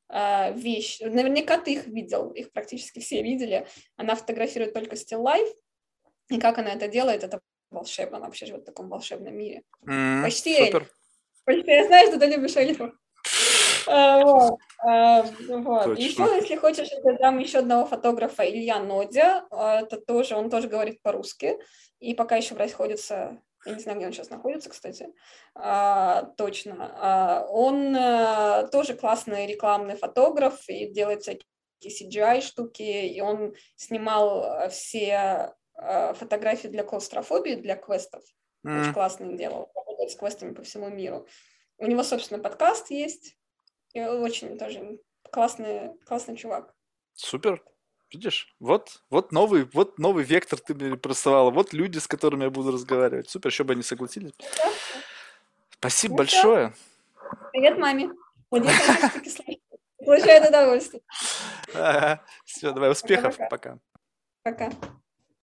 а, 0.09 0.51
вещь. 0.53 1.01
Наверняка 1.01 1.59
ты 1.59 1.75
их 1.75 1.87
видел, 1.87 2.31
их 2.31 2.51
практически 2.53 3.01
все 3.01 3.23
видели. 3.23 3.67
Она 3.97 4.15
фотографирует 4.15 4.73
только 4.73 4.97
still 4.97 5.23
life. 5.23 5.53
И 6.31 6.41
как 6.41 6.59
она 6.59 6.73
это 6.73 6.89
делает, 6.89 7.25
это 7.25 7.43
волшебно. 7.71 8.17
Она 8.17 8.27
вообще 8.27 8.47
живет 8.47 8.63
в 8.63 8.67
таком 8.67 8.89
волшебном 8.89 9.37
мире. 9.37 9.63
Mm, 9.87 10.23
почти, 10.23 10.65
супер. 10.65 10.89
почти 11.45 11.71
я 11.71 11.85
знаю, 11.85 12.09
что 12.09 12.19
ты 12.19 12.27
любишь 12.27 12.57
эльфов. 12.57 12.95
Вот. 13.87 14.59
вот. 15.49 15.99
Еще, 15.99 16.23
если 16.37 16.57
хочешь, 16.57 16.89
я 16.91 17.13
дам 17.19 17.39
еще 17.39 17.59
одного 17.59 17.87
фотографа, 17.87 18.49
Илья 18.49 18.79
Нодя. 18.81 19.47
Это 19.51 20.01
тоже, 20.01 20.37
он 20.37 20.51
тоже 20.51 20.69
говорит 20.69 21.03
по-русски. 21.03 21.59
И 22.01 22.15
пока 22.15 22.37
еще 22.37 22.55
находится 22.55 23.39
я 23.65 23.75
не 23.75 23.81
знаю, 23.81 23.99
где 23.99 24.07
он 24.07 24.13
сейчас 24.13 24.31
находится, 24.31 24.71
кстати, 24.71 25.09
а, 25.55 26.25
точно. 26.37 26.93
А, 26.97 27.47
он 27.49 27.95
а, 27.97 28.67
тоже 28.67 28.95
классный 28.95 29.47
рекламный 29.47 29.97
фотограф 29.97 30.69
и 30.69 30.87
делает 30.87 31.23
всякие 31.23 31.47
CGI 31.85 32.41
штуки, 32.41 32.83
и 32.83 33.21
он 33.21 33.55
снимал 33.77 34.69
все 34.71 35.55
фотографии 35.75 36.69
для 36.69 36.85
клаустрофобии, 36.85 37.55
для 37.55 37.77
квестов. 37.77 38.23
Mm. 38.65 38.83
Очень 38.83 38.93
классный 38.93 39.37
делал, 39.37 39.71
работает 39.75 40.11
с 40.11 40.17
квестами 40.17 40.55
по 40.55 40.63
всему 40.63 40.89
миру. 40.91 41.27
У 41.79 41.87
него, 41.87 42.05
собственно, 42.05 42.41
подкаст 42.41 42.91
есть, 42.91 43.37
и 43.95 44.01
очень 44.01 44.59
тоже 44.59 44.99
классный, 45.31 45.91
классный 46.07 46.37
чувак. 46.37 46.75
Супер. 47.15 47.63
Видишь, 48.11 48.55
вот, 48.61 49.03
вот 49.09 49.33
новый, 49.33 49.65
вот 49.73 49.99
новый 49.99 50.25
вектор 50.25 50.59
ты 50.59 50.75
мне 50.75 50.97
просовала. 50.97 51.51
Вот 51.51 51.73
люди, 51.73 51.99
с 51.99 52.07
которыми 52.07 52.45
я 52.45 52.51
буду 52.51 52.71
разговаривать. 52.71 53.31
Супер, 53.31 53.49
еще 53.49 53.65
бы 53.65 53.73
они 53.73 53.83
согласились. 53.83 54.33
Да. 54.39 54.71
Спасибо 55.71 56.13
ну, 56.13 56.19
большое. 56.19 56.73
Все. 56.73 57.51
Привет 57.53 57.79
маме. 57.79 58.11
Получает 58.51 60.49
удовольствие. 60.49 61.03
Все, 62.45 62.73
давай, 62.73 62.91
успехов. 62.91 63.37
Пока. 63.49 63.79
Пока. 64.43 64.71
Пока. 64.71 64.93